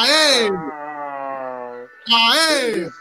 Aê! 0.00 0.48
Aê! 2.08 2.70
Eles, 2.72 2.92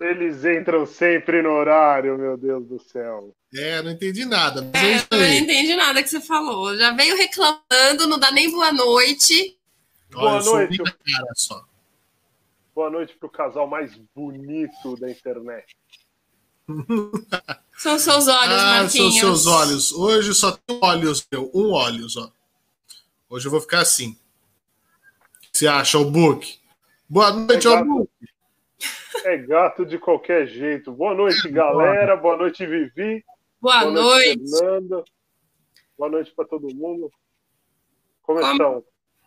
eles 0.00 0.44
entram 0.44 0.86
sempre 0.86 1.42
no 1.42 1.50
horário, 1.50 2.16
meu 2.18 2.36
Deus 2.36 2.66
do 2.66 2.80
céu. 2.80 3.34
É, 3.54 3.80
não 3.82 3.90
entendi 3.92 4.24
nada. 4.24 4.62
Mas 4.72 5.06
é 5.10 5.14
É, 5.14 5.18
não 5.18 5.44
entendi 5.44 5.74
nada 5.76 6.02
que 6.02 6.08
você 6.08 6.20
falou. 6.20 6.76
Já 6.76 6.92
veio 6.92 7.16
reclamando, 7.16 8.06
não 8.08 8.18
dá 8.18 8.30
nem 8.30 8.50
boa 8.50 8.72
noite. 8.72 9.56
Olha, 10.14 10.30
Boa 10.30 10.42
sou 10.42 10.54
noite. 10.56 10.78
cara 10.78 11.32
só. 11.36 11.64
Boa 12.74 12.90
noite 12.90 13.14
pro 13.18 13.28
casal 13.28 13.66
mais 13.66 13.92
bonito 14.14 14.96
da 15.00 15.10
internet. 15.10 15.66
São 17.76 17.98
seus 17.98 18.28
olhos, 18.28 18.54
Ah, 18.54 18.58
são 18.58 18.82
Marquinhos. 18.82 19.14
seus 19.18 19.46
olhos. 19.46 19.92
Hoje 19.92 20.34
só 20.34 20.52
tem 20.52 20.78
olhos, 20.82 21.26
meu. 21.32 21.50
Um 21.54 21.72
olhos, 21.72 22.16
ó. 22.16 22.30
Hoje 23.30 23.46
eu 23.46 23.50
vou 23.50 23.60
ficar 23.60 23.80
assim. 23.80 24.16
Você 25.58 25.66
acha, 25.66 25.98
o 25.98 26.04
book? 26.08 26.56
Boa 27.08 27.32
noite, 27.32 27.66
É 27.66 27.82
book. 27.82 28.08
É 29.24 29.36
gato 29.38 29.84
de 29.84 29.98
qualquer 29.98 30.46
jeito. 30.46 30.92
Boa 30.92 31.12
noite, 31.16 31.48
galera. 31.50 32.16
Boa 32.16 32.36
noite, 32.36 32.64
Vivi. 32.64 33.24
Boa, 33.60 33.84
noite. 33.90 34.40
Fernanda. 34.56 35.02
Boa 35.98 36.10
noite 36.12 36.30
para 36.32 36.44
todo 36.46 36.72
mundo. 36.72 37.10
Como, 38.22 38.38
Como- 38.38 38.52
estão? 38.52 38.84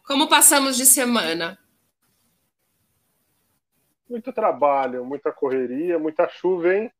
Como 0.07 0.29
passamos 0.29 0.77
de 0.77 0.85
semana? 0.85 1.59
Muito 4.09 4.31
trabalho, 4.31 5.03
muita 5.03 5.33
correria, 5.33 5.99
muita 5.99 6.29
chuva, 6.29 6.73
hein? 6.73 6.91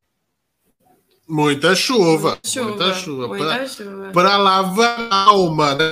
Muita 1.25 1.73
chuva. 1.73 2.37
Chuva. 2.45 2.67
Muita 2.69 2.93
chuva. 2.95 3.27
Muita 3.29 3.45
Pra, 3.45 3.65
chuva. 3.65 4.11
pra 4.11 4.35
lavar 4.35 5.07
a 5.09 5.23
alma, 5.29 5.73
né? 5.75 5.89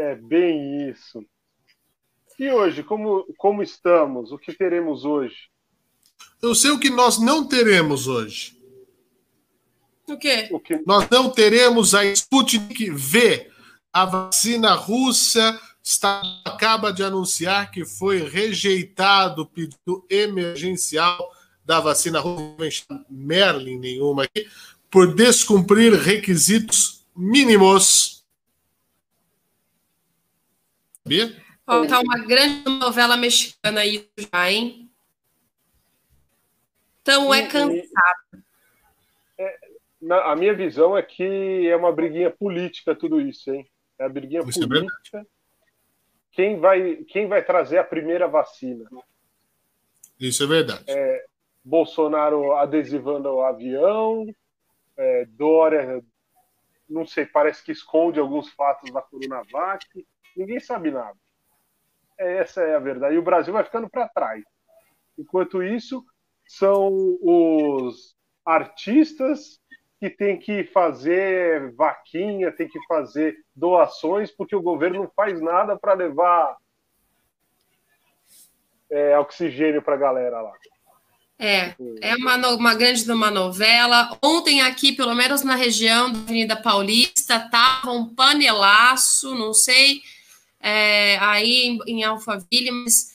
É 0.00 0.14
bem 0.14 0.88
isso. 0.88 1.22
E 2.38 2.50
hoje, 2.50 2.82
como, 2.82 3.26
como 3.36 3.62
estamos? 3.62 4.32
O 4.32 4.38
que 4.38 4.54
teremos 4.54 5.04
hoje? 5.04 5.36
Eu 6.40 6.54
sei 6.54 6.70
o 6.70 6.80
que 6.80 6.88
nós 6.88 7.18
não 7.18 7.46
teremos 7.46 8.08
hoje. 8.08 8.58
O 10.08 10.16
quê? 10.16 10.48
O 10.50 10.58
que 10.58 10.82
Nós 10.86 11.06
não 11.10 11.28
teremos 11.28 11.94
a 11.94 12.02
Sputnik 12.06 12.90
V. 12.90 13.50
A 13.92 14.06
vacina 14.06 14.72
russa 14.72 15.60
está, 15.82 16.22
acaba 16.46 16.94
de 16.94 17.02
anunciar 17.02 17.70
que 17.70 17.84
foi 17.84 18.26
rejeitado 18.26 19.42
o 19.42 19.46
pedido 19.46 20.06
emergencial 20.08 21.30
da 21.62 21.78
vacina 21.78 22.20
russa, 22.20 23.04
Merlin 23.10 23.78
nenhuma 23.78 24.24
aqui, 24.24 24.48
por 24.90 25.14
descumprir 25.14 25.92
requisitos 25.92 27.04
mínimos. 27.14 28.19
Sabia? 31.10 31.36
Ó, 31.66 31.84
tá 31.86 31.98
uma 31.98 32.24
grande 32.24 32.62
novela 32.78 33.16
mexicana 33.16 33.80
aí 33.80 34.08
já, 34.16 34.50
hein? 34.50 34.88
Então 37.02 37.34
é 37.34 37.48
cansado. 37.48 38.44
Na- 40.00 40.30
a 40.30 40.36
minha 40.36 40.54
visão 40.54 40.96
é 40.96 41.02
que 41.02 41.66
é 41.68 41.74
uma 41.76 41.92
briguinha 41.92 42.30
política 42.30 42.94
tudo 42.94 43.20
isso, 43.20 43.52
hein? 43.52 43.68
É 43.98 44.04
a 44.04 44.08
briguinha 44.08 44.40
Isso 44.46 44.62
é 44.62 44.66
política. 44.66 45.26
quem, 46.30 46.60
vai, 46.60 46.96
quem 47.08 47.26
vai 47.26 47.44
trazer 47.44 47.78
a 47.78 47.84
primeira 47.84 48.28
vacina? 48.28 48.88
Isso 50.18 50.44
é 50.44 50.46
verdade. 50.46 50.84
Bolsonaro 51.64 52.52
adesivando 52.52 53.28
o 53.28 53.42
avião, 53.42 54.32
é, 54.96 55.24
Dória, 55.26 56.02
não 56.88 57.04
sei, 57.06 57.26
parece 57.26 57.62
que 57.64 57.72
esconde 57.72 58.20
alguns 58.20 58.48
fatos 58.50 58.92
da 58.92 59.02
Coronavac. 59.02 59.84
Ninguém 60.36 60.60
sabe 60.60 60.90
nada. 60.90 61.16
É, 62.18 62.38
Essa 62.38 62.62
é 62.62 62.74
a 62.74 62.78
verdade. 62.78 63.14
E 63.14 63.18
o 63.18 63.22
Brasil 63.22 63.52
vai 63.52 63.64
ficando 63.64 63.88
para 63.88 64.08
trás. 64.08 64.44
Enquanto 65.18 65.62
isso, 65.62 66.04
são 66.46 67.18
os 67.20 68.16
artistas 68.44 69.60
que 70.00 70.08
têm 70.08 70.38
que 70.38 70.64
fazer 70.64 71.72
vaquinha, 71.74 72.50
tem 72.50 72.66
que 72.66 72.78
fazer 72.86 73.36
doações, 73.54 74.30
porque 74.30 74.56
o 74.56 74.62
governo 74.62 75.02
não 75.02 75.10
faz 75.14 75.40
nada 75.40 75.78
para 75.78 75.92
levar 75.92 76.56
é, 78.90 79.18
oxigênio 79.18 79.82
para 79.82 79.94
a 79.94 79.98
galera 79.98 80.40
lá. 80.40 80.52
É, 81.38 81.74
é 82.02 82.14
uma, 82.16 82.36
uma 82.48 82.74
grande 82.74 83.10
uma 83.10 83.30
novela. 83.30 84.18
Ontem 84.22 84.60
aqui, 84.60 84.92
pelo 84.92 85.14
menos 85.14 85.42
na 85.42 85.54
região 85.54 86.12
da 86.12 86.18
Avenida 86.18 86.54
Paulista, 86.54 87.48
tava 87.50 87.92
um 87.92 88.14
panelaço, 88.14 89.34
não 89.34 89.54
sei, 89.54 90.02
é, 90.60 91.16
aí 91.18 91.62
em, 91.62 91.78
em 91.86 92.04
Alphaville, 92.04 92.70
mas 92.70 93.12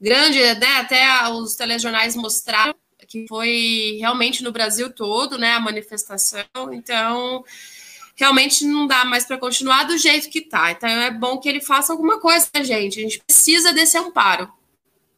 grande, 0.00 0.38
né? 0.38 0.76
Até 0.78 1.28
os 1.30 1.54
telejornais 1.54 2.14
mostraram 2.14 2.74
que 3.08 3.26
foi 3.28 3.98
realmente 3.98 4.42
no 4.42 4.52
Brasil 4.52 4.90
todo, 4.90 5.36
né? 5.36 5.52
A 5.52 5.60
manifestação. 5.60 6.44
Então, 6.72 7.44
realmente 8.16 8.64
não 8.64 8.86
dá 8.86 9.04
mais 9.04 9.24
para 9.24 9.38
continuar 9.38 9.84
do 9.84 9.98
jeito 9.98 10.30
que 10.30 10.40
tá. 10.40 10.70
Então 10.70 10.88
é 10.88 11.10
bom 11.10 11.38
que 11.38 11.48
ele 11.48 11.60
faça 11.60 11.92
alguma 11.92 12.20
coisa, 12.20 12.46
né, 12.54 12.64
gente? 12.64 12.98
A 12.98 13.02
gente 13.02 13.22
precisa 13.26 13.72
desse 13.72 13.96
amparo. 13.98 14.50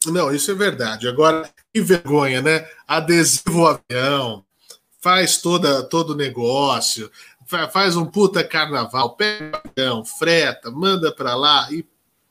Não, 0.07 0.35
isso 0.35 0.51
é 0.51 0.55
verdade. 0.55 1.09
Agora, 1.09 1.51
que 1.73 1.81
vergonha, 1.81 2.43
né? 2.43 2.69
Adesivo 2.87 3.67
ao 3.67 3.81
avião, 3.89 4.45
faz 5.01 5.39
toda, 5.39 5.83
todo 5.83 6.11
o 6.11 6.17
negócio, 6.17 7.11
faz 7.73 7.97
um 7.97 8.07
puta 8.07 8.45
carnaval, 8.45 9.17
pega 9.17 9.95
o 9.95 10.05
freta, 10.05 10.71
manda 10.71 11.15
pra 11.15 11.35
lá 11.35 11.69
e 11.71 11.85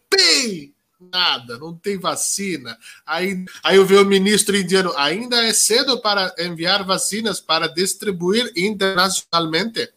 pei! 0.10 0.74
Nada, 1.12 1.57
não 1.57 1.75
tem 1.75 2.00
vacina. 2.00 2.77
Aí, 3.06 3.44
aí 3.62 3.75
eu 3.75 3.86
vi 3.86 3.98
o 3.98 4.06
ministro 4.06 4.56
indiano, 4.56 4.94
ainda 4.95 5.44
é 5.44 5.51
cedo 5.51 6.01
para 6.01 6.33
enviar 6.39 6.86
vacinas 6.86 7.42
para 7.42 7.68
distribuir 7.68 8.50
internacionalmente. 8.56 9.92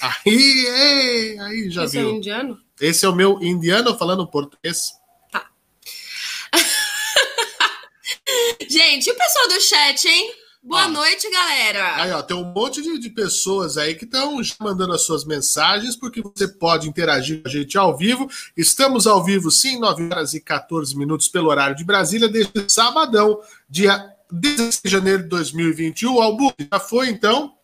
Aí, 0.00 0.66
ei, 0.66 1.38
aí 1.40 1.70
já 1.70 1.84
Isso 1.84 1.98
é 1.98 2.00
viu. 2.00 2.10
indiano? 2.12 2.58
Esse 2.80 3.04
é 3.04 3.08
o 3.08 3.14
meu 3.14 3.42
indiano 3.42 3.96
falando 3.96 4.26
português. 4.26 4.92
Gente, 8.68 9.08
e 9.08 9.12
o 9.12 9.16
pessoal 9.16 9.48
do 9.48 9.60
chat, 9.60 10.08
hein? 10.08 10.34
Boa 10.66 10.88
noite, 10.88 11.30
galera. 11.30 12.02
Aí, 12.02 12.10
ó, 12.10 12.20
tem 12.22 12.36
um 12.36 12.52
monte 12.52 12.82
de, 12.82 12.98
de 12.98 13.08
pessoas 13.08 13.78
aí 13.78 13.94
que 13.94 14.04
estão 14.04 14.40
mandando 14.60 14.92
as 14.94 15.02
suas 15.02 15.24
mensagens, 15.24 15.94
porque 15.94 16.20
você 16.20 16.48
pode 16.48 16.88
interagir 16.88 17.40
com 17.40 17.48
a 17.48 17.50
gente 17.52 17.78
ao 17.78 17.96
vivo. 17.96 18.28
Estamos 18.56 19.06
ao 19.06 19.24
vivo, 19.24 19.48
sim, 19.48 19.78
9 19.78 20.08
horas 20.10 20.34
e 20.34 20.40
14 20.40 20.96
minutos 20.98 21.28
pelo 21.28 21.50
horário 21.50 21.76
de 21.76 21.84
Brasília, 21.84 22.28
desde 22.28 22.52
sabadão, 22.66 23.38
dia 23.70 24.12
16 24.28 24.80
de 24.84 24.90
janeiro 24.90 25.22
de 25.22 25.28
2021. 25.28 26.20
Albu, 26.20 26.52
já 26.58 26.80
foi 26.80 27.10
então? 27.10 27.54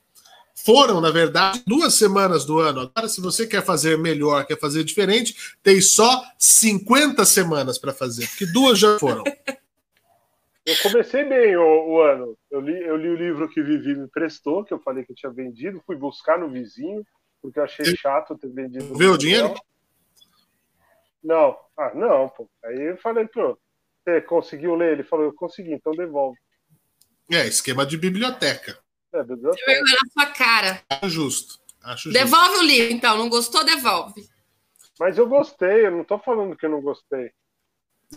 Foram, 0.54 1.00
na 1.00 1.10
verdade, 1.10 1.60
duas 1.66 1.94
semanas 1.94 2.44
do 2.44 2.60
ano. 2.60 2.82
Agora, 2.82 3.08
se 3.08 3.20
você 3.20 3.48
quer 3.48 3.64
fazer 3.64 3.98
melhor, 3.98 4.46
quer 4.46 4.60
fazer 4.60 4.84
diferente, 4.84 5.34
tem 5.60 5.80
só 5.80 6.22
50 6.38 7.24
semanas 7.24 7.78
para 7.78 7.92
fazer, 7.92 8.28
porque 8.28 8.46
duas 8.46 8.78
já 8.78 8.96
foram. 8.96 9.24
Eu 10.64 10.76
comecei 10.82 11.24
bem 11.24 11.56
o, 11.56 11.88
o 11.90 12.00
ano. 12.00 12.38
Eu 12.50 12.60
li, 12.60 12.80
eu 12.82 12.96
li 12.96 13.08
o 13.08 13.16
livro 13.16 13.48
que 13.48 13.60
o 13.60 13.64
Vivi 13.64 13.96
me 13.96 14.08
prestou, 14.08 14.64
que 14.64 14.72
eu 14.72 14.78
falei 14.78 15.04
que 15.04 15.10
eu 15.10 15.16
tinha 15.16 15.32
vendido, 15.32 15.82
fui 15.84 15.96
buscar 15.96 16.38
no 16.38 16.48
vizinho, 16.48 17.04
porque 17.40 17.58
eu 17.58 17.64
achei 17.64 17.96
chato 17.96 18.38
ter 18.38 18.48
vendido. 18.48 18.94
Viu 18.94 19.12
o 19.12 19.18
dinheiro? 19.18 19.54
Não. 21.22 21.56
Ah, 21.76 21.92
não, 21.94 22.28
pô. 22.28 22.48
Aí 22.64 22.80
eu 22.90 22.96
falei, 22.98 23.26
pô, 23.26 23.58
você 24.04 24.20
conseguiu 24.20 24.76
ler? 24.76 24.92
Ele 24.92 25.02
falou, 25.02 25.26
eu 25.26 25.34
consegui, 25.34 25.72
então 25.72 25.92
devolve. 25.92 26.38
É, 27.30 27.46
esquema 27.46 27.84
de 27.84 27.96
biblioteca. 27.96 28.78
É, 29.12 29.22
biblioteca. 29.22 29.66
Vergonha 29.66 29.96
na 30.02 30.10
sua 30.12 30.32
cara. 30.32 30.82
Acho 30.88 31.08
justo. 31.08 31.60
Acho 31.82 32.10
justo. 32.10 32.18
Devolve 32.18 32.58
o 32.58 32.62
livro, 32.62 32.92
então. 32.92 33.18
Não 33.18 33.28
gostou, 33.28 33.64
devolve. 33.64 34.28
Mas 34.98 35.18
eu 35.18 35.26
gostei, 35.28 35.86
eu 35.86 35.90
não 35.90 36.04
tô 36.04 36.18
falando 36.18 36.56
que 36.56 36.66
eu 36.66 36.70
não 36.70 36.80
gostei. 36.80 37.32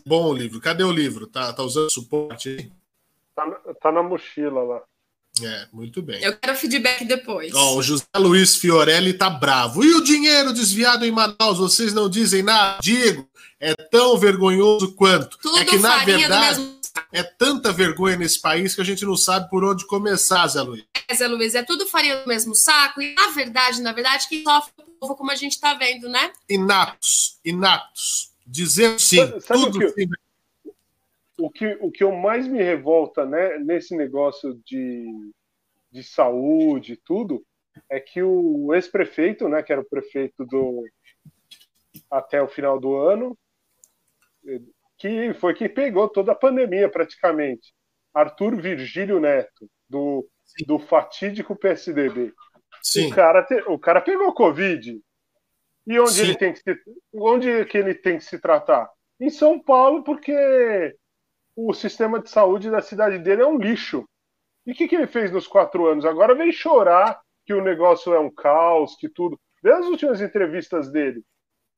Bom 0.06 0.30
o 0.30 0.34
livro. 0.34 0.60
Cadê 0.60 0.84
o 0.84 0.92
livro? 0.92 1.28
Tá, 1.28 1.54
tá 1.54 1.64
usando 1.64 1.90
suporte 1.92 2.50
aí? 2.50 2.72
Tá, 3.36 3.46
na- 3.46 3.74
tá 3.82 3.92
na 3.92 4.02
mochila 4.04 4.64
lá. 4.64 4.82
É, 5.44 5.68
muito 5.74 6.02
bem. 6.02 6.24
Eu 6.24 6.38
quero 6.38 6.58
feedback 6.58 7.04
depois. 7.04 7.54
Ó, 7.54 7.76
o 7.76 7.82
José 7.84 8.06
Luiz 8.16 8.56
Fiorelli 8.56 9.14
tá 9.14 9.30
bravo. 9.30 9.84
E 9.84 9.94
o 9.94 10.02
dinheiro 10.04 10.54
desviado 10.54 11.06
em 11.06 11.12
Manaus? 11.12 11.58
Vocês 11.58 11.94
não 11.94 12.10
dizem 12.10 12.42
nada? 12.42 12.80
Digo, 12.82 13.28
é 13.60 13.74
tão 13.74 14.18
vergonhoso 14.18 14.94
quanto. 14.96 15.38
Tudo 15.40 15.58
é 15.58 15.66
que, 15.66 15.78
na 15.78 16.06
verdade, 16.06 16.60
mesmo 16.62 16.80
é 17.12 17.22
tanta 17.22 17.74
vergonha 17.74 18.16
nesse 18.16 18.40
país 18.40 18.74
que 18.74 18.80
a 18.80 18.86
gente 18.86 19.04
não 19.04 19.18
sabe 19.18 19.50
por 19.50 19.66
onde 19.66 19.86
começar, 19.86 20.48
Zé 20.48 20.62
Luiz. 20.62 20.86
Zé 21.14 21.28
Luiz, 21.28 21.54
é 21.54 21.64
tudo 21.64 21.86
farinha 21.86 22.22
do 22.22 22.28
mesmo 22.30 22.56
saco. 22.56 23.02
E, 23.02 23.14
na 23.16 23.28
verdade, 23.32 23.82
na 23.82 23.92
verdade, 23.92 24.30
quem 24.30 24.42
sofre 24.42 24.72
é 24.80 24.84
o 24.84 24.86
povo, 25.02 25.16
como 25.18 25.32
a 25.32 25.36
gente 25.36 25.60
tá 25.60 25.74
vendo, 25.74 26.08
né? 26.08 26.32
Inatos, 26.50 27.40
inatos. 27.44 28.32
Dizendo 28.46 29.00
sim, 29.00 29.18
Sabe- 29.40 29.66
tudo 29.66 29.78
o 29.78 29.80
que 29.80 29.90
sim. 29.90 30.10
o 31.40 31.50
que, 31.50 31.78
o 31.82 31.92
que 31.92 32.04
eu 32.04 32.12
mais 32.12 32.48
me 32.48 32.62
revolta 32.62 33.26
né, 33.26 33.58
nesse 33.58 33.96
negócio 33.96 34.62
de, 34.66 35.32
de 35.92 36.04
saúde 36.04 36.94
e 36.94 36.98
tudo 36.98 37.44
é 37.90 38.00
que 38.00 38.22
o 38.22 38.74
ex-prefeito, 38.74 39.50
né, 39.50 39.62
que 39.64 39.72
era 39.72 39.82
o 39.82 39.90
prefeito 39.90 40.46
do 40.46 40.84
até 42.10 42.42
o 42.42 42.48
final 42.48 42.80
do 42.80 42.96
ano, 42.96 43.38
que 44.98 45.34
foi 45.36 45.54
quem 45.54 45.68
pegou 45.68 46.08
toda 46.08 46.32
a 46.32 46.36
pandemia 46.36 46.90
praticamente. 46.90 47.74
Arthur 48.14 48.56
Virgílio 48.56 49.20
Neto, 49.20 49.70
do, 49.90 50.28
do 50.66 50.80
fatídico 50.80 51.56
PSDB. 51.56 52.34
Sim. 52.82 53.08
O, 53.08 53.16
cara 53.16 53.44
te, 53.44 53.56
o 53.68 53.78
cara 53.78 54.00
pegou 54.00 54.34
Covid. 54.34 55.02
E 55.88 56.00
onde 56.00 56.22
ele 56.22 56.36
tem 56.36 56.54
que 56.54 56.60
se, 56.60 56.78
onde 57.14 57.66
que 57.66 57.78
ele 57.78 57.94
tem 57.94 58.18
que 58.18 58.24
se 58.24 58.40
tratar? 58.40 58.90
Em 59.20 59.30
São 59.30 59.60
Paulo, 59.60 60.04
porque 60.04 60.96
o 61.56 61.74
sistema 61.74 62.20
de 62.20 62.30
saúde 62.30 62.70
da 62.70 62.82
cidade 62.82 63.20
dele 63.20 63.44
é 63.44 63.48
um 63.48 63.58
lixo. 63.58 64.04
E 64.66 64.72
o 64.72 64.76
que, 64.76 64.88
que 64.88 64.96
ele 64.96 65.08
fez 65.08 65.32
nos 65.32 65.48
quatro 65.48 65.86
anos? 65.86 66.06
Agora 66.06 66.34
vem 66.34 66.52
chorar 66.52 67.22
que 67.46 67.54
o 67.54 67.64
negócio 67.64 68.14
é 68.14 68.20
um 68.20 68.34
caos, 68.34 68.96
que 68.96 69.08
tudo. 69.08 69.40
Vê 69.62 69.72
as 69.72 69.86
últimas 69.86 70.22
entrevistas 70.22 70.92
dele. 70.92 71.24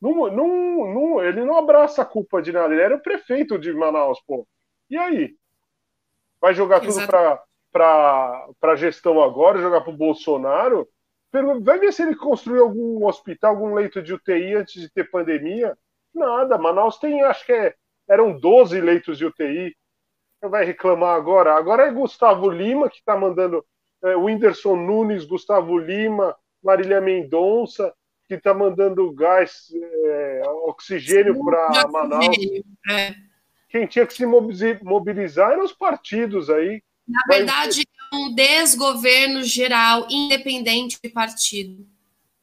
Não, 0.02 0.32
não, 0.32 0.94
não, 0.94 1.24
ele 1.24 1.44
não 1.44 1.58
abraça 1.58 2.02
a 2.02 2.06
culpa 2.06 2.42
de 2.42 2.52
nada. 2.52 2.74
Ele 2.74 2.82
era 2.82 2.96
o 2.96 3.02
prefeito 3.02 3.60
de 3.60 3.74
Manaus, 3.74 4.22
pô. 4.26 4.48
E 4.90 4.98
aí? 4.98 5.36
Vai 6.40 6.54
jogar 6.54 6.80
tudo 6.80 7.06
para 7.08 8.48
a 8.62 8.76
gestão 8.76 9.22
agora, 9.22 9.60
jogar 9.60 9.82
para 9.82 9.92
o 9.92 9.98
Bolsonaro? 9.98 10.88
Vai 11.62 11.80
ver 11.80 11.92
se 11.92 12.04
ele 12.04 12.16
construiu 12.16 12.64
algum 12.64 13.06
hospital, 13.06 13.52
algum 13.52 13.74
leito 13.74 14.02
de 14.02 14.14
UTI 14.14 14.56
antes 14.56 14.82
de 14.82 14.90
ter 14.90 15.10
pandemia. 15.10 15.78
Nada. 16.14 16.58
Manaus 16.58 16.98
tem, 16.98 17.22
acho 17.24 17.46
que 17.46 17.52
é, 17.52 17.76
eram 18.10 18.40
12 18.40 18.80
leitos 18.80 19.18
de 19.18 19.26
UTI. 19.26 19.76
Vai 20.42 20.66
reclamar 20.66 21.16
agora. 21.16 21.56
Agora 21.56 21.84
é 21.84 21.92
Gustavo 21.92 22.50
Lima 22.50 22.90
que 22.90 22.98
está 22.98 23.18
mandando. 23.18 23.66
É, 24.04 24.16
Whindersson 24.16 24.76
Nunes, 24.76 25.26
Gustavo 25.26 25.78
Lima, 25.78 26.36
Marília 26.64 27.02
Mendonça 27.02 27.94
que 28.28 28.36
está 28.36 28.54
mandando 28.54 29.12
gás, 29.14 29.70
é, 30.06 30.42
oxigênio 30.66 31.44
para 31.46 31.88
Manaus. 31.88 32.28
É. 32.90 33.16
Quem 33.70 33.88
tinha 33.88 34.06
que 34.06 34.14
se 34.14 34.26
mobilizar 34.26 35.52
eram 35.52 35.64
os 35.64 35.74
partidos 35.74 36.50
aí. 36.50 36.84
Na 37.08 37.22
verdade, 37.28 37.84
um 38.14 38.34
desgoverno 38.34 39.44
geral, 39.44 40.08
independente 40.10 40.98
de 41.02 41.10
partido. 41.10 41.86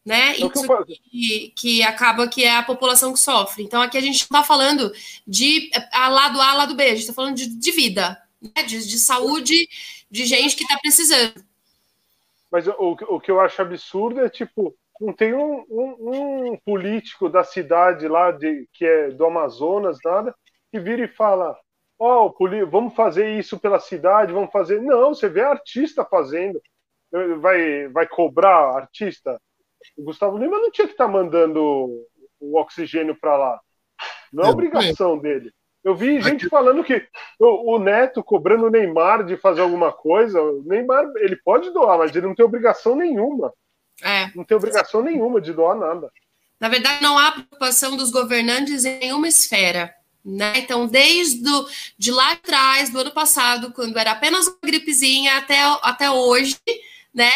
Né? 0.05 0.33
É 0.33 0.37
Isso 0.37 0.85
que, 1.11 1.53
que, 1.57 1.83
acaba 1.83 2.29
que 2.29 2.45
é 2.45 2.57
a 2.57 2.63
população 2.63 3.13
que 3.13 3.19
sofre. 3.19 3.65
Então, 3.65 3.81
aqui 3.81 3.97
a 3.97 4.03
gente 4.03 4.17
está 4.17 4.43
falando 4.43 4.93
de 5.27 5.71
a 5.93 6.09
lado 6.09 6.41
A, 6.41 6.55
lado 6.55 6.75
B, 6.75 6.85
a 6.85 6.89
gente 6.89 7.01
está 7.01 7.15
falando 7.15 7.37
de, 7.37 7.47
de 7.47 7.73
vida, 7.73 8.21
né? 8.41 8.63
de, 8.65 8.87
de 8.87 8.99
saúde, 8.99 9.67
de 10.11 10.27
gente 10.27 10.57
que 10.57 10.63
está 10.63 10.79
precisando. 10.79 11.43
Mas 12.51 12.69
o, 12.69 12.97
o 13.09 13.21
que 13.21 13.31
eu 13.31 13.41
acho 13.41 13.63
absurdo 13.63 14.21
é 14.21 14.29
tipo, 14.29 14.77
não 15.01 15.13
tem 15.13 15.35
um, 15.35 15.65
um, 15.69 16.53
um, 16.53 16.57
político 16.65 17.29
da 17.29 17.43
cidade 17.43 18.07
lá, 18.07 18.31
de, 18.31 18.69
que 18.73 18.85
é 18.85 19.11
do 19.11 19.25
Amazonas, 19.25 19.99
nada, 20.05 20.35
que 20.71 20.79
vira 20.79 21.05
e 21.05 21.09
fala: 21.09 21.57
Ó, 22.07 22.27
oh, 22.39 22.67
vamos 22.67 22.95
fazer 22.95 23.39
isso 23.39 23.59
pela 23.59 23.81
cidade, 23.81 24.31
vamos 24.31 24.53
fazer. 24.53 24.79
Não, 24.83 25.15
você 25.15 25.27
vê 25.27 25.41
artista 25.41 26.05
fazendo. 26.05 26.61
Vai, 27.41 27.89
vai 27.89 28.07
cobrar 28.07 28.77
artista? 28.77 29.41
O 29.97 30.05
Gustavo 30.05 30.37
Lima 30.37 30.59
não 30.59 30.71
tinha 30.71 30.87
que 30.87 30.93
estar 30.93 31.07
tá 31.07 31.11
mandando 31.11 31.63
o 32.39 32.59
oxigênio 32.59 33.17
para 33.19 33.39
lá. 33.39 33.61
Não 34.31 34.45
é 34.45 34.51
obrigação 34.51 35.17
dele. 35.19 35.51
Eu 35.83 35.95
vi 35.95 36.21
gente 36.21 36.47
falando 36.47 36.85
que 36.85 37.09
o, 37.39 37.79
Neto 37.79 38.23
cobrando 38.23 38.67
o 38.67 38.71
Neymar 38.71 39.25
de 39.25 39.39
fazer 39.39 39.63
alguma 39.63 39.91
coisa. 39.91 40.43
O 40.43 40.63
Neymar, 40.63 41.11
ele 41.17 41.37
pode 41.37 41.71
doar, 41.73 41.97
mas 41.97 42.15
ele 42.15 42.27
não 42.27 42.35
tem 42.35 42.45
obrigação 42.45 42.95
nenhuma. 42.95 43.51
É. 44.03 44.31
Não 44.35 44.45
tem 44.45 44.55
obrigação 44.55 45.01
nenhuma 45.01 45.41
de 45.41 45.55
doar 45.55 45.75
nada. 45.75 46.11
Na 46.61 46.69
verdade, 46.69 47.03
não 47.03 47.19
há 47.19 47.33
preocupação 47.33 47.97
dos 47.97 48.11
governantes 48.11 48.85
em 48.85 48.99
nenhuma 48.99 49.27
esfera. 49.27 49.95
Né? 50.25 50.59
Então, 50.59 50.87
desde 50.87 51.43
do, 51.43 51.69
de 51.99 52.11
lá 52.11 52.33
atrás, 52.33 52.89
do 52.91 52.99
ano 52.99 53.11
passado, 53.11 53.73
quando 53.73 53.99
era 53.99 54.13
apenas 54.13 54.47
uma 54.47 54.57
gripezinha, 54.63 55.37
até, 55.37 55.61
até 55.83 56.11
hoje, 56.11 56.57
né? 57.13 57.31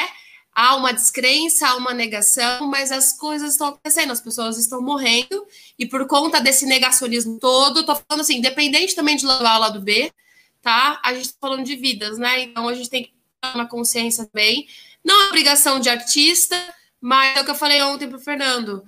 Há 0.55 0.75
uma 0.75 0.93
descrença, 0.93 1.69
há 1.69 1.77
uma 1.77 1.95
negação, 1.95 2.67
mas 2.67 2.91
as 2.91 3.13
coisas 3.13 3.53
estão 3.53 3.69
acontecendo, 3.69 4.11
as 4.11 4.21
pessoas 4.21 4.59
estão 4.59 4.81
morrendo, 4.83 5.47
e 5.79 5.87
por 5.87 6.07
conta 6.07 6.41
desse 6.41 6.67
negacionismo 6.67 7.39
todo, 7.39 7.87
tô 7.87 7.95
falando 7.95 8.23
assim, 8.23 8.39
independente 8.39 8.95
também 8.95 9.17
de 9.17 9.25
levar 9.27 9.53
ao 9.53 9.61
lado 9.61 9.81
B, 9.81 10.11
tá? 10.61 11.01
A 11.05 11.15
gente 11.15 11.29
tá 11.29 11.39
falando 11.41 11.65
de 11.65 11.77
vidas, 11.77 12.19
né? 12.19 12.41
Então 12.43 12.67
a 12.67 12.75
gente 12.75 12.91
tem 12.91 13.05
que 13.05 13.13
ter 13.41 13.55
uma 13.55 13.69
consciência 13.69 14.27
também 14.27 14.67
não 15.05 15.23
é 15.23 15.29
obrigação 15.29 15.81
de 15.81 15.89
artista, 15.89 16.57
mas 17.01 17.37
é 17.37 17.41
o 17.41 17.45
que 17.45 17.51
eu 17.51 17.55
falei 17.55 17.81
ontem 17.83 18.09
para 18.09 18.19
o 18.19 18.21
Fernando. 18.21 18.85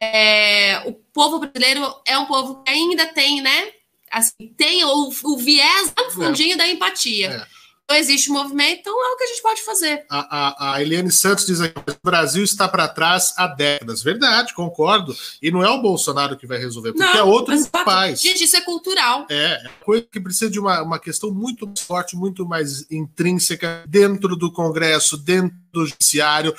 É, 0.00 0.82
o 0.86 0.92
povo 0.92 1.38
brasileiro 1.40 1.94
é 2.06 2.18
um 2.18 2.26
povo 2.26 2.62
que 2.62 2.70
ainda 2.70 3.06
tem, 3.06 3.40
né? 3.42 3.72
Assim, 4.10 4.54
tem 4.56 4.84
o, 4.84 5.10
o 5.24 5.36
viés 5.36 5.92
um 6.06 6.10
fundinho 6.10 6.54
é. 6.54 6.56
da 6.56 6.68
empatia. 6.68 7.30
É. 7.30 7.64
Então 7.84 7.98
existe 7.98 8.30
movimento, 8.30 8.80
então 8.80 8.92
é 8.92 9.12
o 9.12 9.16
que 9.16 9.24
a 9.24 9.26
gente 9.26 9.42
pode 9.42 9.62
fazer. 9.62 10.06
A, 10.08 10.70
a, 10.70 10.74
a 10.74 10.82
Eliane 10.82 11.12
Santos 11.12 11.44
diz 11.44 11.60
aqui: 11.60 11.78
o 11.78 11.96
Brasil 12.02 12.42
está 12.42 12.66
para 12.66 12.88
trás 12.88 13.34
há 13.36 13.46
décadas. 13.46 14.02
Verdade, 14.02 14.54
concordo. 14.54 15.14
E 15.42 15.50
não 15.50 15.62
é 15.62 15.68
o 15.68 15.82
Bolsonaro 15.82 16.36
que 16.36 16.46
vai 16.46 16.56
resolver, 16.56 16.92
porque 16.92 17.04
não, 17.04 17.14
é 17.14 17.22
outro 17.22 17.54
país. 17.84 18.22
Gente, 18.22 18.44
isso 18.44 18.56
é 18.56 18.62
cultural. 18.62 19.26
É, 19.28 19.66
é 19.66 19.70
coisa 19.84 20.06
que 20.10 20.18
precisa 20.18 20.50
de 20.50 20.58
uma, 20.58 20.80
uma 20.80 20.98
questão 20.98 21.30
muito 21.30 21.66
mais 21.66 21.80
forte, 21.80 22.16
muito 22.16 22.46
mais 22.46 22.90
intrínseca 22.90 23.84
dentro 23.86 24.34
do 24.34 24.50
Congresso, 24.50 25.18
dentro 25.18 25.54
do 25.70 25.84
Judiciário, 25.84 26.54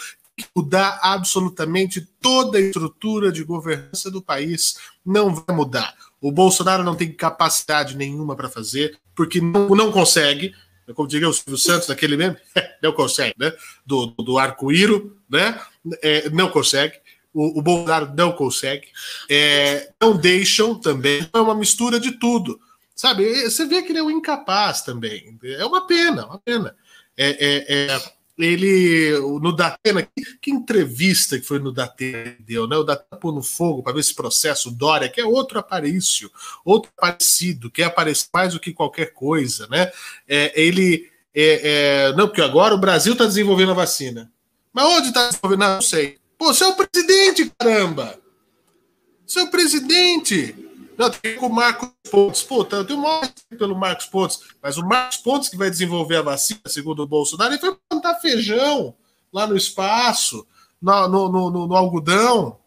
mudar 0.55 0.99
absolutamente 1.01 2.01
toda 2.21 2.57
a 2.57 2.61
estrutura 2.61 3.31
de 3.31 3.43
governança 3.43 4.11
do 4.11 4.21
país. 4.21 4.77
Não 5.05 5.33
vai 5.33 5.55
mudar. 5.55 5.95
O 6.21 6.31
Bolsonaro 6.31 6.83
não 6.83 6.95
tem 6.95 7.11
capacidade 7.11 7.95
nenhuma 7.95 8.35
para 8.35 8.49
fazer, 8.49 8.97
porque 9.15 9.39
não, 9.39 9.69
não 9.69 9.91
consegue 9.91 10.53
como 10.93 11.07
diria 11.07 11.27
o 11.27 11.33
Silvio 11.33 11.57
Santos, 11.57 11.87
daquele 11.87 12.15
mesmo, 12.17 12.37
não 12.81 12.91
consegue, 12.91 13.33
né? 13.39 13.51
Do, 13.85 14.07
do 14.07 14.37
arco-íro, 14.37 15.17
né? 15.29 15.59
É, 16.01 16.29
não 16.29 16.49
consegue. 16.49 16.95
O, 17.33 17.59
o 17.59 17.61
Bolsonaro 17.61 18.13
não 18.15 18.31
consegue. 18.31 18.87
É, 19.29 19.91
não 19.99 20.15
deixam 20.15 20.75
também. 20.75 21.27
É 21.33 21.39
uma 21.39 21.55
mistura 21.55 21.99
de 21.99 22.11
tudo. 22.13 22.59
Sabe? 22.95 23.43
Você 23.43 23.65
vê 23.65 23.81
que 23.81 23.91
ele 23.91 23.99
é 23.99 24.03
um 24.03 24.11
incapaz 24.11 24.81
também. 24.81 25.37
É 25.43 25.65
uma 25.65 25.85
pena, 25.85 26.27
uma 26.27 26.39
pena. 26.39 26.75
É, 27.17 27.29
é, 27.29 27.93
é 27.93 28.01
ele 28.37 29.17
no 29.41 29.55
Datena, 29.55 30.07
que, 30.41 30.51
entrevista 30.51 31.39
que 31.39 31.45
foi 31.45 31.59
no 31.59 31.71
Datena 31.71 32.35
deu, 32.39 32.67
né? 32.67 32.75
O 32.75 32.83
Datena 32.83 33.19
pôr 33.19 33.33
no 33.33 33.41
fogo 33.41 33.81
para 33.81 33.93
ver 33.93 34.01
esse 34.01 34.13
processo 34.13 34.71
Dória, 34.71 35.09
que 35.09 35.21
é 35.21 35.25
outro 35.25 35.57
aparício, 35.57 36.29
outro 36.63 36.91
parecido, 36.97 37.71
que 37.71 37.81
aparece 37.81 38.27
mais 38.33 38.53
do 38.53 38.59
que 38.59 38.73
qualquer 38.73 39.13
coisa, 39.13 39.67
né? 39.67 39.91
É, 40.27 40.51
ele 40.59 41.09
é, 41.33 42.09
é, 42.09 42.13
não, 42.15 42.27
porque 42.27 42.41
agora 42.41 42.73
o 42.73 42.79
Brasil 42.79 43.13
está 43.13 43.25
desenvolvendo 43.25 43.71
a 43.71 43.75
vacina. 43.75 44.31
Mas 44.73 44.85
onde 44.85 45.07
está 45.09 45.27
desenvolvendo? 45.27 45.59
Não, 45.59 45.81
sei. 45.81 46.17
Pô, 46.37 46.53
você 46.53 46.63
é 46.63 46.67
o 46.67 46.75
presidente, 46.75 47.51
caramba! 47.57 48.19
Você 49.25 49.39
é 49.39 49.43
o 49.43 49.51
presidente! 49.51 50.64
Não, 50.97 51.09
tem 51.09 51.35
com 51.35 51.47
o 51.47 51.53
Marcos 51.53 51.89
Pontes. 52.09 52.43
Puta, 52.43 52.77
eu 52.77 52.85
tenho 52.85 53.01
mais 53.01 53.33
pelo 53.57 53.75
Marcos 53.75 54.05
Pontes, 54.05 54.39
mas 54.61 54.77
o 54.77 54.85
Marcos 54.85 55.17
Pontes 55.17 55.49
que 55.49 55.57
vai 55.57 55.69
desenvolver 55.69 56.17
a 56.17 56.21
vacina, 56.21 56.61
segundo 56.67 57.03
o 57.03 57.07
Bolsonaro, 57.07 57.53
ele 57.53 57.59
foi 57.59 57.75
plantar 57.89 58.15
feijão 58.15 58.95
lá 59.31 59.45
no 59.45 59.57
espaço, 59.57 60.47
no, 60.81 61.07
no, 61.07 61.29
no, 61.29 61.67
no 61.67 61.75
algodão, 61.75 62.57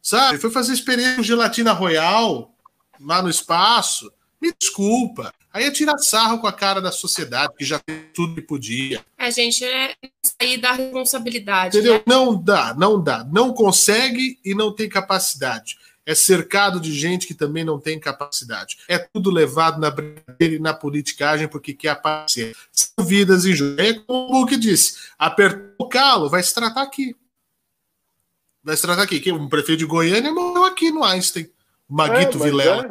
sabe? 0.00 0.34
Ele 0.34 0.40
foi 0.40 0.50
fazer 0.50 0.72
experiência 0.72 1.16
com 1.16 1.22
gelatina 1.22 1.72
royal 1.72 2.54
lá 3.00 3.20
no 3.20 3.28
espaço. 3.28 4.12
Me 4.40 4.52
desculpa. 4.58 5.32
Aí 5.52 5.64
é 5.64 5.70
tirar 5.70 5.98
sarro 5.98 6.38
com 6.38 6.46
a 6.46 6.52
cara 6.52 6.80
da 6.80 6.90
sociedade, 6.90 7.52
que 7.58 7.64
já 7.64 7.78
tem 7.78 8.06
tudo 8.14 8.34
que 8.34 8.42
podia. 8.42 9.04
A 9.18 9.30
gente 9.30 9.64
é 9.64 9.94
sair 10.22 10.56
da 10.56 10.72
responsabilidade. 10.72 11.76
Entendeu? 11.76 11.94
Né? 11.94 12.02
Não 12.06 12.34
dá, 12.34 12.74
não 12.74 13.02
dá. 13.02 13.22
Não 13.24 13.52
consegue 13.52 14.38
e 14.44 14.54
não 14.54 14.74
tem 14.74 14.88
capacidade 14.88 15.76
é 16.04 16.14
cercado 16.14 16.80
de 16.80 16.92
gente 16.92 17.26
que 17.26 17.34
também 17.34 17.64
não 17.64 17.78
tem 17.78 17.98
capacidade. 17.98 18.78
É 18.88 18.98
tudo 18.98 19.30
levado 19.30 19.80
na 19.80 19.90
brincadeira 19.90 20.54
e 20.56 20.58
na 20.58 20.74
politicagem 20.74 21.48
porque 21.48 21.72
quer 21.72 21.90
aparecer. 21.90 22.56
São 22.72 23.04
vidas 23.04 23.46
em 23.46 23.52
jogo. 23.52 23.80
É 23.80 23.94
como 23.94 24.28
o 24.28 24.32
Hulk 24.32 24.56
disse: 24.56 25.10
apertou 25.18 25.86
o 25.86 25.88
calo, 25.88 26.28
vai 26.28 26.42
se 26.42 26.54
tratar 26.54 26.82
aqui. 26.82 27.16
Vai 28.62 28.76
se 28.76 28.82
tratar 28.82 29.02
aqui. 29.02 29.20
Que 29.20 29.32
o 29.32 29.48
prefeito 29.48 29.80
de 29.80 29.86
Goiânia 29.86 30.32
morreu 30.32 30.64
aqui 30.64 30.90
no 30.90 31.04
Einstein. 31.04 31.48
Maguito 31.88 32.38
é, 32.38 32.44
Vilela. 32.44 32.90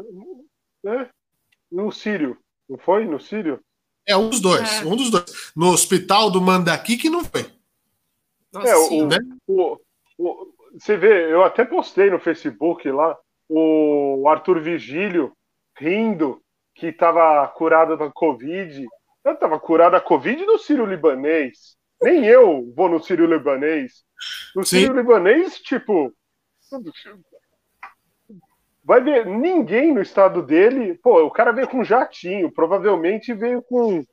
É, 0.85 0.89
é. 0.89 1.09
No 1.71 1.91
Sírio. 1.91 2.37
Não 2.67 2.77
foi? 2.77 3.05
No 3.05 3.19
Sírio? 3.19 3.59
É, 4.07 4.15
um 4.15 4.29
dos 4.29 4.39
dois. 4.39 4.81
É. 4.81 4.85
Um 4.85 4.95
dos 4.95 5.09
dois. 5.09 5.51
No 5.55 5.69
hospital 5.69 6.29
do 6.29 6.41
Mandaqui 6.41 6.97
que 6.97 7.09
não 7.09 7.23
foi. 7.23 7.49
Nossa, 8.51 8.67
é, 8.67 8.75
o, 8.75 9.07
né? 9.07 9.17
o, 9.47 9.77
o, 10.17 10.53
você 10.73 10.97
vê, 10.97 11.31
eu 11.31 11.43
até 11.43 11.65
postei 11.65 12.09
no 12.09 12.19
Facebook 12.19 12.89
lá 12.89 13.17
o 13.49 14.27
Arthur 14.29 14.61
Vigílio 14.61 15.33
rindo 15.77 16.41
que 16.73 16.87
estava 16.87 17.47
curado 17.49 17.97
da 17.97 18.09
Covid. 18.09 18.85
Eu 19.23 19.33
estava 19.33 19.59
curado 19.59 19.91
da 19.91 20.01
Covid 20.01 20.45
no 20.45 20.57
Sírio 20.57 20.85
Libanês. 20.85 21.75
Nem 22.01 22.25
eu 22.25 22.71
vou 22.75 22.89
no 22.89 23.01
Sírio 23.01 23.25
Libanês. 23.25 24.03
No 24.55 24.63
Sim. 24.63 24.79
Sírio 24.79 24.95
Libanês, 24.95 25.59
tipo. 25.59 26.13
Vai 28.83 29.01
ver, 29.01 29.25
ninguém 29.25 29.93
no 29.93 30.01
estado 30.01 30.41
dele. 30.41 30.95
Pô, 30.95 31.23
o 31.23 31.31
cara 31.31 31.51
veio 31.51 31.67
com 31.67 31.83
jatinho, 31.83 32.51
provavelmente 32.51 33.33
veio 33.33 33.61
com. 33.61 34.03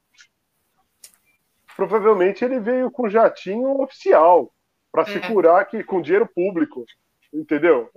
Provavelmente 1.76 2.44
ele 2.44 2.58
veio 2.58 2.90
com 2.90 3.08
jatinho 3.08 3.80
oficial, 3.80 4.52
para 4.90 5.04
se 5.04 5.18
é. 5.18 5.20
curar 5.20 5.60
aqui 5.60 5.82
com 5.84 6.02
dinheiro 6.02 6.26
público. 6.26 6.84
Entendeu? 7.32 7.90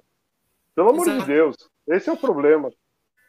Pelo 0.75 0.89
amor 0.89 1.07
Exato. 1.07 1.21
de 1.21 1.27
Deus. 1.27 1.55
Esse 1.87 2.09
é 2.09 2.13
o 2.13 2.17
problema. 2.17 2.71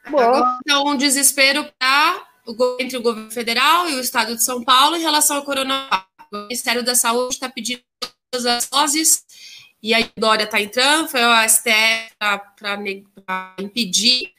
Mas... 0.05 0.23
Agora, 0.23 0.59
então, 0.67 0.87
um 0.87 0.97
desespero 0.97 1.65
pra, 1.79 2.27
entre 2.81 2.97
o 2.97 3.03
governo 3.03 3.31
federal 3.31 3.89
e 3.89 3.95
o 3.95 4.01
estado 4.01 4.35
de 4.35 4.43
São 4.43 4.63
Paulo 4.65 4.97
em 4.97 5.03
relação 5.03 5.37
ao 5.37 5.45
coronavírus. 5.45 6.07
O 6.33 6.37
Ministério 6.43 6.83
da 6.83 6.95
Saúde 6.95 7.35
está 7.35 7.49
pedindo 7.49 7.83
todas 8.31 8.47
as 8.47 8.69
doses 8.69 9.25
e 9.83 9.93
aí 9.93 10.11
Dória 10.17 10.45
está 10.45 10.61
entrando, 10.61 11.09
foi 11.09 11.25
o 11.25 11.49
STF 11.49 12.15
para 12.57 13.55
impedir. 13.59 14.33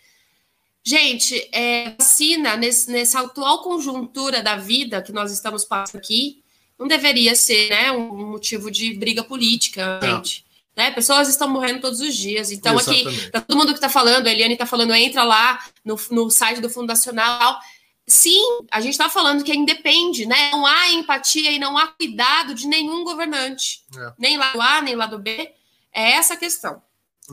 Gente, 0.85 1.49
é, 1.51 1.91
vacina 1.91 2.55
nesse, 2.55 2.89
nessa 2.89 3.19
atual 3.19 3.61
conjuntura 3.61 4.41
da 4.41 4.55
vida 4.55 5.01
que 5.01 5.11
nós 5.11 5.31
estamos 5.31 5.65
passando 5.65 5.99
aqui, 5.99 6.42
não 6.83 6.87
deveria 6.89 7.33
ser 7.33 7.69
né, 7.69 7.93
um 7.93 8.31
motivo 8.31 8.69
de 8.69 8.93
briga 8.93 9.23
política, 9.23 10.01
gente. 10.03 10.43
Né? 10.75 10.91
Pessoas 10.91 11.29
estão 11.29 11.47
morrendo 11.47 11.79
todos 11.79 12.01
os 12.01 12.13
dias. 12.13 12.51
Então, 12.51 12.75
Exatamente. 12.75 13.07
aqui, 13.07 13.31
todo 13.31 13.57
mundo 13.57 13.69
que 13.69 13.75
está 13.75 13.87
falando, 13.87 14.27
a 14.27 14.31
Eliane 14.31 14.55
está 14.55 14.65
falando, 14.65 14.93
entra 14.93 15.23
lá 15.23 15.63
no, 15.85 15.97
no 16.11 16.29
site 16.29 16.59
do 16.59 16.69
Fundacional. 16.69 17.57
Sim, 18.05 18.41
a 18.69 18.81
gente 18.81 18.91
está 18.91 19.07
falando 19.07 19.45
que 19.45 19.55
independe, 19.55 20.25
né? 20.25 20.51
Não 20.51 20.65
há 20.65 20.91
empatia 20.91 21.51
e 21.51 21.57
não 21.57 21.77
há 21.77 21.87
cuidado 21.87 22.53
de 22.53 22.67
nenhum 22.67 23.05
governante. 23.05 23.81
É. 23.97 24.13
Nem 24.19 24.37
lado 24.37 24.61
A, 24.61 24.81
nem 24.81 24.93
lado 24.93 25.17
B. 25.17 25.51
É 25.93 26.11
essa 26.11 26.33
a 26.33 26.37
questão. 26.37 26.81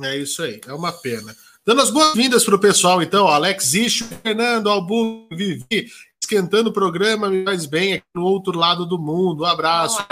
É 0.00 0.16
isso 0.16 0.44
aí, 0.44 0.60
é 0.64 0.72
uma 0.72 0.92
pena. 0.92 1.34
Dando 1.66 1.82
as 1.82 1.90
boas-vindas 1.90 2.44
para 2.44 2.54
o 2.54 2.60
pessoal, 2.60 3.02
então, 3.02 3.26
Alex 3.26 3.74
Ixo, 3.74 4.04
Fernando, 4.22 4.70
Albu, 4.70 5.26
Vivi, 5.32 5.90
esquentando 6.30 6.70
o 6.70 6.72
programa, 6.72 7.28
me 7.28 7.44
faz 7.44 7.66
bem 7.66 7.94
aqui 7.94 8.04
no 8.14 8.22
outro 8.22 8.56
lado 8.56 8.86
do 8.86 8.96
mundo. 8.96 9.42
Um 9.42 9.46
abraço. 9.46 10.06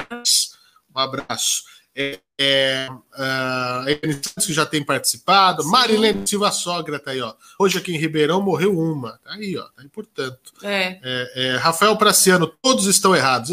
Um 0.93 0.99
abraço 0.99 1.63
é, 1.95 2.19
é, 2.39 2.89
uh, 2.91 4.41
que 4.41 4.53
já 4.53 4.67
tem 4.67 4.85
participado, 4.85 5.63
Sim. 5.63 5.71
Marilene 5.71 6.27
Silva 6.27 6.51
Sogra 6.51 6.99
tá 6.99 7.13
aí, 7.13 7.21
ó. 7.21 7.35
Hoje 7.59 7.79
aqui 7.79 7.93
em 7.93 7.99
Ribeirão 7.99 8.43
morreu 8.43 8.77
uma, 8.79 9.19
tá 9.19 9.33
aí, 9.33 9.57
ó, 9.57 9.65
tá 9.65 9.83
aí, 9.83 9.89
portanto. 9.89 10.53
É. 10.63 10.99
É, 11.03 11.33
é, 11.35 11.57
Rafael 11.57 11.97
Praciano, 11.97 12.53
todos 12.63 12.87
estão 12.87 13.15
errados. 13.15 13.51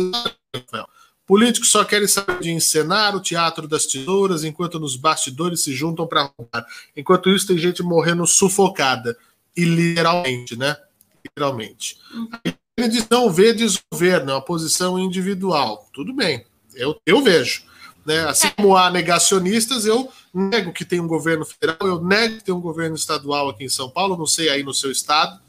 Rafael. 0.55 0.87
Políticos 1.25 1.71
só 1.71 1.83
querem 1.83 2.07
saber 2.07 2.39
de 2.39 2.51
encenar 2.51 3.15
o 3.15 3.19
teatro 3.19 3.67
das 3.67 3.87
tesouras, 3.87 4.43
enquanto 4.43 4.79
nos 4.79 4.95
bastidores 4.95 5.61
se 5.61 5.73
juntam 5.73 6.05
para 6.05 6.31
roubar. 6.37 6.65
Enquanto 6.95 7.31
isso, 7.31 7.47
tem 7.47 7.57
gente 7.57 7.81
morrendo 7.81 8.27
sufocada. 8.27 9.17
E 9.57 9.63
literalmente, 9.63 10.55
né? 10.55 10.77
Literalmente. 11.25 11.97
Uhum. 12.13 12.29
Ele 12.77 12.89
diz 12.89 13.07
não 13.09 13.31
vê 13.31 13.53
desgoverno, 13.53 14.31
é 14.31 14.33
uma 14.33 14.41
posição 14.41 14.99
individual. 14.99 15.89
Tudo 15.93 16.13
bem, 16.13 16.45
eu, 16.75 16.99
eu 17.05 17.21
vejo. 17.21 17.63
Né? 18.05 18.19
Assim 18.27 18.49
como 18.55 18.75
há 18.77 18.91
negacionistas, 18.91 19.85
eu 19.85 20.11
nego 20.33 20.71
que 20.71 20.85
tem 20.85 20.99
um 20.99 21.07
governo 21.07 21.45
federal, 21.45 21.77
eu 21.81 22.03
nego 22.03 22.35
que 22.35 22.43
tem 22.43 22.53
um 22.53 22.61
governo 22.61 22.95
estadual 22.95 23.49
aqui 23.49 23.63
em 23.63 23.69
São 23.69 23.89
Paulo, 23.89 24.17
não 24.17 24.27
sei 24.27 24.49
aí 24.49 24.61
no 24.61 24.73
seu 24.73 24.91
estado, 24.91 25.39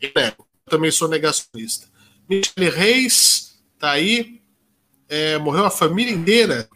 eu 0.00 0.10
nego. 0.14 0.46
Eu 0.66 0.70
também 0.70 0.90
sou 0.90 1.08
negacionista. 1.08 1.88
Michele 2.28 2.70
Reis 2.70 3.58
tá 3.78 3.90
aí, 3.90 4.40
é, 5.08 5.38
morreu 5.38 5.64
a 5.64 5.70
família 5.70 6.12
inteira 6.12 6.68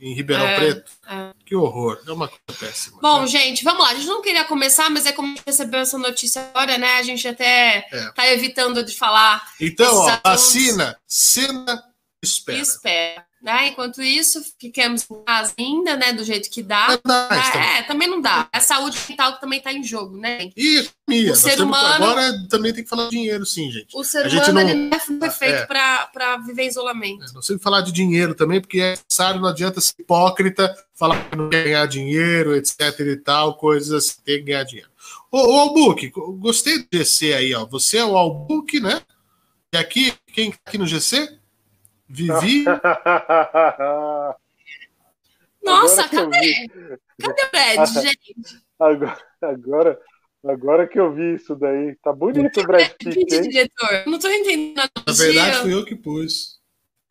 em 0.00 0.14
Ribeirão 0.14 0.46
é, 0.46 0.56
Preto. 0.56 0.92
É. 1.06 1.30
Que 1.44 1.54
horror, 1.54 2.00
é 2.06 2.12
uma 2.12 2.28
coisa 2.28 2.58
péssima. 2.58 2.98
Bom, 3.02 3.22
né? 3.22 3.26
gente, 3.26 3.62
vamos 3.62 3.82
lá. 3.82 3.90
A 3.90 3.94
gente 3.94 4.06
não 4.06 4.22
queria 4.22 4.44
começar, 4.44 4.88
mas 4.90 5.04
é 5.04 5.12
como 5.12 5.28
a 5.28 5.30
gente 5.36 5.42
recebeu 5.46 5.80
essa 5.80 5.98
notícia 5.98 6.42
agora, 6.42 6.78
né? 6.78 6.94
A 6.94 7.02
gente 7.02 7.26
até 7.28 7.86
é. 7.90 8.12
tá 8.12 8.26
evitando 8.28 8.82
de 8.82 8.96
falar. 8.96 9.46
Então, 9.60 9.94
ó, 9.94 10.20
vacina, 10.24 10.98
cena, 11.06 11.84
espera. 12.22 12.58
Espera. 12.58 13.29
Né? 13.42 13.68
Enquanto 13.68 14.02
isso, 14.02 14.42
fiquemos 14.60 15.06
em 15.10 15.24
casa 15.24 15.54
ainda, 15.58 15.96
né? 15.96 16.12
Do 16.12 16.22
jeito 16.24 16.50
que 16.50 16.62
dá. 16.62 16.98
Não, 17.04 17.28
é, 17.30 17.78
é, 17.78 17.82
também 17.84 18.06
não 18.06 18.20
dá. 18.20 18.48
A 18.52 18.60
saúde 18.60 18.98
mental 19.08 19.34
que 19.34 19.40
também 19.40 19.58
está 19.58 19.72
em 19.72 19.82
jogo, 19.82 20.16
né? 20.16 20.50
E 20.54 20.86
economia. 21.10 21.32
O 21.32 21.36
ser 21.36 21.60
humano. 21.60 21.94
Agora 21.94 22.48
também 22.48 22.72
tem 22.72 22.84
que 22.84 22.90
falar 22.90 23.04
de 23.04 23.10
dinheiro, 23.10 23.44
sim, 23.44 23.70
gente. 23.70 23.96
O 23.96 24.04
ser 24.04 24.26
a 24.26 24.50
humano 24.50 24.74
não, 24.74 24.90
não 24.90 25.20
foi 25.20 25.30
feito 25.30 25.54
é, 25.54 25.66
para 25.66 26.36
viver 26.46 26.64
em 26.64 26.68
isolamento. 26.68 27.24
É, 27.24 27.32
não 27.32 27.42
sei 27.42 27.58
falar 27.58 27.80
de 27.80 27.92
dinheiro 27.92 28.34
também, 28.34 28.60
porque 28.60 28.80
é 28.80 28.90
necessário, 28.90 29.40
não 29.40 29.48
adianta 29.48 29.80
ser 29.80 29.94
hipócrita, 29.98 30.74
falar 30.94 31.28
que 31.28 31.36
não 31.36 31.48
quer 31.48 31.64
ganhar 31.64 31.86
dinheiro, 31.86 32.54
etc 32.54 33.00
e 33.00 33.16
tal, 33.16 33.56
coisas 33.56 33.92
assim, 33.92 34.20
tem 34.24 34.38
que 34.38 34.44
ganhar 34.44 34.64
dinheiro. 34.64 34.90
Ô, 35.30 35.38
ô 35.38 35.60
Albuque, 35.60 36.10
gostei 36.38 36.78
do 36.78 36.86
GC 36.92 37.34
aí, 37.34 37.54
ó. 37.54 37.64
Você 37.66 37.98
é 37.98 38.04
o 38.04 38.16
Albuque, 38.16 38.80
né? 38.80 39.00
E 39.72 39.78
aqui, 39.78 40.12
quem 40.32 40.50
tá 40.50 40.58
aqui 40.66 40.78
no 40.78 40.86
GC? 40.86 41.39
Vivi. 42.10 42.64
Nossa, 45.62 46.08
cadê? 46.08 46.68
Cadê 47.20 47.42
o 47.44 47.50
Brad, 47.50 47.88
gente? 48.02 48.34
Agora, 48.80 49.18
agora, 49.42 50.00
agora 50.42 50.88
que 50.88 50.98
eu 50.98 51.12
vi 51.12 51.34
isso 51.34 51.54
daí. 51.54 51.94
Tá 52.02 52.14
bonito 52.14 52.60
o 52.60 52.66
Brad 52.66 52.90
Pitt. 52.98 53.26
diretor. 53.26 54.04
Não 54.06 54.18
tô 54.18 54.26
entendendo 54.30 54.74
nada. 54.74 54.90
Na 55.06 55.12
verdade, 55.12 55.58
fui 55.60 55.74
eu 55.74 55.84
que 55.84 55.94
pus. 55.94 56.58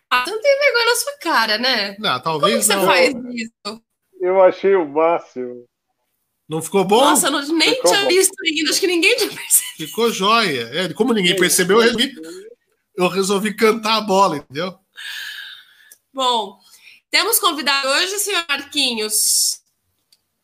Ah, 0.10 0.24
você 0.24 0.32
não 0.32 0.42
tem 0.42 0.60
vergonha 0.60 0.86
na 0.88 0.96
sua 0.96 1.18
cara, 1.22 1.58
né? 1.60 1.96
Não, 2.00 2.20
talvez 2.24 2.66
Como 2.68 2.80
não. 2.80 2.88
você 2.88 2.92
faz 2.92 3.14
isso? 3.36 3.84
Eu 4.20 4.42
achei 4.42 4.76
o 4.76 4.84
máximo. 4.90 5.64
Não 6.50 6.60
ficou 6.60 6.84
bom? 6.84 7.02
Nossa, 7.02 7.28
eu 7.28 7.54
nem 7.54 7.76
ficou 7.76 7.92
tinha 7.92 8.02
bom. 8.02 8.08
visto 8.10 8.34
ainda. 8.44 8.72
Acho 8.72 8.80
que 8.80 8.88
ninguém 8.88 9.16
tinha 9.16 9.30
percebido. 9.38 9.78
Ficou 9.78 10.12
jóia. 10.12 10.70
É, 10.74 10.94
como 10.94 11.14
ninguém 11.14 11.36
percebeu, 11.36 11.78
eu 11.78 11.84
resolvi, 11.84 12.16
eu 12.98 13.08
resolvi 13.08 13.54
cantar 13.56 13.98
a 13.98 14.02
bola, 14.02 14.38
entendeu? 14.38 14.76
Bom, 16.14 16.60
temos 17.10 17.40
convidado 17.40 17.88
hoje, 17.88 18.20
senhor 18.20 18.46
Marquinhos. 18.48 19.64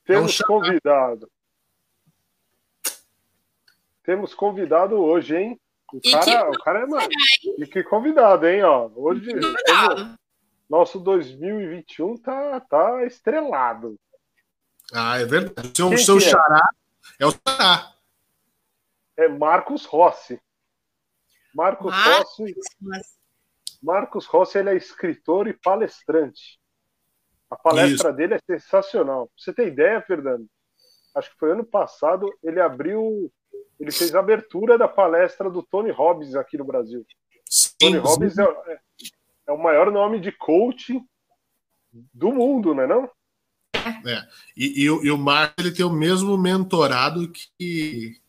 Temos 0.05 0.37
convidado. 0.39 1.29
Temos 4.03 4.33
convidado 4.33 5.01
hoje, 5.01 5.35
hein? 5.35 5.61
O 5.91 5.99
cara, 6.01 6.23
que... 6.23 6.57
o 6.57 6.63
cara 6.63 6.79
é 6.81 6.85
mais. 6.85 7.07
E 7.57 7.65
que 7.65 7.83
convidado, 7.83 8.47
hein? 8.47 8.63
Ó, 8.63 8.89
hoje. 8.95 9.31
Nosso 10.69 10.99
2021 10.99 12.17
tá, 12.17 12.59
tá 12.59 13.05
estrelado. 13.05 13.99
Ah, 14.93 15.19
é 15.19 15.25
verdade. 15.25 15.69
O 15.81 15.97
seu, 15.97 15.97
seu 15.97 16.17
é? 16.17 16.21
xará 16.21 16.69
é 17.19 17.25
o 17.25 17.31
xará. 17.31 17.93
É 19.17 19.27
Marcos 19.27 19.85
Rossi. 19.85 20.39
Marcos, 21.53 21.91
Marcos 21.91 22.37
Rossi. 22.37 22.55
Marcos 23.85 24.25
Rossi 24.25 24.57
ele 24.57 24.71
é 24.71 24.75
escritor 24.75 25.47
e 25.47 25.53
palestrante. 25.53 26.59
A 27.51 27.55
palestra 27.55 28.09
Isso. 28.09 28.17
dele 28.17 28.33
é 28.33 28.39
sensacional. 28.39 29.27
Pra 29.27 29.35
você 29.37 29.53
tem 29.53 29.67
ideia, 29.67 30.01
Fernando? 30.01 30.47
Acho 31.13 31.29
que 31.29 31.37
foi 31.37 31.51
ano 31.51 31.63
passado, 31.63 32.27
ele 32.43 32.59
abriu, 32.59 33.31
ele 33.79 33.91
fez 33.91 34.15
a 34.15 34.19
abertura 34.19 34.75
da 34.75 34.87
palestra 34.87 35.51
do 35.51 35.61
Tony 35.61 35.91
Robbins 35.91 36.33
aqui 36.33 36.57
no 36.57 36.65
Brasil. 36.65 37.05
Sim, 37.47 37.69
Tony 37.79 37.97
Robbins 37.97 38.37
é, 38.39 38.43
é, 38.43 38.79
é, 39.47 39.51
o 39.51 39.57
maior 39.57 39.91
nome 39.91 40.19
de 40.19 40.31
coaching 40.31 41.07
do 42.11 42.31
mundo, 42.33 42.73
não 42.73 42.83
é 42.83 42.87
não? 42.87 43.09
É. 44.03 44.27
E, 44.57 44.83
e, 44.83 44.85
e 44.85 45.11
o 45.11 45.17
Marcos 45.17 45.63
ele 45.63 45.73
tem 45.73 45.85
o 45.85 45.91
mesmo 45.91 46.35
mentorado 46.39 47.31
que 47.31 48.19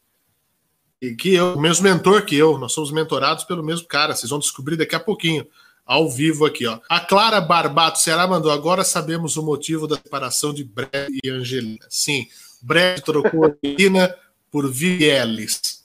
que 1.18 1.34
eu, 1.34 1.54
o 1.54 1.60
mesmo 1.60 1.84
mentor 1.84 2.24
que 2.24 2.36
eu, 2.36 2.58
nós 2.58 2.72
somos 2.72 2.90
mentorados 2.90 3.44
pelo 3.44 3.62
mesmo 3.62 3.86
cara, 3.86 4.14
vocês 4.14 4.30
vão 4.30 4.38
descobrir 4.38 4.76
daqui 4.76 4.94
a 4.94 5.00
pouquinho, 5.00 5.46
ao 5.84 6.10
vivo 6.10 6.44
aqui, 6.44 6.66
ó. 6.66 6.80
A 6.88 6.98
Clara 6.98 7.40
Barbato 7.40 8.00
Ceará 8.00 8.26
mandou, 8.26 8.50
agora 8.50 8.82
sabemos 8.82 9.36
o 9.36 9.42
motivo 9.42 9.86
da 9.86 9.96
separação 9.96 10.52
de 10.52 10.64
Brad 10.64 11.08
e 11.22 11.30
Angelina. 11.30 11.86
Sim, 11.88 12.26
Brad 12.60 13.00
trocou 13.00 13.44
a 13.44 13.48
Angelina 13.48 14.14
por 14.50 14.70
Vieles. 14.70 15.84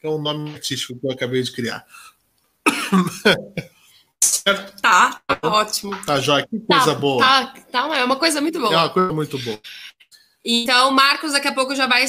Que 0.00 0.06
é 0.06 0.10
um 0.10 0.20
nome 0.20 0.54
artístico 0.54 0.98
que 0.98 1.06
eu 1.06 1.12
acabei 1.12 1.42
de 1.42 1.52
criar. 1.52 1.86
certo? 4.20 4.80
Tá, 4.80 5.20
tá 5.26 5.38
ótimo. 5.42 5.96
Tá, 6.04 6.20
Jóia, 6.20 6.46
que 6.46 6.58
coisa 6.58 6.94
tá, 6.94 6.94
boa. 6.94 7.24
Tá, 7.24 7.54
tá, 7.70 7.96
é 7.96 8.04
uma 8.04 8.16
coisa 8.16 8.40
muito 8.40 8.58
boa. 8.58 8.72
É 8.72 8.76
uma 8.76 8.90
coisa 8.90 9.12
muito 9.12 9.38
boa. 9.38 9.60
Então, 10.44 10.90
Marcos, 10.90 11.32
daqui 11.32 11.48
a 11.48 11.54
pouco 11.54 11.74
já 11.74 11.86
vai 11.86 12.04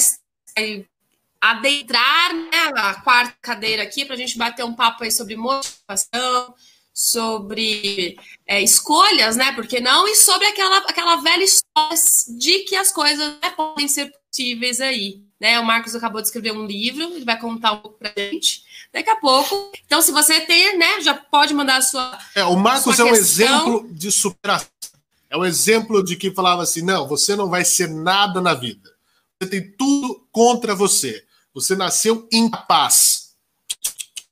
adentrar 1.40 2.34
né, 2.34 2.72
a 2.76 2.94
quarta 2.94 3.34
cadeira 3.40 3.82
aqui 3.82 4.04
para 4.04 4.14
a 4.14 4.18
gente 4.18 4.36
bater 4.36 4.64
um 4.64 4.74
papo 4.74 5.04
aí 5.04 5.10
sobre 5.10 5.36
motivação, 5.36 6.54
sobre 6.92 8.18
é, 8.46 8.60
escolhas, 8.60 9.36
né? 9.36 9.52
Porque 9.52 9.80
não? 9.80 10.06
E 10.06 10.14
sobre 10.16 10.46
aquela, 10.46 10.78
aquela 10.78 11.16
velha 11.16 11.44
história 11.44 11.96
de 12.38 12.60
que 12.60 12.76
as 12.76 12.92
coisas 12.92 13.34
né, 13.42 13.50
podem 13.56 13.88
ser 13.88 14.12
possíveis 14.30 14.80
aí. 14.80 15.22
Né? 15.40 15.58
O 15.58 15.64
Marcos 15.64 15.94
acabou 15.94 16.20
de 16.20 16.28
escrever 16.28 16.52
um 16.52 16.66
livro, 16.66 17.04
ele 17.04 17.24
vai 17.24 17.40
contar 17.40 17.72
um 17.72 17.78
pouco 17.78 17.98
para 17.98 18.12
gente 18.14 18.62
daqui 18.92 19.08
a 19.08 19.16
pouco. 19.16 19.72
Então, 19.86 20.02
se 20.02 20.12
você 20.12 20.40
tem, 20.40 20.76
né, 20.76 21.00
já 21.00 21.14
pode 21.14 21.54
mandar 21.54 21.76
a 21.76 21.82
sua. 21.82 22.18
É, 22.34 22.44
o 22.44 22.56
Marcos 22.56 22.98
é 22.98 23.04
um 23.04 23.14
exemplo 23.14 23.88
de 23.90 24.12
superação. 24.12 24.68
É 25.30 25.36
um 25.38 25.44
exemplo 25.44 26.04
de 26.04 26.16
que 26.16 26.32
falava 26.32 26.62
assim: 26.62 26.82
não, 26.82 27.08
você 27.08 27.34
não 27.36 27.48
vai 27.48 27.64
ser 27.64 27.88
nada 27.88 28.40
na 28.40 28.52
vida 28.52 28.90
Você 29.40 29.48
tem 29.48 29.70
tudo 29.70 30.26
contra 30.32 30.74
você. 30.74 31.24
Você 31.54 31.74
nasceu 31.74 32.28
incapaz. 32.32 33.34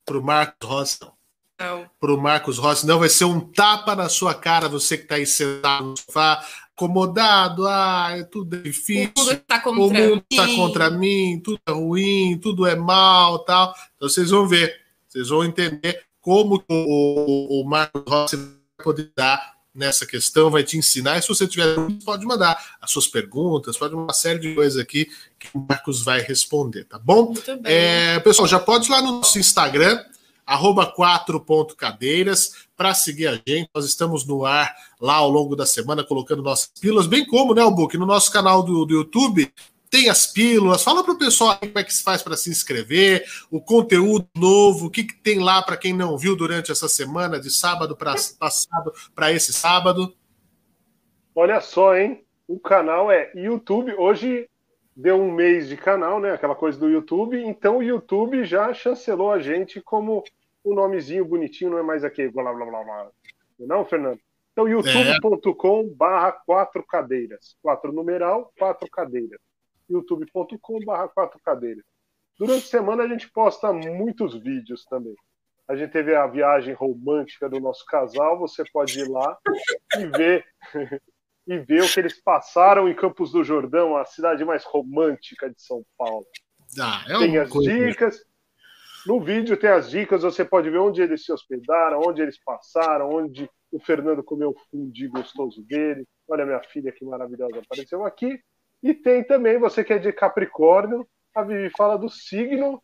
Pro 0.05 0.23
Marcos 0.23 0.69
Rossi, 0.69 0.99
não. 1.01 1.19
Não. 1.61 1.91
Pro 1.99 2.21
Marcos 2.21 2.59
Rossi, 2.59 2.87
não. 2.87 2.99
Vai 2.99 3.09
ser 3.09 3.25
um 3.25 3.41
tapa 3.41 3.97
na 3.97 4.09
sua 4.09 4.35
cara, 4.35 4.69
você 4.69 4.97
que 4.97 5.07
tá 5.07 5.17
aí 5.17 5.27
sentado 5.27 5.87
no 5.87 5.97
sofá, 5.97 6.45
acomodado. 6.75 7.67
Ah, 7.67 8.15
é 8.17 8.23
tudo 8.23 8.57
é 8.57 8.61
difícil. 8.61 9.13
Tudo 9.15 9.33
está 9.33 9.59
o 9.59 9.63
contra 9.63 9.75
mundo 9.75 10.17
mim. 10.17 10.23
está 10.31 10.47
contra 10.47 10.91
mim, 10.91 11.41
tudo 11.43 11.61
é 11.67 11.73
ruim, 11.73 12.39
tudo 12.41 12.67
é 12.67 12.77
mal, 12.77 13.41
tal. 13.41 13.75
Então 13.97 14.09
vocês 14.09 14.31
vão 14.31 14.47
ver, 14.47 14.81
vocês 15.09 15.29
vão 15.29 15.45
entender 15.45 16.05
como 16.21 16.63
o, 16.69 16.75
o, 16.75 17.63
o 17.63 17.69
Marcos 17.69 18.05
Rossi 18.07 18.37
vai 18.37 18.85
poder 18.85 19.13
dar 19.17 19.58
nessa 19.79 20.05
questão, 20.05 20.51
vai 20.51 20.65
te 20.65 20.77
ensinar. 20.77 21.17
E 21.17 21.23
se 21.23 21.29
você 21.29 21.47
tiver 21.47 21.75
dúvidas, 21.75 22.05
pode 22.05 22.27
mandar 22.27 22.77
as 22.83 22.91
suas 22.91 23.07
perguntas, 23.07 23.79
pode 23.79 23.95
uma 23.95 24.13
série 24.13 24.41
de 24.41 24.55
coisas 24.55 24.79
aqui 24.79 25.09
que 25.39 25.49
o 25.55 25.65
Marcos 25.67 26.03
vai 26.03 26.21
responder, 26.21 26.85
tá 26.85 26.99
bom? 26.99 27.27
Muito 27.27 27.57
bem. 27.59 27.73
É, 27.73 28.19
pessoal, 28.21 28.49
já 28.49 28.59
pode 28.59 28.89
ir 28.89 28.91
lá 28.91 29.01
no 29.01 29.13
nosso 29.19 29.39
Instagram, 29.39 30.05
arroba 30.45 30.93
4.cadeiras, 30.93 32.55
para 32.77 32.93
seguir 32.93 33.29
a 33.29 33.35
gente. 33.35 33.71
Nós 33.73 33.85
estamos 33.85 34.27
no 34.27 34.45
ar 34.45 34.75
lá 35.01 35.15
ao 35.15 35.31
longo 35.31 35.55
da 35.55 35.65
semana, 35.65 36.03
colocando 36.03 36.43
nossas 36.43 36.73
pílulas, 36.81 37.07
bem 37.07 37.25
como, 37.25 37.55
né, 37.55 37.63
Book, 37.71 37.97
no 37.97 38.07
nosso 38.07 38.33
canal 38.33 38.63
do, 38.65 38.85
do 38.85 38.95
YouTube. 38.95 39.53
Tem 39.91 40.09
as 40.09 40.27
pílulas, 40.27 40.83
fala 40.83 41.03
para 41.03 41.15
o 41.15 41.19
pessoal 41.19 41.59
como 41.59 41.79
é 41.79 41.85
que 41.85 41.95
se 41.95 42.03
faz 42.03 42.23
para 42.23 42.37
se 42.37 42.51
inscrever, 42.51 43.25
o 43.51 43.61
conteúdo 43.61 44.29
novo, 44.37 44.87
o 44.87 44.91
que, 44.91 45.05
que 45.05 45.15
tem 45.15 45.39
lá 45.39 45.63
para 45.63 45.77
quem 45.77 45.93
não 45.93 46.19
viu 46.19 46.37
durante 46.37 46.71
essa 46.71 46.89
semana, 46.89 47.41
de 47.41 47.51
sábado 47.51 47.97
para 47.97 48.15
passado 48.39 48.93
para 49.15 49.33
esse 49.33 49.53
sábado. 49.53 50.15
Olha 51.35 51.61
só, 51.61 51.97
hein? 51.97 52.25
O 52.47 52.59
canal 52.59 53.11
é 53.11 53.31
YouTube. 53.35 53.95
Hoje 53.95 54.49
deu 54.97 55.21
um 55.21 55.31
mês 55.31 55.69
de 55.69 55.77
canal, 55.77 56.19
né? 56.19 56.33
Aquela 56.33 56.55
coisa 56.55 56.79
do 56.79 56.89
YouTube. 56.89 57.41
Então 57.41 57.79
o 57.79 57.83
YouTube 57.83 58.45
já 58.45 58.75
chancelou 58.75 59.31
a 59.31 59.39
gente 59.39 59.81
como 59.81 60.25
um 60.65 60.75
nomezinho 60.75 61.25
bonitinho, 61.25 61.71
não 61.71 61.79
é 61.79 61.83
mais 61.83 62.05
aquele 62.05 62.31
blá 62.31 62.53
blá 62.53 62.67
blá 62.67 62.85
blá. 62.85 63.11
Não, 63.61 63.85
Fernando? 63.85 64.19
Então 64.53 64.69
youtube.com 64.69 65.89
barra 65.95 66.33
quatro 66.33 66.83
cadeiras. 66.85 67.57
Quatro 67.63 67.93
numeral, 67.93 68.53
quatro 68.59 68.91
cadeiras. 68.91 69.39
youtube.com 69.89 70.81
barra 70.85 71.09
quatro 71.09 71.39
cadeiras. 71.45 71.85
Durante 72.39 72.65
a 72.65 72.69
semana 72.69 73.03
a 73.05 73.09
gente 73.09 73.31
posta 73.31 73.73
muitos 73.73 74.35
vídeos 74.41 74.85
também. 74.85 75.15
A 75.69 75.77
gente 75.77 75.91
teve 75.91 76.15
a 76.15 76.27
viagem 76.27 76.73
romântica 76.73 77.49
do 77.49 77.61
nosso 77.61 77.85
casal. 77.87 78.39
Você 78.39 78.63
pode 78.73 78.99
ir 79.01 79.09
lá 79.09 79.37
e 79.99 80.07
ver 80.07 80.45
e 81.47 81.59
ver 81.59 81.83
o 81.83 81.89
que 81.93 81.99
eles 82.01 82.21
passaram 82.23 82.89
em 82.89 82.95
Campos 82.95 83.33
do 83.33 83.43
Jordão, 83.43 83.97
a 83.97 84.05
cidade 84.05 84.45
mais 84.45 84.65
romântica 84.65 85.49
de 85.51 85.61
São 85.63 85.83
Paulo. 85.97 86.27
Ah, 86.79 87.05
é 87.09 87.19
Tem 87.19 87.39
as 87.39 87.49
coisa- 87.51 87.71
dicas. 87.73 88.25
No 89.07 89.21
vídeo 89.21 89.57
tem 89.57 89.71
as 89.71 89.89
dicas, 89.91 90.23
você 90.23 90.45
pode 90.45 90.69
ver 90.69 90.79
onde 90.79 91.01
eles 91.01 91.25
se 91.25 91.33
hospedaram, 91.33 92.03
onde 92.05 92.21
eles 92.21 92.39
passaram, 92.45 93.09
onde 93.11 93.49
o 93.73 93.81
Fernando 93.81 94.23
comeu 94.23 94.51
o 94.51 94.59
fundi 94.71 95.07
gostoso 95.09 95.63
dele. 95.63 96.05
Olha 96.29 96.45
minha 96.45 96.61
filha 96.65 96.93
que 96.93 97.05
maravilhosa 97.05 97.61
apareceu 97.61 98.05
aqui. 98.05 98.39
E 98.83 98.95
tem 98.95 99.25
também, 99.25 99.59
você 99.59 99.83
que 99.83 99.93
é 99.93 99.99
de 99.99 100.13
Capricórnio, 100.13 101.07
a 101.35 101.43
Vivi 101.43 101.71
fala 101.77 101.97
do 101.97 102.09
signo 102.09 102.83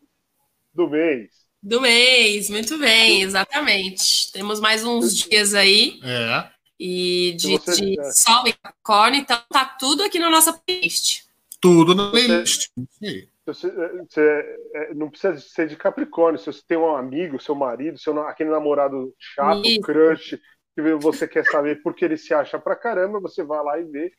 do 0.73 0.89
mês. 0.89 1.29
Do 1.63 1.81
mês, 1.81 2.49
muito 2.49 2.77
bem, 2.77 3.21
exatamente. 3.23 4.31
Temos 4.31 4.59
mais 4.59 4.83
uns 4.85 5.15
dias 5.15 5.53
aí 5.53 5.99
É. 6.03 6.47
e 6.79 7.33
de, 7.37 7.57
você- 7.57 7.71
de 7.93 7.99
é. 7.99 8.11
sol 8.11 8.47
e 8.47 8.53
capricórnio, 8.53 9.21
então 9.21 9.41
tá 9.49 9.65
tudo 9.65 10.03
aqui 10.03 10.19
na 10.19 10.29
nossa 10.29 10.53
playlist. 10.53 11.23
Tudo 11.61 11.95
na 11.95 12.11
playlist. 12.11 12.67
Isso 12.77 13.03
aí. 13.03 13.29
Você, 13.47 13.69
você, 13.99 14.57
é, 14.73 14.93
não 14.95 15.09
precisa 15.09 15.37
ser 15.37 15.67
de 15.67 15.75
Capricórnio. 15.75 16.39
Se 16.39 16.47
você 16.47 16.61
tem 16.67 16.77
um 16.79 16.95
amigo, 16.95 17.39
seu 17.39 17.53
marido, 17.53 17.97
seu, 17.99 18.19
aquele 18.23 18.49
namorado 18.49 19.13
chato, 19.19 19.63
Isso. 19.67 19.81
crush, 19.81 20.39
que 20.75 20.81
você 20.99 21.27
quer 21.27 21.45
saber 21.45 21.81
por 21.83 21.93
que 21.93 22.05
ele 22.05 22.17
se 22.17 22.33
acha 22.33 22.57
pra 22.59 22.75
caramba, 22.75 23.19
você 23.19 23.43
vai 23.43 23.63
lá 23.63 23.79
e 23.79 23.83
vê 23.83 24.11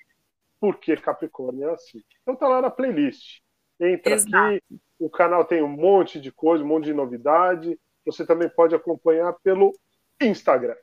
por 0.61 0.79
que 0.79 0.97
Capricórnio 0.97 1.69
é 1.69 1.73
assim. 1.75 2.03
Então 2.23 2.35
tá 2.37 2.49
lá 2.49 2.61
na 2.63 2.71
playlist. 2.71 3.41
Entra 3.79 4.15
Exato. 4.15 4.37
aqui, 4.37 4.63
o 4.99 5.11
canal 5.11 5.45
tem 5.45 5.63
um 5.63 5.69
monte 5.69 6.21
de 6.21 6.33
coisa, 6.33 6.65
um 6.65 6.67
monte 6.67 6.85
de 6.85 6.95
novidade. 6.95 7.79
Você 8.05 8.25
também 8.27 8.49
pode 8.49 8.75
acompanhar 8.75 9.33
pelo 9.43 9.73
Instagram, 10.21 10.77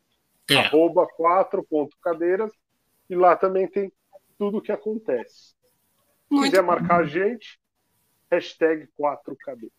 É. 0.51 0.57
arroba 0.57 1.07
4.cadeiras, 1.17 2.51
e 3.09 3.15
lá 3.15 3.35
também 3.35 3.67
tem 3.67 3.91
tudo 4.37 4.57
o 4.57 4.61
que 4.61 4.71
acontece. 4.71 5.49
Se 5.49 5.55
Muito 6.29 6.49
quiser 6.51 6.61
marcar 6.61 6.99
a 7.01 7.03
gente, 7.05 7.59
hashtag 8.29 8.87
4cadeiras. 8.99 9.71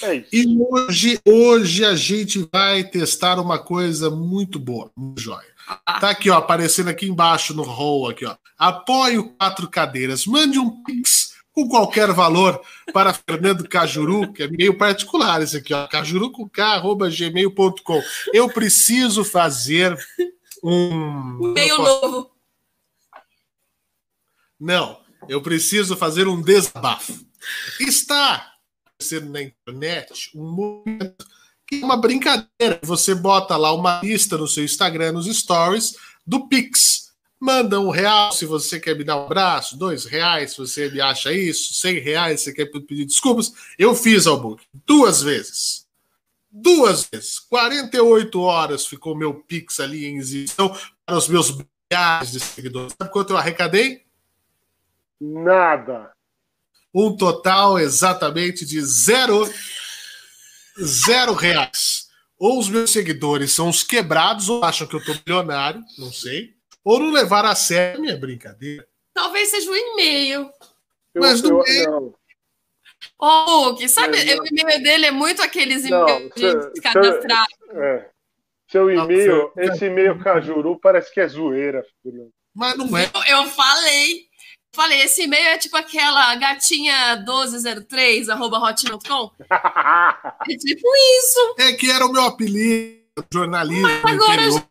É. 0.00 0.24
E 0.32 0.46
hoje, 0.70 1.20
hoje 1.26 1.84
a 1.84 1.96
gente 1.96 2.48
vai 2.52 2.84
testar 2.84 3.40
uma 3.40 3.58
coisa 3.58 4.08
muito 4.10 4.58
boa, 4.58 4.90
muito 4.96 5.20
jóia. 5.20 5.48
Ah. 5.84 5.98
Tá 6.00 6.10
aqui, 6.10 6.30
ó, 6.30 6.36
aparecendo 6.38 6.88
aqui 6.88 7.06
embaixo 7.06 7.52
no 7.52 7.62
roll 7.62 8.08
aqui, 8.08 8.24
ó. 8.24 8.36
Apoie 8.56 9.18
o 9.18 9.30
Quatro 9.30 9.68
Cadeiras. 9.68 10.24
Mande 10.24 10.58
um 10.58 10.82
pix 10.84 11.34
com 11.52 11.68
qualquer 11.68 12.12
valor 12.12 12.60
para 12.92 13.12
Fernando 13.12 13.68
Cajuru, 13.68 14.32
que 14.32 14.44
é 14.44 14.48
meio 14.48 14.78
particular 14.78 15.42
esse 15.42 15.56
aqui, 15.56 15.74
ó. 15.74 15.86
Cajuru 15.88 16.30
com 16.30 16.48
K, 16.48 16.74
arroba 16.74 17.10
gmail.com. 17.10 18.02
Eu 18.32 18.48
preciso 18.48 19.24
fazer 19.24 19.98
um. 20.62 21.52
meio 21.54 21.76
posso- 21.76 22.00
novo. 22.06 22.30
Não, 24.60 25.00
eu 25.28 25.42
preciso 25.42 25.96
fazer 25.96 26.26
um 26.28 26.40
desabafo. 26.40 27.14
Está 27.80 28.52
acontecendo 28.98 29.30
na 29.30 29.42
internet 29.42 30.30
um 30.34 30.50
movimento 30.50 31.24
que 31.64 31.80
é 31.80 31.84
uma 31.84 31.96
brincadeira. 31.96 32.80
Você 32.82 33.14
bota 33.14 33.56
lá 33.56 33.72
uma 33.72 34.00
lista 34.02 34.36
no 34.36 34.48
seu 34.48 34.64
Instagram, 34.64 35.12
nos 35.12 35.26
stories, 35.26 35.96
do 36.26 36.48
Pix. 36.48 37.12
Manda 37.38 37.78
um 37.78 37.90
real 37.90 38.32
se 38.32 38.44
você 38.44 38.80
quer 38.80 38.96
me 38.96 39.04
dar 39.04 39.16
um 39.16 39.26
abraço, 39.26 39.78
dois 39.78 40.04
reais 40.04 40.52
se 40.52 40.58
você 40.58 40.90
me 40.90 41.00
acha 41.00 41.32
isso, 41.32 41.74
cem 41.74 42.00
reais 42.00 42.40
se 42.40 42.46
você 42.46 42.52
quer 42.52 42.66
pedir 42.66 43.04
desculpas. 43.04 43.52
Eu 43.78 43.94
fiz 43.94 44.24
book 44.24 44.64
duas 44.84 45.22
vezes. 45.22 45.86
Duas 46.50 47.08
vezes. 47.08 47.38
48 47.38 48.40
horas 48.40 48.86
ficou 48.86 49.14
meu 49.14 49.34
Pix 49.34 49.78
ali 49.78 50.06
em 50.06 50.16
exibição 50.16 50.76
para 51.06 51.16
os 51.16 51.28
meus 51.28 51.52
milhares 51.52 52.32
de 52.32 52.40
seguidores. 52.40 52.94
Sabe 52.98 53.12
quanto 53.12 53.30
eu 53.30 53.36
arrecadei? 53.36 54.04
Nada. 55.20 56.17
Um 56.94 57.16
total 57.16 57.78
exatamente 57.78 58.64
de 58.64 58.80
zero, 58.82 59.48
zero 60.82 61.32
reais. 61.34 62.08
Ou 62.38 62.58
os 62.58 62.68
meus 62.68 62.90
seguidores 62.90 63.52
são 63.52 63.68
os 63.68 63.82
quebrados, 63.82 64.48
ou 64.48 64.62
acham 64.64 64.86
que 64.86 64.94
eu 64.94 65.04
tô 65.04 65.12
milionário, 65.26 65.82
não 65.98 66.12
sei, 66.12 66.54
ou 66.84 67.00
não 67.00 67.10
levaram 67.10 67.48
a 67.48 67.54
sério 67.54 67.98
a 67.98 68.00
minha 68.00 68.16
brincadeira. 68.16 68.86
Talvez 69.12 69.48
seja 69.48 69.68
um 69.70 69.74
e-mail. 69.74 70.48
Eu, 71.14 71.20
Mas 71.22 71.42
eu, 71.42 71.50
não 71.50 71.64
é. 71.66 71.86
não. 71.86 72.14
Ô, 73.20 73.26
Hulk, 73.64 73.88
sabe, 73.88 74.22
não. 74.24 74.42
o 74.44 74.46
e-mail 74.46 74.82
dele 74.82 75.06
é 75.06 75.10
muito 75.10 75.42
aqueles 75.42 75.84
e-mails 75.84 76.32
se- 76.36 76.72
de 76.74 76.80
cadastrar. 76.80 77.46
É. 77.72 78.08
Seu 78.70 78.88
e-mail, 78.90 79.50
esse 79.56 79.86
e-mail 79.86 80.18
Cajuru 80.20 80.78
parece 80.78 81.12
que 81.12 81.20
é 81.20 81.26
zoeira. 81.26 81.84
filho. 82.02 82.30
Mas 82.54 82.76
não 82.76 82.96
é. 82.96 83.10
Eu 83.28 83.46
falei. 83.46 84.27
Falei, 84.78 85.00
esse 85.02 85.22
e-mail 85.24 85.48
é 85.48 85.58
tipo 85.58 85.76
aquela 85.76 86.36
gatinha 86.36 87.16
1203, 87.16 88.28
arroba 88.28 88.58
hotmail.com. 88.58 89.32
É 90.48 90.56
tipo 90.56 90.88
isso. 91.18 91.54
É 91.58 91.72
que 91.72 91.90
era 91.90 92.06
o 92.06 92.12
meu 92.12 92.22
apelido, 92.22 93.02
jornalismo 93.32 93.88
no 93.88 94.08
agora 94.08 94.34
interior. 94.42 94.64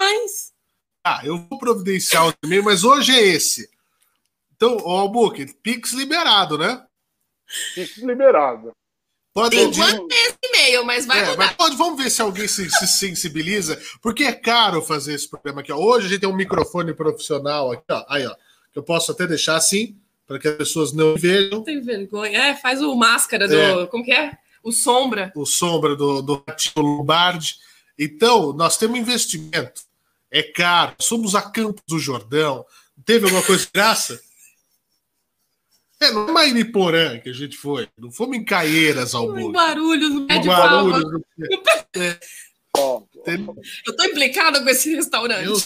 Mas, 0.00 0.52
Ah, 1.04 1.20
eu 1.24 1.38
vou 1.38 1.58
providenciar 1.58 2.28
o 2.28 2.32
e-mail, 2.44 2.62
mas 2.62 2.84
hoje 2.84 3.10
é 3.12 3.20
esse. 3.20 3.68
Então, 4.54 4.76
ó, 4.84 5.00
Albuque, 5.00 5.52
Pix 5.60 5.92
liberado, 5.92 6.56
né? 6.56 6.84
Isso 7.76 8.06
liberado. 8.06 8.70
Pode 9.34 9.58
enquanto 9.58 10.12
é 10.12 10.22
esse 10.26 10.38
e-mail, 10.44 10.84
mas 10.84 11.04
vai 11.04 11.18
É, 11.18 11.24
mudar. 11.30 11.36
mas 11.36 11.52
pode, 11.54 11.76
vamos 11.76 12.00
ver 12.00 12.10
se 12.10 12.22
alguém 12.22 12.46
se, 12.46 12.70
se 12.70 12.86
sensibiliza, 12.86 13.76
porque 14.00 14.22
é 14.22 14.32
caro 14.32 14.80
fazer 14.82 15.14
esse 15.14 15.28
programa 15.28 15.62
aqui. 15.62 15.72
Ó. 15.72 15.76
Hoje 15.78 16.06
a 16.06 16.10
gente 16.10 16.20
tem 16.20 16.28
um 16.28 16.36
microfone 16.36 16.94
profissional 16.94 17.72
aqui, 17.72 17.84
ó. 17.90 18.04
Aí, 18.08 18.24
ó. 18.24 18.36
Eu 18.78 18.82
posso 18.84 19.10
até 19.10 19.26
deixar 19.26 19.56
assim, 19.56 19.96
para 20.24 20.38
que 20.38 20.46
as 20.46 20.56
pessoas 20.56 20.92
não 20.92 21.16
vejam 21.16 21.64
Tem 21.64 21.80
vergonha. 21.80 22.38
É, 22.38 22.54
faz 22.54 22.80
o 22.80 22.94
máscara 22.94 23.48
do. 23.48 23.56
É. 23.56 23.86
Como 23.88 24.04
que 24.04 24.12
é? 24.12 24.38
O 24.62 24.70
sombra. 24.70 25.32
o 25.34 25.44
sombra 25.44 25.96
do, 25.96 26.22
do 26.22 26.44
Ratinho 26.46 26.84
Lombardi. 26.84 27.56
Então, 27.98 28.52
nós 28.52 28.76
temos 28.76 28.96
investimento. 29.00 29.82
É 30.30 30.44
caro. 30.44 30.94
Somos 31.00 31.34
a 31.34 31.42
Campos 31.42 31.82
do 31.88 31.98
Jordão. 31.98 32.64
Teve 33.04 33.24
alguma 33.24 33.42
coisa 33.42 33.64
de 33.64 33.70
graça? 33.74 34.20
É, 36.00 36.12
não 36.12 36.28
é 36.28 36.32
Mairiporã 36.32 37.18
que 37.18 37.30
a 37.30 37.32
gente 37.32 37.56
foi. 37.56 37.88
Não 37.98 38.12
fomos 38.12 38.36
em 38.36 38.44
Caieiras 38.44 39.16
ao 39.16 39.26
Boca. 39.32 39.52
Barulhos, 39.52 40.10
no 40.10 40.24
Palma. 40.28 40.44
Guarulhos. 40.44 41.22
Ó, 42.76 43.02
Tem- 43.24 43.44
Eu 43.84 43.96
tô 43.96 44.04
implicada 44.04 44.62
com 44.62 44.68
esse 44.68 44.94
restaurante. 44.94 45.46
Eu- 45.46 45.56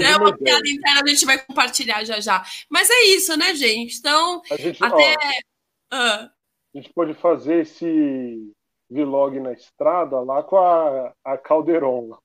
É 0.00 0.16
uma 0.16 0.36
piada 0.36 0.68
interna, 0.68 1.02
a 1.04 1.08
gente 1.08 1.24
vai 1.24 1.38
compartilhar 1.38 2.04
já 2.04 2.20
já. 2.20 2.44
Mas 2.70 2.88
é 2.90 3.04
isso, 3.04 3.36
né, 3.36 3.54
gente? 3.54 3.98
Então, 3.98 4.42
gente, 4.58 4.82
até. 4.82 5.14
Ó, 5.14 5.96
ah. 5.96 6.30
A 6.74 6.78
gente 6.78 6.92
pode 6.92 7.14
fazer 7.14 7.62
esse 7.62 8.52
vlog 8.90 9.40
na 9.40 9.52
estrada 9.52 10.20
lá 10.20 10.42
com 10.42 10.56
a, 10.56 11.12
a 11.24 11.38
Calderon. 11.38 12.16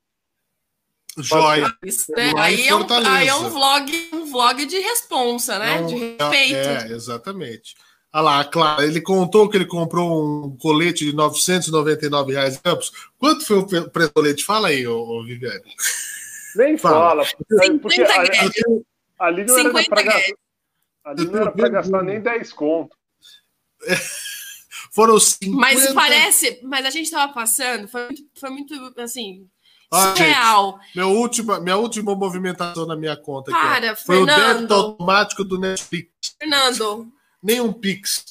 Joia. 1.18 1.68
né? 2.16 2.34
aí, 2.38 2.68
é 2.68 2.76
um, 2.76 2.86
aí, 3.06 3.28
é 3.28 3.36
um, 3.36 3.50
vlog, 3.50 4.10
um 4.14 4.26
vlog 4.32 4.66
de 4.66 4.80
responsa, 4.80 5.60
né? 5.60 5.84
de 5.84 5.96
respeito. 5.96 6.56
É, 6.56 6.92
exatamente. 6.92 7.76
Olha 8.14 8.24
lá, 8.24 8.46
claro, 8.46 8.84
ele 8.84 9.02
contou 9.02 9.50
que 9.50 9.58
ele 9.58 9.66
comprou 9.66 10.46
um 10.46 10.58
colete 10.58 11.06
de 11.06 11.16
999 11.16 12.34
reais 12.34 12.58
Campos. 12.58 12.92
Quanto 13.18 13.46
foi 13.46 13.58
o 13.58 13.66
preço 13.66 14.10
do 14.10 14.14
colete? 14.14 14.44
Fala 14.44 14.68
aí, 14.70 14.86
ô, 14.86 15.00
ô 15.00 15.24
Viviane. 15.24 15.74
Nem 16.56 16.78
fala, 16.78 17.24
porque, 17.26 17.80
porque 17.80 18.02
ali, 18.02 18.30
ali, 19.20 19.46
não 19.46 19.60
era 19.60 19.72
para 19.72 20.02
gastar, 20.04 20.36
ali 21.06 21.26
não 21.26 21.42
era 21.42 21.52
para 21.52 21.70
gastar 21.70 22.04
nem 22.04 22.22
10 22.22 22.54
conto. 22.54 22.98
É, 23.84 23.96
foram 24.94 25.20
50... 25.20 25.58
Mas 25.58 25.94
parece, 25.94 26.60
mas 26.64 26.86
a 26.86 26.90
gente 26.90 27.06
estava 27.06 27.32
passando, 27.34 27.88
foi 27.88 28.06
muito, 28.06 28.24
foi 28.40 28.50
muito 28.50 28.94
assim, 29.00 29.48
ah, 29.92 30.16
surreal. 30.16 30.80
Gente, 30.82 30.96
minha, 30.96 31.08
última, 31.08 31.60
minha 31.60 31.78
última 31.78 32.16
movimentação 32.16 32.86
na 32.86 32.96
minha 32.96 33.18
conta 33.18 33.52
Para, 33.52 33.92
aqui, 33.92 34.06
foi 34.06 34.22
o 34.22 34.26
débito 34.26 34.74
automático 34.74 35.44
do 35.44 35.60
Netflix. 35.60 36.10
Fernando, 36.40 37.12
nenhum 37.44 37.74
Pix. 37.74 38.24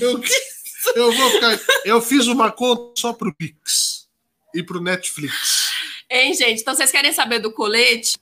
Eu, 0.00 0.20
eu, 0.96 1.12
vou 1.12 1.30
ficar, 1.30 1.58
eu 1.84 2.02
fiz 2.02 2.26
uma 2.26 2.50
conta 2.50 3.00
só 3.00 3.12
pro 3.12 3.34
Pix 3.34 4.08
e 4.52 4.62
pro 4.62 4.80
Netflix. 4.80 5.70
Hein, 6.10 6.34
gente? 6.34 6.60
Então 6.60 6.74
vocês 6.74 6.90
querem 6.90 7.12
saber 7.12 7.38
do 7.38 7.52
colete? 7.52 8.18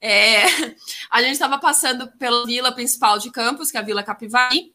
É, 0.00 0.44
a 1.10 1.22
gente 1.22 1.32
estava 1.32 1.58
passando 1.58 2.10
pela 2.18 2.44
vila 2.46 2.72
principal 2.72 3.18
de 3.18 3.30
Campos, 3.30 3.70
que 3.70 3.76
é 3.76 3.80
a 3.80 3.84
Vila 3.84 4.02
Capivari, 4.02 4.74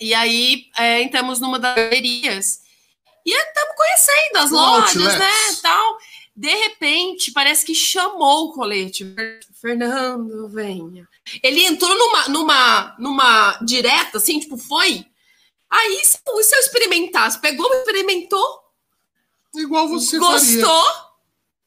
e 0.00 0.14
aí 0.14 0.66
é, 0.76 1.02
entramos 1.02 1.40
numa 1.40 1.58
das 1.58 1.74
galerias 1.74 2.60
e 3.24 3.32
estamos 3.32 3.76
conhecendo 3.76 4.36
as 4.36 4.50
lojas, 4.50 5.18
né? 5.18 5.30
Tal. 5.62 5.98
De 6.34 6.48
repente, 6.48 7.32
parece 7.32 7.66
que 7.66 7.74
chamou 7.74 8.46
o 8.46 8.52
colete. 8.52 9.04
Fernando, 9.60 10.48
venha. 10.48 11.06
Ele 11.42 11.64
entrou 11.64 11.94
numa, 11.94 12.28
numa, 12.28 12.96
numa 12.98 13.58
direta, 13.62 14.16
assim, 14.16 14.38
tipo, 14.38 14.56
foi. 14.56 15.04
Aí, 15.68 16.00
se 16.02 16.18
eu 16.26 16.60
experimentasse, 16.60 17.38
pegou, 17.40 17.70
experimentou. 17.74 18.60
Igual 19.54 19.88
você 19.88 20.18
Gostou 20.18 20.84
faria. 20.84 21.09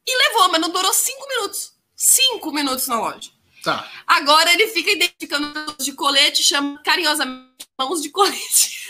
E 0.07 0.17
levou, 0.17 0.49
mas 0.49 0.61
não 0.61 0.69
durou 0.69 0.93
cinco 0.93 1.27
minutos. 1.27 1.73
Cinco 1.95 2.51
minutos 2.51 2.87
na 2.87 2.99
loja. 2.99 3.31
Tá. 3.63 3.89
Agora 4.05 4.51
ele 4.53 4.67
fica 4.67 4.91
identificando 4.91 5.75
de 5.79 5.93
colete, 5.93 6.43
chama 6.43 6.81
carinhosamente 6.83 7.65
mãos 7.79 8.01
de 8.01 8.09
colete. 8.09 8.89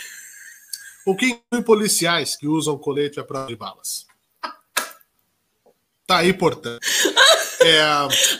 O 1.06 1.14
que 1.14 1.26
inclui 1.26 1.62
policiais 1.62 2.34
que 2.34 2.48
usam 2.48 2.78
colete 2.78 3.20
à 3.20 3.24
prova 3.24 3.46
de 3.46 3.56
balas. 3.56 4.06
Tá 6.06 6.18
aí, 6.18 6.32
portanto. 6.32 6.80
É... 7.60 7.80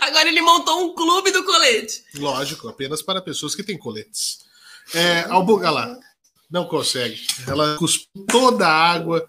Agora 0.01 0.29
ele 0.29 0.43
montou 0.43 0.85
um 0.85 0.95
clube 0.95 1.31
do 1.31 1.45
colete. 1.45 2.05
Lógico, 2.17 2.69
apenas 2.69 3.01
para 3.01 3.23
pessoas 3.23 3.55
que 3.55 3.63
têm 3.63 3.79
coletes. 3.79 4.41
É, 4.93 5.21
Albuga 5.31 5.71
lá, 5.71 5.99
não 6.51 6.67
consegue. 6.67 7.27
Ela 7.47 7.77
cuspiu 7.79 8.27
toda 8.27 8.67
a 8.67 8.93
água 8.93 9.27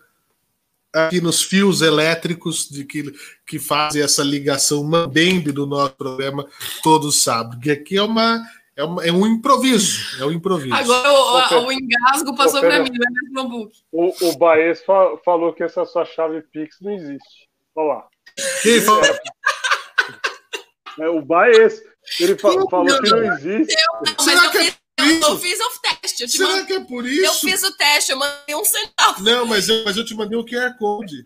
aqui 0.96 1.20
nos 1.20 1.44
fios 1.44 1.82
elétricos 1.82 2.70
de 2.70 2.86
que, 2.86 3.14
que 3.46 3.60
fazem 3.60 4.02
essa 4.02 4.24
ligação 4.24 4.84
mambembe 4.84 5.52
do 5.52 5.66
nosso 5.66 5.94
programa 5.94 6.48
todos 6.82 7.22
sabem. 7.22 7.60
Que 7.60 7.72
aqui 7.72 7.98
é 7.98 8.04
uma 8.04 8.42
é, 8.78 8.84
uma, 8.84 9.06
é 9.06 9.12
um 9.12 9.26
improviso. 9.26 10.22
É 10.22 10.26
um 10.26 10.32
improviso. 10.32 10.74
Agora 10.74 11.12
o, 11.12 11.64
o, 11.64 11.68
o 11.68 11.72
engasgo 11.72 12.36
passou 12.36 12.60
para 12.60 12.84
mim, 12.84 12.90
né, 12.92 13.06
notebook. 13.32 13.72
O, 13.92 14.30
o 14.30 14.38
Baez 14.38 14.84
falou 15.24 15.54
que 15.54 15.64
essa 15.64 15.86
sua 15.86 16.06
chave 16.06 16.42
Pix 16.42 16.78
não 16.82 16.92
existe. 16.92 17.48
Olha 17.76 17.88
lá. 17.88 18.08
Quem 18.62 18.82
falou? 18.82 19.04
É, 21.00 21.10
o 21.10 21.22
Baez. 21.22 21.82
Ele 22.20 22.38
fa 22.38 22.50
falou 22.70 23.02
que 23.02 23.10
não 23.10 23.24
existe. 23.34 23.76
Eu, 23.76 24.24
Será 24.24 24.50
que 24.50 24.85
é 25.06 25.32
eu 25.32 25.38
fiz 25.38 25.60
o 25.60 25.82
teste. 25.82 26.24
Eu 26.24 26.30
Será 26.30 26.50
mand... 26.50 26.66
que 26.66 26.74
é 26.74 26.80
por 26.80 27.06
isso? 27.06 27.26
Eu 27.26 27.34
fiz 27.34 27.64
o 27.64 27.76
teste, 27.76 28.12
eu 28.12 28.18
mandei 28.18 28.56
um 28.56 28.66
centavo. 28.66 29.24
Não, 29.24 29.46
mas 29.46 29.70
eu, 29.70 29.84
mas 29.86 29.98
eu 29.98 30.06
te 30.06 30.16
mandei 30.16 30.38
o 30.38 30.46
QR 30.46 30.78
Code. 30.78 31.24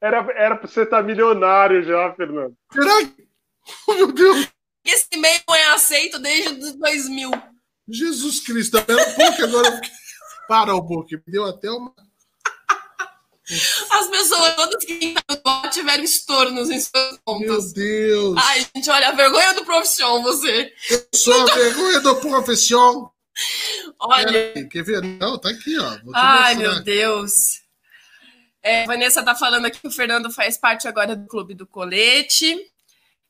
Era, 0.00 0.18
era 0.36 0.56
pra 0.56 0.68
você 0.68 0.82
estar 0.82 0.98
tá 0.98 1.02
milionário 1.02 1.82
já, 1.82 2.12
Fernando. 2.14 2.54
Será 2.72 3.04
que. 3.04 3.28
Oh, 3.86 3.94
meu 3.94 4.12
Deus! 4.12 4.48
Esse 4.84 5.06
e-mail 5.12 5.42
é 5.50 5.68
aceito 5.68 6.18
desde 6.18 6.64
os 6.64 6.72
2000. 6.76 7.30
Jesus 7.90 8.40
Cristo, 8.40 8.82
pera 8.82 9.02
um 9.02 9.14
pouco 9.14 9.42
agora. 9.42 9.80
Para 10.46 10.74
o 10.74 10.80
book, 10.80 11.14
me 11.14 11.22
deu 11.26 11.44
até 11.44 11.70
uma. 11.70 11.94
As 13.90 14.08
pessoas 14.08 14.54
todas 14.56 14.84
que 14.84 15.14
tiveram 15.72 16.04
estornos 16.04 16.70
em 16.70 16.80
suas 16.80 17.18
contas. 17.24 17.72
Meu 17.72 17.72
Deus! 17.72 18.36
Ai, 18.38 18.66
gente, 18.74 18.90
olha, 18.90 19.08
a 19.08 19.12
vergonha 19.12 19.54
do 19.54 19.64
profissão, 19.64 20.22
você. 20.22 20.72
Eu 20.90 21.06
sou 21.14 21.48
a 21.48 21.54
vergonha 21.54 22.00
do 22.00 22.16
profissão. 22.16 23.10
Olha. 23.98 24.52
Aí, 24.54 24.68
quer 24.68 24.82
ver? 24.82 25.02
Não, 25.02 25.38
tá 25.38 25.50
aqui, 25.50 25.78
ó. 25.78 25.98
Ai, 26.14 26.56
meu 26.56 26.82
Deus. 26.82 27.32
É, 28.62 28.84
Vanessa 28.84 29.22
tá 29.22 29.34
falando 29.34 29.64
aqui 29.64 29.80
que 29.80 29.88
o 29.88 29.92
Fernando 29.92 30.30
faz 30.30 30.58
parte 30.58 30.86
agora 30.86 31.16
do 31.16 31.26
Clube 31.26 31.54
do 31.54 31.66
Colete. 31.66 32.56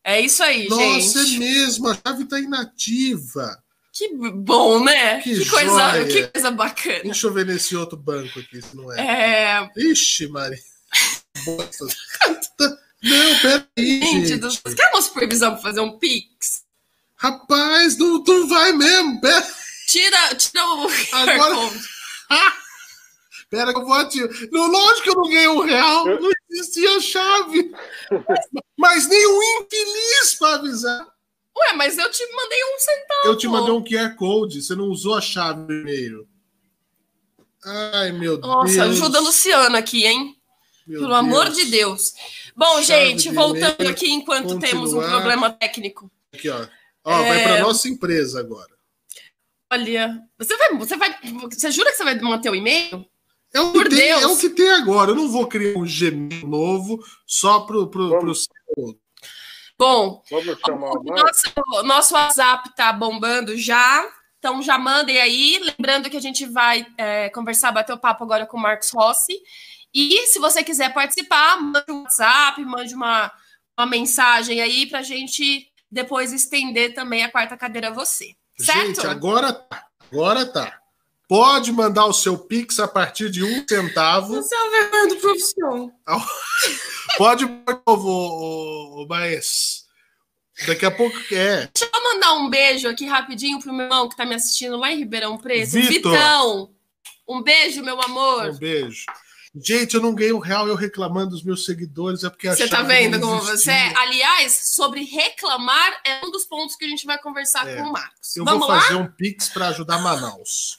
É 0.03 0.21
isso 0.21 0.43
aí, 0.43 0.69
Nossa, 0.69 0.83
gente. 0.83 1.05
Nossa, 1.05 1.21
é 1.21 1.39
mesmo, 1.39 1.89
a 1.89 1.95
chave 1.95 2.25
tá 2.25 2.41
inativa. 2.41 3.63
Que 3.99 4.15
bom, 4.15 4.85
né? 4.85 5.21
Que, 5.23 5.41
que 5.41 5.51
coisa, 5.51 6.05
que 6.05 6.29
coisa 6.29 6.53
bacana. 6.53 7.03
Deixa 7.03 7.27
eu 7.27 7.33
ver 7.33 7.45
nesse 7.45 7.75
outro 7.75 7.99
banco 7.99 8.39
aqui, 8.39 8.63
se 8.63 8.77
não 8.77 8.93
é. 8.93 9.01
É. 9.01 9.71
Ixi, 9.77 10.29
Mari. 10.29 10.57
não, 13.03 13.41
peraí. 13.43 13.65
Gente, 13.77 14.29
gente. 14.29 14.41
você 14.41 14.75
quer 14.77 14.91
uma 14.93 15.03
supervisão 15.03 15.55
pra 15.55 15.63
fazer 15.63 15.81
um 15.81 15.99
Pix? 15.99 16.63
Rapaz, 17.17 17.99
não, 17.99 18.23
não 18.23 18.49
vai 18.49 18.71
mesmo. 18.73 19.21
Pera. 19.21 19.49
Tira, 19.89 20.35
tira 20.37 20.65
o. 20.65 20.89
Agora. 21.15 21.73
Pera 23.51 23.73
que 23.73 23.81
eu 23.81 23.85
vou 23.85 23.95
atirar. 23.95 24.29
Não, 24.53 24.71
lógico 24.71 25.03
que 25.03 25.11
eu 25.11 25.15
não 25.15 25.29
ganhei 25.29 25.49
um 25.49 25.61
real. 25.61 26.05
Não 26.05 26.31
existia 26.51 27.01
chave. 27.01 27.73
Mas 28.79 29.09
nem 29.09 29.27
um 29.27 29.43
infeliz 29.61 30.35
para 30.39 30.55
avisar. 30.55 31.18
Ué, 31.59 31.73
mas 31.75 31.99
eu 31.99 32.11
te 32.11 32.25
mandei 32.35 32.65
um 32.65 32.79
centavo. 32.79 33.27
Eu 33.27 33.37
te 33.37 33.49
mandei 33.49 33.73
um 33.73 33.83
QR 33.83 34.15
Code, 34.17 34.63
você 34.63 34.75
não 34.75 34.87
usou 34.87 35.15
a 35.15 35.21
chave 35.21 35.67
do 35.67 35.73
e-mail. 35.73 36.29
Ai, 37.65 38.13
meu 38.13 38.39
Nossa, 38.39 38.65
Deus. 38.65 38.77
Nossa, 38.77 38.91
ajuda 38.91 39.19
a 39.19 39.21
Luciana 39.21 39.79
aqui, 39.79 40.07
hein? 40.07 40.37
Meu 40.87 41.01
Pelo 41.01 41.13
Deus. 41.13 41.21
amor 41.21 41.51
de 41.51 41.65
Deus. 41.67 42.13
Bom, 42.57 42.83
chave 42.83 43.11
gente, 43.11 43.31
voltando 43.31 43.89
aqui 43.89 44.11
enquanto 44.11 44.49
continuar. 44.49 44.69
temos 44.69 44.93
um 44.93 45.01
problema 45.01 45.51
técnico. 45.51 46.11
Aqui, 46.33 46.49
ó. 46.49 46.67
Ó, 47.05 47.21
é... 47.21 47.29
vai 47.29 47.43
para 47.43 47.63
nossa 47.63 47.89
empresa 47.89 48.41
agora. 48.41 48.79
Olha, 49.71 50.23
você 50.39 50.57
vai, 50.57 50.79
você 50.79 50.97
vai, 50.97 51.19
você 51.51 51.71
jura 51.71 51.91
que 51.91 51.97
você 51.97 52.05
vai 52.05 52.19
manter 52.21 52.51
o 52.51 52.55
e-mail? 52.55 53.05
É 53.53 53.61
o, 53.61 53.73
Por 53.73 53.89
tem, 53.89 54.11
é 54.11 54.27
o 54.27 54.37
que 54.37 54.51
tem 54.51 54.71
agora. 54.71 55.11
Eu 55.11 55.15
não 55.15 55.29
vou 55.29 55.47
criar 55.47 55.79
um 55.79 55.85
Gmail 55.85 56.47
novo 56.47 57.03
só 57.27 57.61
pro, 57.61 57.89
pro, 57.89 58.19
pro 58.19 58.35
seu 58.35 58.99
Bom, 59.79 60.23
o 60.31 61.03
nosso, 61.05 61.85
nosso 61.85 62.15
WhatsApp 62.15 62.75
tá 62.75 62.93
bombando 62.93 63.57
já. 63.57 64.05
Então 64.39 64.61
já 64.61 64.77
mandem 64.79 65.21
aí. 65.21 65.61
Lembrando 65.63 66.11
que 66.11 66.17
a 66.17 66.21
gente 66.21 66.47
vai 66.47 66.87
é, 66.97 67.29
conversar, 67.31 67.71
bater 67.71 67.93
o 67.93 67.99
papo 67.99 68.25
agora 68.25 68.47
com 68.47 68.57
o 68.57 68.61
Marcos 68.61 68.91
Rossi. 68.93 69.39
E 69.95 70.27
se 70.27 70.39
você 70.39 70.65
quiser 70.65 70.93
participar, 70.93 71.61
mande 71.61 71.91
um 71.91 72.03
WhatsApp, 72.03 72.65
mande 72.65 72.95
uma, 72.95 73.31
uma 73.79 73.87
mensagem 73.87 74.61
aí 74.61 74.87
para 74.87 74.99
a 74.99 75.03
gente 75.03 75.67
depois 75.91 76.33
estender 76.33 76.95
também 76.95 77.25
a 77.25 77.31
quarta 77.31 77.57
cadeira 77.57 77.89
a 77.89 77.93
você. 77.93 78.35
Certo? 78.59 78.87
Gente, 78.87 79.07
agora 79.07 79.53
tá. 79.53 79.87
Agora 80.11 80.45
tá. 80.45 80.81
Pode 81.29 81.71
mandar 81.73 82.07
o 82.07 82.13
seu 82.15 82.39
Pix 82.39 82.81
a 82.81 82.89
partir 82.89 83.31
de 83.31 83.45
um 83.45 83.65
centavo. 83.69 84.35
Você 84.37 84.55
é 84.55 84.63
o 84.63 84.71
vergonha 84.71 85.09
do 85.09 85.17
profissão. 85.17 85.93
Pode, 87.19 87.45
o, 87.45 89.03
o 89.03 89.07
Baez. 89.07 89.85
Daqui 90.67 90.87
a 90.87 90.91
pouco 90.91 91.17
é. 91.31 91.69
Deixa 91.73 91.91
eu 91.93 92.03
mandar 92.03 92.33
um 92.33 92.49
beijo 92.49 92.89
aqui 92.89 93.07
rapidinho 93.07 93.61
pro 93.61 93.75
meu 93.75 93.85
irmão 93.85 94.09
que 94.09 94.17
tá 94.17 94.25
me 94.25 94.35
assistindo 94.35 94.77
lá 94.79 94.91
em 94.91 94.99
Ribeirão 95.01 95.37
Preto. 95.37 95.71
Vitor. 95.71 96.13
Vitão. 96.13 96.71
Um 97.29 97.43
beijo, 97.43 97.83
meu 97.83 98.01
amor. 98.01 98.49
Um 98.49 98.59
beijo. 98.59 99.05
Gente, 99.55 99.95
eu 99.95 100.03
não 100.03 100.15
ganhei 100.15 100.33
um 100.33 100.39
real 100.39 100.67
eu 100.67 100.75
reclamando 100.75 101.31
dos 101.31 101.43
meus 101.43 101.65
seguidores, 101.65 102.25
é 102.25 102.31
porque 102.31 102.49
Você 102.49 102.69
tá 102.69 102.83
vendo 102.83 103.21
como 103.21 103.41
você 103.41 103.71
é? 103.71 103.95
Aliás, 103.99 104.53
sobre 104.75 105.03
reclamar 105.05 106.01
é 106.05 106.25
um 106.25 106.31
dos 106.31 106.45
pontos 106.45 106.77
que 106.77 106.85
a 106.85 106.89
gente 106.89 107.07
vai 107.07 107.19
conversar 107.19 107.69
é. 107.69 107.77
com 107.77 107.89
o 107.89 107.93
Marcos. 107.93 108.37
Eu 108.37 108.45
Vamos 108.45 108.67
vou 108.67 108.77
fazer 108.77 108.95
lá? 108.95 109.01
um 109.01 109.11
Pix 109.11 109.49
para 109.49 109.69
ajudar 109.69 109.99
Manaus. 109.99 110.78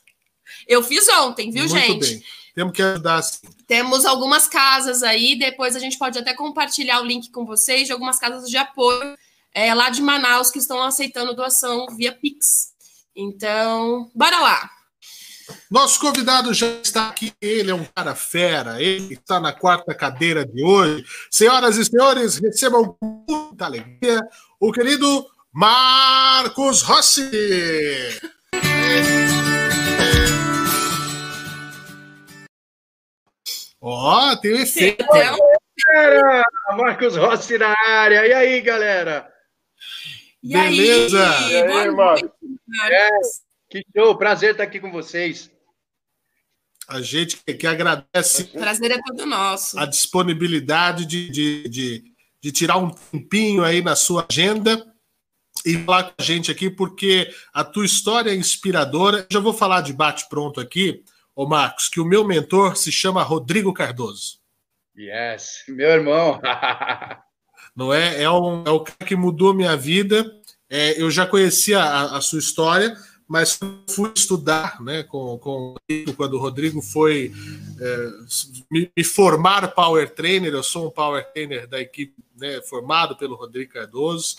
Eu 0.69 0.84
fiz 0.84 1.10
ontem, 1.10 1.49
viu, 1.49 1.67
Muito 1.67 1.75
gente? 1.75 2.13
Bem. 2.13 2.23
Temos 2.53 2.73
que 2.73 2.82
ajudar 2.84 3.23
sim. 3.23 3.39
Temos 3.65 4.05
algumas 4.05 4.47
casas 4.47 5.01
aí, 5.01 5.36
depois 5.36 5.75
a 5.75 5.79
gente 5.79 5.97
pode 5.97 6.19
até 6.19 6.36
compartilhar 6.36 7.01
o 7.01 7.05
link 7.05 7.32
com 7.32 7.43
vocês 7.43 7.88
de 7.88 7.91
algumas 7.91 8.19
casas 8.19 8.47
de 8.47 8.55
apoio 8.55 9.17
é, 9.53 9.73
lá 9.73 9.89
de 9.89 10.01
Manaus 10.01 10.51
que 10.51 10.60
estão 10.60 10.82
aceitando 10.84 11.36
doação 11.36 11.88
via 11.95 12.12
Pix. 12.12 12.73
Então, 13.15 14.12
bora 14.13 14.39
lá. 14.39 14.69
Nosso 15.71 15.99
convidado 15.99 16.53
já 16.53 16.67
está 16.84 17.10
aqui, 17.10 17.34
ele 17.41 17.71
é 17.71 17.73
um 17.73 17.86
cara 17.95 18.13
fera, 18.13 18.79
ele 18.82 19.15
está 19.15 19.39
na 19.39 19.51
quarta 19.51 19.95
cadeira 19.95 20.45
de 20.45 20.63
hoje. 20.63 21.03
Senhoras 21.32 21.77
e 21.77 21.86
senhores, 21.86 22.38
recebam 22.38 22.95
com 22.99 23.25
muita 23.27 23.65
alegria 23.65 24.21
o 24.60 24.71
querido 24.71 25.25
Marcos 25.51 26.84
Rossi. 26.84 27.32
Ó, 33.82 34.32
oh, 34.32 34.38
tem 34.38 34.54
um 34.54 34.58
efeito. 34.58 35.06
Galera, 35.08 36.44
Marcos 36.76 37.15
Rossi 37.15 37.58
na 37.58 37.74
área. 37.88 38.28
E 38.28 38.34
aí, 38.34 38.62
galera? 38.62 39.32
E 40.44 40.52
Beleza? 40.52 41.38
Aí? 41.38 41.52
E 41.52 41.56
aí, 41.56 41.92
Marcos? 41.92 42.30
É, 42.92 43.10
que 43.70 43.82
show, 43.96 44.18
prazer 44.18 44.52
estar 44.52 44.63
aqui 44.63 44.80
com 44.80 44.92
vocês. 44.92 45.50
A 46.89 47.02
gente 47.02 47.38
que, 47.38 47.54
que 47.54 47.68
agradece. 47.68 48.50
O 48.54 48.60
prazer 48.60 48.92
é 48.92 49.00
todo 49.06 49.26
nosso. 49.26 49.80
A 49.80 49.86
disponibilidade 49.86 51.06
de, 51.06 51.30
de, 51.30 51.70
de, 51.70 52.04
de 52.42 52.52
tirar 52.52 52.78
um 52.78 52.89
tempinho 52.89 53.63
aí 53.63 53.82
na 53.82 53.96
sua 53.96 54.26
agenda 54.30 54.86
e 55.65 55.78
falar 55.84 56.06
com 56.06 56.13
a 56.18 56.24
gente 56.24 56.52
aqui, 56.52 56.70
porque 56.70 57.30
a 57.54 57.63
tua 57.63 57.86
história 57.86 58.32
é 58.32 58.36
inspiradora. 58.36 59.26
Já 59.32 59.39
vou 59.39 59.54
falar 59.54 59.82
de 59.82 59.94
bate-pronto 59.94 60.60
aqui, 60.60 61.04
ô 61.39 61.47
Marcos, 61.47 61.88
que 61.88 62.02
o 62.02 62.06
meu 62.06 62.25
mentor 62.25 62.75
se 62.75 62.91
chama 62.91 63.23
Rodrigo 63.23 63.73
Cardoso. 63.73 64.39
Yes, 64.97 65.63
meu 65.69 65.89
irmão. 65.89 66.38
Não 67.73 67.93
é? 67.93 68.23
É, 68.23 68.30
um, 68.30 68.62
é 68.65 68.69
o 68.69 68.82
cara 68.82 69.06
que 69.08 69.15
mudou 69.15 69.54
minha 69.54 69.78
vida. 69.78 70.30
É, 70.69 71.02
eu 71.02 71.10
já 71.10 71.25
conhecia 71.25 71.82
a, 71.82 72.17
a, 72.17 72.21
sua 72.21 72.39
história, 72.39 72.93
mas 73.25 73.58
fui 73.89 74.12
estudar 74.13 74.82
né, 74.82 75.04
com, 75.04 75.38
com 75.38 75.75
quando 76.17 76.34
o 76.34 76.39
Rodrigo 76.39 76.82
foi 76.82 77.32
é, 77.80 78.10
me, 78.69 78.91
me, 78.93 79.04
formar 79.06 79.69
Power 79.69 80.13
Trainer. 80.13 80.52
Eu 80.52 80.62
sou 80.62 80.88
um 80.88 80.91
Power 80.91 81.25
Trainer 81.32 81.65
da 81.69 81.80
equipe 81.80 82.21
né, 82.38 82.60
formado 82.63 83.15
pelo 83.15 83.38
Rodrigo 83.38 83.71
Cardoso. 83.71 84.36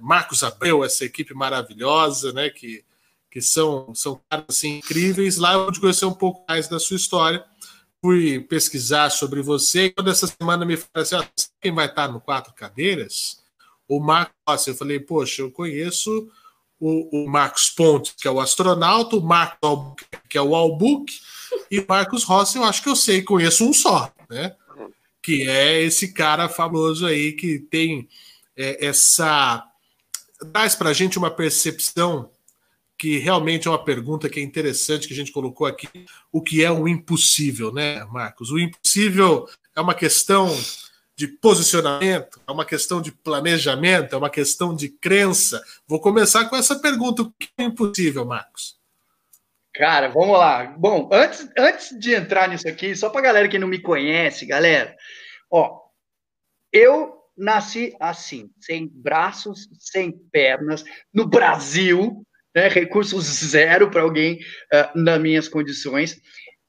Marcos 0.00 0.44
Abreu, 0.44 0.84
essa 0.84 1.04
equipe 1.04 1.34
maravilhosa, 1.34 2.32
né, 2.32 2.50
que, 2.50 2.84
que 3.36 3.42
são, 3.42 3.94
são 3.94 4.18
caras 4.30 4.46
assim, 4.48 4.78
incríveis. 4.78 5.36
Lá 5.36 5.52
eu 5.52 5.66
pude 5.66 5.80
conhecer 5.80 6.06
um 6.06 6.14
pouco 6.14 6.42
mais 6.48 6.68
da 6.68 6.78
sua 6.78 6.96
história 6.96 7.44
fui 8.00 8.40
pesquisar 8.40 9.10
sobre 9.10 9.42
você 9.42 9.86
e 9.86 9.90
toda 9.90 10.10
essa 10.10 10.26
semana 10.26 10.64
me 10.64 10.76
falaram 10.76 11.02
assim: 11.02 11.16
ah, 11.16 11.28
quem 11.60 11.74
vai 11.74 11.86
estar 11.86 12.06
no 12.08 12.20
Quatro 12.20 12.54
Cadeiras? 12.54 13.42
O 13.88 14.00
Marcos 14.00 14.34
Rossi. 14.48 14.70
Eu 14.70 14.76
falei, 14.76 15.00
poxa, 15.00 15.42
eu 15.42 15.50
conheço 15.50 16.30
o, 16.78 17.24
o 17.24 17.28
Marcos 17.28 17.68
Pontes, 17.68 18.14
que 18.16 18.26
é 18.26 18.30
o 18.30 18.40
astronauta, 18.40 19.16
o 19.16 19.20
Marcos 19.20 19.58
que 20.30 20.38
é 20.38 20.42
o 20.42 20.54
Albuque, 20.54 21.14
e 21.70 21.80
o 21.80 21.86
Marcos 21.88 22.22
Rossi, 22.22 22.58
eu 22.58 22.64
acho 22.64 22.82
que 22.82 22.88
eu 22.88 22.96
sei, 22.96 23.22
conheço 23.22 23.68
um 23.68 23.72
só, 23.72 24.12
né? 24.30 24.54
Que 25.20 25.48
é 25.48 25.82
esse 25.82 26.12
cara 26.12 26.48
famoso 26.48 27.04
aí 27.06 27.32
que 27.32 27.58
tem 27.58 28.08
é, 28.56 28.86
essa. 28.86 29.64
traz 30.52 30.76
para 30.76 30.90
a 30.90 30.92
gente 30.92 31.18
uma 31.18 31.30
percepção 31.30 32.30
que 32.98 33.18
realmente 33.18 33.68
é 33.68 33.70
uma 33.70 33.84
pergunta 33.84 34.28
que 34.28 34.40
é 34.40 34.42
interessante 34.42 35.06
que 35.06 35.12
a 35.12 35.16
gente 35.16 35.32
colocou 35.32 35.66
aqui, 35.66 35.88
o 36.32 36.40
que 36.40 36.64
é 36.64 36.70
o 36.70 36.88
impossível, 36.88 37.72
né, 37.72 38.04
Marcos? 38.06 38.50
O 38.50 38.58
impossível 38.58 39.46
é 39.74 39.80
uma 39.80 39.94
questão 39.94 40.48
de 41.14 41.26
posicionamento, 41.28 42.40
é 42.46 42.52
uma 42.52 42.64
questão 42.64 43.00
de 43.00 43.10
planejamento, 43.10 44.14
é 44.14 44.18
uma 44.18 44.30
questão 44.30 44.74
de 44.74 44.88
crença. 44.88 45.62
Vou 45.86 46.00
começar 46.00 46.44
com 46.46 46.56
essa 46.56 46.78
pergunta: 46.78 47.22
o 47.22 47.32
que 47.32 47.48
é 47.58 47.64
impossível, 47.64 48.24
Marcos? 48.24 48.76
Cara, 49.74 50.08
vamos 50.08 50.38
lá. 50.38 50.64
Bom, 50.78 51.08
antes, 51.12 51.48
antes 51.56 51.98
de 51.98 52.14
entrar 52.14 52.48
nisso 52.48 52.66
aqui, 52.66 52.96
só 52.96 53.10
para 53.10 53.20
galera 53.20 53.48
que 53.48 53.58
não 53.58 53.68
me 53.68 53.78
conhece, 53.78 54.46
galera, 54.46 54.96
ó, 55.50 55.80
eu 56.72 57.14
nasci 57.36 57.94
assim, 58.00 58.50
sem 58.58 58.86
braços, 58.86 59.68
sem 59.78 60.10
pernas, 60.10 60.82
no 61.12 61.26
Brasil, 61.26 62.25
né, 62.56 62.68
recurso 62.68 63.20
zero 63.20 63.90
para 63.90 64.00
alguém 64.00 64.40
uh, 64.72 64.98
nas 64.98 65.20
minhas 65.20 65.46
condições. 65.46 66.18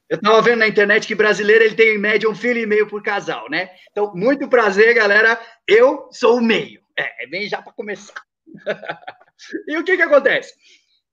Eu 0.06 0.16
estava 0.16 0.42
vendo 0.42 0.58
na 0.58 0.68
internet 0.68 1.06
que 1.06 1.14
brasileiro 1.14 1.64
ele 1.64 1.74
tem 1.74 1.94
em 1.94 1.98
média 1.98 2.28
um 2.28 2.34
filho 2.34 2.60
e 2.60 2.66
meio 2.66 2.86
por 2.86 3.02
casal, 3.02 3.48
né? 3.50 3.70
Então, 3.90 4.12
muito 4.14 4.48
prazer, 4.48 4.94
galera. 4.94 5.40
Eu 5.66 6.08
sou 6.12 6.36
o 6.36 6.42
meio. 6.42 6.82
É, 6.96 7.24
é 7.24 7.26
bem 7.26 7.48
já 7.48 7.62
para 7.62 7.72
começar. 7.72 8.22
e 9.66 9.78
o 9.78 9.84
que 9.84 9.96
que 9.96 10.02
acontece? 10.02 10.54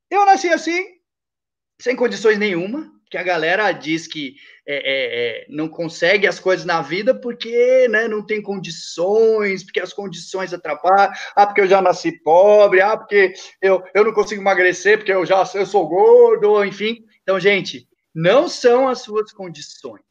Eu 0.09 0.25
nasci 0.25 0.49
assim, 0.49 0.85
sem 1.81 1.95
condições 1.95 2.37
nenhuma, 2.37 2.91
que 3.09 3.17
a 3.17 3.23
galera 3.23 3.71
diz 3.71 4.07
que 4.07 4.35
é, 4.67 4.75
é, 4.75 4.83
é, 5.43 5.45
não 5.47 5.67
consegue 5.67 6.27
as 6.27 6.39
coisas 6.39 6.65
na 6.65 6.81
vida 6.81 7.13
porque 7.13 7.87
né, 7.87 8.07
não 8.07 8.25
tem 8.25 8.41
condições, 8.41 9.63
porque 9.63 9.79
as 9.79 9.93
condições 9.93 10.53
atrapalham, 10.53 11.13
ah, 11.35 11.45
porque 11.45 11.61
eu 11.61 11.67
já 11.67 11.81
nasci 11.81 12.11
pobre, 12.23 12.81
ah, 12.81 12.97
porque 12.97 13.33
eu, 13.61 13.83
eu 13.93 14.03
não 14.03 14.13
consigo 14.13 14.41
emagrecer, 14.41 14.97
porque 14.97 15.13
eu 15.13 15.25
já 15.25 15.43
eu 15.53 15.65
sou 15.65 15.87
gordo, 15.87 16.63
enfim. 16.65 17.05
Então, 17.21 17.39
gente, 17.39 17.87
não 18.13 18.49
são 18.49 18.87
as 18.87 19.01
suas 19.01 19.31
condições, 19.31 20.01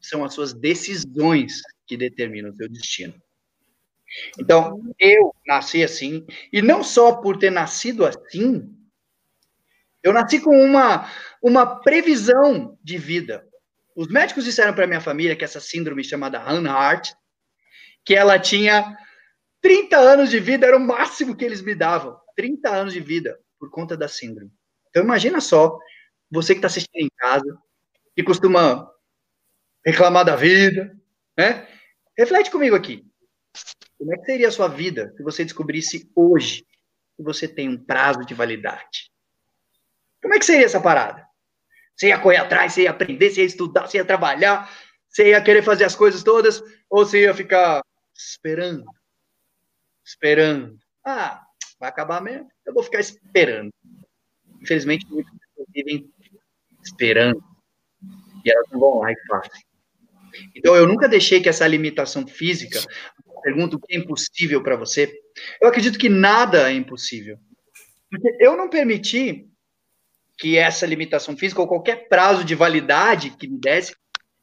são 0.00 0.24
as 0.24 0.32
suas 0.32 0.52
decisões 0.52 1.60
que 1.86 1.96
determinam 1.96 2.50
o 2.50 2.56
seu 2.56 2.68
destino. 2.68 3.14
Então, 4.38 4.80
eu 4.98 5.34
nasci 5.46 5.82
assim, 5.82 6.26
e 6.52 6.62
não 6.62 6.82
só 6.82 7.14
por 7.14 7.36
ter 7.38 7.50
nascido 7.50 8.04
assim, 8.04 8.76
eu 10.02 10.12
nasci 10.12 10.40
com 10.40 10.50
uma, 10.50 11.10
uma 11.40 11.80
previsão 11.80 12.78
de 12.82 12.98
vida. 12.98 13.46
Os 13.96 14.08
médicos 14.08 14.44
disseram 14.44 14.74
para 14.74 14.86
minha 14.86 15.00
família 15.00 15.36
que 15.36 15.44
essa 15.44 15.60
síndrome 15.60 16.04
chamada 16.04 16.38
Hanhart, 16.38 17.12
que 18.04 18.14
ela 18.14 18.38
tinha 18.38 18.96
30 19.60 19.96
anos 19.96 20.30
de 20.30 20.40
vida, 20.40 20.66
era 20.66 20.76
o 20.76 20.80
máximo 20.80 21.36
que 21.36 21.44
eles 21.44 21.62
me 21.62 21.74
davam. 21.74 22.18
30 22.36 22.70
anos 22.70 22.92
de 22.92 23.00
vida 23.00 23.38
por 23.58 23.70
conta 23.70 23.96
da 23.96 24.08
síndrome. 24.08 24.50
Então 24.88 25.02
imagina 25.02 25.40
só, 25.40 25.78
você 26.30 26.54
que 26.54 26.58
está 26.58 26.66
assistindo 26.66 27.04
em 27.04 27.10
casa, 27.16 27.58
que 28.14 28.22
costuma 28.22 28.90
reclamar 29.84 30.24
da 30.24 30.36
vida, 30.36 30.96
né? 31.36 31.68
Reflete 32.16 32.50
comigo 32.50 32.76
aqui. 32.76 33.04
Como 33.98 34.14
é 34.14 34.18
que 34.18 34.24
seria 34.24 34.48
a 34.48 34.52
sua 34.52 34.68
vida 34.68 35.12
se 35.16 35.22
você 35.22 35.44
descobrisse 35.44 36.10
hoje 36.14 36.64
que 37.16 37.22
você 37.22 37.46
tem 37.46 37.68
um 37.68 37.82
prazo 37.82 38.24
de 38.24 38.34
validade? 38.34 39.10
Como 40.22 40.34
é 40.34 40.38
que 40.38 40.44
seria 40.44 40.66
essa 40.66 40.80
parada? 40.80 41.29
Você 41.96 42.08
ia 42.08 42.18
correr 42.18 42.38
atrás, 42.38 42.72
você 42.72 42.82
ia 42.82 42.90
aprender, 42.90 43.30
você 43.30 43.40
ia 43.40 43.46
estudar, 43.46 43.86
você 43.86 43.98
ia 43.98 44.04
trabalhar, 44.04 44.70
você 45.08 45.30
ia 45.30 45.42
querer 45.42 45.62
fazer 45.62 45.84
as 45.84 45.94
coisas 45.94 46.22
todas, 46.22 46.62
ou 46.88 47.04
você 47.04 47.22
ia 47.22 47.34
ficar 47.34 47.82
esperando? 48.14 48.84
Esperando. 50.04 50.78
Ah, 51.04 51.44
vai 51.78 51.88
acabar 51.88 52.22
mesmo? 52.22 52.48
Eu 52.64 52.72
vou 52.72 52.82
ficar 52.82 53.00
esperando. 53.00 53.70
Infelizmente, 54.60 55.06
muitas 55.08 55.32
pessoas 55.32 55.68
vivem 55.74 56.10
esperando. 56.82 57.42
E 58.44 58.50
elas 58.50 58.66
não 58.70 58.80
vão 58.80 58.98
lá 59.00 59.12
e 59.12 59.16
fazem. 59.26 59.62
Então, 60.54 60.76
eu 60.76 60.86
nunca 60.86 61.08
deixei 61.08 61.40
que 61.42 61.48
essa 61.48 61.66
limitação 61.66 62.26
física, 62.26 62.80
pergunta 63.42 63.76
o 63.76 63.80
que 63.80 63.94
é 63.94 63.98
impossível 63.98 64.62
para 64.62 64.76
você, 64.76 65.12
eu 65.60 65.68
acredito 65.68 65.98
que 65.98 66.08
nada 66.08 66.70
é 66.70 66.74
impossível. 66.74 67.38
Porque 68.10 68.36
eu 68.40 68.56
não 68.56 68.68
permiti 68.68 69.49
que 70.40 70.56
essa 70.56 70.86
limitação 70.86 71.36
física 71.36 71.60
ou 71.60 71.68
qualquer 71.68 72.08
prazo 72.08 72.42
de 72.42 72.54
validade 72.54 73.30
que 73.36 73.46
me 73.46 73.60
desse 73.60 73.94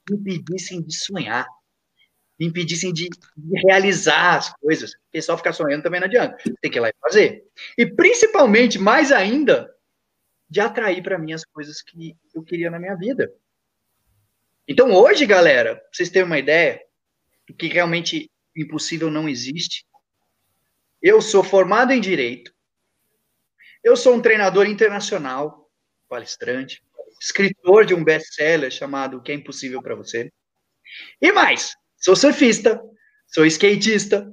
me 0.08 0.36
impedissem 0.36 0.80
de 0.80 0.96
sonhar, 0.96 1.48
me 2.40 2.46
impedissem 2.46 2.94
de, 2.94 3.10
de 3.36 3.62
realizar 3.66 4.38
as 4.38 4.54
coisas. 4.54 4.96
Porque 4.96 5.20
só 5.24 5.36
ficar 5.36 5.54
sonhando 5.54 5.82
também 5.82 6.00
não 6.00 6.06
adianta. 6.06 6.38
Tem 6.62 6.70
que 6.70 6.78
ir 6.78 6.82
lá 6.82 6.90
e 6.90 6.94
fazer. 7.02 7.44
E 7.76 7.86
principalmente, 7.88 8.78
mais 8.78 9.12
ainda, 9.12 9.74
de 10.48 10.62
atrair 10.62 11.02
para 11.02 11.18
mim 11.18 11.34
as 11.34 11.44
coisas 11.44 11.82
que 11.82 12.16
eu 12.34 12.44
queria 12.44 12.70
na 12.70 12.80
minha 12.80 12.96
vida. 12.96 13.34
Então, 14.68 14.94
hoje, 14.94 15.26
galera, 15.26 15.78
pra 15.78 15.90
vocês 15.92 16.12
terem 16.12 16.28
uma 16.28 16.38
ideia 16.38 16.80
do 17.48 17.56
que 17.56 17.68
realmente 17.68 18.30
impossível 18.56 19.10
não 19.10 19.28
existe, 19.28 19.84
eu 21.02 21.22
sou 21.22 21.44
formado 21.44 21.92
em 21.92 22.00
direito, 22.00 22.54
eu 23.84 23.96
sou 23.96 24.16
um 24.16 24.22
treinador 24.22 24.68
internacional, 24.68 25.67
palestrante, 26.08 26.82
escritor 27.20 27.86
de 27.86 27.94
um 27.94 28.04
best-seller 28.04 28.72
chamado 28.72 29.18
O 29.18 29.22
que 29.22 29.32
é 29.32 29.36
Impossível 29.36 29.82
para 29.82 29.96
Você. 29.96 30.32
E 31.22 31.32
mais, 31.32 31.76
sou 31.98 32.16
surfista, 32.16 32.82
sou 33.28 33.46
skatista, 33.46 34.32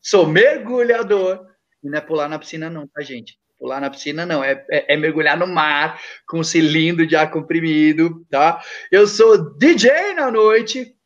sou 0.00 0.26
mergulhador. 0.26 1.46
E 1.82 1.88
não 1.88 1.98
é 1.98 2.00
pular 2.00 2.28
na 2.28 2.38
piscina, 2.38 2.70
não, 2.70 2.86
tá, 2.86 3.02
gente? 3.02 3.38
Pular 3.58 3.80
na 3.80 3.90
piscina 3.90 4.26
não, 4.26 4.42
é, 4.42 4.64
é, 4.70 4.94
é 4.94 4.96
mergulhar 4.96 5.36
no 5.36 5.46
mar 5.46 6.00
com 6.26 6.40
um 6.40 6.44
cilindro 6.44 7.06
de 7.06 7.14
ar 7.14 7.30
comprimido, 7.30 8.24
tá? 8.30 8.62
Eu 8.90 9.06
sou 9.06 9.56
DJ 9.56 10.14
na 10.14 10.30
noite, 10.30 10.96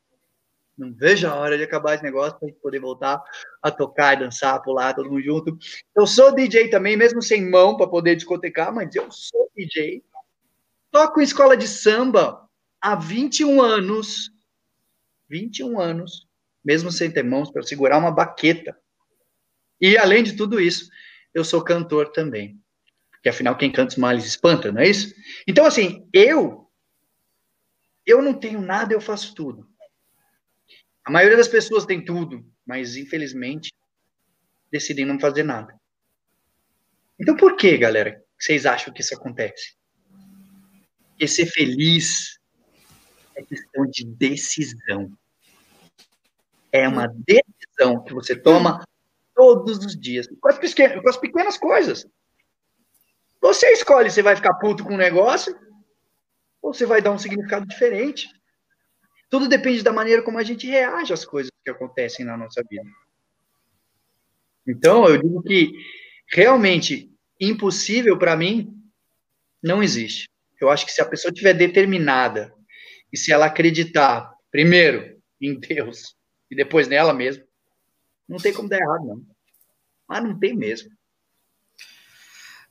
Não 0.76 0.92
vejo 0.94 1.26
a 1.26 1.34
hora 1.34 1.56
de 1.56 1.64
acabar 1.64 1.94
esse 1.94 2.04
negócio 2.04 2.38
para 2.38 2.52
poder 2.62 2.80
voltar 2.80 3.22
a 3.62 3.70
tocar, 3.70 4.16
dançar, 4.16 4.60
pular, 4.62 4.94
todo 4.94 5.10
mundo 5.10 5.22
junto. 5.22 5.58
Eu 5.96 6.06
sou 6.06 6.34
DJ 6.34 6.68
também, 6.68 6.96
mesmo 6.96 7.22
sem 7.22 7.48
mão 7.48 7.76
para 7.76 7.86
poder 7.86 8.14
discotecar, 8.14 8.74
mas 8.74 8.94
eu 8.94 9.10
sou 9.10 9.50
DJ. 9.56 10.04
Toco 10.90 11.20
em 11.20 11.24
escola 11.24 11.56
de 11.56 11.66
samba 11.66 12.46
há 12.80 12.94
21 12.94 13.62
anos. 13.62 14.30
21 15.28 15.80
anos, 15.80 16.28
mesmo 16.64 16.92
sem 16.92 17.10
ter 17.10 17.24
mãos 17.24 17.50
para 17.50 17.62
segurar 17.62 17.98
uma 17.98 18.12
baqueta. 18.12 18.76
E 19.80 19.96
além 19.96 20.22
de 20.22 20.36
tudo 20.36 20.60
isso, 20.60 20.88
eu 21.34 21.44
sou 21.44 21.64
cantor 21.64 22.12
também. 22.12 22.60
Porque 23.10 23.30
afinal, 23.30 23.56
quem 23.56 23.72
canta 23.72 23.92
os 23.92 23.98
males 23.98 24.26
espanta, 24.26 24.70
não 24.70 24.82
é 24.82 24.88
isso? 24.88 25.14
Então, 25.48 25.64
assim, 25.64 26.08
eu. 26.12 26.70
Eu 28.04 28.22
não 28.22 28.34
tenho 28.34 28.60
nada, 28.60 28.92
eu 28.92 29.00
faço 29.00 29.34
tudo. 29.34 29.68
A 31.06 31.10
maioria 31.10 31.36
das 31.36 31.46
pessoas 31.46 31.86
tem 31.86 32.04
tudo, 32.04 32.44
mas 32.66 32.96
infelizmente 32.96 33.72
decidem 34.72 35.04
não 35.04 35.20
fazer 35.20 35.44
nada. 35.44 35.72
Então, 37.16 37.36
por 37.36 37.54
que, 37.54 37.78
galera, 37.78 38.20
vocês 38.36 38.66
acham 38.66 38.92
que 38.92 39.00
isso 39.00 39.14
acontece? 39.14 39.76
Porque 41.10 41.28
ser 41.28 41.46
feliz 41.46 42.40
é 43.36 43.42
questão 43.42 43.86
de 43.86 44.04
decisão. 44.04 45.16
É 46.72 46.88
uma 46.88 47.06
decisão 47.06 48.02
que 48.02 48.12
você 48.12 48.34
toma 48.34 48.84
todos 49.32 49.78
os 49.78 49.96
dias, 49.96 50.26
com 50.26 50.48
as, 50.48 50.58
pequenas, 50.58 51.56
coisas. 51.56 52.04
Você 53.40 53.68
escolhe 53.68 54.10
se 54.10 54.22
vai 54.22 54.34
ficar 54.34 54.54
puto 54.54 54.82
com 54.82 54.94
o 54.94 54.98
negócio 54.98 55.56
ou 56.60 56.74
você 56.74 56.84
vai 56.84 57.00
dar 57.00 57.12
um 57.12 57.18
significado 57.18 57.64
diferente. 57.64 58.28
Tudo 59.28 59.48
depende 59.48 59.82
da 59.82 59.92
maneira 59.92 60.22
como 60.22 60.38
a 60.38 60.42
gente 60.42 60.66
reage 60.66 61.12
às 61.12 61.24
coisas 61.24 61.50
que 61.64 61.70
acontecem 61.70 62.24
na 62.24 62.36
nossa 62.36 62.62
vida. 62.68 62.88
Então, 64.66 65.06
eu 65.08 65.20
digo 65.20 65.42
que 65.42 65.72
realmente 66.28 67.10
impossível 67.40 68.18
para 68.18 68.36
mim 68.36 68.72
não 69.62 69.82
existe. 69.82 70.28
Eu 70.60 70.70
acho 70.70 70.86
que 70.86 70.92
se 70.92 71.00
a 71.00 71.04
pessoa 71.04 71.30
estiver 71.30 71.54
determinada 71.54 72.54
e 73.12 73.16
se 73.16 73.32
ela 73.32 73.46
acreditar, 73.46 74.32
primeiro, 74.50 75.20
em 75.40 75.58
Deus 75.58 76.16
e 76.50 76.56
depois 76.56 76.88
nela 76.88 77.12
mesma, 77.12 77.44
não 78.28 78.38
tem 78.38 78.52
como 78.52 78.68
dar 78.68 78.78
errado, 78.80 79.06
não. 79.06 79.22
Mas 80.08 80.22
não 80.22 80.38
tem 80.38 80.56
mesmo. 80.56 80.90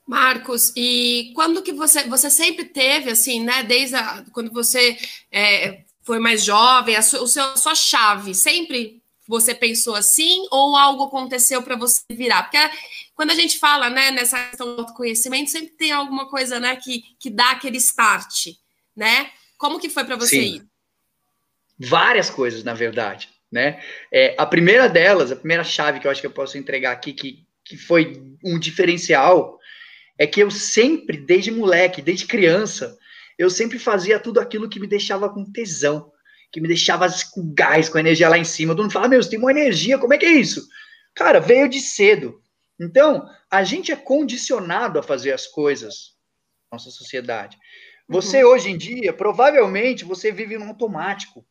Marcos, 0.06 0.72
e 0.76 1.32
quando 1.34 1.64
que 1.64 1.74
você, 1.74 2.04
você 2.04 2.30
sempre 2.30 2.66
teve, 2.66 3.10
assim, 3.10 3.44
né, 3.44 3.64
desde 3.64 3.96
a, 3.96 4.24
quando 4.32 4.52
você 4.52 4.98
é, 5.32 5.84
foi 6.06 6.20
mais 6.20 6.44
jovem, 6.44 6.96
a, 6.96 7.02
sua, 7.02 7.24
a 7.24 7.58
sua 7.58 7.76
chave, 7.76 8.34
sempre 8.36 9.02
você 9.28 9.56
pensou 9.56 9.96
assim 9.96 10.46
ou 10.52 10.78
algo 10.78 11.06
aconteceu 11.06 11.64
para 11.64 11.76
você 11.76 12.04
virar? 12.12 12.44
Porque 12.44 12.60
quando 13.16 13.32
a 13.32 13.36
gente 13.36 13.58
fala, 13.58 13.90
né, 13.90 14.12
nessa 14.12 14.42
questão 14.46 14.76
do 14.76 14.82
autoconhecimento, 14.82 15.50
sempre 15.50 15.70
tem 15.70 15.92
alguma 15.92 16.30
coisa, 16.30 16.60
né, 16.60 16.76
que, 16.76 17.04
que 17.20 17.30
dá 17.30 17.52
aquele 17.52 17.78
start, 17.78 18.50
né? 18.96 19.32
Como 19.58 19.80
que 19.80 19.90
foi 19.90 20.04
para 20.04 20.16
você 20.16 20.42
Sim. 20.42 20.56
ir? 20.58 20.66
Várias 21.80 22.30
coisas, 22.30 22.64
na 22.64 22.76
verdade, 22.76 23.30
né? 23.52 23.84
É, 24.14 24.36
a 24.38 24.46
primeira 24.46 24.88
delas, 24.88 25.32
a 25.32 25.36
primeira 25.36 25.64
chave 25.64 26.00
que 26.00 26.06
eu 26.06 26.12
acho 26.12 26.22
que 26.22 26.28
eu 26.28 26.32
posso 26.32 26.58
entregar 26.58 26.92
aqui, 26.92 27.14
que, 27.14 27.44
que 27.64 27.78
foi 27.78 28.22
um 28.44 28.60
diferencial, 28.60 29.60
é 30.20 30.28
que 30.28 30.42
eu 30.42 30.52
sempre, 30.52 31.18
desde 31.18 31.50
moleque, 31.50 32.02
desde 32.02 32.28
criança, 32.28 32.96
eu 33.38 33.50
sempre 33.50 33.78
fazia 33.80 34.20
tudo 34.20 34.40
aquilo 34.40 34.70
que 34.70 34.80
me 34.80 34.88
deixava 34.88 35.30
com 35.30 35.52
tesão, 35.52 36.12
que 36.52 36.62
me 36.62 36.68
deixava 36.68 37.08
com 37.34 37.54
gás, 37.54 37.90
com 37.90 38.00
energia 38.00 38.30
lá 38.30 38.38
em 38.38 38.46
cima. 38.46 38.74
Todo 38.74 38.84
mundo 38.84 38.94
fala, 38.94 39.08
meu, 39.08 39.22
você 39.22 39.30
tem 39.30 39.40
uma 39.40 39.52
energia, 39.52 39.98
como 39.98 40.14
é 40.14 40.18
que 40.18 40.26
é 40.26 40.32
isso? 40.32 40.66
Cara, 41.14 41.40
veio 41.40 41.68
de 41.68 41.80
cedo. 41.80 42.42
Então, 42.80 43.28
a 43.50 43.64
gente 43.64 43.92
é 43.92 43.96
condicionado 43.96 45.00
a 45.00 45.04
fazer 45.04 45.32
as 45.32 45.48
coisas 45.48 46.16
nossa 46.72 46.90
sociedade. 46.90 47.58
Você, 48.08 48.44
uhum. 48.44 48.52
hoje 48.52 48.70
em 48.70 48.78
dia, 48.78 49.14
provavelmente, 49.14 50.06
você 50.06 50.32
vive 50.32 50.58
no 50.58 50.66
automático. 50.66 51.46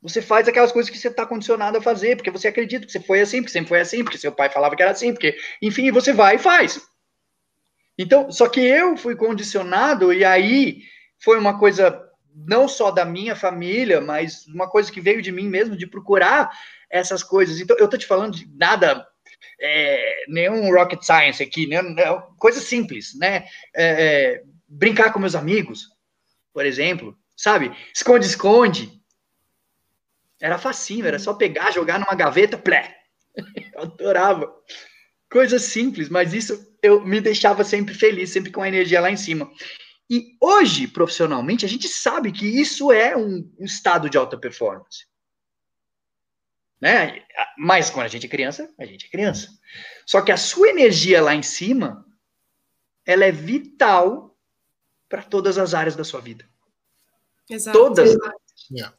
Você 0.00 0.20
faz 0.20 0.48
aquelas 0.48 0.72
coisas 0.72 0.90
que 0.90 0.98
você 0.98 1.08
está 1.08 1.24
condicionado 1.24 1.78
a 1.78 1.82
fazer, 1.82 2.16
porque 2.16 2.30
você 2.30 2.48
acredita 2.48 2.84
que 2.84 2.90
você 2.90 3.00
foi 3.00 3.20
assim, 3.20 3.38
porque 3.38 3.52
sempre 3.52 3.68
foi 3.68 3.80
assim, 3.80 4.02
porque 4.02 4.18
seu 4.18 4.32
pai 4.32 4.50
falava 4.50 4.74
que 4.74 4.82
era 4.82 4.90
assim, 4.90 5.12
porque, 5.12 5.36
enfim, 5.60 5.92
você 5.92 6.12
vai 6.12 6.36
e 6.36 6.38
faz. 6.40 6.80
Então, 7.98 8.30
só 8.32 8.48
que 8.48 8.60
eu 8.60 8.96
fui 8.96 9.14
condicionado, 9.14 10.12
e 10.12 10.24
aí 10.24 10.82
foi 11.18 11.38
uma 11.38 11.58
coisa 11.58 12.02
não 12.34 12.66
só 12.66 12.90
da 12.90 13.04
minha 13.04 13.36
família, 13.36 14.00
mas 14.00 14.46
uma 14.46 14.68
coisa 14.68 14.90
que 14.90 15.00
veio 15.00 15.20
de 15.20 15.30
mim 15.30 15.48
mesmo, 15.48 15.76
de 15.76 15.86
procurar 15.86 16.50
essas 16.88 17.22
coisas. 17.22 17.60
Então, 17.60 17.76
eu 17.78 17.88
tô 17.88 17.96
te 17.98 18.06
falando 18.06 18.36
de 18.36 18.48
nada, 18.56 19.06
é, 19.60 20.24
nenhum 20.28 20.72
rocket 20.72 21.02
science 21.02 21.42
aqui, 21.42 21.66
né? 21.66 21.78
coisa 22.38 22.60
simples, 22.60 23.14
né? 23.18 23.46
É, 23.74 23.84
é, 24.34 24.42
brincar 24.66 25.12
com 25.12 25.18
meus 25.18 25.34
amigos, 25.34 25.88
por 26.52 26.64
exemplo, 26.64 27.16
sabe? 27.36 27.72
Esconde-esconde. 27.94 29.00
Era 30.40 30.58
facinho, 30.58 31.06
era 31.06 31.18
só 31.18 31.34
pegar, 31.34 31.70
jogar 31.70 32.00
numa 32.00 32.14
gaveta, 32.14 32.58
plé. 32.58 32.96
Eu 33.74 33.82
adorava. 33.82 34.52
Coisa 35.32 35.58
simples, 35.58 36.10
mas 36.10 36.34
isso 36.34 36.76
eu 36.82 37.02
me 37.02 37.18
deixava 37.18 37.64
sempre 37.64 37.94
feliz, 37.94 38.28
sempre 38.28 38.52
com 38.52 38.60
a 38.60 38.68
energia 38.68 39.00
lá 39.00 39.10
em 39.10 39.16
cima. 39.16 39.50
E 40.10 40.36
hoje, 40.38 40.86
profissionalmente, 40.86 41.64
a 41.64 41.68
gente 41.68 41.88
sabe 41.88 42.30
que 42.30 42.44
isso 42.44 42.92
é 42.92 43.16
um, 43.16 43.50
estado 43.60 44.10
de 44.10 44.18
alta 44.18 44.36
performance. 44.36 45.06
Né? 46.78 47.24
Mas 47.56 47.88
quando 47.88 48.04
a 48.04 48.08
gente 48.10 48.26
é 48.26 48.28
criança, 48.28 48.70
a 48.78 48.84
gente 48.84 49.06
é 49.06 49.08
criança. 49.08 49.48
Só 50.04 50.20
que 50.20 50.30
a 50.30 50.36
sua 50.36 50.68
energia 50.68 51.22
lá 51.22 51.34
em 51.34 51.42
cima, 51.42 52.04
ela 53.06 53.24
é 53.24 53.32
vital 53.32 54.36
para 55.08 55.22
todas 55.22 55.56
as 55.56 55.72
áreas 55.72 55.96
da 55.96 56.04
sua 56.04 56.20
vida. 56.20 56.46
Exato. 57.48 57.78
Todas. 57.78 58.10
Exato. 58.10 58.42
Yeah. 58.70 58.94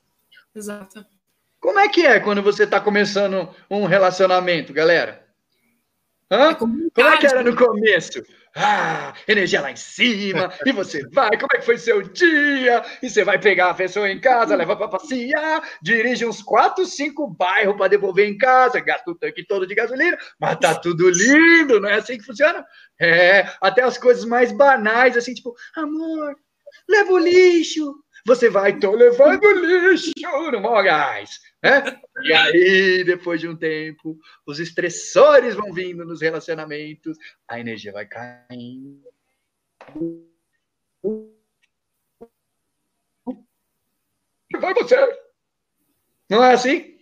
Exato. 0.55 1.05
Como 1.59 1.79
é 1.79 1.87
que 1.89 2.07
é 2.07 2.19
quando 2.19 2.41
você 2.41 2.63
está 2.63 2.81
começando 2.81 3.53
um 3.69 3.85
relacionamento, 3.85 4.73
galera? 4.73 5.22
Hã? 6.33 6.49
É 6.49 6.55
como 6.55 6.89
é 6.97 7.17
que 7.17 7.27
era 7.27 7.43
no 7.43 7.55
começo? 7.55 8.23
Ah, 8.55 9.13
energia 9.27 9.61
lá 9.61 9.71
em 9.71 9.75
cima, 9.75 10.51
e 10.63 10.71
você 10.71 11.07
vai, 11.09 11.31
como 11.37 11.49
é 11.53 11.57
que 11.57 11.65
foi 11.65 11.77
seu 11.77 12.01
dia? 12.03 12.83
E 13.01 13.09
você 13.09 13.23
vai 13.23 13.39
pegar 13.39 13.69
a 13.69 13.73
pessoa 13.73 14.09
em 14.09 14.19
casa, 14.19 14.55
leva 14.55 14.75
para 14.75 14.87
passear, 14.87 15.67
dirige 15.81 16.25
uns 16.25 16.41
4, 16.41 16.85
5 16.85 17.27
bairros 17.27 17.75
para 17.75 17.87
devolver 17.87 18.27
em 18.27 18.37
casa, 18.37 18.79
gasta 18.79 19.09
o 19.09 19.15
tanque 19.15 19.45
todo 19.45 19.65
de 19.65 19.73
gasolina, 19.73 20.17
mas 20.39 20.57
tá 20.57 20.75
tudo 20.75 21.09
lindo, 21.09 21.79
não 21.79 21.89
é 21.89 21.95
assim 21.95 22.17
que 22.17 22.25
funciona? 22.25 22.63
É, 22.99 23.47
até 23.59 23.81
as 23.81 23.97
coisas 23.97 24.25
mais 24.25 24.51
banais, 24.51 25.17
assim, 25.17 25.33
tipo, 25.33 25.55
amor, 25.75 26.35
leva 26.87 27.11
o 27.11 27.17
lixo, 27.17 28.02
você 28.25 28.49
vai, 28.49 28.79
tô 28.79 28.91
levando 28.91 29.51
lixo 29.51 30.11
no 30.51 30.61
maior 30.61 30.83
gás. 30.83 31.41
Né? 31.61 32.01
E 32.23 32.33
aí, 32.33 33.03
depois 33.03 33.41
de 33.41 33.47
um 33.47 33.55
tempo, 33.55 34.17
os 34.45 34.59
estressores 34.59 35.55
vão 35.55 35.73
vindo 35.73 36.05
nos 36.05 36.21
relacionamentos, 36.21 37.17
a 37.47 37.59
energia 37.59 37.91
vai 37.91 38.05
caindo. 38.05 39.03
Vai 44.59 44.73
você. 44.73 44.95
Não 46.29 46.43
é 46.43 46.53
assim? 46.53 46.97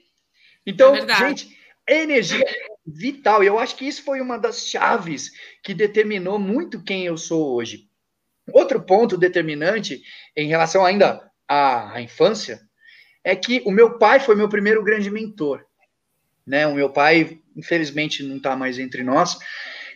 Então, 0.66 0.96
é 0.96 1.16
gente, 1.16 1.56
energia 1.88 2.44
é 2.44 2.68
vital. 2.86 3.44
E 3.44 3.48
eu 3.48 3.60
acho 3.60 3.76
que 3.76 3.86
isso 3.86 4.04
foi 4.04 4.22
uma 4.22 4.38
das 4.38 4.66
chaves 4.68 5.32
que 5.62 5.74
determinou 5.74 6.40
muito 6.40 6.84
quem 6.84 7.06
eu 7.06 7.18
sou 7.18 7.54
hoje. 7.54 7.91
Outro 8.52 8.82
ponto 8.82 9.18
determinante 9.18 10.02
em 10.36 10.48
relação 10.48 10.86
ainda 10.86 11.22
à, 11.48 11.94
à 11.96 12.02
infância 12.02 12.60
é 13.24 13.36
que 13.36 13.62
o 13.66 13.72
meu 13.72 13.98
pai 13.98 14.20
foi 14.20 14.36
meu 14.36 14.50
primeiro 14.50 14.84
grande 14.84 15.10
mentor. 15.12 15.64
Né? 16.46 16.66
O 16.66 16.74
meu 16.74 16.90
pai, 16.90 17.40
infelizmente, 17.56 18.24
não 18.24 18.38
está 18.38 18.56
mais 18.56 18.80
entre 18.80 19.04
nós, 19.04 19.38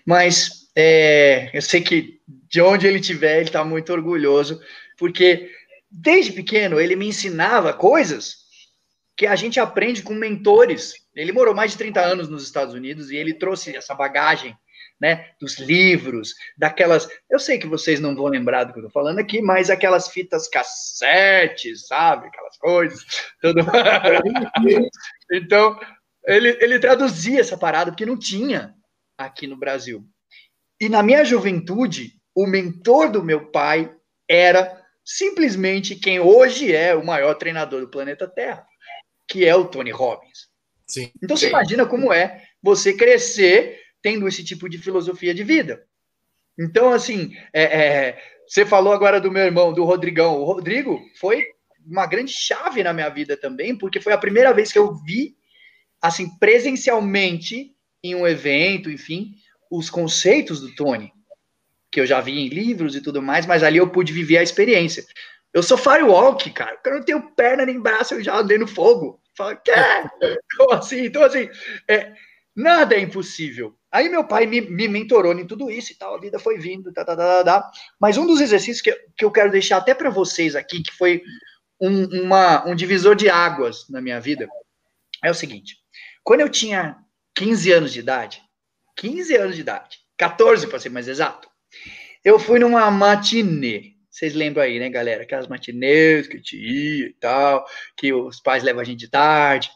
mas 0.05 0.69
é, 0.75 1.49
eu 1.53 1.61
sei 1.61 1.81
que 1.81 2.19
de 2.27 2.61
onde 2.61 2.85
ele 2.85 2.99
estiver, 2.99 3.37
ele 3.37 3.45
está 3.45 3.63
muito 3.63 3.91
orgulhoso, 3.91 4.61
porque 4.97 5.49
desde 5.89 6.31
pequeno 6.31 6.79
ele 6.79 6.95
me 6.95 7.07
ensinava 7.07 7.73
coisas 7.73 8.45
que 9.15 9.25
a 9.25 9.35
gente 9.35 9.59
aprende 9.59 10.01
com 10.01 10.13
mentores. 10.13 10.93
Ele 11.15 11.31
morou 11.31 11.55
mais 11.55 11.71
de 11.71 11.77
30 11.77 12.01
anos 12.01 12.29
nos 12.29 12.43
Estados 12.43 12.73
Unidos 12.73 13.09
e 13.09 13.15
ele 13.15 13.33
trouxe 13.33 13.75
essa 13.75 13.95
bagagem 13.95 14.55
né, 14.99 15.31
dos 15.39 15.59
livros, 15.59 16.33
daquelas. 16.57 17.07
Eu 17.29 17.39
sei 17.39 17.57
que 17.57 17.67
vocês 17.67 17.99
não 17.99 18.15
vão 18.15 18.27
lembrar 18.27 18.63
do 18.63 18.73
que 18.73 18.79
eu 18.79 18.83
tô 18.83 18.89
falando 18.89 19.19
aqui, 19.19 19.41
mas 19.41 19.69
aquelas 19.69 20.07
fitas 20.07 20.47
cassetes, 20.47 21.87
sabe? 21.87 22.27
Aquelas 22.27 22.57
coisas. 22.57 23.05
Tudo... 23.41 23.61
então, 25.31 25.79
ele, 26.25 26.57
ele 26.61 26.79
traduzia 26.79 27.41
essa 27.41 27.57
parada, 27.57 27.91
porque 27.91 28.05
não 28.05 28.17
tinha 28.17 28.73
aqui 29.17 29.47
no 29.47 29.57
Brasil. 29.57 30.05
E 30.79 30.89
na 30.89 31.03
minha 31.03 31.23
juventude, 31.23 32.13
o 32.35 32.45
mentor 32.45 33.09
do 33.09 33.23
meu 33.23 33.51
pai 33.51 33.93
era 34.29 34.83
simplesmente 35.03 35.95
quem 35.95 36.19
hoje 36.19 36.73
é 36.73 36.95
o 36.95 37.05
maior 37.05 37.35
treinador 37.35 37.81
do 37.81 37.89
planeta 37.89 38.27
Terra, 38.27 38.65
que 39.27 39.45
é 39.45 39.55
o 39.55 39.65
Tony 39.65 39.91
Robbins. 39.91 40.49
Sim. 40.87 41.11
Então 41.21 41.37
você 41.37 41.49
imagina 41.49 41.85
como 41.85 42.11
é 42.11 42.43
você 42.61 42.93
crescer 42.93 43.84
tendo 44.05 44.27
esse 44.27 44.43
tipo 44.43 44.69
de 44.69 44.77
filosofia 44.77 45.33
de 45.33 45.43
vida. 45.43 45.83
Então, 46.59 46.91
assim, 46.91 47.35
é, 47.51 47.63
é, 47.63 48.23
você 48.47 48.63
falou 48.63 48.93
agora 48.93 49.19
do 49.19 49.31
meu 49.31 49.41
irmão, 49.41 49.73
do 49.73 49.83
Rodrigão. 49.83 50.39
O 50.39 50.45
Rodrigo 50.45 51.01
foi 51.19 51.43
uma 51.83 52.05
grande 52.05 52.31
chave 52.31 52.83
na 52.83 52.93
minha 52.93 53.09
vida 53.09 53.35
também, 53.35 53.75
porque 53.75 53.99
foi 53.99 54.13
a 54.13 54.17
primeira 54.19 54.53
vez 54.53 54.71
que 54.71 54.77
eu 54.77 54.93
vi, 54.93 55.35
assim, 55.99 56.29
presencialmente, 56.37 57.75
em 58.03 58.13
um 58.13 58.27
evento, 58.27 58.91
enfim, 58.91 59.31
os 59.71 59.89
conceitos 59.89 60.61
do 60.61 60.75
Tony, 60.75 61.11
que 61.91 61.99
eu 61.99 62.05
já 62.05 62.21
vi 62.21 62.39
em 62.39 62.47
livros 62.47 62.95
e 62.95 63.01
tudo 63.01 63.23
mais, 63.23 63.47
mas 63.47 63.63
ali 63.63 63.79
eu 63.79 63.89
pude 63.89 64.13
viver 64.13 64.37
a 64.37 64.43
experiência. 64.43 65.03
Eu 65.51 65.63
sou 65.63 65.79
firewalk, 65.79 66.47
cara. 66.51 66.79
Eu 66.85 66.93
não 66.93 67.01
tenho 67.01 67.31
perna 67.31 67.65
nem 67.65 67.79
braço, 67.79 68.13
eu 68.13 68.23
já 68.23 68.37
andei 68.37 68.59
no 68.59 68.67
fogo. 68.67 69.19
Fala, 69.35 69.55
quê? 69.55 69.71
Então, 70.53 70.71
assim, 70.73 71.05
então, 71.05 71.23
assim, 71.23 71.49
é, 71.87 72.13
nada 72.55 72.95
é 72.95 72.99
impossível. 72.99 73.75
Aí 73.91 74.09
meu 74.09 74.23
pai 74.25 74.45
me, 74.45 74.61
me 74.61 74.87
mentorou 74.87 75.33
em 75.33 75.45
tudo 75.45 75.69
isso 75.69 75.91
e 75.91 75.95
tal, 75.95 76.15
a 76.15 76.19
vida 76.19 76.39
foi 76.39 76.57
vindo, 76.57 76.93
tá, 76.93 77.03
tá, 77.03 77.15
tá, 77.15 77.43
tá. 77.43 77.71
Mas 77.99 78.17
um 78.17 78.25
dos 78.25 78.41
exercícios 78.41 78.81
que, 78.81 78.91
que 79.17 79.25
eu 79.25 79.31
quero 79.31 79.51
deixar 79.51 79.77
até 79.77 79.93
para 79.93 80.09
vocês 80.09 80.55
aqui, 80.55 80.81
que 80.81 80.93
foi 80.93 81.21
um, 81.79 82.23
uma, 82.23 82.67
um 82.67 82.75
divisor 82.75 83.15
de 83.15 83.29
águas 83.29 83.89
na 83.89 84.01
minha 84.01 84.19
vida, 84.19 84.47
é 85.23 85.29
o 85.29 85.35
seguinte. 85.35 85.77
Quando 86.23 86.41
eu 86.41 86.49
tinha 86.49 86.97
15 87.35 87.71
anos 87.71 87.93
de 87.93 87.99
idade, 87.99 88.41
15 88.95 89.35
anos 89.35 89.55
de 89.55 89.61
idade, 89.61 89.99
14 90.17 90.67
para 90.67 90.79
ser 90.79 90.89
mais 90.89 91.07
exato, 91.07 91.49
eu 92.23 92.39
fui 92.39 92.59
numa 92.59 92.89
matinê. 92.89 93.93
Vocês 94.09 94.33
lembram 94.33 94.63
aí, 94.63 94.79
né, 94.79 94.89
galera? 94.89 95.23
Aquelas 95.23 95.47
matinês 95.47 96.25
que 96.27 96.41
tinha 96.41 97.07
e 97.07 97.13
tal, 97.19 97.65
que 97.97 98.13
os 98.13 98.39
pais 98.39 98.63
levam 98.63 98.81
a 98.81 98.85
gente 98.85 98.99
de 98.99 99.09
tarde. 99.09 99.69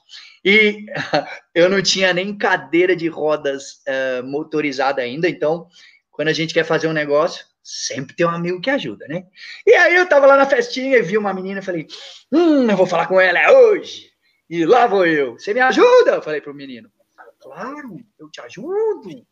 E 0.44 0.86
eu 1.54 1.70
não 1.70 1.82
tinha 1.82 2.14
nem 2.14 2.38
cadeira 2.38 2.96
de 2.96 3.08
rodas 3.08 3.82
uh, 3.88 4.24
motorizada 4.24 5.02
ainda, 5.02 5.28
então, 5.28 5.68
quando 6.12 6.30
a 6.30 6.34
gente 6.34 6.54
quer 6.54 6.64
fazer 6.64 6.88
um 6.88 6.94
negócio, 6.94 7.46
sempre 7.64 8.16
tem 8.16 8.26
um 8.26 8.30
amigo 8.30 8.60
que 8.62 8.70
ajuda, 8.70 9.08
né? 9.08 9.26
E 9.66 9.74
aí 9.74 9.96
eu 9.96 10.08
tava 10.08 10.26
lá 10.26 10.36
na 10.36 10.46
festinha 10.46 10.98
e 10.98 11.02
vi 11.02 11.18
uma 11.18 11.34
menina 11.34 11.62
falei, 11.62 11.88
hum, 12.32 12.70
eu 12.70 12.76
vou 12.76 12.88
falar 12.88 13.08
com 13.08 13.20
ela 13.20 13.52
hoje. 13.52 14.10
E 14.50 14.66
lá 14.66 14.88
vou 14.88 15.06
eu. 15.06 15.34
Você 15.34 15.54
me 15.54 15.60
ajuda? 15.60 16.12
Eu 16.12 16.22
falei 16.22 16.42
pro 16.42 16.54
menino. 16.54 16.92
Claro, 17.40 18.00
eu 18.18 18.30
te 18.30 18.42
ajudo. 18.42 19.10
O 19.10 19.26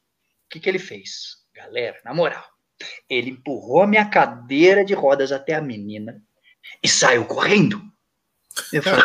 que, 0.49 0.60
que 0.60 0.70
ele 0.70 0.80
fez? 0.80 1.38
Galera, 1.53 1.99
na 2.05 2.14
moral, 2.14 2.45
ele 3.10 3.32
empurrou 3.32 3.88
minha 3.88 4.10
cadeira 4.10 4.86
de 4.86 4.93
rodas 4.93 5.32
até 5.32 5.55
a 5.55 5.62
menina 5.62 6.22
e 6.82 6.88
saiu 6.88 7.26
correndo. 7.26 7.82
Eu 8.72 8.84
falei, 8.84 9.03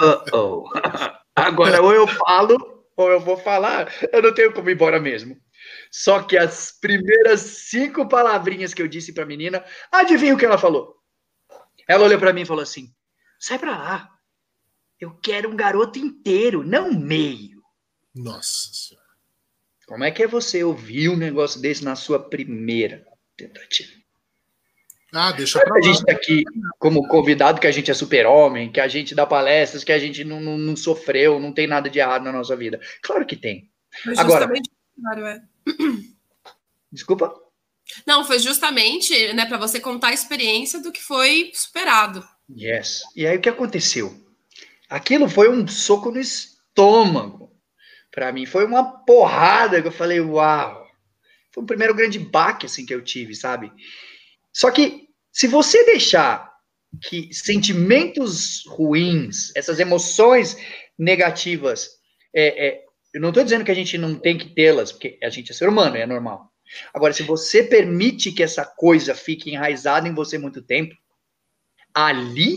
uh 0.00 0.24
-oh. 0.32 0.64
Agora, 1.46 1.82
ou 1.82 1.92
eu 1.92 2.06
falo, 2.06 2.84
ou 2.96 3.10
eu 3.10 3.20
vou 3.20 3.36
falar. 3.36 3.92
Eu 4.12 4.22
não 4.22 4.34
tenho 4.34 4.52
como 4.52 4.68
ir 4.70 4.74
embora 4.74 5.00
mesmo. 5.00 5.38
Só 5.90 6.22
que 6.22 6.36
as 6.36 6.72
primeiras 6.72 7.40
cinco 7.40 8.08
palavrinhas 8.08 8.74
que 8.74 8.82
eu 8.82 8.88
disse 8.88 9.12
para 9.12 9.24
a 9.24 9.26
menina, 9.26 9.64
adivinha 9.90 10.34
o 10.34 10.38
que 10.38 10.44
ela 10.44 10.58
falou? 10.58 10.96
Ela 11.88 12.04
olhou 12.04 12.18
para 12.18 12.32
mim 12.32 12.42
e 12.42 12.46
falou 12.46 12.62
assim: 12.62 12.92
sai 13.38 13.58
para 13.58 13.76
lá. 13.76 14.10
Eu 15.00 15.14
quero 15.14 15.48
um 15.48 15.56
garoto 15.56 15.98
inteiro, 15.98 16.64
não 16.64 16.92
meio. 16.92 17.62
Nossa 18.14 18.72
Senhora. 18.72 19.06
Como 19.86 20.04
é 20.04 20.10
que 20.10 20.22
é 20.22 20.26
você 20.26 20.62
ouvir 20.62 21.08
um 21.08 21.16
negócio 21.16 21.60
desse 21.60 21.84
na 21.84 21.96
sua 21.96 22.18
primeira 22.18 23.06
tentativa? 23.36 23.92
Ah, 25.12 25.32
deixa 25.32 25.60
pra 25.60 25.70
lá. 25.72 25.78
A 25.78 25.80
gente 25.80 26.04
tá 26.04 26.12
aqui 26.12 26.44
como 26.78 27.06
convidado 27.08 27.60
que 27.60 27.66
a 27.66 27.72
gente 27.72 27.90
é 27.90 27.94
super-homem, 27.94 28.70
que 28.70 28.80
a 28.80 28.88
gente 28.88 29.14
dá 29.14 29.26
palestras, 29.26 29.82
que 29.82 29.92
a 29.92 29.98
gente 29.98 30.22
não, 30.24 30.40
não, 30.40 30.58
não, 30.58 30.76
sofreu, 30.76 31.40
não 31.40 31.52
tem 31.52 31.66
nada 31.66 31.88
de 31.88 31.98
errado 31.98 32.24
na 32.24 32.32
nossa 32.32 32.54
vida. 32.54 32.78
Claro 33.02 33.24
que 33.24 33.36
tem. 33.36 33.70
Mas 34.04 34.18
Agora, 34.18 34.50
é. 34.54 35.40
desculpa? 36.92 37.34
Não, 38.06 38.24
foi 38.24 38.38
justamente 38.38 39.32
né, 39.32 39.46
para 39.46 39.56
você 39.56 39.80
contar 39.80 40.08
a 40.08 40.14
experiência 40.14 40.80
do 40.80 40.92
que 40.92 41.02
foi 41.02 41.50
superado. 41.54 42.26
Yes. 42.50 43.02
E 43.16 43.26
aí 43.26 43.36
o 43.36 43.40
que 43.40 43.48
aconteceu? 43.48 44.14
Aquilo 44.90 45.28
foi 45.28 45.48
um 45.48 45.66
soco 45.66 46.10
no 46.10 46.20
estômago. 46.20 47.50
Para 48.10 48.32
mim 48.32 48.44
foi 48.44 48.64
uma 48.64 48.84
porrada 49.04 49.80
que 49.80 49.88
eu 49.88 49.92
falei, 49.92 50.20
uau. 50.20 50.86
Foi 51.52 51.62
o 51.62 51.66
primeiro 51.66 51.94
grande 51.94 52.18
baque 52.18 52.66
assim 52.66 52.84
que 52.84 52.94
eu 52.94 53.02
tive, 53.02 53.34
sabe? 53.34 53.72
Só 54.58 54.72
que 54.72 55.08
se 55.30 55.46
você 55.46 55.84
deixar 55.84 56.52
que 57.00 57.32
sentimentos 57.32 58.64
ruins, 58.66 59.54
essas 59.54 59.78
emoções 59.78 60.56
negativas, 60.98 61.90
é, 62.34 62.66
é, 62.66 62.84
eu 63.14 63.20
não 63.20 63.28
estou 63.28 63.44
dizendo 63.44 63.64
que 63.64 63.70
a 63.70 63.74
gente 63.74 63.96
não 63.96 64.16
tem 64.16 64.36
que 64.36 64.52
tê-las, 64.56 64.90
porque 64.90 65.16
a 65.22 65.30
gente 65.30 65.52
é 65.52 65.54
ser 65.54 65.68
humano, 65.68 65.96
é 65.96 66.04
normal. 66.04 66.52
Agora, 66.92 67.12
se 67.12 67.22
você 67.22 67.62
permite 67.62 68.32
que 68.32 68.42
essa 68.42 68.64
coisa 68.64 69.14
fique 69.14 69.48
enraizada 69.48 70.08
em 70.08 70.14
você 70.14 70.36
muito 70.36 70.60
tempo, 70.60 70.92
ali 71.94 72.56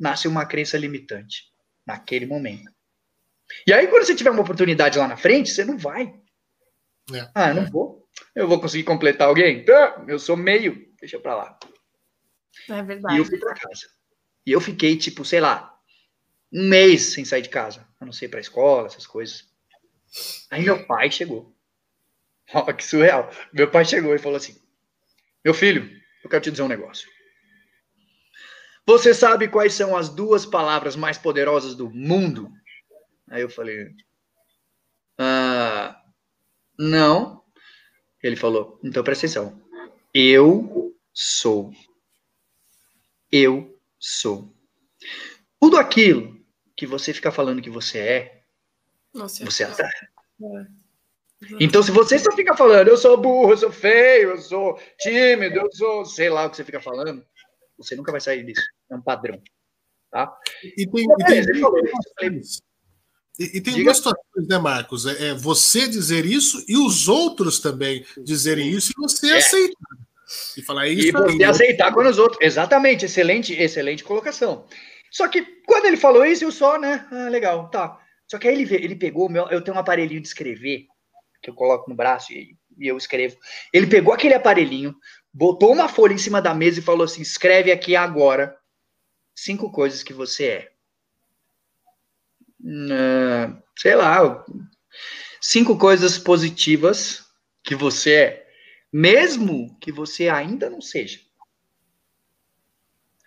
nasce 0.00 0.26
uma 0.26 0.46
crença 0.46 0.78
limitante, 0.78 1.52
naquele 1.86 2.24
momento. 2.24 2.72
E 3.66 3.74
aí, 3.74 3.88
quando 3.88 4.06
você 4.06 4.14
tiver 4.14 4.30
uma 4.30 4.40
oportunidade 4.40 4.98
lá 4.98 5.06
na 5.06 5.18
frente, 5.18 5.50
você 5.50 5.66
não 5.66 5.76
vai. 5.76 6.14
É. 7.12 7.28
Ah, 7.34 7.50
eu 7.50 7.54
não 7.56 7.70
vou. 7.70 8.08
Eu 8.34 8.48
vou 8.48 8.58
conseguir 8.58 8.84
completar 8.84 9.28
alguém? 9.28 9.66
Tá, 9.66 10.02
eu 10.08 10.18
sou 10.18 10.34
meio 10.34 10.90
deixa 11.02 11.18
pra 11.18 11.34
lá. 11.34 11.58
É 12.70 12.82
verdade. 12.82 13.16
E 13.16 13.18
eu 13.18 13.24
fui 13.24 13.38
pra 13.38 13.54
casa. 13.54 13.90
E 14.46 14.52
eu 14.52 14.60
fiquei, 14.60 14.96
tipo, 14.96 15.24
sei 15.24 15.40
lá, 15.40 15.76
um 16.52 16.68
mês 16.68 17.12
sem 17.12 17.24
sair 17.24 17.42
de 17.42 17.48
casa. 17.48 17.86
A 17.98 18.06
não 18.06 18.12
sei 18.12 18.28
pra 18.28 18.40
escola, 18.40 18.86
essas 18.86 19.06
coisas. 19.06 19.50
Aí 20.48 20.62
meu 20.62 20.86
pai 20.86 21.10
chegou. 21.10 21.52
Ó, 22.54 22.72
que 22.72 22.84
surreal. 22.84 23.30
Meu 23.52 23.68
pai 23.68 23.84
chegou 23.84 24.14
e 24.14 24.18
falou 24.18 24.36
assim: 24.36 24.56
Meu 25.44 25.52
filho, 25.52 25.90
eu 26.22 26.30
quero 26.30 26.42
te 26.42 26.50
dizer 26.52 26.62
um 26.62 26.68
negócio. 26.68 27.08
Você 28.86 29.12
sabe 29.12 29.48
quais 29.48 29.74
são 29.74 29.96
as 29.96 30.08
duas 30.08 30.46
palavras 30.46 30.94
mais 30.94 31.18
poderosas 31.18 31.74
do 31.74 31.90
mundo? 31.90 32.48
Aí 33.28 33.42
eu 33.42 33.50
falei: 33.50 33.90
ah, 35.18 36.00
Não. 36.78 37.42
Ele 38.22 38.36
falou: 38.36 38.78
Então 38.84 39.02
presta 39.02 39.26
atenção. 39.26 39.60
Eu 40.14 40.91
sou. 41.12 41.72
Eu 43.30 43.78
sou. 43.98 44.54
Tudo 45.60 45.76
aquilo 45.76 46.40
que 46.76 46.86
você 46.86 47.12
fica 47.12 47.30
falando 47.30 47.62
que 47.62 47.70
você 47.70 47.98
é, 47.98 48.42
Nossa, 49.14 49.44
você 49.44 49.64
atrai. 49.64 49.90
é. 50.42 50.66
Então, 51.60 51.82
se 51.82 51.90
você 51.90 52.18
só 52.20 52.30
fica 52.36 52.56
falando, 52.56 52.86
eu 52.88 52.96
sou 52.96 53.16
burro, 53.20 53.52
eu 53.52 53.56
sou 53.56 53.72
feio, 53.72 54.30
eu 54.30 54.38
sou 54.38 54.80
tímido, 55.00 55.56
eu 55.56 55.68
sou, 55.72 56.04
sei 56.04 56.30
lá 56.30 56.46
o 56.46 56.50
que 56.50 56.56
você 56.56 56.64
fica 56.64 56.80
falando, 56.80 57.24
você 57.76 57.96
nunca 57.96 58.12
vai 58.12 58.20
sair 58.20 58.44
disso. 58.44 58.62
É 58.90 58.94
um 58.94 59.02
padrão. 59.02 59.42
Tá? 60.10 60.32
E 60.76 60.86
tem, 60.86 61.04
e 61.04 61.24
tem, 61.24 61.40
e, 63.38 63.44
e 63.56 63.60
tem 63.60 63.74
Diga. 63.74 63.84
duas 63.84 63.96
situações, 63.96 64.46
né, 64.48 64.58
Marcos? 64.58 65.06
É, 65.06 65.28
é 65.30 65.34
você 65.34 65.88
dizer 65.88 66.24
isso 66.26 66.64
e 66.68 66.76
os 66.76 67.08
outros 67.08 67.58
também 67.58 68.04
dizerem 68.22 68.68
isso 68.70 68.92
e 68.92 69.00
você 69.00 69.30
É. 69.30 69.38
aceitar. 69.38 69.98
E 70.56 70.62
falar 70.62 70.88
isso 70.88 71.08
E 71.08 71.12
você 71.12 71.36
aí. 71.36 71.44
aceitar 71.44 71.92
quando 71.92 72.08
os 72.08 72.18
outros. 72.18 72.40
Exatamente, 72.40 73.04
excelente, 73.04 73.52
excelente 73.54 74.04
colocação. 74.04 74.66
Só 75.10 75.28
que 75.28 75.42
quando 75.66 75.86
ele 75.86 75.96
falou 75.96 76.24
isso, 76.24 76.44
eu 76.44 76.52
só, 76.52 76.78
né? 76.78 77.06
Ah, 77.10 77.28
legal, 77.28 77.68
tá. 77.68 77.98
Só 78.26 78.38
que 78.38 78.48
aí 78.48 78.54
ele, 78.60 78.74
ele 78.74 78.96
pegou 78.96 79.26
o 79.26 79.30
meu. 79.30 79.46
Eu 79.48 79.62
tenho 79.62 79.76
um 79.76 79.80
aparelhinho 79.80 80.20
de 80.20 80.28
escrever 80.28 80.86
que 81.42 81.50
eu 81.50 81.54
coloco 81.54 81.90
no 81.90 81.96
braço 81.96 82.32
e, 82.32 82.56
e 82.78 82.88
eu 82.88 82.96
escrevo. 82.96 83.36
Ele 83.72 83.86
pegou 83.86 84.14
aquele 84.14 84.34
aparelhinho, 84.34 84.94
botou 85.32 85.72
uma 85.72 85.88
folha 85.88 86.14
em 86.14 86.18
cima 86.18 86.40
da 86.40 86.54
mesa 86.54 86.78
e 86.78 86.82
falou 86.82 87.04
assim: 87.04 87.20
escreve 87.20 87.70
aqui 87.70 87.94
agora 87.94 88.56
cinco 89.34 89.70
coisas 89.70 90.02
que 90.02 90.12
você 90.12 90.44
é. 90.46 90.72
Ah, 92.90 93.58
sei 93.76 93.94
lá, 93.96 94.44
cinco 95.40 95.76
coisas 95.76 96.16
positivas 96.18 97.26
que 97.64 97.74
você 97.74 98.14
é, 98.14 98.41
mesmo 98.92 99.76
que 99.80 99.90
você 99.90 100.28
ainda 100.28 100.68
não 100.68 100.80
seja. 100.80 101.20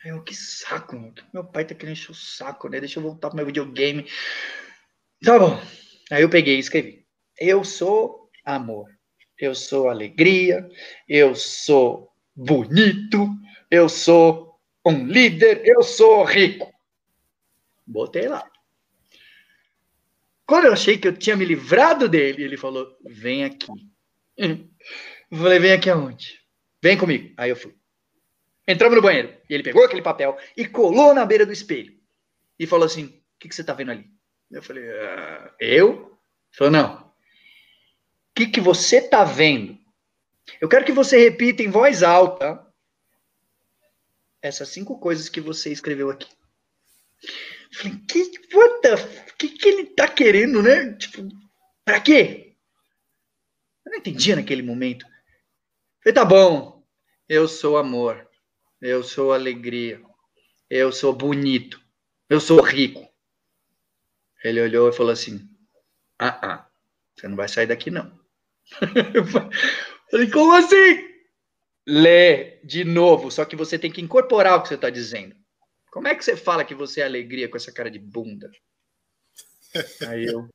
Aí 0.04 0.12
eu, 0.12 0.22
que 0.22 0.36
saco, 0.36 0.96
meu 1.34 1.44
pai 1.44 1.66
tá 1.66 1.74
querendo 1.74 1.94
encher 1.94 2.12
o 2.12 2.16
saco, 2.16 2.70
né? 2.70 2.80
Deixa 2.80 3.00
eu 3.00 3.04
voltar 3.04 3.30
pro 3.30 3.38
meu 3.38 3.46
videogame. 3.46 4.08
Tá 5.24 5.40
bom. 5.40 5.60
Aí 6.12 6.22
eu 6.22 6.30
peguei 6.30 6.58
e 6.58 6.60
escrevi. 6.60 7.04
Eu 7.40 7.64
sou 7.64 8.30
amor. 8.46 8.88
Eu 9.40 9.56
sou 9.56 9.90
alegria. 9.90 10.70
Eu 11.10 11.34
sou 11.34 12.12
bonito. 12.36 13.28
Eu 13.72 13.90
sou 13.90 14.60
um 14.86 15.08
líder. 15.08 15.64
Eu 15.66 15.82
sou 15.82 16.24
rico. 16.24 16.72
Botei 17.88 18.28
lá. 18.28 18.48
Quando 20.46 20.66
eu 20.66 20.74
achei 20.74 20.98
que 21.00 21.08
eu 21.08 21.18
tinha 21.18 21.36
me 21.36 21.44
livrado 21.44 22.08
dele, 22.08 22.44
ele 22.44 22.58
falou: 22.58 22.96
vem 23.04 23.44
aqui. 23.44 23.72
Eu 25.36 25.44
falei: 25.44 25.60
vem 25.60 25.74
aqui 25.74 25.90
aonde? 25.90 26.40
Vem 26.82 26.98
comigo. 26.98 27.34
Aí 27.38 27.50
eu 27.50 27.56
fui. 27.56 27.76
Entramos 28.68 28.96
no 28.96 29.02
banheiro. 29.02 29.36
E 29.50 29.54
ele 29.54 29.64
pegou 29.64 29.84
aquele 29.84 30.02
papel 30.02 30.38
e 30.56 30.66
colou 30.66 31.14
na 31.14 31.26
beira 31.26 31.46
do 31.46 31.52
espelho. 31.52 31.94
E 32.58 32.66
falou 32.66 32.86
assim: 32.86 33.06
o 33.06 33.40
que, 33.40 33.50
que 33.50 33.56
você 33.56 33.62
está 33.62 33.74
vendo 33.74 33.92
ali? 33.92 34.10
Eu 34.50 34.64
falei, 34.64 34.90
ah, 34.90 35.54
eu? 35.60 35.92
Ele 35.92 36.58
falou, 36.58 36.72
não. 36.72 36.96
O 36.96 37.14
que, 38.36 38.48
que 38.48 38.62
você 38.62 38.98
está 38.98 39.24
vendo? 39.24 39.78
Eu 40.62 40.70
quero 40.70 40.86
que 40.86 40.92
você 40.92 41.18
repita 41.18 41.64
em 41.64 41.70
voz 41.70 42.04
alta 42.04 42.66
essas 44.42 44.70
cinco 44.70 45.00
coisas 45.00 45.28
que 45.28 45.42
você 45.42 45.72
escreveu 45.72 46.10
aqui. 46.10 46.30
Eu 47.72 47.80
falei, 47.80 47.98
que, 48.08 48.32
what 48.56 48.82
the, 48.82 48.96
que, 49.38 49.50
que 49.50 49.68
ele 49.68 49.86
tá 49.88 50.08
querendo, 50.08 50.62
né? 50.62 50.94
Tipo, 50.94 51.28
pra 51.84 52.00
quê? 52.00 52.54
Eu 53.86 53.92
não 53.92 54.00
entendia 54.00 54.36
naquele 54.36 54.62
momento. 54.62 55.06
Falei, 56.06 56.14
tá 56.14 56.24
bom, 56.24 56.86
eu 57.28 57.48
sou 57.48 57.78
amor, 57.78 58.30
eu 58.80 59.02
sou 59.02 59.34
alegria, 59.34 60.00
eu 60.70 60.92
sou 60.92 61.12
bonito, 61.12 61.82
eu 62.30 62.40
sou 62.40 62.62
rico. 62.62 63.10
Ele 64.44 64.62
olhou 64.62 64.88
e 64.88 64.94
falou 64.94 65.12
assim: 65.12 65.50
Ah, 66.20 66.40
ah, 66.44 66.68
você 67.16 67.28
não 67.28 67.36
vai 67.36 67.48
sair 67.48 67.66
daqui 67.66 67.90
não. 67.90 68.12
Eu 69.16 69.26
falei, 70.12 70.30
como 70.30 70.54
assim? 70.54 71.10
Lê 71.88 72.60
de 72.64 72.84
novo, 72.84 73.32
só 73.32 73.44
que 73.44 73.56
você 73.56 73.80
tem 73.80 73.92
que 73.92 74.02
incorporar 74.02 74.60
o 74.60 74.62
que 74.62 74.68
você 74.68 74.76
está 74.76 74.92
dizendo. 74.92 75.36
Como 75.90 76.08
é 76.08 76.14
que 76.14 76.24
você 76.24 76.38
fala 76.38 76.64
que 76.64 76.76
você 76.76 77.02
é 77.02 77.06
alegria 77.06 77.50
com 77.50 77.58
essa 77.58 77.72
cara 77.72 77.90
de 77.90 77.98
bunda? 77.98 78.52
Aí 80.08 80.26
eu, 80.26 80.48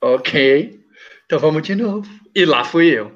ok, 0.00 0.82
então 1.26 1.38
vamos 1.38 1.62
de 1.62 1.74
novo. 1.74 2.08
E 2.34 2.46
lá 2.46 2.64
fui 2.64 2.86
eu. 2.86 3.14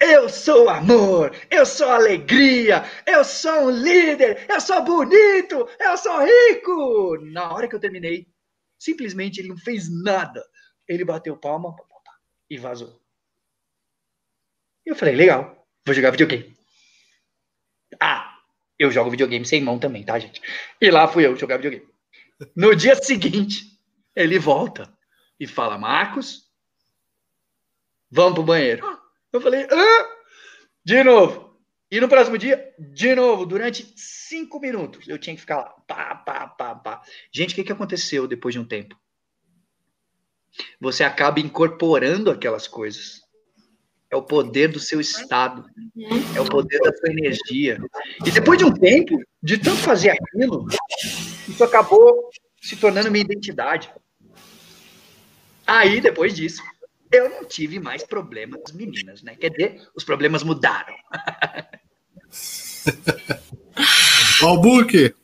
Eu 0.00 0.28
sou 0.28 0.68
amor, 0.68 1.34
eu 1.50 1.66
sou 1.66 1.88
alegria, 1.88 2.84
eu 3.04 3.24
sou 3.24 3.66
um 3.66 3.70
líder, 3.70 4.46
eu 4.48 4.60
sou 4.60 4.82
bonito, 4.84 5.68
eu 5.80 5.96
sou 5.96 6.20
rico. 6.24 7.18
Na 7.32 7.52
hora 7.52 7.68
que 7.68 7.74
eu 7.74 7.80
terminei, 7.80 8.28
simplesmente 8.78 9.40
ele 9.40 9.48
não 9.48 9.56
fez 9.56 9.88
nada. 9.90 10.44
Ele 10.86 11.04
bateu 11.04 11.36
palma 11.36 11.74
e 12.48 12.56
vazou. 12.56 13.02
Eu 14.86 14.94
falei, 14.94 15.16
legal, 15.16 15.66
vou 15.84 15.94
jogar 15.94 16.12
videogame. 16.12 16.56
Ah, 18.00 18.38
eu 18.78 18.90
jogo 18.90 19.10
videogame 19.10 19.44
sem 19.44 19.60
mão 19.62 19.78
também, 19.78 20.04
tá, 20.04 20.18
gente? 20.18 20.40
E 20.80 20.90
lá 20.90 21.08
fui 21.08 21.26
eu 21.26 21.36
jogar 21.36 21.56
videogame. 21.56 21.86
No 22.54 22.74
dia 22.74 22.94
seguinte, 22.94 23.64
ele 24.14 24.38
volta 24.38 24.96
e 25.40 25.46
fala, 25.46 25.76
Marcos, 25.76 26.48
vamos 28.10 28.34
pro 28.34 28.44
banheiro. 28.44 28.97
Eu 29.32 29.40
falei, 29.40 29.66
Hã? 29.70 30.06
de 30.84 31.04
novo. 31.04 31.48
E 31.90 32.00
no 32.00 32.08
próximo 32.08 32.36
dia, 32.36 32.74
de 32.78 33.14
novo, 33.14 33.46
durante 33.46 33.94
cinco 33.96 34.60
minutos, 34.60 35.08
eu 35.08 35.18
tinha 35.18 35.34
que 35.34 35.40
ficar 35.40 35.56
lá. 35.56 35.70
Pá, 35.86 36.14
pá, 36.16 36.46
pá, 36.46 36.74
pá. 36.74 37.02
Gente, 37.32 37.52
o 37.52 37.54
que, 37.54 37.64
que 37.64 37.72
aconteceu 37.72 38.28
depois 38.28 38.54
de 38.54 38.58
um 38.58 38.64
tempo? 38.64 38.94
Você 40.80 41.02
acaba 41.02 41.40
incorporando 41.40 42.30
aquelas 42.30 42.68
coisas. 42.68 43.22
É 44.10 44.16
o 44.16 44.22
poder 44.22 44.68
do 44.68 44.80
seu 44.80 45.00
estado. 45.00 45.64
É 46.34 46.40
o 46.40 46.48
poder 46.48 46.78
da 46.80 46.94
sua 46.94 47.10
energia. 47.10 47.78
E 48.26 48.30
depois 48.30 48.58
de 48.58 48.64
um 48.64 48.72
tempo, 48.72 49.18
de 49.42 49.58
tanto 49.58 49.78
fazer 49.78 50.10
aquilo, 50.10 50.66
isso 51.48 51.62
acabou 51.64 52.30
se 52.60 52.76
tornando 52.76 53.10
minha 53.10 53.24
identidade. 53.24 53.90
Aí, 55.66 56.00
depois 56.00 56.34
disso, 56.34 56.62
eu 57.10 57.28
não 57.28 57.44
tive 57.44 57.78
mais 57.78 58.04
problemas 58.04 58.60
com 58.60 58.68
as 58.68 58.72
meninas, 58.72 59.22
né? 59.22 59.36
Quer 59.36 59.50
dizer, 59.50 59.88
os 59.94 60.04
problemas 60.04 60.42
mudaram. 60.42 60.94
Ó, 64.42 64.54
o 64.54 64.60
Book. 64.60 65.14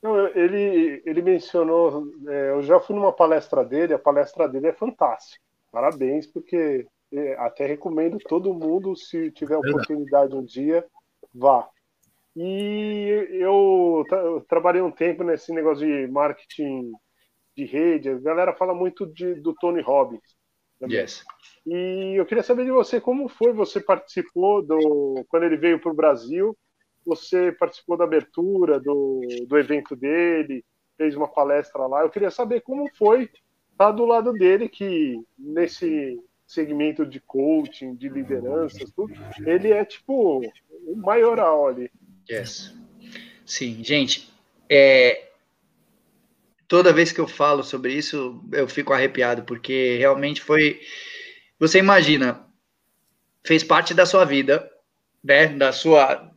Eu, 0.00 0.28
ele, 0.34 1.02
ele 1.04 1.22
mencionou, 1.22 2.06
é, 2.28 2.50
eu 2.50 2.62
já 2.62 2.78
fui 2.78 2.94
numa 2.94 3.12
palestra 3.12 3.64
dele, 3.64 3.94
a 3.94 3.98
palestra 3.98 4.48
dele 4.48 4.68
é 4.68 4.72
fantástica. 4.72 5.42
Parabéns, 5.72 6.26
porque 6.26 6.86
é, 7.12 7.34
até 7.38 7.66
recomendo 7.66 8.18
todo 8.18 8.54
mundo, 8.54 8.96
se 8.96 9.30
tiver 9.32 9.56
oportunidade 9.56 10.34
um 10.34 10.44
dia, 10.44 10.84
vá. 11.34 11.68
E 12.36 13.26
eu, 13.32 14.04
eu 14.08 14.40
trabalhei 14.48 14.80
um 14.80 14.92
tempo 14.92 15.24
nesse 15.24 15.52
negócio 15.52 15.84
de 15.84 16.06
marketing 16.06 16.92
de 17.56 17.64
rede, 17.64 18.10
a 18.10 18.18
galera 18.18 18.54
fala 18.54 18.72
muito 18.72 19.04
de, 19.04 19.34
do 19.34 19.52
Tony 19.54 19.80
Robbins. 19.80 20.37
Yes. 20.86 21.24
E 21.66 22.14
eu 22.16 22.24
queria 22.24 22.42
saber 22.42 22.64
de 22.64 22.70
você 22.70 23.00
como 23.00 23.28
foi, 23.28 23.52
você 23.52 23.80
participou 23.80 24.62
do 24.62 25.24
quando 25.28 25.42
ele 25.44 25.56
veio 25.56 25.80
para 25.80 25.90
o 25.90 25.96
Brasil, 25.96 26.56
você 27.04 27.50
participou 27.52 27.96
da 27.96 28.04
abertura 28.04 28.78
do, 28.78 29.20
do 29.46 29.58
evento 29.58 29.96
dele, 29.96 30.64
fez 30.96 31.16
uma 31.16 31.28
palestra 31.28 31.86
lá. 31.86 32.02
Eu 32.02 32.10
queria 32.10 32.30
saber 32.30 32.60
como 32.60 32.88
foi 32.96 33.30
estar 33.72 33.92
do 33.92 34.04
lado 34.04 34.32
dele, 34.32 34.68
que 34.68 35.20
nesse 35.38 36.18
segmento 36.46 37.04
de 37.04 37.20
coaching, 37.20 37.94
de 37.94 38.08
lideranças, 38.08 38.90
tudo, 38.92 39.12
ele 39.46 39.70
é 39.70 39.84
tipo 39.84 40.40
o 40.86 40.96
maioral 40.96 41.68
ali. 41.68 41.90
Yes. 42.30 42.74
Sim, 43.44 43.82
gente, 43.84 44.32
é, 44.68 45.27
toda 46.68 46.92
vez 46.92 47.10
que 47.10 47.20
eu 47.20 47.26
falo 47.26 47.64
sobre 47.64 47.94
isso, 47.94 48.44
eu 48.52 48.68
fico 48.68 48.92
arrepiado, 48.92 49.42
porque 49.42 49.96
realmente 49.96 50.42
foi. 50.42 50.80
Você 51.58 51.78
imagina, 51.78 52.46
fez 53.44 53.64
parte 53.64 53.94
da 53.94 54.06
sua 54.06 54.24
vida, 54.24 54.70
né, 55.24 55.48
da 55.48 55.72
sua 55.72 56.30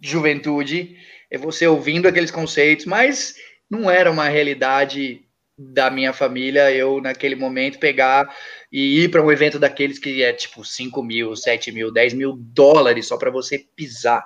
juventude, 0.00 0.96
é 1.30 1.38
você 1.38 1.66
ouvindo 1.66 2.06
aqueles 2.06 2.30
conceitos, 2.30 2.86
mas 2.86 3.34
não 3.68 3.90
era 3.90 4.10
uma 4.10 4.28
realidade 4.28 5.24
da 5.58 5.90
minha 5.90 6.12
família 6.12 6.70
eu, 6.70 7.00
naquele 7.00 7.34
momento, 7.34 7.80
pegar 7.80 8.32
e 8.70 9.02
ir 9.02 9.10
para 9.10 9.22
um 9.22 9.32
evento 9.32 9.58
daqueles 9.58 9.98
que 9.98 10.22
é 10.22 10.32
tipo 10.32 10.64
5 10.64 11.02
mil, 11.02 11.34
7 11.34 11.72
mil, 11.72 11.90
10 11.90 12.14
mil 12.14 12.36
dólares 12.36 13.06
só 13.06 13.16
para 13.16 13.30
você 13.30 13.58
pisar 13.74 14.24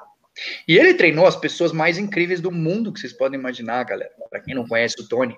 e 0.67 0.79
ele 0.79 0.95
treinou 0.95 1.27
as 1.27 1.37
pessoas 1.37 1.73
mais 1.73 1.99
incríveis 1.99 2.41
do 2.41 2.51
mundo 2.51 2.93
que 2.93 3.01
vocês 3.01 3.13
podem 3.13 3.39
imaginar, 3.39 3.85
galera. 3.85 4.11
Para 4.31 4.41
quem 4.41 4.55
não 4.55 4.67
conhece 4.67 5.01
o 5.01 5.07
Tony. 5.07 5.37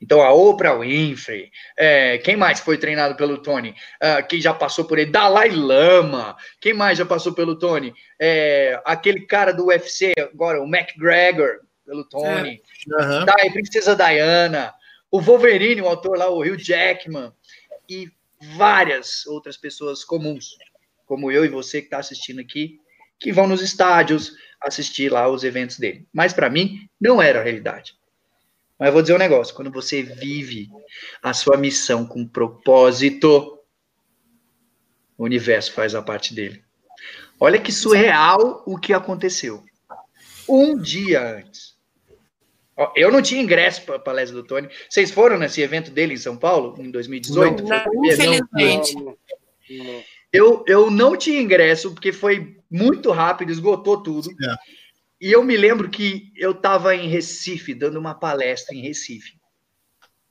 Então, 0.00 0.20
a 0.20 0.32
Oprah 0.32 0.78
Winfrey. 0.78 1.50
É, 1.76 2.18
quem 2.18 2.36
mais 2.36 2.60
foi 2.60 2.76
treinado 2.76 3.14
pelo 3.14 3.38
Tony? 3.38 3.70
Uh, 3.70 4.26
quem 4.28 4.40
já 4.40 4.52
passou 4.52 4.84
por 4.84 4.98
ele? 4.98 5.10
Dalai 5.10 5.50
Lama. 5.50 6.36
Quem 6.60 6.74
mais 6.74 6.98
já 6.98 7.06
passou 7.06 7.32
pelo 7.32 7.56
Tony? 7.56 7.94
É, 8.20 8.80
aquele 8.84 9.26
cara 9.26 9.52
do 9.52 9.66
UFC 9.66 10.12
agora, 10.18 10.60
o 10.60 10.66
McGregor, 10.66 11.60
pelo 11.86 12.04
Tony. 12.04 12.60
É. 13.00 13.02
Uhum. 13.04 13.24
Da 13.24 13.34
Princesa 13.34 13.94
Diana. 13.94 14.74
O 15.10 15.20
Wolverine, 15.20 15.82
o 15.82 15.88
autor 15.88 16.18
lá, 16.18 16.28
o 16.28 16.40
Hugh 16.40 16.58
Jackman. 16.58 17.32
E 17.88 18.10
várias 18.56 19.24
outras 19.26 19.56
pessoas 19.56 20.02
comuns, 20.02 20.56
como 21.06 21.30
eu 21.30 21.44
e 21.44 21.48
você 21.48 21.80
que 21.80 21.86
está 21.86 21.98
assistindo 21.98 22.40
aqui 22.40 22.81
que 23.22 23.32
vão 23.32 23.46
nos 23.46 23.62
estádios 23.62 24.34
assistir 24.60 25.10
lá 25.10 25.28
os 25.28 25.44
eventos 25.44 25.78
dele. 25.78 26.06
Mas 26.12 26.32
para 26.32 26.50
mim 26.50 26.88
não 27.00 27.20
era 27.20 27.40
a 27.40 27.42
realidade. 27.42 27.94
Mas 28.78 28.88
eu 28.88 28.92
vou 28.92 29.02
dizer 29.02 29.14
um 29.14 29.18
negócio: 29.18 29.54
quando 29.54 29.70
você 29.70 30.02
vive 30.02 30.68
a 31.22 31.32
sua 31.32 31.56
missão 31.56 32.04
com 32.04 32.26
propósito, 32.26 33.58
o 35.16 35.24
universo 35.24 35.72
faz 35.72 35.94
a 35.94 36.02
parte 36.02 36.34
dele. 36.34 36.62
Olha 37.38 37.60
que 37.60 37.72
surreal 37.72 38.62
o 38.66 38.78
que 38.78 38.92
aconteceu. 38.92 39.62
Um 40.48 40.76
dia 40.76 41.38
antes. 41.38 41.72
Eu 42.96 43.12
não 43.12 43.22
tinha 43.22 43.42
ingresso 43.42 43.82
para 43.82 43.96
a 43.96 44.00
palestra 44.00 44.40
do 44.40 44.46
Tony. 44.46 44.68
Vocês 44.88 45.10
foram 45.10 45.38
nesse 45.38 45.60
evento 45.60 45.90
dele 45.90 46.14
em 46.14 46.18
São 46.18 46.36
Paulo, 46.36 46.74
em 46.78 46.90
2018? 46.90 47.62
Não, 47.62 48.04
infelizmente. 48.04 48.94
Não. 48.94 49.16
Eu, 50.32 50.64
eu 50.66 50.90
não 50.90 51.16
tinha 51.16 51.40
ingresso, 51.40 51.92
porque 51.92 52.10
foi 52.10 52.56
muito 52.72 53.10
rápido, 53.10 53.52
esgotou 53.52 54.02
tudo. 54.02 54.30
É. 54.30 54.56
E 55.20 55.30
eu 55.30 55.44
me 55.44 55.56
lembro 55.56 55.90
que 55.90 56.32
eu 56.34 56.52
estava 56.52 56.96
em 56.96 57.06
Recife, 57.06 57.74
dando 57.74 57.98
uma 57.98 58.14
palestra 58.14 58.74
em 58.74 58.80
Recife. 58.80 59.38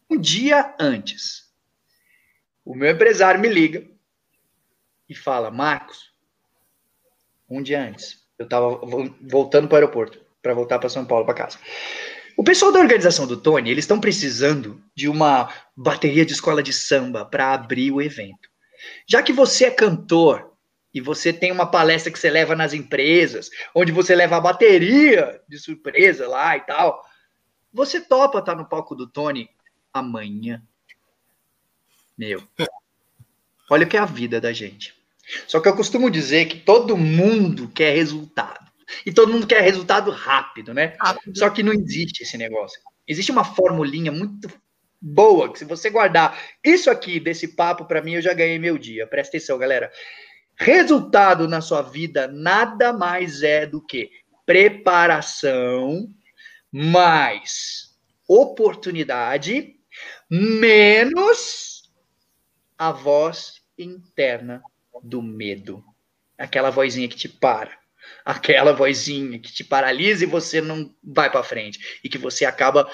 Um 0.09 0.17
dia 0.17 0.75
antes, 0.79 1.49
o 2.65 2.75
meu 2.75 2.91
empresário 2.91 3.39
me 3.39 3.47
liga 3.47 3.87
e 5.07 5.15
fala: 5.15 5.51
Marcos, 5.51 6.13
um 7.47 7.61
dia 7.61 7.81
antes, 7.81 8.25
eu 8.37 8.45
estava 8.45 8.81
voltando 9.21 9.67
para 9.67 9.75
o 9.75 9.77
aeroporto, 9.77 10.19
para 10.41 10.53
voltar 10.53 10.79
para 10.79 10.89
São 10.89 11.05
Paulo, 11.05 11.25
para 11.25 11.35
casa. 11.35 11.59
O 12.35 12.43
pessoal 12.43 12.71
da 12.71 12.79
organização 12.79 13.27
do 13.27 13.37
Tony, 13.37 13.69
eles 13.69 13.83
estão 13.83 13.99
precisando 13.99 14.83
de 14.95 15.07
uma 15.07 15.53
bateria 15.75 16.25
de 16.25 16.33
escola 16.33 16.63
de 16.63 16.73
samba 16.73 17.23
para 17.23 17.53
abrir 17.53 17.91
o 17.91 18.01
evento. 18.01 18.49
Já 19.07 19.21
que 19.21 19.31
você 19.31 19.65
é 19.65 19.71
cantor 19.71 20.50
e 20.93 20.99
você 20.99 21.31
tem 21.31 21.51
uma 21.51 21.65
palestra 21.65 22.11
que 22.11 22.19
você 22.19 22.29
leva 22.29 22.55
nas 22.55 22.73
empresas, 22.73 23.49
onde 23.73 23.91
você 23.91 24.15
leva 24.15 24.37
a 24.37 24.41
bateria 24.41 25.41
de 25.47 25.57
surpresa 25.57 26.27
lá 26.27 26.57
e 26.57 26.61
tal, 26.61 27.01
você 27.73 28.01
topa 28.01 28.39
estar 28.39 28.55
no 28.55 28.67
palco 28.67 28.95
do 28.95 29.07
Tony 29.07 29.49
amanhã. 29.93 30.61
Meu. 32.17 32.43
Olha 33.69 33.85
o 33.85 33.89
que 33.89 33.95
é 33.95 33.99
a 33.99 34.05
vida 34.05 34.41
da 34.41 34.51
gente. 34.51 34.93
Só 35.47 35.59
que 35.59 35.69
eu 35.69 35.75
costumo 35.75 36.11
dizer 36.11 36.45
que 36.45 36.59
todo 36.59 36.97
mundo 36.97 37.69
quer 37.69 37.95
resultado. 37.95 38.69
E 39.05 39.13
todo 39.13 39.31
mundo 39.31 39.47
quer 39.47 39.61
resultado 39.61 40.11
rápido, 40.11 40.73
né? 40.73 40.97
Rápido. 40.99 41.37
Só 41.37 41.49
que 41.49 41.63
não 41.63 41.71
existe 41.71 42.23
esse 42.23 42.37
negócio. 42.37 42.79
Existe 43.07 43.31
uma 43.31 43.45
formulinha 43.45 44.11
muito 44.11 44.51
boa 45.01 45.51
que 45.51 45.57
se 45.57 45.65
você 45.65 45.89
guardar 45.89 46.39
isso 46.63 46.91
aqui 46.91 47.19
desse 47.19 47.55
papo 47.55 47.85
para 47.85 48.03
mim 48.03 48.13
eu 48.13 48.21
já 48.21 48.33
ganhei 48.33 48.59
meu 48.59 48.77
dia. 48.77 49.07
Presta 49.07 49.37
atenção, 49.37 49.57
galera. 49.57 49.91
Resultado 50.63 51.47
na 51.47 51.59
sua 51.59 51.81
vida 51.81 52.27
nada 52.27 52.93
mais 52.93 53.41
é 53.41 53.65
do 53.65 53.81
que 53.83 54.11
preparação 54.45 56.07
mais 56.71 57.97
oportunidade 58.27 59.75
menos 60.29 61.91
a 62.77 62.91
voz 62.91 63.63
interna 63.75 64.61
do 65.01 65.19
medo. 65.19 65.83
Aquela 66.37 66.69
vozinha 66.69 67.07
que 67.07 67.15
te 67.15 67.27
para. 67.27 67.75
Aquela 68.23 68.71
vozinha 68.71 69.39
que 69.39 69.51
te 69.51 69.63
paralisa 69.63 70.25
e 70.25 70.27
você 70.27 70.61
não 70.61 70.93
vai 71.03 71.31
para 71.31 71.41
frente. 71.41 71.99
E 72.03 72.07
que 72.07 72.19
você 72.19 72.45
acaba 72.45 72.87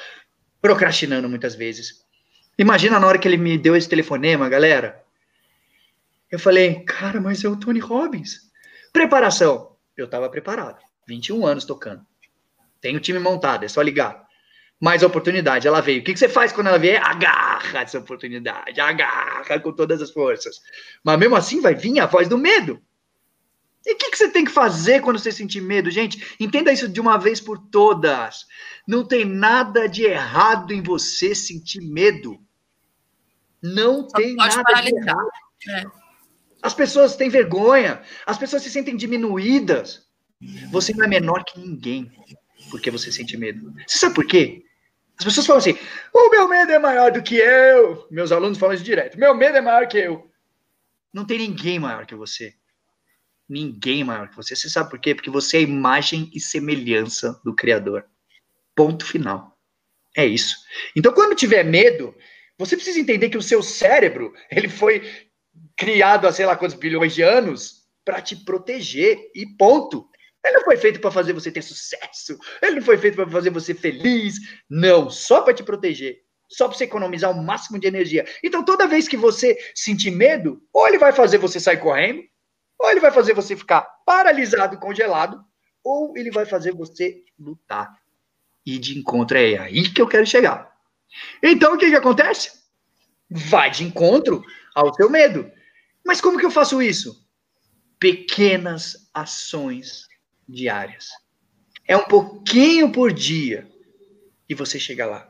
procrastinando 0.61 1.27
muitas 1.27 1.53
vezes. 1.53 2.05
Imagina 2.57 2.97
na 2.97 3.07
hora 3.07 3.19
que 3.19 3.27
ele 3.27 3.35
me 3.35 3.57
deu 3.57 3.75
esse 3.75 3.89
telefonema, 3.89 4.47
galera. 4.47 5.05
Eu 6.31 6.39
falei, 6.39 6.83
cara, 6.83 7.21
mas 7.21 7.43
é 7.43 7.49
o 7.49 7.55
Tony 7.55 7.79
Robbins. 7.79 8.41
Preparação. 8.91 9.75
Eu 9.95 10.05
estava 10.05 10.29
preparado. 10.29 10.79
21 11.07 11.45
anos 11.45 11.65
tocando. 11.65 12.05
Tem 12.81 12.95
o 12.95 12.99
time 12.99 13.19
montado, 13.19 13.63
é 13.63 13.67
só 13.67 13.81
ligar. 13.81 14.27
Mais 14.79 15.01
oportunidade, 15.01 15.67
ela 15.67 15.81
veio. 15.81 16.01
O 16.01 16.03
que, 16.03 16.13
que 16.13 16.19
você 16.19 16.29
faz 16.29 16.51
quando 16.51 16.67
ela 16.67 16.77
vier? 16.77 17.01
Agarra 17.03 17.81
essa 17.81 17.97
oportunidade, 17.97 18.79
agarra 18.79 19.59
com 19.59 19.71
todas 19.71 20.01
as 20.01 20.11
forças. 20.11 20.59
Mas 21.03 21.17
mesmo 21.17 21.35
assim 21.35 21.61
vai 21.61 21.73
vir 21.73 21.99
a 21.99 22.05
voz 22.05 22.27
do 22.27 22.37
medo. 22.37 22.79
E 23.85 23.93
o 23.93 23.97
que, 23.97 24.11
que 24.11 24.17
você 24.17 24.29
tem 24.29 24.43
que 24.43 24.51
fazer 24.51 25.01
quando 25.01 25.17
você 25.17 25.31
sentir 25.31 25.61
medo, 25.61 25.89
gente? 25.89 26.35
Entenda 26.39 26.71
isso 26.71 26.89
de 26.89 26.99
uma 26.99 27.17
vez 27.17 27.39
por 27.39 27.57
todas. 27.57 28.45
Não 28.87 29.03
tem 29.03 29.25
nada 29.25 29.87
de 29.87 30.03
errado 30.03 30.73
em 30.73 30.83
você 30.83 31.33
sentir 31.33 31.81
medo. 31.81 32.37
Não 33.63 34.07
Só 34.09 34.17
tem 34.17 34.35
nada 34.35 34.81
de 34.81 34.95
errado. 34.95 35.29
É. 35.69 36.06
As 36.61 36.73
pessoas 36.73 37.15
têm 37.15 37.29
vergonha, 37.29 38.01
as 38.25 38.37
pessoas 38.37 38.63
se 38.63 38.69
sentem 38.69 38.95
diminuídas. 38.95 40.07
Você 40.71 40.93
não 40.93 41.05
é 41.05 41.07
menor 41.07 41.43
que 41.43 41.59
ninguém 41.59 42.11
porque 42.69 42.91
você 42.91 43.11
sente 43.11 43.37
medo. 43.37 43.73
Você 43.87 43.97
sabe 43.97 44.15
por 44.15 44.25
quê? 44.25 44.63
As 45.17 45.25
pessoas 45.25 45.47
falam 45.47 45.59
assim: 45.59 45.77
o 46.13 46.29
meu 46.29 46.47
medo 46.47 46.71
é 46.71 46.79
maior 46.79 47.11
do 47.11 47.23
que 47.23 47.35
eu. 47.35 48.07
Meus 48.11 48.31
alunos 48.31 48.57
falam 48.57 48.75
isso 48.75 48.83
direto: 48.83 49.17
meu 49.17 49.35
medo 49.35 49.57
é 49.57 49.61
maior 49.61 49.87
que 49.87 49.97
eu. 49.97 50.29
Não 51.13 51.25
tem 51.25 51.39
ninguém 51.39 51.79
maior 51.79 52.05
que 52.05 52.15
você. 52.15 52.53
Ninguém 53.49 54.03
maior 54.03 54.29
que 54.29 54.35
você. 54.35 54.55
Você 54.55 54.69
sabe 54.69 54.89
por 54.89 54.99
quê? 54.99 55.15
Porque 55.15 55.29
você 55.29 55.57
é 55.57 55.61
imagem 55.61 56.29
e 56.33 56.39
semelhança 56.39 57.39
do 57.43 57.55
Criador. 57.55 58.05
Ponto 58.75 59.05
final. 59.05 59.57
É 60.15 60.25
isso. 60.25 60.55
Então, 60.95 61.13
quando 61.13 61.35
tiver 61.35 61.63
medo, 61.63 62.13
você 62.57 62.75
precisa 62.75 62.99
entender 62.99 63.29
que 63.29 63.37
o 63.37 63.41
seu 63.41 63.63
cérebro 63.63 64.33
ele 64.51 64.67
foi 64.67 65.26
criado 65.77 66.27
há 66.27 66.33
sei 66.33 66.45
lá 66.45 66.57
quantos 66.57 66.75
bilhões 66.75 67.13
de 67.13 67.21
anos 67.21 67.83
para 68.03 68.21
te 68.21 68.35
proteger 68.35 69.31
e 69.35 69.45
ponto. 69.57 70.09
Ele 70.43 70.57
não 70.57 70.63
foi 70.63 70.77
feito 70.77 70.99
para 70.99 71.11
fazer 71.11 71.33
você 71.33 71.51
ter 71.51 71.61
sucesso. 71.61 72.37
Ele 72.61 72.77
não 72.77 72.81
foi 72.81 72.97
feito 72.97 73.15
para 73.15 73.29
fazer 73.29 73.49
você 73.49 73.73
feliz. 73.73 74.35
Não, 74.69 75.09
só 75.09 75.41
para 75.41 75.53
te 75.53 75.63
proteger. 75.63 76.21
Só 76.49 76.67
para 76.67 76.77
você 76.77 76.85
economizar 76.85 77.29
o 77.29 77.43
máximo 77.43 77.77
de 77.77 77.87
energia. 77.87 78.25
Então, 78.41 78.63
toda 78.63 78.87
vez 78.87 79.07
que 79.07 79.17
você 79.17 79.57
sentir 79.75 80.11
medo, 80.11 80.61
ou 80.71 80.87
ele 80.87 80.97
vai 80.97 81.11
fazer 81.11 81.37
você 81.37 81.59
sair 81.59 81.77
correndo, 81.77 82.23
ou 82.79 82.89
ele 82.89 83.01
vai 83.01 83.11
fazer 83.11 83.33
você 83.33 83.55
ficar 83.55 83.81
paralisado 84.05 84.79
congelado, 84.79 85.43
ou 85.83 86.17
ele 86.17 86.31
vai 86.31 86.45
fazer 86.45 86.73
você 86.73 87.21
lutar. 87.37 87.93
E 88.65 88.77
de 88.77 88.97
encontro 88.97 89.37
é 89.37 89.57
aí 89.57 89.89
que 89.89 90.01
eu 90.01 90.07
quero 90.07 90.25
chegar. 90.25 90.71
Então, 91.43 91.73
o 91.73 91.77
que, 91.77 91.89
que 91.89 91.95
acontece? 91.95 92.51
Vai 93.29 93.69
de 93.69 93.83
encontro 93.83 94.41
ao 94.73 94.93
seu 94.93 95.09
medo. 95.09 95.51
Mas 96.07 96.21
como 96.21 96.39
que 96.39 96.45
eu 96.45 96.51
faço 96.51 96.81
isso? 96.81 97.21
Pequenas 97.99 99.09
ações 99.13 100.07
diárias. 100.47 101.09
É 101.85 101.97
um 101.97 102.05
pouquinho 102.05 102.93
por 102.93 103.11
dia 103.11 103.69
e 104.47 104.55
você 104.55 104.79
chega 104.79 105.05
lá. 105.05 105.29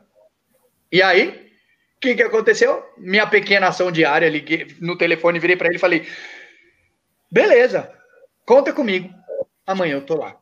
E 0.92 1.02
aí, 1.02 1.52
o 1.96 2.00
que, 2.00 2.14
que 2.14 2.22
aconteceu? 2.22 2.84
Minha 2.96 3.26
pequena 3.26 3.66
ação 3.66 3.90
diária, 3.90 4.28
liguei 4.28 4.76
no 4.80 4.96
telefone, 4.96 5.40
virei 5.40 5.56
para 5.56 5.66
ele 5.66 5.78
e 5.78 5.80
falei: 5.80 6.06
beleza, 7.28 7.92
conta 8.46 8.72
comigo. 8.72 9.12
Amanhã 9.66 9.94
eu 9.94 10.06
tô 10.06 10.14
lá. 10.14 10.38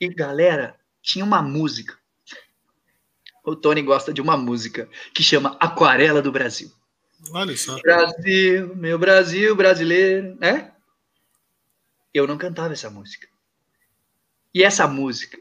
E 0.00 0.08
galera, 0.08 0.78
tinha 1.02 1.24
uma 1.24 1.42
música. 1.42 1.98
O 3.44 3.56
Tony 3.56 3.82
gosta 3.82 4.12
de 4.12 4.20
uma 4.20 4.36
música 4.36 4.88
que 5.12 5.22
chama 5.24 5.56
Aquarela 5.58 6.22
do 6.22 6.30
Brasil. 6.30 6.70
Olha 7.32 7.56
só. 7.56 7.78
Brasil, 7.80 8.74
meu 8.76 8.98
Brasil 8.98 9.54
brasileiro, 9.54 10.36
né? 10.40 10.72
Eu 12.12 12.26
não 12.26 12.38
cantava 12.38 12.72
essa 12.72 12.90
música. 12.90 13.28
E 14.54 14.64
essa 14.64 14.88
música 14.88 15.38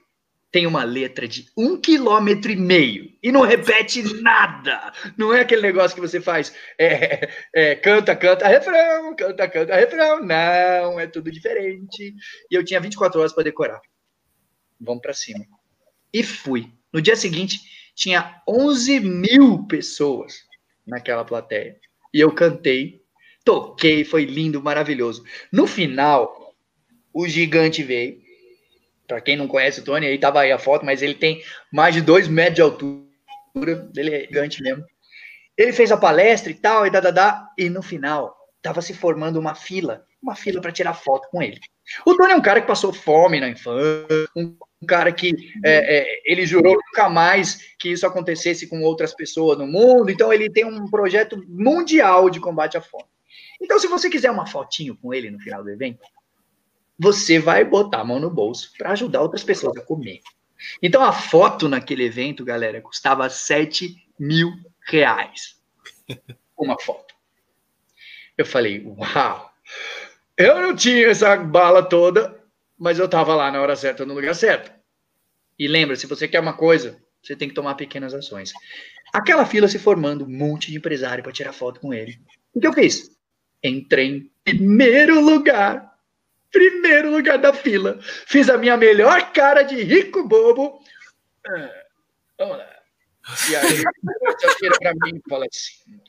tem 0.52 0.66
uma 0.66 0.84
letra 0.84 1.28
de 1.28 1.48
um 1.56 1.80
quilômetro 1.80 2.52
e 2.52 2.56
meio 2.56 3.12
e 3.22 3.32
não 3.32 3.42
repete 3.42 4.02
nada. 4.22 4.92
Não 5.18 5.34
é 5.34 5.42
aquele 5.42 5.62
negócio 5.62 5.96
que 5.96 6.02
você 6.02 6.20
faz, 6.20 6.54
é, 6.78 7.30
é, 7.54 7.76
canta, 7.76 8.16
canta, 8.16 8.48
refrão, 8.48 9.16
canta, 9.16 9.48
canta, 9.48 9.76
refrão. 9.76 10.24
Não, 10.24 11.00
é 11.00 11.08
tudo 11.08 11.32
diferente. 11.32 12.16
E 12.50 12.56
eu 12.56 12.64
tinha 12.64 12.80
24 12.80 13.20
horas 13.20 13.34
para 13.34 13.44
decorar. 13.44 13.82
Vamos 14.80 15.02
para 15.02 15.14
cima. 15.14 15.46
E 16.14 16.24
fui. 16.24 16.72
No 16.92 17.02
dia 17.02 17.16
seguinte, 17.16 17.60
tinha 17.96 18.42
11 18.48 19.00
mil 19.00 19.68
pessoas 19.68 20.49
naquela 20.90 21.24
plateia. 21.24 21.78
E 22.14 22.20
eu 22.20 22.32
cantei, 22.34 23.02
toquei, 23.46 24.04
foi 24.04 24.26
lindo, 24.26 24.62
maravilhoso. 24.62 25.24
No 25.52 25.68
final, 25.68 26.54
o 27.14 27.28
gigante 27.28 27.84
veio 27.84 28.20
para 29.08 29.22
quem 29.22 29.36
não 29.36 29.48
conhece 29.48 29.80
o 29.80 29.84
Tony, 29.84 30.06
aí 30.06 30.20
tava 30.20 30.42
aí 30.42 30.52
a 30.52 30.60
foto, 30.60 30.86
mas 30.86 31.02
ele 31.02 31.16
tem 31.16 31.44
mais 31.74 31.96
de 31.96 32.02
dois 32.02 32.28
metros 32.28 32.56
de 32.56 32.62
altura, 32.62 33.90
ele 33.98 34.14
é 34.14 34.20
gigante 34.22 34.62
mesmo. 34.62 34.86
Ele 35.58 35.74
fez 35.74 35.92
a 35.92 35.98
palestra 35.98 36.52
e 36.52 36.54
tal, 36.54 36.86
e 36.86 36.92
dadadá, 36.92 37.50
e 37.58 37.70
no 37.70 37.82
final 37.82 38.36
tava 38.62 38.82
se 38.84 38.94
formando 38.94 39.40
uma 39.40 39.56
fila, 39.56 40.06
uma 40.22 40.36
fila 40.36 40.62
para 40.62 40.72
tirar 40.72 40.94
foto 40.94 41.28
com 41.32 41.42
ele. 41.42 41.60
O 42.06 42.16
Tony 42.16 42.34
é 42.34 42.36
um 42.36 42.42
cara 42.42 42.62
que 42.62 42.68
passou 42.68 42.94
fome 42.94 43.40
na 43.40 43.50
infância, 43.50 44.30
um 44.36 44.56
cara 44.88 45.12
que 45.12 45.34
é, 45.64 45.98
é, 45.98 46.22
ele 46.26 46.46
jurou 46.46 46.76
nunca 46.76 47.10
mais 47.10 47.74
que 47.78 47.90
isso 47.90 48.06
acontecesse 48.06 48.68
com 48.68 48.82
outras 48.82 49.14
pessoas 49.14 49.58
no 49.58 49.68
mundo, 49.68 50.10
então 50.10 50.32
ele 50.32 50.50
tem 50.50 50.66
um 50.66 50.90
projeto 50.90 51.44
mundial 51.48 52.30
de 52.30 52.40
combate 52.40 52.78
à 52.78 52.82
fome. 52.82 53.06
Então, 53.62 53.78
se 53.78 53.88
você 53.88 54.10
quiser 54.10 54.32
uma 54.32 54.46
fotinho 54.46 54.96
com 54.96 55.14
ele 55.14 55.30
no 55.30 55.40
final 55.40 55.62
do 55.62 55.70
evento, 55.70 56.00
você 56.98 57.40
vai 57.40 57.64
botar 57.64 58.02
a 58.02 58.06
mão 58.06 58.20
no 58.20 58.30
bolso 58.30 58.72
para 58.78 58.92
ajudar 58.92 59.22
outras 59.22 59.44
pessoas 59.44 59.78
a 59.78 59.82
comer. 59.82 60.22
Então 60.82 61.02
a 61.04 61.14
foto 61.14 61.70
naquele 61.70 62.04
evento, 62.04 62.44
galera, 62.44 62.82
custava 62.82 63.30
7 63.30 63.96
mil 64.20 64.52
reais. 64.86 65.58
Uma 66.58 66.78
foto. 66.78 67.16
Eu 68.38 68.46
falei, 68.46 68.86
uau! 68.86 69.54
Eu 70.38 70.62
não 70.62 70.76
tinha 70.76 71.08
essa 71.08 71.36
bala 71.38 71.84
toda, 71.84 72.39
mas 72.80 72.98
eu 72.98 73.06
estava 73.06 73.36
lá 73.36 73.52
na 73.52 73.62
hora 73.62 73.76
certa, 73.76 74.06
no 74.06 74.14
lugar 74.14 74.34
certo. 74.34 74.72
E 75.58 75.68
lembra, 75.68 75.96
se 75.96 76.08
você 76.08 76.28
quer 76.28 76.40
uma 76.40 76.54
coisa, 76.54 76.98
você 77.22 77.36
tem 77.36 77.50
que 77.50 77.56
tomar 77.56 77.76
pequenas 77.76 78.14
ações. 78.14 78.52
Aquela 79.14 79.46
fila 79.46 79.68
se 79.68 79.78
formando, 79.78 80.26
um 80.26 80.30
monte 80.30 80.72
de 80.72 80.78
empresário 80.78 81.24
para 81.24 81.34
tirar 81.34 81.54
foto 81.54 81.80
com 81.80 81.94
ele. 81.94 82.20
O 82.54 82.60
que 82.62 82.68
eu 82.68 82.74
fiz? 82.74 83.12
Entrei 83.62 84.08
em 84.08 84.32
primeiro 84.44 85.20
lugar 85.20 85.90
primeiro 86.52 87.12
lugar 87.12 87.38
da 87.38 87.54
fila. 87.54 88.00
Fiz 88.02 88.50
a 88.50 88.58
minha 88.58 88.78
melhor 88.78 89.32
cara 89.32 89.64
de 89.64 89.82
rico 89.82 90.28
bobo. 90.28 90.82
Ah, 91.48 91.84
vamos 92.38 92.58
lá. 92.58 92.80
E 93.50 93.56
aí, 93.56 93.78
você 93.78 94.56
vira 94.62 94.78
para 94.80 94.94
mim 94.94 95.18
e 95.18 95.30
fala 95.30 95.46
assim: 95.52 96.02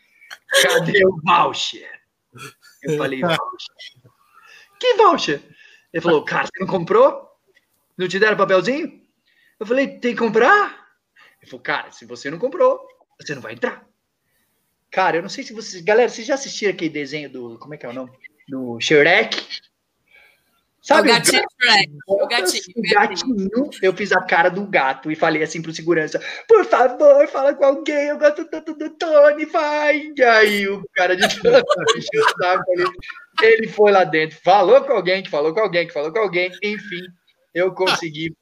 cadê 0.62 1.06
o 1.06 1.20
voucher? 1.22 1.88
Eu 2.82 2.96
falei: 2.96 3.20
voucher? 3.20 3.40
Que 4.78 4.94
voucher? 4.94 5.42
Ele 5.92 6.02
falou: 6.02 6.24
cara, 6.24 6.46
você 6.46 6.60
não 6.60 6.66
comprou? 6.66 7.28
Não 7.96 8.08
te 8.08 8.18
deram 8.18 8.36
papelzinho? 8.36 9.00
Eu 9.58 9.66
falei: 9.66 9.98
tem 9.98 10.12
que 10.12 10.18
comprar? 10.18 10.88
Ele 11.40 11.50
falou: 11.50 11.62
cara, 11.62 11.90
se 11.90 12.04
você 12.04 12.30
não 12.30 12.38
comprou, 12.38 12.86
você 13.20 13.34
não 13.34 13.42
vai 13.42 13.54
entrar. 13.54 13.86
Cara, 14.90 15.18
eu 15.18 15.22
não 15.22 15.28
sei 15.28 15.44
se 15.44 15.52
vocês. 15.52 15.82
Galera, 15.82 16.08
vocês 16.08 16.26
já 16.26 16.34
assistiram 16.34 16.72
aquele 16.72 16.90
desenho 16.90 17.30
do. 17.30 17.58
Como 17.58 17.74
é 17.74 17.76
que 17.76 17.86
é 17.86 17.88
o 17.88 17.92
nome? 17.92 18.10
Do 18.48 18.80
Shrek? 18.80 19.60
Sabe, 20.82 21.10
o 21.10 21.12
gatinho, 21.12 21.44
o, 22.06 22.26
gatinho, 22.26 22.62
o 22.74 22.82
gatinho, 22.82 23.70
eu 23.82 23.94
fiz 23.94 24.12
a 24.12 24.22
cara 24.22 24.48
do 24.48 24.64
gato 24.64 25.10
e 25.10 25.14
falei 25.14 25.42
assim 25.42 25.60
pro 25.60 25.74
segurança: 25.74 26.18
por 26.48 26.64
favor, 26.64 27.28
fala 27.28 27.54
com 27.54 27.64
alguém, 27.64 28.08
eu 28.08 28.18
gosto 28.18 28.46
tanto 28.46 28.74
do 28.74 28.88
Tony, 28.90 29.44
vai. 29.44 30.10
E 30.16 30.22
aí 30.22 30.66
o 30.66 30.82
cara 30.94 31.14
de 31.14 31.22
ele 33.42 33.68
foi 33.68 33.92
lá 33.92 34.04
dentro, 34.04 34.38
falou 34.42 34.82
com 34.84 34.92
alguém, 34.92 35.22
que 35.22 35.30
falou 35.30 35.52
com 35.52 35.60
alguém, 35.60 35.86
que 35.86 35.92
falou 35.92 36.12
com 36.12 36.18
alguém, 36.18 36.50
enfim, 36.62 37.02
eu 37.54 37.72
consegui 37.74 38.34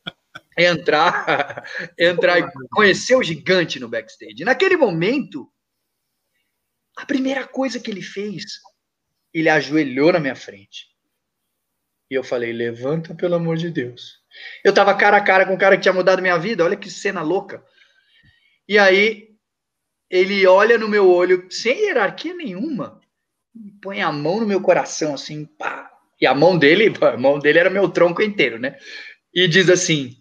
entrar, 0.57 1.65
entrar 1.99 2.39
e 2.39 2.51
conhecer 2.71 3.17
o 3.17 3.23
gigante 3.23 3.79
no 3.79 3.89
backstage. 3.89 4.45
Naquele 4.45 4.77
momento, 4.77 5.51
a 6.97 7.07
primeira 7.07 7.47
coisa 7.47 7.79
que 7.79 7.91
ele 7.91 8.03
fez, 8.03 8.45
ele 9.33 9.49
ajoelhou 9.49 10.13
na 10.13 10.21
minha 10.21 10.35
frente. 10.35 10.89
E 12.11 12.15
eu 12.15 12.25
falei: 12.25 12.53
levanta, 12.53 13.15
pelo 13.15 13.37
amor 13.37 13.57
de 13.57 13.71
Deus. 13.71 14.19
Eu 14.65 14.73
tava 14.73 14.97
cara 14.97 15.17
a 15.17 15.25
cara 15.25 15.47
com 15.47 15.55
um 15.55 15.59
cara 15.59 15.77
que 15.77 15.83
tinha 15.83 15.93
mudado 15.93 16.23
minha 16.23 16.39
vida, 16.39 16.65
olha 16.65 16.77
que 16.77 16.91
cena 16.91 17.23
louca. 17.23 17.65
E 18.67 18.79
aí, 18.79 19.29
ele 20.11 20.47
olha 20.47 20.79
no 20.79 20.89
meu 20.89 21.09
olho, 21.11 21.47
sem 21.51 21.87
hierarquia 21.87 22.35
nenhuma, 22.35 22.98
põe 23.83 24.03
a 24.03 24.13
mão 24.13 24.41
no 24.41 24.47
meu 24.47 24.61
coração, 24.61 25.15
assim, 25.15 25.45
pá. 25.45 25.91
E 26.21 26.27
a 26.27 26.35
mão 26.35 26.59
dele, 26.59 26.93
a 27.01 27.17
mão 27.17 27.39
dele 27.39 27.59
era 27.59 27.71
meu 27.71 27.89
tronco 27.89 28.23
inteiro, 28.23 28.59
né? 28.59 28.77
E 29.33 29.47
diz 29.47 29.69
assim: 29.69 30.17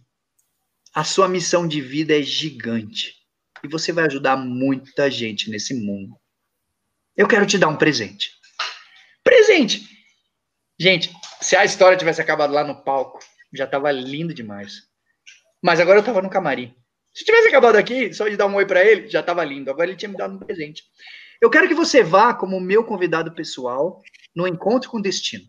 a 0.93 1.03
sua 1.03 1.27
missão 1.27 1.67
de 1.67 1.81
vida 1.81 2.17
é 2.17 2.21
gigante. 2.21 3.15
E 3.63 3.67
você 3.67 3.91
vai 3.91 4.05
ajudar 4.05 4.37
muita 4.37 5.09
gente 5.09 5.49
nesse 5.49 5.73
mundo. 5.73 6.15
Eu 7.15 7.27
quero 7.27 7.45
te 7.45 7.57
dar 7.57 7.67
um 7.67 7.75
presente. 7.75 8.31
Presente! 9.23 9.87
Gente, 10.79 11.11
se 11.41 11.55
a 11.55 11.65
história 11.65 11.97
tivesse 11.97 12.21
acabado 12.21 12.53
lá 12.53 12.63
no 12.63 12.83
palco, 12.83 13.19
já 13.53 13.65
tava 13.65 13.91
lindo 13.91 14.33
demais. 14.33 14.83
Mas 15.61 15.79
agora 15.79 15.99
eu 15.99 16.03
tava 16.03 16.21
no 16.21 16.29
camarim. 16.29 16.73
Se 17.13 17.25
tivesse 17.25 17.47
acabado 17.47 17.75
aqui, 17.77 18.13
só 18.13 18.27
de 18.27 18.37
dar 18.37 18.45
um 18.45 18.55
oi 18.55 18.65
para 18.65 18.85
ele, 18.85 19.09
já 19.09 19.23
tava 19.23 19.43
lindo. 19.43 19.71
Agora 19.71 19.89
ele 19.89 19.97
tinha 19.97 20.09
me 20.09 20.17
dado 20.17 20.35
um 20.35 20.39
presente. 20.39 20.83
Eu 21.41 21.49
quero 21.49 21.67
que 21.67 21.73
você 21.73 22.03
vá 22.03 22.33
como 22.33 22.59
meu 22.59 22.83
convidado 22.83 23.31
pessoal 23.33 24.01
no 24.35 24.47
Encontro 24.47 24.89
com 24.89 25.01
Destino. 25.01 25.45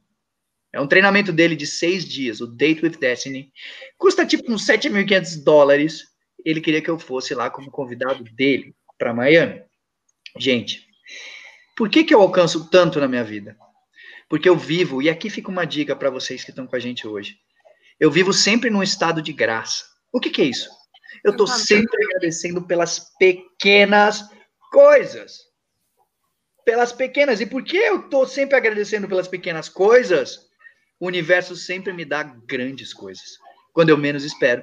É 0.72 0.80
um 0.80 0.86
treinamento 0.86 1.32
dele 1.32 1.56
de 1.56 1.66
seis 1.66 2.06
dias, 2.06 2.40
o 2.40 2.46
Date 2.46 2.84
with 2.84 2.98
Destiny. 2.98 3.50
Custa 3.96 4.26
tipo 4.26 4.52
uns 4.52 4.66
7.500 4.66 5.42
dólares. 5.42 6.04
Ele 6.44 6.60
queria 6.60 6.82
que 6.82 6.90
eu 6.90 6.98
fosse 6.98 7.34
lá 7.34 7.48
como 7.48 7.70
convidado 7.70 8.22
dele 8.24 8.74
para 8.98 9.14
Miami. 9.14 9.62
Gente, 10.36 10.86
por 11.76 11.88
que, 11.88 12.04
que 12.04 12.14
eu 12.14 12.20
alcanço 12.20 12.68
tanto 12.68 13.00
na 13.00 13.08
minha 13.08 13.24
vida? 13.24 13.56
Porque 14.28 14.48
eu 14.48 14.56
vivo, 14.56 15.00
e 15.00 15.08
aqui 15.08 15.30
fica 15.30 15.50
uma 15.50 15.64
dica 15.64 15.96
para 15.96 16.10
vocês 16.10 16.44
que 16.44 16.50
estão 16.50 16.66
com 16.66 16.76
a 16.76 16.78
gente 16.78 17.08
hoje. 17.08 17.36
Eu 17.98 18.10
vivo 18.10 18.32
sempre 18.32 18.68
num 18.68 18.82
estado 18.82 19.22
de 19.22 19.32
graça. 19.32 19.84
O 20.12 20.20
que, 20.20 20.28
que 20.28 20.42
é 20.42 20.44
isso? 20.44 20.68
Eu 21.24 21.32
estou 21.32 21.46
sempre 21.46 22.04
agradecendo 22.04 22.62
pelas 22.62 23.10
pequenas 23.18 24.22
coisas. 24.70 25.47
Pelas 26.68 26.92
pequenas. 26.92 27.40
E 27.40 27.46
por 27.46 27.64
que 27.64 27.78
eu 27.78 28.00
estou 28.00 28.26
sempre 28.26 28.54
agradecendo 28.54 29.08
pelas 29.08 29.26
pequenas 29.26 29.70
coisas? 29.70 30.46
O 31.00 31.06
universo 31.06 31.56
sempre 31.56 31.94
me 31.94 32.04
dá 32.04 32.22
grandes 32.22 32.92
coisas. 32.92 33.38
Quando 33.72 33.88
eu 33.88 33.96
menos 33.96 34.22
espero. 34.22 34.62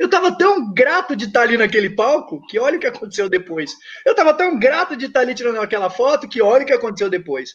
Eu 0.00 0.06
estava 0.06 0.34
tão 0.38 0.72
grato 0.72 1.14
de 1.14 1.26
estar 1.26 1.42
ali 1.42 1.58
naquele 1.58 1.90
palco 1.90 2.40
que 2.46 2.58
olha 2.58 2.78
o 2.78 2.80
que 2.80 2.86
aconteceu 2.86 3.28
depois. 3.28 3.76
Eu 4.06 4.12
estava 4.12 4.32
tão 4.32 4.58
grato 4.58 4.96
de 4.96 5.04
estar 5.04 5.20
ali 5.20 5.34
tirando 5.34 5.60
aquela 5.60 5.90
foto 5.90 6.26
que 6.26 6.40
olha 6.40 6.62
o 6.62 6.66
que 6.66 6.72
aconteceu 6.72 7.10
depois. 7.10 7.50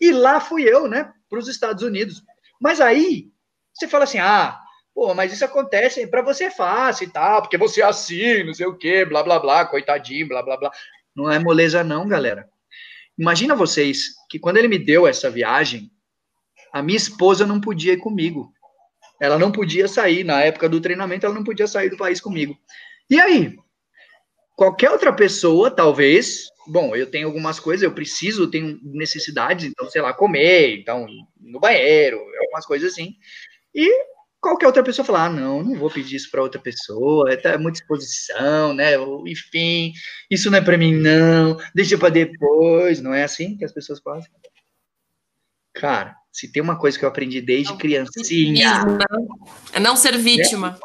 E 0.00 0.10
lá 0.10 0.40
fui 0.40 0.64
eu, 0.64 0.88
né, 0.88 1.12
para 1.30 1.38
os 1.38 1.46
Estados 1.46 1.84
Unidos. 1.84 2.24
Mas 2.60 2.80
aí, 2.80 3.28
você 3.72 3.86
fala 3.86 4.02
assim: 4.02 4.18
ah, 4.18 4.58
pô, 4.92 5.14
mas 5.14 5.32
isso 5.32 5.44
acontece, 5.44 6.04
para 6.08 6.20
você 6.20 6.46
é 6.46 6.50
fácil 6.50 7.04
e 7.04 7.12
tal, 7.12 7.42
porque 7.42 7.56
você 7.56 7.80
é 7.80 7.84
assim, 7.84 8.42
não 8.42 8.54
sei 8.54 8.66
o 8.66 8.76
quê, 8.76 9.04
blá, 9.04 9.22
blá, 9.22 9.38
blá, 9.38 9.64
coitadinho, 9.66 10.26
blá, 10.26 10.42
blá, 10.42 10.56
blá. 10.56 10.72
Não 11.14 11.30
é 11.30 11.38
moleza, 11.38 11.84
não, 11.84 12.08
galera. 12.08 12.50
Imagina 13.18 13.54
vocês 13.54 14.14
que 14.28 14.38
quando 14.38 14.58
ele 14.58 14.68
me 14.68 14.78
deu 14.78 15.06
essa 15.06 15.30
viagem, 15.30 15.90
a 16.72 16.82
minha 16.82 16.96
esposa 16.96 17.46
não 17.46 17.60
podia 17.60 17.94
ir 17.94 17.98
comigo. 17.98 18.52
Ela 19.20 19.38
não 19.38 19.50
podia 19.50 19.88
sair, 19.88 20.24
na 20.24 20.42
época 20.42 20.68
do 20.68 20.80
treinamento, 20.80 21.24
ela 21.24 21.34
não 21.34 21.44
podia 21.44 21.66
sair 21.66 21.88
do 21.88 21.96
país 21.96 22.20
comigo. 22.20 22.56
E 23.08 23.18
aí? 23.18 23.56
Qualquer 24.54 24.90
outra 24.90 25.12
pessoa, 25.12 25.70
talvez, 25.70 26.46
bom, 26.66 26.94
eu 26.94 27.10
tenho 27.10 27.26
algumas 27.26 27.58
coisas, 27.60 27.82
eu 27.82 27.92
preciso, 27.92 28.50
tenho 28.50 28.78
necessidades, 28.82 29.66
então, 29.66 29.88
sei 29.88 30.02
lá, 30.02 30.12
comer, 30.12 30.78
então, 30.78 31.06
no 31.40 31.60
banheiro, 31.60 32.18
algumas 32.40 32.66
coisas 32.66 32.92
assim. 32.92 33.16
E 33.74 33.90
qualquer 34.46 34.66
outra 34.66 34.82
pessoa 34.82 35.04
falar, 35.04 35.26
ah, 35.26 35.30
não, 35.30 35.62
não 35.62 35.76
vou 35.76 35.90
pedir 35.90 36.16
isso 36.16 36.30
para 36.30 36.42
outra 36.42 36.60
pessoa, 36.60 37.32
é, 37.32 37.40
é 37.48 37.58
muita 37.58 37.80
exposição, 37.80 38.72
né? 38.72 38.92
Enfim, 39.26 39.92
isso 40.30 40.50
não 40.50 40.58
é 40.58 40.60
para 40.60 40.78
mim, 40.78 40.94
não, 40.94 41.56
deixa 41.74 41.98
para 41.98 42.10
depois, 42.10 43.00
não 43.00 43.12
é 43.12 43.24
assim 43.24 43.56
que 43.56 43.64
as 43.64 43.72
pessoas 43.72 44.00
fazem? 44.00 44.30
Cara, 45.74 46.16
se 46.32 46.50
tem 46.50 46.62
uma 46.62 46.78
coisa 46.78 46.98
que 46.98 47.04
eu 47.04 47.08
aprendi 47.08 47.40
desde 47.40 47.72
não, 47.72 47.78
criancinha. 47.78 48.84
É 49.72 49.80
não 49.80 49.96
ser 49.96 50.16
vítima. 50.16 50.70
Né? 50.70 50.78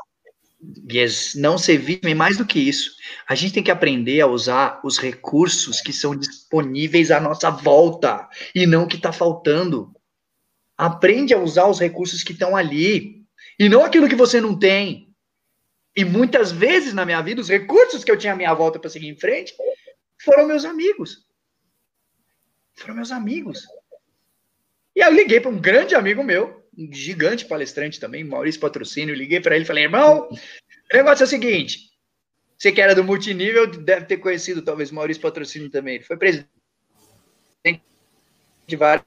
Yes, 0.91 1.33
não 1.35 1.57
ser 1.57 1.77
vítima, 1.77 2.09
e 2.09 2.15
mais 2.15 2.37
do 2.37 2.45
que 2.45 2.59
isso, 2.59 2.91
a 3.27 3.35
gente 3.35 3.53
tem 3.53 3.63
que 3.63 3.71
aprender 3.71 4.21
a 4.21 4.27
usar 4.27 4.79
os 4.83 4.97
recursos 4.97 5.81
que 5.81 5.93
são 5.93 6.15
disponíveis 6.15 7.11
à 7.11 7.19
nossa 7.19 7.49
volta 7.49 8.27
e 8.53 8.65
não 8.65 8.83
o 8.83 8.87
que 8.87 8.97
está 8.97 9.11
faltando. 9.11 9.91
Aprende 10.77 11.33
a 11.33 11.39
usar 11.39 11.67
os 11.67 11.79
recursos 11.79 12.23
que 12.23 12.33
estão 12.33 12.55
ali 12.55 13.20
e 13.61 13.69
não 13.69 13.85
aquilo 13.85 14.09
que 14.09 14.15
você 14.15 14.41
não 14.41 14.57
tem. 14.57 15.13
E 15.95 16.03
muitas 16.03 16.51
vezes 16.51 16.95
na 16.95 17.05
minha 17.05 17.21
vida, 17.21 17.39
os 17.39 17.47
recursos 17.47 18.03
que 18.03 18.09
eu 18.09 18.17
tinha 18.17 18.33
à 18.33 18.35
minha 18.35 18.51
volta 18.55 18.79
para 18.79 18.89
seguir 18.89 19.07
em 19.07 19.15
frente 19.15 19.53
foram 20.19 20.47
meus 20.47 20.65
amigos. 20.65 21.27
Foram 22.73 22.95
meus 22.95 23.11
amigos. 23.11 23.67
E 24.95 25.03
aí 25.03 25.11
eu 25.11 25.15
liguei 25.15 25.39
para 25.39 25.51
um 25.51 25.61
grande 25.61 25.93
amigo 25.93 26.23
meu, 26.23 26.67
um 26.75 26.91
gigante 26.91 27.45
palestrante 27.45 27.99
também, 27.99 28.23
Maurício 28.23 28.59
Patrocínio, 28.59 29.13
liguei 29.13 29.39
para 29.39 29.53
ele 29.53 29.63
e 29.63 29.67
falei, 29.67 29.83
irmão, 29.83 30.27
o 30.31 30.95
negócio 30.97 31.21
é 31.21 31.27
o 31.27 31.29
seguinte, 31.29 31.91
você 32.57 32.71
que 32.71 32.81
era 32.81 32.95
do 32.95 33.03
multinível, 33.03 33.67
deve 33.67 34.07
ter 34.07 34.17
conhecido 34.17 34.63
talvez 34.63 34.89
Maurício 34.89 35.21
Patrocínio 35.21 35.69
também, 35.69 35.95
ele 35.97 36.03
foi 36.03 36.17
presidente 36.17 36.49
de 38.65 38.75
várias 38.75 39.05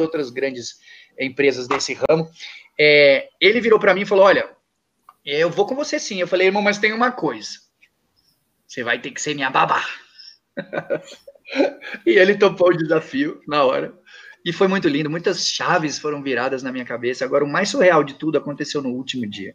outras 0.00 0.30
grandes 0.30 0.80
empresas 1.18 1.68
desse 1.68 1.92
ramo, 1.92 2.30
é, 2.78 3.28
ele 3.40 3.60
virou 3.60 3.78
para 3.78 3.94
mim 3.94 4.02
e 4.02 4.06
falou, 4.06 4.24
olha, 4.24 4.48
eu 5.24 5.50
vou 5.50 5.66
com 5.66 5.74
você 5.74 5.98
sim, 5.98 6.20
eu 6.20 6.28
falei, 6.28 6.48
irmão, 6.48 6.62
mas 6.62 6.78
tem 6.78 6.92
uma 6.92 7.12
coisa, 7.12 7.50
você 8.66 8.82
vai 8.82 8.98
ter 9.00 9.10
que 9.10 9.20
ser 9.20 9.34
minha 9.34 9.50
babá. 9.50 9.84
e 12.06 12.10
ele 12.10 12.36
topou 12.36 12.68
o 12.68 12.76
desafio 12.76 13.40
na 13.46 13.64
hora. 13.64 13.92
E 14.44 14.52
foi 14.52 14.68
muito 14.68 14.88
lindo, 14.88 15.10
muitas 15.10 15.48
chaves 15.48 15.98
foram 15.98 16.22
viradas 16.22 16.62
na 16.62 16.72
minha 16.72 16.84
cabeça. 16.84 17.24
Agora, 17.24 17.44
o 17.44 17.48
mais 17.48 17.68
surreal 17.68 18.02
de 18.02 18.14
tudo 18.14 18.38
aconteceu 18.38 18.80
no 18.80 18.90
último 18.90 19.26
dia. 19.26 19.54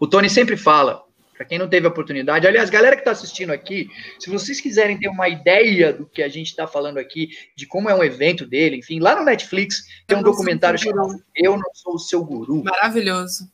O 0.00 0.06
Tony 0.06 0.30
sempre 0.30 0.56
fala, 0.56 1.04
para 1.34 1.44
quem 1.44 1.58
não 1.58 1.68
teve 1.68 1.86
a 1.86 1.90
oportunidade, 1.90 2.46
aliás, 2.46 2.70
galera 2.70 2.94
que 2.94 3.02
está 3.02 3.10
assistindo 3.10 3.52
aqui, 3.52 3.88
se 4.18 4.30
vocês 4.30 4.60
quiserem 4.60 4.98
ter 4.98 5.08
uma 5.08 5.28
ideia 5.28 5.92
do 5.92 6.06
que 6.06 6.22
a 6.22 6.28
gente 6.28 6.48
está 6.48 6.66
falando 6.66 6.98
aqui, 6.98 7.30
de 7.56 7.66
como 7.66 7.90
é 7.90 7.94
um 7.94 8.04
evento 8.04 8.46
dele, 8.46 8.76
enfim, 8.76 9.00
lá 9.00 9.16
no 9.16 9.24
Netflix 9.24 9.84
tem 10.06 10.16
um 10.16 10.22
documentário 10.22 10.78
chamado 10.78 11.22
Eu 11.34 11.56
Não 11.56 11.74
Sou 11.74 11.94
o 11.94 11.98
Seu 11.98 12.24
Guru. 12.24 12.62
Maravilhoso. 12.64 13.52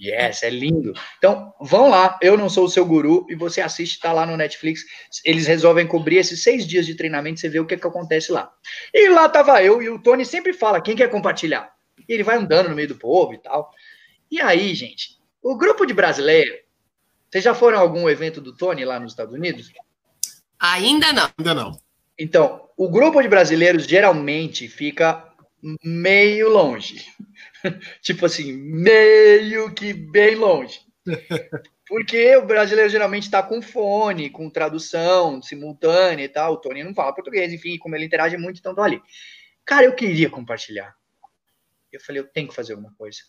Yes, 0.00 0.42
é 0.42 0.50
lindo. 0.50 0.94
Então, 1.18 1.52
vão 1.60 1.88
lá, 1.88 2.18
eu 2.20 2.36
não 2.36 2.48
sou 2.48 2.64
o 2.64 2.68
seu 2.68 2.84
guru, 2.84 3.26
e 3.28 3.36
você 3.36 3.60
assiste, 3.60 4.00
tá 4.00 4.12
lá 4.12 4.26
no 4.26 4.36
Netflix. 4.36 4.84
Eles 5.24 5.46
resolvem 5.46 5.86
cobrir 5.86 6.16
esses 6.16 6.42
seis 6.42 6.66
dias 6.66 6.86
de 6.86 6.96
treinamento, 6.96 7.38
você 7.38 7.48
vê 7.48 7.60
o 7.60 7.66
que, 7.66 7.76
que 7.76 7.86
acontece 7.86 8.32
lá. 8.32 8.52
E 8.92 9.08
lá 9.08 9.28
tava 9.28 9.62
eu, 9.62 9.82
e 9.82 9.88
o 9.88 9.98
Tony 10.00 10.24
sempre 10.24 10.52
fala: 10.52 10.80
quem 10.80 10.96
quer 10.96 11.08
compartilhar? 11.08 11.72
E 12.08 12.12
ele 12.12 12.24
vai 12.24 12.36
andando 12.36 12.70
no 12.70 12.74
meio 12.74 12.88
do 12.88 12.96
povo 12.96 13.34
e 13.34 13.38
tal. 13.38 13.70
E 14.30 14.40
aí, 14.40 14.74
gente, 14.74 15.18
o 15.42 15.56
grupo 15.56 15.86
de 15.86 15.94
brasileiro. 15.94 16.61
Vocês 17.32 17.44
já 17.44 17.54
foram 17.54 17.78
a 17.78 17.80
algum 17.80 18.10
evento 18.10 18.42
do 18.42 18.54
Tony 18.54 18.84
lá 18.84 19.00
nos 19.00 19.12
Estados 19.12 19.32
Unidos? 19.34 19.72
Ainda 20.60 21.14
não. 21.14 21.30
Ainda 21.38 21.54
não. 21.54 21.80
Então, 22.18 22.68
o 22.76 22.90
grupo 22.90 23.22
de 23.22 23.28
brasileiros 23.28 23.86
geralmente 23.86 24.68
fica 24.68 25.32
meio 25.82 26.50
longe. 26.50 27.06
tipo 28.02 28.26
assim, 28.26 28.52
meio 28.52 29.72
que 29.72 29.94
bem 29.94 30.34
longe. 30.34 30.80
Porque 31.88 32.36
o 32.36 32.44
brasileiro 32.44 32.90
geralmente 32.90 33.24
está 33.24 33.42
com 33.42 33.62
fone, 33.62 34.28
com 34.28 34.50
tradução 34.50 35.40
simultânea 35.40 36.24
e 36.24 36.28
tal. 36.28 36.52
O 36.52 36.56
Tony 36.58 36.84
não 36.84 36.94
fala 36.94 37.14
português, 37.14 37.50
enfim, 37.50 37.78
como 37.78 37.96
ele 37.96 38.04
interage 38.04 38.36
muito, 38.36 38.58
então 38.58 38.74
tô 38.74 38.82
ali. 38.82 39.00
Cara, 39.64 39.86
eu 39.86 39.94
queria 39.94 40.28
compartilhar. 40.28 40.94
Eu 41.90 42.00
falei, 42.00 42.20
eu 42.20 42.26
tenho 42.26 42.48
que 42.48 42.54
fazer 42.54 42.74
alguma 42.74 42.92
coisa. 42.94 43.20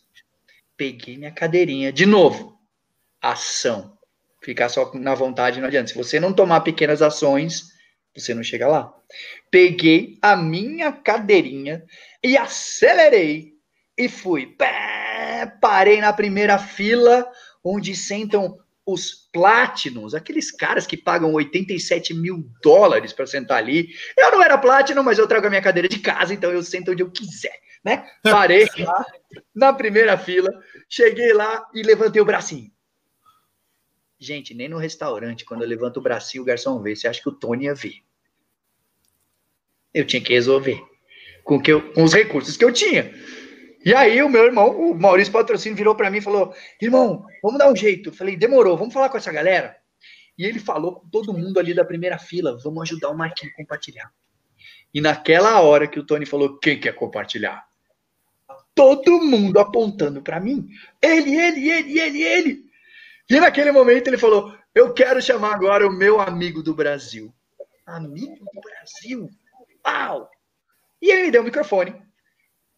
Peguei 0.75 1.17
minha 1.17 1.31
cadeirinha, 1.31 1.91
de 1.91 2.05
novo, 2.05 2.59
ação. 3.23 3.97
Ficar 4.41 4.67
só 4.67 4.91
na 4.93 5.15
vontade 5.15 5.61
não 5.61 5.67
adianta. 5.67 5.87
Se 5.87 5.95
você 5.95 6.19
não 6.19 6.33
tomar 6.33 6.61
pequenas 6.61 7.01
ações, 7.01 7.69
você 8.15 8.33
não 8.33 8.43
chega 8.43 8.67
lá. 8.67 8.93
Peguei 9.49 10.17
a 10.21 10.35
minha 10.35 10.91
cadeirinha 10.91 11.83
e 12.21 12.37
acelerei 12.37 13.53
e 13.97 14.09
fui. 14.09 14.47
Pé, 14.47 15.51
parei 15.61 16.01
na 16.01 16.11
primeira 16.11 16.57
fila, 16.57 17.25
onde 17.63 17.95
sentam 17.95 18.59
os 18.85 19.29
Platinums, 19.31 20.13
aqueles 20.13 20.51
caras 20.51 20.85
que 20.85 20.97
pagam 20.97 21.33
87 21.33 22.13
mil 22.13 22.45
dólares 22.61 23.13
para 23.13 23.25
sentar 23.25 23.57
ali. 23.57 23.87
Eu 24.17 24.31
não 24.31 24.43
era 24.43 24.57
Platinum, 24.57 25.03
mas 25.03 25.17
eu 25.17 25.27
trago 25.27 25.47
a 25.47 25.49
minha 25.49 25.61
cadeira 25.61 25.87
de 25.87 25.99
casa, 25.99 26.33
então 26.33 26.51
eu 26.51 26.61
sento 26.61 26.91
onde 26.91 27.01
eu 27.01 27.09
quiser, 27.09 27.57
né? 27.83 28.05
Parei 28.21 28.67
lá 28.77 29.05
na 29.55 29.71
primeira 29.71 30.17
fila, 30.17 30.51
cheguei 30.89 31.31
lá 31.31 31.65
e 31.73 31.81
levantei 31.81 32.21
o 32.21 32.25
bracinho. 32.25 32.69
Gente, 34.23 34.53
nem 34.53 34.69
no 34.69 34.77
restaurante, 34.77 35.43
quando 35.43 35.63
eu 35.63 35.67
levanto 35.67 35.97
o 35.97 36.01
bracinho, 36.01 36.43
o 36.43 36.45
garçom 36.45 36.81
vê. 36.81 36.95
Você 36.95 37.09
acha 37.09 37.21
que 37.21 37.27
o 37.27 37.33
Tony 37.33 37.65
ia 37.65 37.75
ver? 37.75 37.95
Eu 39.93 40.07
tinha 40.07 40.23
que 40.23 40.31
resolver 40.31 40.81
com, 41.43 41.61
que 41.61 41.73
eu, 41.73 41.91
com 41.91 42.05
os 42.05 42.13
recursos 42.13 42.55
que 42.55 42.63
eu 42.63 42.71
tinha. 42.71 43.13
E 43.83 43.93
aí 43.93 44.23
o 44.23 44.29
meu 44.29 44.45
irmão, 44.45 44.69
o 44.69 44.95
Maurício 44.95 45.33
Patrocínio, 45.33 45.75
virou 45.75 45.93
para 45.93 46.09
mim 46.09 46.19
e 46.19 46.21
falou: 46.21 46.55
Irmão, 46.81 47.25
vamos 47.41 47.59
dar 47.59 47.69
um 47.69 47.75
jeito. 47.75 48.09
Eu 48.09 48.13
falei: 48.13 48.37
Demorou, 48.37 48.77
vamos 48.77 48.93
falar 48.93 49.09
com 49.09 49.17
essa 49.17 49.29
galera. 49.29 49.75
E 50.37 50.45
ele 50.45 50.57
falou 50.57 51.01
com 51.01 51.09
todo 51.09 51.33
mundo 51.33 51.59
ali 51.59 51.73
da 51.73 51.83
primeira 51.83 52.17
fila: 52.17 52.57
Vamos 52.63 52.83
ajudar 52.83 53.09
o 53.09 53.17
Marquinhos 53.17 53.53
a 53.53 53.57
compartilhar. 53.57 54.09
E 54.93 55.01
naquela 55.01 55.59
hora 55.59 55.85
que 55.85 55.99
o 55.99 56.05
Tony 56.05 56.25
falou: 56.25 56.57
Quem 56.59 56.79
quer 56.79 56.95
compartilhar? 56.95 57.61
Todo 58.73 59.19
mundo 59.19 59.59
apontando 59.59 60.21
para 60.21 60.39
mim. 60.39 60.65
Ele, 61.01 61.35
ele, 61.35 61.69
ele, 61.69 61.99
ele, 61.99 62.23
ele. 62.23 62.72
E 63.29 63.39
naquele 63.39 63.71
momento 63.71 64.07
ele 64.07 64.17
falou: 64.17 64.55
Eu 64.73 64.93
quero 64.93 65.21
chamar 65.21 65.55
agora 65.55 65.87
o 65.87 65.91
meu 65.91 66.19
amigo 66.19 66.61
do 66.61 66.73
Brasil. 66.73 67.33
Amigo 67.85 68.45
do 68.45 68.61
Brasil? 68.61 69.29
Uau! 69.85 70.29
E 71.01 71.11
ele 71.11 71.23
me 71.23 71.31
deu 71.31 71.41
o 71.41 71.45
microfone. 71.45 71.95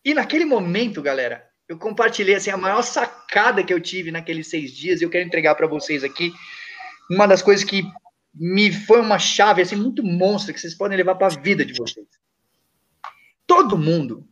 E 0.04 0.14
naquele 0.14 0.46
momento, 0.46 1.02
galera, 1.02 1.48
eu 1.68 1.78
compartilhei 1.78 2.36
assim, 2.36 2.52
a 2.52 2.58
maior 2.58 2.82
sacada 2.84 3.64
que 3.64 3.74
eu 3.74 3.82
tive 3.82 4.12
naqueles 4.12 4.48
seis 4.48 4.72
dias. 4.72 5.02
Eu 5.02 5.10
quero 5.10 5.26
entregar 5.26 5.56
para 5.56 5.68
vocês 5.68 6.04
aqui 6.04 6.34
uma 7.10 7.28
das 7.28 7.41
coisas 7.41 7.64
que 7.64 7.84
me 8.34 8.72
foi 8.72 9.00
uma 9.00 9.18
chave 9.18 9.62
assim 9.62 9.76
muito 9.76 10.04
monstra 10.04 10.54
que 10.54 10.60
vocês 10.60 10.76
podem 10.76 10.98
levar 10.98 11.16
para 11.16 11.28
a 11.28 11.39
vida 11.39 11.66
de 11.66 11.74
vocês. 11.74 12.06
Todo 13.48 13.78
mundo, 13.78 14.28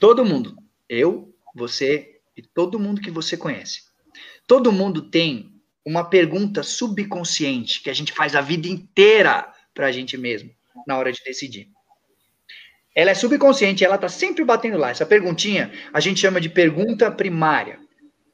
todo 0.00 0.24
mundo, 0.24 0.56
eu, 0.88 1.34
você 1.54 2.20
e 2.36 2.42
todo 2.42 2.78
mundo 2.78 3.00
que 3.00 3.10
você 3.10 3.36
conhece, 3.36 3.82
todo 4.46 4.72
mundo 4.72 5.10
tem 5.10 5.52
uma 5.84 6.04
pergunta 6.04 6.62
subconsciente 6.62 7.82
que 7.82 7.90
a 7.90 7.94
gente 7.94 8.12
faz 8.12 8.34
a 8.34 8.40
vida 8.40 8.68
inteira 8.68 9.52
para 9.74 9.86
a 9.86 9.92
gente 9.92 10.16
mesmo 10.16 10.50
na 10.86 10.98
hora 10.98 11.12
de 11.12 11.22
decidir. 11.24 11.68
Ela 12.94 13.10
é 13.10 13.14
subconsciente, 13.14 13.84
ela 13.84 13.96
está 13.96 14.08
sempre 14.08 14.44
batendo 14.44 14.78
lá. 14.78 14.90
Essa 14.90 15.04
perguntinha 15.04 15.70
a 15.92 16.00
gente 16.00 16.20
chama 16.20 16.40
de 16.40 16.48
pergunta 16.48 17.10
primária. 17.10 17.78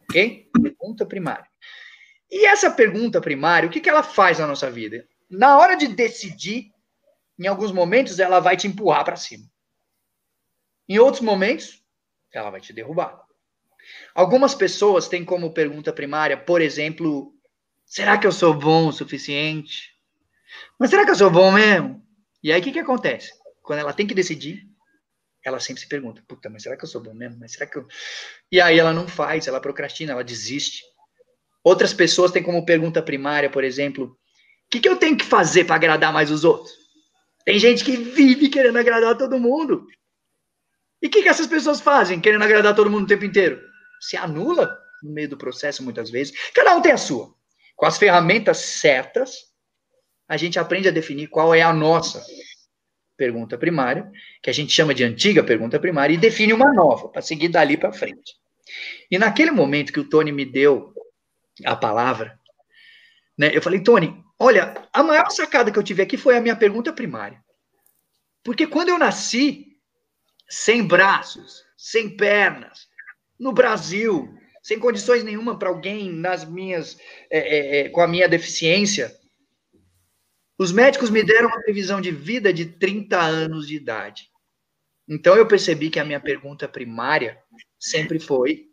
Ok? 0.08 0.48
Pergunta 0.52 1.04
primária. 1.04 1.46
E 2.30 2.46
essa 2.46 2.70
pergunta 2.70 3.20
primária, 3.20 3.68
o 3.68 3.72
que, 3.72 3.80
que 3.80 3.90
ela 3.90 4.02
faz 4.02 4.38
na 4.38 4.46
nossa 4.46 4.70
vida? 4.70 5.06
Na 5.28 5.58
hora 5.58 5.74
de 5.76 5.88
decidir, 5.88 6.70
em 7.38 7.46
alguns 7.46 7.72
momentos, 7.72 8.18
ela 8.18 8.40
vai 8.40 8.56
te 8.56 8.66
empurrar 8.66 9.04
para 9.04 9.16
cima. 9.16 9.44
Em 10.88 10.98
outros 10.98 11.22
momentos, 11.22 11.82
ela 12.32 12.50
vai 12.50 12.60
te 12.60 12.72
derrubar. 12.72 13.20
Algumas 14.14 14.54
pessoas 14.54 15.08
têm 15.08 15.24
como 15.24 15.54
pergunta 15.54 15.92
primária, 15.92 16.36
por 16.36 16.60
exemplo, 16.60 17.32
será 17.86 18.18
que 18.18 18.26
eu 18.26 18.32
sou 18.32 18.54
bom 18.54 18.88
o 18.88 18.92
suficiente? 18.92 19.90
Mas 20.78 20.90
será 20.90 21.04
que 21.04 21.10
eu 21.10 21.16
sou 21.16 21.30
bom 21.30 21.50
mesmo? 21.52 22.02
E 22.42 22.52
aí 22.52 22.60
o 22.60 22.64
que, 22.64 22.72
que 22.72 22.78
acontece? 22.78 23.30
quando 23.62 23.78
ela 23.78 23.92
tem 23.92 24.06
que 24.06 24.14
decidir, 24.14 24.66
ela 25.44 25.60
sempre 25.60 25.80
se 25.80 25.88
pergunta: 25.88 26.22
puta, 26.26 26.50
mas 26.50 26.62
será 26.62 26.76
que 26.76 26.84
eu 26.84 26.88
sou 26.88 27.00
bom 27.00 27.14
mesmo? 27.14 27.38
Mas 27.40 27.52
será 27.52 27.66
que 27.66 27.78
eu. 27.78 27.86
E 28.50 28.60
aí 28.60 28.78
ela 28.78 28.92
não 28.92 29.08
faz, 29.08 29.46
ela 29.46 29.60
procrastina, 29.60 30.12
ela 30.12 30.24
desiste. 30.24 30.82
Outras 31.64 31.94
pessoas 31.94 32.32
têm 32.32 32.42
como 32.42 32.66
pergunta 32.66 33.02
primária, 33.02 33.48
por 33.48 33.64
exemplo: 33.64 34.04
o 34.06 34.16
que, 34.70 34.80
que 34.80 34.88
eu 34.88 34.96
tenho 34.96 35.16
que 35.16 35.24
fazer 35.24 35.64
para 35.64 35.76
agradar 35.76 36.12
mais 36.12 36.30
os 36.30 36.44
outros? 36.44 36.72
Tem 37.44 37.58
gente 37.58 37.84
que 37.84 37.96
vive 37.96 38.48
querendo 38.48 38.78
agradar 38.78 39.16
todo 39.16 39.38
mundo. 39.38 39.86
E 41.00 41.08
o 41.08 41.10
que, 41.10 41.22
que 41.22 41.28
essas 41.28 41.48
pessoas 41.48 41.80
fazem 41.80 42.20
querendo 42.20 42.44
agradar 42.44 42.74
todo 42.74 42.90
mundo 42.90 43.04
o 43.04 43.08
tempo 43.08 43.24
inteiro? 43.24 43.60
Se 44.02 44.16
anula 44.16 44.76
no 45.00 45.12
meio 45.12 45.28
do 45.28 45.36
processo, 45.36 45.82
muitas 45.82 46.10
vezes. 46.10 46.34
Cada 46.52 46.74
um 46.74 46.82
tem 46.82 46.90
a 46.90 46.96
sua. 46.96 47.32
Com 47.76 47.86
as 47.86 47.96
ferramentas 47.96 48.58
certas, 48.58 49.52
a 50.28 50.36
gente 50.36 50.58
aprende 50.58 50.88
a 50.88 50.92
definir 50.92 51.28
qual 51.28 51.54
é 51.54 51.62
a 51.62 51.72
nossa 51.72 52.24
pergunta 53.16 53.56
primária, 53.56 54.10
que 54.42 54.50
a 54.50 54.52
gente 54.52 54.72
chama 54.72 54.92
de 54.92 55.04
antiga 55.04 55.44
pergunta 55.44 55.78
primária, 55.78 56.14
e 56.14 56.18
define 56.18 56.52
uma 56.52 56.72
nova, 56.72 57.08
para 57.08 57.22
seguir 57.22 57.48
dali 57.48 57.76
para 57.76 57.92
frente. 57.92 58.34
E 59.08 59.18
naquele 59.18 59.52
momento 59.52 59.92
que 59.92 60.00
o 60.00 60.08
Tony 60.08 60.32
me 60.32 60.44
deu 60.44 60.92
a 61.64 61.76
palavra, 61.76 62.38
né, 63.38 63.50
eu 63.54 63.62
falei, 63.62 63.80
Tony, 63.80 64.20
olha, 64.38 64.74
a 64.92 65.02
maior 65.02 65.30
sacada 65.30 65.70
que 65.70 65.78
eu 65.78 65.82
tive 65.82 66.02
aqui 66.02 66.16
foi 66.16 66.36
a 66.36 66.40
minha 66.40 66.56
pergunta 66.56 66.92
primária. 66.92 67.40
Porque 68.42 68.66
quando 68.66 68.88
eu 68.88 68.98
nasci, 68.98 69.76
sem 70.48 70.84
braços, 70.84 71.64
sem 71.76 72.16
pernas, 72.16 72.88
no 73.42 73.52
Brasil, 73.52 74.32
sem 74.62 74.78
condições 74.78 75.24
nenhuma 75.24 75.58
para 75.58 75.68
alguém 75.68 76.08
nas 76.08 76.44
minhas, 76.44 76.96
é, 77.28 77.38
é, 77.38 77.80
é, 77.80 77.88
com 77.88 78.00
a 78.00 78.06
minha 78.06 78.28
deficiência, 78.28 79.12
os 80.56 80.70
médicos 80.70 81.10
me 81.10 81.24
deram 81.24 81.48
uma 81.48 81.60
previsão 81.60 82.00
de 82.00 82.12
vida 82.12 82.52
de 82.52 82.66
30 82.66 83.20
anos 83.20 83.66
de 83.66 83.74
idade. 83.74 84.30
Então 85.08 85.36
eu 85.36 85.48
percebi 85.48 85.90
que 85.90 85.98
a 85.98 86.04
minha 86.04 86.20
pergunta 86.20 86.68
primária 86.68 87.36
sempre 87.80 88.20
foi: 88.20 88.68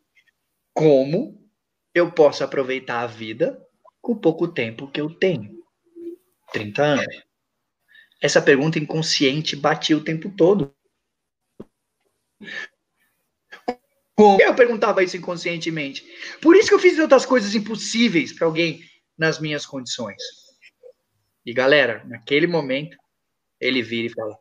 como 0.71 1.49
eu 1.91 2.11
posso 2.11 2.43
aproveitar 2.43 3.01
a 3.01 3.07
vida 3.07 3.59
com 3.99 4.11
o 4.11 4.19
pouco 4.19 4.47
tempo 4.47 4.91
que 4.91 5.01
eu 5.01 5.09
tenho? 5.09 5.63
30 6.53 6.83
anos. 6.83 7.23
Essa 8.21 8.39
pergunta 8.39 8.77
inconsciente 8.77 9.55
batia 9.55 9.97
o 9.97 10.03
tempo 10.03 10.29
todo. 10.29 10.71
Como 14.19 14.41
eu 14.41 14.53
perguntava 14.53 15.01
isso 15.01 15.15
inconscientemente? 15.15 16.05
Por 16.41 16.53
isso 16.53 16.67
que 16.67 16.73
eu 16.73 16.79
fiz 16.79 16.99
outras 16.99 17.25
coisas 17.25 17.55
impossíveis 17.55 18.33
para 18.33 18.47
alguém 18.47 18.81
nas 19.17 19.39
minhas 19.39 19.65
condições. 19.65 20.21
E 21.45 21.53
galera, 21.53 22.03
naquele 22.05 22.45
momento, 22.45 22.97
ele 23.61 23.81
vira 23.81 24.07
e 24.07 24.13
fala: 24.13 24.37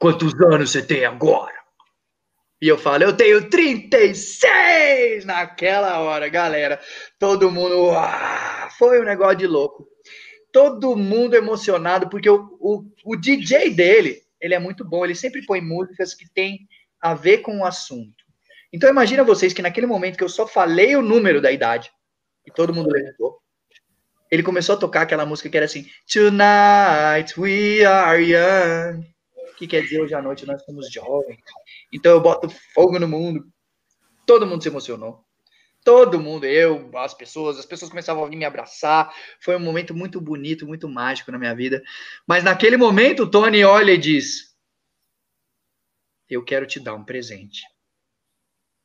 Quantos 0.00 0.34
anos 0.42 0.72
você 0.72 0.82
tem 0.82 1.04
agora? 1.04 1.54
E 2.60 2.66
eu 2.66 2.76
falo: 2.76 3.04
Eu 3.04 3.16
tenho 3.16 3.48
36! 3.48 5.24
Naquela 5.24 6.00
hora, 6.00 6.28
galera, 6.28 6.80
todo 7.16 7.48
mundo. 7.48 7.92
Ah, 7.92 8.70
foi 8.76 9.00
um 9.00 9.04
negócio 9.04 9.38
de 9.38 9.46
louco. 9.46 9.86
Todo 10.52 10.96
mundo 10.96 11.36
emocionado, 11.36 12.10
porque 12.10 12.28
o, 12.28 12.58
o, 12.58 12.84
o 13.04 13.14
DJ 13.14 13.70
dele, 13.70 14.20
ele 14.40 14.54
é 14.54 14.58
muito 14.58 14.84
bom, 14.84 15.04
ele 15.04 15.14
sempre 15.14 15.46
põe 15.46 15.60
músicas 15.60 16.12
que 16.12 16.28
tem 16.28 16.66
a 17.00 17.14
ver 17.14 17.38
com 17.38 17.58
o 17.58 17.64
assunto. 17.64 18.21
Então 18.72 18.88
imagina 18.88 19.22
vocês 19.22 19.52
que 19.52 19.62
naquele 19.62 19.86
momento 19.86 20.16
que 20.16 20.24
eu 20.24 20.28
só 20.28 20.46
falei 20.46 20.96
o 20.96 21.02
número 21.02 21.40
da 21.40 21.52
idade, 21.52 21.92
e 22.46 22.50
todo 22.50 22.74
mundo 22.74 22.90
levantou, 22.90 23.38
ele 24.30 24.42
começou 24.42 24.74
a 24.74 24.78
tocar 24.78 25.02
aquela 25.02 25.26
música 25.26 25.50
que 25.50 25.56
era 25.56 25.66
assim: 25.66 25.86
Tonight 26.10 27.38
we 27.38 27.84
are 27.84 28.22
young. 28.22 29.06
Que 29.58 29.66
quer 29.66 29.82
dizer 29.82 30.00
hoje 30.00 30.14
à 30.14 30.22
noite 30.22 30.46
nós 30.46 30.64
somos 30.64 30.90
jovens. 30.90 31.38
Então 31.92 32.12
eu 32.12 32.20
boto 32.20 32.48
fogo 32.74 32.98
no 32.98 33.06
mundo. 33.06 33.46
Todo 34.26 34.46
mundo 34.46 34.62
se 34.62 34.68
emocionou. 34.68 35.22
Todo 35.84 36.20
mundo, 36.20 36.46
eu, 36.46 36.96
as 36.96 37.12
pessoas, 37.12 37.58
as 37.58 37.66
pessoas 37.66 37.90
começavam 37.90 38.24
a 38.24 38.28
me 38.28 38.44
abraçar. 38.44 39.12
Foi 39.40 39.56
um 39.56 39.60
momento 39.60 39.94
muito 39.94 40.20
bonito, 40.20 40.66
muito 40.66 40.88
mágico 40.88 41.30
na 41.30 41.38
minha 41.38 41.54
vida. 41.54 41.82
Mas 42.26 42.42
naquele 42.42 42.76
momento, 42.76 43.24
o 43.24 43.30
Tony 43.30 43.64
olha 43.64 43.92
e 43.92 43.98
diz: 43.98 44.56
Eu 46.30 46.42
quero 46.42 46.66
te 46.66 46.80
dar 46.80 46.94
um 46.94 47.04
presente. 47.04 47.62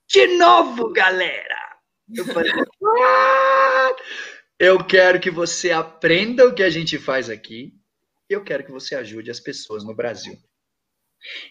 De 0.07 0.25
novo, 0.37 0.91
galera! 0.93 1.57
Eu 2.13 2.25
falei: 2.25 2.51
ah! 2.51 3.95
Eu 4.59 4.83
quero 4.83 5.19
que 5.19 5.29
você 5.29 5.71
aprenda 5.71 6.47
o 6.47 6.53
que 6.53 6.63
a 6.63 6.69
gente 6.69 6.97
faz 6.97 7.29
aqui. 7.29 7.73
E 8.29 8.33
eu 8.33 8.43
quero 8.43 8.63
que 8.63 8.71
você 8.71 8.95
ajude 8.95 9.29
as 9.29 9.39
pessoas 9.39 9.83
no 9.83 9.93
Brasil. 9.93 10.37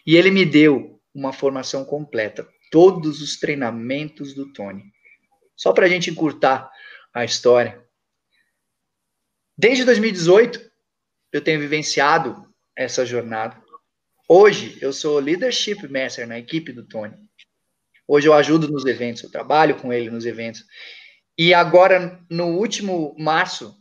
E 0.05 0.15
ele 0.15 0.31
me 0.31 0.45
deu 0.45 1.01
uma 1.13 1.31
formação 1.31 1.85
completa, 1.85 2.47
todos 2.71 3.21
os 3.21 3.37
treinamentos 3.37 4.33
do 4.33 4.51
Tony. 4.53 4.83
Só 5.55 5.71
para 5.71 5.85
a 5.85 5.89
gente 5.89 6.09
encurtar 6.09 6.69
a 7.13 7.23
história. 7.23 7.83
Desde 9.57 9.83
2018, 9.85 10.71
eu 11.31 11.41
tenho 11.41 11.59
vivenciado 11.59 12.35
essa 12.75 13.05
jornada. 13.05 13.59
Hoje, 14.29 14.77
eu 14.81 14.93
sou 14.93 15.19
Leadership 15.19 15.87
Master 15.87 16.27
na 16.27 16.37
equipe 16.37 16.71
do 16.71 16.85
Tony. 16.85 17.26
Hoje 18.07 18.27
eu 18.27 18.33
ajudo 18.33 18.69
nos 18.69 18.85
eventos, 18.85 19.23
eu 19.23 19.29
trabalho 19.29 19.75
com 19.75 19.91
ele 19.91 20.09
nos 20.09 20.25
eventos. 20.25 20.63
E 21.37 21.53
agora, 21.53 22.19
no 22.29 22.57
último 22.57 23.15
março, 23.19 23.75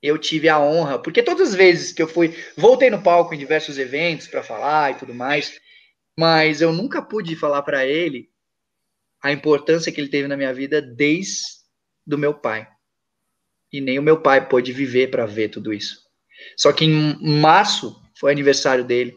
eu 0.00 0.16
tive 0.16 0.48
a 0.48 0.60
honra, 0.60 0.98
porque 0.98 1.22
todas 1.22 1.48
as 1.48 1.54
vezes 1.54 1.92
que 1.92 2.00
eu 2.00 2.06
fui, 2.06 2.34
voltei 2.56 2.88
no 2.88 3.02
palco 3.02 3.34
em 3.34 3.38
diversos 3.38 3.78
eventos 3.78 4.28
para 4.28 4.42
falar 4.42 4.92
e 4.92 4.94
tudo 4.94 5.12
mais, 5.12 5.58
mas 6.16 6.60
eu 6.60 6.72
nunca 6.72 7.02
pude 7.02 7.34
falar 7.34 7.62
para 7.62 7.84
ele 7.84 8.30
a 9.22 9.32
importância 9.32 9.90
que 9.90 10.00
ele 10.00 10.08
teve 10.08 10.28
na 10.28 10.36
minha 10.36 10.54
vida 10.54 10.80
desde 10.80 11.42
do 12.06 12.16
meu 12.16 12.32
pai. 12.32 12.68
E 13.72 13.80
nem 13.80 13.98
o 13.98 14.02
meu 14.02 14.20
pai 14.20 14.48
pôde 14.48 14.72
viver 14.72 15.10
para 15.10 15.26
ver 15.26 15.48
tudo 15.48 15.72
isso. 15.72 15.98
Só 16.56 16.72
que 16.72 16.84
em 16.84 17.40
março 17.40 18.00
foi 18.18 18.30
aniversário 18.30 18.84
dele. 18.84 19.16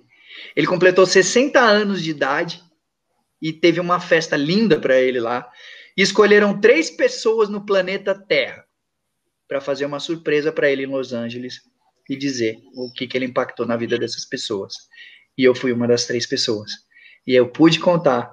Ele 0.55 0.65
completou 0.65 1.05
60 1.05 1.59
anos 1.59 2.01
de 2.01 2.09
idade 2.09 2.63
e 3.41 3.53
teve 3.53 3.79
uma 3.79 3.99
festa 3.99 4.35
linda 4.35 4.79
para 4.79 4.99
ele 4.99 5.19
lá. 5.19 5.49
E 5.95 6.01
escolheram 6.01 6.59
três 6.59 6.89
pessoas 6.89 7.49
no 7.49 7.65
planeta 7.65 8.15
Terra 8.15 8.65
para 9.47 9.59
fazer 9.59 9.85
uma 9.85 9.99
surpresa 9.99 10.51
para 10.51 10.69
ele 10.69 10.83
em 10.83 10.87
Los 10.87 11.11
Angeles 11.11 11.61
e 12.09 12.15
dizer 12.15 12.57
o 12.75 12.91
que, 12.91 13.07
que 13.07 13.17
ele 13.17 13.25
impactou 13.25 13.65
na 13.65 13.75
vida 13.75 13.97
dessas 13.97 14.25
pessoas. 14.25 14.73
E 15.37 15.43
eu 15.43 15.55
fui 15.55 15.71
uma 15.71 15.87
das 15.87 16.05
três 16.05 16.25
pessoas. 16.25 16.71
E 17.25 17.35
eu 17.35 17.49
pude 17.49 17.79
contar, 17.79 18.31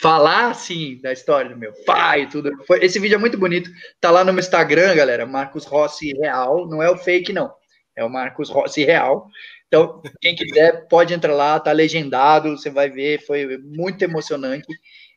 falar 0.00 0.50
assim 0.50 1.00
da 1.00 1.12
história 1.12 1.50
do 1.50 1.56
meu 1.56 1.72
pai 1.84 2.28
tudo. 2.28 2.50
Foi, 2.66 2.84
esse 2.84 2.98
vídeo 2.98 3.16
é 3.16 3.18
muito 3.18 3.38
bonito. 3.38 3.70
Tá 4.00 4.10
lá 4.10 4.24
no 4.24 4.32
meu 4.32 4.40
Instagram, 4.40 4.94
galera, 4.94 5.26
Marcos 5.26 5.64
Rossi 5.64 6.12
Real. 6.14 6.68
Não 6.68 6.82
é 6.82 6.90
o 6.90 6.96
fake, 6.96 7.32
não. 7.32 7.52
É 7.96 8.04
o 8.04 8.10
Marcos 8.10 8.48
Rossi 8.48 8.84
Real. 8.84 9.28
Então, 9.72 10.02
quem 10.20 10.36
quiser 10.36 10.86
pode 10.86 11.14
entrar 11.14 11.32
lá, 11.32 11.58
tá 11.58 11.72
legendado, 11.72 12.50
você 12.50 12.68
vai 12.68 12.90
ver, 12.90 13.24
foi 13.24 13.56
muito 13.56 14.02
emocionante. 14.02 14.66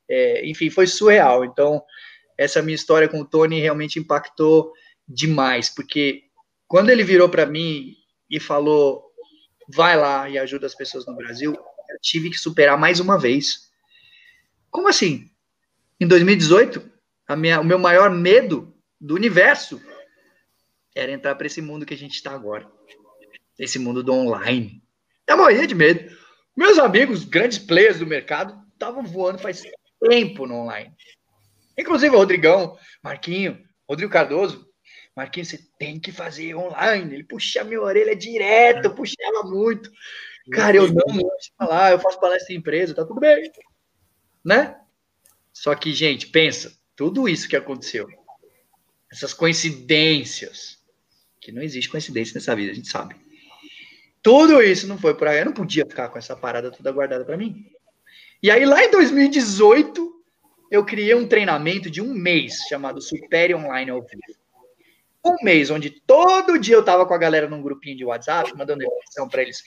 É, 0.08 0.48
enfim, 0.48 0.70
foi 0.70 0.88
surreal. 0.88 1.44
Então, 1.44 1.84
essa 2.38 2.62
minha 2.62 2.76
história 2.76 3.10
com 3.10 3.20
o 3.20 3.26
Tony 3.26 3.60
realmente 3.60 4.00
impactou 4.00 4.72
demais, 5.06 5.68
porque 5.68 6.24
quando 6.70 6.90
ele 6.90 7.04
virou 7.04 7.28
para 7.28 7.46
mim 7.46 7.96
e 8.30 8.40
falou, 8.40 9.04
vai 9.68 9.98
lá 9.98 10.30
e 10.30 10.38
ajuda 10.38 10.68
as 10.68 10.74
pessoas 10.74 11.06
no 11.06 11.18
Brasil, 11.18 11.52
eu 11.54 12.00
tive 12.02 12.30
que 12.30 12.38
superar 12.38 12.78
mais 12.78 13.02
uma 13.02 13.20
vez. 13.20 13.70
Como 14.72 14.88
assim? 14.88 15.30
Em 16.00 16.08
2018, 16.08 16.82
a 17.28 17.36
minha, 17.36 17.60
o 17.60 17.66
meu 17.66 17.78
maior 17.78 18.10
medo 18.10 18.74
do 19.02 19.16
universo 19.16 19.82
era 20.96 21.12
entrar 21.12 21.36
para 21.36 21.46
esse 21.46 21.62
mundo 21.62 21.86
que 21.86 21.94
a 21.94 21.98
gente 21.98 22.14
está 22.14 22.32
agora 22.32 22.66
esse 23.58 23.80
mundo 23.80 24.04
do 24.04 24.14
online. 24.14 24.82
Eu 25.28 25.38
morria 25.38 25.66
de 25.66 25.76
medo. 25.76 26.16
Meus 26.56 26.78
amigos, 26.78 27.26
grandes 27.26 27.58
players 27.58 28.00
do 28.00 28.08
mercado, 28.08 28.56
estavam 28.74 29.04
voando 29.04 29.40
faz 29.40 29.64
tempo 30.00 30.46
no 30.46 30.56
online. 30.56 30.94
Inclusive 31.78 32.16
o 32.16 32.20
Rodrigão, 32.20 32.78
Marquinho, 33.04 33.62
Rodrigo 33.88 34.12
Cardoso. 34.12 34.66
Marquinho, 35.16 35.46
você 35.46 35.60
tem 35.80 36.00
que 36.00 36.12
fazer 36.12 36.56
online. 36.56 37.14
Ele 37.14 37.24
puxa 37.24 37.64
minha 37.64 37.82
orelha 37.82 38.16
direto, 38.16 38.94
puxava 38.94 39.44
muito. 39.44 39.90
Cara, 40.52 40.78
eu 40.78 40.88
não 40.88 41.14
vou 41.14 41.32
falar, 41.58 41.92
eu 41.92 42.00
faço 42.00 42.20
palestra 42.20 42.54
em 42.54 42.58
empresa, 42.58 42.94
tá 42.94 43.06
tudo 43.06 43.20
bem. 43.20 43.52
Né? 44.44 44.76
Só 45.52 45.74
que, 45.74 45.94
gente, 45.94 46.28
pensa, 46.28 46.72
tudo 46.96 47.28
isso 47.28 47.48
que 47.50 47.56
aconteceu, 47.56 48.08
essas 49.12 49.34
coincidências, 49.34 50.78
que 51.42 51.52
não 51.52 51.62
existe 51.62 51.90
coincidência 51.90 52.34
nessa 52.36 52.56
vida, 52.56 52.72
a 52.72 52.76
gente 52.76 52.90
sabe. 52.90 53.16
Tudo 54.26 54.60
isso 54.60 54.88
não 54.88 54.98
foi 54.98 55.14
por 55.14 55.28
aí. 55.28 55.38
Eu 55.38 55.46
não 55.46 55.54
podia 55.54 55.86
ficar 55.86 56.10
com 56.10 56.18
essa 56.18 56.36
parada 56.36 56.72
toda 56.72 56.92
guardada 56.92 57.24
para 57.24 57.38
mim. 57.38 57.64
E 58.42 58.50
aí, 58.50 58.66
lá 58.66 58.84
em 58.84 58.90
2018, 58.90 60.12
eu 60.72 60.84
criei 60.84 61.14
um 61.14 61.28
treinamento 61.28 61.92
de 61.92 62.02
um 62.02 62.12
mês 62.12 62.56
chamado 62.68 63.00
Supere 63.00 63.54
Online 63.54 63.92
ao 63.92 64.02
vivo. 64.02 64.40
Um 65.24 65.36
mês 65.44 65.70
onde 65.70 65.92
todo 65.92 66.58
dia 66.58 66.74
eu 66.74 66.84
tava 66.84 67.06
com 67.06 67.14
a 67.14 67.20
galera 67.20 67.48
num 67.48 67.62
grupinho 67.62 67.96
de 67.96 68.04
WhatsApp, 68.04 68.52
mandando 68.58 68.84
informação 68.84 69.30
para 69.30 69.44
eles 69.44 69.62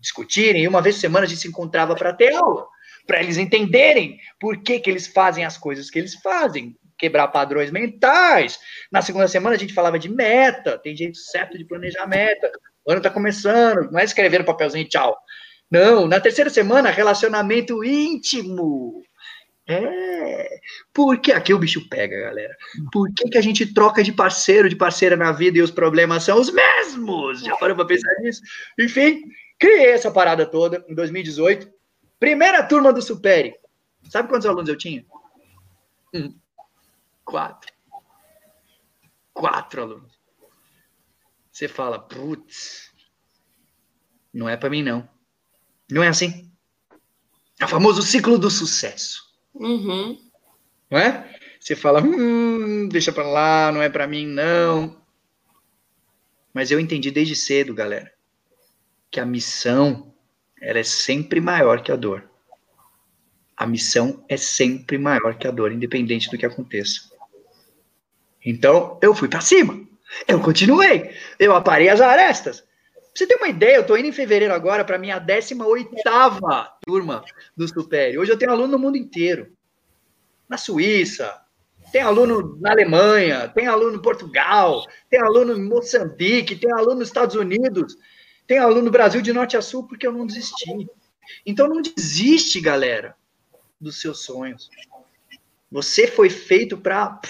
discutirem. 0.00 0.62
E 0.62 0.68
uma 0.68 0.80
vez 0.80 0.94
por 0.94 1.02
semana 1.02 1.26
a 1.26 1.28
gente 1.28 1.42
se 1.42 1.48
encontrava 1.48 1.94
para 1.94 2.14
ter 2.14 2.34
aula, 2.34 2.66
para 3.06 3.22
eles 3.22 3.36
entenderem 3.36 4.18
por 4.40 4.62
que, 4.62 4.80
que 4.80 4.88
eles 4.88 5.06
fazem 5.06 5.44
as 5.44 5.58
coisas 5.58 5.90
que 5.90 5.98
eles 5.98 6.14
fazem, 6.14 6.74
quebrar 6.96 7.28
padrões 7.28 7.70
mentais. 7.70 8.58
Na 8.90 9.02
segunda 9.02 9.28
semana 9.28 9.56
a 9.56 9.58
gente 9.58 9.74
falava 9.74 9.98
de 9.98 10.08
meta, 10.08 10.78
tem 10.78 10.96
jeito 10.96 11.18
certo 11.18 11.58
de 11.58 11.66
planejar 11.66 12.06
meta. 12.06 12.50
O 12.86 12.92
ano 12.92 13.00
tá 13.00 13.10
começando, 13.10 13.90
não 13.90 13.98
é 13.98 14.04
escrever 14.04 14.38
no 14.38 14.44
papelzinho 14.44 14.88
tchau. 14.88 15.16
Não, 15.70 16.06
na 16.06 16.20
terceira 16.20 16.50
semana, 16.50 16.90
relacionamento 16.90 17.82
íntimo. 17.82 19.02
É, 19.66 20.60
porque 20.92 21.32
aqui 21.32 21.54
o 21.54 21.58
bicho 21.58 21.88
pega, 21.88 22.20
galera. 22.20 22.54
Por 22.92 23.12
que, 23.14 23.30
que 23.30 23.38
a 23.38 23.40
gente 23.40 23.72
troca 23.72 24.02
de 24.02 24.12
parceiro, 24.12 24.68
de 24.68 24.76
parceira 24.76 25.16
na 25.16 25.32
vida 25.32 25.58
e 25.58 25.62
os 25.62 25.70
problemas 25.70 26.24
são 26.24 26.38
os 26.38 26.52
mesmos? 26.52 27.40
Já 27.40 27.56
parou 27.56 27.74
pra 27.74 27.86
pensar 27.86 28.14
nisso? 28.20 28.42
Enfim, 28.78 29.22
criei 29.58 29.92
essa 29.92 30.10
parada 30.10 30.44
toda 30.44 30.84
em 30.86 30.94
2018. 30.94 31.72
Primeira 32.20 32.62
turma 32.62 32.92
do 32.92 33.00
Supere. 33.00 33.54
Sabe 34.10 34.28
quantos 34.28 34.46
alunos 34.46 34.68
eu 34.68 34.76
tinha? 34.76 35.04
Hum, 36.12 36.34
quatro. 37.24 37.72
Quatro 39.32 39.82
alunos 39.82 40.13
você 41.54 41.68
fala, 41.68 42.00
putz, 42.00 42.90
não 44.32 44.48
é 44.48 44.56
para 44.56 44.68
mim 44.68 44.82
não. 44.82 45.08
Não 45.88 46.02
é 46.02 46.08
assim? 46.08 46.50
É 47.60 47.64
o 47.64 47.68
famoso 47.68 48.02
ciclo 48.02 48.36
do 48.36 48.50
sucesso. 48.50 49.22
Uhum. 49.54 50.18
Não 50.90 50.98
é? 50.98 51.32
Você 51.60 51.76
fala, 51.76 52.02
hum, 52.02 52.88
deixa 52.88 53.12
para 53.12 53.28
lá, 53.28 53.70
não 53.70 53.80
é 53.80 53.88
para 53.88 54.08
mim 54.08 54.26
não. 54.26 55.00
Mas 56.52 56.72
eu 56.72 56.80
entendi 56.80 57.12
desde 57.12 57.36
cedo, 57.36 57.72
galera, 57.72 58.12
que 59.08 59.20
a 59.20 59.24
missão 59.24 60.12
ela 60.60 60.80
é 60.80 60.84
sempre 60.84 61.40
maior 61.40 61.84
que 61.84 61.92
a 61.92 61.96
dor. 61.96 62.28
A 63.56 63.64
missão 63.64 64.24
é 64.28 64.36
sempre 64.36 64.98
maior 64.98 65.38
que 65.38 65.46
a 65.46 65.52
dor, 65.52 65.70
independente 65.70 66.28
do 66.28 66.36
que 66.36 66.46
aconteça. 66.46 67.12
Então, 68.44 68.98
eu 69.00 69.14
fui 69.14 69.28
para 69.28 69.40
cima. 69.40 69.93
Eu 70.26 70.40
continuei. 70.40 71.14
Eu 71.38 71.54
aparei 71.54 71.88
as 71.88 72.00
arestas. 72.00 72.60
Pra 72.60 73.10
você 73.14 73.26
ter 73.26 73.36
uma 73.36 73.48
ideia, 73.48 73.76
eu 73.76 73.82
estou 73.82 73.96
indo 73.96 74.08
em 74.08 74.12
fevereiro 74.12 74.52
agora 74.52 74.84
para 74.84 74.98
minha 74.98 75.18
18 75.18 75.90
turma 76.84 77.24
do 77.56 77.68
Supere. 77.68 78.18
Hoje 78.18 78.32
eu 78.32 78.38
tenho 78.38 78.50
aluno 78.50 78.72
no 78.72 78.78
mundo 78.78 78.96
inteiro. 78.96 79.52
Na 80.48 80.56
Suíça, 80.58 81.40
tem 81.92 82.02
aluno 82.02 82.58
na 82.60 82.72
Alemanha, 82.72 83.48
tem 83.48 83.68
aluno 83.68 83.96
em 83.96 84.02
Portugal, 84.02 84.84
tem 85.08 85.20
aluno 85.20 85.56
em 85.56 85.62
Moçambique, 85.62 86.56
tem 86.56 86.72
aluno 86.72 86.96
nos 86.96 87.08
Estados 87.08 87.36
Unidos, 87.36 87.96
tem 88.48 88.58
aluno 88.58 88.82
no 88.82 88.90
Brasil 88.90 89.22
de 89.22 89.32
norte 89.32 89.56
a 89.56 89.62
sul, 89.62 89.86
porque 89.86 90.06
eu 90.06 90.12
não 90.12 90.26
desisti. 90.26 90.88
Então 91.46 91.68
não 91.68 91.80
desiste, 91.80 92.60
galera, 92.60 93.16
dos 93.80 94.00
seus 94.00 94.24
sonhos. 94.24 94.68
Você 95.70 96.08
foi 96.08 96.28
feito 96.30 96.76
para 96.76 97.20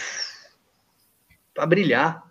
brilhar. 1.68 2.23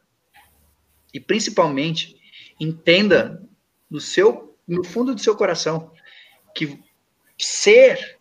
E 1.13 1.19
principalmente, 1.19 2.15
entenda 2.59 3.41
no 3.89 3.99
seu 3.99 4.57
no 4.65 4.83
fundo 4.83 5.13
do 5.13 5.19
seu 5.19 5.35
coração 5.35 5.91
que 6.55 6.79
ser 7.37 8.17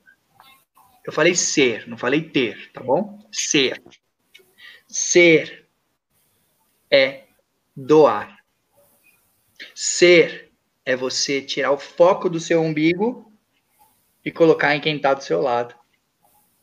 eu 1.05 1.13
falei 1.13 1.35
ser, 1.35 1.89
não 1.89 1.99
falei 1.99 2.23
ter, 2.23 2.71
tá 2.73 2.81
bom? 2.81 3.19
Ser. 3.33 3.83
Ser 4.87 5.69
é 6.91 7.25
doar. 7.75 8.39
Ser 9.75 10.53
é 10.85 10.95
você 10.95 11.43
tirar 11.43 11.73
o 11.73 11.79
foco 11.79 12.29
do 12.29 12.39
seu 12.39 12.63
umbigo 12.63 13.33
e 14.25 14.31
colocar 14.31 14.77
em 14.77 14.81
quem 14.81 14.97
está 14.97 15.13
do 15.13 15.25
seu 15.25 15.41
lado. 15.41 15.75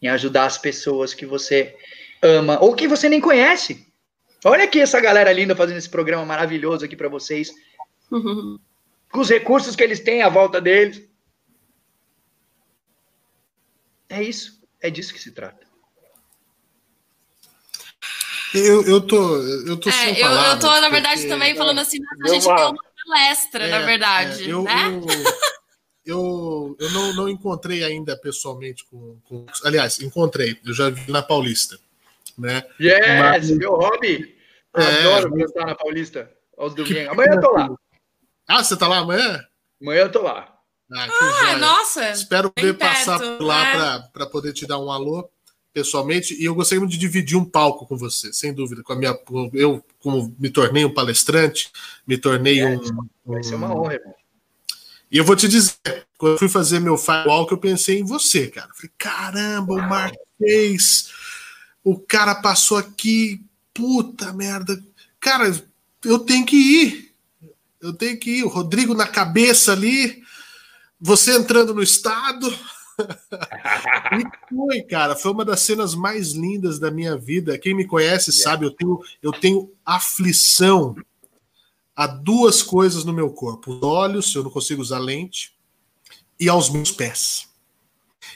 Em 0.01 0.07
ajudar 0.07 0.45
as 0.45 0.57
pessoas 0.57 1.13
que 1.13 1.25
você 1.25 1.77
ama 2.21 2.59
ou 2.61 2.73
que 2.73 2.87
você 2.87 3.09
nem 3.09 3.19
conhece. 3.19 3.88
Olha 4.43 4.63
aqui 4.63 4.79
essa 4.79 4.99
galera 5.01 5.33
linda 5.33 5.55
fazendo 5.55 5.77
esse 5.77 5.89
programa 5.89 6.25
maravilhoso 6.25 6.85
aqui 6.85 6.95
para 6.95 7.09
vocês. 7.09 7.51
Uhum. 8.11 8.59
Com 9.11 9.19
os 9.19 9.29
recursos 9.29 9.75
que 9.75 9.83
eles 9.83 9.99
têm 9.99 10.21
à 10.21 10.29
volta 10.29 10.61
deles. 10.61 11.03
É 14.07 14.21
isso. 14.23 14.61
É 14.79 14.89
disso 14.89 15.13
que 15.13 15.19
se 15.19 15.31
trata. 15.31 15.67
Eu, 18.53 18.83
eu 18.83 19.01
tô, 19.01 19.37
eu 19.37 19.77
tô 19.77 19.89
é, 19.89 19.91
sem 19.91 20.17
eu, 20.17 20.27
eu 20.27 20.59
tô, 20.59 20.67
na 20.67 20.89
verdade, 20.89 21.15
porque... 21.17 21.27
também 21.27 21.55
falando 21.55 21.79
assim, 21.79 21.99
a 22.23 22.27
gente 22.29 22.45
deu 22.45 22.55
uma 22.55 22.75
palestra, 23.05 23.65
é, 23.65 23.69
na 23.69 23.79
verdade. 23.79 24.43
É, 24.43 24.51
eu, 24.51 24.63
né? 24.63 24.73
eu, 26.05 26.15
eu, 26.17 26.77
eu 26.79 26.91
não, 26.91 27.13
não 27.13 27.29
encontrei 27.29 27.83
ainda 27.83 28.17
pessoalmente 28.17 28.85
com, 28.85 29.19
com. 29.25 29.45
Aliás, 29.63 29.99
encontrei, 29.99 30.59
eu 30.65 30.73
já 30.73 30.89
vi 30.89 31.11
na 31.11 31.21
Paulista 31.21 31.79
né? 32.39 32.63
Yes, 32.79 33.19
Mas... 33.19 33.51
meu 33.51 33.71
hobby. 33.71 34.35
É... 34.75 34.83
Adoro 34.83 35.35
cantar 35.35 35.65
na 35.65 35.75
Paulista 35.75 36.31
aos 36.57 36.73
domingos. 36.73 37.07
Amanhã 37.07 37.33
eu 37.33 37.41
tô 37.41 37.51
lá. 37.51 37.69
Ah, 38.47 38.63
você 38.63 38.77
tá 38.77 38.87
lá 38.87 38.99
amanhã? 38.99 39.43
Amanhã 39.81 40.01
eu 40.01 40.11
tô 40.11 40.21
lá. 40.21 40.55
Ah, 40.91 41.07
ah 41.51 41.57
nossa! 41.57 42.09
Espero 42.09 42.51
poder 42.51 42.73
passar 42.73 43.19
por 43.19 43.41
lá 43.43 43.95
é. 43.95 43.99
para 44.11 44.25
poder 44.25 44.53
te 44.53 44.65
dar 44.65 44.79
um 44.79 44.91
alô 44.91 45.29
pessoalmente. 45.71 46.33
E 46.33 46.45
eu 46.45 46.55
gostaria 46.55 46.85
de 46.87 46.97
dividir 46.97 47.37
um 47.37 47.45
palco 47.45 47.85
com 47.85 47.95
você, 47.95 48.33
sem 48.33 48.53
dúvida. 48.53 48.81
Com 48.81 48.93
a 48.93 48.95
minha, 48.95 49.17
eu, 49.53 49.83
como 49.99 50.35
me 50.39 50.49
tornei 50.49 50.83
um 50.83 50.93
palestrante, 50.93 51.71
me 52.07 52.17
tornei 52.17 52.59
é, 52.59 52.65
um, 52.65 52.77
um. 52.77 53.07
Vai 53.25 53.43
ser 53.43 53.55
uma 53.55 53.73
honra, 53.73 53.93
irmão. 53.93 54.15
E 55.11 55.17
eu 55.17 55.23
vou 55.23 55.35
te 55.35 55.47
dizer, 55.47 55.75
quando 56.17 56.33
eu 56.33 56.37
fui 56.37 56.49
fazer 56.49 56.79
meu 56.79 56.97
firewall, 56.97 57.47
que 57.47 57.53
eu 57.53 57.57
pensei 57.57 57.99
em 57.99 58.03
você, 58.03 58.47
cara. 58.47 58.69
Falei, 58.73 58.91
caramba, 58.97 59.73
o 59.73 59.81
Marquês 59.81 61.11
o 61.83 61.99
cara 61.99 62.35
passou 62.35 62.77
aqui, 62.77 63.43
puta 63.73 64.33
merda. 64.33 64.81
Cara, 65.19 65.51
eu 66.03 66.19
tenho 66.19 66.45
que 66.45 66.55
ir. 66.55 67.15
Eu 67.81 67.93
tenho 67.93 68.17
que 68.19 68.39
ir. 68.39 68.43
O 68.43 68.49
Rodrigo 68.49 68.93
na 68.93 69.07
cabeça 69.07 69.71
ali, 69.71 70.21
você 70.99 71.37
entrando 71.37 71.73
no 71.73 71.81
estado. 71.81 72.49
e 72.99 74.55
foi, 74.55 74.81
cara, 74.83 75.15
foi 75.15 75.31
uma 75.31 75.45
das 75.45 75.61
cenas 75.61 75.95
mais 75.95 76.33
lindas 76.33 76.79
da 76.79 76.91
minha 76.91 77.17
vida. 77.17 77.57
Quem 77.57 77.73
me 77.73 77.85
conhece 77.85 78.31
sabe, 78.31 78.65
eu 78.65 78.71
tenho, 78.71 78.99
eu 79.21 79.31
tenho 79.31 79.71
aflição 79.85 80.95
a 81.95 82.07
duas 82.07 82.61
coisas 82.61 83.03
no 83.03 83.13
meu 83.13 83.29
corpo: 83.29 83.73
os 83.73 83.83
olhos, 83.83 84.35
eu 84.35 84.43
não 84.43 84.51
consigo 84.51 84.81
usar 84.81 84.99
lente, 84.99 85.53
e 86.39 86.47
aos 86.47 86.69
meus 86.69 86.91
pés. 86.91 87.49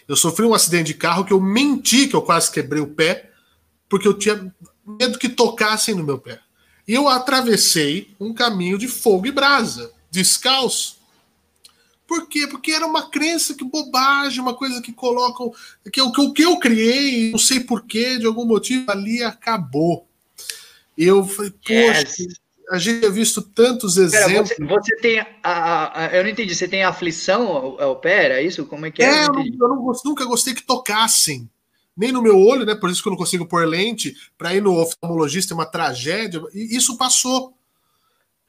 Eu 0.07 0.15
sofri 0.15 0.45
um 0.45 0.53
acidente 0.53 0.87
de 0.87 0.93
carro 0.95 1.23
que 1.23 1.31
eu 1.31 1.39
menti 1.39 2.07
que 2.07 2.15
eu 2.15 2.21
quase 2.21 2.51
quebrei 2.51 2.81
o 2.81 2.93
pé, 2.93 3.31
porque 3.93 4.07
eu 4.07 4.17
tinha 4.17 4.51
medo 4.83 5.19
que 5.19 5.29
tocassem 5.29 5.93
no 5.93 6.03
meu 6.03 6.17
pé. 6.17 6.39
E 6.87 6.95
eu 6.95 7.07
atravessei 7.07 8.09
um 8.19 8.33
caminho 8.33 8.75
de 8.75 8.87
fogo 8.87 9.27
e 9.27 9.31
brasa, 9.31 9.93
descalço. 10.09 10.97
Por 12.07 12.27
quê? 12.27 12.47
Porque 12.47 12.71
era 12.71 12.87
uma 12.87 13.11
crença 13.11 13.53
que 13.53 13.63
bobagem, 13.63 14.41
uma 14.41 14.55
coisa 14.55 14.81
que 14.81 14.91
colocam. 14.91 15.53
que 15.91 16.01
o 16.01 16.11
que, 16.11 16.31
que 16.31 16.41
eu 16.41 16.57
criei, 16.57 17.29
não 17.29 17.37
sei 17.37 17.59
porquê, 17.59 18.17
de 18.17 18.25
algum 18.25 18.45
motivo, 18.45 18.89
ali 18.89 19.21
acabou. 19.21 20.07
Eu 20.97 21.23
falei, 21.27 21.51
poxa, 21.51 21.99
yes. 21.99 22.37
a 22.71 22.79
gente 22.79 22.99
tinha 22.99 23.11
visto 23.11 23.43
tantos 23.43 23.97
exemplos. 23.97 24.49
Pera, 24.49 24.67
você, 24.67 24.89
você, 24.89 24.95
tem. 25.01 25.19
A, 25.43 26.05
a, 26.05 26.15
eu 26.15 26.23
não 26.23 26.31
entendi, 26.31 26.55
você 26.55 26.67
tem 26.67 26.83
aflição 26.83 27.45
ao, 27.47 27.79
ao 27.79 27.95
pé, 27.97 28.39
é 28.39 28.43
isso? 28.43 28.65
Como 28.65 28.87
é 28.87 28.91
que 28.91 29.03
é? 29.03 29.05
É, 29.05 29.25
eu, 29.27 29.35
eu 29.35 29.67
não, 29.69 29.93
nunca 30.03 30.25
gostei 30.25 30.55
que 30.55 30.63
tocassem 30.63 31.47
nem 31.95 32.11
no 32.11 32.21
meu 32.21 32.39
olho, 32.39 32.65
né? 32.65 32.75
Por 32.75 32.89
isso 32.89 33.01
que 33.01 33.07
eu 33.07 33.11
não 33.11 33.17
consigo 33.17 33.45
pôr 33.45 33.67
lente. 33.67 34.15
Para 34.37 34.53
ir 34.53 34.61
no 34.61 34.79
oftalmologista 34.79 35.53
é 35.53 35.55
uma 35.55 35.65
tragédia. 35.65 36.41
E 36.53 36.75
isso 36.75 36.97
passou. 36.97 37.53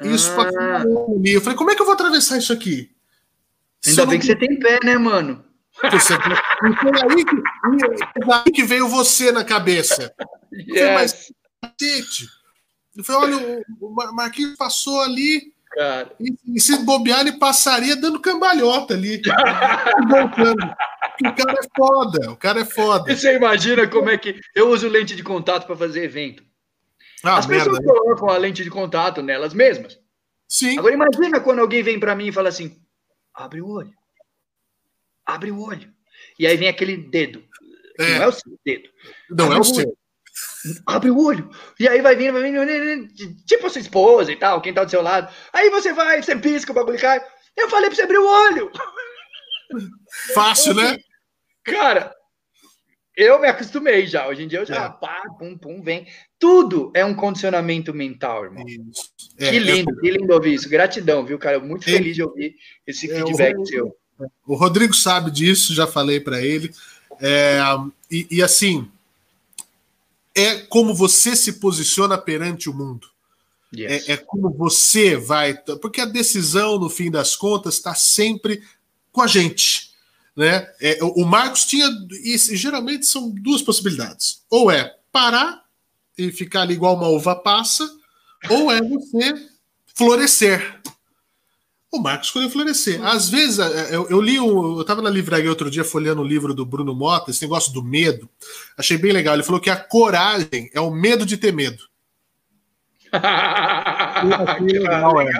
Isso 0.02 0.30
ah. 0.32 0.36
passou. 0.36 1.22
Eu 1.24 1.40
falei, 1.40 1.56
como 1.56 1.70
é 1.70 1.74
que 1.74 1.82
eu 1.82 1.86
vou 1.86 1.94
atravessar 1.94 2.38
isso 2.38 2.52
aqui? 2.52 2.90
Ainda 3.86 4.06
bem 4.06 4.18
que 4.18 4.26
você 4.26 4.36
tem 4.36 4.58
pé, 4.58 4.78
né, 4.82 4.96
mano? 4.96 5.44
Você, 5.90 6.14
foi 6.16 7.00
aí 7.02 7.24
que, 7.24 8.32
aí 8.32 8.52
que 8.52 8.64
veio 8.64 8.88
você 8.88 9.32
na 9.32 9.44
cabeça. 9.44 10.14
Yes. 10.52 10.68
Eu 10.68 10.74
falei, 10.76 10.94
mas 10.94 11.32
cacete. 11.60 12.28
Eu 12.96 13.04
falei, 13.04 13.36
olha, 13.36 13.64
o 13.80 14.14
Marquinhos 14.14 14.56
passou 14.56 15.00
ali. 15.00 15.52
Cara. 15.72 16.12
E, 16.20 16.32
e 16.54 16.60
se 16.60 16.78
bobear, 16.84 17.20
ele 17.20 17.32
passaria 17.32 17.96
dando 17.96 18.20
cambalhota 18.20 18.94
ali. 18.94 19.20
voltando. 20.08 20.76
O 21.20 21.34
cara 21.34 21.58
é 21.60 21.68
foda, 21.76 22.30
o 22.30 22.36
cara 22.36 22.60
é 22.60 22.64
foda. 22.64 23.12
E 23.12 23.16
você 23.16 23.36
imagina 23.36 23.86
como 23.86 24.10
é 24.10 24.18
que. 24.18 24.40
Eu 24.54 24.70
uso 24.70 24.88
lente 24.88 25.14
de 25.14 25.22
contato 25.22 25.66
para 25.66 25.76
fazer 25.76 26.04
evento. 26.04 26.42
Ah, 27.22 27.38
As 27.38 27.46
merda, 27.46 27.70
pessoas 27.70 27.84
né? 27.84 27.92
colocam 27.92 28.28
a 28.28 28.36
lente 28.36 28.64
de 28.64 28.70
contato 28.70 29.22
nelas 29.22 29.54
mesmas. 29.54 29.98
Sim. 30.48 30.78
Agora 30.78 30.94
imagina 30.94 31.40
quando 31.40 31.60
alguém 31.60 31.82
vem 31.82 31.98
para 31.98 32.14
mim 32.14 32.26
e 32.28 32.32
fala 32.32 32.48
assim: 32.48 32.78
abre 33.32 33.60
o 33.60 33.68
olho. 33.68 33.92
Abre 35.24 35.50
o 35.50 35.60
olho. 35.60 35.92
E 36.38 36.46
aí 36.46 36.56
vem 36.56 36.68
aquele 36.68 36.96
dedo. 36.96 37.42
É. 37.98 38.18
Não 38.18 38.24
é 38.24 38.26
o 38.26 38.32
seu 38.32 38.58
dedo. 38.64 38.88
Não 39.30 39.44
abre 39.46 39.56
é 39.56 39.58
o, 39.58 39.60
o 39.60 39.64
seu. 39.64 39.96
Abre 40.86 41.10
o 41.10 41.18
olho. 41.18 41.48
E 41.78 41.88
aí 41.88 42.00
vai 42.00 42.16
vindo, 42.16 42.32
vai 42.32 42.42
vindo, 42.42 43.08
tipo 43.46 43.66
a 43.66 43.70
sua 43.70 43.80
esposa 43.80 44.32
e 44.32 44.36
tal, 44.36 44.60
quem 44.60 44.74
tá 44.74 44.84
do 44.84 44.90
seu 44.90 45.02
lado. 45.02 45.32
Aí 45.52 45.70
você 45.70 45.92
vai, 45.92 46.22
você 46.22 46.34
pisca, 46.36 46.72
o 46.72 46.74
bagulho 46.74 46.98
cai. 46.98 47.24
Eu 47.56 47.70
falei 47.70 47.88
pra 47.88 47.96
você 47.96 48.02
abrir 48.02 48.18
o 48.18 48.26
olho. 48.26 48.70
Fácil, 50.34 50.74
né? 50.74 50.98
Cara, 51.64 52.14
eu 53.16 53.40
me 53.40 53.46
acostumei 53.46 54.06
já. 54.06 54.26
Hoje 54.26 54.42
em 54.42 54.48
dia 54.48 54.60
eu 54.60 54.66
já, 54.66 54.84
é. 54.84 54.88
pá, 54.88 55.22
pum, 55.38 55.56
pum, 55.56 55.80
vem. 55.82 56.06
Tudo 56.38 56.90
é 56.94 57.04
um 57.04 57.14
condicionamento 57.14 57.94
mental, 57.94 58.44
irmão. 58.44 58.64
É, 59.38 59.50
que 59.50 59.58
lindo, 59.58 59.90
é... 59.90 60.00
que 60.00 60.10
lindo 60.10 60.32
ouvir 60.32 60.54
isso. 60.54 60.68
Gratidão, 60.68 61.24
viu, 61.24 61.38
cara? 61.38 61.60
Muito 61.60 61.84
feliz 61.84 62.16
de 62.16 62.22
ouvir 62.22 62.56
esse 62.86 63.10
é, 63.10 63.16
feedback 63.16 63.56
o, 63.56 63.66
seu. 63.66 63.96
O 64.46 64.54
Rodrigo 64.56 64.94
sabe 64.94 65.30
disso, 65.30 65.74
já 65.74 65.86
falei 65.86 66.20
para 66.20 66.42
ele. 66.42 66.72
É, 67.20 67.58
e, 68.10 68.26
e 68.30 68.42
assim, 68.42 68.90
é 70.34 70.56
como 70.56 70.92
você 70.92 71.36
se 71.36 71.54
posiciona 71.54 72.18
perante 72.18 72.68
o 72.68 72.74
mundo. 72.74 73.08
Yes. 73.76 74.08
É, 74.08 74.12
é, 74.12 74.16
como 74.16 74.50
você 74.50 75.16
vai. 75.16 75.54
Porque 75.80 76.00
a 76.00 76.06
decisão, 76.06 76.78
no 76.78 76.88
fim 76.88 77.10
das 77.10 77.34
contas, 77.34 77.74
está 77.74 77.94
sempre 77.94 78.62
com 79.14 79.22
a 79.22 79.26
gente. 79.28 79.94
Né? 80.36 80.68
É, 80.80 80.98
o 81.00 81.24
Marcos 81.24 81.64
tinha. 81.64 81.88
E 82.24 82.36
geralmente 82.36 83.06
são 83.06 83.30
duas 83.30 83.62
possibilidades. 83.62 84.42
Ou 84.50 84.70
é 84.70 84.92
parar 85.12 85.64
e 86.18 86.32
ficar 86.32 86.62
ali 86.62 86.74
igual 86.74 86.96
uma 86.96 87.08
uva 87.08 87.36
passa, 87.36 87.88
ou 88.50 88.70
é 88.70 88.82
você 88.82 89.34
florescer. 89.94 90.80
O 91.92 92.00
Marcos 92.00 92.26
escolheu 92.26 92.50
florescer. 92.50 93.00
Às 93.04 93.30
vezes, 93.30 93.60
é, 93.60 93.94
eu, 93.94 94.08
eu 94.10 94.20
li 94.20 94.40
um. 94.40 94.78
Eu 94.78 94.80
estava 94.80 95.00
na 95.00 95.08
livraria 95.08 95.48
outro 95.48 95.70
dia 95.70 95.84
folheando 95.84 96.20
o 96.20 96.26
livro 96.26 96.52
do 96.52 96.66
Bruno 96.66 96.92
Mota, 96.92 97.30
esse 97.30 97.42
negócio 97.42 97.72
do 97.72 97.84
medo. 97.84 98.28
Achei 98.76 98.98
bem 98.98 99.12
legal. 99.12 99.34
Ele 99.34 99.44
falou 99.44 99.60
que 99.60 99.70
a 99.70 99.76
coragem 99.76 100.68
é 100.74 100.80
o 100.80 100.90
medo 100.90 101.24
de 101.24 101.36
ter 101.36 101.52
medo. 101.52 101.84
legal, 104.60 105.20
é. 105.20 105.30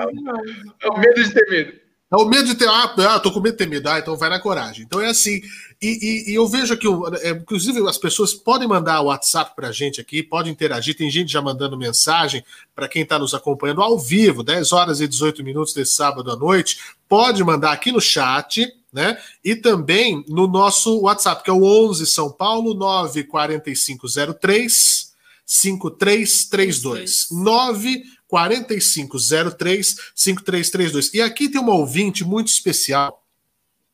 é 0.81 0.89
o 0.89 0.97
medo 0.97 1.25
de 1.25 1.35
ter 1.35 1.51
medo. 1.51 1.84
É 2.15 2.17
o 2.17 2.25
medo 2.27 2.47
de 2.47 2.55
ter. 2.55 2.69
Ah, 2.69 2.95
ah, 2.97 3.19
tô 3.19 3.33
com 3.33 3.41
medo 3.41 3.55
de 3.55 3.59
ter 3.59 3.69
medo. 3.69 3.89
Ah, 3.89 3.99
então 3.99 4.17
vai 4.17 4.31
na 4.31 4.39
coragem. 4.39 4.85
Então 4.85 5.01
é 5.01 5.09
assim. 5.09 5.43
E, 5.83 6.27
e, 6.29 6.31
e 6.31 6.35
eu 6.37 6.47
vejo 6.47 6.73
aqui, 6.73 6.87
é, 7.23 7.31
inclusive, 7.31 7.81
as 7.89 7.99
pessoas 7.99 8.33
podem 8.33 8.69
mandar 8.69 9.01
o 9.01 9.07
WhatsApp 9.07 9.57
pra 9.57 9.73
gente 9.73 10.01
aqui, 10.01 10.23
podem 10.23 10.53
interagir. 10.53 10.97
Tem 10.97 11.11
gente 11.11 11.33
já 11.33 11.43
mandando 11.43 11.77
mensagem 11.77 12.45
para 12.73 12.87
quem 12.87 13.03
está 13.03 13.19
nos 13.19 13.35
acompanhando 13.35 13.83
ao 13.83 13.99
vivo, 13.99 14.45
10 14.45 14.73
horas 14.73 15.01
e 15.01 15.09
18 15.09 15.43
minutos 15.43 15.75
desse 15.75 15.97
sábado 15.97 16.31
à 16.31 16.37
noite. 16.37 16.79
Pode 17.09 17.43
mandar 17.43 17.73
aqui 17.73 17.91
no 17.91 18.01
chat, 18.01 18.73
né? 18.93 19.19
E 19.45 19.57
também 19.57 20.25
no 20.29 20.47
nosso 20.47 21.01
WhatsApp, 21.01 21.43
que 21.43 21.51
é 21.51 21.53
o 21.53 21.65
11 21.65 22.07
São 22.07 22.31
Paulo 22.31 22.75
94503 22.75 25.13
5332. 25.45 27.27
9 27.33 28.05
4503 28.35 29.97
5332. 30.13 31.15
E 31.15 31.23
aqui 31.23 31.49
tem 31.49 31.61
uma 31.61 31.75
ouvinte 31.75 32.25
muito 32.25 32.49
especial 32.49 33.25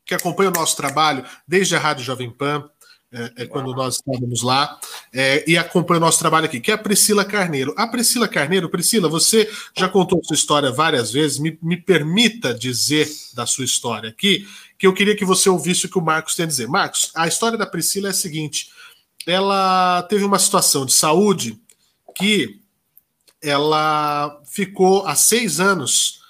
que 0.03 0.15
acompanha 0.15 0.49
o 0.49 0.53
nosso 0.53 0.75
trabalho 0.75 1.23
desde 1.47 1.75
a 1.75 1.79
Rádio 1.79 2.03
Jovem 2.03 2.31
Pan, 2.31 2.67
é, 3.13 3.43
é 3.43 3.45
quando 3.45 3.71
nós 3.75 3.97
estávamos 3.97 4.41
lá, 4.41 4.79
é, 5.13 5.43
e 5.47 5.55
acompanha 5.59 5.99
o 5.99 6.01
nosso 6.01 6.17
trabalho 6.17 6.45
aqui, 6.45 6.59
que 6.59 6.71
é 6.71 6.73
a 6.73 6.77
Priscila 6.77 7.23
Carneiro. 7.23 7.71
A 7.77 7.85
Priscila 7.85 8.27
Carneiro, 8.27 8.67
Priscila, 8.67 9.07
você 9.07 9.47
já 9.77 9.87
contou 9.87 10.23
sua 10.23 10.33
história 10.33 10.71
várias 10.71 11.11
vezes, 11.11 11.37
me, 11.37 11.59
me 11.61 11.77
permita 11.77 12.51
dizer 12.51 13.07
da 13.35 13.45
sua 13.45 13.63
história 13.63 14.09
aqui, 14.09 14.47
que 14.75 14.87
eu 14.87 14.93
queria 14.93 15.15
que 15.15 15.23
você 15.23 15.49
ouvisse 15.49 15.85
o 15.85 15.89
que 15.89 15.99
o 15.99 16.01
Marcos 16.01 16.33
tem 16.33 16.45
a 16.45 16.47
dizer. 16.47 16.67
Marcos, 16.67 17.11
a 17.13 17.27
história 17.27 17.59
da 17.59 17.67
Priscila 17.67 18.07
é 18.07 18.11
a 18.11 18.13
seguinte: 18.13 18.71
ela 19.27 20.01
teve 20.09 20.23
uma 20.23 20.39
situação 20.39 20.83
de 20.83 20.93
saúde 20.93 21.61
que 22.15 22.60
ela 23.41 24.41
ficou 24.45 25.05
há 25.05 25.15
seis 25.15 25.59
anos, 25.59 26.21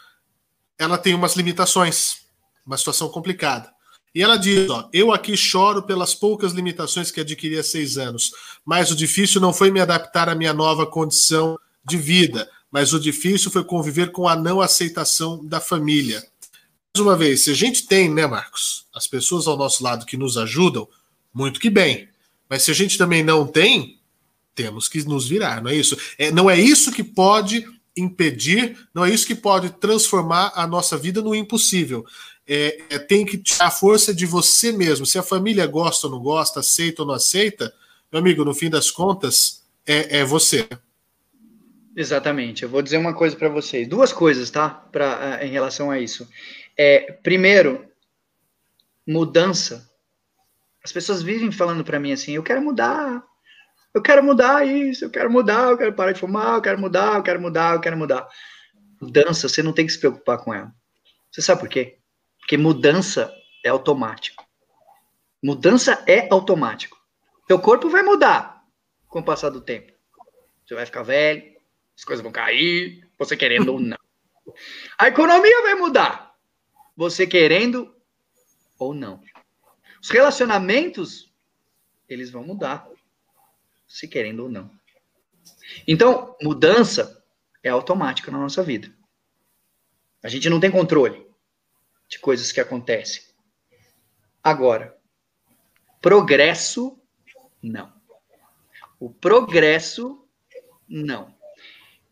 ela 0.77 0.97
tem 0.97 1.13
umas 1.13 1.35
limitações, 1.35 2.21
uma 2.65 2.77
situação 2.77 3.09
complicada. 3.09 3.71
E 4.13 4.21
ela 4.21 4.37
diz: 4.37 4.69
ó, 4.69 4.89
eu 4.91 5.11
aqui 5.11 5.35
choro 5.37 5.83
pelas 5.83 6.13
poucas 6.13 6.53
limitações 6.53 7.11
que 7.11 7.21
adquiri 7.21 7.57
há 7.57 7.63
seis 7.63 7.97
anos, 7.97 8.31
mas 8.65 8.91
o 8.91 8.95
difícil 8.95 9.39
não 9.41 9.53
foi 9.53 9.71
me 9.71 9.79
adaptar 9.79 10.29
à 10.29 10.35
minha 10.35 10.53
nova 10.53 10.85
condição 10.85 11.57
de 11.83 11.97
vida, 11.97 12.49
mas 12.69 12.93
o 12.93 12.99
difícil 12.99 13.51
foi 13.51 13.63
conviver 13.63 14.11
com 14.11 14.27
a 14.27 14.35
não 14.35 14.61
aceitação 14.61 15.43
da 15.45 15.59
família. 15.59 16.23
Mais 16.93 17.07
uma 17.07 17.15
vez, 17.15 17.45
se 17.45 17.51
a 17.51 17.53
gente 17.53 17.87
tem, 17.87 18.09
né, 18.09 18.27
Marcos, 18.27 18.85
as 18.93 19.07
pessoas 19.07 19.47
ao 19.47 19.57
nosso 19.57 19.81
lado 19.81 20.05
que 20.05 20.17
nos 20.17 20.37
ajudam, 20.37 20.87
muito 21.33 21.59
que 21.59 21.69
bem. 21.69 22.09
Mas 22.49 22.63
se 22.63 22.71
a 22.71 22.73
gente 22.73 22.97
também 22.97 23.23
não 23.23 23.47
tem, 23.47 24.00
temos 24.55 24.87
que 24.87 25.03
nos 25.05 25.27
virar, 25.27 25.61
não 25.61 25.69
é 25.69 25.75
isso? 25.75 25.97
É, 26.17 26.31
não 26.31 26.49
é 26.49 26.59
isso 26.59 26.91
que 26.91 27.03
pode 27.03 27.65
impedir, 27.95 28.77
não 28.93 29.03
é 29.05 29.09
isso 29.09 29.27
que 29.27 29.35
pode 29.35 29.69
transformar 29.71 30.51
a 30.55 30.65
nossa 30.65 30.97
vida 30.97 31.21
no 31.21 31.35
impossível. 31.35 32.05
É, 32.47 32.81
é, 32.89 32.99
tem 32.99 33.25
que 33.25 33.37
tirar 33.37 33.67
a 33.67 33.71
força 33.71 34.13
de 34.13 34.25
você 34.25 34.71
mesmo. 34.71 35.05
Se 35.05 35.17
a 35.17 35.23
família 35.23 35.65
gosta 35.67 36.07
ou 36.07 36.13
não 36.13 36.19
gosta, 36.19 36.59
aceita 36.59 37.01
ou 37.01 37.07
não 37.07 37.15
aceita, 37.15 37.73
meu 38.11 38.19
amigo, 38.19 38.43
no 38.43 38.53
fim 38.53 38.69
das 38.69 38.91
contas, 38.91 39.63
é, 39.85 40.19
é 40.19 40.25
você. 40.25 40.67
Exatamente. 41.95 42.63
Eu 42.63 42.69
vou 42.69 42.81
dizer 42.81 42.97
uma 42.97 43.13
coisa 43.13 43.35
para 43.35 43.49
vocês, 43.49 43.87
duas 43.87 44.11
coisas, 44.13 44.49
tá? 44.49 44.69
Pra, 44.69 45.39
em 45.45 45.51
relação 45.51 45.91
a 45.91 45.99
isso. 45.99 46.27
É, 46.77 47.11
primeiro, 47.23 47.85
mudança. 49.07 49.89
As 50.83 50.91
pessoas 50.91 51.21
vivem 51.21 51.51
falando 51.51 51.83
para 51.83 51.99
mim 51.99 52.11
assim: 52.11 52.33
eu 52.33 52.43
quero 52.43 52.61
mudar, 52.61 53.23
eu 53.93 54.01
quero 54.01 54.23
mudar 54.23 54.65
isso, 54.65 55.05
eu 55.05 55.09
quero 55.09 55.29
mudar, 55.29 55.71
eu 55.71 55.77
quero 55.77 55.93
parar 55.93 56.11
de 56.13 56.19
fumar, 56.19 56.55
eu 56.55 56.61
quero 56.61 56.79
mudar, 56.79 57.15
eu 57.15 57.23
quero 57.23 57.41
mudar, 57.41 57.75
eu 57.75 57.81
quero 57.81 57.97
mudar. 57.97 58.27
Mudança, 59.01 59.49
você 59.49 59.61
não 59.61 59.73
tem 59.73 59.85
que 59.85 59.91
se 59.91 59.99
preocupar 59.99 60.37
com 60.37 60.53
ela. 60.53 60.73
Você 61.31 61.41
sabe 61.41 61.61
por 61.61 61.69
quê? 61.69 61.99
Porque 62.39 62.57
mudança 62.57 63.33
é 63.63 63.69
automático. 63.69 64.45
Mudança 65.43 66.03
é 66.07 66.27
automático. 66.31 66.97
Teu 67.47 67.59
corpo 67.59 67.89
vai 67.89 68.03
mudar 68.03 68.63
com 69.07 69.19
o 69.19 69.23
passar 69.23 69.49
do 69.49 69.61
tempo. 69.61 69.91
Você 70.65 70.75
vai 70.75 70.85
ficar 70.85 71.03
velho, 71.03 71.43
as 71.97 72.03
coisas 72.03 72.23
vão 72.23 72.31
cair, 72.31 73.07
você 73.17 73.35
querendo 73.35 73.73
ou 73.73 73.79
não. 73.79 73.97
A 74.97 75.07
economia 75.07 75.61
vai 75.63 75.75
mudar, 75.75 76.33
você 76.95 77.27
querendo 77.27 77.93
ou 78.79 78.93
não. 78.93 79.21
Os 80.01 80.09
relacionamentos, 80.09 81.31
eles 82.07 82.31
vão 82.31 82.43
mudar, 82.43 82.87
se 83.91 84.07
querendo 84.07 84.43
ou 84.43 84.49
não. 84.49 84.71
Então, 85.85 86.33
mudança 86.41 87.21
é 87.61 87.67
automática 87.67 88.31
na 88.31 88.39
nossa 88.39 88.63
vida. 88.63 88.89
A 90.23 90.29
gente 90.29 90.49
não 90.49 90.61
tem 90.61 90.71
controle 90.71 91.27
de 92.07 92.17
coisas 92.19 92.53
que 92.53 92.61
acontecem. 92.61 93.21
Agora, 94.41 94.97
progresso, 96.01 96.97
não. 97.61 97.91
O 98.97 99.09
progresso, 99.09 100.25
não. 100.87 101.35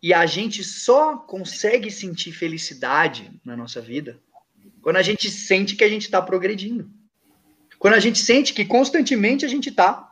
E 0.04 0.14
a 0.14 0.26
gente 0.26 0.66
só 0.66 1.18
consegue 1.18 1.90
sentir 1.90 2.34
felicidade 2.34 3.32
na 3.44 3.56
nossa 3.56 3.80
vida 3.80 4.20
quando 4.82 4.98
a 4.98 5.02
gente 5.02 5.32
sente 5.32 5.78
que 5.78 5.84
a 5.84 5.90
gente 5.90 6.04
está 6.04 6.22
progredindo. 6.22 6.92
Quando 7.78 7.94
a 7.94 8.00
gente 8.00 8.20
sente 8.20 8.54
que 8.54 8.66
constantemente 8.66 9.46
a 9.46 9.48
gente 9.48 9.70
está 9.70 10.10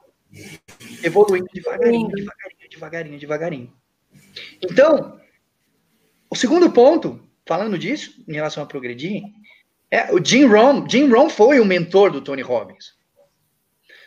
evoluindo 1.04 1.48
devagarinho, 1.54 2.10
devagarinho, 2.10 2.70
devagarinho, 2.70 3.20
devagarinho. 3.20 3.74
Então, 4.62 5.20
o 6.30 6.36
segundo 6.36 6.72
ponto, 6.72 7.20
falando 7.46 7.78
disso, 7.78 8.24
em 8.28 8.34
relação 8.34 8.64
a 8.64 8.66
progredir, 8.66 9.24
é 9.90 10.14
o 10.14 10.24
Jim 10.24 10.46
Rohn. 10.46 10.88
Jim 10.88 11.08
Rohn 11.08 11.30
foi 11.30 11.60
o 11.60 11.66
mentor 11.66 12.12
do 12.12 12.22
Tony 12.22 12.42
Robbins. 12.42 12.98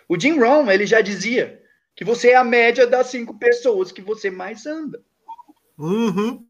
O 0.09 0.19
Jim 0.19 0.39
Rohn, 0.39 0.71
ele 0.71 0.87
já 0.87 1.01
dizia 1.01 1.63
que 1.95 2.05
você 2.05 2.31
é 2.31 2.37
a 2.37 2.45
média 2.45 2.87
das 2.87 3.09
cinco 3.09 3.39
pessoas 3.39 3.93
que 3.93 4.03
você 4.03 4.31
mais 4.31 4.67
anda. 4.67 5.03
Uhum. 5.79 6.47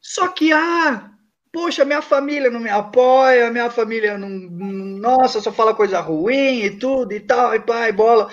Só 0.00 0.28
que, 0.28 0.52
ah, 0.52 1.16
Poxa, 1.56 1.86
minha 1.86 2.02
família 2.02 2.50
não 2.50 2.60
me 2.60 2.68
apoia, 2.68 3.50
minha 3.50 3.70
família 3.70 4.18
não. 4.18 4.28
Nossa, 4.28 5.40
só 5.40 5.50
fala 5.50 5.74
coisa 5.74 5.98
ruim 6.00 6.60
e 6.60 6.78
tudo 6.78 7.12
e 7.14 7.20
tal, 7.20 7.54
e 7.54 7.60
pai, 7.60 7.92
bola. 7.92 8.30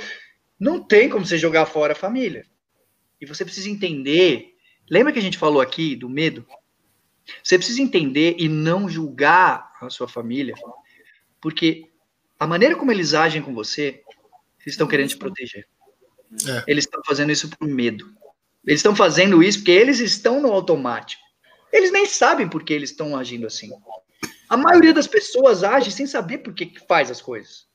Não 0.63 0.81
tem 0.81 1.09
como 1.09 1.25
você 1.25 1.37
jogar 1.37 1.65
fora 1.65 1.91
a 1.91 1.95
família. 1.95 2.45
E 3.19 3.25
você 3.25 3.43
precisa 3.43 3.69
entender. 3.69 4.55
Lembra 4.89 5.11
que 5.11 5.19
a 5.19 5.21
gente 5.21 5.37
falou 5.37 5.61
aqui 5.61 5.93
do 5.93 6.07
medo? 6.07 6.47
Você 7.43 7.57
precisa 7.57 7.81
entender 7.81 8.37
e 8.39 8.47
não 8.47 8.87
julgar 8.87 9.73
a 9.81 9.89
sua 9.89 10.07
família, 10.07 10.55
porque 11.41 11.89
a 12.39 12.47
maneira 12.47 12.77
como 12.77 12.93
eles 12.93 13.13
agem 13.13 13.41
com 13.41 13.53
você, 13.53 14.03
eles 14.61 14.73
estão 14.73 14.87
querendo 14.87 15.09
te 15.09 15.17
proteger. 15.17 15.67
É. 16.47 16.63
Eles 16.65 16.85
estão 16.85 17.01
fazendo 17.05 17.33
isso 17.33 17.49
por 17.49 17.67
medo. 17.67 18.13
Eles 18.65 18.79
estão 18.79 18.95
fazendo 18.95 19.43
isso 19.43 19.59
porque 19.59 19.71
eles 19.71 19.99
estão 19.99 20.41
no 20.41 20.49
automático. 20.49 21.21
Eles 21.73 21.91
nem 21.91 22.05
sabem 22.05 22.47
por 22.47 22.63
que 22.63 22.71
eles 22.71 22.91
estão 22.91 23.17
agindo 23.17 23.45
assim. 23.45 23.69
A 24.47 24.55
maioria 24.55 24.93
das 24.93 25.07
pessoas 25.07 25.61
age 25.61 25.91
sem 25.91 26.07
saber 26.07 26.37
por 26.37 26.53
que 26.53 26.71
faz 26.87 27.11
as 27.11 27.21
coisas. 27.21 27.67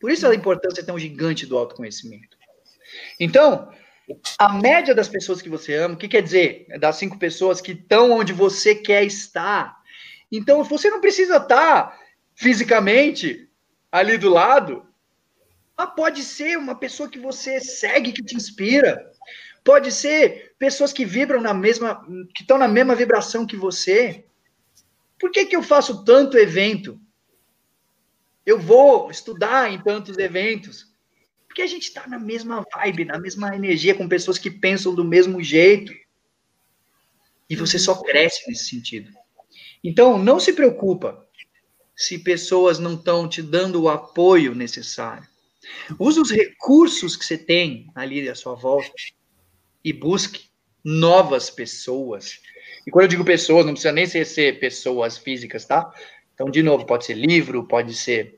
Por 0.00 0.10
isso 0.10 0.26
a 0.26 0.34
importância 0.34 0.84
tão 0.84 0.98
gigante 0.98 1.46
do 1.46 1.56
autoconhecimento. 1.56 2.36
Então, 3.18 3.70
a 4.38 4.52
média 4.52 4.94
das 4.94 5.08
pessoas 5.08 5.42
que 5.42 5.48
você 5.48 5.74
ama, 5.74 5.94
o 5.94 5.98
que 5.98 6.08
quer 6.08 6.22
dizer? 6.22 6.66
É 6.70 6.78
das 6.78 6.96
cinco 6.96 7.18
pessoas 7.18 7.60
que 7.60 7.72
estão 7.72 8.12
onde 8.12 8.32
você 8.32 8.74
quer 8.74 9.04
estar. 9.04 9.76
Então, 10.30 10.62
você 10.64 10.90
não 10.90 11.00
precisa 11.00 11.36
estar 11.36 11.98
fisicamente 12.34 13.48
ali 13.90 14.16
do 14.16 14.28
lado, 14.28 14.86
mas 15.76 15.90
pode 15.94 16.22
ser 16.22 16.56
uma 16.56 16.74
pessoa 16.74 17.08
que 17.08 17.18
você 17.18 17.60
segue, 17.60 18.12
que 18.12 18.22
te 18.22 18.36
inspira. 18.36 19.10
Pode 19.64 19.92
ser 19.92 20.54
pessoas 20.58 20.92
que 20.92 21.04
vibram 21.04 21.40
na 21.40 21.52
mesma, 21.52 22.02
que 22.34 22.42
estão 22.42 22.58
na 22.58 22.68
mesma 22.68 22.94
vibração 22.94 23.46
que 23.46 23.56
você. 23.56 24.24
Por 25.18 25.30
que, 25.30 25.46
que 25.46 25.56
eu 25.56 25.62
faço 25.62 26.04
tanto 26.04 26.38
evento? 26.38 27.00
Eu 28.48 28.58
vou 28.58 29.10
estudar 29.10 29.70
em 29.70 29.78
tantos 29.78 30.16
eventos. 30.16 30.86
Porque 31.46 31.60
a 31.60 31.66
gente 31.66 31.82
está 31.82 32.06
na 32.06 32.18
mesma 32.18 32.64
vibe, 32.72 33.04
na 33.04 33.18
mesma 33.18 33.54
energia, 33.54 33.94
com 33.94 34.08
pessoas 34.08 34.38
que 34.38 34.50
pensam 34.50 34.94
do 34.94 35.04
mesmo 35.04 35.42
jeito. 35.42 35.92
E 37.46 37.54
você 37.54 37.78
só 37.78 37.96
cresce 37.96 38.48
nesse 38.48 38.70
sentido. 38.70 39.12
Então, 39.84 40.16
não 40.16 40.40
se 40.40 40.54
preocupa 40.54 41.28
se 41.94 42.18
pessoas 42.18 42.78
não 42.78 42.94
estão 42.94 43.28
te 43.28 43.42
dando 43.42 43.82
o 43.82 43.88
apoio 43.90 44.54
necessário. 44.54 45.28
Use 45.98 46.18
os 46.18 46.30
recursos 46.30 47.16
que 47.16 47.26
você 47.26 47.36
tem 47.36 47.90
ali 47.94 48.30
à 48.30 48.34
sua 48.34 48.54
volta 48.54 48.90
e 49.84 49.92
busque 49.92 50.48
novas 50.82 51.50
pessoas. 51.50 52.40
E 52.86 52.90
quando 52.90 53.02
eu 53.02 53.08
digo 53.08 53.26
pessoas, 53.26 53.66
não 53.66 53.74
precisa 53.74 53.92
nem 53.92 54.06
ser, 54.06 54.24
ser 54.24 54.58
pessoas 54.58 55.18
físicas, 55.18 55.66
tá? 55.66 55.92
Então, 56.32 56.50
de 56.50 56.62
novo, 56.62 56.86
pode 56.86 57.04
ser 57.04 57.14
livro, 57.14 57.66
pode 57.66 57.92
ser 57.92 58.37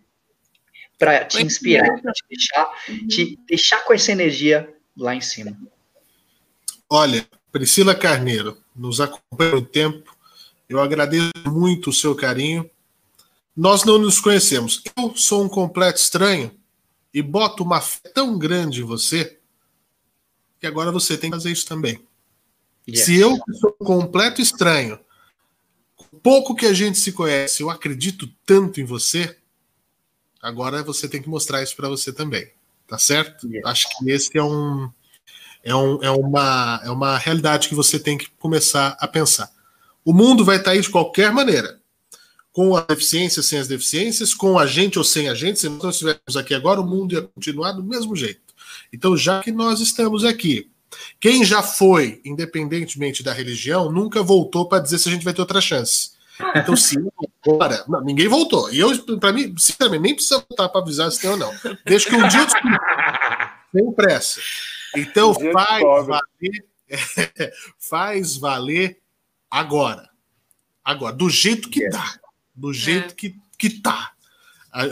para 1.00 1.24
te 1.24 1.42
inspirar, 1.42 1.88
te 2.12 2.24
deixar, 2.28 2.70
te 3.08 3.38
deixar 3.48 3.84
com 3.84 3.94
essa 3.94 4.12
energia 4.12 4.70
lá 4.94 5.14
em 5.14 5.20
cima. 5.22 5.56
Olha, 6.90 7.26
Priscila 7.50 7.94
Carneiro, 7.94 8.58
nos 8.76 9.00
acompanha 9.00 9.56
o 9.56 9.62
tempo. 9.62 10.14
Eu 10.68 10.78
agradeço 10.78 11.30
muito 11.46 11.88
o 11.88 11.92
seu 11.92 12.14
carinho. 12.14 12.68
Nós 13.56 13.82
não 13.82 13.96
nos 13.96 14.20
conhecemos. 14.20 14.82
Eu 14.94 15.16
sou 15.16 15.42
um 15.42 15.48
completo 15.48 15.98
estranho 15.98 16.52
e 17.14 17.22
boto 17.22 17.64
uma 17.64 17.80
fé 17.80 18.10
tão 18.14 18.38
grande 18.38 18.82
em 18.82 18.84
você 18.84 19.38
que 20.60 20.66
agora 20.66 20.92
você 20.92 21.16
tem 21.16 21.30
que 21.30 21.36
fazer 21.36 21.50
isso 21.50 21.66
também. 21.66 21.98
Yes. 22.86 23.06
Se 23.06 23.16
eu 23.18 23.38
sou 23.58 23.72
completo 23.72 24.42
estranho, 24.42 25.00
pouco 26.22 26.54
que 26.54 26.66
a 26.66 26.74
gente 26.74 26.98
se 26.98 27.12
conhece, 27.12 27.62
eu 27.62 27.70
acredito 27.70 28.28
tanto 28.44 28.82
em 28.82 28.84
você, 28.84 29.39
agora 30.42 30.82
você 30.82 31.08
tem 31.08 31.22
que 31.22 31.28
mostrar 31.28 31.62
isso 31.62 31.76
para 31.76 31.88
você 31.88 32.12
também. 32.12 32.50
Tá 32.86 32.98
certo? 32.98 33.46
Yes. 33.48 33.64
Acho 33.64 33.98
que 33.98 34.10
esse 34.10 34.36
é 34.36 34.42
um, 34.42 34.90
é, 35.62 35.74
um, 35.74 36.02
é, 36.02 36.10
uma, 36.10 36.80
é 36.84 36.90
uma 36.90 37.18
realidade 37.18 37.68
que 37.68 37.74
você 37.74 37.98
tem 37.98 38.18
que 38.18 38.28
começar 38.38 38.96
a 38.98 39.06
pensar. 39.06 39.50
O 40.04 40.12
mundo 40.12 40.44
vai 40.44 40.56
estar 40.56 40.70
tá 40.70 40.70
aí 40.72 40.80
de 40.80 40.90
qualquer 40.90 41.32
maneira. 41.32 41.78
Com 42.52 42.74
a 42.74 42.80
deficiência, 42.80 43.44
sem 43.44 43.60
as 43.60 43.68
deficiências, 43.68 44.34
com 44.34 44.58
a 44.58 44.66
gente 44.66 44.98
ou 44.98 45.04
sem 45.04 45.28
a 45.28 45.34
gente, 45.34 45.60
se 45.60 45.68
nós 45.68 45.94
estivermos 45.94 46.36
aqui 46.36 46.52
agora, 46.52 46.80
o 46.80 46.86
mundo 46.86 47.14
ia 47.14 47.22
continuar 47.22 47.72
do 47.72 47.84
mesmo 47.84 48.16
jeito. 48.16 48.40
Então, 48.92 49.16
já 49.16 49.40
que 49.40 49.52
nós 49.52 49.78
estamos 49.78 50.24
aqui, 50.24 50.68
quem 51.20 51.44
já 51.44 51.62
foi, 51.62 52.20
independentemente 52.24 53.22
da 53.22 53.32
religião, 53.32 53.90
nunca 53.92 54.22
voltou 54.22 54.66
para 54.66 54.82
dizer 54.82 54.98
se 54.98 55.08
a 55.08 55.12
gente 55.12 55.24
vai 55.24 55.32
ter 55.32 55.40
outra 55.40 55.60
chance. 55.60 56.10
Então, 56.54 56.76
se 56.76 56.96
agora, 57.46 57.84
não, 57.88 58.00
ninguém 58.02 58.28
voltou. 58.28 58.72
E 58.72 58.78
eu, 58.78 59.18
para 59.18 59.32
mim, 59.32 59.54
sinceramente, 59.58 60.02
nem 60.02 60.14
precisa 60.14 60.44
voltar 60.48 60.68
para 60.68 60.80
avisar 60.80 61.10
se 61.10 61.20
tem 61.20 61.30
ou 61.30 61.36
não. 61.36 61.52
Deixa 61.84 62.08
que 62.08 62.16
um 62.16 62.28
dia 62.28 62.40
eu 62.40 62.46
descubra. 62.46 62.80
Sem 63.72 63.92
pressa. 63.92 64.40
Então, 64.96 65.34
faz 65.34 65.82
valer, 66.06 66.64
faz 67.78 68.36
valer 68.36 68.98
agora. 69.50 70.08
Agora, 70.84 71.14
do 71.14 71.28
jeito 71.28 71.68
que 71.68 71.80
yes. 71.80 71.92
dá. 71.92 72.14
Do 72.54 72.72
jeito 72.72 73.12
é. 73.12 73.14
que, 73.14 73.36
que 73.58 73.70
tá. 73.70 74.12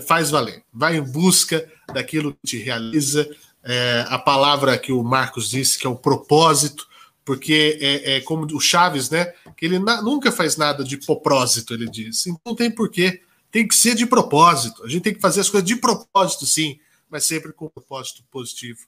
Faz 0.07 0.31
valer. 0.31 0.63
Vai 0.73 0.97
em 0.97 1.03
busca 1.03 1.69
daquilo 1.93 2.33
que 2.33 2.47
te 2.47 2.59
realiza, 2.59 3.29
é, 3.63 4.07
a 4.09 4.19
palavra 4.19 4.79
que 4.79 4.93
o 4.93 5.03
Marcos 5.03 5.51
disse, 5.51 5.79
que 5.79 5.87
é 5.87 5.91
o 5.91 5.97
propósito, 5.97 6.87
porque 7.29 7.79
é, 7.79 8.17
é 8.17 8.21
como 8.23 8.47
o 8.47 8.59
Chaves, 8.59 9.11
né? 9.11 9.35
Que 9.55 9.67
ele 9.67 9.79
nunca 9.79 10.33
faz 10.33 10.57
nada 10.57 10.83
de 10.83 10.97
propósito, 10.97 11.75
ele 11.75 11.85
diz. 11.85 12.27
Então 12.27 12.41
não 12.47 12.55
tem 12.55 12.71
porquê. 12.71 13.21
Tem 13.51 13.69
que 13.69 13.77
ser 13.77 13.95
de 13.95 14.07
propósito. 14.07 14.83
A 14.83 14.89
gente 14.89 15.03
tem 15.03 15.13
que 15.13 15.21
fazer 15.21 15.43
as 15.43 15.51
coisas 15.51 15.69
de 15.69 15.77
propósito, 15.77 16.47
sim, 16.47 16.81
mas 17.11 17.27
sempre 17.27 17.53
com 17.53 17.67
um 17.67 17.69
propósito 17.69 18.25
positivo. 18.31 18.79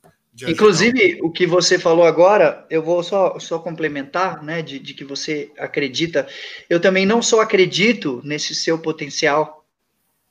Inclusive, 0.49 1.19
o 1.21 1.31
que 1.31 1.47
você 1.47 1.79
falou 1.79 2.07
agora, 2.07 2.67
eu 2.71 2.83
vou 2.83 3.03
só, 3.03 3.39
só 3.39 3.59
complementar, 3.59 4.43
né, 4.43 4.63
de, 4.63 4.79
de 4.79 4.95
que 4.95 5.05
você 5.05 5.53
acredita. 5.59 6.27
Eu 6.71 6.81
também 6.81 7.05
não 7.05 7.21
só 7.21 7.43
acredito 7.43 8.23
nesse 8.25 8.55
seu 8.55 8.79
potencial, 8.79 9.67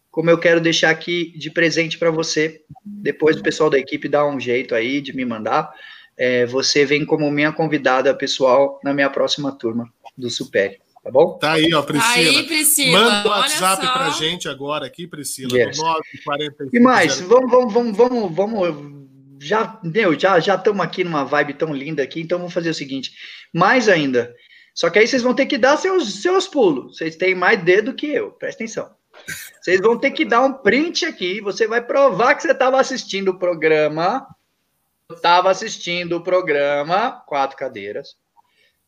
como 0.09 0.31
eu 0.31 0.39
quero 0.39 0.59
deixar 0.59 0.89
aqui 0.89 1.31
de 1.37 1.51
presente 1.51 1.95
para 1.95 2.09
você. 2.09 2.63
Depois 2.83 3.37
o 3.37 3.43
pessoal 3.43 3.69
da 3.69 3.77
equipe 3.77 4.09
dá 4.09 4.25
um 4.25 4.39
jeito 4.39 4.73
aí 4.73 4.99
de 4.99 5.15
me 5.15 5.25
mandar. 5.25 5.71
É, 6.19 6.45
você 6.45 6.83
vem 6.83 7.05
como 7.05 7.31
minha 7.31 7.53
convidada 7.53 8.13
pessoal 8.13 8.77
na 8.83 8.93
minha 8.93 9.09
próxima 9.09 9.53
turma 9.53 9.89
do 10.17 10.29
Super. 10.29 10.77
Tá 11.01 11.09
bom? 11.09 11.37
Tá 11.37 11.53
aí, 11.53 11.73
ó, 11.73 11.81
Priscila. 11.81 12.13
Aí, 12.13 12.43
Priscila. 12.43 12.99
Manda 12.99 13.29
o 13.29 13.31
WhatsApp 13.31 13.85
só. 13.85 13.93
pra 13.93 14.09
gente 14.09 14.49
agora 14.49 14.85
aqui, 14.85 15.07
Priscila, 15.07 15.57
yes. 15.57 15.77
no 15.77 15.85
945. 15.85 16.75
E 16.75 16.79
mais, 16.81 17.21
vamos, 17.21 17.49
vamos, 17.49 17.73
vamos, 17.73 17.95
vamos, 17.95 18.35
vamos 18.35 18.99
já, 19.41 19.79
meu, 19.81 20.19
já 20.19 20.37
já 20.41 20.55
estamos 20.55 20.81
aqui 20.81 21.05
numa 21.05 21.23
vibe 21.23 21.53
tão 21.53 21.73
linda 21.73 22.03
aqui, 22.03 22.19
então 22.19 22.37
vamos 22.37 22.53
fazer 22.53 22.69
o 22.69 22.73
seguinte, 22.73 23.13
mais 23.53 23.87
ainda. 23.87 24.35
Só 24.75 24.89
que 24.89 24.99
aí 24.99 25.07
vocês 25.07 25.21
vão 25.21 25.33
ter 25.33 25.45
que 25.45 25.57
dar 25.57 25.77
seus 25.77 26.21
seus 26.21 26.47
pulos. 26.47 26.97
Vocês 26.97 27.15
têm 27.15 27.33
mais 27.33 27.63
dedo 27.63 27.93
que 27.93 28.07
eu. 28.07 28.31
Presta 28.31 28.63
atenção. 28.63 28.89
Vocês 29.61 29.79
vão 29.81 29.97
ter 29.97 30.11
que 30.11 30.23
dar 30.25 30.41
um 30.41 30.53
print 30.53 31.05
aqui. 31.05 31.41
Você 31.41 31.67
vai 31.67 31.81
provar 31.81 32.35
que 32.35 32.43
você 32.43 32.51
estava 32.51 32.79
assistindo 32.79 33.29
o 33.29 33.39
programa. 33.39 34.25
Estava 35.11 35.49
assistindo 35.49 36.17
o 36.17 36.23
programa. 36.23 37.23
Quatro 37.27 37.57
cadeiras. 37.57 38.17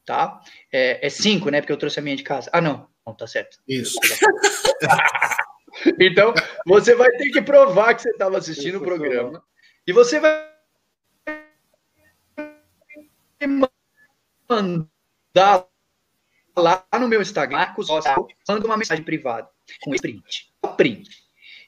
Tá? 0.05 0.39
É, 0.71 1.05
é, 1.05 1.09
cinco, 1.09 1.49
né? 1.49 1.61
Porque 1.61 1.73
eu 1.73 1.77
trouxe 1.77 1.99
a 1.99 2.01
minha 2.01 2.15
de 2.15 2.23
casa. 2.23 2.49
Ah, 2.53 2.61
não. 2.61 2.89
Não, 3.05 3.13
tá 3.15 3.27
certo. 3.27 3.57
Isso. 3.67 3.97
Então, 5.99 6.33
você 6.65 6.93
vai 6.93 7.09
ter 7.11 7.29
que 7.31 7.41
provar 7.41 7.95
que 7.95 8.01
você 8.01 8.09
estava 8.09 8.37
assistindo 8.37 8.75
o 8.75 8.81
programa. 8.81 9.41
E 9.87 9.93
você 9.93 10.19
vai 10.19 10.51
mandar 14.49 15.65
lá 16.55 16.85
no 16.99 17.07
meu 17.07 17.21
Instagram, 17.21 17.57
Marcos 17.57 17.87
manda 18.47 18.65
uma 18.65 18.77
mensagem 18.77 19.03
privada 19.03 19.49
com 19.81 19.95
esse 19.95 20.01
print. 20.01 20.53
Print. 20.75 21.20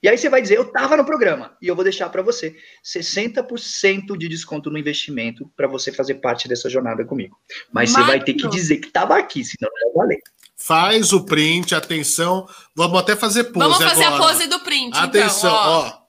E 0.04 0.10
aí 0.10 0.18
você 0.18 0.28
vai 0.28 0.42
dizer, 0.42 0.58
eu 0.58 0.64
estava 0.64 0.98
no 0.98 1.06
programa, 1.06 1.56
e 1.62 1.68
eu 1.70 1.76
vou 1.76 1.84
deixar 1.84 2.10
para 2.10 2.22
você 2.22 2.54
60% 2.84 4.18
de 4.18 4.28
desconto 4.28 4.70
no 4.70 4.78
investimento 4.78 5.50
para 5.56 5.66
você 5.66 5.94
fazer 5.94 6.16
parte 6.16 6.46
dessa 6.46 6.70
jornada 6.70 7.06
comigo. 7.06 7.40
Mas 7.72 7.92
você 7.92 8.04
vai 8.04 8.22
ter 8.22 8.34
que 8.34 8.46
dizer 8.50 8.80
que 8.80 8.88
estava 8.88 9.18
aqui, 9.18 9.46
senão 9.46 9.72
não 9.74 9.94
vai 9.94 10.04
valer. 10.04 10.20
Faz 10.58 11.14
o 11.14 11.24
print, 11.26 11.74
atenção. 11.74 12.46
Vamos 12.76 13.00
até 13.00 13.16
fazer 13.16 13.46
pose 13.46 13.66
Vamos 13.66 13.78
fazer 13.82 14.04
agora. 14.04 14.24
a 14.24 14.28
pose 14.28 14.48
do 14.48 14.60
print, 14.60 14.90
então, 14.90 15.04
Atenção, 15.04 15.50
então, 15.50 15.72
ó. 15.72 15.88
ó. 15.90 16.04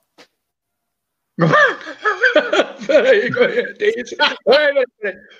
Peraí, 2.85 3.31
tem 3.75 3.93
isso. 3.97 4.15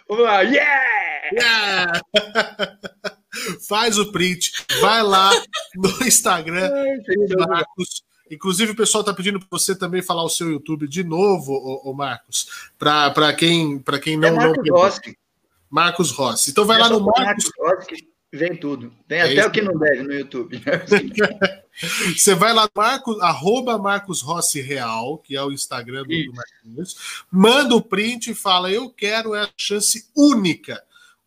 Vamos 0.08 0.24
lá, 0.24 0.42
yeah! 0.44 1.30
Yeah! 1.34 2.02
Faz 3.68 3.98
o 3.98 4.14
print, 4.14 4.50
vai 4.80 5.04
lá 5.04 5.30
no 5.76 6.08
Instagram 6.08 6.70
do 7.28 7.48
Marcos. 7.50 8.06
Inclusive, 8.30 8.72
o 8.72 8.76
pessoal 8.76 9.02
está 9.02 9.14
pedindo 9.14 9.40
para 9.40 9.48
você 9.52 9.76
também 9.76 10.02
falar 10.02 10.24
o 10.24 10.30
seu 10.30 10.50
YouTube 10.50 10.88
de 10.88 11.04
novo, 11.04 11.54
ô, 11.54 11.90
ô 11.90 11.94
Marcos, 11.94 12.48
para 12.78 13.34
quem, 13.34 13.80
pra 13.80 14.00
quem 14.00 14.18
não. 14.18 14.30
É 14.30 14.32
Marcos 14.32 14.68
não 14.68 14.76
Rossi. 14.76 15.18
Marcos 15.70 16.12
Rossi. 16.12 16.52
Então 16.52 16.66
vai 16.66 16.80
lá 16.80 16.90
no 16.90 17.00
Marcos. 17.02 17.52
Rossi 17.60 17.88
que 17.88 18.38
vem 18.38 18.56
tudo. 18.56 18.92
Tem 19.08 19.20
É 19.20 19.24
até 19.24 19.34
isso 19.34 19.48
o 19.48 19.52
que 19.52 19.62
não 19.62 19.78
deve 19.78 20.04
no 20.04 20.14
YouTube. 20.14 20.62
Você 22.16 22.34
vai 22.34 22.54
lá, 22.54 22.70
Marcos, 22.74 23.20
arroba 23.22 23.78
Marcos 23.78 24.22
Rossi 24.22 24.62
Real, 24.62 25.18
que 25.18 25.36
é 25.36 25.44
o 25.44 25.52
Instagram 25.52 26.04
do, 26.04 26.08
do 26.08 26.34
Marquinhos, 26.34 27.26
manda 27.30 27.76
o 27.76 27.82
print 27.82 28.32
e 28.32 28.36
fala: 28.36 28.72
Eu 28.72 28.90
quero 28.90 29.36
essa 29.36 29.52
chance 29.58 30.10
única, 30.16 30.82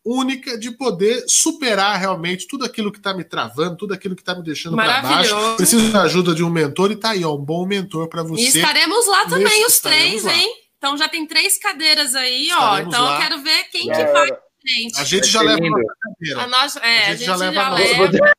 única 0.05 0.57
de 0.57 0.71
poder 0.71 1.23
superar 1.27 1.99
realmente 1.99 2.47
tudo 2.47 2.65
aquilo 2.65 2.91
que 2.91 2.97
está 2.99 3.13
me 3.13 3.23
travando, 3.23 3.75
tudo 3.77 3.93
aquilo 3.93 4.15
que 4.15 4.21
está 4.21 4.33
me 4.35 4.43
deixando 4.43 4.75
para 4.75 5.01
baixo. 5.01 5.35
Preciso 5.57 5.91
da 5.91 6.03
ajuda 6.03 6.33
de 6.33 6.43
um 6.43 6.49
mentor 6.49 6.91
e 6.91 6.95
tá 6.95 7.09
aí, 7.11 7.23
ó, 7.23 7.35
um 7.35 7.43
bom 7.43 7.65
mentor 7.65 8.07
para 8.07 8.21
E 8.23 8.27
você. 8.27 8.59
estaremos 8.59 9.05
lá 9.07 9.25
também, 9.25 9.65
os 9.65 9.79
três, 9.79 10.23
lá. 10.23 10.33
hein? 10.33 10.49
Então 10.77 10.97
já 10.97 11.09
tem 11.09 11.25
três 11.27 11.57
cadeiras 11.59 12.15
aí, 12.15 12.49
ó. 12.53 12.55
Estaremos 12.77 12.93
Então 12.93 13.05
lá. 13.05 13.13
eu 13.15 13.21
quero 13.21 13.41
ver 13.41 13.63
quem 13.65 13.85
Já 13.87 13.95
que 14.05 14.11
vai, 14.13 14.27
gente. 14.65 14.99
A 14.99 15.03
gente 15.03 15.27
já 15.27 15.41
leva 15.41 15.59
lindo. 15.59 15.75
uma 15.75 15.93
cadeira. 16.01 16.41
A 16.43 16.47
nossa, 16.47 16.79
é, 16.79 17.05
a 17.07 17.15
gente, 17.15 17.25
já, 17.25 17.35
leva 17.35 17.61
a 17.61 17.69
nossa. 17.71 17.83
leva. 17.83 18.33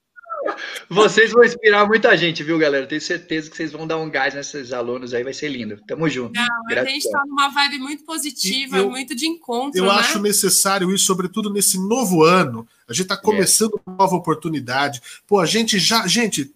Vocês 0.89 1.33
vão 1.33 1.45
inspirar 1.45 1.87
muita 1.87 2.17
gente, 2.17 2.43
viu, 2.43 2.59
galera? 2.59 2.87
Tenho 2.87 3.01
certeza 3.01 3.51
que 3.51 3.57
vocês 3.57 3.73
vão 3.73 3.87
dar 3.87 3.97
um 3.99 4.11
gás 4.11 4.35
nesses 4.35 4.73
alunos 4.73 5.13
aí, 5.15 5.23
vai 5.25 5.33
ser 5.33 5.49
lindo. 5.49 5.81
Tamo 5.87 6.09
junto. 6.09 6.33
Não, 6.35 6.43
a 6.43 6.85
gente 6.85 6.85
Gratidão. 6.85 7.13
tá 7.13 7.23
numa 7.27 7.49
vibe 7.51 7.79
muito 7.79 8.05
positiva, 8.05 8.77
eu- 8.79 8.91
muito 8.91 9.15
de 9.15 9.27
encontro, 9.27 9.79
Eu 9.79 9.85
né? 9.87 9.91
acho 9.93 10.19
necessário 10.19 10.93
isso, 10.95 11.05
sobretudo 11.05 11.51
nesse 11.53 11.79
novo 11.79 12.23
ano. 12.25 12.67
A 12.89 12.93
gente 12.93 13.03
está 13.05 13.17
começando 13.17 13.81
uma 13.87 13.97
nova 13.97 14.17
oportunidade. 14.17 15.01
Pô, 15.27 15.39
a 15.39 15.47
gente 15.47 15.79
já. 15.79 16.07
Gente, 16.07 16.53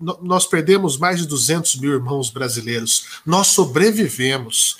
nós 0.00 0.46
perdemos 0.46 0.98
mais 0.98 1.20
de 1.20 1.26
200 1.26 1.76
mil 1.76 1.92
irmãos 1.92 2.30
brasileiros. 2.30 3.20
Nós 3.24 3.48
sobrevivemos. 3.48 4.78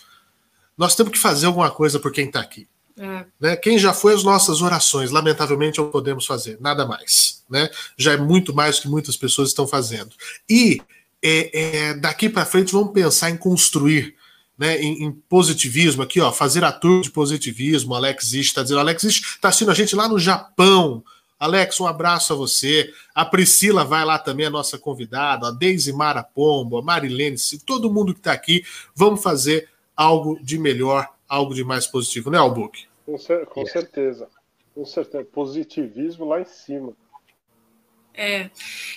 Nós 0.76 0.94
temos 0.94 1.12
que 1.12 1.18
fazer 1.18 1.46
alguma 1.46 1.70
coisa 1.70 1.98
por 1.98 2.12
quem 2.12 2.26
está 2.26 2.40
aqui. 2.40 2.68
É. 2.98 3.26
Né? 3.38 3.56
Quem 3.56 3.78
já 3.78 3.92
foi 3.92 4.14
as 4.14 4.24
nossas 4.24 4.62
orações, 4.62 5.10
lamentavelmente 5.10 5.78
não 5.78 5.90
podemos 5.90 6.26
fazer 6.26 6.58
nada 6.60 6.86
mais. 6.86 7.42
Né? 7.48 7.68
Já 7.96 8.12
é 8.12 8.16
muito 8.16 8.54
mais 8.54 8.76
do 8.76 8.82
que 8.82 8.88
muitas 8.88 9.16
pessoas 9.16 9.50
estão 9.50 9.66
fazendo. 9.66 10.10
E 10.48 10.80
é, 11.22 11.50
é, 11.52 11.94
daqui 11.94 12.28
para 12.28 12.46
frente 12.46 12.72
vamos 12.72 12.92
pensar 12.92 13.30
em 13.30 13.36
construir. 13.36 14.14
Né, 14.58 14.80
em, 14.80 15.04
em 15.04 15.12
positivismo 15.12 16.02
aqui, 16.02 16.18
ó, 16.18 16.32
fazer 16.32 16.64
a 16.64 16.72
tour 16.72 17.02
de 17.02 17.10
positivismo. 17.10 17.94
Alex 17.94 18.32
está 18.32 18.62
dizendo, 18.62 18.80
Alex 18.80 19.04
está 19.04 19.48
assistindo 19.48 19.70
a 19.70 19.74
gente 19.74 19.94
lá 19.94 20.08
no 20.08 20.18
Japão. 20.18 21.04
Alex, 21.38 21.78
um 21.78 21.86
abraço 21.86 22.32
a 22.32 22.36
você. 22.36 22.90
A 23.14 23.22
Priscila 23.22 23.84
vai 23.84 24.02
lá 24.02 24.18
também, 24.18 24.46
a 24.46 24.50
nossa 24.50 24.78
convidada, 24.78 25.48
a 25.48 25.50
Deise 25.50 25.92
Mara 25.92 26.22
Pombo, 26.22 26.78
a 26.78 26.82
Marilene, 26.82 27.36
todo 27.66 27.92
mundo 27.92 28.14
que 28.14 28.20
está 28.20 28.32
aqui. 28.32 28.64
Vamos 28.94 29.22
fazer 29.22 29.68
algo 29.94 30.38
de 30.42 30.58
melhor, 30.58 31.06
algo 31.28 31.54
de 31.54 31.64
mais 31.64 31.86
positivo, 31.86 32.30
né, 32.30 32.38
Albuque? 32.38 32.86
Com, 33.04 33.18
cer- 33.18 33.46
com 33.46 33.60
Yes. 33.62 33.72
certeza. 33.72 34.28
Com 34.74 34.84
certeza. 34.84 35.24
Positivismo 35.24 36.24
lá 36.26 36.40
em 36.40 36.44
cima. 36.44 36.92
É, 38.14 38.50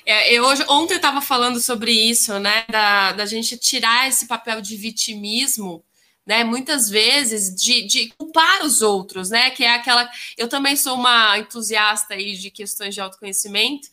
é, 0.05 0.33
eu 0.33 0.45
hoje, 0.45 0.63
ontem 0.69 0.93
eu 0.93 0.97
estava 0.97 1.19
falando 1.21 1.59
sobre 1.59 1.91
isso, 1.91 2.39
né? 2.39 2.65
Da, 2.69 3.11
da 3.11 3.25
gente 3.25 3.57
tirar 3.57 4.07
esse 4.07 4.27
papel 4.27 4.61
de 4.61 4.77
vitimismo, 4.77 5.83
né? 6.25 6.43
Muitas 6.45 6.89
vezes 6.89 7.53
de, 7.53 7.85
de 7.85 8.13
culpar 8.17 8.63
os 8.63 8.81
outros, 8.81 9.29
né? 9.29 9.49
Que 9.51 9.65
é 9.65 9.73
aquela. 9.73 10.09
Eu 10.37 10.47
também 10.47 10.75
sou 10.77 10.95
uma 10.95 11.37
entusiasta 11.37 12.13
aí 12.13 12.35
de 12.37 12.49
questões 12.49 12.95
de 12.95 13.01
autoconhecimento. 13.01 13.89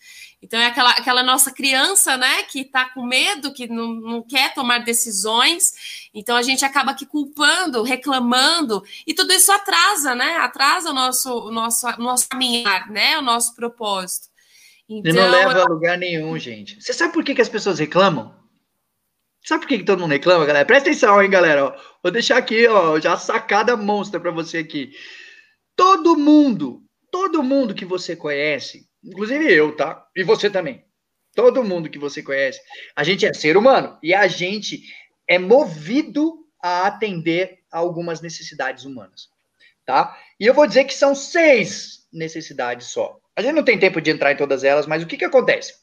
Então 0.47 0.61
é 0.61 0.67
aquela, 0.67 0.91
aquela 0.91 1.23
nossa 1.25 1.51
criança, 1.51 2.17
né? 2.17 2.45
Que 2.45 2.61
está 2.61 2.85
com 2.85 3.05
medo, 3.05 3.53
que 3.53 3.67
não, 3.67 3.89
não 3.89 4.23
quer 4.23 4.55
tomar 4.55 4.79
decisões. 4.79 6.09
Então 6.15 6.37
a 6.37 6.43
gente 6.43 6.65
acaba 6.65 6.93
aqui 6.93 7.05
culpando, 7.05 7.83
reclamando, 7.83 8.81
e 9.05 9.13
tudo 9.13 9.33
isso 9.33 9.51
atrasa, 9.51 10.15
né? 10.15 10.37
Atrasa 10.37 10.91
o 10.91 10.95
nosso, 10.95 11.49
o 11.49 11.51
nosso, 11.51 11.85
o 11.89 11.99
nosso 11.99 12.29
caminhar, 12.29 12.89
né? 12.89 13.19
O 13.19 13.23
nosso 13.23 13.57
propósito. 13.57 14.29
E 14.89 15.01
Então, 15.01 15.15
não 15.15 15.29
leva 15.29 15.63
a 15.63 15.65
lugar 15.65 15.99
nenhum, 15.99 16.39
gente. 16.39 16.81
Você 16.81 16.93
sabe 16.93 17.13
por 17.13 17.25
que, 17.25 17.35
que 17.35 17.43
as 17.43 17.49
pessoas 17.49 17.81
reclamam? 17.81 18.33
Sabe 19.45 19.63
por 19.63 19.69
que, 19.69 19.79
que 19.79 19.85
todo 19.85 19.99
mundo 19.99 20.13
reclama, 20.13 20.47
galera? 20.47 20.65
Presta 20.65 20.91
atenção, 20.91 21.21
hein, 21.21 21.29
galera. 21.29 21.65
ó. 21.65 21.77
Vou 22.05 22.13
deixar 22.13 22.37
aqui, 22.37 22.69
ó, 22.69 23.01
já 23.01 23.17
sacada 23.17 23.77
monstra 23.77 24.21
pra 24.21 24.31
você 24.31 24.59
aqui. 24.59 24.93
Todo 25.75 26.17
mundo, 26.17 26.85
todo 27.11 27.43
mundo 27.43 27.75
que 27.75 27.85
você 27.85 28.15
conhece, 28.15 28.86
inclusive 29.07 29.51
eu, 29.53 29.75
tá? 29.77 30.07
E 30.15 30.23
você 30.23 30.51
também. 30.51 30.85
Todo 31.35 31.65
mundo 31.65 31.91
que 31.91 31.99
você 31.99 32.23
conhece, 32.23 32.61
a 32.95 33.05
gente 33.05 33.27
é 33.27 33.33
ser 33.33 33.57
humano 33.57 33.99
e 34.03 34.15
a 34.15 34.27
gente 34.27 34.83
é 35.29 35.39
movido 35.39 36.47
a 36.63 36.87
atender 36.87 37.61
a 37.71 37.79
algumas 37.79 38.21
necessidades 38.21 38.85
humanas, 38.85 39.29
tá? 39.85 40.19
E 40.41 40.47
eu 40.47 40.55
vou 40.55 40.67
dizer 40.67 40.85
que 40.85 40.95
são 40.95 41.15
seis 41.15 42.07
necessidades 42.13 42.89
só. 42.89 43.21
A 43.37 43.43
gente 43.43 43.55
não 43.55 43.65
tem 43.65 43.79
tempo 43.79 44.01
de 44.01 44.11
entrar 44.11 44.33
em 44.33 44.37
todas 44.37 44.65
elas, 44.65 44.87
mas 44.87 45.03
o 45.03 45.07
que, 45.07 45.19
que 45.19 45.25
acontece? 45.25 45.75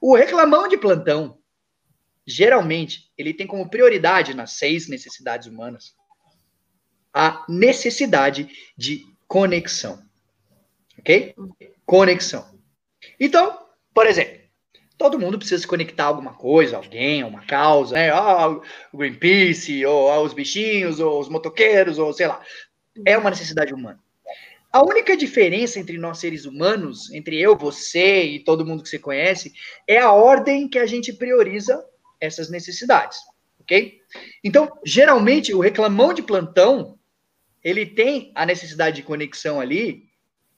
O 0.00 0.14
reclamão 0.14 0.68
de 0.68 0.78
plantão, 0.78 1.38
geralmente, 2.24 3.10
ele 3.18 3.34
tem 3.34 3.46
como 3.46 3.68
prioridade 3.68 4.32
nas 4.32 4.52
seis 4.52 4.88
necessidades 4.88 5.48
humanas 5.48 5.94
a 7.12 7.44
necessidade 7.48 8.48
de 8.76 9.04
conexão. 9.26 10.00
Ok? 10.98 11.34
Conexão. 11.84 12.59
Então, 13.20 13.58
por 13.94 14.06
exemplo, 14.06 14.40
todo 14.96 15.18
mundo 15.18 15.38
precisa 15.38 15.60
se 15.60 15.66
conectar 15.66 16.04
a 16.04 16.06
alguma 16.08 16.34
coisa, 16.34 16.76
alguém, 16.76 17.22
uma 17.22 17.44
causa, 17.44 17.94
né? 17.94 18.10
Ah, 18.10 18.48
o 18.92 18.96
Greenpeace, 18.96 19.84
ou 19.84 20.10
aos 20.10 20.32
bichinhos, 20.32 20.98
ou 20.98 21.20
os 21.20 21.28
motoqueiros, 21.28 21.98
ou 21.98 22.12
sei 22.12 22.26
lá. 22.26 22.42
É 23.06 23.16
uma 23.16 23.30
necessidade 23.30 23.72
humana. 23.72 23.98
A 24.72 24.84
única 24.84 25.16
diferença 25.16 25.80
entre 25.80 25.98
nós 25.98 26.18
seres 26.18 26.44
humanos, 26.44 27.10
entre 27.12 27.40
eu, 27.40 27.56
você 27.56 28.22
e 28.24 28.40
todo 28.40 28.64
mundo 28.64 28.82
que 28.82 28.88
você 28.88 28.98
conhece, 28.98 29.52
é 29.86 29.98
a 29.98 30.12
ordem 30.12 30.68
que 30.68 30.78
a 30.78 30.86
gente 30.86 31.12
prioriza 31.12 31.84
essas 32.20 32.48
necessidades, 32.48 33.18
ok? 33.58 33.98
Então, 34.44 34.70
geralmente, 34.84 35.52
o 35.52 35.60
reclamão 35.60 36.14
de 36.14 36.22
plantão, 36.22 36.98
ele 37.64 37.84
tem 37.84 38.30
a 38.34 38.46
necessidade 38.46 38.96
de 38.96 39.02
conexão 39.02 39.60
ali 39.60 40.04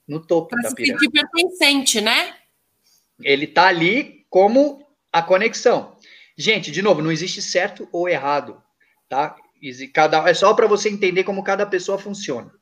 no 0.06 0.20
topo 0.20 0.48
Para 0.50 0.62
da 0.62 0.68
se 0.70 0.74
pirâmide. 0.74 1.04
sentir 1.04 1.12
pertencente, 1.12 2.00
né? 2.00 2.34
Ele 3.24 3.46
tá 3.46 3.66
ali 3.66 4.26
como 4.28 4.86
a 5.12 5.22
conexão. 5.22 5.96
Gente, 6.36 6.70
de 6.70 6.82
novo, 6.82 7.02
não 7.02 7.12
existe 7.12 7.42
certo 7.42 7.88
ou 7.92 8.08
errado, 8.08 8.62
tá? 9.08 9.36
Cada, 9.92 10.28
é 10.28 10.34
só 10.34 10.54
para 10.54 10.66
você 10.66 10.88
entender 10.88 11.24
como 11.24 11.44
cada 11.44 11.66
pessoa 11.66 11.98
funciona. 11.98 12.52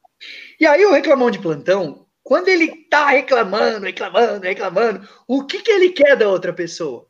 E 0.58 0.66
aí 0.66 0.84
o 0.84 0.92
reclamão 0.92 1.30
de 1.30 1.38
plantão, 1.38 2.06
quando 2.22 2.48
ele 2.48 2.84
tá 2.90 3.08
reclamando, 3.08 3.86
reclamando, 3.86 4.44
reclamando, 4.44 5.08
o 5.26 5.46
que 5.46 5.62
que 5.62 5.70
ele 5.70 5.90
quer 5.90 6.16
da 6.16 6.28
outra 6.28 6.52
pessoa? 6.52 7.08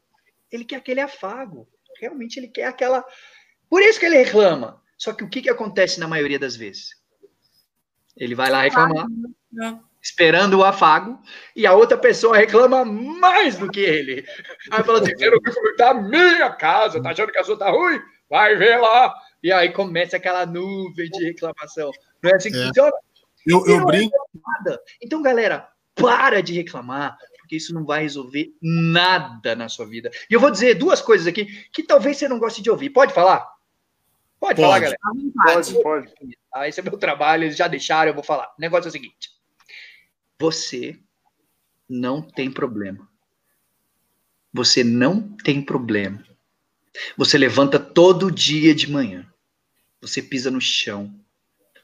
Ele 0.51 0.65
quer 0.65 0.77
aquele 0.77 1.01
afago. 1.01 1.69
Realmente 2.01 2.39
ele 2.39 2.49
quer 2.49 2.67
aquela. 2.67 3.05
Por 3.69 3.83
isso 3.83 3.99
que 3.99 4.07
ele 4.07 4.23
reclama. 4.23 4.81
Só 4.97 5.13
que 5.13 5.25
o 5.25 5.29
que 5.29 5.43
que 5.43 5.51
acontece 5.51 5.99
na 5.99 6.07
maioria 6.07 6.39
das 6.39 6.55
vezes? 6.55 6.91
Ele 8.17 8.35
vai 8.35 8.51
lá 8.51 8.63
reclamar, 8.63 9.07
Não. 9.51 9.90
Esperando 10.03 10.59
o 10.59 10.65
afago, 10.65 11.19
e 11.55 11.67
a 11.67 11.75
outra 11.75 11.97
pessoa 11.99 12.37
reclama 12.37 12.85
mais 12.85 13.59
do 13.59 13.71
que 13.71 13.81
ele. 13.81 14.25
Aí 14.71 14.83
fala 14.83 15.01
assim: 15.01 15.17
você 15.17 15.31
não 15.31 15.39
viu 15.43 15.55
como 15.55 15.77
tá 15.77 15.91
a 15.91 15.95
minha 15.95 16.51
casa, 16.51 17.03
tá 17.03 17.11
achando 17.11 17.33
que 17.33 17.39
a 17.39 17.45
sua 17.45 17.59
tá 17.59 17.71
ruim? 17.71 18.01
Vai 18.29 18.57
ver 18.57 18.79
lá. 18.79 19.13
E 19.43 19.51
aí 19.53 19.71
começa 19.73 20.17
aquela 20.17 20.47
nuvem 20.47 21.11
de 21.11 21.25
reclamação. 21.25 21.91
Não 22.23 22.31
é 22.31 22.35
assim 22.37 22.51
que 22.51 22.59
É. 22.59 22.67
funciona? 22.67 22.93
Eu, 23.47 23.67
eu 23.67 23.79
não 23.79 23.87
brinco. 23.87 24.15
nada. 24.59 24.81
Então, 25.03 25.23
galera, 25.23 25.69
para 25.95 26.43
de 26.43 26.53
reclamar, 26.53 27.17
porque 27.39 27.57
isso 27.57 27.73
não 27.75 27.85
vai 27.85 28.03
resolver 28.03 28.51
nada 28.61 29.57
na 29.57 29.69
sua 29.69 29.87
vida. 29.87 30.11
E 30.31 30.35
eu 30.35 30.41
vou 30.41 30.51
dizer 30.51 30.75
duas 30.75 31.01
coisas 31.01 31.27
aqui 31.27 31.47
que 31.73 31.83
talvez 31.83 32.19
você 32.19 32.29
não 32.29 32.39
goste 32.39 32.63
de 32.63 32.71
ouvir. 32.71 32.91
Pode 32.91 33.13
falar? 33.15 33.49
Pode, 34.39 34.57
pode. 34.57 34.61
falar, 34.61 34.79
galera. 34.79 34.99
Pode, 35.43 35.83
pode. 35.83 36.39
Ah, 36.55 36.69
esse 36.69 36.81
é 36.81 36.83
meu 36.83 36.97
trabalho, 36.99 37.45
eles 37.45 37.57
já 37.57 37.67
deixaram, 37.67 38.11
eu 38.11 38.15
vou 38.15 38.23
falar. 38.23 38.47
O 38.47 38.61
negócio 38.61 38.89
é 38.89 38.91
o 38.91 38.93
seguinte: 38.93 39.30
você 40.41 40.99
não 41.87 42.23
tem 42.23 42.51
problema. 42.51 43.07
Você 44.51 44.83
não 44.83 45.37
tem 45.37 45.61
problema. 45.61 46.27
Você 47.15 47.37
levanta 47.37 47.79
todo 47.79 48.31
dia 48.31 48.75
de 48.75 48.91
manhã. 48.91 49.31
Você 50.01 50.23
pisa 50.23 50.51
no 50.51 50.61
chão. 50.61 51.15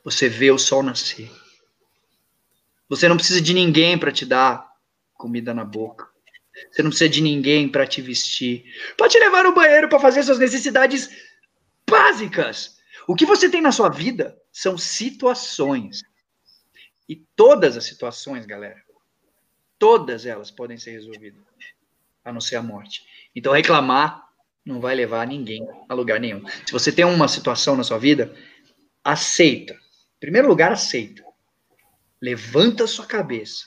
Você 0.02 0.26
vê 0.26 0.50
o 0.50 0.58
sol 0.58 0.82
nascer. 0.82 1.30
Você 2.88 3.06
não 3.08 3.16
precisa 3.16 3.42
de 3.42 3.52
ninguém 3.52 3.98
para 3.98 4.10
te 4.10 4.24
dar 4.24 4.66
comida 5.12 5.52
na 5.52 5.64
boca. 5.64 6.08
Você 6.72 6.82
não 6.82 6.88
precisa 6.88 7.10
de 7.10 7.20
ninguém 7.20 7.68
para 7.68 7.86
te 7.86 8.00
vestir. 8.00 8.64
Para 8.96 9.10
te 9.10 9.18
levar 9.18 9.44
no 9.44 9.54
banheiro 9.54 9.86
para 9.86 10.00
fazer 10.00 10.22
suas 10.22 10.38
necessidades 10.38 11.10
básicas. 11.86 12.78
O 13.06 13.14
que 13.14 13.26
você 13.26 13.50
tem 13.50 13.60
na 13.60 13.70
sua 13.70 13.90
vida 13.90 14.34
são 14.50 14.78
situações. 14.78 16.00
E 17.08 17.16
todas 17.36 17.76
as 17.76 17.84
situações, 17.84 18.46
galera, 18.46 18.82
todas 19.78 20.26
elas 20.26 20.50
podem 20.50 20.78
ser 20.78 20.92
resolvidas, 20.92 21.42
a 22.24 22.32
não 22.32 22.40
ser 22.40 22.56
a 22.56 22.62
morte. 22.62 23.06
Então 23.34 23.52
reclamar 23.52 24.26
não 24.64 24.80
vai 24.80 24.96
levar 24.96 25.26
ninguém 25.26 25.64
a 25.88 25.94
lugar 25.94 26.18
nenhum. 26.18 26.44
Se 26.66 26.72
você 26.72 26.90
tem 26.90 27.04
uma 27.04 27.28
situação 27.28 27.76
na 27.76 27.84
sua 27.84 27.98
vida, 27.98 28.34
aceita. 29.04 29.74
Em 29.74 30.20
primeiro 30.20 30.48
lugar, 30.48 30.72
aceita. 30.72 31.24
Levanta 32.20 32.84
a 32.84 32.88
sua 32.88 33.06
cabeça. 33.06 33.66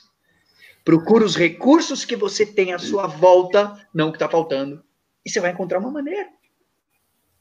Procura 0.84 1.24
os 1.24 1.36
recursos 1.36 2.04
que 2.04 2.16
você 2.16 2.44
tem 2.44 2.74
à 2.74 2.78
sua 2.78 3.06
volta, 3.06 3.88
não 3.94 4.08
o 4.08 4.12
que 4.12 4.16
está 4.16 4.28
faltando, 4.28 4.84
e 5.24 5.30
você 5.30 5.40
vai 5.40 5.52
encontrar 5.52 5.78
uma 5.78 5.90
maneira. 5.90 6.28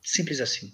Simples 0.02 0.40
assim. 0.40 0.72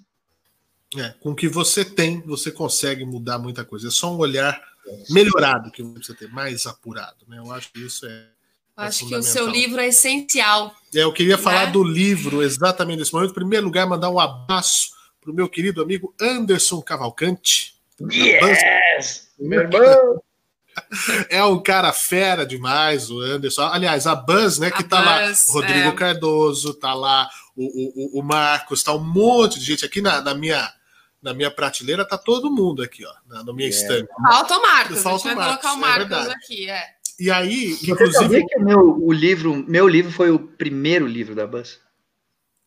É, 0.98 1.10
com 1.20 1.32
o 1.32 1.36
que 1.36 1.48
você 1.48 1.84
tem, 1.84 2.22
você 2.22 2.52
consegue 2.52 3.04
mudar 3.04 3.40
muita 3.40 3.66
coisa. 3.66 3.88
É 3.88 3.92
só 3.92 4.14
um 4.14 4.18
olhar 4.18 4.62
melhorado 5.10 5.72
que 5.72 5.84
você 5.84 6.14
ter, 6.14 6.30
mais 6.30 6.66
apurado. 6.66 7.26
Né? 7.28 7.38
Eu 7.38 7.52
acho 7.52 7.72
que 7.72 7.80
isso 7.80 8.06
é. 8.06 8.10
é 8.10 8.26
acho 8.78 9.08
que 9.08 9.16
o 9.16 9.24
seu 9.24 9.48
livro 9.48 9.80
é 9.80 9.88
essencial. 9.88 10.76
É, 10.94 11.00
eu 11.00 11.14
queria 11.14 11.38
falar 11.38 11.68
né? 11.68 11.72
do 11.72 11.84
livro 11.84 12.42
exatamente 12.42 13.00
nesse 13.00 13.14
momento. 13.14 13.32
Em 13.32 13.36
primeiro 13.36 13.66
lugar, 13.66 13.88
mandar 13.88 14.10
um 14.10 14.20
abraço 14.20 14.90
para 15.22 15.32
o 15.32 15.34
meu 15.34 15.50
querido 15.50 15.82
amigo 15.82 16.14
Anderson 16.20 16.82
Cavalcante. 16.82 17.76
Yes! 18.12 19.30
Meu 19.40 19.62
irmão! 19.62 20.22
É 21.30 21.42
um 21.44 21.62
cara 21.62 21.94
fera 21.94 22.46
demais, 22.46 23.10
o 23.10 23.22
Anderson. 23.22 23.64
Aliás, 23.64 24.06
a 24.06 24.14
Buzz, 24.14 24.60
né? 24.60 24.70
Que 24.70 24.84
a 24.84 24.88
tá 24.88 24.98
Buzz, 25.02 25.48
lá. 25.48 25.54
Rodrigo 25.54 25.90
é. 25.90 25.92
Cardoso, 25.94 26.74
tá 26.74 26.94
lá 26.94 27.30
o, 27.56 28.18
o, 28.18 28.20
o 28.20 28.24
Marcos, 28.24 28.84
tá 28.84 28.94
um 28.94 29.04
monte 29.04 29.60
de 29.60 29.66
gente 29.66 29.86
aqui 29.86 30.02
na, 30.02 30.22
na 30.22 30.36
minha 30.36 30.70
na 31.26 31.34
minha 31.34 31.50
prateleira 31.50 32.08
tá 32.08 32.20
todo 32.20 32.52
mundo 32.52 32.84
aqui, 32.84 33.04
ó, 33.04 33.14
na, 33.28 33.44
na 33.44 33.52
minha 33.52 33.68
é. 33.68 33.72
estante. 33.72 34.08
Falta 34.08 34.58
o 34.60 34.62
Marcos, 34.62 35.02
Falta 35.02 35.28
a 35.28 35.32
gente 35.32 35.36
vai 35.36 35.48
Marcos, 35.48 35.62
colocar 35.62 35.74
o 35.74 35.82
Marcos 35.82 36.28
é 36.28 36.32
aqui, 36.32 36.70
é. 36.70 36.96
E 37.20 37.32
aí, 37.32 37.74
Você 37.74 37.92
inclusive. 37.92 38.46
que 38.46 38.60
o 38.60 38.64
meu, 38.64 39.04
o 39.04 39.12
livro, 39.12 39.56
meu 39.68 39.88
livro 39.88 40.12
foi 40.12 40.30
o 40.30 40.38
primeiro 40.38 41.08
livro 41.08 41.34
da 41.34 41.48
Buzz? 41.48 41.80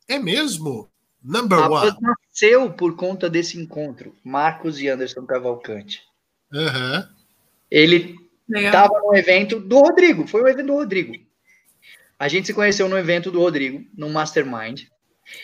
É 0.09 0.19
mesmo? 0.19 0.91
Number 1.23 1.59
a 1.59 1.69
one. 1.69 1.91
Buzz 1.91 2.01
nasceu 2.01 2.73
por 2.73 2.97
conta 2.97 3.31
desse 3.31 3.61
encontro. 3.61 4.17
Marcos 4.25 4.81
e 4.81 4.89
Anderson 4.89 5.25
Cavalcante. 5.25 6.03
Uhum. 6.53 7.07
Ele 7.71 8.17
estava 8.49 8.99
no 9.01 9.15
evento 9.15 9.61
do 9.61 9.79
Rodrigo, 9.79 10.27
foi 10.27 10.43
o 10.43 10.49
evento 10.49 10.67
do 10.67 10.75
Rodrigo. 10.75 11.15
A 12.19 12.27
gente 12.27 12.47
se 12.47 12.55
conheceu 12.55 12.89
no 12.89 12.99
evento 12.99 13.31
do 13.31 13.39
Rodrigo, 13.39 13.87
no 13.97 14.09
Mastermind. 14.09 14.85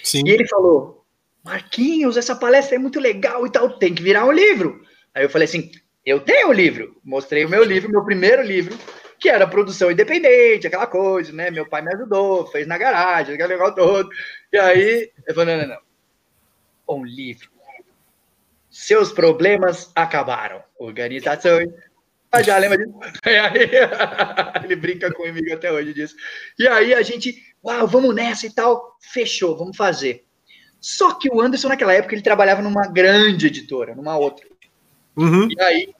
Sim. 0.03 0.27
E 0.27 0.31
ele 0.31 0.49
falou: 0.49 1.04
Marquinhos, 1.45 2.16
essa 2.16 2.35
palestra 2.35 2.77
é 2.77 2.79
muito 2.79 2.99
legal 2.99 3.47
e 3.47 3.53
tal, 3.53 3.79
tem 3.79 3.95
que 3.95 4.03
virar 4.03 4.25
um 4.25 4.33
livro. 4.33 4.83
Aí 5.15 5.25
eu 5.25 5.31
falei 5.31 5.47
assim: 5.47 5.71
eu 6.05 6.21
tenho 6.21 6.49
um 6.49 6.53
livro. 6.53 6.97
Mostrei 7.05 7.45
o 7.45 7.49
meu 7.49 7.62
livro, 7.62 7.91
meu 7.91 8.03
primeiro 8.03 8.43
livro, 8.43 8.77
que 9.19 9.29
era 9.29 9.47
produção 9.47 9.91
independente, 9.91 10.66
aquela 10.66 10.87
coisa, 10.87 11.33
né? 11.33 11.51
Meu 11.51 11.69
pai 11.69 11.83
me 11.83 11.93
ajudou, 11.95 12.47
fez 12.47 12.66
na 12.66 12.79
garagem, 12.79 13.35
aquele 13.35 13.51
negócio 13.51 13.75
todo. 13.75 14.09
E 14.51 14.59
aí, 14.59 15.11
eu 15.27 15.35
falei: 15.35 15.57
não, 15.57 15.62
não, 15.62 15.75
não. 15.75 16.97
Um 16.97 17.05
livro. 17.05 17.51
Seus 18.71 19.12
problemas 19.12 19.93
acabaram. 19.95 20.62
Organizações. 20.79 21.71
Ah, 22.33 22.43
já 22.43 22.59
lembra 22.59 22.79
disso? 22.79 22.93
ele 24.65 24.77
brinca 24.77 25.12
comigo 25.12 25.53
até 25.53 25.71
hoje 25.71 25.95
disso. 25.95 26.16
E 26.59 26.66
aí 26.66 26.93
a 26.93 27.03
gente, 27.03 27.55
uau, 27.65 27.87
vamos 27.87 28.15
nessa 28.15 28.47
e 28.47 28.51
tal. 28.51 28.97
Fechou, 29.01 29.57
vamos 29.57 29.77
fazer. 29.77 30.25
Só 30.85 31.15
que 31.15 31.31
o 31.31 31.40
Anderson, 31.40 31.69
naquela 31.69 31.94
época, 31.94 32.15
ele 32.15 32.20
trabalhava 32.20 32.61
numa 32.61 32.86
grande 32.86 33.47
editora, 33.47 33.94
numa 33.94 34.19
outra. 34.19 34.47
Uhum. 35.16 35.48
E 35.51 35.59
aí, 35.59 35.94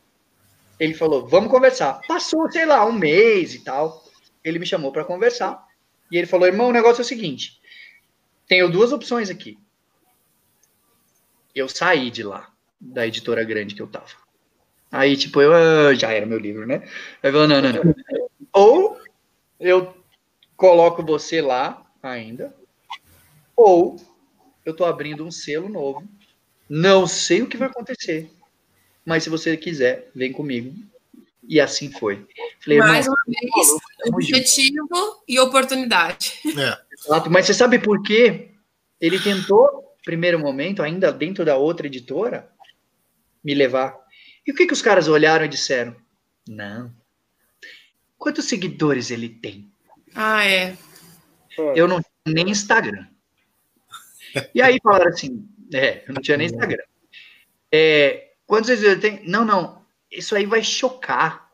ele 0.78 0.93
falou: 0.93 1.27
vamos 1.27 1.51
conversar. 1.51 2.02
Passou, 2.06 2.52
sei 2.52 2.66
lá, 2.66 2.85
um 2.85 2.93
mês 2.93 3.55
e 3.55 3.65
tal. 3.65 4.05
Ele 4.44 4.59
me 4.59 4.66
chamou 4.66 4.93
para 4.93 5.02
conversar. 5.02 5.66
E 6.12 6.19
ele 6.19 6.27
falou: 6.27 6.47
irmão, 6.47 6.69
o 6.69 6.73
negócio 6.73 7.01
é 7.01 7.02
o 7.02 7.09
seguinte: 7.09 7.59
tenho 8.47 8.70
duas 8.70 8.93
opções 8.93 9.31
aqui. 9.31 9.59
Eu 11.55 11.66
saí 11.66 12.11
de 12.11 12.23
lá, 12.23 12.52
da 12.78 13.06
editora 13.06 13.43
grande 13.43 13.74
que 13.74 13.81
eu 13.81 13.86
tava. 13.86 14.05
Aí, 14.93 15.16
tipo, 15.16 15.40
eu 15.40 15.55
ah, 15.55 15.94
já 15.94 16.11
era 16.11 16.27
meu 16.27 16.39
livro, 16.39 16.66
né? 16.66 16.86
Aí 17.23 17.32
falou: 17.32 17.48
não, 17.48 17.62
não, 17.62 17.73
não. 17.73 17.94
Ou 18.52 19.01
eu 19.59 19.97
coloco 20.59 21.02
você 21.02 21.40
lá 21.40 21.82
ainda, 22.02 22.55
ou 23.56 23.98
eu 24.65 24.73
estou 24.73 24.86
abrindo 24.86 25.24
um 25.24 25.31
selo 25.31 25.69
novo. 25.69 26.07
Não 26.69 27.07
sei 27.07 27.43
o 27.43 27.47
que 27.47 27.57
vai 27.57 27.69
acontecer, 27.69 28.31
mas 29.05 29.23
se 29.23 29.31
você 29.31 29.57
quiser, 29.57 30.11
vem 30.15 30.32
comigo. 30.32 30.74
E 31.47 31.61
assim 31.61 31.93
foi. 31.93 32.27
Falei, 32.61 32.78
Mais 32.78 33.07
uma 33.07 33.16
vez, 33.27 33.69
objetivo 34.07 35.23
e 35.28 35.39
oportunidade. 35.39 36.41
É. 36.59 36.78
Mas 37.31 37.47
você 37.47 37.53
sabe 37.53 37.78
por 37.78 38.03
quê? 38.03 38.49
Ele 38.99 39.19
tentou, 39.19 39.95
primeiro 40.05 40.39
momento, 40.39 40.82
ainda 40.82 41.12
dentro 41.12 41.45
da 41.45 41.57
outra 41.57 41.86
editora, 41.86 42.51
me 43.43 43.55
levar. 43.55 43.95
E 44.47 44.53
o 44.53 44.55
que, 44.55 44.66
que 44.66 44.73
os 44.73 44.81
caras 44.81 45.07
olharam 45.07 45.45
e 45.45 45.49
disseram? 45.49 45.95
Não. 46.49 46.91
Quantos 48.16 48.47
seguidores 48.47 49.11
ele 49.11 49.28
tem? 49.28 49.70
Ah, 50.15 50.47
é. 50.47 50.77
Eu 51.74 51.86
não 51.86 52.01
tenho 52.01 52.35
nem 52.35 52.51
Instagram. 52.51 53.07
E 54.55 54.62
aí 54.62 54.78
falaram 54.82 55.09
assim, 55.09 55.48
é, 55.73 56.05
eu 56.09 56.15
não 56.15 56.23
tinha 56.23 56.36
nem 56.36 56.47
Instagram. 56.47 56.82
É, 57.73 58.32
quantos 58.47 58.70
ele 58.70 58.97
tem? 58.97 59.28
Não, 59.28 59.44
não, 59.44 59.85
isso 60.11 60.35
aí 60.35 60.47
vai 60.47 60.62
chocar. 60.62 61.51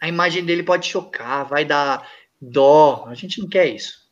A 0.00 0.08
imagem 0.08 0.44
dele 0.44 0.62
pode 0.62 0.86
chocar, 0.86 1.44
vai 1.46 1.64
dar 1.64 2.08
dó. 2.40 3.04
A 3.08 3.14
gente 3.14 3.40
não 3.40 3.48
quer 3.48 3.66
isso. 3.66 4.08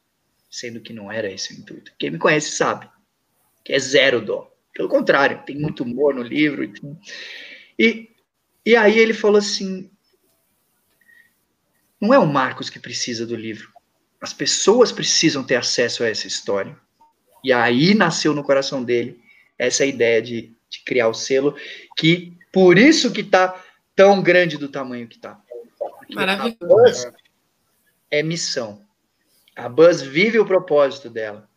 Sendo 0.50 0.80
que 0.80 0.92
não 0.92 1.10
era 1.10 1.30
esse 1.30 1.52
o 1.52 1.56
intuito. 1.58 1.92
Quem 1.98 2.10
me 2.10 2.18
conhece 2.18 2.50
sabe 2.52 2.88
que 3.64 3.72
é 3.72 3.78
zero 3.78 4.20
dó. 4.20 4.50
Pelo 4.72 4.88
contrário, 4.88 5.42
tem 5.44 5.58
muito 5.58 5.82
humor 5.82 6.14
no 6.14 6.22
livro. 6.22 6.70
E, 7.78 8.10
e 8.64 8.76
aí 8.76 8.98
ele 8.98 9.12
falou 9.12 9.38
assim: 9.38 9.90
não 12.00 12.14
é 12.14 12.18
o 12.18 12.26
Marcos 12.26 12.70
que 12.70 12.78
precisa 12.78 13.26
do 13.26 13.34
livro. 13.34 13.72
As 14.20 14.32
pessoas 14.32 14.92
precisam 14.92 15.44
ter 15.44 15.56
acesso 15.56 16.04
a 16.04 16.08
essa 16.08 16.26
história. 16.26 16.78
E 17.42 17.52
aí 17.52 17.94
nasceu 17.94 18.34
no 18.34 18.44
coração 18.44 18.82
dele 18.82 19.20
essa 19.58 19.84
ideia 19.84 20.20
de, 20.20 20.52
de 20.68 20.80
criar 20.84 21.08
o 21.08 21.14
selo, 21.14 21.56
que 21.96 22.36
por 22.52 22.78
isso 22.78 23.12
que 23.12 23.20
está 23.20 23.62
tão 23.94 24.22
grande 24.22 24.58
do 24.58 24.68
tamanho 24.68 25.08
que 25.08 25.16
está. 25.16 25.40
Maravilhoso. 26.10 27.12
É 28.10 28.22
missão. 28.22 28.86
A 29.54 29.68
Buzz 29.68 30.02
vive 30.02 30.38
o 30.38 30.46
propósito 30.46 31.08
dela. 31.08 31.48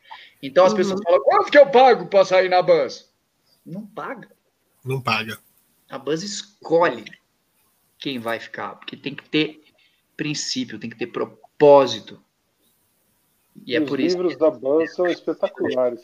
Então 0.41 0.65
as 0.65 0.71
uhum. 0.71 0.77
pessoas 0.77 1.01
falam: 1.03 1.21
quanto 1.21 1.51
que 1.51 1.57
eu 1.57 1.69
pago 1.69 2.07
para 2.07 2.25
sair 2.25 2.49
na 2.49 2.61
Buzz? 2.61 3.09
Não 3.65 3.85
paga. 3.85 4.29
Não 4.83 5.01
paga. 5.01 5.37
A 5.89 5.97
Buzz 5.97 6.23
escolhe 6.23 7.05
quem 7.97 8.19
vai 8.19 8.39
ficar, 8.39 8.75
porque 8.75 8.95
tem 8.95 9.13
que 9.13 9.27
ter 9.27 9.61
princípio, 10.15 10.79
tem 10.79 10.89
que 10.89 10.97
ter 10.97 11.07
propósito. 11.07 12.23
E 13.65 13.75
é 13.75 13.81
Os 13.81 13.89
por 13.89 13.99
isso. 13.99 14.17
Os 14.17 14.21
livros 14.21 14.33
que... 14.33 14.39
da 14.39 14.51
Buzz 14.51 14.95
são 14.95 15.07
espetaculares. 15.07 16.01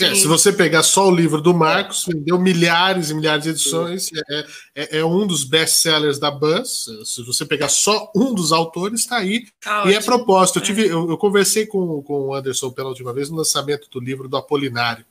É, 0.00 0.14
se 0.14 0.26
você 0.26 0.52
pegar 0.52 0.82
só 0.82 1.08
o 1.08 1.14
livro 1.14 1.40
do 1.40 1.52
Marcos, 1.52 2.04
vendeu 2.06 2.38
milhares 2.38 3.10
e 3.10 3.14
milhares 3.14 3.44
de 3.44 3.50
edições, 3.50 4.10
é, 4.30 4.46
é, 4.74 4.98
é, 4.98 5.04
um 5.04 5.26
dos 5.26 5.44
best-sellers 5.44 6.18
da 6.18 6.30
Buzz. 6.30 6.86
Se 7.04 7.22
você 7.24 7.44
pegar 7.44 7.68
só 7.68 8.10
um 8.14 8.32
dos 8.32 8.52
autores, 8.52 9.00
está 9.00 9.16
aí. 9.16 9.46
Tá 9.60 9.90
e 9.90 9.94
é 9.94 10.00
propósito. 10.00 10.58
Eu, 10.58 10.62
tive, 10.62 10.86
eu, 10.86 11.10
eu, 11.10 11.18
conversei 11.18 11.66
com, 11.66 12.00
com 12.02 12.28
o 12.28 12.34
Anderson 12.34 12.70
pela 12.70 12.88
última 12.88 13.12
vez 13.12 13.28
no 13.28 13.36
lançamento 13.36 13.88
do 13.90 13.98
livro 13.98 14.28
do 14.28 14.36
Apolinário, 14.36 15.04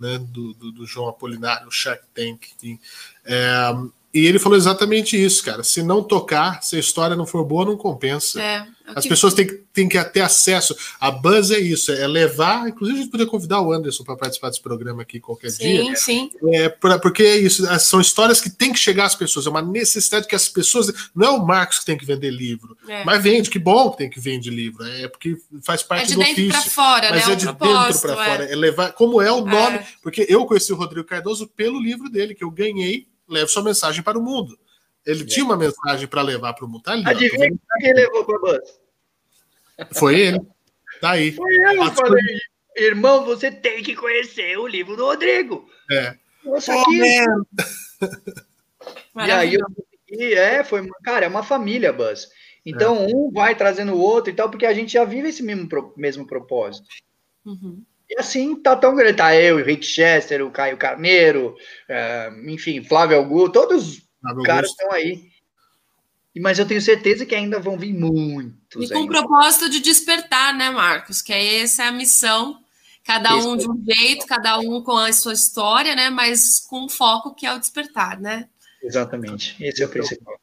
né, 0.00 0.18
do, 0.18 0.52
do, 0.54 0.72
do 0.72 0.86
João 0.86 1.08
Apolinário, 1.08 1.68
o 1.68 1.70
Shark 1.70 2.02
Tank. 2.12 2.48
É, 4.14 4.18
E 4.18 4.26
ele 4.26 4.38
falou 4.38 4.56
exatamente 4.56 5.22
isso, 5.22 5.42
cara. 5.44 5.62
Se 5.64 5.82
não 5.82 6.02
tocar, 6.02 6.62
se 6.62 6.76
a 6.76 6.80
história 6.80 7.16
não 7.16 7.26
for 7.26 7.44
boa, 7.44 7.64
não 7.64 7.76
compensa. 7.76 8.40
É, 8.40 8.66
é 8.86 8.92
As 8.94 9.06
pessoas 9.06 9.34
têm 9.34 9.46
que, 9.46 9.54
têm 9.72 9.88
que 9.88 10.02
ter 10.04 10.20
acesso. 10.20 10.76
A 11.00 11.10
Buzz 11.10 11.50
é 11.50 11.58
isso, 11.58 11.90
é 11.90 12.06
levar. 12.06 12.68
Inclusive, 12.68 12.98
a 12.98 13.02
gente 13.02 13.10
podia 13.10 13.26
convidar 13.26 13.60
o 13.60 13.72
Anderson 13.72 14.04
para 14.04 14.16
participar 14.16 14.50
desse 14.50 14.62
programa 14.62 15.02
aqui 15.02 15.18
qualquer 15.18 15.50
dia. 15.50 15.84
Sim, 15.84 15.96
sim. 15.96 16.30
É, 16.52 16.68
pra- 16.68 16.98
porque 16.98 17.22
é 17.22 17.36
isso, 17.38 17.68
as- 17.68 17.84
são 17.84 18.00
histórias 18.00 18.40
que 18.40 18.50
têm 18.50 18.72
que 18.72 18.78
chegar 18.78 19.06
às 19.06 19.14
pessoas, 19.14 19.46
é 19.46 19.50
uma 19.50 19.62
necessidade 19.62 20.28
que 20.28 20.34
as 20.36 20.48
pessoas. 20.48 20.92
Não 21.14 21.26
é 21.26 21.30
o 21.30 21.44
Marcos 21.44 21.78
que 21.80 21.86
tem 21.86 21.96
que 21.98 22.04
vender 22.06 22.30
livro, 22.30 22.76
É. 22.88 23.02
mas 23.04 23.22
vende, 23.22 23.50
que 23.50 23.58
bom 23.58 23.90
que 23.90 23.98
tem 23.98 24.10
que 24.10 24.20
vender 24.20 24.50
livro, 24.50 24.84
é 24.84 25.08
porque 25.08 25.36
faz 25.64 25.80
É 25.80 25.84
parte 25.84 26.08
de 26.08 26.14
do 26.14 26.20
dentro 26.20 26.46
para 26.48 26.58
ofício. 26.58 26.70
fora, 26.72 27.10
Mas 27.10 27.26
né? 27.26 27.32
é 27.32 27.36
de 27.36 27.46
dentro 27.46 27.56
para 27.58 27.88
é. 27.90 27.92
fora, 28.28 28.44
é 28.44 28.54
levar. 28.54 28.92
Como 28.92 29.20
é 29.20 29.32
o 29.32 29.44
nome? 29.44 29.78
É. 29.78 29.86
Porque 30.02 30.24
eu 30.28 30.44
conheci 30.46 30.72
o 30.72 30.76
Rodrigo 30.76 31.06
Cardoso 31.06 31.48
pelo 31.48 31.80
livro 31.82 32.08
dele, 32.10 32.34
que 32.34 32.44
eu 32.44 32.50
ganhei, 32.50 33.06
Leve 33.28 33.48
Sua 33.48 33.62
Mensagem 33.62 34.02
para 34.02 34.18
o 34.18 34.22
Mundo. 34.22 34.58
Ele 35.06 35.24
tinha 35.26 35.44
uma 35.44 35.56
mensagem 35.56 36.08
para 36.08 36.22
levar 36.22 36.54
para 36.54 36.64
o 36.64 36.68
mundo. 36.68 36.82
Tá 36.82 36.92
ali, 36.92 37.04
ó, 37.04 37.08
Adivinha 37.10 37.50
quem 37.80 37.92
levou 37.94 38.24
pra 38.24 38.38
Buzz? 38.38 38.80
Foi 39.98 40.18
ele. 40.18 40.40
Tá 41.00 41.10
aí. 41.10 41.32
Foi 41.32 41.54
eu, 41.54 41.74
eu 41.84 41.92
falei, 41.92 42.22
irmão, 42.76 43.24
você 43.24 43.50
tem 43.50 43.82
que 43.82 43.94
conhecer 43.94 44.56
o 44.58 44.66
livro 44.66 44.96
do 44.96 45.04
Rodrigo. 45.04 45.68
É. 45.90 46.16
Nossa, 46.44 46.72
Oh, 46.74 46.90
man. 46.90 47.44
E 49.26 49.30
aí 49.30 49.54
eu 49.54 49.66
consegui, 49.66 50.34
é, 50.34 50.64
foi, 50.64 50.80
uma- 50.80 50.96
cara, 51.02 51.26
é 51.26 51.28
uma 51.28 51.42
família, 51.42 51.92
Buzz. 51.92 52.28
Então 52.64 53.06
um 53.06 53.30
vai 53.30 53.54
trazendo 53.54 53.92
o 53.92 53.98
outro 54.00 54.30
e 54.32 54.34
tal, 54.34 54.50
porque 54.50 54.66
a 54.66 54.72
gente 54.72 54.92
já 54.92 55.04
vive 55.04 55.28
esse 55.28 55.42
mesmo, 55.42 55.68
mesmo 55.96 56.26
propósito. 56.26 56.86
Uhum. 57.44 57.82
E 58.08 58.18
assim, 58.18 58.54
tá 58.56 58.76
tão 58.76 58.94
grande. 58.94 59.16
Tá 59.16 59.34
eu, 59.36 59.56
o 59.56 59.62
Rick 59.62 59.84
Chester, 59.84 60.44
o 60.44 60.50
Caio 60.50 60.76
Carneiro, 60.76 61.56
é, 61.88 62.30
enfim, 62.46 62.82
Flávio 62.82 63.16
Augusto, 63.16 63.52
todos 63.52 63.88
os 63.88 64.02
Sabe, 64.22 64.42
caras 64.42 64.70
estão 64.70 64.92
aí. 64.92 65.32
Mas 66.40 66.58
eu 66.58 66.66
tenho 66.66 66.80
certeza 66.80 67.24
que 67.24 67.34
ainda 67.34 67.60
vão 67.60 67.78
vir 67.78 67.94
muitos. 67.94 68.90
E 68.90 68.92
com 68.92 68.98
o 68.98 69.02
ainda. 69.02 69.12
propósito 69.12 69.70
de 69.70 69.80
despertar, 69.80 70.52
né, 70.54 70.70
Marcos? 70.70 71.22
Que 71.22 71.32
é 71.32 71.62
essa 71.62 71.84
a 71.84 71.92
missão. 71.92 72.60
Cada 73.04 73.36
um 73.36 73.56
de 73.56 73.68
um 73.68 73.84
jeito, 73.86 74.26
cada 74.26 74.58
um 74.58 74.82
com 74.82 74.96
a 74.96 75.12
sua 75.12 75.34
história, 75.34 75.94
né? 75.94 76.10
Mas 76.10 76.58
com 76.60 76.86
um 76.86 76.88
foco 76.88 77.34
que 77.34 77.46
é 77.46 77.54
o 77.54 77.58
despertar, 77.58 78.18
né? 78.18 78.48
Exatamente. 78.82 79.56
Esse 79.60 79.82
é 79.82 79.86
o 79.86 79.88
principal. 79.88 80.40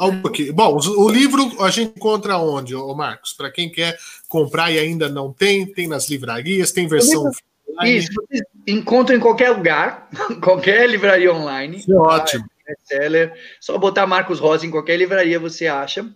Algo 0.00 0.28
aqui. 0.28 0.50
Bom, 0.50 0.78
o 0.96 1.10
livro 1.10 1.62
a 1.62 1.68
gente 1.68 1.92
encontra 1.94 2.38
onde, 2.38 2.74
ô 2.74 2.94
Marcos? 2.94 3.34
Para 3.34 3.50
quem 3.50 3.70
quer 3.70 3.98
comprar 4.30 4.70
e 4.70 4.78
ainda 4.78 5.10
não 5.10 5.30
tem, 5.30 5.66
tem 5.66 5.86
nas 5.86 6.08
livrarias, 6.08 6.72
tem 6.72 6.88
versão 6.88 7.30
online. 7.68 7.98
Isso, 7.98 8.08
vocês 8.14 8.40
encontram 8.66 9.18
em 9.18 9.20
qualquer 9.20 9.50
lugar, 9.50 10.08
qualquer 10.42 10.88
livraria 10.88 11.30
online. 11.30 11.76
Isso 11.76 11.92
é 11.92 11.98
ótimo. 11.98 12.46
Seller, 12.84 13.34
só 13.60 13.76
botar 13.76 14.06
Marcos 14.06 14.38
Rosa 14.40 14.64
em 14.64 14.70
qualquer 14.70 14.96
livraria 14.96 15.38
você 15.38 15.66
acha. 15.66 16.08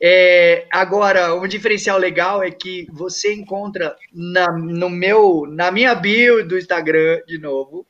É, 0.00 0.64
agora, 0.70 1.34
um 1.34 1.48
diferencial 1.48 1.98
legal 1.98 2.44
é 2.44 2.52
que 2.52 2.86
você 2.92 3.34
encontra 3.34 3.96
na, 4.12 4.52
no 4.52 4.88
meu, 4.88 5.46
na 5.48 5.72
minha 5.72 5.96
bio 5.96 6.46
do 6.46 6.56
Instagram, 6.56 7.22
de 7.26 7.38
novo, 7.38 7.84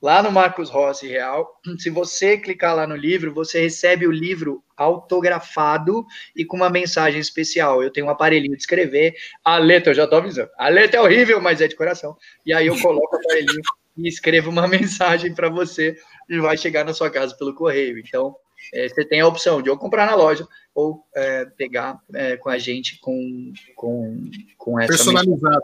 lá 0.00 0.22
no 0.22 0.30
Marcos 0.30 0.70
Rossi 0.70 1.06
Real. 1.06 1.60
Se 1.78 1.90
você 1.90 2.38
clicar 2.38 2.74
lá 2.74 2.86
no 2.86 2.96
livro, 2.96 3.32
você 3.32 3.60
recebe 3.60 4.06
o 4.06 4.12
livro 4.12 4.62
autografado 4.76 6.06
e 6.34 6.44
com 6.44 6.56
uma 6.56 6.70
mensagem 6.70 7.20
especial. 7.20 7.82
Eu 7.82 7.90
tenho 7.90 8.06
um 8.06 8.10
aparelhinho 8.10 8.56
de 8.56 8.62
escrever. 8.62 9.14
A 9.44 9.58
letra, 9.58 9.90
eu 9.90 9.94
já 9.94 10.06
tô 10.06 10.16
avisando. 10.16 10.50
A 10.58 10.68
letra 10.68 10.98
é 10.98 11.02
horrível, 11.02 11.40
mas 11.40 11.60
é 11.60 11.68
de 11.68 11.76
coração. 11.76 12.16
E 12.44 12.52
aí 12.52 12.66
eu 12.66 12.78
coloco 12.80 13.16
o 13.16 13.18
aparelhinho 13.18 13.62
e 13.96 14.08
escrevo 14.08 14.50
uma 14.50 14.66
mensagem 14.68 15.34
para 15.34 15.48
você 15.48 15.96
e 16.28 16.38
vai 16.38 16.56
chegar 16.56 16.84
na 16.84 16.92
sua 16.92 17.10
casa 17.10 17.34
pelo 17.36 17.54
correio. 17.54 17.98
Então, 17.98 18.36
é, 18.72 18.88
você 18.88 19.04
tem 19.04 19.20
a 19.20 19.26
opção 19.26 19.62
de 19.62 19.70
ou 19.70 19.78
comprar 19.78 20.06
na 20.06 20.14
loja 20.14 20.46
ou 20.74 21.04
é, 21.14 21.44
pegar 21.44 21.98
é, 22.14 22.36
com 22.36 22.50
a 22.50 22.58
gente 22.58 22.98
com, 23.00 23.52
com, 23.74 24.30
com 24.58 24.80
essa 24.80 24.88
Personalizado. 24.88 25.62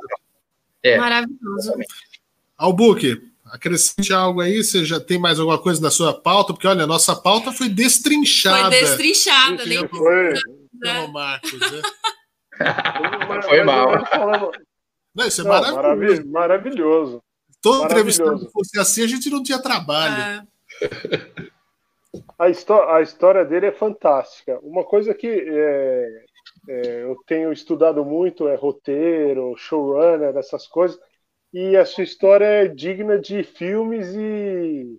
É. 0.83 0.97
Maravilhoso. 0.97 1.75
Albuque, 2.57 3.32
acrescente 3.53 4.13
algo 4.13 4.41
aí. 4.41 4.63
Você 4.63 4.85
já 4.85 4.99
tem 4.99 5.19
mais 5.19 5.39
alguma 5.39 5.59
coisa 5.59 5.81
na 5.81 5.91
sua 5.91 6.13
pauta? 6.19 6.53
Porque, 6.53 6.67
olha, 6.67 6.85
a 6.85 6.87
nossa 6.87 7.15
pauta 7.15 7.53
foi 7.53 7.69
destrinchada. 7.69 8.71
Foi 8.71 8.81
destrinchada, 8.81 9.65
nem 9.67 9.87
Foi, 9.87 10.35
pelo 10.81 11.13
Marcos, 11.13 11.53
né? 11.53 11.83
Foi 13.49 13.63
mal. 13.65 14.03
Não, 15.15 15.27
isso 15.27 15.41
é 15.41 15.45
Não, 15.45 15.51
maravilhoso. 15.51 15.77
maravilhoso. 15.83 16.29
maravilhoso. 16.31 17.23
Todo 17.61 17.83
maravilhoso. 17.83 18.23
entrevistado 18.23 18.51
fosse 18.53 18.79
assim, 18.79 19.05
a 19.05 19.07
gente 19.07 19.31
não 19.31 19.43
tinha 19.43 19.61
trabalho. 19.61 20.15
É, 20.15 20.43
A, 22.39 22.49
histó- 22.51 22.89
a 22.89 23.01
história 23.03 23.45
dele 23.45 23.67
é 23.67 23.73
fantástica. 23.73 24.59
Uma 24.63 24.85
coisa 24.85 25.15
que 25.15 25.27
é, 25.29 26.25
é, 26.69 27.03
eu 27.05 27.17
tenho 27.27 27.53
estudado 27.53 28.05
muito 28.05 28.49
é 28.49 28.55
roteiro, 28.55 29.55
showrunner, 29.57 30.37
essas 30.37 30.67
coisas. 30.67 30.99
E 31.53 31.77
a 31.77 31.85
sua 31.85 32.05
história 32.05 32.45
é 32.45 32.69
digna 32.69 33.19
de 33.19 33.43
filmes 33.43 34.09
e, 34.15 34.97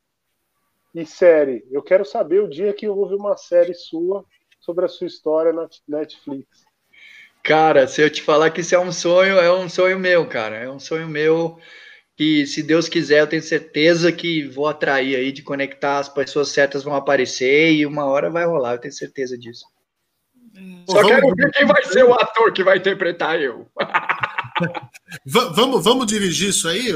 e 0.93 1.05
série. 1.05 1.65
Eu 1.71 1.81
quero 1.81 2.05
saber 2.05 2.41
o 2.41 2.49
dia 2.49 2.73
que 2.73 2.87
houve 2.87 3.15
uma 3.15 3.35
série 3.35 3.73
sua 3.73 4.23
sobre 4.59 4.85
a 4.85 4.87
sua 4.87 5.07
história 5.07 5.51
na 5.51 5.67
Netflix. 5.87 6.63
Cara, 7.43 7.87
se 7.87 8.01
eu 8.01 8.09
te 8.09 8.21
falar 8.21 8.51
que 8.51 8.61
isso 8.61 8.73
é 8.73 8.79
um 8.79 8.91
sonho, 8.91 9.37
é 9.37 9.51
um 9.53 9.67
sonho 9.67 9.99
meu, 9.99 10.27
cara. 10.27 10.57
É 10.57 10.69
um 10.69 10.79
sonho 10.79 11.09
meu 11.09 11.59
que, 12.15 12.45
se 12.45 12.63
Deus 12.63 12.87
quiser, 12.87 13.21
eu 13.21 13.27
tenho 13.27 13.41
certeza 13.41 14.11
que 14.11 14.47
vou 14.47 14.67
atrair 14.67 15.15
aí, 15.15 15.31
de 15.31 15.41
conectar, 15.41 15.99
as 15.99 16.07
pessoas 16.07 16.49
certas 16.49 16.83
vão 16.83 16.95
aparecer 16.95 17.73
e 17.73 17.85
uma 17.85 18.05
hora 18.05 18.29
vai 18.29 18.45
rolar, 18.45 18.73
eu 18.73 18.79
tenho 18.79 18.93
certeza 18.93 19.37
disso. 19.37 19.65
Pô, 20.85 20.93
Só 20.93 21.07
quero 21.07 21.33
ver 21.35 21.51
quem 21.51 21.65
vai 21.65 21.83
ser 21.83 22.03
o 22.03 22.13
ator 22.13 22.53
que 22.53 22.63
vai 22.63 22.77
interpretar 22.77 23.41
eu. 23.41 23.67
Va- 25.25 25.49
vamos, 25.49 25.83
vamos 25.83 26.05
dirigir 26.07 26.49
isso 26.49 26.67
aí? 26.67 26.87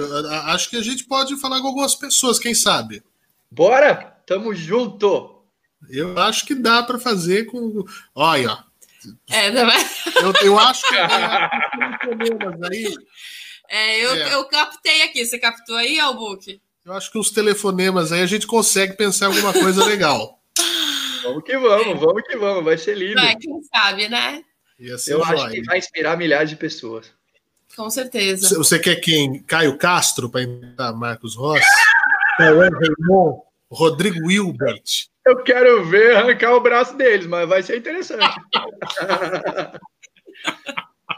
Acho 0.45 0.69
que 0.69 0.77
a 0.77 0.81
gente 0.81 1.03
pode 1.05 1.39
falar 1.39 1.61
com 1.61 1.67
algumas 1.67 1.95
pessoas, 1.95 2.39
quem 2.39 2.53
sabe? 2.53 3.01
Bora? 3.51 4.15
Tamo 4.25 4.53
junto! 4.53 5.35
Eu 5.89 6.17
acho 6.19 6.45
que 6.45 6.55
dá 6.55 6.81
para 6.83 6.99
fazer 6.99 7.45
com. 7.45 7.83
Olha, 8.15 8.51
ó. 8.51 8.57
é, 9.29 9.51
não? 9.51 9.69
Eu, 10.21 10.33
eu 10.43 10.59
acho 10.59 10.81
que 10.87 10.95
telefonemas 12.09 12.71
aí. 12.71 12.95
É, 13.69 14.05
eu, 14.05 14.11
É. 14.15 14.33
eu 14.33 14.45
captei 14.45 15.03
aqui. 15.03 15.25
Você 15.25 15.37
captou 15.37 15.75
aí, 15.75 15.99
Albuque? 15.99 16.61
Eu 16.85 16.93
acho 16.93 17.11
que 17.11 17.19
os 17.19 17.29
telefonemas 17.31 18.11
aí 18.11 18.21
a 18.21 18.25
gente 18.25 18.47
consegue 18.47 18.93
pensar 18.95 19.27
alguma 19.27 19.53
coisa 19.53 19.83
legal. 19.85 20.41
Vamos 21.23 21.43
que 21.43 21.57
vamos, 21.57 21.99
vamos 21.99 22.23
que 22.23 22.37
vamos, 22.37 22.63
vai 22.63 22.77
ser 22.77 22.95
lindo. 22.97 23.15
Vai, 23.21 23.35
quem 23.35 23.61
sabe, 23.63 24.07
né? 24.07 24.41
Ia 24.79 24.97
ser 24.97 25.13
Eu 25.13 25.23
acho 25.23 25.49
que 25.49 25.61
vai 25.63 25.77
inspirar 25.77 26.15
milhares 26.15 26.49
de 26.49 26.55
pessoas. 26.55 27.11
Com 27.77 27.89
certeza. 27.89 28.49
Você- 28.49 28.57
Você 28.57 28.79
quer 28.79 28.95
quem? 28.95 29.41
Caio 29.43 29.77
Castro 29.77 30.29
para 30.29 30.41
imitar 30.41 30.93
Marcos 30.95 31.35
Rossi? 31.35 31.63
Raymond? 32.39 33.41
Rodrigo 33.71 34.25
Wilbert? 34.27 35.07
Eu 35.25 35.43
quero 35.43 35.85
ver 35.85 36.15
arrancar 36.15 36.53
o 36.55 36.61
braço 36.61 36.95
deles, 36.97 37.27
mas 37.27 37.47
vai 37.47 37.61
ser 37.61 37.77
interessante. 37.77 38.35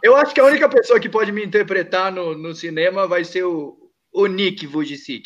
Eu 0.04 0.16
acho 0.16 0.34
que 0.34 0.40
a 0.40 0.46
única 0.46 0.70
pessoa 0.70 1.00
que 1.00 1.10
pode 1.10 1.32
me 1.32 1.46
interpretar 1.46 2.12
no, 2.12 2.38
no 2.38 2.56
cinema 2.56 3.08
vai 3.08 3.24
ser 3.26 3.44
o, 3.44 3.78
o 4.14 4.28
Nick 4.28 4.66
Vujicic. 4.66 5.24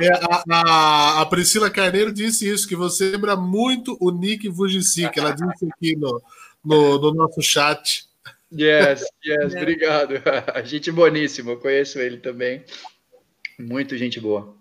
É, 0.00 0.08
a, 0.12 0.42
a- 0.52 1.20
a 1.22 1.26
Priscila 1.26 1.68
Carneiro 1.70 2.12
disse 2.12 2.48
isso, 2.48 2.68
que 2.68 2.76
você 2.76 3.10
lembra 3.10 3.34
muito 3.36 3.96
o 4.00 4.10
Nick 4.10 4.48
Vujicic. 4.48 5.18
Ela 5.18 5.32
disse 5.32 5.66
aqui 5.72 5.96
no, 5.96 6.22
no, 6.64 6.98
no 7.00 7.14
nosso 7.14 7.42
chat. 7.42 8.04
Yes, 8.52 9.04
yes, 9.24 9.54
obrigado. 9.54 10.14
Gente 10.64 10.90
boníssima, 10.90 11.52
eu 11.52 11.58
conheço 11.58 11.98
ele 11.98 12.16
também. 12.16 12.64
Muito 13.58 13.96
gente 13.96 14.20
boa. 14.20 14.54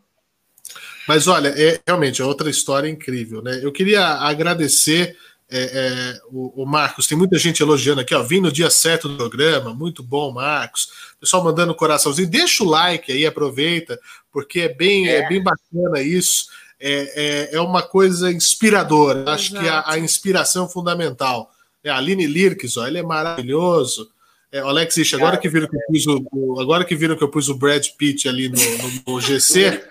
Mas 1.07 1.27
olha, 1.27 1.49
é 1.49 1.79
realmente 1.85 2.21
é 2.21 2.25
outra 2.25 2.49
história 2.49 2.89
incrível, 2.89 3.41
né? 3.41 3.59
Eu 3.63 3.71
queria 3.71 4.03
agradecer 4.03 5.15
é, 5.49 5.59
é, 5.59 6.21
o, 6.29 6.63
o 6.63 6.65
Marcos. 6.65 7.07
Tem 7.07 7.17
muita 7.17 7.37
gente 7.37 7.61
elogiando 7.61 8.01
aqui, 8.01 8.13
ó. 8.13 8.21
Vim 8.21 8.41
no 8.41 8.51
dia 8.51 8.69
certo 8.69 9.07
do 9.07 9.15
programa, 9.15 9.73
muito 9.73 10.03
bom, 10.03 10.31
Marcos. 10.31 10.89
Pessoal 11.19 11.43
mandando 11.43 11.73
coraçãozinho. 11.73 12.29
Deixa 12.29 12.63
o 12.63 12.67
like 12.67 13.11
aí, 13.11 13.25
aproveita, 13.25 13.97
porque 14.31 14.61
é 14.61 14.73
bem, 14.73 15.07
é. 15.07 15.27
bem 15.29 15.41
bacana 15.41 16.01
isso. 16.01 16.47
É, 16.79 17.49
é, 17.51 17.55
é 17.55 17.61
uma 17.61 17.81
coisa 17.81 18.31
inspiradora. 18.31 19.31
Acho 19.31 19.51
que 19.51 19.67
a, 19.67 19.83
a 19.87 19.97
inspiração 19.97 20.65
é 20.65 20.69
fundamental. 20.69 21.51
É, 21.87 21.89
a 21.89 21.97
Aline 21.97 22.27
Lirks, 22.27 22.75
ó, 22.75 22.85
ele 22.85 22.97
é 22.97 23.03
maravilhoso. 23.03 24.11
É, 24.51 24.61
o 24.63 24.67
Alex 24.67 24.97
Ixi, 24.97 25.15
agora 25.15 25.37
que 25.37 25.47
viram 25.47 25.67
que 25.67 25.75
eu 25.75 25.81
pus 25.87 26.07
o, 26.07 26.59
agora 26.59 26.85
que 26.85 26.95
viram 26.95 27.15
que 27.15 27.23
eu 27.23 27.29
pus 27.29 27.49
o 27.49 27.55
Brad 27.55 27.85
Pitt 27.97 28.27
ali 28.27 28.49
no, 28.49 28.57
no, 28.57 29.13
no 29.13 29.21
GC, 29.21 29.83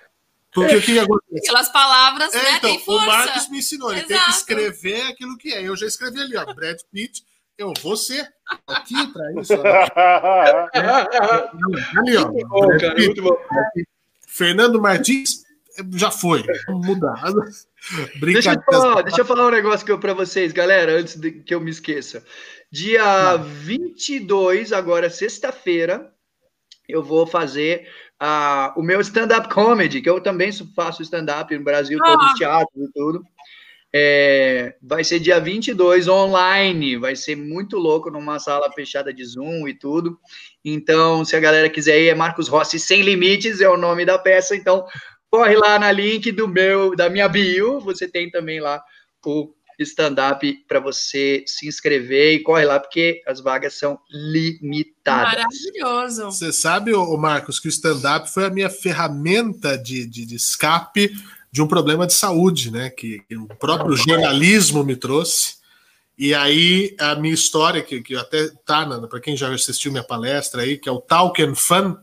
porque 0.52 0.76
o 0.76 0.82
que 0.82 0.98
acontece? 0.98 1.38
Aquelas 1.38 1.70
palavras, 1.70 2.34
é, 2.34 2.42
né? 2.42 2.56
Então, 2.56 2.70
tem 2.70 2.80
força. 2.80 3.02
o 3.02 3.06
Marcos 3.06 3.48
me 3.50 3.58
ensinou, 3.58 3.92
ele 3.92 4.00
Exato. 4.00 4.14
tem 4.14 4.24
que 4.24 4.30
escrever 4.30 5.02
aquilo 5.08 5.36
que 5.36 5.52
é. 5.52 5.62
Eu 5.62 5.76
já 5.76 5.86
escrevi 5.86 6.20
ali, 6.20 6.36
ó, 6.36 6.54
Brad 6.54 6.78
Pitt, 6.92 7.22
eu 7.56 7.72
vou 7.82 7.96
ser 7.96 8.28
aqui 8.66 9.06
para 9.12 9.40
isso. 9.40 9.54
Ó. 9.54 9.62
ali, 12.00 12.16
ó. 12.16 12.24
Bom, 12.26 12.78
cara, 12.78 12.96
bom. 13.22 13.38
Fernando 14.26 14.80
Martins, 14.80 15.45
já 15.92 16.10
foi. 16.10 16.42
Mudar. 16.68 17.22
Deixa 18.20 18.54
eu, 18.54 18.62
falar, 18.62 19.02
deixa 19.02 19.20
eu 19.20 19.24
falar 19.24 19.46
um 19.46 19.50
negócio 19.50 19.98
para 19.98 20.12
vocês, 20.12 20.52
galera, 20.52 20.98
antes 20.98 21.14
de 21.14 21.30
que 21.30 21.54
eu 21.54 21.60
me 21.60 21.70
esqueça. 21.70 22.24
Dia 22.70 23.38
Não. 23.38 23.44
22, 23.44 24.72
agora 24.72 25.08
sexta-feira, 25.08 26.12
eu 26.88 27.00
vou 27.02 27.28
fazer 27.28 27.88
uh, 28.20 28.78
o 28.78 28.82
meu 28.82 29.00
stand-up 29.00 29.48
comedy, 29.48 30.02
que 30.02 30.10
eu 30.10 30.20
também 30.20 30.50
faço 30.74 31.02
stand-up 31.02 31.56
no 31.56 31.62
Brasil, 31.62 31.98
todos 31.98 32.26
os 32.26 32.32
ah. 32.32 32.38
teatros 32.38 32.88
e 32.88 32.92
tudo. 32.92 33.22
É, 33.94 34.74
vai 34.82 35.02
ser 35.02 35.20
dia 35.20 35.40
22 35.40 36.06
online, 36.06 36.98
vai 36.98 37.16
ser 37.16 37.34
muito 37.34 37.78
louco 37.78 38.10
numa 38.10 38.38
sala 38.38 38.70
fechada 38.72 39.12
de 39.14 39.24
Zoom 39.24 39.66
e 39.68 39.72
tudo. 39.72 40.18
Então, 40.64 41.24
se 41.24 41.34
a 41.34 41.40
galera 41.40 41.70
quiser 41.70 41.98
ir, 42.00 42.08
é 42.08 42.14
Marcos 42.14 42.48
Rossi 42.48 42.78
Sem 42.78 43.02
Limites, 43.02 43.60
é 43.60 43.68
o 43.70 43.76
nome 43.76 44.04
da 44.04 44.18
peça. 44.18 44.54
Então, 44.54 44.84
corre 45.36 45.54
lá 45.54 45.78
na 45.78 45.92
link 45.92 46.32
do 46.32 46.48
meu, 46.48 46.96
da 46.96 47.10
minha 47.10 47.28
bio, 47.28 47.78
você 47.80 48.08
tem 48.08 48.30
também 48.30 48.58
lá 48.58 48.82
o 49.26 49.52
stand-up 49.78 50.64
para 50.66 50.80
você 50.80 51.44
se 51.46 51.68
inscrever 51.68 52.34
e 52.34 52.42
corre 52.42 52.64
lá, 52.64 52.80
porque 52.80 53.20
as 53.26 53.40
vagas 53.40 53.74
são 53.74 53.98
limitadas. 54.10 55.34
Maravilhoso. 55.34 56.24
Você 56.26 56.52
sabe, 56.52 56.94
ô 56.94 57.16
Marcos, 57.18 57.60
que 57.60 57.66
o 57.66 57.68
stand-up 57.68 58.32
foi 58.32 58.46
a 58.46 58.50
minha 58.50 58.70
ferramenta 58.70 59.76
de, 59.76 60.06
de, 60.06 60.24
de 60.24 60.36
escape 60.36 61.12
de 61.52 61.60
um 61.60 61.68
problema 61.68 62.06
de 62.06 62.14
saúde, 62.14 62.70
né? 62.70 62.88
Que, 62.88 63.20
que 63.28 63.36
o 63.36 63.46
próprio 63.46 63.94
jornalismo 63.94 64.82
me 64.82 64.96
trouxe. 64.96 65.56
E 66.16 66.32
aí 66.32 66.96
a 66.98 67.14
minha 67.16 67.34
história, 67.34 67.82
que, 67.82 68.00
que 68.00 68.16
até 68.16 68.48
tá, 68.64 68.86
para 69.06 69.20
quem 69.20 69.36
já 69.36 69.52
assistiu 69.52 69.92
minha 69.92 70.04
palestra 70.04 70.62
aí, 70.62 70.78
que 70.78 70.88
é 70.88 70.92
o 70.92 71.00
Talk 71.00 71.42
and 71.42 71.56
Fun, 71.56 71.96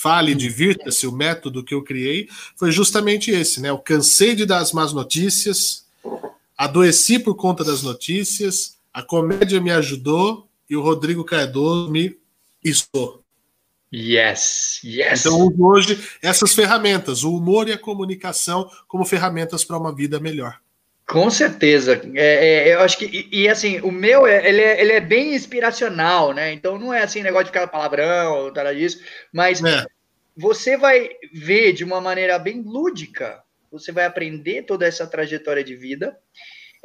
Fale, 0.00 0.32
divirta-se, 0.32 1.08
o 1.08 1.12
método 1.12 1.64
que 1.64 1.74
eu 1.74 1.82
criei, 1.82 2.28
foi 2.54 2.70
justamente 2.70 3.32
esse, 3.32 3.60
né? 3.60 3.70
Eu 3.70 3.78
cansei 3.80 4.36
de 4.36 4.46
dar 4.46 4.58
as 4.58 4.72
más 4.72 4.92
notícias, 4.92 5.86
adoeci 6.56 7.18
por 7.18 7.34
conta 7.34 7.64
das 7.64 7.82
notícias, 7.82 8.78
a 8.94 9.02
comédia 9.02 9.60
me 9.60 9.72
ajudou 9.72 10.48
e 10.70 10.76
o 10.76 10.82
Rodrigo 10.82 11.24
Cardoso 11.24 11.90
me 11.90 12.16
estou. 12.62 13.24
Yes, 13.92 14.78
yes. 14.84 15.26
Então, 15.26 15.52
hoje, 15.58 16.00
essas 16.22 16.54
ferramentas, 16.54 17.24
o 17.24 17.34
humor 17.34 17.66
e 17.66 17.72
a 17.72 17.78
comunicação, 17.78 18.70
como 18.86 19.04
ferramentas 19.04 19.64
para 19.64 19.78
uma 19.78 19.92
vida 19.92 20.20
melhor. 20.20 20.60
Com 21.08 21.30
certeza. 21.30 21.98
É, 22.14 22.68
é, 22.68 22.74
eu 22.74 22.80
acho 22.80 22.98
que, 22.98 23.06
e, 23.06 23.44
e, 23.44 23.48
assim, 23.48 23.80
o 23.80 23.90
meu, 23.90 24.26
é, 24.26 24.46
ele, 24.46 24.60
é, 24.60 24.78
ele 24.78 24.92
é 24.92 25.00
bem 25.00 25.34
inspiracional, 25.34 26.34
né? 26.34 26.52
Então, 26.52 26.78
não 26.78 26.92
é 26.92 27.02
assim, 27.02 27.22
negócio 27.22 27.46
de 27.46 27.50
ficar 27.50 27.66
palavrão, 27.66 28.52
nada 28.52 28.74
disso, 28.74 29.02
mas 29.32 29.64
é. 29.64 29.86
você 30.36 30.76
vai 30.76 31.08
ver 31.32 31.72
de 31.72 31.82
uma 31.82 31.98
maneira 31.98 32.38
bem 32.38 32.60
lúdica, 32.60 33.42
você 33.72 33.90
vai 33.90 34.04
aprender 34.04 34.64
toda 34.64 34.86
essa 34.86 35.06
trajetória 35.06 35.64
de 35.64 35.74
vida, 35.74 36.14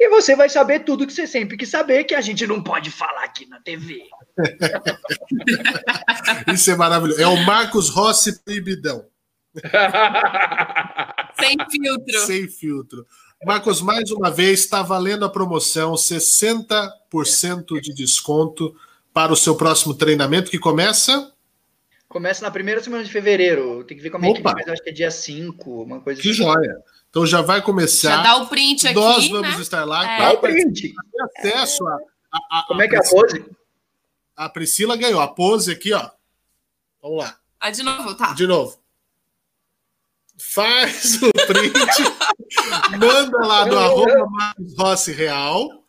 e 0.00 0.08
você 0.08 0.34
vai 0.34 0.48
saber 0.48 0.80
tudo 0.80 1.06
que 1.06 1.12
você 1.12 1.26
sempre 1.26 1.58
quis 1.58 1.68
saber, 1.68 2.04
que 2.04 2.14
a 2.14 2.22
gente 2.22 2.46
não 2.46 2.62
pode 2.62 2.90
falar 2.90 3.24
aqui 3.24 3.46
na 3.46 3.60
TV. 3.60 4.04
Isso 6.52 6.70
é 6.70 6.76
maravilhoso. 6.76 7.20
É 7.20 7.26
o 7.26 7.36
Marcos 7.44 7.90
Rossi 7.90 8.42
Proibidão. 8.42 9.06
Sem 11.38 11.56
filtro. 11.70 12.18
Sem 12.20 12.48
filtro. 12.48 13.06
Marcos, 13.44 13.80
mais 13.80 14.10
uma 14.10 14.30
vez, 14.30 14.60
está 14.60 14.82
valendo 14.82 15.24
a 15.24 15.28
promoção 15.28 15.94
60% 15.94 17.80
de 17.80 17.92
desconto 17.92 18.74
para 19.12 19.32
o 19.32 19.36
seu 19.36 19.54
próximo 19.54 19.94
treinamento, 19.94 20.50
que 20.50 20.58
começa. 20.58 21.32
Começa 22.08 22.44
na 22.44 22.50
primeira 22.50 22.82
semana 22.82 23.04
de 23.04 23.10
fevereiro. 23.10 23.84
Tem 23.84 23.96
que 23.96 24.02
ver 24.02 24.10
como 24.10 24.24
é 24.24 24.32
que 24.32 24.42
mas 24.42 24.68
acho 24.68 24.82
que 24.82 24.90
é 24.90 24.92
dia 24.92 25.10
5, 25.10 25.82
uma 25.82 26.00
coisa 26.00 26.20
que 26.20 26.30
assim. 26.30 26.38
Que 26.38 26.44
joia. 26.44 26.76
Então 27.10 27.24
já 27.26 27.42
vai 27.42 27.62
começar. 27.62 28.16
Já 28.16 28.22
dá 28.22 28.36
o 28.36 28.48
print 28.48 28.88
aqui. 28.88 28.94
Nós 28.94 29.28
vamos 29.28 29.54
né? 29.54 29.62
estar 29.62 29.84
lá. 29.84 30.04
É. 30.04 30.18
Dá 30.18 30.32
o 30.32 30.38
print. 30.38 30.94
acesso 31.38 31.86
a, 31.86 31.98
a, 32.32 32.60
a, 32.60 32.64
Como 32.66 32.82
é 32.82 32.88
que 32.88 32.96
é 32.96 32.98
a 32.98 33.02
pose? 33.02 33.44
A 34.36 34.48
Priscila 34.48 34.96
ganhou. 34.96 35.20
A 35.20 35.28
pose 35.28 35.70
aqui, 35.70 35.92
ó. 35.92 36.10
Vamos 37.00 37.18
lá. 37.18 37.38
Ah, 37.60 37.70
de 37.70 37.82
novo, 37.82 38.14
tá. 38.14 38.32
De 38.32 38.46
novo. 38.46 38.78
Faz 40.36 41.22
o 41.22 41.30
print, 41.46 42.13
manda 42.98 43.38
lá 43.38 43.66
no 43.66 43.78
arroba 43.78 44.26
Marcos 44.30 44.74
Rossi 44.78 45.12
Real 45.12 45.84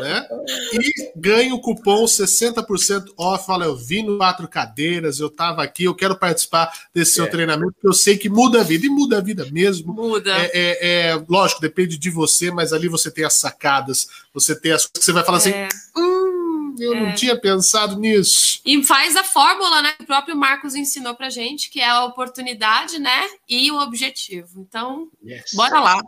né? 0.00 0.26
E 0.72 1.12
ganha 1.16 1.54
o 1.54 1.60
cupom 1.60 2.04
60% 2.04 3.06
off. 3.16 3.46
Fala, 3.46 3.64
eu 3.64 3.76
vim 3.76 4.02
no 4.02 4.18
quatro 4.18 4.48
cadeiras, 4.48 5.20
eu 5.20 5.28
estava 5.28 5.62
aqui, 5.62 5.84
eu 5.84 5.94
quero 5.94 6.18
participar 6.18 6.72
desse 6.92 7.12
é. 7.12 7.14
seu 7.14 7.30
treinamento, 7.30 7.72
porque 7.72 7.88
eu 7.88 7.92
sei 7.92 8.16
que 8.16 8.28
muda 8.28 8.60
a 8.60 8.64
vida, 8.64 8.86
e 8.86 8.88
muda 8.88 9.18
a 9.18 9.20
vida 9.20 9.46
mesmo. 9.50 9.92
Muda. 9.92 10.36
É, 10.36 10.50
é, 10.52 11.08
é, 11.10 11.24
lógico, 11.28 11.60
depende 11.60 11.96
de 11.96 12.10
você, 12.10 12.50
mas 12.50 12.72
ali 12.72 12.88
você 12.88 13.10
tem 13.10 13.24
as 13.24 13.34
sacadas, 13.34 14.08
você 14.32 14.58
tem 14.58 14.72
as 14.72 14.82
coisas 14.82 14.98
que 14.98 15.04
você 15.04 15.12
vai 15.12 15.24
falar 15.24 15.38
assim. 15.38 15.50
É. 15.50 15.68
Hum, 15.96 16.76
eu 16.78 16.94
não 16.94 17.08
é. 17.08 17.12
tinha 17.12 17.38
pensado 17.38 17.98
nisso. 17.98 18.60
E 18.64 18.82
faz 18.84 19.16
a 19.16 19.24
fórmula, 19.24 19.82
né? 19.82 19.92
Que 19.96 20.04
o 20.04 20.06
próprio 20.06 20.36
Marcos 20.36 20.74
ensinou 20.74 21.14
pra 21.14 21.30
gente, 21.30 21.70
que 21.70 21.80
é 21.80 21.88
a 21.88 22.04
oportunidade, 22.04 22.98
né? 22.98 23.28
E 23.48 23.70
o 23.70 23.80
objetivo. 23.80 24.60
Então, 24.60 25.08
yes. 25.24 25.52
bora 25.54 25.80
lá. 25.80 26.00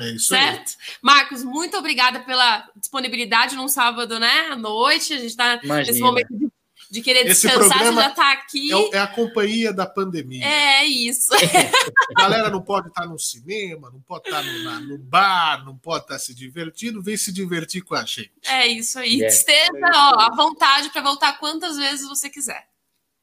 É 0.00 0.10
isso 0.10 0.26
certo? 0.26 0.70
Aí. 0.70 0.96
Marcos, 1.02 1.44
muito 1.44 1.76
obrigada 1.76 2.20
pela 2.20 2.68
disponibilidade 2.76 3.56
num 3.56 3.68
sábado, 3.68 4.18
né? 4.18 4.48
À 4.50 4.56
noite. 4.56 5.12
A 5.12 5.16
gente 5.16 5.26
está 5.26 5.60
nesse 5.62 6.00
momento 6.00 6.28
de, 6.30 6.48
de 6.90 7.02
querer 7.02 7.26
Esse 7.26 7.46
descansar, 7.46 7.78
você 7.78 7.92
já 7.92 8.08
está 8.08 8.32
aqui. 8.32 8.72
É, 8.72 8.96
é, 8.96 8.98
a 9.00 9.06
companhia 9.06 9.72
da 9.72 9.86
pandemia. 9.86 10.44
É 10.46 10.84
isso. 10.84 11.30
a 11.34 12.20
galera 12.20 12.50
não 12.50 12.62
pode 12.62 12.88
estar 12.88 13.06
no 13.06 13.18
cinema, 13.18 13.90
não 13.90 14.00
pode 14.00 14.28
estar 14.28 14.42
no, 14.42 14.62
na, 14.64 14.80
no 14.80 14.98
bar, 14.98 15.64
não 15.64 15.76
pode 15.76 16.04
estar 16.04 16.18
se 16.18 16.34
divertindo, 16.34 17.02
vem 17.02 17.16
se 17.16 17.32
divertir 17.32 17.82
com 17.82 17.94
a 17.94 18.04
gente. 18.04 18.32
É 18.46 18.66
isso 18.66 18.98
aí. 18.98 19.14
Yeah. 19.14 19.34
Esteja 19.34 19.90
ó, 19.94 20.20
à 20.20 20.34
vontade 20.34 20.90
para 20.90 21.02
voltar 21.02 21.38
quantas 21.38 21.76
vezes 21.76 22.08
você 22.08 22.30
quiser. 22.30 22.66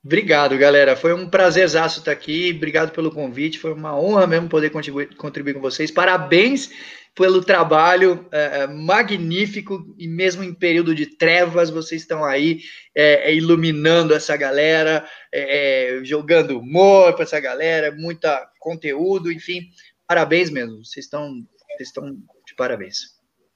Obrigado, 0.06 0.56
galera. 0.56 0.96
Foi 0.96 1.16
um 1.16 1.28
prazerzaço 1.28 1.98
estar 1.98 2.12
aqui. 2.12 2.54
Obrigado 2.56 2.92
pelo 2.92 3.12
convite. 3.12 3.58
Foi 3.58 3.74
uma 3.74 4.00
honra 4.00 4.28
mesmo 4.28 4.48
poder 4.48 4.70
contribuir, 4.70 5.16
contribuir 5.16 5.56
com 5.56 5.62
vocês. 5.62 5.90
Parabéns 5.90 6.70
pelo 7.16 7.44
trabalho 7.44 8.28
é, 8.32 8.60
é 8.60 8.68
magnífico 8.68 9.96
e 9.98 10.08
mesmo 10.08 10.44
em 10.44 10.54
período 10.54 10.94
de 10.94 11.08
trevas, 11.08 11.72
vocês 11.72 12.02
estão 12.02 12.24
aí 12.24 12.60
é, 12.94 13.32
é 13.32 13.34
iluminando 13.34 14.14
essa 14.14 14.38
galera, 14.38 15.04
é, 15.34 15.98
é 15.98 16.04
jogando 16.04 16.60
humor 16.60 17.14
para 17.14 17.24
essa 17.24 17.40
galera, 17.40 17.92
muita 17.98 18.48
conteúdo, 18.60 19.32
enfim, 19.32 19.62
parabéns 20.06 20.52
mesmo. 20.52 20.86
Vocês 20.86 21.06
estão, 21.06 21.34
vocês 21.78 21.88
estão 21.88 22.12
de 22.12 22.54
parabéns. 22.56 23.16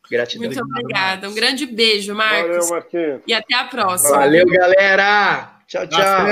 Gratidão. 0.09 0.47
Muito 0.47 0.63
obrigada. 0.63 1.29
Um 1.29 1.35
grande 1.35 1.67
beijo, 1.67 2.15
Marcos. 2.15 2.55
Valeu, 2.55 2.69
Marquinhos. 2.69 3.21
E 3.27 3.33
até 3.33 3.53
a 3.53 3.65
próxima. 3.65 4.17
Valeu, 4.17 4.47
galera. 4.47 5.58
Tchau, 5.69 5.87
tchau. 5.87 6.25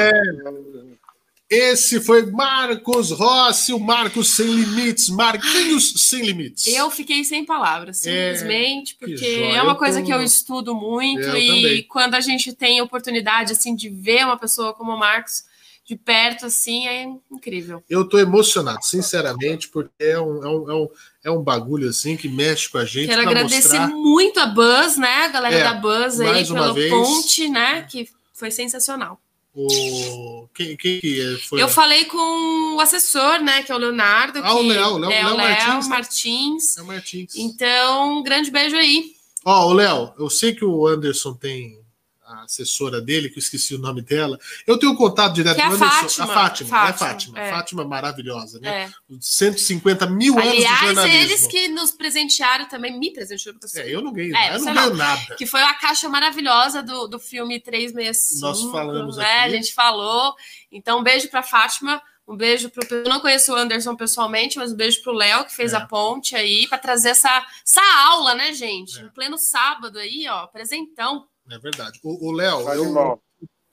Esse 1.47 2.01
foi 2.01 2.26
Marcos 2.26 3.11
Rossi, 3.11 3.72
o 3.72 3.80
Marcos 3.80 4.35
Sem 4.35 4.47
Limites, 4.47 5.09
Marquinhos 5.09 5.93
Sem 5.95 6.23
Limites. 6.23 6.68
Eu 6.68 6.89
fiquei 6.89 7.23
sem 7.23 7.45
palavras, 7.45 8.05
é, 8.05 8.34
simplesmente, 8.34 8.97
é, 8.99 9.05
porque 9.05 9.51
é 9.55 9.61
uma 9.61 9.76
coisa 9.76 10.01
que 10.01 10.11
eu 10.11 10.22
estudo 10.22 10.76
muito 10.76 11.22
eu 11.22 11.38
e 11.38 11.47
também. 11.47 11.84
quando 11.84 12.15
a 12.15 12.19
gente 12.19 12.51
tem 12.51 12.80
a 12.80 12.84
oportunidade 12.84 13.53
assim 13.53 13.76
de 13.76 13.89
ver 13.89 14.26
uma 14.26 14.38
pessoa 14.38 14.73
como 14.73 14.91
o 14.91 14.99
Marcos 14.99 15.45
de 15.85 15.95
perto, 15.95 16.47
assim, 16.47 16.85
é 16.85 17.07
incrível. 17.31 17.81
Eu 17.89 18.01
estou 18.01 18.19
emocionado, 18.19 18.84
sinceramente, 18.84 19.69
porque 19.69 20.03
é 20.03 20.19
um, 20.19 20.43
é, 20.43 20.49
um, 20.49 20.72
é, 20.72 20.73
um, 20.73 20.89
é 21.26 21.31
um 21.31 21.41
bagulho 21.41 21.88
assim 21.88 22.18
que 22.18 22.27
mexe 22.27 22.68
com 22.69 22.77
a 22.77 22.84
gente. 22.84 23.07
Quero 23.07 23.22
agradecer 23.22 23.80
mostrar... 23.80 23.88
muito 23.88 24.38
a 24.38 24.47
Buzz, 24.47 24.97
né? 24.97 25.26
A 25.26 25.27
galera 25.30 25.55
é, 25.55 25.64
da 25.64 25.76
Buzz 25.76 26.19
aí 26.19 26.45
pelo 26.45 26.73
vez. 26.73 26.89
ponte, 26.91 27.47
né? 27.47 27.84
Que 27.84 28.09
foi 28.34 28.51
sensacional. 28.51 29.22
O... 29.59 30.47
Quem, 30.53 30.77
quem 30.77 30.99
que 30.99 31.38
foi? 31.49 31.59
Eu 31.59 31.67
falei 31.67 32.05
com 32.05 32.75
o 32.75 32.79
assessor, 32.79 33.41
né? 33.41 33.63
Que 33.63 33.71
é 33.71 33.75
o 33.75 33.79
Leonardo. 33.79 34.39
Ah, 34.43 34.53
o 34.53 34.61
Léo, 34.61 34.97
Léo, 34.97 35.11
é, 35.11 35.23
Léo, 35.23 35.35
Léo 35.35 35.89
Martins. 35.89 36.75
Léo 36.77 36.85
Martins. 36.85 37.35
Então, 37.35 38.19
um 38.19 38.23
grande 38.23 38.51
beijo 38.51 38.75
aí. 38.75 39.15
Ó, 39.43 39.65
oh, 39.65 39.69
o 39.69 39.73
Léo, 39.73 40.13
eu 40.19 40.29
sei 40.29 40.53
que 40.53 40.63
o 40.63 40.85
Anderson 40.85 41.34
tem 41.34 41.79
a 42.27 42.43
assessora 42.43 42.99
dele, 42.99 43.29
que 43.29 43.37
eu 43.37 43.41
esqueci 43.41 43.73
o 43.73 43.79
nome 43.79 44.01
dela. 44.01 44.37
Eu 44.65 44.77
tenho 44.77 44.95
contato 44.95 45.33
direto 45.33 45.55
com 45.55 45.61
é 45.61 45.65
a 45.65 45.71
Fátima. 45.71 46.25
A 46.25 46.27
Fátima, 46.27 46.27
Fátima, 46.33 46.89
é 46.89 46.93
Fátima. 46.93 47.39
É. 47.39 47.51
Fátima 47.51 47.85
maravilhosa, 47.85 48.59
né? 48.59 48.83
É. 48.83 49.17
150 49.19 50.05
mil 50.07 50.37
Aliás, 50.37 50.53
anos 50.53 50.63
de 50.63 50.85
jornalismo. 50.85 51.01
Aliás, 51.01 51.31
eles 51.31 51.47
que 51.47 51.67
nos 51.69 51.91
presentearam 51.91 52.67
também, 52.67 52.99
me 52.99 53.11
presentearam. 53.11 53.59
É, 53.75 53.89
eu 53.89 54.01
não 54.01 54.11
ganhei, 54.11 54.35
é, 54.35 54.55
eu 54.55 54.59
não 54.59 54.73
ganho 54.73 54.95
nada. 54.95 55.35
Que 55.35 55.45
foi 55.45 55.61
a 55.61 55.73
caixa 55.73 56.09
maravilhosa 56.09 56.83
do, 56.83 57.07
do 57.07 57.19
filme 57.19 57.59
365. 57.59 58.41
Nós 58.41 58.71
falamos 58.71 59.17
né? 59.17 59.23
aqui. 59.23 59.39
A 59.45 59.49
gente 59.49 59.73
falou. 59.73 60.35
Então, 60.71 60.99
um 60.99 61.03
beijo 61.03 61.29
para 61.29 61.41
Fátima. 61.41 62.01
Um 62.27 62.35
beijo 62.35 62.69
para 62.69 62.85
Eu 62.93 63.05
não 63.05 63.21
conheço 63.21 63.53
o 63.53 63.55
Anderson 63.55 63.95
pessoalmente, 63.95 64.57
mas 64.57 64.73
um 64.73 64.75
beijo 64.75 65.01
para 65.01 65.13
o 65.13 65.15
Léo, 65.15 65.45
que 65.45 65.55
fez 65.55 65.71
é. 65.71 65.77
a 65.77 65.85
ponte 65.85 66.35
aí, 66.35 66.67
para 66.67 66.77
trazer 66.77 67.09
essa, 67.09 67.45
essa 67.65 67.81
aula, 68.09 68.35
né, 68.35 68.51
gente? 68.51 68.99
É. 68.99 69.03
Em 69.03 69.09
pleno 69.09 69.37
sábado 69.37 69.97
aí, 69.97 70.27
ó, 70.27 70.45
presentão. 70.47 71.25
É 71.49 71.57
verdade. 71.60 71.99
O 72.03 72.32
Léo, 72.32 72.68
eu, 72.74 73.22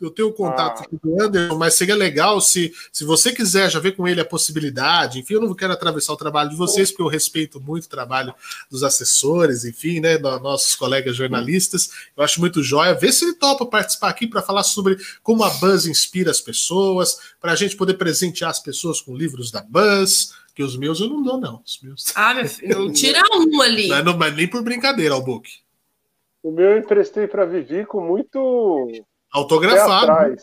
eu 0.01 0.11
tenho 0.11 0.29
o 0.29 0.33
contato 0.33 0.83
ah. 0.85 0.99
do 1.03 1.23
Anderson, 1.23 1.57
mas 1.57 1.75
seria 1.75 1.95
legal 1.95 2.41
se, 2.41 2.73
se 2.93 3.05
você 3.05 3.33
quiser 3.33 3.71
já 3.71 3.79
ver 3.79 3.93
com 3.97 4.07
ele 4.07 4.21
a 4.21 4.25
possibilidade. 4.25 5.21
Enfim, 5.21 5.35
eu 5.35 5.41
não 5.41 5.55
quero 5.55 5.73
atravessar 5.73 6.13
o 6.13 6.17
trabalho 6.17 6.51
de 6.51 6.57
vocês, 6.57 6.91
porque 6.91 7.03
eu 7.03 7.09
respeito 7.09 7.61
muito 7.61 7.85
o 7.85 7.89
trabalho 7.89 8.35
dos 8.71 8.83
assessores, 8.83 9.65
enfim, 9.65 10.01
né, 10.01 10.19
nossos 10.19 10.75
colegas 10.75 11.17
jornalistas. 11.17 11.91
Eu 12.17 12.23
acho 12.23 12.41
muito 12.41 12.63
jóia. 12.63 12.95
Vê 12.95 13.11
se 13.13 13.25
ele 13.25 13.35
topa 13.35 13.65
participar 13.67 14.09
aqui 14.09 14.27
para 14.27 14.43
falar 14.43 14.65
sobre 14.65 14.97
como 15.23 15.45
a 15.45 15.51
Buzz 15.51 15.87
inspira 15.87 16.31
as 16.31 16.41
pessoas, 16.41 17.17
para 17.41 17.53
a 17.53 17.57
gente 17.57 17.77
poder 17.77 17.95
presentear 17.95 18.51
as 18.51 18.61
pessoas 18.61 19.01
com 19.01 19.17
livros 19.17 19.51
da 19.51 19.63
Buzz. 19.63 20.33
Que 20.55 20.63
os 20.63 20.77
meus 20.77 21.01
eu 21.01 21.09
não 21.09 21.21
dou, 21.21 21.41
não. 21.41 21.61
Os 21.67 21.81
meus... 21.83 22.13
Ah, 22.15 22.33
meu 22.33 22.49
filho, 22.49 22.93
tira 22.93 23.21
um 23.33 23.61
ali. 23.61 23.89
Não, 23.89 24.05
não, 24.05 24.17
mas 24.17 24.37
nem 24.37 24.47
por 24.47 24.63
brincadeira, 24.63 25.13
Albuque. 25.13 25.64
O 26.45 26.51
meu 26.53 26.73
eu 26.73 26.79
emprestei 26.79 27.27
para 27.27 27.47
Vivi 27.47 27.87
com 27.87 28.03
muito 28.03 28.87
Autografado. 29.33 30.37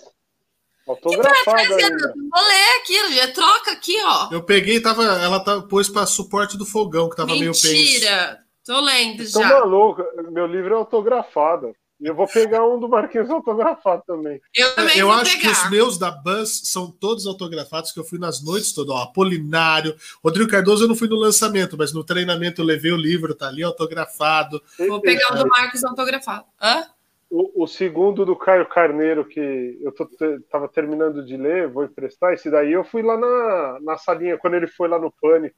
Autografado 0.88 1.76
ainda. 1.76 2.14
Vou 2.15 2.44
ler 2.44 2.82
aqui, 2.82 3.14
já 3.15 3.32
troca 3.32 3.72
aqui, 3.72 3.95
ó. 4.03 4.30
Eu 4.34 4.44
peguei 4.44 4.82
tava, 4.82 5.03
ela 5.03 5.40
tá, 5.44 5.61
pôs 5.61 5.88
para 5.88 6.07
suporte 6.07 6.57
do 6.57 6.65
fogão, 6.65 7.07
que 7.07 7.15
tava 7.15 7.28
Mentira. 7.28 7.40
meio 7.40 7.52
penso. 7.53 7.68
Mentira, 7.72 8.40
tô 8.65 8.82
lendo 8.82 9.32
Tô 9.32 9.41
já. 9.41 9.48
maluco, 9.48 10.03
meu 10.32 10.48
livro 10.48 10.73
é 10.73 10.78
autografado. 10.78 11.72
E 12.02 12.07
eu 12.07 12.15
vou 12.15 12.28
pegar 12.28 12.65
um 12.65 12.80
do 12.80 12.90
Marquinhos 12.90 13.30
autografado 13.30 14.02
também. 14.07 14.41
Eu 14.56 14.73
também 14.73 14.98
Eu 14.98 15.11
acho 15.11 15.38
pegar. 15.38 15.53
que 15.53 15.60
os 15.61 15.69
meus 15.69 15.99
da 15.99 16.10
Buzz 16.10 16.61
são 16.64 16.90
todos 16.90 17.28
autografados, 17.28 17.91
que 17.91 17.99
eu 17.99 18.03
fui 18.03 18.18
nas 18.18 18.44
noites 18.44 18.73
todas. 18.73 18.95
Ó, 18.95 19.03
Apolinário. 19.03 19.95
Rodrigo 20.23 20.49
Cardoso 20.49 20.86
eu 20.86 20.88
não 20.88 20.95
fui 20.95 21.07
no 21.07 21.15
lançamento, 21.15 21.78
mas 21.78 21.94
no 21.94 22.03
treinamento 22.03 22.60
eu 22.60 22.65
levei 22.65 22.91
o 22.91 22.98
livro, 22.98 23.36
tá 23.36 23.49
ali 23.49 23.61
autografado. 23.61 24.60
Vou 24.80 24.99
pegar 24.99 25.32
o 25.32 25.44
do 25.44 25.48
Marcos 25.48 25.84
autografado. 25.84 26.45
Hã? 26.60 26.88
O, 27.30 27.64
o, 27.64 27.68
segundo 27.68 28.26
do 28.26 28.36
Caio 28.36 28.65
Carneiro, 28.65 29.23
que 29.23 29.78
eu 29.80 29.91
tô, 29.91 30.10
tava 30.49 30.68
terminando 30.68 31.23
de 31.23 31.38
ler, 31.38 31.69
vou 31.69 31.86
emprestar. 31.86 32.34
Esse 32.34 32.49
daí 32.49 32.73
eu 32.73 32.84
fui 32.84 33.03
lá 33.03 33.15
na, 33.15 33.80
na 33.80 33.98
salinha, 33.98 34.40
quando 34.40 34.56
ele 34.56 34.68
foi 34.68 34.88
lá 34.88 34.98
no 34.98 35.11
Pânico, 35.11 35.56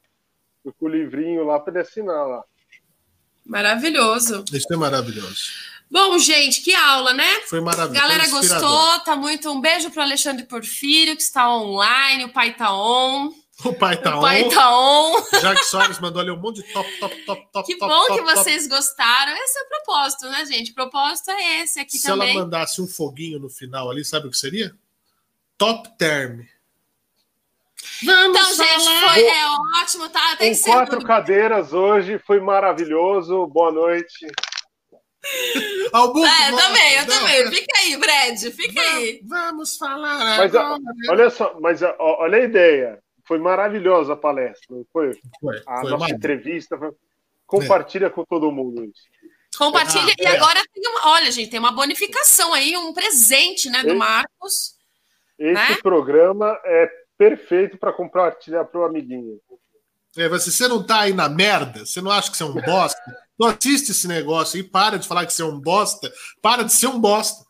com 0.78 0.86
o 0.86 0.88
livrinho 0.88 1.42
lá 1.42 1.58
para 1.58 1.72
ele 1.72 1.80
assinar 1.80 2.28
lá. 2.28 2.44
Maravilhoso. 3.46 4.44
Isso 4.52 4.72
é 4.72 4.76
maravilhoso. 4.76 5.73
Bom, 5.90 6.18
gente, 6.18 6.60
que 6.62 6.74
aula, 6.74 7.12
né? 7.12 7.40
Foi 7.48 7.60
maravilhoso. 7.60 8.00
Galera 8.00 8.28
gostou, 8.28 9.00
tá 9.00 9.14
muito. 9.14 9.50
Um 9.50 9.60
beijo 9.60 9.90
para 9.90 10.02
Alexandre 10.02 10.44
Porfírio, 10.44 11.16
que 11.16 11.22
está 11.22 11.54
online, 11.54 12.24
o 12.24 12.32
pai 12.32 12.54
tá 12.54 12.74
on. 12.74 13.32
O 13.64 13.72
pai 13.72 13.96
tá 13.96 14.16
o 14.16 14.18
on. 14.18 14.22
pai 14.22 14.48
tá 14.48 14.76
on. 14.76 15.22
Jack 15.40 15.64
Soares 15.66 16.00
mandou 16.00 16.20
ali 16.20 16.30
um 16.30 16.36
monte 16.36 16.62
de 16.62 16.72
top, 16.72 16.90
top, 16.98 17.16
top, 17.24 17.48
top. 17.52 17.66
Que 17.66 17.78
top, 17.78 17.92
bom 17.92 18.06
top, 18.06 18.18
que 18.18 18.24
vocês 18.24 18.66
top. 18.66 18.74
gostaram. 18.74 19.36
Esse 19.36 19.58
é 19.58 19.62
o 19.62 19.68
propósito, 19.68 20.28
né, 20.28 20.44
gente? 20.46 20.72
O 20.72 20.74
propósito 20.74 21.30
é 21.30 21.62
esse 21.62 21.78
aqui 21.78 21.96
Se 21.96 22.08
também. 22.08 22.28
Se 22.28 22.34
ela 22.34 22.44
mandasse 22.44 22.82
um 22.82 22.88
foguinho 22.88 23.38
no 23.38 23.48
final 23.48 23.90
ali, 23.90 24.04
sabe 24.04 24.26
o 24.26 24.30
que 24.30 24.38
seria? 24.38 24.74
Top 25.56 25.88
term. 25.96 26.40
Vamos 28.02 28.36
então, 28.36 28.56
falar. 28.56 28.78
gente, 28.78 29.12
foi 29.12 29.26
é 29.26 29.46
ótimo, 29.80 30.08
tá? 30.08 30.36
Tem 30.36 30.60
quatro 30.60 31.04
cadeiras 31.04 31.72
hoje, 31.72 32.18
foi 32.18 32.40
maravilhoso. 32.40 33.46
Boa 33.46 33.70
noite. 33.70 34.26
Augusto, 35.92 36.26
é, 36.26 36.50
eu 36.50 36.56
também, 36.56 36.94
eu 36.94 37.06
também. 37.06 37.50
Fica 37.50 37.78
aí, 37.78 37.96
Brad, 37.96 38.38
fica 38.52 38.82
vamos, 38.82 38.98
aí. 38.98 39.20
Vamos 39.24 39.76
falar 39.76 40.18
mas, 40.18 40.54
agora. 40.54 40.80
Olha 41.08 41.30
só, 41.30 41.58
mas 41.60 41.80
olha 41.98 42.38
a 42.38 42.44
ideia. 42.44 42.98
Foi 43.26 43.38
maravilhosa 43.38 44.12
a 44.12 44.16
palestra, 44.16 44.66
não 44.70 44.84
foi? 44.92 45.12
Foi. 45.40 45.62
A 45.66 45.80
foi 45.80 45.90
nossa 45.90 46.12
entrevista. 46.12 46.76
Foi... 46.76 46.92
Compartilha 47.46 48.06
é. 48.06 48.10
com 48.10 48.24
todo 48.24 48.52
mundo 48.52 48.84
isso. 48.84 49.02
Compartilha. 49.56 50.12
Ah, 50.12 50.22
e 50.22 50.26
é. 50.26 50.36
agora 50.36 50.60
tem 50.72 50.86
uma. 50.88 51.08
Olha, 51.12 51.30
gente, 51.30 51.50
tem 51.50 51.60
uma 51.60 51.72
bonificação 51.72 52.52
aí, 52.52 52.76
um 52.76 52.92
presente, 52.92 53.70
né, 53.70 53.82
do 53.82 53.88
esse, 53.88 53.96
Marcos. 53.96 54.74
Esse 55.38 55.52
né? 55.52 55.76
programa 55.82 56.58
é 56.64 56.90
perfeito 57.16 57.78
para 57.78 57.92
compartilhar 57.92 58.64
para 58.64 58.80
o 58.80 58.84
amiguinho. 58.84 59.40
É, 60.16 60.28
você, 60.28 60.50
você 60.50 60.68
não 60.68 60.84
tá 60.84 61.00
aí 61.00 61.12
na 61.12 61.28
merda? 61.28 61.86
Você 61.86 62.00
não 62.00 62.10
acha 62.10 62.30
que 62.30 62.36
você 62.36 62.42
é 62.42 62.46
um 62.46 62.54
bosta? 62.54 63.23
Não 63.38 63.48
assiste 63.48 63.90
esse 63.90 64.06
negócio 64.06 64.58
e 64.58 64.62
para 64.62 64.98
de 64.98 65.08
falar 65.08 65.26
que 65.26 65.32
você 65.32 65.42
é 65.42 65.44
um 65.44 65.58
bosta. 65.58 66.12
Para 66.40 66.62
de 66.62 66.72
ser 66.72 66.86
um 66.86 66.98
bosta. 66.98 67.44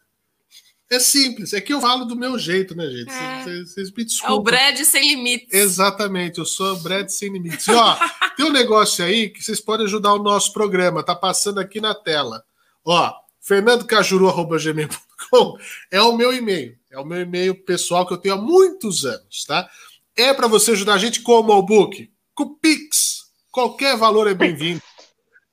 É 0.90 0.98
simples, 0.98 1.54
é 1.54 1.60
que 1.60 1.72
eu 1.72 1.80
falo 1.80 2.04
do 2.04 2.14
meu 2.14 2.38
jeito, 2.38 2.76
né, 2.76 2.86
gente? 2.86 3.12
Vocês, 3.12 3.72
vocês 3.72 3.90
me 3.90 4.04
desculpem. 4.04 4.36
É 4.36 4.38
o 4.38 4.42
Brad 4.42 4.78
sem 4.84 5.08
limites. 5.08 5.52
Exatamente, 5.52 6.38
eu 6.38 6.44
sou 6.44 6.74
o 6.74 6.80
Brad 6.80 7.08
sem 7.08 7.32
limites. 7.32 7.66
E, 7.66 7.72
ó, 7.72 7.96
tem 8.36 8.46
um 8.46 8.52
negócio 8.52 9.04
aí 9.04 9.30
que 9.30 9.42
vocês 9.42 9.60
podem 9.60 9.86
ajudar 9.86 10.12
o 10.12 10.22
nosso 10.22 10.52
programa, 10.52 11.02
tá 11.02 11.16
passando 11.16 11.58
aqui 11.58 11.80
na 11.80 11.94
tela. 11.94 12.44
Ó, 12.84 13.12
fernandocajuru.gmail.com 13.40 15.58
é 15.90 16.02
o 16.02 16.16
meu 16.16 16.34
e-mail. 16.34 16.78
É 16.90 16.98
o 16.98 17.04
meu 17.04 17.22
e-mail 17.22 17.54
pessoal 17.64 18.06
que 18.06 18.12
eu 18.12 18.18
tenho 18.18 18.34
há 18.34 18.40
muitos 18.40 19.06
anos, 19.06 19.44
tá? 19.46 19.68
É 20.14 20.34
para 20.34 20.46
você 20.46 20.72
ajudar 20.72 20.94
a 20.94 20.98
gente 20.98 21.22
como 21.22 21.52
o 21.52 21.62
book? 21.62 22.10
Com 22.34 22.54
Pix. 22.56 23.24
Qualquer 23.50 23.96
valor 23.96 24.28
é 24.28 24.34
bem-vindo 24.34 24.82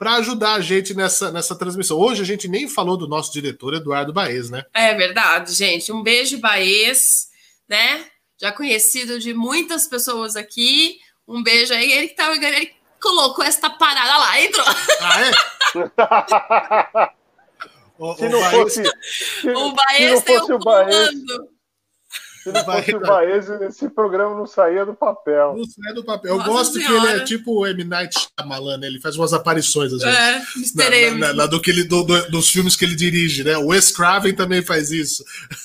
para 0.01 0.15
ajudar 0.15 0.55
a 0.55 0.61
gente 0.61 0.95
nessa, 0.95 1.31
nessa 1.31 1.55
transmissão. 1.55 1.95
Hoje 1.95 2.23
a 2.23 2.25
gente 2.25 2.47
nem 2.47 2.67
falou 2.67 2.97
do 2.97 3.07
nosso 3.07 3.31
diretor 3.31 3.75
Eduardo 3.75 4.11
Baez, 4.11 4.49
né? 4.49 4.65
É 4.73 4.95
verdade, 4.95 5.53
gente. 5.53 5.91
Um 5.91 6.01
beijo, 6.01 6.39
Baez, 6.39 7.27
né? 7.69 8.05
Já 8.35 8.51
conhecido 8.51 9.19
de 9.19 9.31
muitas 9.31 9.85
pessoas 9.85 10.35
aqui. 10.35 10.97
Um 11.27 11.43
beijo 11.43 11.71
aí. 11.71 11.91
Ele 11.91 12.07
que 12.07 12.15
tá, 12.15 12.35
ele 12.35 12.73
colocou 12.99 13.45
essa 13.45 13.69
parada 13.69 14.17
lá, 14.17 14.41
entrou. 14.41 14.65
Ah, 15.01 15.21
é? 15.21 15.31
o, 17.99 18.15
se 18.15 18.25
o 18.25 18.29
não 18.31 18.39
Baez, 18.39 18.55
fosse, 18.55 18.83
se, 18.83 19.49
o 19.51 19.71
Baez 19.71 20.19
se 20.19 20.33
não 20.33 20.39
fosse 20.39 20.53
o 20.53 20.57
Baez, 20.57 21.09
se 22.43 22.51
não 22.51 22.65
fosse 22.65 22.95
o 22.95 22.99
Baez, 22.99 23.49
esse 23.49 23.89
programa 23.89 24.35
não 24.35 24.47
saía 24.47 24.85
do 24.85 24.93
papel. 24.95 25.55
Não 25.57 25.65
saía 25.65 25.93
do 25.93 26.03
papel. 26.03 26.31
Eu 26.31 26.37
Nossa 26.37 26.49
gosto 26.49 26.73
senhora. 26.79 27.01
que 27.01 27.07
ele 27.07 27.21
é 27.21 27.23
tipo 27.23 27.59
o 27.59 27.67
M. 27.67 27.83
Night 27.83 28.15
Shyamalan, 28.17 28.77
né? 28.77 28.87
Ele 28.87 28.99
faz 28.99 29.15
umas 29.15 29.31
aparições, 29.33 29.93
às 29.93 30.01
vezes. 30.01 30.75
É, 30.79 31.11
na, 31.11 31.17
na, 31.17 31.33
na, 31.33 31.45
do 31.45 31.61
que 31.61 31.69
ele, 31.69 31.83
do, 31.83 32.03
do, 32.03 32.31
dos 32.31 32.49
filmes 32.49 32.75
que 32.75 32.83
ele 32.83 32.95
dirige, 32.95 33.43
né? 33.43 33.57
O 33.57 33.67
Wes 33.67 33.91
Craven 33.91 34.33
também 34.33 34.63
faz 34.63 34.91
isso. 34.91 35.23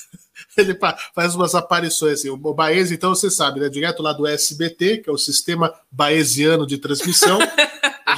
ele 0.55 0.77
faz 1.15 1.33
umas 1.33 1.55
aparições 1.55 2.19
assim. 2.19 2.29
O 2.29 2.37
Baez, 2.53 2.91
então, 2.91 3.15
você 3.15 3.31
sabe, 3.31 3.59
né? 3.59 3.69
Direto 3.69 4.03
lá 4.03 4.13
do 4.13 4.27
SBT, 4.27 4.97
que 4.97 5.09
é 5.09 5.13
o 5.13 5.17
Sistema 5.17 5.73
Baesiano 5.91 6.67
de 6.67 6.77
Transmissão. 6.77 7.39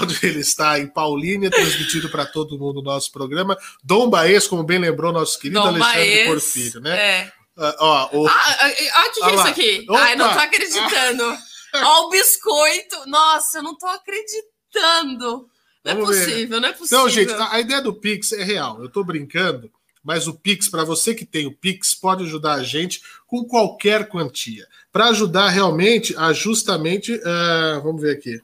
onde 0.01 0.17
ele 0.23 0.39
está 0.39 0.79
em 0.79 0.87
Paulínia, 0.87 1.49
transmitido 1.49 2.09
para 2.09 2.25
todo 2.25 2.57
mundo 2.59 2.79
o 2.79 2.83
nosso 2.83 3.11
programa. 3.11 3.57
Dom 3.83 4.09
Baez, 4.09 4.47
como 4.47 4.63
bem 4.63 4.79
lembrou 4.79 5.11
nosso 5.11 5.39
querido 5.39 5.59
Dom 5.59 5.67
Alexandre 5.67 6.25
Baez, 6.25 6.75
É. 6.75 6.79
né? 6.79 7.31
Uh, 7.59 7.75
ó, 7.77 8.09
o... 8.13 8.27
Ah, 8.27 8.69
o 8.69 9.11
que, 9.11 9.19
que 9.19 9.29
é 9.29 9.35
isso 9.35 9.47
aqui? 9.47 9.85
Opa. 9.89 9.99
Ai, 9.99 10.15
não 10.15 10.31
tô 10.31 10.39
acreditando. 10.39 11.37
Ó, 11.75 12.05
o 12.05 12.09
biscoito. 12.09 12.95
Nossa, 13.05 13.57
eu 13.57 13.63
não 13.63 13.77
tô 13.77 13.85
acreditando. 13.85 15.49
Não 15.83 15.95
Vamos 15.95 16.17
é 16.17 16.25
possível, 16.25 16.47
ver. 16.47 16.61
não 16.61 16.69
é 16.69 16.71
possível. 16.71 16.99
Então, 16.99 17.09
gente, 17.09 17.33
a, 17.33 17.53
a 17.53 17.59
ideia 17.59 17.81
do 17.81 17.93
Pix 17.93 18.31
é 18.31 18.43
real. 18.43 18.81
Eu 18.81 18.87
tô 18.87 19.03
brincando, 19.03 19.69
mas 20.01 20.25
o 20.25 20.33
Pix, 20.33 20.69
para 20.69 20.85
você 20.85 21.13
que 21.13 21.25
tem 21.25 21.47
o 21.47 21.51
Pix, 21.53 21.93
pode 21.93 22.23
ajudar 22.23 22.53
a 22.53 22.63
gente 22.63 23.01
com 23.27 23.43
qualquer 23.43 24.07
quantia. 24.07 24.65
Para 24.89 25.09
ajudar 25.09 25.49
realmente 25.49 26.15
a 26.17 26.31
justamente. 26.31 27.13
Uh, 27.13 27.81
vamos 27.83 28.01
ver 28.01 28.15
aqui. 28.15 28.41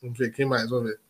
Vamos 0.00 0.16
ver 0.16 0.32
quem 0.32 0.46
mais, 0.46 0.70
vamos 0.70 0.90
ver. 0.90 1.00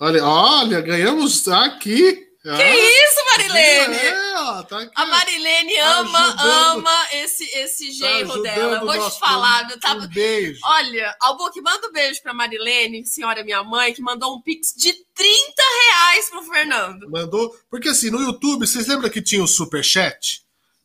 Olha, 0.00 0.24
olha, 0.24 0.80
ganhamos 0.80 1.46
aqui. 1.48 2.28
Que 2.42 2.48
ah, 2.48 2.76
isso, 2.76 3.24
Marilene? 3.30 3.94
É, 3.94 4.31
ó, 4.42 4.62
tá 4.62 4.78
aqui, 4.80 4.92
a 4.94 5.06
Marilene 5.06 5.76
ama, 5.78 6.18
ajudando, 6.18 6.78
ama 6.78 7.06
esse, 7.12 7.44
esse 7.44 7.92
genro 7.92 8.42
tá 8.42 8.54
dela. 8.54 8.76
Eu 8.76 8.86
vou 8.86 9.10
te 9.10 9.18
falar, 9.18 9.66
meu. 9.66 9.80
Tá... 9.80 9.94
Um 9.94 10.06
beijo. 10.08 10.60
Olha, 10.64 11.16
Albuque, 11.20 11.60
manda 11.60 11.88
um 11.88 11.92
beijo 11.92 12.22
pra 12.22 12.34
Marilene, 12.34 13.06
senhora 13.06 13.44
minha 13.44 13.62
mãe, 13.62 13.92
que 13.92 14.02
mandou 14.02 14.36
um 14.36 14.40
pix 14.40 14.74
de 14.76 14.92
30 14.92 15.62
reais 15.86 16.30
pro 16.30 16.42
Fernando. 16.42 17.10
Mandou, 17.10 17.54
porque 17.70 17.88
assim, 17.88 18.10
no 18.10 18.20
YouTube, 18.20 18.66
vocês 18.66 18.86
lembram 18.86 19.10
que 19.10 19.22
tinha 19.22 19.42
o 19.42 19.48
superchat? 19.48 20.42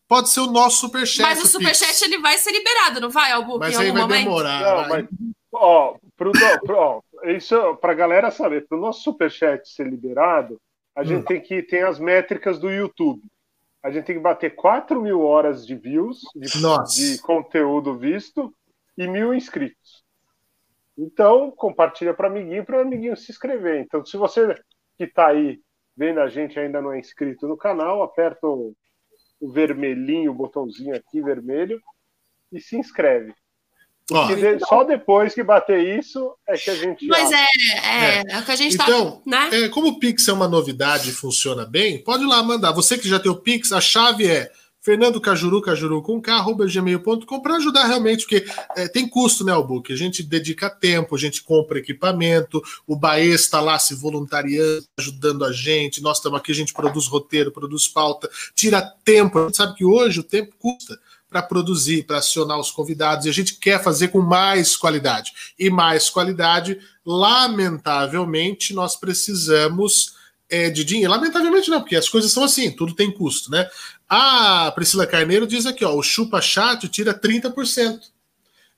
Pode 0.07 0.29
ser 0.29 0.39
o 0.39 0.47
nosso 0.47 0.81
superchat. 0.81 1.21
Mas 1.21 1.43
o 1.43 1.47
superchat 1.47 2.01
ele 2.03 2.19
vai 2.19 2.37
ser 2.37 2.51
liberado, 2.51 3.01
não 3.01 3.09
vai, 3.09 3.31
Albuque? 3.31 3.59
Mas 3.59 3.75
em 3.75 3.81
aí 3.81 3.87
algum 3.87 3.99
vai 3.99 4.07
momento? 4.07 4.23
demorar. 4.23 4.61
Não, 4.61 4.89
mas, 4.89 5.05
ó, 5.53 5.95
pro, 6.15 6.31
pro, 6.63 6.77
ó, 6.77 7.01
isso 7.25 7.75
pra 7.75 7.93
galera 7.93 8.31
saber, 8.31 8.65
pro 8.67 8.79
nosso 8.79 9.01
superchat 9.01 9.67
ser 9.67 9.87
liberado, 9.87 10.59
a 10.95 11.03
gente 11.03 11.19
hum. 11.19 11.25
tem 11.25 11.41
que 11.41 11.61
ter 11.61 11.85
as 11.85 11.99
métricas 11.99 12.57
do 12.57 12.71
YouTube. 12.71 13.21
A 13.83 13.91
gente 13.91 14.05
tem 14.05 14.15
que 14.15 14.21
bater 14.21 14.55
4 14.55 15.01
mil 15.01 15.21
horas 15.21 15.65
de 15.65 15.75
views, 15.75 16.21
de, 16.35 16.47
de 16.95 17.21
conteúdo 17.21 17.97
visto, 17.97 18.53
e 18.97 19.07
mil 19.07 19.33
inscritos. 19.33 20.03
Então, 20.97 21.51
compartilha 21.51 22.13
para 22.13 22.27
amiguinho, 22.27 22.65
para 22.65 22.77
o 22.77 22.81
amiguinho 22.81 23.15
se 23.15 23.31
inscrever. 23.31 23.81
Então, 23.81 24.03
se 24.03 24.17
você 24.17 24.55
que 24.97 25.03
está 25.03 25.27
aí 25.27 25.61
vendo 25.95 26.19
a 26.19 26.27
gente 26.27 26.59
ainda 26.59 26.81
não 26.81 26.91
é 26.91 26.99
inscrito 26.99 27.47
no 27.47 27.57
canal, 27.57 28.03
aperta 28.03 28.47
o, 28.47 28.75
o 29.39 29.51
vermelhinho, 29.51 30.31
o 30.31 30.35
botãozinho 30.35 30.95
aqui 30.95 31.21
vermelho, 31.21 31.81
e 32.51 32.59
se 32.59 32.77
inscreve. 32.77 33.33
Porque 34.07 34.35
de, 34.35 34.65
só 34.65 34.85
depois 34.85 35.33
que 35.33 35.43
bater 35.43 35.99
isso 35.99 36.33
é 36.47 36.57
que 36.57 36.69
a 36.69 36.75
gente. 36.75 37.05
Mas 37.07 37.29
é, 37.29 37.35
é, 37.35 38.19
é, 38.19 38.23
é, 38.29 38.39
o 38.39 38.45
que 38.45 38.51
a 38.51 38.55
gente 38.55 38.75
então, 38.75 39.11
tá. 39.11 39.21
Né? 39.25 39.63
É, 39.63 39.69
como 39.69 39.87
o 39.89 39.99
Pix 39.99 40.27
é 40.29 40.33
uma 40.33 40.47
novidade 40.47 41.09
e 41.09 41.13
funciona 41.13 41.65
bem, 41.65 42.01
pode 42.01 42.23
ir 42.23 42.27
lá 42.27 42.41
mandar. 42.41 42.71
Você 42.71 42.97
que 42.97 43.09
já 43.09 43.19
tem 43.19 43.29
o 43.29 43.35
Pix, 43.35 43.73
a 43.73 43.81
chave 43.81 44.25
é 44.25 44.49
Fernando 44.87 45.19
Cajuru, 45.19 45.61
Cajuru 45.61 46.01
com 46.01 46.21
gmail.com, 46.21 47.41
para 47.41 47.57
ajudar 47.57 47.87
realmente, 47.87 48.21
porque 48.21 48.45
é, 48.77 48.87
tem 48.87 49.05
custo, 49.05 49.43
né, 49.43 49.53
o 49.53 49.61
book? 49.61 49.91
A 49.91 49.97
gente 49.97 50.23
dedica 50.23 50.69
tempo, 50.69 51.13
a 51.13 51.19
gente 51.19 51.43
compra 51.43 51.79
equipamento, 51.79 52.63
o 52.87 52.95
Baê 52.95 53.33
está 53.33 53.59
lá 53.59 53.77
se 53.77 53.93
voluntariando, 53.93 54.85
ajudando 54.97 55.43
a 55.43 55.51
gente, 55.51 56.01
nós 56.01 56.17
estamos 56.17 56.39
aqui, 56.39 56.53
a 56.53 56.55
gente 56.55 56.73
produz 56.73 57.07
roteiro, 57.07 57.51
produz 57.51 57.85
pauta, 57.85 58.29
tira 58.55 58.81
tempo. 59.03 59.37
A 59.37 59.43
gente 59.47 59.57
sabe 59.57 59.75
que 59.75 59.83
hoje 59.83 60.21
o 60.21 60.23
tempo 60.23 60.55
custa 60.57 60.97
para 61.29 61.41
produzir, 61.41 62.03
para 62.03 62.17
acionar 62.17 62.59
os 62.59 62.71
convidados, 62.71 63.25
e 63.25 63.29
a 63.29 63.33
gente 63.33 63.55
quer 63.55 63.83
fazer 63.83 64.09
com 64.09 64.21
mais 64.21 64.75
qualidade. 64.75 65.33
E 65.59 65.69
mais 65.69 66.09
qualidade, 66.09 66.79
lamentavelmente, 67.05 68.73
nós 68.73 68.95
precisamos 68.95 70.15
é, 70.49 70.69
de 70.69 70.83
dinheiro. 70.83 71.11
Lamentavelmente 71.11 71.69
não, 71.69 71.81
porque 71.81 71.95
as 71.95 72.09
coisas 72.09 72.31
são 72.31 72.43
assim, 72.43 72.71
tudo 72.71 72.95
tem 72.95 73.11
custo, 73.11 73.51
né? 73.51 73.69
A 74.07 74.71
Priscila 74.73 75.05
Carneiro 75.05 75.45
diz 75.45 75.65
aqui, 75.65 75.83
ó, 75.83 75.93
o 75.93 76.03
chupa 76.03 76.41
chat 76.41 76.87
tira 76.87 77.13
30%. 77.13 77.99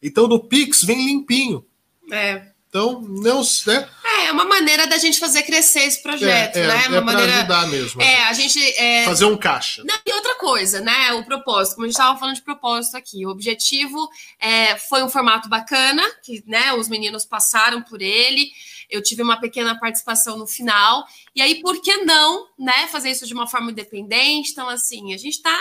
Então 0.02 0.28
no 0.28 0.40
Pix 0.40 0.84
vem 0.84 1.06
limpinho. 1.06 1.66
É. 2.12 2.49
Então, 2.70 3.02
não, 3.02 3.42
né? 3.66 3.90
É, 4.06 4.26
é 4.28 4.32
uma 4.32 4.46
maneira 4.46 4.86
da 4.86 5.00
gente 5.00 5.20
fazer 5.20 5.42
crescer 5.42 5.86
esse 5.86 6.04
projeto, 6.04 6.56
é, 6.56 6.60
é, 6.60 6.68
né? 6.68 6.84
É 6.86 6.90
uma 6.90 7.02
maneira 7.02 7.40
ajudar 7.40 7.68
mesmo. 7.68 8.00
É, 8.00 8.24
a 8.26 8.34
gente 8.34 8.60
é... 8.78 9.06
fazer 9.06 9.26
um 9.26 9.36
caixa. 9.36 9.84
Não, 9.84 9.96
e 10.06 10.14
outra 10.14 10.36
coisa, 10.36 10.80
né? 10.80 11.14
O 11.14 11.26
propósito, 11.26 11.76
como 11.76 11.86
a 11.86 11.88
gente 11.88 11.96
estava 11.96 12.18
falando 12.20 12.36
de 12.36 12.44
propósito 12.44 12.96
aqui, 12.96 13.26
o 13.26 13.30
objetivo 13.30 14.08
é, 14.40 14.78
foi 14.78 15.02
um 15.02 15.10
formato 15.10 15.50
bacana, 15.50 16.04
que 16.24 16.44
né, 16.46 16.72
os 16.74 16.88
meninos 16.88 17.26
passaram 17.26 17.82
por 17.82 18.04
ele. 18.04 18.52
Eu 18.88 19.02
tive 19.02 19.24
uma 19.24 19.40
pequena 19.40 19.80
participação 19.80 20.38
no 20.38 20.46
final. 20.46 21.06
E 21.36 21.42
aí, 21.42 21.62
por 21.62 21.82
que 21.82 21.98
não, 22.04 22.48
né, 22.58 22.88
fazer 22.88 23.10
isso 23.10 23.26
de 23.26 23.34
uma 23.34 23.48
forma 23.48 23.72
independente? 23.72 24.52
Então, 24.52 24.70
assim, 24.70 25.12
a 25.12 25.18
gente 25.18 25.36
está 25.36 25.60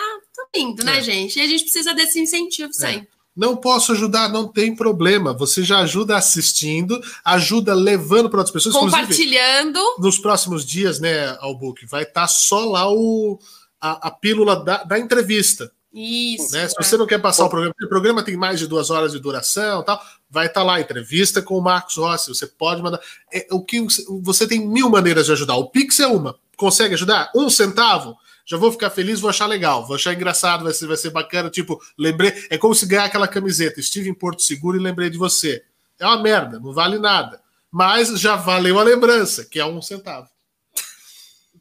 indo, 0.54 0.84
né, 0.84 0.98
é. 0.98 1.02
gente? 1.02 1.38
E 1.38 1.42
a 1.42 1.46
gente 1.46 1.62
precisa 1.62 1.94
desse 1.94 2.20
incentivo 2.20 2.70
é. 2.70 2.72
sempre. 2.72 3.17
Não 3.38 3.56
posso 3.56 3.92
ajudar, 3.92 4.28
não 4.28 4.48
tem 4.48 4.74
problema. 4.74 5.32
Você 5.32 5.62
já 5.62 5.78
ajuda 5.78 6.16
assistindo, 6.16 7.00
ajuda 7.24 7.72
levando 7.72 8.28
para 8.28 8.40
outras 8.40 8.52
pessoas. 8.52 8.74
Compartilhando. 8.74 9.78
Nos 10.00 10.18
próximos 10.18 10.66
dias, 10.66 10.98
né, 10.98 11.38
Albuque, 11.40 11.86
vai 11.86 12.02
estar 12.02 12.22
tá 12.22 12.26
só 12.26 12.64
lá 12.64 12.92
o, 12.92 13.38
a, 13.80 14.08
a 14.08 14.10
pílula 14.10 14.56
da, 14.64 14.82
da 14.82 14.98
entrevista. 14.98 15.70
Isso. 15.94 16.52
Né? 16.52 16.66
Se 16.66 16.74
você 16.74 16.96
não 16.96 17.06
quer 17.06 17.20
passar 17.20 17.44
o 17.44 17.48
programa, 17.48 17.72
o 17.80 17.88
programa 17.88 18.24
tem 18.24 18.36
mais 18.36 18.58
de 18.58 18.66
duas 18.66 18.90
horas 18.90 19.12
de 19.12 19.20
duração 19.20 19.84
tal, 19.84 20.02
vai 20.28 20.46
estar 20.46 20.62
tá 20.62 20.66
lá, 20.66 20.80
entrevista 20.80 21.40
com 21.40 21.56
o 21.56 21.62
Marcos 21.62 21.96
Rossi. 21.96 22.28
Você 22.28 22.46
pode 22.48 22.82
mandar. 22.82 22.98
É, 23.32 23.46
o 23.52 23.64
que 23.64 23.86
Você 24.20 24.48
tem 24.48 24.66
mil 24.66 24.90
maneiras 24.90 25.26
de 25.26 25.32
ajudar. 25.32 25.54
O 25.54 25.70
Pix 25.70 26.00
é 26.00 26.08
uma. 26.08 26.34
Consegue 26.56 26.94
ajudar? 26.94 27.30
Um 27.36 27.48
centavo? 27.48 28.16
Já 28.48 28.56
vou 28.56 28.72
ficar 28.72 28.88
feliz, 28.88 29.20
vou 29.20 29.28
achar 29.28 29.44
legal, 29.44 29.86
vou 29.86 29.94
achar 29.94 30.14
engraçado, 30.14 30.64
vai 30.64 30.72
ser, 30.72 30.86
vai 30.86 30.96
ser 30.96 31.10
bacana. 31.10 31.50
Tipo, 31.50 31.78
lembrei. 31.98 32.32
É 32.48 32.56
como 32.56 32.74
se 32.74 32.86
ganhar 32.86 33.04
aquela 33.04 33.28
camiseta. 33.28 33.78
Estive 33.78 34.08
em 34.08 34.14
Porto 34.14 34.40
Seguro 34.40 34.78
e 34.78 34.82
lembrei 34.82 35.10
de 35.10 35.18
você. 35.18 35.62
É 35.98 36.06
uma 36.06 36.22
merda, 36.22 36.58
não 36.58 36.72
vale 36.72 36.98
nada. 36.98 37.42
Mas 37.70 38.08
já 38.18 38.36
valeu 38.36 38.78
a 38.78 38.82
lembrança, 38.82 39.44
que 39.44 39.60
é 39.60 39.66
um 39.66 39.82
centavo. 39.82 40.30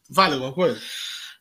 Vale 0.10 0.36
alguma 0.36 0.54
coisa? 0.54 0.80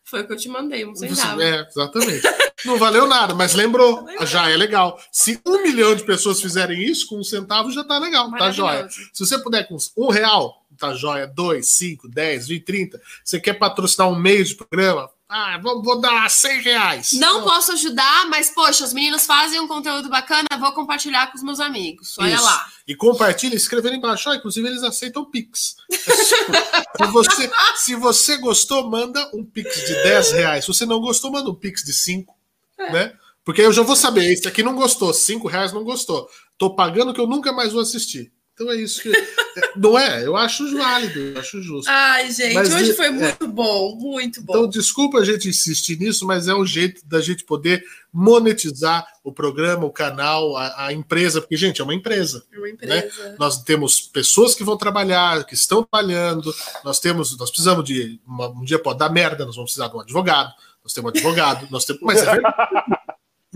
Foi 0.02 0.22
o 0.22 0.26
que 0.26 0.32
eu 0.32 0.36
te 0.36 0.48
mandei, 0.48 0.84
um 0.84 0.96
centavo. 0.96 1.40
É, 1.40 1.64
exatamente. 1.68 2.22
Não 2.64 2.76
valeu 2.76 3.06
nada, 3.06 3.32
mas 3.32 3.54
lembrou. 3.54 4.04
Já 4.22 4.50
é 4.50 4.56
legal. 4.56 5.00
Se 5.12 5.40
um 5.46 5.62
milhão 5.62 5.94
de 5.94 6.02
pessoas 6.02 6.40
fizerem 6.40 6.82
isso, 6.82 7.06
com 7.06 7.20
um 7.20 7.24
centavo 7.24 7.70
já 7.70 7.84
tá 7.84 8.00
legal, 8.00 8.28
tá 8.32 8.50
jóia. 8.50 8.88
Se 9.12 9.24
você 9.24 9.38
puder 9.38 9.68
com 9.68 9.76
um 9.96 10.10
real, 10.10 10.66
tá 10.76 10.92
jóia. 10.92 11.28
Dois, 11.28 11.70
cinco, 11.70 12.08
dez, 12.08 12.48
vinte, 12.48 12.64
trinta. 12.64 13.00
Você 13.24 13.38
quer 13.38 13.54
patrocinar 13.54 14.08
um 14.08 14.18
meio 14.18 14.44
de 14.44 14.56
programa? 14.56 15.08
Ah, 15.28 15.58
vou, 15.60 15.82
vou 15.82 16.00
dar 16.00 16.30
100 16.30 16.60
reais. 16.60 17.12
Não 17.14 17.42
posso 17.42 17.72
ajudar, 17.72 18.28
mas, 18.28 18.48
poxa, 18.50 18.84
os 18.84 18.92
meninos 18.92 19.26
fazem 19.26 19.58
um 19.58 19.66
conteúdo 19.66 20.08
bacana, 20.08 20.46
vou 20.58 20.72
compartilhar 20.72 21.26
com 21.26 21.36
os 21.36 21.42
meus 21.42 21.58
amigos. 21.58 22.14
Olha 22.18 22.34
Isso. 22.34 22.44
lá. 22.44 22.66
E 22.86 22.94
compartilha, 22.94 23.56
escrevendo 23.56 23.96
embaixo. 23.96 24.30
Ah, 24.30 24.36
inclusive, 24.36 24.68
eles 24.68 24.84
aceitam 24.84 25.24
Pix. 25.24 25.76
se, 25.90 27.06
você, 27.10 27.50
se 27.74 27.94
você 27.96 28.36
gostou, 28.36 28.88
manda 28.88 29.28
um 29.34 29.44
Pix 29.44 29.74
de 29.86 29.94
10 29.94 30.32
reais. 30.32 30.64
Se 30.64 30.68
você 30.68 30.86
não 30.86 31.00
gostou, 31.00 31.32
manda 31.32 31.50
um 31.50 31.54
Pix 31.54 31.82
de 31.82 31.92
5. 31.92 32.32
É. 32.78 32.92
Né? 32.92 33.12
Porque 33.44 33.62
eu 33.62 33.72
já 33.72 33.82
vou 33.82 33.96
saber, 33.96 34.32
esse 34.32 34.46
aqui 34.46 34.62
não 34.62 34.76
gostou, 34.76 35.12
5 35.12 35.48
reais 35.48 35.72
não 35.72 35.82
gostou. 35.82 36.28
Tô 36.56 36.74
pagando 36.74 37.12
que 37.12 37.20
eu 37.20 37.26
nunca 37.26 37.52
mais 37.52 37.72
vou 37.72 37.82
assistir. 37.82 38.32
Então 38.56 38.72
é 38.72 38.76
isso 38.76 39.02
que. 39.02 39.12
não 39.76 39.98
é? 39.98 40.26
Eu 40.26 40.34
acho 40.34 40.74
válido, 40.74 41.20
eu 41.20 41.38
acho 41.38 41.60
justo. 41.60 41.90
Ai, 41.90 42.32
gente, 42.32 42.54
mas 42.54 42.72
hoje 42.72 42.94
foi 42.94 43.10
muito 43.10 43.44
é. 43.44 43.46
bom, 43.46 43.94
muito 43.96 44.42
bom. 44.42 44.54
Então, 44.54 44.68
desculpa 44.68 45.18
a 45.18 45.24
gente 45.26 45.46
insistir 45.46 45.98
nisso, 45.98 46.26
mas 46.26 46.48
é 46.48 46.54
um 46.54 46.64
jeito 46.64 47.06
da 47.06 47.20
gente 47.20 47.44
poder 47.44 47.84
monetizar 48.10 49.06
o 49.22 49.30
programa, 49.30 49.84
o 49.84 49.90
canal, 49.90 50.56
a, 50.56 50.86
a 50.86 50.92
empresa, 50.94 51.38
porque, 51.38 51.54
gente, 51.54 51.82
é 51.82 51.84
uma 51.84 51.94
empresa. 51.94 52.46
É 52.50 52.56
uma 52.56 52.70
empresa. 52.70 53.24
Né? 53.24 53.36
Nós 53.38 53.62
temos 53.62 54.00
pessoas 54.00 54.54
que 54.54 54.64
vão 54.64 54.78
trabalhar, 54.78 55.44
que 55.44 55.54
estão 55.54 55.82
trabalhando, 55.84 56.54
nós 56.82 56.98
temos, 56.98 57.36
nós 57.36 57.50
precisamos 57.50 57.84
de. 57.84 58.18
Um 58.26 58.64
dia 58.64 58.78
pode 58.78 58.98
dar 58.98 59.10
merda, 59.10 59.44
nós 59.44 59.54
vamos 59.54 59.70
precisar 59.70 59.88
de 59.88 59.96
um 59.96 60.00
advogado, 60.00 60.54
nós 60.82 60.94
temos 60.94 61.12
um 61.12 61.14
advogado, 61.14 61.68
nós 61.70 61.84
temos. 61.84 62.00
Mas 62.00 62.22
é 62.22 62.24
verdade. 62.24 62.95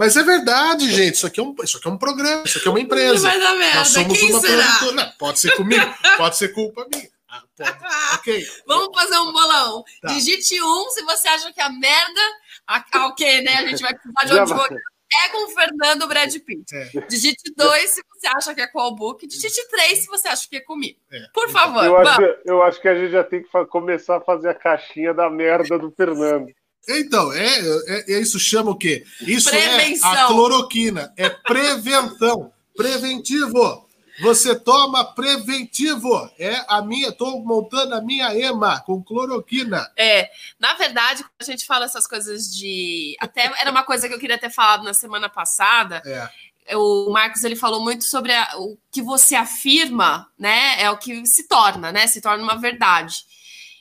Mas 0.00 0.16
é 0.16 0.22
verdade, 0.22 0.90
gente. 0.90 1.16
Isso 1.16 1.26
aqui 1.26 1.40
é 1.40 1.42
um, 1.42 1.54
isso 1.62 1.76
aqui 1.76 1.86
é 1.86 1.90
um 1.90 1.98
programa, 1.98 2.42
isso 2.46 2.56
aqui 2.56 2.66
é 2.66 2.70
uma 2.70 2.80
empresa. 2.80 3.28
Vai 3.28 3.38
dar 3.38 3.54
merda. 3.54 3.80
Nós 3.80 3.88
somos 3.88 4.18
Quem 4.18 4.30
uma 4.30 4.40
será? 4.40 4.64
produtora. 4.64 4.92
Não, 4.94 5.12
pode 5.18 5.38
ser 5.38 5.56
comigo, 5.56 5.94
pode 6.16 6.36
ser 6.38 6.48
culpa 6.54 6.86
minha. 6.90 7.10
Ah, 7.28 7.42
pode. 7.54 7.70
Ok. 8.14 8.46
Vamos 8.66 8.98
fazer 8.98 9.18
um 9.18 9.30
bolão. 9.30 9.84
Tá. 10.00 10.08
Digite 10.08 10.58
um 10.62 10.88
se 10.88 11.04
você 11.04 11.28
acha 11.28 11.52
que 11.52 11.60
a 11.60 11.68
merda. 11.68 12.20
A, 12.66 12.82
a, 12.92 13.06
ok, 13.08 13.42
né? 13.42 13.56
A 13.56 13.66
gente 13.66 13.82
vai 13.82 13.92
precisar 13.92 14.24
de 14.24 14.32
um 14.32 14.40
advogado. 14.40 14.76
É 15.22 15.28
com 15.28 15.46
o 15.46 15.50
Fernando 15.50 16.08
Brad 16.08 16.34
Pitt. 16.34 16.74
É. 16.74 17.06
Digite 17.06 17.52
dois 17.54 17.90
se 17.90 18.02
você 18.08 18.26
acha 18.26 18.54
que 18.54 18.62
é 18.62 18.66
com 18.68 18.80
o 18.80 18.94
book. 18.94 19.26
Digite 19.26 19.68
três 19.68 19.98
se 19.98 20.06
você 20.06 20.28
acha 20.28 20.48
que 20.48 20.56
é 20.56 20.60
comigo. 20.60 20.98
É. 21.12 21.26
Por 21.34 21.50
favor. 21.50 21.84
Eu 21.84 21.96
acho, 21.98 22.22
eu 22.46 22.62
acho, 22.62 22.80
que 22.80 22.88
a 22.88 22.94
gente 22.94 23.12
já 23.12 23.22
tem 23.22 23.42
que 23.42 23.50
começar 23.66 24.16
a 24.16 24.20
fazer 24.22 24.48
a 24.48 24.54
caixinha 24.54 25.12
da 25.12 25.28
merda 25.28 25.78
do 25.78 25.90
Fernando. 25.90 26.50
Então, 26.88 27.32
é, 27.32 27.60
é, 27.86 28.12
é, 28.14 28.20
isso 28.20 28.38
chama 28.38 28.70
o 28.70 28.76
quê? 28.76 29.04
Isso 29.20 29.50
Prevenção. 29.50 30.14
é 30.14 30.18
a 30.18 30.26
cloroquina, 30.26 31.12
é 31.16 31.28
prevenção, 31.28 32.52
preventivo. 32.76 33.88
Você 34.20 34.54
toma 34.54 35.04
preventivo. 35.04 36.30
É 36.38 36.64
a 36.68 36.82
minha, 36.82 37.08
estou 37.08 37.42
montando 37.42 37.94
a 37.94 38.02
minha 38.02 38.34
EMA 38.34 38.80
com 38.80 39.02
cloroquina. 39.02 39.90
É, 39.96 40.30
na 40.58 40.74
verdade, 40.74 41.22
quando 41.22 41.40
a 41.40 41.44
gente 41.44 41.64
fala 41.64 41.86
essas 41.86 42.06
coisas 42.06 42.54
de. 42.54 43.16
Até 43.18 43.50
era 43.58 43.70
uma 43.70 43.82
coisa 43.82 44.08
que 44.08 44.14
eu 44.14 44.18
queria 44.18 44.38
ter 44.38 44.50
falado 44.50 44.84
na 44.84 44.92
semana 44.92 45.28
passada. 45.28 46.02
É. 46.04 46.76
O 46.76 47.10
Marcos 47.10 47.42
ele 47.42 47.56
falou 47.56 47.82
muito 47.82 48.04
sobre 48.04 48.32
a, 48.32 48.50
o 48.58 48.78
que 48.92 49.02
você 49.02 49.34
afirma, 49.34 50.30
né? 50.38 50.80
É 50.80 50.90
o 50.90 50.98
que 50.98 51.26
se 51.26 51.48
torna, 51.48 51.90
né? 51.90 52.06
Se 52.06 52.20
torna 52.20 52.44
uma 52.44 52.58
verdade. 52.58 53.24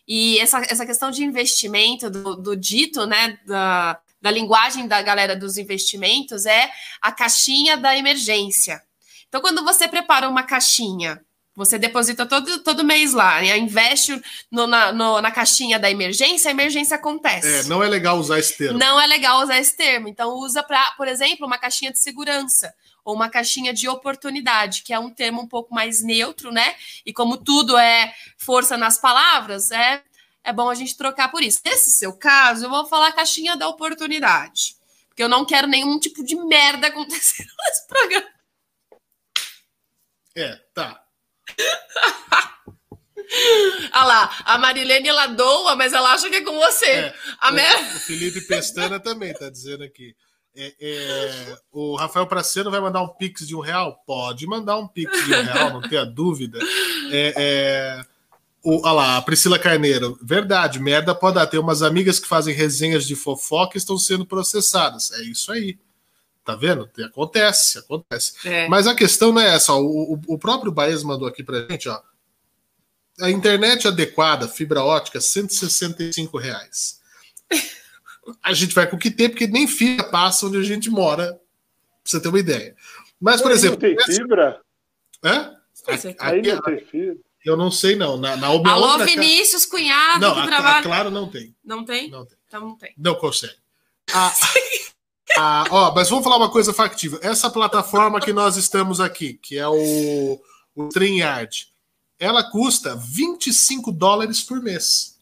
E 0.10 0.40
essa, 0.40 0.58
essa 0.68 0.88
questão 0.88 1.12
de 1.12 1.24
investimento, 1.24 2.10
do, 2.10 2.36
do 2.36 2.56
dito, 2.56 3.06
né, 3.06 3.38
da, 3.46 4.00
da 4.20 4.32
linguagem 4.32 4.88
da 4.88 5.00
galera 5.04 5.36
dos 5.36 5.56
investimentos, 5.56 6.48
é 6.48 6.72
a 7.00 7.12
caixinha 7.12 7.78
da 7.78 7.96
emergência. 7.96 8.82
Então, 9.28 9.40
quando 9.40 9.64
você 9.64 9.88
prepara 9.88 10.28
uma 10.28 10.42
caixinha, 10.42 11.22
você 11.56 11.78
deposita 11.78 12.26
todo, 12.26 12.64
todo 12.64 12.84
mês 12.84 13.14
lá, 13.14 13.40
né? 13.40 13.56
investe 13.56 14.20
no, 14.50 14.66
na, 14.66 14.92
no, 14.92 15.22
na 15.22 15.30
caixinha 15.30 15.78
da 15.78 15.92
emergência, 15.92 16.50
a 16.50 16.54
emergência 16.54 16.96
acontece. 16.96 17.68
É, 17.68 17.70
não 17.70 17.84
é 17.84 17.88
legal 17.88 18.18
usar 18.18 18.40
esse 18.40 18.58
termo. 18.58 18.80
Não 18.80 19.00
é 19.00 19.06
legal 19.06 19.44
usar 19.44 19.60
esse 19.60 19.78
termo. 19.78 20.08
Então, 20.08 20.34
usa 20.40 20.64
para, 20.64 20.92
por 20.92 21.08
exemplo, 21.08 21.46
uma 21.46 21.60
caixinha 21.60 21.92
de 21.92 22.00
segurança 22.00 22.74
ou 23.10 23.16
uma 23.16 23.28
caixinha 23.28 23.74
de 23.74 23.90
oportunidade, 23.90 24.84
que 24.84 24.94
é 24.94 25.00
um 25.00 25.10
termo 25.10 25.42
um 25.42 25.48
pouco 25.48 25.74
mais 25.74 26.04
neutro, 26.04 26.52
né? 26.52 26.76
E 27.04 27.12
como 27.12 27.38
tudo 27.38 27.76
é 27.76 28.14
força 28.38 28.78
nas 28.78 29.00
palavras, 29.00 29.72
é, 29.72 30.04
é 30.44 30.54
bom 30.54 30.70
a 30.70 30.76
gente 30.76 30.96
trocar 30.96 31.32
por 31.32 31.42
isso. 31.42 31.60
Nesse 31.66 31.90
seu 31.90 32.14
caso, 32.14 32.66
eu 32.66 32.70
vou 32.70 32.86
falar 32.86 33.12
caixinha 33.12 33.58
da 33.58 33.68
oportunidade, 33.68 34.76
porque 35.08 35.24
eu 35.24 35.28
não 35.28 35.44
quero 35.44 35.68
nenhum 35.68 35.98
tipo 36.00 36.24
de 36.24 36.36
merda 36.36 36.88
acontecendo 36.88 37.50
nesse 37.66 37.88
programa. 37.88 38.28
É, 40.38 40.56
tá. 40.76 41.04
Olha 43.92 44.04
lá, 44.06 44.38
a 44.46 44.58
Marilene 44.60 45.10
ela 45.10 45.26
doa, 45.26 45.76
mas 45.76 45.94
ela 45.94 46.14
acha 46.14 46.30
que 46.30 46.36
é 46.36 46.44
com 46.44 46.56
você. 46.60 46.86
É, 46.86 47.16
a 47.40 47.50
o, 47.50 47.54
mer... 47.54 47.96
o 47.96 48.00
Felipe 48.02 48.42
Pestana 48.42 49.00
também 49.00 49.34
tá 49.34 49.50
dizendo 49.50 49.84
aqui. 49.84 50.16
É, 50.62 50.74
é, 50.82 51.58
o 51.72 51.96
Rafael 51.96 52.28
Praceno 52.28 52.70
vai 52.70 52.82
mandar 52.82 53.02
um 53.02 53.08
pix 53.08 53.48
de 53.48 53.56
um 53.56 53.62
real? 53.62 54.04
Pode 54.06 54.46
mandar 54.46 54.78
um 54.78 54.86
pix 54.86 55.26
de 55.26 55.34
um 55.34 55.42
real, 55.42 55.72
não 55.72 55.82
tenha 55.82 56.06
dúvida. 56.06 56.60
É, 57.10 57.34
é, 57.38 58.06
o, 58.62 58.82
olha 58.82 58.92
lá, 58.92 59.18
a 59.18 59.22
Priscila 59.22 59.58
Carneiro. 59.58 60.20
Verdade, 60.22 60.78
merda 60.78 61.16
pode 61.16 61.36
dar. 61.36 61.48
Tem 61.48 61.58
umas 61.58 61.82
amigas 61.82 62.20
que 62.20 62.28
fazem 62.28 62.54
resenhas 62.54 63.06
de 63.06 63.16
fofoca 63.16 63.78
e 63.78 63.80
estão 63.80 63.98
sendo 63.98 64.26
processadas. 64.26 65.14
É 65.14 65.22
isso 65.22 65.50
aí. 65.50 65.80
Tá 66.44 66.56
vendo? 66.56 66.90
Acontece, 67.06 67.80
acontece. 67.80 68.34
É. 68.46 68.68
Mas 68.68 68.86
a 68.86 68.94
questão 68.94 69.32
não 69.32 69.42
é 69.42 69.56
essa. 69.56 69.72
Ó, 69.72 69.80
o, 69.80 70.20
o 70.28 70.38
próprio 70.38 70.74
Baez 70.74 71.04
mandou 71.04 71.28
aqui 71.28 71.42
pra 71.42 71.66
gente, 71.70 71.88
ó. 71.88 72.02
A 73.22 73.30
internet 73.30 73.88
adequada, 73.88 74.48
fibra 74.48 74.84
ótica, 74.84 75.22
165 75.22 76.38
reais. 76.38 77.00
A 78.44 78.54
gente 78.54 78.74
vai 78.74 78.88
com 78.88 78.96
o 78.96 79.00
que 79.00 79.12
tem, 79.12 79.30
porque 79.30 79.48
nem 79.48 79.68
fibra 79.68 80.06
passa 80.10 80.46
onde 80.46 80.58
a 80.58 80.64
gente 80.64 80.90
mora, 80.90 81.34
pra 81.34 81.42
você 82.04 82.20
ter 82.20 82.30
uma 82.30 82.40
ideia. 82.40 82.76
Mas, 83.20 83.42
por 83.42 83.52
exemplo. 83.52 83.80
Não 83.82 83.96
tem 83.96 84.16
fibra? 84.16 84.62
Hã? 85.24 85.56
Ainda 86.20 86.56
não 86.56 86.62
tem 86.62 86.80
fibra. 86.86 87.18
Eu 87.46 87.56
não 87.56 87.72
sei, 87.72 87.96
não. 87.96 88.18
Na, 88.18 88.36
na 88.36 88.48
Alô, 88.48 88.98
Vinícius, 89.00 89.66
cunhado, 89.66 90.20
não, 90.20 90.34
que 90.34 90.42
a, 90.42 90.46
trabalha. 90.46 90.80
A 90.80 90.84
Claro 90.84 91.10
não 91.10 91.30
tem. 91.30 91.56
Não 91.64 91.86
tem? 91.86 92.10
Não 92.10 92.26
tem. 92.26 92.38
Então 92.48 92.62
não 92.62 92.78
tem. 92.78 92.94
Não 92.98 93.16
consegue. 93.16 93.56
A, 94.12 94.34
a, 95.38 95.66
ó, 95.70 95.94
mas 95.96 96.10
vamos 96.10 96.24
falar 96.24 96.38
uma 96.38 96.52
coisa 96.52 96.74
factível. 96.74 97.20
Essa 97.22 97.50
plataforma 97.50 98.20
que 98.20 98.34
nós 98.34 98.58
estamos 98.58 99.00
aqui, 99.00 99.34
que 99.36 99.58
é 99.58 99.68
o, 99.68 100.42
o 100.76 100.88
StreamYard, 100.88 101.70
ela 102.20 102.44
custa 102.44 102.96
25 102.96 103.92
dólares 103.92 104.42
por 104.42 104.62
mês. 104.62 105.18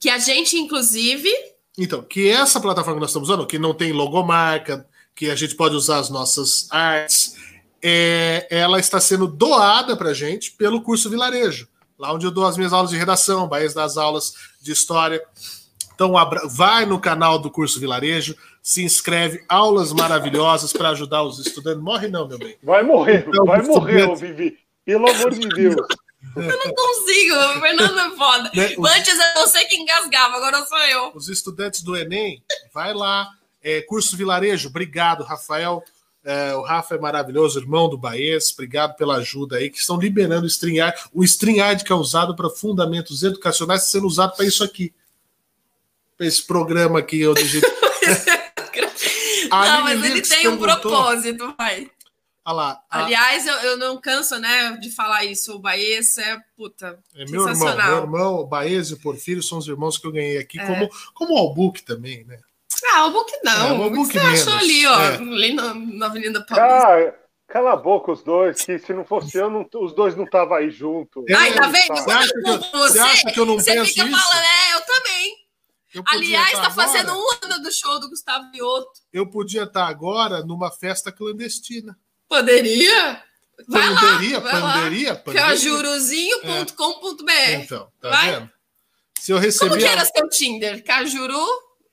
Que 0.00 0.10
a 0.10 0.18
gente, 0.18 0.56
inclusive. 0.58 1.30
Então, 1.78 2.02
que 2.02 2.28
essa 2.28 2.60
plataforma 2.60 2.96
que 2.96 3.00
nós 3.00 3.10
estamos 3.10 3.28
usando, 3.28 3.46
que 3.46 3.58
não 3.58 3.72
tem 3.72 3.92
logomarca, 3.92 4.86
que 5.14 5.30
a 5.30 5.34
gente 5.34 5.54
pode 5.54 5.74
usar 5.74 5.98
as 5.98 6.10
nossas 6.10 6.68
artes, 6.70 7.36
é, 7.82 8.46
ela 8.50 8.78
está 8.78 9.00
sendo 9.00 9.26
doada 9.26 9.96
para 9.96 10.10
a 10.10 10.14
gente 10.14 10.52
pelo 10.52 10.82
curso 10.82 11.10
Vilarejo, 11.10 11.68
lá 11.98 12.12
onde 12.12 12.26
eu 12.26 12.30
dou 12.30 12.46
as 12.46 12.56
minhas 12.56 12.72
aulas 12.72 12.90
de 12.90 12.96
redação, 12.96 13.48
Baís 13.48 13.74
das 13.74 13.96
aulas 13.96 14.34
de 14.60 14.70
história. 14.70 15.22
Então, 15.94 16.12
vai 16.50 16.86
no 16.86 17.00
canal 17.00 17.38
do 17.38 17.50
curso 17.50 17.80
Vilarejo, 17.80 18.36
se 18.62 18.84
inscreve, 18.84 19.42
aulas 19.48 19.92
maravilhosas 19.92 20.72
para 20.72 20.90
ajudar 20.90 21.22
os 21.22 21.38
estudantes. 21.44 21.82
Morre 21.82 22.08
não, 22.08 22.28
meu 22.28 22.38
bem. 22.38 22.56
Vai 22.62 22.82
morrer, 22.82 23.24
então, 23.26 23.44
vai 23.44 23.62
morrer, 23.62 24.08
ô 24.08 24.14
Vivi. 24.14 24.58
Pelo 24.84 25.08
amor 25.08 25.32
de 25.32 25.48
Deus. 25.48 25.76
Eu 26.36 26.58
não 26.64 26.74
consigo, 26.74 27.34
o 27.34 27.60
Fernando 27.60 27.98
é 27.98 28.16
foda. 28.16 28.50
Né? 28.54 28.74
Antes 28.96 29.18
era 29.18 29.40
você 29.40 29.64
que 29.66 29.76
engasgava, 29.76 30.36
agora 30.36 30.64
sou 30.64 30.78
eu. 30.78 31.12
Os 31.14 31.28
estudantes 31.28 31.82
do 31.82 31.96
Enem, 31.96 32.42
vai 32.72 32.94
lá. 32.94 33.28
É, 33.62 33.82
curso 33.82 34.16
Vilarejo, 34.16 34.68
obrigado, 34.68 35.22
Rafael. 35.24 35.82
É, 36.24 36.54
o 36.54 36.62
Rafa 36.62 36.94
é 36.94 36.98
maravilhoso, 36.98 37.58
irmão 37.58 37.88
do 37.88 37.98
Baez, 37.98 38.52
obrigado 38.52 38.96
pela 38.96 39.16
ajuda 39.16 39.56
aí, 39.56 39.68
que 39.68 39.78
estão 39.78 39.98
liberando 39.98 40.44
o 40.44 40.48
StreamYard. 40.48 40.96
O 41.12 41.24
StreamYard 41.24 41.84
que 41.84 41.92
é 41.92 41.96
usado 41.96 42.34
para 42.36 42.48
fundamentos 42.48 43.22
educacionais, 43.22 43.84
sendo 43.84 44.06
usado 44.06 44.36
para 44.36 44.46
isso 44.46 44.62
aqui. 44.62 44.92
Para 46.16 46.26
esse 46.26 46.42
programa 46.44 47.00
aqui. 47.00 47.22
A 47.26 47.40
gente... 47.40 47.60
Não, 49.50 49.82
mas 49.82 50.02
ele 50.04 50.22
tem 50.22 50.48
um 50.48 50.56
propósito, 50.56 51.54
vai. 51.58 51.90
Olha 52.44 52.54
lá, 52.54 52.82
a... 52.90 53.04
Aliás, 53.04 53.46
eu, 53.46 53.54
eu, 53.54 53.76
não 53.76 54.00
canso, 54.00 54.38
né, 54.38 54.76
de 54.80 54.90
falar 54.90 55.24
isso. 55.24 55.54
O 55.54 55.58
Baez 55.60 56.18
é 56.18 56.38
puta. 56.56 56.98
É 57.14 57.24
meu 57.24 57.48
irmão, 57.48 57.76
meu 57.76 57.96
irmão, 57.96 58.34
o 58.34 58.46
Baez 58.46 58.90
e 58.90 58.94
o 58.94 59.00
Porfírio 59.00 59.42
são 59.42 59.58
os 59.58 59.68
irmãos 59.68 59.96
que 59.96 60.06
eu 60.06 60.12
ganhei 60.12 60.38
aqui, 60.38 60.58
é. 60.58 60.66
como, 60.66 60.88
como 61.14 61.34
o 61.34 61.38
Albuque 61.38 61.82
também, 61.82 62.24
né? 62.24 62.40
Ah, 62.94 63.06
o 63.06 63.10
book 63.12 63.32
não. 63.44 63.66
É, 63.66 63.72
o 63.72 63.90
book 63.90 64.12
você 64.12 64.18
menos. 64.18 64.42
achou 64.42 64.58
ali, 64.58 64.86
ó, 64.86 65.00
é. 65.00 65.14
ali 65.16 65.54
na, 65.54 65.74
na 65.74 66.06
Avenida 66.06 66.44
Paulista. 66.44 66.88
Ah, 66.88 67.14
cala 67.46 67.74
a 67.74 67.76
boca 67.76 68.12
os 68.12 68.22
dois, 68.22 68.64
que 68.64 68.78
se 68.78 68.92
não 68.92 69.04
fosse 69.04 69.36
eu, 69.36 69.48
não, 69.48 69.68
os 69.80 69.94
dois 69.94 70.16
não 70.16 70.24
estavam 70.24 70.56
aí 70.56 70.70
junto. 70.70 71.24
Ai, 71.34 71.54
tá 71.54 71.68
vendo? 71.68 71.94
Você 71.94 72.10
acha, 72.10 72.32
que 72.32 72.48
eu, 72.48 72.60
você, 72.60 72.98
acha 72.98 73.32
que 73.32 73.40
eu 73.40 73.46
não 73.46 73.54
você 73.54 73.74
penso 73.74 73.92
fica 73.92 74.06
isso? 74.06 74.18
falando, 74.18 74.44
é, 74.44 74.74
eu 74.74 74.80
também. 74.80 75.42
Eu 75.94 76.02
Aliás, 76.06 76.52
tá 76.52 76.70
fazendo 76.70 77.12
um 77.12 77.26
ano 77.42 77.62
do 77.62 77.70
show 77.70 78.00
do 78.00 78.08
Gustavo 78.08 78.50
Mioto. 78.50 78.90
Eu 79.12 79.28
podia 79.28 79.64
estar 79.64 79.86
agora 79.86 80.42
numa 80.42 80.70
festa 80.70 81.12
clandestina. 81.12 81.98
Poderia? 82.32 83.22
Vai 83.68 83.94
panderia, 83.94 84.38
lá, 84.38 84.50
panderia, 84.50 85.14
panderia. 85.14 85.46
Cajuruzinho.com.br. 85.48 87.30
É. 87.30 87.54
Então, 87.56 87.92
tá 88.00 88.08
vai. 88.08 88.32
vendo? 88.32 88.50
Se 89.20 89.32
eu 89.32 89.38
receber. 89.38 89.68
Como 89.68 89.80
que 89.82 89.86
era 89.86 90.02
seu 90.06 90.26
Tinder? 90.30 90.82
Cajuru? 90.82 91.46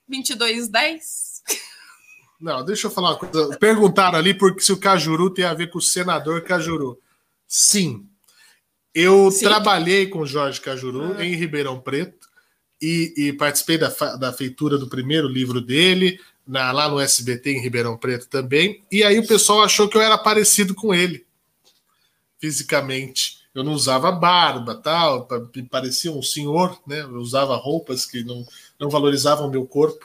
2210? 0.08 1.42
Não, 2.40 2.64
deixa 2.64 2.86
eu 2.86 2.90
falar 2.90 3.10
uma 3.10 3.18
coisa. 3.18 3.58
Perguntaram 3.58 4.18
ali 4.18 4.32
porque 4.32 4.62
se 4.62 4.72
o 4.72 4.78
Cajuru 4.78 5.28
tem 5.28 5.44
a 5.44 5.52
ver 5.52 5.68
com 5.68 5.76
o 5.76 5.82
senador 5.82 6.40
Cajuru. 6.42 6.98
Sim. 7.46 8.08
Eu 8.94 9.30
Sim. 9.30 9.44
trabalhei 9.44 10.06
com 10.06 10.20
o 10.20 10.26
Jorge 10.26 10.58
Cajuru 10.58 11.16
ah. 11.18 11.24
em 11.24 11.34
Ribeirão 11.34 11.78
Preto 11.78 12.30
e, 12.80 13.12
e 13.14 13.32
participei 13.34 13.76
da, 13.76 13.88
da 14.16 14.32
feitura 14.32 14.78
do 14.78 14.88
primeiro 14.88 15.28
livro 15.28 15.60
dele, 15.60 16.18
na, 16.50 16.72
lá 16.72 16.88
no 16.88 16.98
SBT 16.98 17.52
em 17.52 17.62
Ribeirão 17.62 17.96
Preto 17.96 18.28
também. 18.28 18.84
E 18.90 19.04
aí 19.04 19.20
o 19.20 19.26
pessoal 19.26 19.62
achou 19.62 19.88
que 19.88 19.96
eu 19.96 20.02
era 20.02 20.18
parecido 20.18 20.74
com 20.74 20.92
ele, 20.92 21.24
fisicamente. 22.40 23.38
Eu 23.54 23.62
não 23.62 23.72
usava 23.72 24.10
barba, 24.10 24.74
tal, 24.74 25.28
me 25.54 25.62
parecia 25.62 26.10
um 26.10 26.22
senhor, 26.22 26.80
né? 26.86 27.02
Eu 27.02 27.18
usava 27.18 27.54
roupas 27.54 28.04
que 28.04 28.24
não, 28.24 28.44
não 28.78 28.90
valorizavam 28.90 29.46
o 29.46 29.50
meu 29.50 29.64
corpo. 29.64 30.04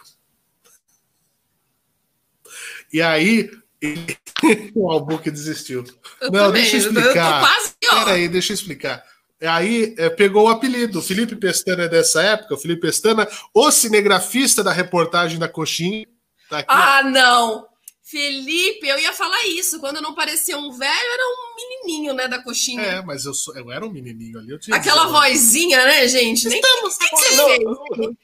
E 2.93 3.01
aí 3.01 3.49
o 4.75 4.91
Albuque 4.91 5.31
desistiu. 5.31 5.83
Eu 6.21 6.31
não, 6.31 6.45
também, 6.47 6.61
deixa 6.61 6.77
eu 6.77 6.79
explicar. 6.79 7.75
Peraí, 7.79 8.29
deixa 8.29 8.53
eu 8.53 8.55
explicar. 8.55 9.03
Aí 9.41 9.95
é, 9.97 10.09
pegou 10.09 10.45
o 10.45 10.49
apelido. 10.49 10.99
O 10.99 11.01
Felipe 11.01 11.35
Pestana 11.35 11.83
é 11.83 11.89
dessa 11.89 12.21
época. 12.21 12.53
O 12.53 12.57
Felipe 12.57 12.81
Pestana, 12.81 13.27
o 13.53 13.71
cinegrafista 13.71 14.63
da 14.63 14.71
reportagem 14.71 15.39
da 15.39 15.49
Coxinha. 15.49 16.05
Tá 16.49 16.59
aqui, 16.59 16.67
ah, 16.69 17.01
ó. 17.03 17.09
não! 17.09 17.67
Felipe, 18.03 18.87
eu 18.87 18.99
ia 18.99 19.11
falar 19.11 19.47
isso. 19.47 19.79
Quando 19.79 19.95
eu 19.95 20.01
não 20.01 20.13
parecia 20.13 20.57
um 20.57 20.71
velho, 20.71 20.91
era 20.91 21.23
um 21.23 21.55
menininho, 21.55 22.13
né, 22.13 22.27
da 22.27 22.41
coxinha. 22.41 22.81
É, 22.81 23.01
mas 23.01 23.25
eu, 23.25 23.33
sou, 23.33 23.57
eu 23.57 23.71
era 23.71 23.83
um 23.83 23.91
menininho 23.91 24.37
ali. 24.37 24.57
Aquela 24.71 25.07
vozinha, 25.07 25.83
né, 25.83 26.07
gente? 26.07 26.47
Nem 26.47 26.59
Estamos. 26.59 26.97
Que 26.97 27.09
que 27.09 27.17
você 27.17 27.35
fez? 27.45 28.17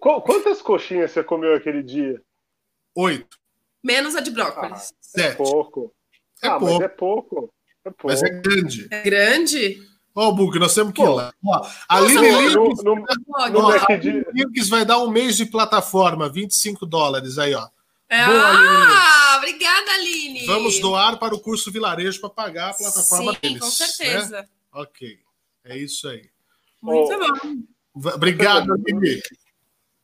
Quantas 0.00 0.62
coxinhas 0.62 1.10
você 1.10 1.22
comeu 1.22 1.54
aquele 1.54 1.82
dia? 1.82 2.20
Oito. 2.94 3.38
Menos 3.84 4.16
a 4.16 4.20
de 4.20 4.30
brócolis. 4.30 4.94
Ah, 5.16 5.20
é 5.20 5.34
pouco. 5.34 5.94
É 6.42 6.48
ah, 6.48 6.58
pouco. 6.58 6.74
Mas 6.74 6.80
é 6.80 6.88
pouco. 6.88 7.54
É 7.84 7.90
pouco. 7.90 8.06
Mas 8.06 8.22
é 8.22 8.30
grande. 8.40 8.88
É 8.90 9.02
grande? 9.02 9.78
Ó, 10.18 10.28
oh, 10.28 10.32
Bug, 10.32 10.58
nós 10.58 10.74
temos 10.74 10.94
que 10.94 11.02
ir 11.02 11.08
lá. 11.08 11.30
Ó, 11.44 11.68
a 11.86 12.00
no, 12.00 12.08
no, 12.08 13.06
no 13.50 14.32
Linux 14.32 14.68
vai 14.70 14.82
dar 14.82 14.98
um 14.98 15.10
mês 15.10 15.36
de 15.36 15.44
plataforma, 15.44 16.26
25 16.26 16.86
dólares 16.86 17.36
aí, 17.36 17.54
ó. 17.54 17.68
É, 18.08 18.24
Boa, 18.24 18.40
ah, 18.40 19.34
obrigada, 19.36 19.90
Aline. 19.92 20.46
Vamos 20.46 20.80
doar 20.80 21.18
para 21.18 21.34
o 21.34 21.40
curso 21.40 21.70
Vilarejo 21.70 22.18
para 22.18 22.30
pagar 22.30 22.70
a 22.70 22.74
plataforma 22.74 23.34
Sim, 23.34 23.38
deles. 23.42 23.60
com 23.60 23.70
certeza. 23.70 24.40
Né? 24.40 24.48
Ok, 24.72 25.18
é 25.66 25.76
isso 25.76 26.08
aí. 26.08 26.30
Muito 26.80 27.12
oh. 27.12 27.18
bom. 27.18 28.10
Obrigado, 28.14 28.72
Aline. 28.72 29.20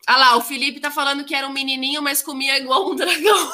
Ah 0.07 0.19
lá, 0.19 0.37
o 0.37 0.43
Felipe 0.43 0.79
tá 0.79 0.91
falando 0.91 1.25
que 1.25 1.35
era 1.35 1.47
um 1.47 1.53
menininho, 1.53 2.03
mas 2.03 2.23
comia 2.23 2.59
igual 2.59 2.91
um 2.91 2.97
dragão. 2.97 3.53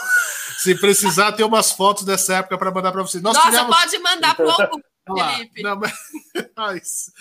Se 0.59 0.75
precisar, 0.75 1.31
ter 1.33 1.45
umas 1.45 1.71
fotos 1.71 2.05
dessa 2.05 2.37
época 2.37 2.59
para 2.59 2.73
mandar 2.73 2.91
para 2.91 3.03
vocês. 3.03 3.23
Nós 3.23 3.37
Nossa, 3.37 3.51
tivemos... 3.51 3.77
pode 3.77 3.99
mandar 3.99 4.35
pro 4.35 4.49
Felipe. 5.15 5.63
Não, 5.63 5.77
mas... 5.79 5.93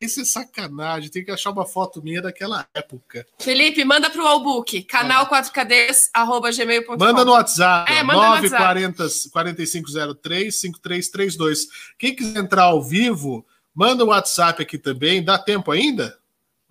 Isso 0.00 0.20
é 0.20 0.24
sacanagem. 0.24 1.10
Tem 1.10 1.24
que 1.24 1.30
achar 1.30 1.50
uma 1.50 1.66
foto 1.66 2.02
minha 2.02 2.22
daquela 2.22 2.66
época. 2.74 3.26
Felipe, 3.38 3.84
manda 3.84 4.10
pro 4.10 4.26
Albook, 4.26 4.82
canal 4.84 5.28
4cadeias, 5.28 6.08
arroba 6.12 6.50
gmail.com. 6.50 6.96
Manda 6.98 7.24
no 7.24 7.32
WhatsApp. 7.32 7.92
É, 7.92 8.02
manda 8.02 8.20
940 8.20 9.04
4503 9.32 10.60
5332. 10.60 11.66
Quem 11.98 12.16
quiser 12.16 12.38
entrar 12.38 12.64
ao 12.64 12.82
vivo, 12.82 13.46
manda 13.74 14.04
o 14.04 14.08
um 14.08 14.10
WhatsApp 14.10 14.62
aqui 14.62 14.78
também. 14.78 15.22
Dá 15.22 15.38
tempo 15.38 15.70
ainda? 15.70 16.18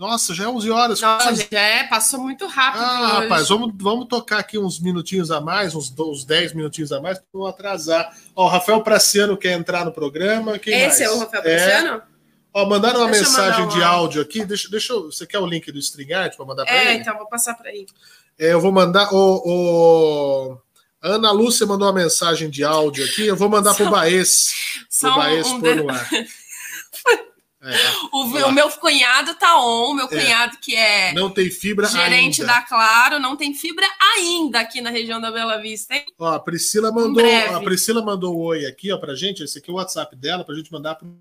Nossa, 0.02 0.34
já 0.34 0.46
é 0.46 0.48
11 0.48 0.72
horas. 0.72 1.00
Nossa, 1.00 1.28
quase. 1.28 1.48
já 1.52 1.60
é, 1.60 1.84
passou 1.84 2.20
muito 2.20 2.48
rápido. 2.48 2.82
Ah, 2.84 3.02
hoje. 3.02 3.22
rapaz, 3.22 3.50
vamos, 3.50 3.72
vamos 3.76 4.08
tocar 4.08 4.40
aqui 4.40 4.58
uns 4.58 4.80
minutinhos 4.80 5.30
a 5.30 5.40
mais, 5.40 5.76
uns, 5.76 5.94
uns 5.96 6.26
10 6.26 6.56
minutinhos 6.56 6.92
a 6.92 7.00
mais, 7.00 7.20
para 7.20 7.28
não 7.32 7.46
atrasar. 7.46 8.12
Ó, 8.36 8.46
o 8.46 8.48
Rafael 8.48 8.82
Praciano 8.82 9.38
quer 9.38 9.52
entrar 9.52 9.86
no 9.86 9.92
programa. 9.92 10.58
Quem 10.58 10.74
Esse 10.74 11.02
mais? 11.02 11.02
é 11.02 11.10
o 11.12 11.20
Rafael 11.20 11.44
Praciano? 11.44 11.98
É. 11.98 12.02
Ó, 12.52 12.66
mandaram 12.66 13.02
uma 13.02 13.12
deixa 13.12 13.30
mensagem 13.30 13.68
de 13.68 13.84
áudio 13.84 14.24
aqui. 14.24 14.44
Deixa, 14.44 14.68
deixa 14.72 14.92
eu, 14.92 15.04
você 15.12 15.28
quer 15.28 15.38
o 15.38 15.46
link 15.46 15.72
do 15.72 15.78
StreamYard 15.78 16.36
para 16.36 16.46
mandar 16.48 16.66
para 16.66 16.74
é, 16.74 16.82
ele? 16.82 16.90
É, 16.90 16.94
então 16.96 17.16
vou 17.16 17.30
passar 17.30 17.54
para 17.54 17.70
ele. 17.70 17.86
É, 18.40 18.54
eu 18.54 18.60
vou 18.60 18.72
mandar. 18.72 19.14
O, 19.14 19.44
o, 19.46 20.58
Ana 21.00 21.30
Lúcia 21.32 21.68
mandou 21.68 21.88
uma 21.88 21.94
mensagem 21.94 22.50
de 22.50 22.64
áudio 22.64 23.06
aqui. 23.06 23.28
Eu 23.28 23.36
vou 23.36 23.50
mandar 23.50 23.76
para 23.76 23.86
o 23.86 23.92
Baez. 23.92 24.52
Para 25.00 25.12
o 25.12 25.16
Baez 25.16 25.46
um, 25.46 25.62
pôr 25.62 25.76
no 25.76 25.92
ar. 25.92 26.10
É, 27.64 27.76
o, 28.12 28.24
o, 28.24 28.52
meu 28.52 28.72
cunhado 28.72 29.36
tá 29.36 29.62
on, 29.64 29.94
meu 29.94 30.06
é. 30.06 30.08
cunhado 30.08 30.58
que 30.60 30.76
é 30.76 31.14
não 31.14 31.30
tem 31.30 31.48
fibra 31.52 31.88
gerente 31.88 32.42
ainda. 32.42 32.54
da 32.54 32.62
Claro, 32.62 33.20
não 33.20 33.36
tem 33.36 33.54
fibra 33.54 33.86
ainda 34.16 34.62
aqui 34.62 34.82
na 34.82 34.90
região 34.90 35.22
da 35.22 35.32
Bela 35.32 35.62
Vista, 35.62 35.94
hein? 35.94 36.04
Ó, 36.18 36.34
a 36.34 36.40
Priscila 36.40 36.92
mandou, 36.92 37.24
a 37.24 37.60
Priscila 37.60 38.04
mandou 38.04 38.36
um 38.36 38.40
oi 38.40 38.66
aqui, 38.66 38.92
ó, 38.92 38.98
pra 38.98 39.14
gente. 39.14 39.44
Esse 39.44 39.60
aqui 39.60 39.70
é 39.70 39.74
o 39.74 39.76
WhatsApp 39.76 40.16
dela, 40.16 40.44
pra 40.44 40.56
gente 40.56 40.72
mandar 40.72 40.96
pro, 40.96 41.16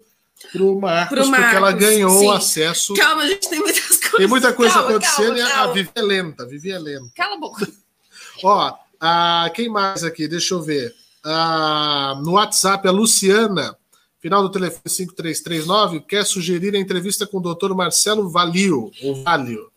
pro 0.51 0.81
Marcos, 0.81 1.19
pro 1.19 1.29
Marcos 1.29 1.45
porque 1.45 1.57
ela 1.57 1.73
ganhou 1.73 2.19
sim. 2.19 2.31
acesso. 2.31 2.95
Calma, 2.95 3.23
a 3.23 3.29
gente 3.29 3.47
tem 3.47 3.59
muitas 3.59 3.85
coisas. 3.85 4.17
Tem 4.17 4.27
muita 4.27 4.53
coisa 4.55 4.75
calma, 4.75 4.89
acontecendo 4.89 5.37
calma, 5.37 5.51
calma. 5.51 5.71
a 5.71 5.75
Vivi 5.75 5.91
é 5.95 6.03
lenta, 6.03 6.47
Vivi 6.47 6.73
é 6.73 6.79
lenta. 6.79 7.13
Cala 7.17 7.35
a 7.35 7.39
boca. 7.39 7.69
ó, 8.43 8.75
a, 8.99 9.51
quem 9.55 9.69
mais 9.69 10.03
aqui? 10.05 10.27
Deixa 10.27 10.55
eu 10.55 10.63
ver. 10.63 10.95
A, 11.23 12.19
no 12.25 12.33
WhatsApp, 12.33 12.89
a 12.89 12.91
Luciana 12.91 13.77
final 14.21 14.43
do 14.43 14.51
telefone 14.51 14.83
5339, 14.87 16.01
quer 16.01 16.25
sugerir 16.25 16.75
a 16.75 16.79
entrevista 16.79 17.27
com 17.27 17.39
o 17.39 17.43
doutor 17.43 17.75
Marcelo 17.75 18.29
Valio, 18.29 18.91
ou 19.03 19.23
Valio. 19.23 19.71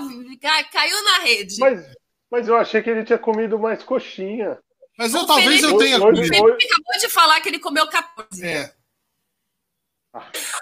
Caiu 0.72 1.04
na 1.04 1.18
rede. 1.18 1.58
Mas, 1.58 1.86
mas 2.30 2.48
eu 2.48 2.56
achei 2.56 2.80
que 2.80 2.88
ele 2.88 3.04
tinha 3.04 3.18
comido 3.18 3.58
mais 3.58 3.82
coxinha. 3.82 4.58
Mas 4.96 5.12
eu, 5.12 5.26
talvez 5.26 5.60
Felipe, 5.60 5.66
eu 5.66 5.78
tenha 5.78 5.98
comido. 5.98 6.22
O 6.22 6.26
Felipe 6.28 6.64
acabou 6.64 6.98
de 6.98 7.08
falar 7.10 7.40
que 7.42 7.48
ele 7.50 7.58
comeu 7.58 7.86
14. 7.86 8.46
É. 8.46 8.72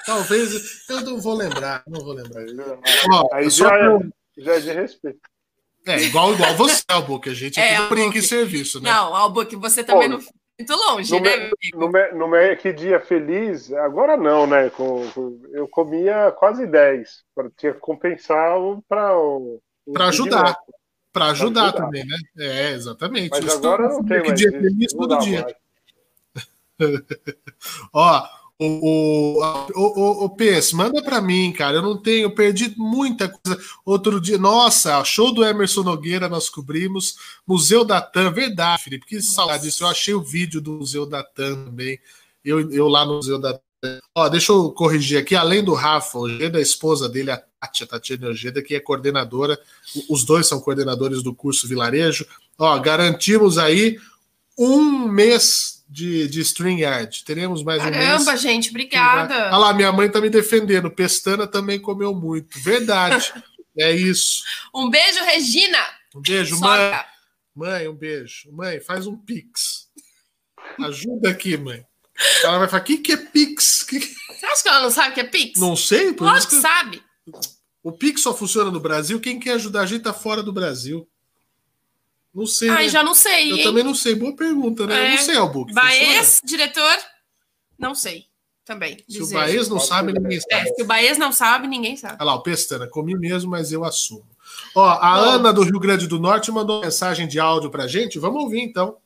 Talvez. 0.04 0.84
Eu 0.88 1.02
não 1.02 1.20
vou 1.20 1.34
lembrar. 1.34 1.84
Não 1.86 2.00
vou 2.00 2.12
lembrar. 2.12 2.44
Ó, 3.12 3.28
Aí 3.32 3.48
já, 3.48 3.72
é, 3.72 3.98
já 4.36 4.54
é 4.56 4.60
de 4.60 4.72
respeito. 4.72 5.35
É, 5.86 6.02
igual, 6.02 6.34
igual 6.34 6.54
você, 6.56 6.82
Albuque. 6.88 7.30
A 7.30 7.34
gente 7.34 7.60
é, 7.60 7.78
não 7.78 7.88
brinca 7.88 8.18
em 8.18 8.22
serviço, 8.22 8.80
né? 8.80 8.90
Não, 8.90 9.14
Albuque, 9.14 9.56
você 9.56 9.84
também 9.84 10.10
Pô, 10.10 10.16
não 10.16 10.24
muito 10.58 10.74
longe, 10.74 11.12
no 11.12 11.20
né, 11.20 11.36
meu 11.36 11.90
No, 11.90 12.18
no 12.18 12.28
meu 12.28 12.56
que 12.56 12.72
dia 12.72 12.98
feliz, 12.98 13.70
agora 13.72 14.16
não, 14.16 14.46
né? 14.46 14.70
Com, 14.70 15.06
com, 15.10 15.38
eu 15.52 15.68
comia 15.68 16.32
quase 16.32 16.66
10. 16.66 17.24
Tinha 17.58 17.74
que 17.74 17.78
compensar 17.78 18.56
para 18.88 19.18
o. 19.18 19.60
Para 19.92 20.08
ajudar. 20.08 20.56
Para 21.12 21.26
ajudar, 21.26 21.64
ajudar, 21.64 21.72
também, 21.72 22.06
né? 22.06 22.16
É, 22.38 22.70
exatamente. 22.70 23.30
Mas 23.30 23.44
Isso 23.44 23.56
agora 23.58 23.88
não 23.88 24.02
tem 24.02 24.22
mais. 24.22 24.38
Dia 24.38 24.50
feliz 24.50 24.92
todo 24.94 25.18
dia. 25.18 25.46
Ó, 27.92 28.26
o, 28.58 29.38
o, 29.74 30.24
o, 30.24 30.30
PS, 30.30 30.72
manda 30.72 31.02
para 31.02 31.20
mim, 31.20 31.52
cara. 31.52 31.76
Eu 31.76 31.82
não 31.82 31.96
tenho, 31.96 32.22
eu 32.22 32.34
perdi 32.34 32.72
muita 32.76 33.28
coisa. 33.28 33.60
Outro 33.84 34.18
dia, 34.20 34.38
nossa, 34.38 35.04
show 35.04 35.32
do 35.32 35.44
Emerson 35.44 35.82
Nogueira 35.82 36.28
nós 36.28 36.48
cobrimos. 36.48 37.16
Museu 37.46 37.84
da 37.84 38.00
TAM, 38.00 38.32
verdade, 38.32 38.84
Felipe. 38.84 39.06
Que 39.06 39.20
saudade 39.20 39.64
disso. 39.64 39.84
Eu 39.84 39.88
achei 39.88 40.14
o 40.14 40.22
vídeo 40.22 40.60
do 40.60 40.72
Museu 40.72 41.04
da 41.04 41.22
TAM 41.22 41.66
também. 41.66 41.98
Eu, 42.42 42.70
eu 42.72 42.88
lá 42.88 43.04
no 43.04 43.16
Museu 43.16 43.38
da 43.38 43.52
TAM. 43.52 44.00
Ó, 44.14 44.28
deixa 44.30 44.52
eu 44.52 44.70
corrigir 44.70 45.18
aqui. 45.18 45.36
Além 45.36 45.62
do 45.62 45.74
Rafa, 45.74 46.18
o 46.18 46.28
G 46.28 46.48
da 46.48 46.60
esposa 46.60 47.10
dele, 47.10 47.30
a 47.30 47.36
Tati, 47.36 47.84
a 47.84 47.86
Tatiana 47.86 48.28
Ojeda, 48.28 48.62
que 48.62 48.74
é 48.74 48.80
coordenadora. 48.80 49.58
Os 50.08 50.24
dois 50.24 50.46
são 50.46 50.60
coordenadores 50.60 51.22
do 51.22 51.34
curso 51.34 51.68
Vilarejo. 51.68 52.26
Ó, 52.58 52.78
garantimos 52.78 53.58
aí 53.58 53.98
um 54.58 55.06
mês 55.08 55.75
de, 55.88 56.28
de 56.28 56.40
StreamYard. 56.40 57.24
Teremos 57.24 57.62
mais 57.62 57.82
Caramba, 57.82 57.98
um 57.98 58.06
Caramba, 58.06 58.36
gente, 58.36 58.70
obrigada. 58.70 59.46
Olha 59.46 59.56
lá, 59.56 59.74
minha 59.74 59.92
mãe 59.92 60.10
tá 60.10 60.20
me 60.20 60.30
defendendo. 60.30 60.90
Pestana 60.90 61.46
também 61.46 61.78
comeu 61.78 62.14
muito. 62.14 62.58
Verdade. 62.60 63.32
é 63.78 63.92
isso. 63.92 64.42
Um 64.74 64.90
beijo, 64.90 65.22
Regina. 65.24 65.78
Um 66.14 66.20
beijo, 66.20 66.56
Soca. 66.56 66.68
mãe. 66.68 67.04
Mãe, 67.54 67.88
um 67.88 67.94
beijo. 67.94 68.50
Mãe, 68.52 68.80
faz 68.80 69.06
um 69.06 69.16
pix. 69.16 69.88
Ajuda 70.80 71.30
aqui, 71.30 71.56
mãe. 71.56 71.84
Ela 72.42 72.58
vai 72.58 72.68
falar: 72.68 72.82
o 72.82 72.84
que, 72.84 72.98
que 72.98 73.12
é 73.12 73.16
pix? 73.16 73.82
Que... 73.82 74.00
Você 74.00 74.46
acha 74.46 74.62
que 74.62 74.68
ela 74.68 74.82
não 74.82 74.90
sabe 74.90 75.10
o 75.10 75.14
que 75.14 75.20
é 75.20 75.24
pix? 75.24 75.60
Não 75.60 75.76
sei. 75.76 76.12
Por 76.12 76.24
Lógico 76.24 76.54
que 76.54 76.60
sabe. 76.60 77.02
O 77.82 77.92
pix 77.92 78.22
só 78.22 78.34
funciona 78.34 78.70
no 78.70 78.80
Brasil. 78.80 79.20
Quem 79.20 79.38
quer 79.38 79.52
ajudar 79.52 79.82
a 79.82 79.86
gente 79.86 80.02
tá 80.02 80.12
fora 80.12 80.42
do 80.42 80.52
Brasil. 80.52 81.08
Não 82.36 82.44
sei. 82.46 82.68
Ai, 82.68 82.84
né? 82.84 82.88
já 82.90 83.02
não 83.02 83.14
sei. 83.14 83.50
Eu 83.50 83.56
hein? 83.56 83.62
também 83.62 83.82
não 83.82 83.94
sei. 83.94 84.14
Boa 84.14 84.36
pergunta, 84.36 84.86
né? 84.86 85.06
É. 85.06 85.10
não 85.12 85.22
sei, 85.22 85.36
Albuque. 85.36 85.72
Baez, 85.72 86.42
diretor? 86.44 86.98
Não 87.78 87.94
sei. 87.94 88.26
Também. 88.62 89.02
Se 89.08 89.22
o 89.22 89.30
Baez 89.30 89.68
não 89.70 89.80
sabe, 89.80 90.12
ninguém 90.12 90.40
sabe. 90.40 90.68
É, 90.68 90.74
se 90.74 90.82
o 90.82 90.84
Baez 90.84 91.16
não 91.16 91.32
sabe, 91.32 91.66
ninguém 91.66 91.96
sabe. 91.96 92.16
Olha 92.20 92.26
lá, 92.26 92.34
o 92.34 92.42
Pestana, 92.42 92.86
comi 92.86 93.16
mesmo, 93.16 93.50
mas 93.50 93.72
eu 93.72 93.84
assumo. 93.84 94.26
Ó, 94.74 94.86
a 94.86 94.98
Bom. 94.98 95.30
Ana 95.30 95.52
do 95.52 95.62
Rio 95.62 95.80
Grande 95.80 96.06
do 96.06 96.18
Norte 96.18 96.50
mandou 96.52 96.82
mensagem 96.82 97.26
de 97.26 97.40
áudio 97.40 97.70
pra 97.70 97.86
gente. 97.86 98.18
Vamos 98.18 98.42
ouvir 98.42 98.60
então. 98.60 98.98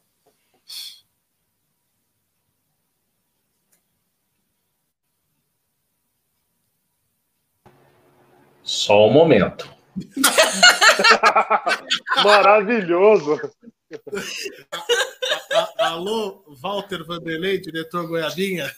Só 8.64 9.06
um 9.06 9.12
momento. 9.12 9.79
Maravilhoso. 12.24 13.40
Alô, 15.78 16.44
Walter 16.60 17.04
Vanderlei, 17.04 17.60
diretor 17.60 18.06
Goiabinha. 18.06 18.70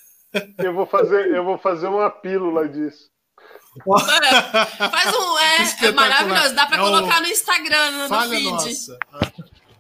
Eu 0.59 0.73
vou 0.73 0.87
fazer, 0.87 1.35
eu 1.35 1.45
vou 1.45 1.59
fazer 1.59 1.89
uma 1.89 2.11
pílula 2.11 2.69
disso. 2.69 3.11
Faz 4.91 5.17
um. 5.17 5.39
É, 5.39 5.87
é 5.87 5.93
maravilhoso. 5.93 6.55
Dá 6.55 6.67
para 6.67 6.77
é 6.77 6.81
colocar 6.81 7.19
o... 7.19 7.23
no 7.23 7.29
Instagram, 7.29 7.91
no, 7.93 8.09
Falha 8.09 8.31
feed. 8.31 8.51
Nossa. 8.51 8.99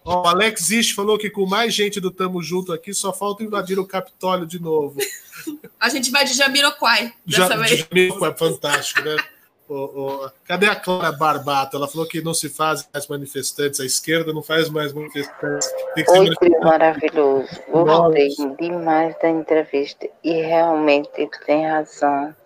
o 0.04 0.28
Alex 0.28 0.70
Ish 0.70 0.92
falou 0.92 1.18
que 1.18 1.30
com 1.30 1.46
mais 1.46 1.74
gente 1.74 2.00
do 2.00 2.10
Tamo 2.10 2.42
Junto 2.42 2.72
aqui, 2.72 2.94
só 2.94 3.12
falta 3.12 3.42
invadir 3.42 3.78
o 3.78 3.86
Capitólio 3.86 4.46
de 4.46 4.58
novo. 4.58 4.98
A 5.78 5.88
gente 5.88 6.10
vai 6.10 6.24
de 6.24 6.34
Jamiroquai 6.34 7.12
dessa 7.26 7.48
Já, 7.48 7.56
vez. 7.56 7.80
Jamiroquai, 7.80 8.36
fantástico, 8.36 9.02
né? 9.02 9.16
O, 9.72 10.26
o, 10.26 10.30
cadê 10.46 10.66
a 10.66 10.76
Clara 10.76 11.10
Barbato? 11.12 11.78
Ela 11.78 11.88
falou 11.88 12.06
que 12.06 12.20
não 12.20 12.34
se 12.34 12.50
faz 12.50 12.86
mais 12.92 13.08
manifestantes, 13.08 13.80
a 13.80 13.86
esquerda 13.86 14.30
não 14.30 14.42
faz 14.42 14.68
mais 14.68 14.92
manifestantes. 14.92 15.72
Tem 15.94 16.04
que 16.04 16.10
Oi, 16.10 16.18
manifestantes. 16.18 16.60
maravilhoso. 16.60 17.48
Gostei 17.70 18.28
demais 18.60 19.18
da 19.18 19.30
entrevista. 19.30 20.06
E 20.22 20.42
realmente 20.42 21.08
ele 21.16 21.30
tem 21.46 21.66
razão. 21.66 22.36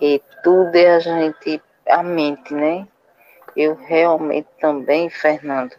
E 0.00 0.22
tudo 0.42 0.74
é 0.74 0.94
a 0.94 0.98
gente, 0.98 1.62
a 1.86 2.02
mente, 2.02 2.54
né? 2.54 2.88
Eu 3.54 3.74
realmente 3.74 4.48
também, 4.58 5.10
Fernando, 5.10 5.76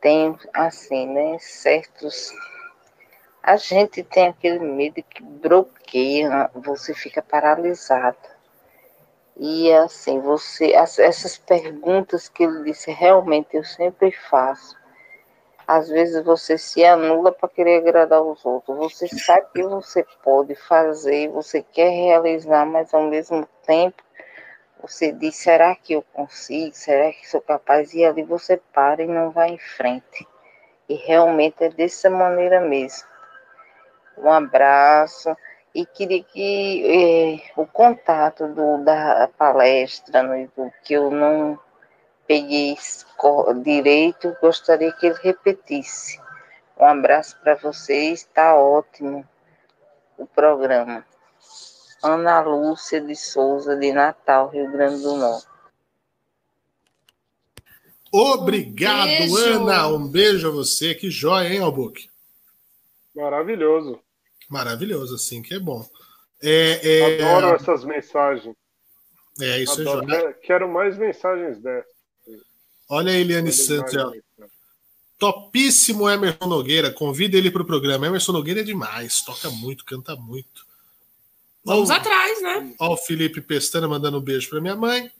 tenho 0.00 0.38
assim, 0.54 1.06
né? 1.12 1.36
Certos. 1.38 2.32
A 3.42 3.58
gente 3.58 4.02
tem 4.02 4.28
aquele 4.28 4.60
medo 4.60 5.02
que 5.02 5.22
bloqueia, 5.22 6.50
você 6.54 6.94
fica 6.94 7.20
paralisado 7.20 8.33
e 9.36 9.72
assim, 9.72 10.20
você, 10.20 10.72
essas 10.72 11.36
perguntas 11.36 12.28
que 12.28 12.44
ele 12.44 12.64
disse, 12.64 12.90
realmente 12.92 13.56
eu 13.56 13.64
sempre 13.64 14.12
faço. 14.12 14.76
Às 15.66 15.88
vezes 15.88 16.22
você 16.24 16.56
se 16.56 16.84
anula 16.84 17.32
para 17.32 17.48
querer 17.48 17.78
agradar 17.78 18.22
os 18.22 18.44
outros. 18.44 18.76
Você 18.76 19.08
sabe 19.08 19.46
que 19.52 19.62
você 19.62 20.06
pode 20.22 20.54
fazer, 20.54 21.30
você 21.30 21.62
quer 21.62 21.88
realizar, 21.88 22.64
mas 22.66 22.92
ao 22.94 23.02
mesmo 23.02 23.48
tempo 23.66 24.02
você 24.80 25.10
diz: 25.10 25.36
será 25.36 25.74
que 25.74 25.94
eu 25.94 26.02
consigo? 26.12 26.74
Será 26.74 27.10
que 27.10 27.28
sou 27.28 27.40
capaz? 27.40 27.92
E 27.94 28.04
ali 28.04 28.22
você 28.22 28.58
para 28.72 29.02
e 29.02 29.06
não 29.06 29.30
vai 29.30 29.48
em 29.48 29.58
frente. 29.58 30.28
E 30.88 30.94
realmente 30.94 31.64
é 31.64 31.70
dessa 31.70 32.10
maneira 32.10 32.60
mesmo. 32.60 33.08
Um 34.18 34.30
abraço 34.30 35.34
e 35.74 35.84
queria 35.84 36.22
que 36.22 36.86
eh, 36.86 37.50
o 37.56 37.66
contato 37.66 38.46
do, 38.46 38.84
da 38.84 39.28
palestra, 39.36 40.22
né, 40.22 40.48
do 40.56 40.70
que 40.84 40.94
eu 40.94 41.10
não 41.10 41.58
peguei 42.26 42.76
direito, 43.62 44.36
gostaria 44.40 44.92
que 44.92 45.06
ele 45.06 45.18
repetisse. 45.20 46.20
Um 46.78 46.84
abraço 46.84 47.36
para 47.40 47.56
vocês, 47.56 48.20
está 48.20 48.56
ótimo 48.56 49.26
o 50.16 50.26
programa. 50.26 51.04
Ana 52.02 52.40
Lúcia 52.40 53.00
de 53.00 53.16
Souza, 53.16 53.76
de 53.76 53.92
Natal, 53.92 54.50
Rio 54.50 54.70
Grande 54.70 55.02
do 55.02 55.16
Norte. 55.16 55.48
Obrigado, 58.12 59.08
um 59.28 59.36
Ana. 59.36 59.88
Um 59.88 60.06
beijo 60.06 60.46
a 60.46 60.50
você. 60.52 60.94
Que 60.94 61.10
joia, 61.10 61.48
hein, 61.48 61.60
Albuque? 61.60 62.08
Maravilhoso. 63.14 64.03
Maravilhoso, 64.54 65.16
assim, 65.16 65.42
que 65.42 65.52
é 65.52 65.58
bom. 65.58 65.84
É, 66.40 67.00
é... 67.00 67.24
Adoro 67.24 67.56
essas 67.56 67.84
mensagens. 67.84 68.54
É, 69.40 69.60
isso 69.60 69.80
Adoro. 69.80 70.14
é 70.14 70.32
Quero 70.34 70.72
mais 70.72 70.96
mensagens 70.96 71.58
dessas. 71.60 71.90
Olha 72.88 73.10
a 73.10 73.16
Eliane 73.16 73.50
Santos. 73.50 73.92
Topíssimo 75.18 76.08
Emerson 76.08 76.46
Nogueira. 76.46 76.92
Convida 76.92 77.36
ele 77.36 77.50
para 77.50 77.62
o 77.62 77.66
programa. 77.66 78.06
Emerson 78.06 78.30
Nogueira 78.30 78.60
é 78.60 78.62
demais. 78.62 79.22
Toca 79.22 79.50
muito, 79.50 79.84
canta 79.84 80.14
muito. 80.14 80.64
Vamos 81.64 81.90
Ó, 81.90 81.94
atrás, 81.94 82.40
né? 82.40 82.76
ó 82.78 82.92
o 82.92 82.96
Felipe 82.96 83.40
Pestana 83.40 83.88
mandando 83.88 84.18
um 84.18 84.22
beijo 84.22 84.48
para 84.48 84.60
minha 84.60 84.76
mãe. 84.76 85.10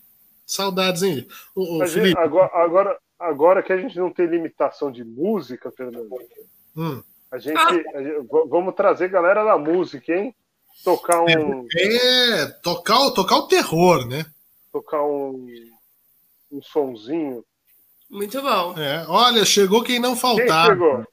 Saudades, 0.46 1.02
hein? 1.02 1.26
O, 1.56 1.76
o 1.76 1.78
Mas, 1.78 1.92
Felipe. 1.92 2.20
agora, 2.20 2.50
agora, 2.54 2.98
agora 3.18 3.62
que 3.64 3.72
a 3.72 3.78
gente 3.78 3.96
não 3.98 4.12
tem 4.12 4.26
limitação 4.26 4.92
de 4.92 5.02
música, 5.02 5.72
Fernando, 5.72 6.08
hum. 6.76 7.02
A 7.34 7.38
gente, 7.38 7.58
a 7.58 8.02
gente- 8.02 8.26
vamos 8.48 8.74
trazer 8.74 9.08
galera 9.08 9.44
da 9.44 9.58
música, 9.58 10.12
hein? 10.14 10.34
Tocar 10.84 11.22
um, 11.22 11.66
É, 11.76 12.46
tocar, 12.62 13.00
o- 13.00 13.10
tocar 13.14 13.36
o 13.36 13.48
terror, 13.48 14.06
né? 14.06 14.26
tocar 14.72 15.02
um, 15.04 15.46
um 16.50 16.60
sonzinho. 16.62 17.44
Muito 18.10 18.42
bom. 18.42 18.76
É, 18.78 19.04
olha, 19.08 19.44
chegou 19.44 19.82
quem 19.84 19.98
não 20.00 20.12
Quem 20.12 20.20
faltava. 20.20 20.72
chegou? 20.72 21.06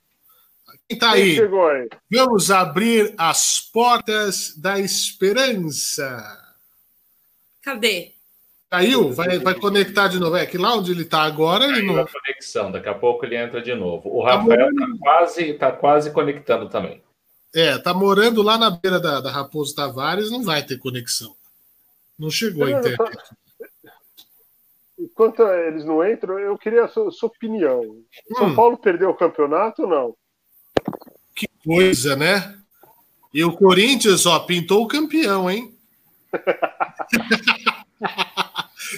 Quem 0.90 0.98
tá 0.98 1.14
Quem 1.14 1.22
aí? 1.22 1.36
chegou 1.36 1.68
aí? 1.68 1.90
Vamos 2.12 2.50
abrir 2.52 3.14
as 3.18 3.60
portas 3.72 4.56
da 4.58 4.80
esperança. 4.80 6.18
Cadê? 7.62 8.14
Caiu? 8.72 9.12
Vai, 9.12 9.38
vai 9.38 9.54
conectar 9.54 10.08
de 10.08 10.18
novo. 10.18 10.38
É 10.38 10.46
que 10.46 10.58
lá 10.58 10.74
onde 10.76 10.94
ele 10.94 11.04
tá 11.04 11.24
agora, 11.24 11.66
ele 11.66 11.82
não. 11.82 12.00
a 12.00 12.08
conexão, 12.08 12.72
daqui 12.72 12.88
a 12.88 12.94
pouco 12.94 13.26
ele 13.26 13.36
entra 13.36 13.62
de 13.62 13.76
novo. 13.76 14.10
O 14.10 14.24
Tá 14.24 14.38
Rafael 14.38 14.70
tá 14.74 14.88
quase, 14.98 15.54
tá 15.56 15.72
quase 15.74 16.12
conectando 16.12 16.70
também. 16.70 17.04
É, 17.54 17.78
tá 17.78 17.94
morando 17.94 18.42
lá 18.42 18.58
na 18.58 18.70
beira 18.72 18.98
da, 18.98 19.20
da 19.20 19.30
Raposo 19.30 19.76
Tavares, 19.76 20.32
não 20.32 20.42
vai 20.42 20.64
ter 20.64 20.78
conexão. 20.78 21.36
Não 22.18 22.32
chegou 22.32 22.64
a 22.64 22.72
internet. 22.72 23.20
Enquanto 24.98 25.42
eles 25.42 25.84
não 25.84 26.08
entram, 26.10 26.40
eu 26.40 26.58
queria 26.58 26.86
a 26.86 26.88
sua, 26.88 27.12
sua 27.12 27.28
opinião. 27.28 27.84
São 28.38 28.48
Hum. 28.48 28.56
Paulo 28.56 28.78
perdeu 28.78 29.10
o 29.10 29.18
campeonato 29.18 29.82
ou 29.82 29.90
não? 29.90 30.16
Que 31.36 31.50
coisa, 31.66 32.16
né? 32.16 32.58
E 33.34 33.44
o 33.44 33.52
Corinthians, 33.52 34.26
ó, 34.26 34.40
pintou 34.40 34.84
o 34.84 34.88
campeão, 34.88 35.52
hein? 35.52 35.76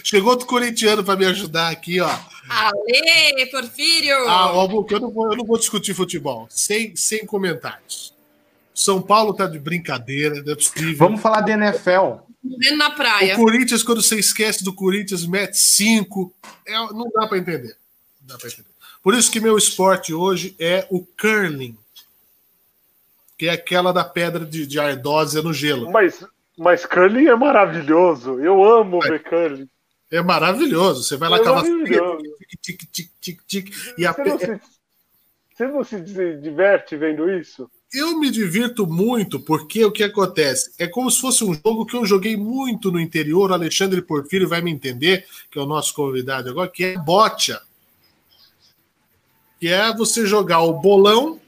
Chegou 0.03 0.31
outro 0.31 0.45
corintiano 0.45 1.03
para 1.03 1.15
me 1.15 1.25
ajudar 1.25 1.69
aqui, 1.69 2.01
ó. 2.01 2.09
Ale, 2.49 3.45
Porfírio! 3.49 4.15
Ah, 4.27 4.53
ó, 4.53 4.61
Albuquerque, 4.61 4.95
eu 4.95 5.07
não 5.07 5.11
vou, 5.11 5.31
eu 5.31 5.37
não 5.37 5.45
vou 5.45 5.57
discutir 5.57 5.93
futebol. 5.93 6.45
Sem, 6.49 6.93
sem 6.95 7.25
comentários. 7.25 8.13
São 8.75 9.01
Paulo 9.01 9.33
tá 9.33 9.47
de 9.47 9.57
brincadeira, 9.57 10.43
não 10.43 10.51
é 10.51 10.55
possível. 10.55 10.97
Vamos 10.97 11.21
falar 11.21 11.41
de 11.41 11.51
NFL. 11.53 12.23
Vendo 12.43 12.77
na 12.77 12.89
praia. 12.91 13.35
O 13.35 13.37
Corinthians, 13.37 13.81
quando 13.83 14.01
você 14.01 14.19
esquece 14.19 14.63
do 14.63 14.73
Corinthians, 14.73 15.25
mete 15.25 15.57
cinco. 15.57 16.33
É, 16.67 16.73
não 16.73 17.09
dá 17.09 17.25
para 17.25 17.37
entender. 17.37 17.77
Não 18.21 18.27
dá 18.27 18.37
pra 18.37 18.49
entender. 18.49 18.67
Por 19.01 19.13
isso 19.13 19.31
que 19.31 19.39
meu 19.39 19.57
esporte 19.57 20.13
hoje 20.13 20.55
é 20.59 20.85
o 20.89 21.05
curling. 21.19 21.77
Que 23.37 23.47
é 23.47 23.51
aquela 23.51 23.93
da 23.93 24.03
pedra 24.03 24.45
de, 24.45 24.67
de 24.67 24.79
ardósia 24.79 25.41
no 25.41 25.53
gelo. 25.53 25.89
Mas, 25.91 26.25
mas 26.57 26.85
curling 26.85 27.27
é 27.27 27.35
maravilhoso. 27.35 28.39
Eu 28.41 28.61
amo 28.63 28.99
ver 28.99 29.23
curling. 29.23 29.69
É 30.13 30.21
maravilhoso. 30.21 31.03
Você 31.03 31.17
vai 31.17 31.29
lá 31.29 31.37
É 31.37 31.39
com 31.43 31.49
a 31.49 31.51
vassoura, 31.53 31.75
maravilhoso. 31.77 32.23
tic, 32.61 32.61
tic, 32.61 32.91
tic, 32.91 33.09
tic, 33.19 33.39
tic, 33.47 33.75
e 33.97 34.05
a 34.05 34.11
Você 34.13 34.23
não, 34.23 34.37
pe- 34.37 34.45
se, 34.45 34.59
você 35.57 35.67
não 35.67 35.83
se 35.83 35.99
di- 36.01 36.37
diverte 36.41 36.95
vendo 36.95 37.29
isso? 37.29 37.69
Eu 37.91 38.19
me 38.19 38.29
divirto 38.29 38.85
muito 38.87 39.39
porque 39.39 39.83
o 39.85 39.91
que 39.91 40.03
acontece? 40.03 40.71
É 40.79 40.87
como 40.87 41.09
se 41.11 41.19
fosse 41.21 41.43
um 41.43 41.53
jogo 41.53 41.85
que 41.85 41.95
eu 41.95 42.05
joguei 42.05 42.35
muito 42.37 42.91
no 42.91 42.99
interior. 42.99 43.51
O 43.51 43.53
Alexandre 43.53 44.01
Porfírio 44.01 44.47
vai 44.47 44.61
me 44.61 44.71
entender, 44.71 45.25
que 45.51 45.57
é 45.57 45.61
o 45.61 45.65
nosso 45.65 45.93
convidado 45.93 46.49
agora, 46.49 46.69
que 46.69 46.83
é 46.85 46.97
bocha. 46.97 47.61
Que 49.59 49.67
é 49.69 49.95
você 49.95 50.25
jogar 50.25 50.61
o 50.61 50.73
bolão 50.73 51.39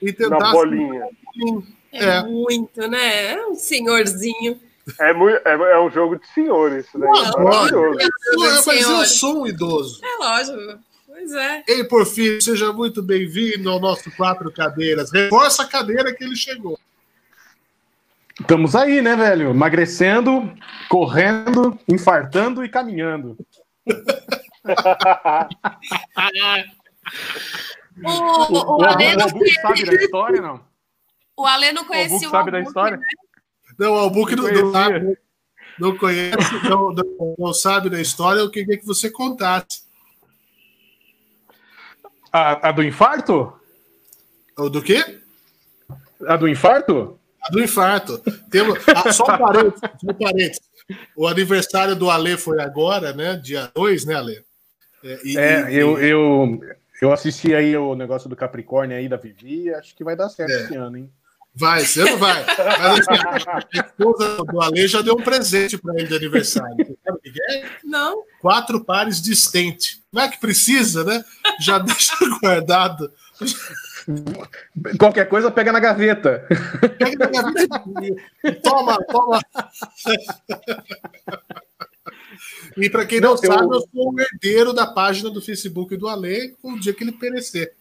e 0.00 0.12
tentar. 0.12 0.38
Na 0.38 0.52
bolinha. 0.52 1.08
É, 1.92 2.04
É. 2.04 2.22
muito, 2.22 2.86
né? 2.88 3.32
É 3.32 3.46
um 3.46 3.54
senhorzinho. 3.54 4.60
É, 4.98 5.12
muito, 5.12 5.46
é, 5.46 5.52
é 5.52 5.80
um 5.80 5.90
jogo 5.90 6.16
de 6.18 6.26
senhor 6.28 6.72
isso 6.78 6.98
daí. 6.98 7.08
Lógico. 7.08 7.40
Maravilhoso. 7.42 7.98
Pô, 8.34 8.40
Mas 8.66 8.88
eu 8.88 9.04
sou 9.06 9.42
um 9.42 9.46
idoso. 9.46 10.00
É 10.04 10.16
lógico. 10.24 10.78
Pois 11.06 11.32
é. 11.32 11.62
Ei, 11.68 11.84
Porfírio, 11.84 12.40
seja 12.40 12.72
muito 12.72 13.02
bem-vindo 13.02 13.68
ao 13.68 13.80
nosso 13.80 14.10
Quatro 14.16 14.50
Cadeiras. 14.52 15.12
Reforça 15.12 15.62
a 15.64 15.68
cadeira 15.68 16.14
que 16.14 16.24
ele 16.24 16.36
chegou. 16.36 16.78
Estamos 18.40 18.74
aí, 18.74 19.02
né, 19.02 19.14
velho? 19.16 19.50
Emagrecendo, 19.50 20.50
correndo, 20.88 21.78
infartando 21.86 22.64
e 22.64 22.68
caminhando. 22.68 23.36
O, 28.02 28.08
o, 28.08 28.78
O 28.78 28.84
Ale 28.84 29.16
não, 29.16 29.24
Albu 29.24 29.40
sabe 29.60 29.84
da 29.84 29.94
história, 29.94 30.40
não? 30.40 30.60
o 31.36 31.46
Ale 31.46 31.72
não 31.72 31.82
O 31.82 31.86
conhecia 31.86 32.14
Albu 32.14 32.26
o 32.26 32.30
sabe 32.30 32.50
da 32.50 32.60
história? 32.60 32.96
né? 32.96 33.06
Não, 33.80 33.94
o 33.94 33.96
Albuque 33.98 34.36
não, 34.36 34.44
não 34.44 34.72
sabe, 34.72 35.18
não 35.78 35.96
conhece, 35.96 36.52
não, 36.68 36.92
não- 36.92 37.34
não 37.38 37.54
sabe 37.54 37.88
da 37.88 37.98
história. 37.98 38.40
Eu 38.40 38.50
queria 38.50 38.76
que 38.78 38.84
você 38.84 39.10
contasse. 39.10 39.84
A, 42.30 42.68
a 42.68 42.72
do 42.72 42.82
infarto? 42.82 43.52
O 44.58 44.68
do 44.68 44.82
quê? 44.82 45.20
A 46.26 46.36
do 46.36 46.46
infarto? 46.46 47.18
A 47.42 47.50
do 47.50 47.62
infarto. 47.62 48.18
Temos, 48.50 48.78
ah, 48.94 49.10
só 49.14 49.24
um 49.24 49.38
parênteses, 49.38 49.80
só 49.80 50.10
um 50.10 50.14
parênteses. 50.14 50.60
O 51.16 51.26
aniversário 51.26 51.96
do 51.96 52.10
Ale 52.10 52.36
foi 52.36 52.60
agora, 52.60 53.14
né? 53.14 53.34
Dia 53.36 53.70
2, 53.74 54.04
né, 54.04 54.14
Ale? 54.14 54.44
É, 55.02 55.18
e- 55.24 55.38
É, 55.38 55.72
e- 55.72 55.76
eu, 55.76 55.98
eu, 55.98 56.60
eu 57.00 57.12
assisti 57.12 57.54
aí 57.54 57.74
o 57.76 57.94
negócio 57.94 58.28
do 58.28 58.36
Capricórnio 58.36 58.94
aí 58.96 59.08
da 59.08 59.16
Vivi, 59.16 59.72
acho 59.72 59.96
que 59.96 60.04
vai 60.04 60.14
dar 60.14 60.28
certo 60.28 60.50
É. 60.52 60.64
esse 60.64 60.76
ano, 60.76 60.98
hein? 60.98 61.10
Vai, 61.54 61.84
você 61.84 62.04
não 62.04 62.16
vai. 62.16 62.44
Mas 62.46 63.08
assim, 63.08 63.48
a 63.48 63.84
esposa 63.86 64.36
do 64.44 64.62
Ale 64.62 64.86
já 64.88 65.02
deu 65.02 65.14
um 65.14 65.22
presente 65.22 65.76
para 65.76 65.94
ele 65.94 66.06
de 66.06 66.14
aniversário. 66.14 66.76
Você 66.76 66.96
sabe 67.04 67.18
o 67.18 67.20
que 67.20 67.42
é? 67.52 67.64
Não. 67.84 68.22
Quatro 68.40 68.84
pares 68.84 69.20
de 69.20 69.32
estente. 69.32 70.02
Não 70.12 70.22
é 70.22 70.28
que 70.28 70.38
precisa, 70.38 71.04
né? 71.04 71.22
Já 71.60 71.78
deixa 71.80 72.14
guardado. 72.40 73.12
Qualquer 74.98 75.28
coisa 75.28 75.50
pega 75.50 75.72
na 75.72 75.80
gaveta. 75.80 76.46
Pega 76.98 77.26
na 77.30 77.42
gaveta 77.42 77.82
Toma, 78.62 78.98
toma. 79.06 79.40
E 82.76 82.88
para 82.88 83.04
quem 83.06 83.20
não, 83.20 83.34
Não, 83.34 83.42
eu- 83.42 83.52
sabe, 83.52 83.64
eu 83.74 83.80
sou 83.80 84.14
o 84.14 84.20
herdeiro 84.20 84.72
da 84.72 84.86
página 84.86 85.30
do 85.30 85.42
Facebook 85.42 85.96
do 85.96 86.08
Ale 86.08 86.54
o 86.62 86.78
dia 86.78 86.92
que 86.94 87.02
ele 87.04 87.12
perecer. 87.12 87.74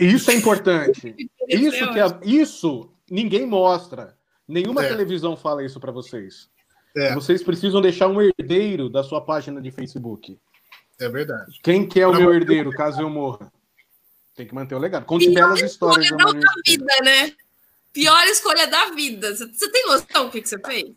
Isso 0.00 0.30
é 0.30 0.34
importante. 0.34 1.14
Isso 1.48 1.84
é 1.84 1.92
que 1.92 1.98
é, 1.98 2.04
isso 2.24 2.92
ninguém 3.10 3.44
mostra. 3.46 4.16
Nenhuma 4.46 4.84
É. 4.84 4.88
televisão 4.88 5.36
fala 5.36 5.64
isso 5.64 5.78
pra 5.80 5.90
vocês. 5.92 6.48
É, 6.96 7.14
Vocês 7.14 7.42
precisam 7.42 7.80
deixar 7.80 8.08
um 8.08 8.20
herdeiro 8.20 8.88
da 8.88 9.02
sua 9.04 9.20
página 9.24 9.60
de 9.60 9.70
Facebook. 9.70 10.38
é 10.98 11.08
verdade. 11.08 11.58
Quem 11.62 11.86
que 11.88 12.00
é 12.00 12.06
o 12.06 12.10
Pra 12.10 12.20
meu 12.20 12.32
herdeiro 12.34 12.70
caso 12.72 13.00
eu 13.00 13.08
morra? 13.10 13.52
Tem 14.36 14.46
que 14.46 14.54
manter 14.54 14.74
o 14.74 14.78
legado. 14.78 15.04
Conte 15.06 15.30
belas 15.30 15.60
histórias. 15.60 16.06
escolha 16.06 16.32
da 16.40 16.50
vida, 16.66 16.94
né? 17.04 17.32
Pior 17.92 18.24
escolha 18.26 18.66
da 18.66 18.86
vida. 18.90 19.34
Você- 19.34 19.70
tem 19.72 19.86
noção 19.86 20.26
do 20.26 20.30
que, 20.32 20.40
que 20.42 20.48
você 20.48 20.58
fez? 20.58 20.92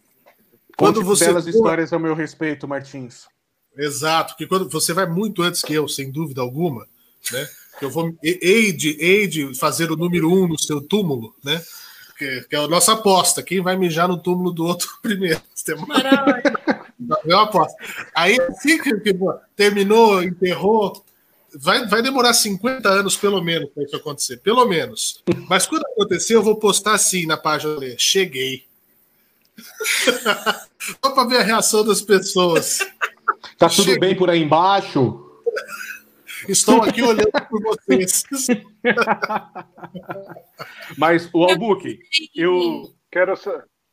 Quando 0.78 0.96
Conte 0.98 1.06
você 1.06 1.26
belas 1.28 1.44
for- 1.44 1.50
histórias 1.50 1.94
ao 1.94 2.00
meu 2.00 2.14
respeito, 2.16 2.68
Martins. 2.68 3.28
Exato, 3.78 4.34
porque 4.34 4.46
quando 4.48 4.70
você 4.70 4.94
vai 4.94 5.06
muito 5.08 5.42
antes 5.42 5.62
que 5.64 5.74
eu, 5.74 5.88
sem 5.88 6.12
dúvida 6.12 6.42
alguma, 6.42 6.88
né? 7.32 7.48
Eu 7.82 7.90
vou 7.90 8.16
hei 8.24 8.72
de, 8.72 8.98
hei 9.00 9.28
de 9.28 9.54
fazer 9.56 9.91
o 9.91 9.95
número 9.98 10.32
um 10.32 10.48
no 10.48 10.60
seu 10.60 10.80
túmulo, 10.82 11.36
né? 11.44 11.62
Que, 12.18 12.41
que 12.50 12.56
é 12.56 12.60
a 12.60 12.68
nossa 12.68 12.94
aposta. 12.94 13.41
Quem 13.44 13.62
vai 13.62 13.76
mijar 13.76 14.08
no 14.08 14.18
túmulo 14.18 14.52
do 14.52 14.66
outro 14.66 14.88
primeiro? 15.02 15.41
Tem 15.66 15.76
uma- 15.76 15.88
Maravilha. 15.88 16.54
Eu 17.26 17.40
aposto. 17.40 17.76
Aí, 18.16 18.40
assim 18.40 18.82
que, 18.82 18.98
que 19.00 19.14
terminou, 19.56 20.24
enterrou, 20.24 21.04
vai, 21.56 21.86
vai 21.88 22.02
demorar 22.02 22.34
50 22.34 22.88
anos, 22.88 23.18
pelo 23.18 23.41
menos, 23.41 23.70
para 23.72 23.84
isso 23.84 23.95
acontecer. 23.95 24.38
Pelo 24.38 24.66
menos. 24.66 25.22
Mas 25.50 25.66
quando 25.66 25.84
acontecer, 25.86 26.36
eu 26.36 26.44
vou 26.44 26.56
postar 26.56 26.94
assim 26.94 27.26
na 27.26 27.36
página 27.36 27.78
dele. 27.78 27.95
Cheguei. 27.98 28.64
Só 31.04 31.12
para 31.12 31.28
ver 31.28 31.38
a 31.38 31.44
reação 31.44 31.84
das 31.84 32.02
pessoas. 32.02 32.80
Tá 33.58 33.68
tudo 33.70 33.84
Chega. 33.86 34.00
bem 34.00 34.16
por 34.16 34.30
aí 34.30 34.41
embaixo? 34.41 35.20
Estou 36.48 36.84
aqui 36.84 37.02
olhando 37.02 37.32
por 37.49 37.61
vocês. 37.61 38.24
Mas 40.98 41.30
o 41.34 41.44
Albuque, 41.44 41.99
eu, 42.36 42.94
Quero, 43.14 43.36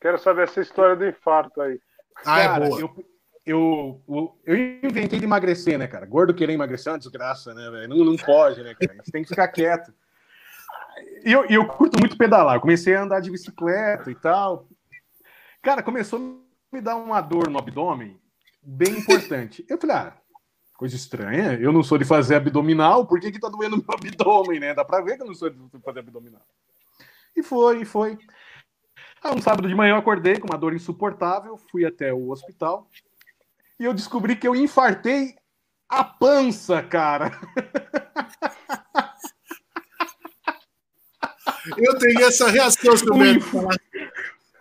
quero 0.01 0.17
saber 0.17 0.45
essa 0.45 0.61
história 0.61 0.95
do 0.95 1.07
infarto 1.07 1.61
aí. 1.61 1.79
Ah, 2.25 2.39
é 2.39 2.47
cara, 2.47 2.67
boa. 2.67 2.81
eu, 2.81 3.05
eu, 3.45 4.01
eu, 4.07 4.39
eu 4.43 4.89
inventei 4.89 5.19
de 5.19 5.25
emagrecer, 5.25 5.77
né, 5.77 5.85
cara? 5.85 6.07
Gordo 6.07 6.33
querer 6.33 6.53
emagrecer 6.53 6.89
é 6.89 6.93
uma 6.93 6.99
desgraça, 6.99 7.53
né, 7.53 7.69
velho? 7.69 7.87
Não, 7.87 8.03
não 8.03 8.15
pode, 8.15 8.63
né, 8.63 8.73
cara? 8.73 8.93
A 8.93 8.95
gente 8.95 9.11
tem 9.11 9.21
que 9.21 9.29
ficar 9.29 9.47
quieto. 9.49 9.93
E 11.23 11.31
eu, 11.31 11.45
eu 11.45 11.67
curto 11.67 11.99
muito 11.99 12.17
pedalar. 12.17 12.55
Eu 12.55 12.61
comecei 12.61 12.95
a 12.95 13.03
andar 13.03 13.19
de 13.19 13.29
bicicleta 13.29 14.09
e 14.09 14.15
tal. 14.15 14.67
Cara, 15.61 15.83
começou 15.83 16.17
a 16.17 16.75
me 16.75 16.81
dar 16.81 16.95
uma 16.95 17.21
dor 17.21 17.47
no 17.47 17.59
abdômen 17.59 18.19
bem 18.63 18.97
importante. 18.97 19.63
Eu 19.69 19.77
falei, 19.77 19.97
ah, 19.97 20.17
coisa 20.81 20.95
estranha. 20.95 21.53
Eu 21.61 21.71
não 21.71 21.83
sou 21.83 21.95
de 21.95 22.03
fazer 22.03 22.33
abdominal, 22.33 23.05
por 23.05 23.19
que, 23.19 23.31
que 23.31 23.39
tá 23.39 23.47
doendo 23.47 23.77
meu 23.77 23.85
abdômen, 23.93 24.59
né? 24.59 24.73
Dá 24.73 24.83
pra 24.83 24.99
ver 24.99 25.15
que 25.15 25.21
eu 25.21 25.27
não 25.27 25.35
sou 25.35 25.47
de 25.47 25.55
fazer 25.85 25.99
abdominal. 25.99 26.41
E 27.35 27.43
foi, 27.43 27.83
e 27.83 27.85
foi. 27.85 28.17
Ah, 29.21 29.31
um 29.31 29.39
sábado 29.39 29.67
de 29.67 29.75
manhã 29.75 29.93
eu 29.93 29.99
acordei 29.99 30.39
com 30.39 30.47
uma 30.47 30.57
dor 30.57 30.73
insuportável, 30.73 31.55
fui 31.55 31.85
até 31.85 32.11
o 32.11 32.31
hospital 32.31 32.89
e 33.79 33.85
eu 33.85 33.93
descobri 33.93 34.35
que 34.35 34.47
eu 34.47 34.55
infartei 34.55 35.35
a 35.87 36.03
pança, 36.03 36.81
cara. 36.81 37.29
Eu 41.77 41.95
tenho 41.99 42.21
essa 42.25 42.49
reação 42.49 42.97
se 42.97 43.05
médico 43.11 43.45
falar. 43.45 43.77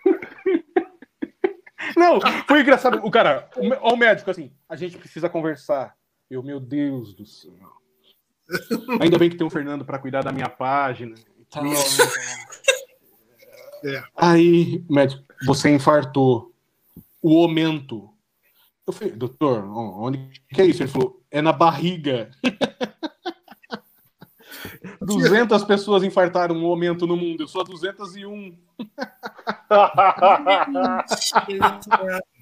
Não, 1.96 2.20
foi 2.46 2.60
engraçado. 2.60 3.00
O 3.02 3.10
cara, 3.10 3.48
o, 3.56 3.94
o 3.94 3.96
médico, 3.96 4.30
assim, 4.30 4.52
a 4.68 4.76
gente 4.76 4.98
precisa 4.98 5.26
conversar. 5.26 5.96
Eu, 6.30 6.44
meu 6.44 6.60
Deus 6.60 7.12
do 7.12 7.26
céu. 7.26 7.72
Ainda 9.00 9.18
bem 9.18 9.28
que 9.28 9.36
tem 9.36 9.46
o 9.46 9.50
Fernando 9.50 9.84
para 9.84 9.98
cuidar 9.98 10.22
da 10.22 10.30
minha 10.30 10.48
página. 10.48 11.16
É. 13.82 14.02
Aí, 14.14 14.84
médico, 14.88 15.24
você 15.44 15.74
infartou. 15.74 16.54
O 17.20 17.42
aumento. 17.42 18.08
Eu 18.86 18.92
falei, 18.92 19.12
doutor, 19.12 19.64
onde 19.64 20.30
que 20.54 20.62
é 20.62 20.66
isso? 20.66 20.82
Ele 20.82 20.90
falou, 20.90 21.20
é 21.30 21.42
na 21.42 21.52
barriga. 21.52 22.30
200 25.00 25.64
pessoas 25.64 26.04
infartaram 26.04 26.54
um 26.56 26.66
aumento 26.66 27.06
no 27.06 27.16
mundo, 27.16 27.42
eu 27.42 27.48
sou 27.48 27.62
a 27.62 27.64
201. 27.64 28.54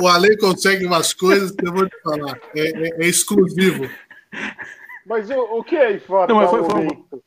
O 0.00 0.06
Ale 0.06 0.36
consegue 0.38 0.84
umas 0.86 1.12
coisas 1.12 1.50
que 1.50 1.66
eu 1.66 1.72
vou 1.72 1.88
te 1.88 2.00
falar. 2.02 2.38
É, 2.54 2.60
é- 2.88 3.04
é 3.04 3.06
exclusivo. 3.06 3.88
Mas 5.04 5.28
o, 5.30 5.34
o 5.58 5.64
que 5.64 5.76
é 5.76 5.94
infarto? 5.96 6.32
Não, 6.32 6.40
mas 6.40 6.50
foi- 6.50 6.64
foi- 6.64 7.20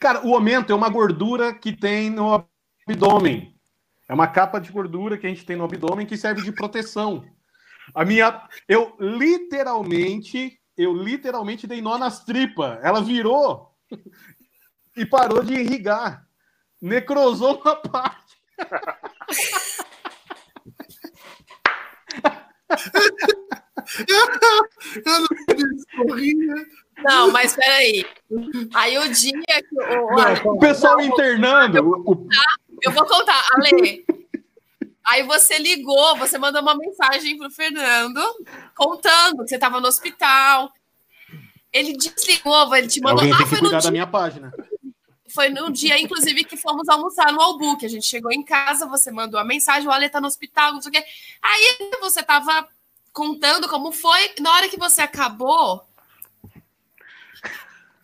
Cara, 0.00 0.24
o 0.26 0.34
aumento 0.34 0.72
é 0.72 0.74
uma 0.76 0.88
gordura 0.88 1.52
que 1.52 1.72
tem 1.76 2.10
no 2.10 2.44
abdômen. 2.86 3.54
É 4.08 4.14
uma 4.14 4.26
capa 4.28 4.58
de 4.60 4.70
gordura 4.72 5.18
que 5.18 5.26
a 5.26 5.28
gente 5.28 5.44
tem 5.44 5.56
no 5.56 5.64
abdômen 5.64 6.06
que 6.06 6.16
serve 6.16 6.42
de 6.42 6.52
proteção. 6.52 7.24
A 7.94 8.04
minha, 8.04 8.46
eu 8.68 8.94
literalmente, 9.00 10.58
eu 10.76 10.92
literalmente 10.94 11.66
dei 11.66 11.80
nó 11.82 11.98
nas 11.98 12.24
tripas. 12.24 12.78
Ela 12.82 13.02
virou 13.02 13.74
e 14.96 15.04
parou 15.04 15.42
de 15.42 15.54
irrigar. 15.54 16.24
Necrosou 16.80 17.60
uma 17.60 17.74
parte. 17.82 18.36
Eu 25.06 25.20
não 25.20 25.28
queria 25.46 25.66
sorrir. 25.96 26.34
né? 26.36 26.64
Não, 27.04 27.30
mas 27.30 27.54
peraí. 27.54 28.04
Aí 28.74 28.98
o 28.98 29.12
dia 29.12 29.32
que 29.42 29.66
o, 29.80 30.50
o- 30.50 30.54
O 30.54 30.58
pessoal 30.58 31.00
internando. 31.00 31.80
o- 31.82 32.12
o- 32.12 32.28
Eu 32.82 32.92
vou 32.92 33.06
contar, 33.06 33.40
Ale. 33.54 34.04
Aí 35.06 35.22
você 35.22 35.58
ligou, 35.58 36.16
você 36.16 36.36
mandou 36.36 36.60
uma 36.60 36.76
mensagem 36.76 37.38
pro 37.38 37.50
Fernando 37.50 38.20
contando 38.76 39.42
que 39.44 39.48
você 39.48 39.54
estava 39.54 39.80
no 39.80 39.86
hospital. 39.88 40.70
Ele 41.72 41.94
desligou, 41.96 42.74
ele 42.74 42.88
te 42.88 43.00
mandou. 43.00 43.20
alguém 43.20 43.32
Ah, 43.32 43.38
tem 43.38 43.46
que 43.46 43.50
foi 43.50 43.56
no, 43.58 43.62
cuidar 43.64 43.76
da 43.78 43.82
dia, 43.82 43.90
minha 43.90 44.06
página. 44.06 44.52
Foi 45.28 45.48
no 45.48 45.70
dia, 45.70 46.00
inclusive, 46.00 46.44
que 46.44 46.56
fomos 46.56 46.88
almoçar 46.88 47.32
no 47.32 47.40
Albuque. 47.40 47.86
A 47.86 47.88
gente 47.88 48.06
chegou 48.06 48.32
em 48.32 48.42
casa, 48.44 48.86
você 48.86 49.10
mandou 49.10 49.38
a 49.38 49.44
mensagem, 49.44 49.88
o 49.88 49.92
Ale 49.92 50.08
tá 50.08 50.20
no 50.20 50.26
hospital, 50.26 50.72
não 50.72 50.80
sei 50.80 50.90
o 50.90 50.92
quê. 50.92 51.04
Aí 51.42 51.90
você 52.00 52.22
tava 52.22 52.68
contando 53.12 53.68
como 53.68 53.92
foi. 53.92 54.34
Na 54.40 54.52
hora 54.52 54.68
que 54.68 54.78
você 54.78 55.02
acabou, 55.02 55.84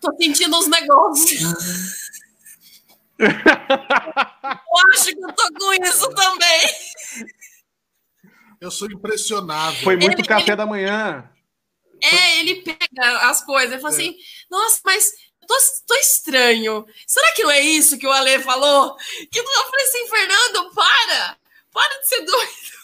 tô 0.01 0.15
sentindo 0.19 0.57
uns 0.57 0.67
negócios. 0.67 1.41
Eu 3.17 4.89
acho 4.93 5.05
que 5.05 5.23
eu 5.23 5.33
tô 5.33 5.53
com 5.53 5.73
isso 5.73 6.09
também. 6.13 6.67
Eu 8.59 8.71
sou 8.71 8.89
impressionável. 8.91 9.83
Foi 9.83 9.95
muito 9.95 10.19
Ele- 10.19 10.27
café 10.27 10.55
da 10.55 10.65
manhã. 10.65 11.29
É, 12.01 12.39
ele 12.39 12.61
pega 12.61 13.29
as 13.29 13.43
coisas. 13.43 13.71
Ele 13.71 13.81
fala 13.81 13.93
assim: 13.93 14.15
nossa, 14.49 14.81
mas 14.83 15.11
tô, 15.47 15.55
tô 15.87 15.95
estranho. 15.95 16.85
Será 17.07 17.31
que 17.33 17.43
não 17.43 17.51
é 17.51 17.59
isso 17.61 17.97
que 17.97 18.07
o 18.07 18.11
Ale 18.11 18.39
falou? 18.39 18.95
Que 19.31 19.39
eu 19.39 19.43
falei 19.45 19.85
assim, 19.85 20.07
Fernando, 20.07 20.73
para! 20.73 21.37
Para 21.71 21.99
de 21.99 22.07
ser 22.07 22.21
doido. 22.25 22.75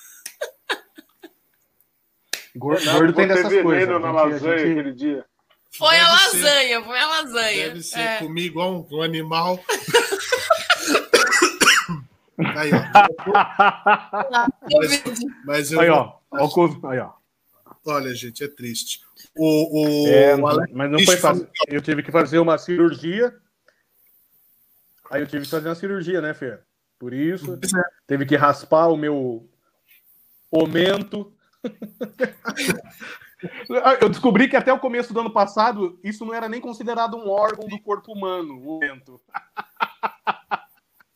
Gordo, 2.55 2.83
gordo 2.83 3.13
tem 3.13 3.27
botei 3.27 3.43
dessas 3.43 3.63
coisas. 3.63 3.87
veneno 3.87 3.99
na 3.99 4.09
A 4.09 4.11
gente- 4.11 4.19
a 4.19 4.23
lasanha 4.25 4.57
gente- 4.59 4.71
aquele 4.79 4.93
dia. 4.93 5.25
Foi 5.77 5.97
a 5.97 6.03
Deve 6.03 6.17
ser. 6.29 6.41
lasanha, 6.43 6.83
foi 6.83 6.99
a 6.99 7.07
lasanha. 7.07 7.67
Deve 7.69 7.83
ser 7.83 7.99
É. 7.99 8.17
comigo 8.17 8.47
igual 8.47 8.73
um, 8.73 8.87
um 8.97 9.01
animal. 9.01 9.57
Aí, 12.57 12.71
ó. 12.73 12.81
Covid. 14.69 15.25
Mas 15.45 15.71
eu, 15.71 15.79
Aí, 15.79 15.89
ó. 15.89 16.13
Aí, 16.89 16.99
ó. 16.99 17.11
olha, 17.85 18.13
gente, 18.13 18.43
é 18.43 18.47
triste. 18.47 19.01
O, 19.35 19.81
o, 19.81 20.07
É, 20.07 20.35
mas 20.35 20.91
não 20.91 20.99
foi 20.99 21.17
fácil. 21.17 21.47
Eu 21.67 21.81
tive 21.81 22.03
que 22.03 22.11
fazer 22.11 22.39
uma 22.39 22.57
cirurgia. 22.57 23.33
Aí 25.09 25.21
eu 25.21 25.27
tive 25.27 25.45
que 25.45 25.51
fazer 25.51 25.69
uma 25.69 25.75
cirurgia, 25.75 26.21
né, 26.21 26.33
Fer? 26.33 26.63
Por 26.99 27.13
isso, 27.13 27.59
teve 28.05 28.25
que 28.25 28.35
raspar 28.35 28.87
o 28.87 28.97
meu 28.97 29.49
aumento. 30.51 31.33
Eu 33.99 34.07
descobri 34.07 34.47
que 34.47 34.55
até 34.55 34.71
o 34.71 34.79
começo 34.79 35.13
do 35.13 35.19
ano 35.19 35.33
passado 35.33 35.99
isso 36.03 36.23
não 36.25 36.33
era 36.33 36.47
nem 36.47 36.61
considerado 36.61 37.17
um 37.17 37.27
órgão 37.27 37.67
do 37.67 37.79
corpo 37.81 38.13
humano, 38.13 38.61
o 38.63 38.73
aumento. 38.73 39.19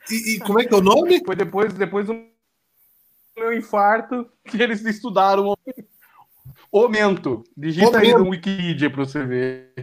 e, 0.09 0.35
e 0.35 0.39
como 0.39 0.59
é 0.59 0.65
que 0.65 0.73
é 0.73 0.77
o 0.77 0.81
nome? 0.81 1.23
Foi 1.23 1.35
depois, 1.35 1.73
depois 1.73 2.07
do 2.07 2.19
meu 3.37 3.53
infarto 3.53 4.27
que 4.45 4.61
eles 4.61 4.83
estudaram 4.85 5.49
o 5.49 5.57
aumento. 6.83 7.43
Digita 7.55 7.99
aí 7.99 8.13
no 8.13 8.29
Wikipedia 8.29 8.89
para 8.89 9.05
você 9.05 9.23
ver. 9.23 9.73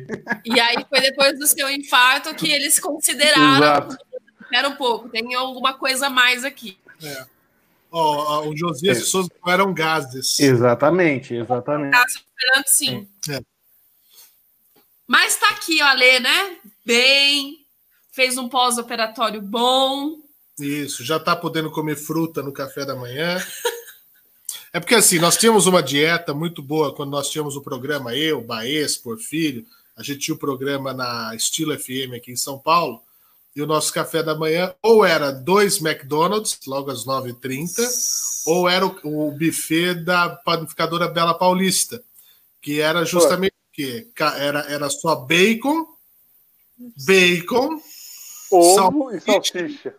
E 0.45 0.59
aí 0.61 0.85
foi 0.89 1.01
depois 1.01 1.39
do 1.39 1.47
seu 1.47 1.71
infarto 1.71 2.35
que 2.35 2.51
eles 2.51 2.79
consideraram. 2.79 3.57
Exato. 3.57 3.97
Espera 4.43 4.69
um 4.69 4.77
pouco, 4.77 5.09
tem 5.09 5.35
alguma 5.35 5.75
coisa 5.75 6.09
a 6.09 6.11
mais 6.11 6.45
aqui. 6.45 6.79
Ó, 7.91 8.45
ó, 8.45 8.49
o 8.49 8.57
Josias 8.57 8.99
É. 8.99 9.01
e 9.01 9.05
Souza 9.05 9.31
não 9.45 9.53
eram 9.53 9.75
gases. 9.75 10.39
Exatamente, 10.41 11.35
exatamente. 11.35 11.93
Tá 11.93 12.05
esperando 12.07 12.65
sim. 12.67 13.09
É. 13.31 13.41
Mas 15.07 15.37
tá 15.37 15.49
aqui, 15.51 15.83
o 15.83 15.85
Ale, 15.85 16.21
né? 16.21 16.57
Bem, 16.85 17.67
fez 18.13 18.39
um 18.39 18.49
pós-operatório 18.49 19.43
bom. 19.43 20.17
Isso, 20.59 21.05
já 21.05 21.19
tá 21.19 21.35
podendo 21.35 21.71
comer 21.71 21.97
fruta 21.97 22.43
no 22.43 22.53
café 22.53 22.85
da 22.85 22.95
manhã. 22.95 23.37
É 24.73 24.81
porque 24.81 24.95
assim, 24.95 25.19
nós 25.19 25.37
tínhamos 25.37 25.67
uma 25.67 25.83
dieta 25.83 26.33
muito 26.33 26.63
boa 26.63 26.95
quando 26.95 27.11
nós 27.11 27.29
tínhamos 27.29 27.57
o 27.57 27.61
programa 27.61 28.17
Eu, 28.17 28.41
Baez, 28.41 28.97
Porfírio. 28.97 29.67
A 29.95 30.03
gente 30.03 30.21
tinha 30.21 30.35
o 30.35 30.39
programa 30.39 30.95
na 30.95 31.35
Estilo 31.35 31.79
FM 31.79 32.15
aqui 32.17 32.33
em 32.33 32.37
São 32.37 32.59
Paulo. 32.59 33.03
E 33.55 33.61
o 33.61 33.67
nosso 33.67 33.93
café 33.93 34.23
da 34.23 34.35
manhã 34.35 34.75
ou 34.81 35.05
era 35.05 35.31
dois 35.31 35.79
McDonald's, 35.79 36.59
logo 36.67 36.91
às 36.91 37.05
9h30, 37.05 37.83
ou 38.47 38.67
era 38.67 38.87
o, 38.87 39.29
o 39.29 39.33
buffet 39.33 39.95
da 39.95 40.31
panificadora 40.31 41.07
Bela 41.07 41.35
Paulista, 41.35 42.03
que 42.63 42.81
era 42.81 43.05
justamente 43.05 43.53
o 43.53 43.75
quê? 43.75 44.09
Era, 44.39 44.61
era 44.61 44.89
só 44.89 45.15
bacon, 45.17 45.87
bacon 47.07 47.79
Ovo 48.51 49.15
e 49.15 49.21
salsicha. 49.21 49.95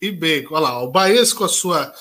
e 0.00 0.12
bacon. 0.12 0.54
Olha 0.54 0.62
lá, 0.62 0.82
o 0.82 0.90
Baez 0.90 1.32
com 1.32 1.42
a 1.42 1.48
sua 1.48 1.92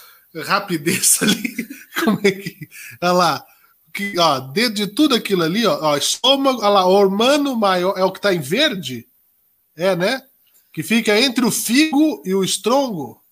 rapidez 0.44 1.18
ali. 1.24 1.75
Como 2.04 2.20
é 2.24 2.32
que. 2.32 2.68
Olha 3.02 3.12
lá. 3.12 3.46
Que, 3.94 4.20
ó, 4.20 4.40
dentro 4.40 4.74
de 4.74 4.88
tudo 4.88 5.16
aquilo 5.16 5.44
ali, 5.44 5.66
ó, 5.66 5.80
ó, 5.82 5.96
estômago, 5.98 6.60
olha 6.60 6.68
lá, 6.70 6.86
o 6.86 6.92
hormônio 6.92 7.56
maior, 7.56 7.98
é 7.98 8.04
o 8.04 8.12
que 8.12 8.18
está 8.20 8.34
em 8.34 8.42
verde? 8.42 9.08
É, 9.76 9.96
né? 9.96 10.22
Que 10.74 10.84
fica 10.84 11.18
entre 11.18 11.46
o 11.46 11.52
figo 11.52 12.22
e 12.26 12.36
o 12.36 12.44
estrongo. 12.44 13.24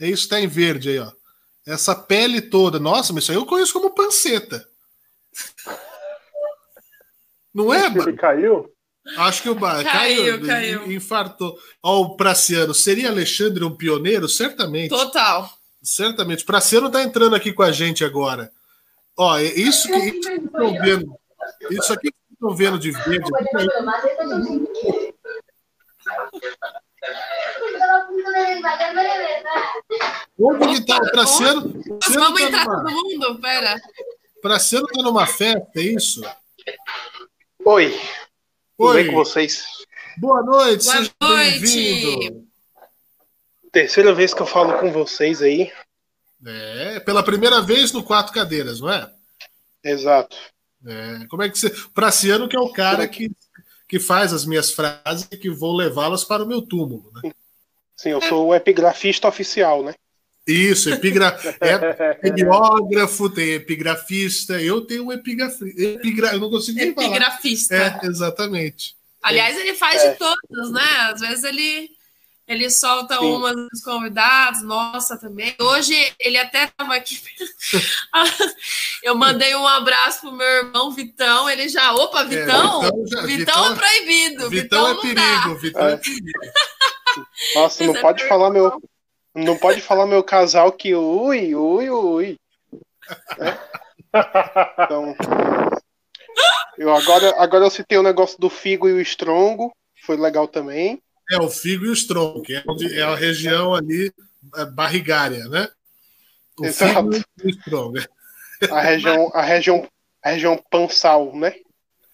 É 0.00 0.06
isso 0.08 0.22
que 0.26 0.34
está 0.34 0.40
em 0.40 0.46
verde 0.48 0.88
aí, 0.88 0.98
ó. 0.98 1.12
Essa 1.66 1.94
pele 1.94 2.40
toda. 2.40 2.78
Nossa, 2.78 3.12
mas 3.12 3.24
isso 3.24 3.32
aí 3.32 3.36
eu 3.38 3.44
conheço 3.44 3.72
como 3.74 3.90
panceta. 3.94 4.66
Não 7.54 7.72
é, 7.72 7.86
Ele 7.86 8.14
caiu? 8.14 8.70
Acho 9.18 9.42
que 9.42 9.50
o 9.50 9.54
Ba- 9.54 9.84
Caiu, 9.84 10.40
caiu, 10.40 10.46
caiu. 10.46 10.92
infartou. 10.92 11.58
Ó, 11.82 12.00
o 12.00 12.16
Praciano, 12.16 12.72
seria 12.74 13.10
Alexandre 13.10 13.62
um 13.62 13.76
pioneiro? 13.76 14.28
Certamente. 14.28 14.88
Total. 14.88 15.50
Certamente. 15.84 16.42
O 16.42 16.46
Praciano 16.46 16.90
tá 16.90 17.02
entrando 17.02 17.36
aqui 17.36 17.52
com 17.52 17.62
a 17.62 17.70
gente 17.70 18.04
agora. 18.04 18.50
Ó, 19.16 19.36
é 19.38 19.44
isso 19.44 19.86
que 19.86 19.96
estão 19.96 20.72
vendo. 20.80 21.14
Isso 21.70 21.92
aqui 21.92 22.10
que 22.10 22.16
vocês 22.16 22.32
estão 22.32 22.56
vendo 22.56 22.78
de 22.78 22.90
verde. 22.90 23.30
Onde 30.38 30.80
que 30.80 30.86
tá 30.86 30.98
Nós 30.98 31.10
Praciano 31.10 31.60
vamos 32.12 32.40
tá 32.40 32.46
entrar 32.46 32.64
numa- 32.66 32.84
todo 32.84 32.92
mundo? 32.92 33.40
Pera. 33.40 33.80
Praciano 34.42 34.86
tá 34.86 35.02
numa 35.02 35.26
festa, 35.26 35.70
é 35.76 35.80
isso? 35.80 36.20
Oi, 37.64 37.90
tudo 38.76 38.88
Oi. 38.90 39.02
bem 39.02 39.06
com 39.12 39.16
vocês? 39.16 39.64
Boa 40.18 40.42
noite, 40.42 40.84
Boa 40.84 40.96
seja 40.96 41.12
noite. 41.20 42.44
Terceira 43.74 44.14
vez 44.14 44.32
que 44.32 44.40
eu 44.40 44.46
falo 44.46 44.78
com 44.78 44.92
vocês 44.92 45.42
aí. 45.42 45.72
É, 46.46 47.00
pela 47.00 47.24
primeira 47.24 47.60
vez 47.60 47.90
no 47.90 48.04
Quatro 48.04 48.32
Cadeiras, 48.32 48.80
não 48.80 48.88
é? 48.88 49.10
Exato. 49.82 50.36
É, 50.86 51.26
como 51.28 51.42
é 51.42 51.50
que 51.50 51.58
você. 51.58 51.70
Praciano, 51.92 52.48
que 52.48 52.56
é 52.56 52.60
o 52.60 52.72
cara 52.72 53.08
que, 53.08 53.32
que 53.88 53.98
faz 53.98 54.32
as 54.32 54.46
minhas 54.46 54.70
frases 54.70 55.26
e 55.28 55.36
que 55.36 55.50
vou 55.50 55.76
levá-las 55.76 56.22
para 56.22 56.44
o 56.44 56.46
meu 56.46 56.62
túmulo, 56.62 57.10
né? 57.14 57.32
Sim, 57.96 58.10
eu 58.10 58.20
sou 58.22 58.46
o 58.46 58.54
epigrafista 58.54 59.26
oficial, 59.26 59.82
né? 59.82 59.94
Isso, 60.46 60.90
epigra... 60.90 61.36
é 61.60 62.28
epiógrafo, 62.28 63.28
tem 63.28 63.54
epigrafista, 63.54 64.60
eu 64.60 64.82
tenho 64.82 65.06
um 65.06 65.12
epigrafi... 65.12 65.64
epigra... 65.76 66.32
Eu 66.32 66.38
não 66.38 66.50
consigo 66.50 66.78
nem 66.78 66.94
falar. 66.94 67.08
Epigrafista. 67.08 67.74
É, 67.74 68.06
exatamente. 68.06 68.94
Aliás, 69.20 69.58
ele 69.58 69.74
faz 69.74 70.00
É. 70.00 70.12
de 70.12 70.18
todos, 70.18 70.70
né? 70.70 70.86
Às 71.12 71.20
vezes 71.22 71.42
ele, 71.44 71.90
ele 72.46 72.68
solta 72.70 73.18
Sim. 73.18 73.32
umas 73.32 73.54
dos 73.54 73.82
convidados, 73.82 74.62
nossa, 74.62 75.18
também. 75.18 75.54
Hoje 75.60 75.94
ele 76.18 76.36
até 76.38 76.64
estava 76.64 76.94
aqui. 76.94 77.20
Eu 79.02 79.14
mandei 79.14 79.54
um 79.54 79.66
abraço 79.66 80.20
pro 80.20 80.32
meu 80.32 80.46
irmão 80.46 80.90
Vitão, 80.92 81.48
ele 81.48 81.68
já, 81.68 81.92
opa, 81.94 82.24
Vitão? 82.24 82.80
Vitão 82.82 83.06
já- 83.06 83.22
Vitão, 83.22 83.26
Vitão- 83.26 83.72
é 83.72 83.74
proibido. 83.76 84.50
Vitão, 84.50 84.86
é 84.88 84.94
não 84.94 85.00
perigo, 85.00 85.20
dá. 85.20 85.54
Vitão 85.54 85.88
é 85.88 85.92
É. 85.92 85.96
perigo. 85.96 86.24
Nossa, 87.54 87.84
não 87.84 87.96
é 87.96 88.00
pode 88.00 88.26
falar 88.28 88.50
meu. 88.50 88.80
Não 89.34 89.56
pode 89.58 89.80
falar 89.80 90.06
meu 90.06 90.22
casal 90.22 90.70
que 90.72 90.94
ui, 90.94 91.54
ui, 91.54 91.90
ui. 91.90 92.36
Né? 93.38 93.58
Então. 94.78 95.14
Eu 96.78 96.94
agora, 96.94 97.34
agora 97.38 97.64
eu 97.64 97.70
citei 97.70 97.98
o 97.98 98.02
negócio 98.02 98.38
do 98.38 98.48
Figo 98.50 98.88
e 98.88 98.92
o 98.92 99.00
Strongo. 99.00 99.72
Foi 100.04 100.16
legal 100.16 100.46
também. 100.48 101.00
É 101.30 101.38
o 101.38 101.48
figo 101.48 101.86
e 101.86 101.88
o 101.88 101.92
estronco, 101.92 102.42
que 102.42 102.54
é, 102.54 102.62
onde, 102.68 102.98
é 102.98 103.02
a 103.02 103.14
região 103.14 103.74
ali 103.74 104.12
é, 104.56 104.64
barrigária, 104.66 105.48
né? 105.48 105.68
O 106.58 106.66
Exato. 106.66 107.12
figo 107.12 107.24
e 107.42 107.46
o 107.46 107.50
estronco. 107.50 107.98
A 108.70 108.80
região, 108.80 109.30
a 109.34 109.42
região, 109.42 109.88
a 110.22 110.30
região 110.30 110.62
pansal, 110.70 111.34
né? 111.36 111.54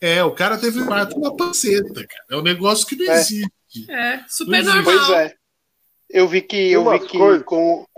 É, 0.01 0.23
o 0.25 0.31
cara 0.33 0.57
teve 0.57 0.85
parto 0.87 1.19
na 1.21 1.35
panceta, 1.35 2.07
cara. 2.07 2.25
É 2.31 2.37
um 2.37 2.43
negócio 2.43 2.87
que 2.87 2.97
não 2.97 3.13
É. 3.13 3.21
existe. 3.21 3.51
É, 3.91 4.25
super 4.29 4.65
normal. 4.65 4.85
Pois 4.85 5.11
é. 5.11 5.35
Eu 6.09 6.27
vi 6.27 6.41
que 6.43 6.71
eu 6.73 6.91
vi 6.91 7.01
que 7.07 7.19
como, 7.45 7.89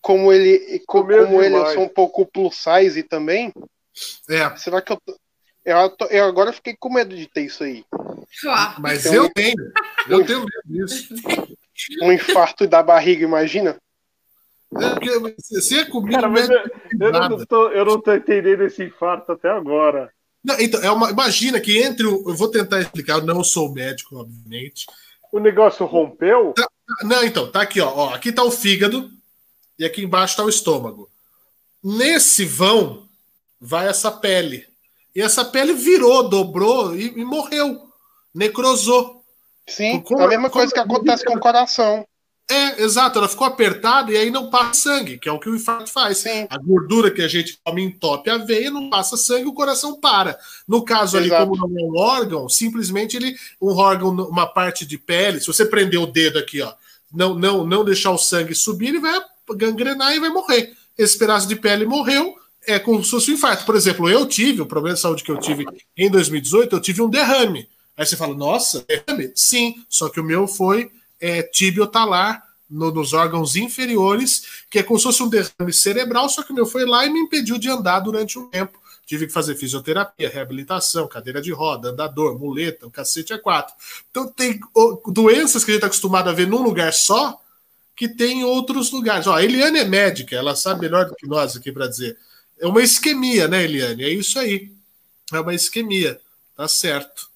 como 0.00 0.32
ele 0.32 0.80
co- 0.80 1.02
Comeu 1.02 1.26
como 1.26 1.42
ele 1.42 1.54
eu 1.54 1.58
demais. 1.58 1.74
sou 1.74 1.84
um 1.84 1.88
pouco 1.88 2.26
plus 2.26 2.56
size 2.56 3.02
também. 3.02 3.52
É, 4.28 4.56
Será 4.56 4.80
que 4.80 4.92
eu 4.92 4.98
tô- 5.04 5.16
eu, 5.64 5.90
tô- 5.90 6.06
eu 6.06 6.24
agora 6.24 6.52
fiquei 6.52 6.74
com 6.76 6.92
medo 6.92 7.14
de 7.14 7.26
ter 7.28 7.42
isso 7.42 7.62
aí. 7.62 7.84
Mas 8.78 9.06
Então- 9.06 9.24
eu 9.24 9.30
tenho. 9.30 9.72
Eu 10.08 10.24
tenho 10.24 10.40
medo 10.40 10.86
disso. 10.86 11.14
Um 12.02 12.12
infarto 12.12 12.66
da 12.66 12.82
barriga, 12.82 13.24
imagina? 13.24 13.76
É, 14.78 14.90
porque 14.90 15.34
se 15.40 15.78
é 15.78 15.84
comigo, 15.84 16.14
Cara, 16.14 16.28
mas 16.28 16.48
não 16.48 16.56
eu, 16.56 16.70
eu 17.00 17.12
não 17.12 17.44
tô, 17.44 17.68
eu 17.70 17.84
não 17.84 18.00
tô 18.00 18.14
entendendo 18.14 18.62
esse 18.62 18.84
infarto 18.84 19.32
até 19.32 19.50
agora. 19.50 20.12
Não, 20.44 20.58
então, 20.60 20.80
é 20.82 20.90
uma, 20.90 21.10
imagina 21.10 21.60
que 21.60 21.82
entre 21.82 22.06
o. 22.06 22.28
Eu 22.28 22.34
vou 22.34 22.48
tentar 22.48 22.80
explicar, 22.80 23.18
eu 23.18 23.26
não 23.26 23.42
sou 23.42 23.72
médico, 23.72 24.16
obviamente. 24.16 24.86
O 25.32 25.38
negócio 25.38 25.84
rompeu? 25.86 26.54
Não, 27.02 27.24
então, 27.24 27.50
tá 27.50 27.62
aqui, 27.62 27.80
ó. 27.80 27.92
ó 27.92 28.14
aqui 28.14 28.32
tá 28.32 28.42
o 28.44 28.50
fígado 28.50 29.10
e 29.78 29.84
aqui 29.84 30.02
embaixo 30.02 30.36
tá 30.36 30.44
o 30.44 30.48
estômago. 30.48 31.08
Nesse 31.82 32.44
vão 32.44 33.08
vai 33.60 33.88
essa 33.88 34.10
pele. 34.10 34.66
E 35.14 35.20
essa 35.20 35.44
pele 35.44 35.72
virou, 35.72 36.28
dobrou 36.28 36.94
e, 36.96 37.08
e 37.08 37.24
morreu. 37.24 37.89
Necrosou. 38.34 39.24
Sim, 39.68 40.00
Como- 40.00 40.22
a 40.22 40.28
mesma 40.28 40.50
coisa 40.50 40.72
que 40.72 40.80
acontece 40.80 41.24
com 41.24 41.34
o 41.34 41.40
coração. 41.40 42.04
É, 42.50 42.82
exato, 42.82 43.16
ela 43.16 43.28
ficou 43.28 43.46
apertada 43.46 44.10
e 44.10 44.16
aí 44.16 44.28
não 44.28 44.50
passa 44.50 44.74
sangue, 44.74 45.18
que 45.18 45.28
é 45.28 45.32
o 45.32 45.38
que 45.38 45.48
o 45.48 45.54
infarto 45.54 45.88
faz. 45.88 46.18
Sim. 46.18 46.48
A 46.50 46.58
gordura 46.58 47.08
que 47.12 47.22
a 47.22 47.28
gente 47.28 47.60
come 47.64 47.80
entope 47.80 48.28
a 48.28 48.38
veia, 48.38 48.72
não 48.72 48.90
passa 48.90 49.16
sangue, 49.16 49.46
o 49.46 49.52
coração 49.52 50.00
para. 50.00 50.36
No 50.66 50.84
caso 50.84 51.16
ali, 51.16 51.26
Exato. 51.26 51.46
como 51.48 51.68
não 51.68 51.78
é 51.80 51.84
um 51.84 51.96
órgão, 51.96 52.48
simplesmente 52.48 53.16
ele, 53.16 53.36
um 53.62 53.76
órgão, 53.76 54.10
uma 54.10 54.46
parte 54.48 54.84
de 54.84 54.98
pele, 54.98 55.40
se 55.40 55.46
você 55.46 55.64
prender 55.64 56.00
o 56.00 56.06
dedo 56.06 56.40
aqui, 56.40 56.60
ó, 56.60 56.72
não, 57.12 57.34
não, 57.34 57.64
não 57.64 57.84
deixar 57.84 58.10
o 58.10 58.18
sangue 58.18 58.52
subir, 58.52 58.88
ele 58.88 58.98
vai 58.98 59.20
gangrenar 59.56 60.12
e 60.12 60.18
vai 60.18 60.30
morrer. 60.30 60.72
Esse 60.98 61.16
pedaço 61.16 61.46
de 61.46 61.54
pele 61.54 61.86
morreu, 61.86 62.34
é 62.66 62.80
como 62.80 63.04
se 63.04 63.10
fosse 63.10 63.30
um 63.30 63.34
infarto. 63.34 63.64
Por 63.64 63.76
exemplo, 63.76 64.08
eu 64.08 64.26
tive, 64.26 64.60
o 64.60 64.66
problema 64.66 64.96
de 64.96 65.00
saúde 65.00 65.22
que 65.22 65.30
eu 65.30 65.38
tive 65.38 65.64
em 65.96 66.10
2018, 66.10 66.74
eu 66.74 66.80
tive 66.80 67.00
um 67.00 67.08
derrame. 67.08 67.68
Aí 68.00 68.06
você 68.06 68.16
fala, 68.16 68.34
nossa, 68.34 68.82
derrame? 68.88 69.30
Sim, 69.34 69.84
só 69.88 70.08
que 70.08 70.18
o 70.18 70.24
meu 70.24 70.48
foi 70.48 70.90
é, 71.20 71.42
tibiotalar 71.42 72.42
no- 72.68 72.90
nos 72.90 73.12
órgãos 73.12 73.56
inferiores, 73.56 74.64
que 74.70 74.78
é 74.78 74.82
como 74.82 74.98
se 74.98 75.04
fosse 75.04 75.22
um 75.22 75.28
derrame 75.28 75.70
cerebral, 75.72 76.26
só 76.30 76.42
que 76.42 76.50
o 76.50 76.54
meu 76.54 76.64
foi 76.64 76.86
lá 76.86 77.04
e 77.04 77.10
me 77.10 77.20
impediu 77.20 77.58
de 77.58 77.68
andar 77.68 78.00
durante 78.00 78.38
um 78.38 78.48
tempo. 78.48 78.80
Tive 79.06 79.26
que 79.26 79.32
fazer 79.32 79.54
fisioterapia, 79.56 80.30
reabilitação, 80.30 81.06
cadeira 81.08 81.42
de 81.42 81.52
roda, 81.52 81.90
andador, 81.90 82.38
muleta, 82.38 82.86
o 82.86 82.90
cacete 82.90 83.32
é 83.34 83.38
quatro. 83.38 83.74
Então 84.10 84.26
tem 84.28 84.58
doenças 85.08 85.62
que 85.64 85.72
a 85.72 85.74
gente 85.74 85.78
está 85.80 85.88
acostumado 85.88 86.30
a 86.30 86.32
ver 86.32 86.46
num 86.46 86.62
lugar 86.62 86.92
só, 86.94 87.38
que 87.96 88.08
tem 88.08 88.40
em 88.40 88.44
outros 88.44 88.90
lugares. 88.90 89.26
Ó, 89.26 89.34
a 89.34 89.44
Eliane 89.44 89.80
é 89.80 89.84
médica, 89.84 90.34
ela 90.36 90.56
sabe 90.56 90.82
melhor 90.82 91.06
do 91.06 91.14
que 91.14 91.26
nós 91.26 91.56
aqui 91.56 91.70
para 91.72 91.86
dizer. 91.88 92.16
É 92.58 92.66
uma 92.66 92.82
isquemia, 92.82 93.46
né, 93.48 93.64
Eliane? 93.64 94.04
É 94.04 94.08
isso 94.10 94.38
aí. 94.38 94.72
É 95.32 95.40
uma 95.40 95.54
isquemia. 95.54 96.20
Tá 96.56 96.68
certo. 96.68 97.29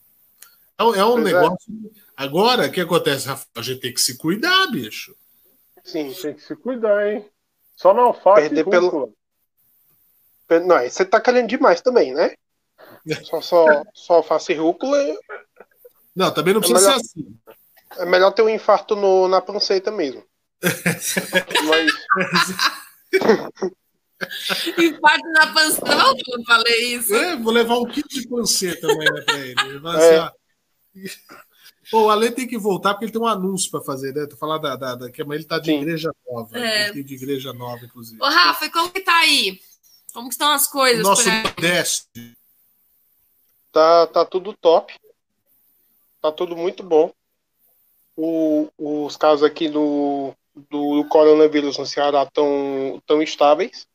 É 0.78 0.84
um, 0.84 0.94
é 0.94 1.04
um 1.04 1.12
Pois 1.14 1.26
é. 1.26 1.32
negócio. 1.32 1.92
Agora, 2.16 2.66
o 2.66 2.70
que 2.72 2.80
acontece, 2.80 3.26
Rafael? 3.28 3.48
A 3.56 3.62
gente 3.62 3.80
tem 3.80 3.92
que 3.94 4.00
se 4.00 4.16
cuidar, 4.18 4.66
bicho. 4.68 5.14
Sim. 5.84 6.12
Tem 6.12 6.34
que 6.34 6.42
se 6.42 6.56
cuidar, 6.56 7.06
hein? 7.12 7.28
Só 7.76 7.92
na 7.92 8.02
alface 8.02 8.42
Perder 8.48 8.60
e 8.66 8.70
pelo- 8.70 8.88
rúcula. 8.88 9.12
Não, 10.66 10.78
você 10.88 11.04
tá 11.04 11.20
querendo 11.20 11.48
demais 11.48 11.80
também, 11.80 12.12
né? 12.14 12.34
Só, 13.24 13.40
só, 13.40 13.66
só 13.92 14.22
face 14.22 14.54
rúcula, 14.54 14.98
Não, 16.16 16.32
também 16.32 16.54
não 16.54 16.60
É 16.60 16.64
precisa 16.64 16.88
melhor- 16.90 17.00
ser 17.00 17.20
assim. 17.20 17.36
é 17.98 18.04
melhor 18.06 18.30
ter 18.32 18.42
um 18.42 18.48
infarto 18.48 18.96
no, 18.96 19.28
na 19.28 19.40
panceta 19.42 19.90
mesmo. 19.90 20.24
Mas, 21.68 21.92
Infarto 24.78 25.28
na 25.32 25.52
pança. 25.52 25.80
Não, 25.84 26.14
eu 26.16 26.44
falei 26.46 26.94
isso. 26.94 27.14
É, 27.14 27.36
vou 27.36 27.52
levar 27.52 27.76
um 27.78 27.84
kit 27.86 28.08
de 28.08 28.26
panceta 28.28 28.90
amanhã 28.90 29.24
pra 29.24 29.38
ele. 29.38 29.54
Ele 29.66 29.78
vai 29.80 29.96
É. 30.02 30.18
assim, 30.18 30.18
ó. 30.18 30.43
Pô, 31.90 32.04
o 32.04 32.10
Ale 32.10 32.30
tem 32.30 32.46
que 32.46 32.56
voltar 32.58 32.94
porque 32.94 33.04
ele 33.06 33.12
tem 33.12 33.20
um 33.20 33.26
anúncio 33.26 33.70
pra 33.70 33.80
fazer, 33.80 34.14
né? 34.14 34.26
Tu 34.26 34.36
falar 34.36 34.58
da, 34.58 34.74
da, 34.76 34.94
da- 34.94 35.10
que 35.10 35.20
amanhã 35.22 35.38
ele 35.40 35.46
tá 35.48 35.58
de 35.58 35.66
Sim. 35.66 35.80
igreja 35.80 36.10
nova. 36.26 36.58
É. 36.58 36.84
Ele 36.84 36.92
tem 36.94 37.04
de 37.04 37.14
igreja 37.14 37.52
nova, 37.52 37.84
inclusive. 37.84 38.20
Ô, 38.22 38.26
Rafa, 38.26 38.64
e 38.66 38.70
como 38.70 38.90
que 38.90 39.00
tá 39.00 39.16
aí? 39.18 39.60
Como 40.12 40.28
que 40.28 40.34
estão 40.34 40.50
as 40.52 40.66
coisas 40.66 41.02
Nosso? 41.02 41.28
Nordeste. 41.28 42.36
tá, 43.72 44.06
tá 44.06 44.24
tudo 44.24 44.52
top. 44.54 44.94
Tá 46.22 46.32
tudo 46.32 46.56
muito 46.56 46.82
bom. 46.82 47.12
O- 48.16 48.68
os 48.78 49.16
casos 49.16 49.42
aqui 49.42 49.68
do, 49.68 50.32
do 50.70 51.04
coronavírus 51.08 51.76
no 51.76 51.84
Ceará 51.84 52.22
estão 52.22 53.02
tão 53.06 53.20
estáveis. 53.20 53.86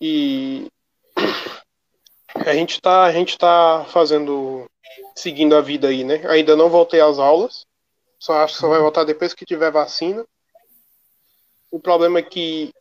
E 0.00 0.68
a 2.34 2.54
gente 2.54 2.80
tá, 2.80 3.04
a 3.04 3.12
gente 3.12 3.36
tá 3.38 3.86
fazendo, 3.90 4.68
seguindo 5.14 5.54
a 5.56 5.60
vida 5.60 5.88
aí, 5.88 6.04
né? 6.04 6.22
Ainda 6.28 6.56
não 6.56 6.68
voltei 6.68 7.00
às 7.00 7.18
aulas. 7.18 7.66
Só 8.18 8.34
acho 8.44 8.54
que 8.54 8.60
só 8.60 8.68
vai 8.68 8.78
voltar 8.80 9.04
depois 9.04 9.34
que 9.34 9.44
tiver 9.44 9.70
vacina. 9.70 10.24
O 11.70 11.80
problema 11.80 12.18
é 12.18 12.22
que 12.22 12.72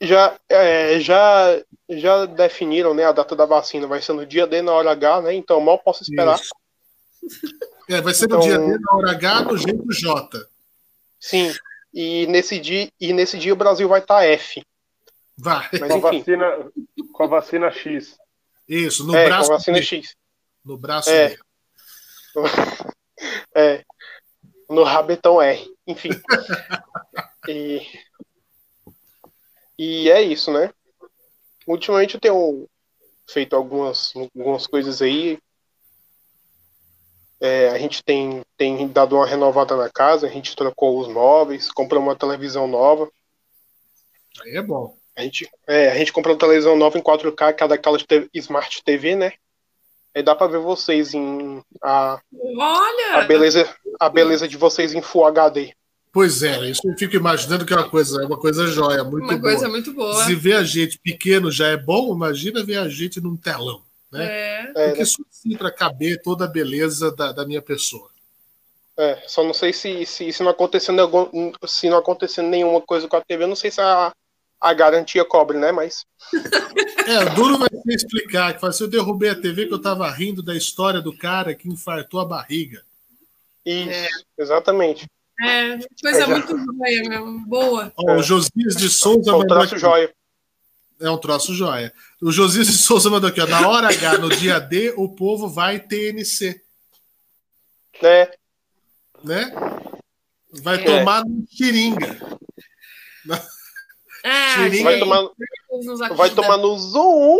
já, 0.00 0.36
é, 0.48 1.00
já, 1.00 1.62
já 1.88 2.26
definiram 2.26 2.92
né, 2.92 3.04
a 3.04 3.12
data 3.12 3.34
da 3.34 3.46
vacina, 3.46 3.86
vai 3.86 4.02
ser 4.02 4.12
no 4.12 4.26
dia 4.26 4.46
D 4.46 4.60
na 4.62 4.72
hora 4.72 4.90
H, 4.90 5.22
né? 5.22 5.34
Então 5.34 5.60
mal 5.60 5.78
posso 5.78 6.02
esperar. 6.02 6.38
Isso. 6.38 6.52
É, 7.88 8.00
vai 8.00 8.12
ser 8.12 8.24
Então- 8.24 8.38
no 8.38 8.44
dia 8.44 8.58
D, 8.58 8.78
na 8.80 8.96
hora 8.96 9.10
H, 9.12 9.42
no 9.42 9.56
jeito 9.56 9.84
J. 9.92 10.44
Sim. 11.20 11.54
E 11.94 12.26
nesse 12.26 12.58
dia, 12.58 12.90
e 13.00 13.12
nesse 13.12 13.38
dia 13.38 13.52
o 13.52 13.56
Brasil 13.56 13.88
vai 13.88 14.00
estar 14.00 14.24
F. 14.24 14.60
Vai. 15.38 15.68
Mas 15.72 15.92
Com 15.92 15.94
a 15.94 16.10
vacina, 16.10 16.70
com 17.12 17.22
a 17.22 17.26
vacina 17.28 17.70
X. 17.70 18.18
Isso, 18.68 19.06
no 19.06 19.14
é, 19.14 19.22
com 19.22 19.28
braço. 19.28 19.52
a 19.52 19.56
vacina. 19.56 19.80
X. 19.80 20.16
No 20.66 20.76
braço 20.76 21.08
É. 21.08 21.28
D. 21.28 21.38
É. 23.54 23.84
No 24.68 24.82
rabetão 24.82 25.40
R. 25.40 25.64
Enfim. 25.86 26.10
e, 27.48 27.80
e 29.78 30.10
é 30.10 30.20
isso, 30.20 30.52
né? 30.52 30.72
Ultimamente 31.68 32.16
eu 32.16 32.20
tenho 32.20 32.68
feito 33.28 33.54
algumas, 33.54 34.12
algumas 34.16 34.66
coisas 34.66 35.00
aí. 35.00 35.38
É, 37.40 37.68
a 37.68 37.78
gente 37.78 38.02
tem, 38.02 38.42
tem 38.56 38.88
dado 38.88 39.14
uma 39.14 39.26
renovada 39.26 39.76
na 39.76 39.88
casa, 39.88 40.26
a 40.26 40.30
gente 40.30 40.56
trocou 40.56 40.98
os 40.98 41.06
móveis, 41.06 41.70
comprou 41.70 42.02
uma 42.02 42.16
televisão 42.16 42.66
nova. 42.66 43.08
Aí 44.42 44.56
é 44.56 44.62
bom. 44.62 44.98
A 45.14 45.22
gente, 45.22 45.48
é, 45.68 45.92
a 45.92 45.94
gente 45.96 46.12
comprou 46.12 46.34
uma 46.34 46.40
televisão 46.40 46.76
nova 46.76 46.98
em 46.98 47.02
4K, 47.02 47.52
que 47.52 47.62
é 47.62 47.68
daquelas 47.68 48.02
te- 48.02 48.28
Smart 48.34 48.82
TV, 48.82 49.14
né? 49.14 49.32
Aí 50.16 50.22
dá 50.22 50.34
pra 50.34 50.46
ver 50.46 50.60
vocês 50.60 51.12
em. 51.12 51.62
A, 51.84 52.18
Olha! 52.34 53.18
a, 53.18 53.26
beleza, 53.26 53.68
a 54.00 54.08
beleza 54.08 54.48
de 54.48 54.56
vocês 54.56 54.94
em 54.94 55.02
Full 55.02 55.26
HD. 55.26 55.74
Pois 56.10 56.42
é, 56.42 56.70
isso 56.70 56.80
eu 56.88 56.96
fico 56.96 57.14
imaginando 57.14 57.66
que 57.66 57.74
é 57.74 57.76
uma 57.76 57.90
coisa, 57.90 58.22
é 58.22 58.24
uma 58.24 58.38
coisa 58.38 58.66
jóia, 58.66 59.04
muito 59.04 59.24
Uma 59.24 59.36
boa. 59.36 59.42
coisa 59.42 59.68
muito 59.68 59.92
boa. 59.92 60.24
Se 60.24 60.34
ver 60.34 60.54
a 60.54 60.64
gente 60.64 60.98
pequeno 60.98 61.50
já 61.50 61.68
é 61.68 61.76
bom, 61.76 62.14
imagina 62.14 62.64
ver 62.64 62.78
a 62.78 62.88
gente 62.88 63.20
num 63.20 63.36
telão. 63.36 63.82
Né? 64.10 64.24
É. 64.26 64.72
É, 64.74 64.88
Porque 64.88 65.04
só 65.04 65.22
assim 65.30 65.54
para 65.54 65.70
caber 65.70 66.22
toda 66.22 66.46
a 66.46 66.48
beleza 66.48 67.14
da, 67.14 67.32
da 67.32 67.44
minha 67.44 67.60
pessoa. 67.60 68.08
É, 68.98 69.22
só 69.26 69.44
não 69.44 69.52
sei 69.52 69.74
se, 69.74 70.06
se, 70.06 70.32
se 70.32 70.42
não 70.42 70.50
acontecendo 70.50 71.00
algum, 71.00 71.52
se 71.66 71.90
não 71.90 71.98
acontecendo 71.98 72.48
nenhuma 72.48 72.80
coisa 72.80 73.06
com 73.06 73.16
a 73.16 73.20
TV, 73.20 73.44
eu 73.44 73.48
não 73.48 73.54
sei 73.54 73.70
se 73.70 73.82
a, 73.82 74.10
a 74.60 74.72
garantia 74.74 75.24
cobre, 75.24 75.58
né? 75.58 75.70
Mas 75.72 76.04
É, 77.06 77.18
o 77.24 77.34
duro 77.34 77.58
vai 77.58 77.68
ser 77.68 77.94
explicar 77.94 78.54
que 78.54 78.60
fala 78.60 78.70
assim, 78.70 78.84
eu 78.84 78.90
derrubei 78.90 79.30
a 79.30 79.34
TV 79.40 79.66
que 79.66 79.74
eu 79.74 79.80
tava 79.80 80.10
rindo 80.10 80.42
da 80.42 80.54
história 80.56 81.00
do 81.00 81.16
cara 81.16 81.54
que 81.54 81.68
infartou 81.68 82.20
a 82.20 82.24
barriga. 82.24 82.82
isso, 83.64 84.24
exatamente. 84.38 85.06
É, 85.42 85.78
coisa 86.00 86.22
É, 86.22 86.26
muito 86.26 86.56
boa 86.56 86.74
mesmo. 86.78 87.46
Boa. 87.46 87.92
Ó, 87.96 88.14
O 88.16 88.22
Josias 88.22 88.74
de 88.76 88.88
Souza 88.88 89.30
É 89.30 89.34
um 89.34 89.42
aqui. 89.60 89.78
joia. 89.78 90.12
É 90.98 91.10
um 91.10 91.18
troço 91.18 91.54
joia. 91.54 91.92
O 92.22 92.32
Josias 92.32 92.66
de 92.68 92.72
Souza 92.72 93.10
mandou 93.10 93.28
aqui, 93.28 93.40
ó, 93.40 93.46
na 93.46 93.68
hora 93.68 93.88
H, 93.88 94.16
no 94.18 94.30
dia 94.30 94.58
D, 94.58 94.94
o 94.96 95.10
povo 95.10 95.46
vai 95.48 95.78
TNC, 95.78 96.60
Né? 98.02 98.30
né? 99.22 99.52
Vai 100.62 100.80
É. 100.80 100.84
tomar 100.84 101.22
no 101.24 101.44
xiringa. 101.50 102.18
É, 104.26 104.54
Xiringa 104.54 104.82
Vai 104.82 104.98
tomar, 104.98 105.30
vai 106.16 106.30
tomar 106.30 106.56
no 106.56 106.76
Zoom. 106.76 107.38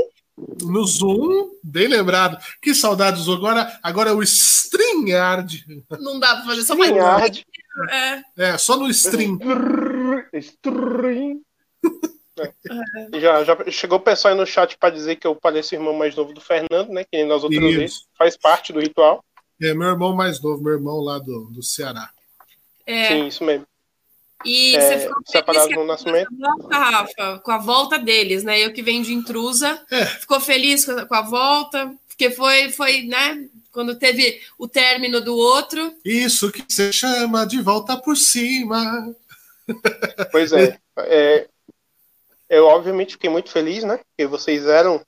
No 0.63 0.87
Zoom, 0.87 1.51
bem 1.65 1.89
lembrado. 1.89 2.39
Que 2.63 2.75
saudade 2.75 3.17
do 3.17 3.23
Zoom. 3.25 3.37
Agora, 3.37 3.81
agora 3.83 4.11
é 4.11 4.13
o 4.13 4.23
StreamYard. 4.23 5.65
Não 5.99 6.21
dá 6.21 6.37
pra 6.37 6.45
fazer 6.45 6.63
só 6.63 6.77
mais. 6.77 7.43
É. 7.91 8.23
É, 8.37 8.59
só 8.59 8.77
no 8.77 8.89
stream. 8.89 9.39
String. 10.35 11.43
Já, 13.21 13.43
já 13.45 13.57
chegou 13.71 13.99
o 13.99 14.03
pessoal 14.03 14.35
aí 14.35 14.39
no 14.39 14.47
chat 14.47 14.77
para 14.79 14.95
dizer 14.95 15.17
que 15.17 15.27
eu 15.27 15.35
pareço 15.35 15.75
o 15.75 15.79
irmão 15.79 15.95
mais 15.95 16.15
novo 16.15 16.33
do 16.33 16.41
Fernando, 16.41 16.91
né? 16.91 17.05
Que 17.11 17.25
nas 17.25 17.43
outras 17.43 17.63
Isso. 17.63 17.79
vezes. 17.79 18.07
Faz 18.17 18.37
parte 18.37 18.73
do 18.73 18.81
ritual. 18.81 19.25
É 19.61 19.75
meu 19.75 19.89
irmão 19.89 20.15
mais 20.15 20.41
novo, 20.41 20.63
meu 20.63 20.75
irmão 20.75 21.01
lá 21.01 21.19
do, 21.19 21.51
do 21.51 21.63
Ceará. 21.63 22.11
É. 22.87 23.09
Sim, 23.09 23.27
isso 23.27 23.43
mesmo. 23.43 23.67
E 24.45 24.77
É, 24.77 24.81
você 24.81 24.99
ficou 25.07 25.23
separado 25.27 25.71
no 25.71 25.85
nascimento. 25.87 26.29
a 26.43 26.49
volta, 26.57 26.77
Rafa, 26.79 27.39
com 27.45 27.51
a 27.51 27.59
volta 27.59 27.99
deles, 27.99 28.45
né? 28.45 28.59
Eu 28.61 28.73
que 28.73 28.83
venho 28.83 29.03
de 29.03 29.13
intrusa, 29.13 29.81
É. 29.91 30.05
ficou 30.07 30.39
feliz 30.41 30.85
com 30.85 30.93
a, 30.93 31.07
com 31.07 31.15
a 31.15 31.23
volta, 31.23 31.95
porque 32.09 32.31
foi, 32.31 32.71
foi, 32.71 33.03
né? 33.03 33.49
Quando 33.73 33.95
teve 33.99 34.41
o 34.59 34.67
término 34.69 35.21
do 35.21 35.35
outro. 35.37 35.95
Isso 36.05 36.51
que 36.51 36.65
você 36.69 36.93
chama 36.93 37.45
de 37.47 37.61
volta 37.61 37.97
por 37.97 38.17
cima. 38.17 39.15
Pois 40.31 40.53
é. 40.53 40.79
é. 40.99 41.47
Eu, 42.49 42.67
obviamente, 42.67 43.13
fiquei 43.13 43.29
muito 43.29 43.51
feliz, 43.51 43.85
né? 43.85 43.99
Porque 43.99 44.27
vocês 44.27 44.65
eram 44.67 45.05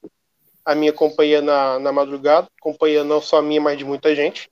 a 0.65 0.75
minha 0.75 0.93
companhia 0.93 1.41
na, 1.41 1.79
na 1.79 1.93
madrugada. 1.93 2.49
Companhia 2.61 3.05
não 3.05 3.23
só 3.23 3.41
minha, 3.41 3.61
mas 3.61 3.79
de 3.79 3.85
muita 3.85 4.15
gente. 4.15 4.51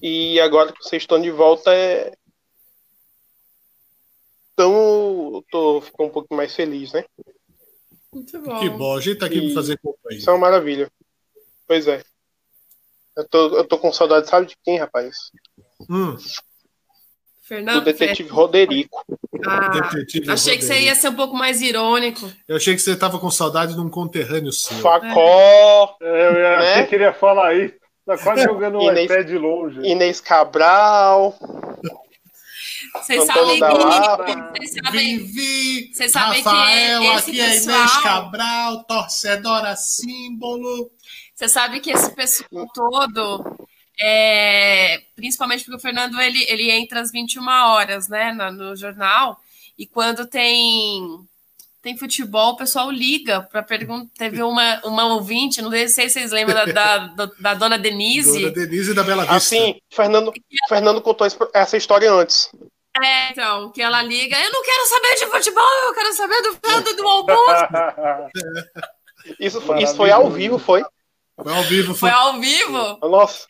E 0.00 0.38
agora 0.40 0.72
que 0.72 0.82
vocês 0.82 1.02
estão 1.02 1.20
de 1.20 1.30
volta, 1.30 1.74
é. 1.74 2.12
Então, 4.54 5.32
eu 5.34 5.44
tô 5.50 5.80
ficando 5.80 6.06
um 6.06 6.12
pouco 6.12 6.34
mais 6.34 6.54
feliz, 6.54 6.92
né? 6.92 7.04
Muito 8.12 8.40
bom. 8.40 8.60
Que 8.60 8.70
bom, 8.70 8.96
a 8.96 9.00
gente 9.00 9.18
tá 9.18 9.26
aqui 9.26 9.38
E- 9.38 9.46
pra 9.46 9.54
fazer 9.54 9.76
companhia. 9.78 10.18
Isso 10.20 10.30
é 10.30 10.32
uma 10.32 10.38
maravilha. 10.38 10.88
Pois 11.66 11.88
é. 11.88 12.00
Eu 13.16 13.28
tô, 13.28 13.56
eu 13.58 13.64
tô 13.64 13.78
com 13.78 13.92
saudade, 13.92 14.28
sabe 14.28 14.46
de 14.46 14.56
quem, 14.64 14.78
rapaz? 14.78 15.16
Hum, 15.90 16.16
Fernando. 17.42 17.80
Do 17.80 17.84
detetive 17.84 18.28
Roderico. 18.28 19.04
Ah, 19.46 19.68
detetive 19.68 20.30
achei 20.30 20.56
que 20.56 20.64
você 20.64 20.80
ia 20.80 20.94
ser 20.94 21.08
um 21.10 21.14
pouco 21.16 21.34
mais 21.36 21.60
irônico. 21.60 22.30
Eu 22.48 22.56
achei 22.56 22.74
que 22.74 22.80
você 22.80 22.96
tava 22.96 23.18
com 23.18 23.30
saudade 23.30 23.74
de 23.74 23.80
um 23.80 23.90
conterrâneo 23.90 24.52
seu. 24.52 24.76
Facó, 24.78 25.96
É, 26.00 26.06
Eu 26.28 26.32
ia- 26.34 26.58
Né? 26.58 26.72
achei 26.74 26.86
que 26.86 26.94
ele 26.94 27.04
ia 27.04 27.12
falar 27.12 27.54
isso. 27.54 27.74
Tá 28.06 28.16
quase 28.18 28.44
jogando 28.44 28.78
o 28.78 28.82
Inês- 28.90 29.10
iPad 29.10 29.30
longe. 29.32 29.80
Inês 29.80 30.20
Cabral. 30.20 31.36
Vocês 32.96 33.24
sabem 33.26 33.60
que. 33.60 34.58
Vocês 34.58 34.72
sabem. 34.84 35.18
Vivi, 35.18 35.92
Vocês 35.94 36.12
sabem 36.12 36.42
que 36.42 36.48
Rafael, 36.48 37.02
esse 37.02 37.30
aqui 37.30 37.40
é 37.40 37.44
Inês 37.46 37.66
pessoal- 37.66 38.02
Cabral, 38.02 38.84
torcedora 38.84 39.76
símbolo. 39.76 40.90
Você 41.34 41.48
sabe 41.48 41.80
que 41.80 41.90
esse 41.90 42.10
pessoal 42.14 42.66
todo, 42.72 43.56
é, 44.00 45.02
principalmente 45.16 45.64
porque 45.64 45.76
o 45.76 45.80
Fernando 45.80 46.20
ele, 46.20 46.44
ele 46.48 46.70
entra 46.70 47.00
às 47.00 47.10
21 47.10 47.46
horas, 47.48 48.08
né, 48.08 48.32
no, 48.32 48.52
no 48.52 48.76
jornal, 48.76 49.38
e 49.76 49.86
quando 49.86 50.26
tem 50.26 51.02
tem 51.82 51.98
futebol, 51.98 52.52
o 52.52 52.56
pessoal 52.56 52.90
liga 52.90 53.42
para 53.42 53.62
perguntar. 53.62 54.08
Teve 54.16 54.42
uma, 54.42 54.80
uma 54.86 55.04
ouvinte, 55.06 55.60
não 55.60 55.70
sei 55.70 55.86
se 55.88 56.08
vocês 56.08 56.32
lembram 56.32 56.54
da, 56.54 56.72
da, 56.72 56.98
da- 57.08 57.30
da 57.38 57.54
dona 57.54 57.76
Denise. 57.78 58.40
Dona 58.40 58.52
Denise 58.52 58.94
da 58.94 59.02
Bela 59.02 59.22
Vista. 59.24 59.36
Assim, 59.36 59.74
Fernando, 59.90 60.32
Fernando 60.66 61.02
contou 61.02 61.26
essa 61.52 61.76
história 61.76 62.10
antes. 62.10 62.48
É, 63.02 63.30
então, 63.32 63.70
que 63.72 63.82
ela 63.82 64.02
liga, 64.02 64.36
eu 64.38 64.52
não 64.52 64.62
quero 64.62 64.86
saber 64.86 65.14
de 65.16 65.26
futebol, 65.26 65.68
eu 65.86 65.94
quero 65.94 66.12
saber 66.14 66.42
do 66.42 66.54
Fernando 66.54 66.96
do 66.96 67.08
almoço. 67.08 67.64
Isso, 69.40 69.60
foi- 69.62 69.82
isso 69.82 69.96
foi 69.96 70.10
ao 70.10 70.30
vivo, 70.30 70.58
foi? 70.58 70.84
Foi 71.42 71.52
ao 71.52 71.62
vivo. 71.62 71.94
Foi 71.94 72.10
Foi... 72.10 72.18
ao 72.18 72.38
vivo. 72.40 72.98
Nossa, 73.08 73.46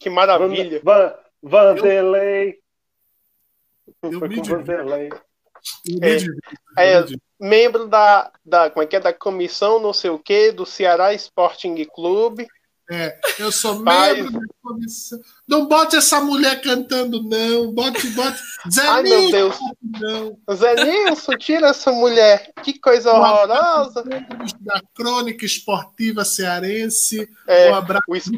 que 0.00 0.10
maravilha. 0.10 0.80
Van, 0.84 1.14
Vanderlei. 1.40 2.58
Eu 4.02 4.18
Foi 4.18 4.28
me 4.28 4.36
com. 4.36 4.42
Vanderlei. 4.42 5.08
Eu 5.86 6.00
me 6.00 6.16
divirto, 6.16 6.40
É, 6.76 7.02
divirto. 7.02 7.22
Membro 7.38 7.86
da, 7.86 8.32
da, 8.44 8.68
como 8.70 8.82
é 8.82 8.86
que 8.86 8.96
é, 8.96 9.00
da 9.00 9.12
comissão 9.12 9.78
não 9.78 9.92
sei 9.92 10.10
o 10.10 10.18
que, 10.18 10.50
do 10.50 10.66
Ceará 10.66 11.14
Sporting 11.14 11.84
Clube. 11.84 12.46
É, 12.88 13.18
eu 13.40 13.50
sou 13.50 13.80
membro 13.80 14.30
da 14.30 14.40
comissão. 14.62 15.18
Não 15.48 15.66
bote 15.66 15.96
essa 15.96 16.20
mulher 16.20 16.60
cantando, 16.62 17.20
não. 17.22 17.72
Bote, 17.72 18.06
bote. 18.10 18.38
Zé 18.70 18.86
Ai, 18.86 19.02
meu 19.02 19.20
Nilson, 19.22 19.30
Deus. 19.32 19.58
Não. 20.00 20.54
Zé 20.54 20.84
Nilson, 20.84 21.32
tira 21.36 21.68
essa 21.68 21.90
mulher. 21.90 22.52
Que 22.62 22.78
coisa 22.78 23.12
horrorosa. 23.12 24.04
Da 24.60 24.80
crônica 24.94 25.44
esportiva 25.44 26.24
cearense. 26.24 27.28
É, 27.48 27.70
um 27.72 27.74
abraço. 27.74 28.04
o 28.08 28.14
es- 28.14 28.30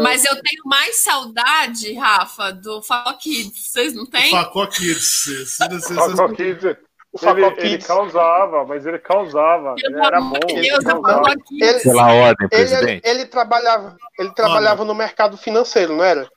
Mas 0.00 0.24
eu 0.24 0.34
tenho 0.40 0.62
mais 0.66 0.96
saudade, 0.98 1.92
Rafa, 1.94 2.52
do 2.52 2.80
Fall 2.80 3.18
Kids. 3.18 3.70
Vocês 3.72 3.92
não 3.92 4.06
têm? 4.06 4.30
Facó 4.30 4.66
Kids. 4.68 5.56
Facó 5.96 6.28
Kids, 6.32 6.76
o 7.14 7.18
Facó 7.18 7.46
Ele, 7.56 7.60
ele 7.74 7.78
causava, 7.78 8.64
mas 8.66 8.84
ele 8.84 8.98
causava. 8.98 9.74
Ele 9.78 9.92
Pelo 9.94 10.04
era 10.04 10.20
bom. 10.20 10.36
Ele. 10.48 10.68
Ele, 10.68 11.80
Pela 11.80 12.12
ordem, 12.12 12.48
ele, 12.50 12.66
presidente. 12.66 13.08
ele 13.08 13.26
trabalhava, 13.26 13.96
ele 14.18 14.30
trabalhava 14.32 14.84
no 14.84 14.94
mercado 14.94 15.36
financeiro, 15.36 15.94
não 15.96 16.02
era? 16.04 16.28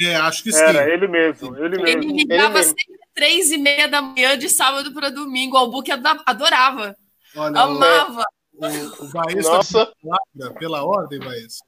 É, 0.00 0.16
acho 0.16 0.42
que 0.42 0.50
sim. 0.50 0.58
Era 0.62 0.88
ele 0.90 1.06
mesmo, 1.06 1.54
ele 1.58 1.76
Ele 1.76 1.82
mesmo. 1.82 2.12
ligava 2.16 2.54
mesmo. 2.54 2.70
sempre 2.70 2.98
três 3.14 3.52
e 3.52 3.58
meia 3.58 3.86
da 3.86 4.00
manhã 4.00 4.36
de 4.38 4.48
sábado 4.48 4.92
para 4.94 5.10
domingo. 5.10 5.54
O 5.54 5.58
Albuque 5.58 5.92
adorava, 5.92 6.96
Olha, 7.36 7.60
amava. 7.60 8.24
o, 8.54 8.66
o, 8.66 9.04
o 9.04 9.12
Baez 9.12 9.46
tá 9.46 9.52
Nossa, 9.52 9.92
pela, 10.34 10.54
pela 10.54 10.82
ordem, 10.84 11.20
Baez. 11.20 11.58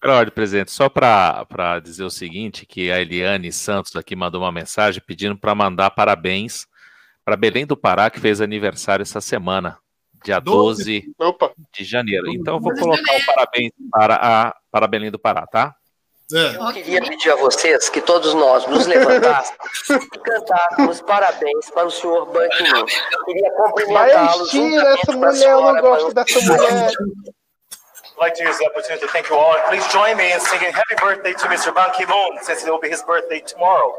Pela 0.00 0.16
ordem, 0.16 0.34
presidente, 0.34 0.70
só 0.72 0.88
para 0.88 1.78
dizer 1.82 2.04
o 2.04 2.10
seguinte, 2.10 2.64
que 2.66 2.90
a 2.90 3.00
Eliane 3.00 3.52
Santos 3.52 3.94
aqui 3.96 4.16
mandou 4.16 4.40
uma 4.40 4.52
mensagem 4.52 5.02
pedindo 5.06 5.36
para 5.36 5.54
mandar 5.54 5.90
parabéns 5.90 6.66
para 7.24 7.36
Belém 7.36 7.64
do 7.66 7.76
Pará, 7.76 8.10
que 8.10 8.20
fez 8.20 8.40
aniversário 8.40 9.02
essa 9.02 9.20
semana, 9.20 9.78
dia 10.22 10.38
12 10.38 11.14
opa. 11.18 11.52
de 11.72 11.84
janeiro. 11.84 12.28
Então 12.28 12.56
eu 12.56 12.60
vou 12.60 12.70
12 12.74 12.82
colocar 12.82 13.16
o 13.16 13.26
parabéns 13.26 13.72
para, 13.90 14.14
a, 14.16 14.56
para 14.70 14.86
Belém 14.86 15.10
do 15.10 15.18
Pará, 15.18 15.46
tá? 15.46 15.74
É. 16.32 16.56
Eu 16.56 16.72
queria 16.72 17.02
pedir 17.02 17.30
a 17.30 17.36
vocês 17.36 17.90
que 17.90 18.00
todos 18.00 18.32
nós 18.32 18.66
nos 18.66 18.86
levantássemos 18.86 19.58
e 19.90 20.18
cantássemos 20.18 21.00
parabéns 21.02 21.70
para 21.70 21.86
o 21.86 21.90
senhor 21.90 22.26
Ban 22.26 22.48
Ki-moon. 22.48 22.86
Eu 23.12 23.24
queria 23.24 23.52
Vai, 23.52 23.66
cumprimentá-lo 23.68 24.46
tira 24.48 24.96
juntamente 24.96 25.00
essa 25.02 25.12
mulher, 25.12 25.50
eu 25.50 25.60
não 25.60 25.80
gosto 25.80 26.14
dessa 26.14 26.40
mulher. 26.40 26.92
I'd 28.16 28.20
like 28.20 28.36
to 28.36 28.44
use 28.44 28.58
the 28.58 28.66
opportunity 28.68 29.04
to 29.04 29.12
thank 29.12 29.28
you 29.28 29.36
all. 29.36 29.54
And 29.54 29.64
please 29.68 29.86
join 29.92 30.16
me 30.16 30.32
in 30.32 30.40
singing 30.40 30.72
happy 30.72 30.94
birthday 31.00 31.34
to 31.34 31.48
Mr. 31.48 31.74
Ban 31.74 31.90
Ki-moon, 31.90 32.38
since 32.42 32.62
it 32.62 32.70
will 32.70 32.80
be 32.80 32.88
his 32.88 33.02
birthday 33.02 33.40
tomorrow. 33.40 33.92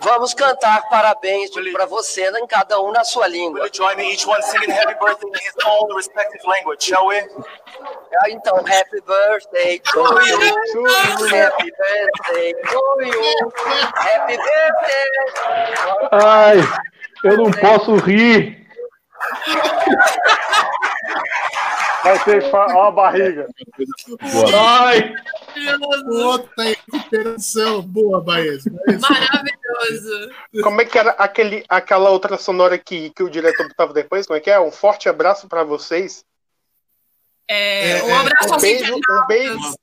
Vamos 0.00 0.32
cantar 0.32 0.88
parabéns 0.88 1.50
para 1.72 1.84
você, 1.86 2.30
em 2.38 2.46
cada 2.46 2.80
um 2.80 2.92
na 2.92 3.02
sua 3.04 3.24
Will 3.24 3.32
língua. 3.32 3.60
you 3.66 3.70
join 3.72 3.96
me, 3.96 4.12
each 4.12 4.26
one 4.26 4.40
singing 4.42 4.70
happy 4.70 4.94
birthday 5.00 5.26
in 5.28 5.34
his 5.34 5.54
own 5.66 5.94
respective 5.96 6.40
language, 6.46 6.82
shall 6.84 7.06
we? 7.08 7.18
Ah, 7.18 8.30
Então, 8.30 8.56
happy 8.64 9.00
birthday 9.04 9.80
to 9.80 9.98
you. 9.98 10.86
Happy 11.30 11.70
birthday 11.78 12.52
to 12.52 12.80
you. 13.04 13.52
Happy 13.96 14.36
birthday. 14.36 16.08
Ai, 16.12 16.56
eu 17.24 17.36
não 17.36 17.50
posso 17.50 17.96
rir. 17.96 18.67
Vai 22.02 22.18
ser 22.24 22.50
fa... 22.50 22.66
Ó 22.74 22.88
a 22.88 22.90
barriga. 22.90 23.46
Ai! 24.56 25.12
Outra 26.10 26.64
recuperação. 26.64 27.82
Boa, 27.82 28.22
Baez. 28.22 28.64
Maravilhoso. 29.00 30.30
Como 30.62 30.80
é 30.80 30.84
que 30.84 30.98
era 30.98 31.10
aquele, 31.12 31.64
aquela 31.68 32.10
outra 32.10 32.38
sonora 32.38 32.78
que, 32.78 33.10
que 33.10 33.22
o 33.22 33.30
diretor 33.30 33.66
botava 33.68 33.92
depois? 33.92 34.26
Como 34.26 34.36
é 34.36 34.40
que 34.40 34.50
é? 34.50 34.60
Um 34.60 34.70
forte 34.70 35.08
abraço 35.08 35.48
pra 35.48 35.64
vocês. 35.64 36.24
É, 37.50 38.02
um 38.04 38.14
abraço 38.18 38.54
Um 38.54 38.58
beijo, 38.60 38.94
um 38.94 39.26
beijo, 39.26 39.74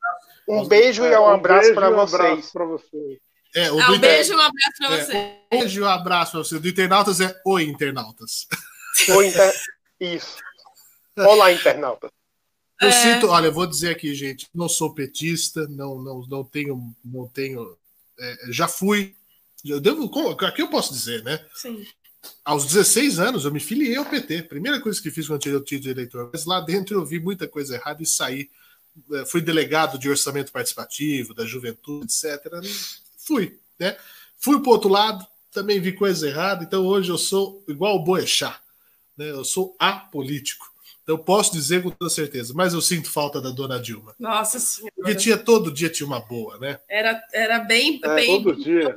um 0.47 0.67
beijo 0.67 1.03
e 1.05 1.17
um 1.17 1.27
abraço 1.27 1.69
e 1.69 1.71
um 1.71 1.75
vocês. 1.95 2.13
abraço 2.13 2.53
pra 2.53 2.65
vocês. 2.65 3.17
É, 3.55 3.71
o 3.71 3.79
Ah, 3.81 3.91
um 3.91 3.97
beijo 3.99 4.33
e 4.33 4.35
um 4.35 4.39
abraço 4.41 4.77
pra 4.77 4.87
É, 4.95 5.03
você. 5.03 5.17
um 5.17 5.59
beijo 5.59 5.79
e 5.79 5.83
um 5.83 5.87
abraço 5.89 6.31
pra 6.33 6.39
você. 6.41 6.59
Do 6.59 6.67
internautas 6.67 7.19
é 7.21 7.33
Oi, 7.45 7.63
internautas. 7.63 8.45
Ou 9.09 9.23
inter... 9.23 9.53
Isso. 9.99 10.37
Olá, 11.17 11.51
internauta. 11.51 12.11
Eu 12.81 12.89
É. 12.89 12.91
sinto, 12.91 13.27
olha, 13.27 13.47
eu 13.47 13.53
vou 13.53 13.65
dizer 13.65 13.89
aqui, 13.91 14.13
gente, 14.13 14.47
não 14.53 14.67
sou 14.67 14.93
petista, 14.93 15.65
não, 15.67 16.01
não, 16.01 16.21
não 16.27 16.43
tenho, 16.43 16.93
não 17.03 17.27
tenho, 17.27 17.77
é, 18.19 18.37
já 18.49 18.67
fui, 18.67 19.15
eu 19.63 19.79
devo, 19.79 20.11
aqui 20.45 20.61
eu 20.61 20.69
posso 20.69 20.91
dizer, 20.93 21.23
né? 21.23 21.43
Sim. 21.55 21.85
Aos 22.43 22.65
16 22.65 23.19
anos 23.19 23.45
eu 23.45 23.51
me 23.51 23.59
filiei 23.59 23.95
ao 23.95 24.05
PT, 24.05 24.43
primeira 24.43 24.81
coisa 24.81 25.01
que 25.01 25.11
fiz 25.11 25.27
quando 25.27 25.41
tirei 25.41 25.57
o 25.57 25.63
título 25.63 25.83
de 25.83 25.89
eleitor, 25.91 26.29
mas 26.33 26.43
lá 26.45 26.59
dentro 26.59 26.97
eu 26.97 27.05
vi 27.05 27.19
muita 27.19 27.47
coisa 27.47 27.75
errada 27.75 28.03
e 28.03 28.05
saí, 28.05 28.49
É, 29.11 29.25
fui 29.25 29.41
delegado 29.41 29.99
de 29.99 30.09
orçamento 30.09 30.51
participativo, 30.53 31.33
da 31.33 31.45
juventude, 31.45 32.05
etc. 32.05 32.41
Fui, 33.17 33.59
né? 33.77 33.97
Fui 34.37 34.59
pro 34.61 34.71
outro 34.71 34.89
lado, 34.89 35.25
também 35.51 35.79
vi 35.81 35.91
coisa 35.93 36.27
errada, 36.27 36.63
então 36.63 36.85
hoje 36.85 37.09
eu 37.09 37.17
sou 37.17 37.61
igual 37.67 37.95
o 37.97 38.03
Boechat, 38.03 38.57
né? 39.17 39.29
Eu 39.31 39.43
sou 39.43 39.75
apolítico. 39.79 40.75
Então 41.05 41.15
eu 41.15 41.19
posso 41.19 41.53
dizer 41.53 41.83
com 41.83 41.91
toda 41.91 42.09
certeza, 42.09 42.51
mas 42.55 42.73
eu 42.73 42.81
sinto 42.81 43.11
falta 43.11 43.39
da 43.39 43.51
dona 43.51 43.79
Dilma. 43.79 44.15
Nossa 44.17 44.57
senhora. 44.57 44.91
Porque 44.95 45.13
tinha 45.13 45.37
todo 45.37 45.71
dia 45.71 45.87
tinha 45.87 46.07
uma 46.07 46.19
boa, 46.19 46.57
né? 46.57 46.79
Era, 46.89 47.23
era 47.31 47.59
bem, 47.59 48.01
É, 48.03 48.15
bem 48.15 48.43
todo 48.43 48.55
dia. 48.55 48.95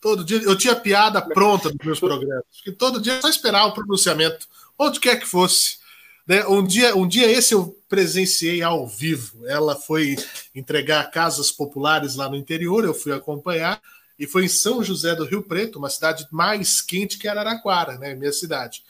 Todo 0.00 0.24
dia 0.24 0.38
eu 0.38 0.56
tinha 0.56 0.74
piada 0.74 1.20
pronta 1.20 1.68
nos 1.68 1.84
meus 1.84 2.00
programas. 2.00 2.44
Porque 2.56 2.72
todo 2.72 3.00
dia 3.00 3.14
é 3.14 3.20
só 3.20 3.28
esperar 3.28 3.66
o 3.66 3.74
pronunciamento, 3.74 4.48
onde 4.78 4.98
quer 4.98 5.20
que 5.20 5.26
fosse. 5.26 5.78
Né? 6.26 6.46
Um, 6.46 6.66
dia, 6.66 6.96
um 6.96 7.06
dia 7.06 7.30
esse 7.30 7.52
eu 7.52 7.76
presenciei 7.86 8.62
ao 8.62 8.86
vivo. 8.86 9.46
Ela 9.46 9.76
foi 9.76 10.16
entregar 10.54 11.10
casas 11.10 11.52
populares 11.52 12.14
lá 12.16 12.30
no 12.30 12.36
interior, 12.36 12.82
eu 12.82 12.94
fui 12.94 13.12
acompanhar, 13.12 13.82
e 14.18 14.26
foi 14.26 14.46
em 14.46 14.48
São 14.48 14.82
José 14.82 15.14
do 15.14 15.24
Rio 15.24 15.42
Preto, 15.42 15.78
uma 15.78 15.90
cidade 15.90 16.26
mais 16.30 16.80
quente 16.80 17.18
que 17.18 17.28
Araraquara, 17.28 17.98
né? 17.98 18.14
Minha 18.14 18.32
cidade. 18.32 18.82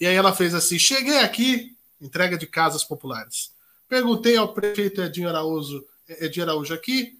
E 0.00 0.06
aí 0.06 0.14
ela 0.14 0.34
fez 0.34 0.54
assim: 0.54 0.78
cheguei 0.78 1.18
aqui, 1.18 1.76
entrega 2.00 2.36
de 2.36 2.46
casas 2.46 2.84
populares. 2.84 3.52
Perguntei 3.88 4.36
ao 4.36 4.52
prefeito 4.52 5.00
Edinho 5.02 5.28
Araújo, 5.28 5.84
Edinho 6.08 6.44
Araújo 6.44 6.74
aqui, 6.74 7.18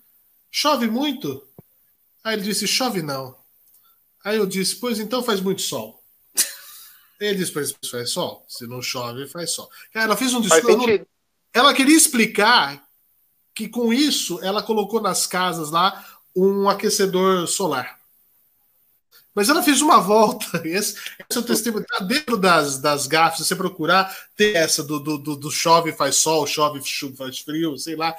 chove 0.50 0.86
muito? 0.88 1.46
Aí 2.22 2.34
ele 2.34 2.42
disse: 2.42 2.66
chove 2.66 3.02
não. 3.02 3.36
Aí 4.24 4.36
eu 4.36 4.46
disse: 4.46 4.76
pois 4.76 4.98
então 4.98 5.22
faz 5.22 5.40
muito 5.40 5.62
sol. 5.62 6.02
Ele 7.20 7.38
disse: 7.38 7.52
pois 7.52 7.74
faz 7.90 8.10
sol. 8.10 8.44
Se 8.48 8.66
não 8.66 8.82
chove, 8.82 9.26
faz 9.28 9.52
sol. 9.52 9.70
Cara, 9.92 10.06
ela 10.06 10.16
fez 10.16 10.34
um 10.34 10.40
discurso. 10.40 11.06
Ela 11.52 11.74
queria 11.74 11.96
explicar 11.96 12.86
que 13.54 13.68
com 13.68 13.92
isso 13.92 14.38
ela 14.42 14.62
colocou 14.62 15.00
nas 15.00 15.26
casas 15.26 15.70
lá 15.70 16.06
um 16.36 16.68
aquecedor 16.68 17.46
solar. 17.48 17.97
Mas 19.38 19.48
ela 19.48 19.62
fez 19.62 19.80
uma 19.80 20.00
volta. 20.00 20.60
Esse, 20.66 20.94
esse 21.30 21.38
é 21.38 21.38
o 21.38 21.42
testemunho. 21.44 21.86
Tá 21.86 22.04
dentro 22.04 22.36
das, 22.36 22.78
das 22.78 23.06
gafas, 23.06 23.38
se 23.38 23.44
você 23.44 23.54
procurar, 23.54 24.12
tem 24.36 24.56
essa 24.56 24.82
do, 24.82 24.98
do, 24.98 25.16
do- 25.16 25.36
do 25.36 25.50
chove 25.50 25.92
faz 25.92 26.16
sol, 26.16 26.44
chove 26.46 26.80
faz 27.16 27.38
frio, 27.38 27.78
sei 27.78 27.94
lá. 27.94 28.14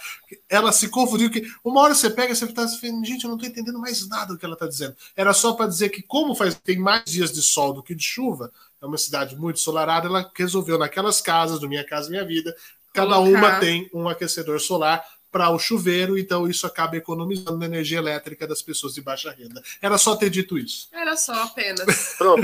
Ela 0.48 0.72
se 0.72 0.88
confundiu. 0.88 1.30
que 1.30 1.44
Uma 1.64 1.82
hora 1.82 1.94
você 1.94 2.10
pega 2.10 2.32
e 2.32 2.36
você 2.36 2.46
está 2.46 2.64
assim, 2.64 3.04
gente, 3.04 3.24
eu 3.26 3.30
não 3.30 3.36
estou 3.38 3.50
entendendo 3.50 3.80
mais 3.80 4.08
nada 4.08 4.34
do 4.34 4.40
que 4.40 4.46
ela 4.46 4.54
está 4.54 4.66
dizendo. 4.68 4.96
Era 5.16 5.34
só 5.34 5.54
para 5.54 5.68
dizer 5.68 5.90
que, 5.90 6.02
como 6.02 6.34
faz, 6.36 6.56
tem 6.56 6.78
mais 6.80 7.04
dias 7.06 7.32
de 7.34 7.42
sol 7.42 7.74
do 7.74 7.84
que 7.84 7.94
de 7.94 8.04
chuva, 8.04 8.52
é 8.82 8.86
uma 8.86 8.98
cidade 8.98 9.36
muito 9.36 9.60
solarada, 9.60 10.08
ela 10.08 10.32
resolveu 10.36 10.78
naquelas 10.78 11.20
casas, 11.22 11.60
do 11.60 11.68
Minha 11.68 11.86
Casa 11.86 12.10
Minha 12.10 12.26
Vida, 12.26 12.56
cada 12.94 13.20
uma 13.20 13.60
tem 13.60 13.90
um 13.94 14.08
aquecedor 14.08 14.60
solar 14.60 15.04
para 15.32 15.50
o 15.52 15.60
chuveiro, 15.60 16.18
então 16.18 16.48
isso 16.48 16.66
acaba 16.66 16.98
economizando 16.98 17.58
na 17.58 17.66
energia 17.66 18.00
elétrica 18.00 18.48
das 18.48 18.62
pessoas 18.62 18.94
de 18.94 19.02
baixa 19.02 19.32
renda. 19.32 19.62
Era 19.82 19.98
só 19.98 20.16
ter 20.16 20.30
dito 20.30 20.58
isso. 20.58 20.88
Era 20.92 21.16
só 21.16 21.44
apenas. 21.44 22.16
Pronto. 22.18 22.42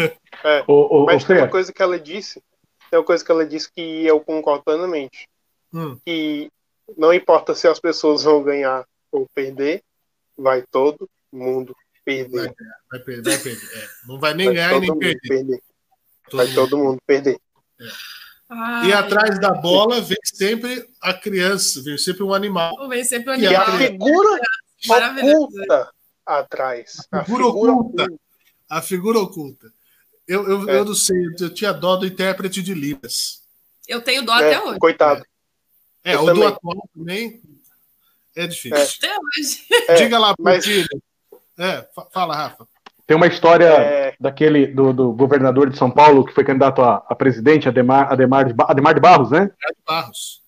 Ô, 0.67 1.03
ô, 1.03 1.05
Mas 1.05 1.23
tem 1.23 1.37
uma 1.37 1.47
coisa 1.47 1.73
que 1.73 1.81
ela 1.81 1.99
disse, 1.99 2.41
tem 2.89 2.99
uma 2.99 3.05
coisa 3.05 3.23
que 3.25 3.31
ela 3.31 3.45
disse 3.45 3.71
que 3.71 4.05
eu 4.05 4.19
concordo 4.19 4.63
plenamente. 4.63 5.27
Hum. 5.73 5.97
Que 6.05 6.49
não 6.97 7.13
importa 7.13 7.55
se 7.55 7.67
as 7.67 7.79
pessoas 7.79 8.23
vão 8.23 8.43
ganhar 8.43 8.85
ou 9.11 9.27
perder, 9.33 9.81
vai 10.37 10.61
todo 10.61 11.09
mundo 11.31 11.75
perder. 12.03 12.53
Vai 12.91 12.99
perder, 12.99 13.31
vai 13.31 13.39
perder. 13.39 13.77
É, 13.77 13.87
não 14.07 14.19
vai 14.19 14.33
nem 14.33 14.45
Vai 14.47 14.55
ganhar 14.55 14.75
e 14.75 14.79
nem 14.81 14.99
perder. 14.99 15.19
perder. 15.27 15.63
Todo 16.29 16.37
Vai 16.37 16.45
mundo. 16.47 16.55
todo 16.55 16.77
mundo 16.77 16.97
perder. 17.05 17.39
Ai, 18.49 18.89
E 18.89 18.93
atrás 18.93 19.39
da 19.39 19.51
bola 19.51 20.01
vem 20.01 20.17
sempre 20.23 20.87
a 21.01 21.13
criança, 21.13 21.81
vem 21.81 21.97
sempre 21.97 22.23
um 22.23 22.33
animal. 22.33 22.87
Vem 22.87 23.03
sempre 23.03 23.31
um 23.31 23.35
E 23.35 23.41
E 23.43 23.47
a 23.55 23.61
animal. 23.63 23.77
figura 23.77 24.39
oculta 25.23 25.91
atrás. 26.25 26.97
A 27.11 27.23
Figura 27.23 27.43
figura 27.45 27.71
oculta. 27.71 28.03
oculta. 28.03 28.19
A 28.69 28.81
figura 28.81 29.19
oculta. 29.19 29.73
Eu, 30.27 30.47
eu, 30.49 30.69
É. 30.69 30.77
eu 30.79 30.85
não 30.85 30.95
sei, 30.95 31.15
eu 31.39 31.53
tinha 31.53 31.71
dó 31.71 31.95
do 31.95 32.05
intérprete 32.05 32.61
de 32.63 32.73
Libras. 32.73 33.41
Eu 33.87 34.01
tenho 34.01 34.23
dó 34.23 34.35
É, 34.39 34.55
até 34.55 34.63
hoje. 34.67 34.79
coitado. 34.79 35.23
É, 36.03 36.15
Eu 36.15 36.21
o 36.21 36.25
também. 36.25 36.41
do 36.41 36.47
atual 36.47 36.89
também 36.95 37.41
é 38.35 38.47
difícil. 38.47 38.75
Até 39.07 39.15
hoje. 39.19 39.65
É, 39.87 39.95
Diga 39.95 40.17
lá, 40.19 40.33
mas-. 40.39 40.65
É, 41.57 41.81
fa- 41.95 42.07
fala, 42.11 42.35
Rafa. 42.35 42.67
Tem 43.07 43.15
uma 43.15 43.27
história 43.27 43.67
É, 43.67 44.13
daquele 44.19 44.67
do, 44.67 44.91
do 44.93 45.13
governador 45.13 45.69
de 45.69 45.77
São 45.77 45.91
Paulo 45.91 46.25
que 46.25 46.33
foi 46.33 46.43
candidato 46.43 46.81
a, 46.81 47.03
a 47.07 47.15
presidente, 47.15 47.67
Ademar, 47.67 48.11
Ademar, 48.11 48.45
de, 48.45 48.53
Ba- 48.53 48.67
Ademar 48.69 48.93
de 48.93 48.99
Barros, 48.99 49.31
né? 49.31 49.41
Ricardo 49.41 49.77
Barros. 49.87 50.41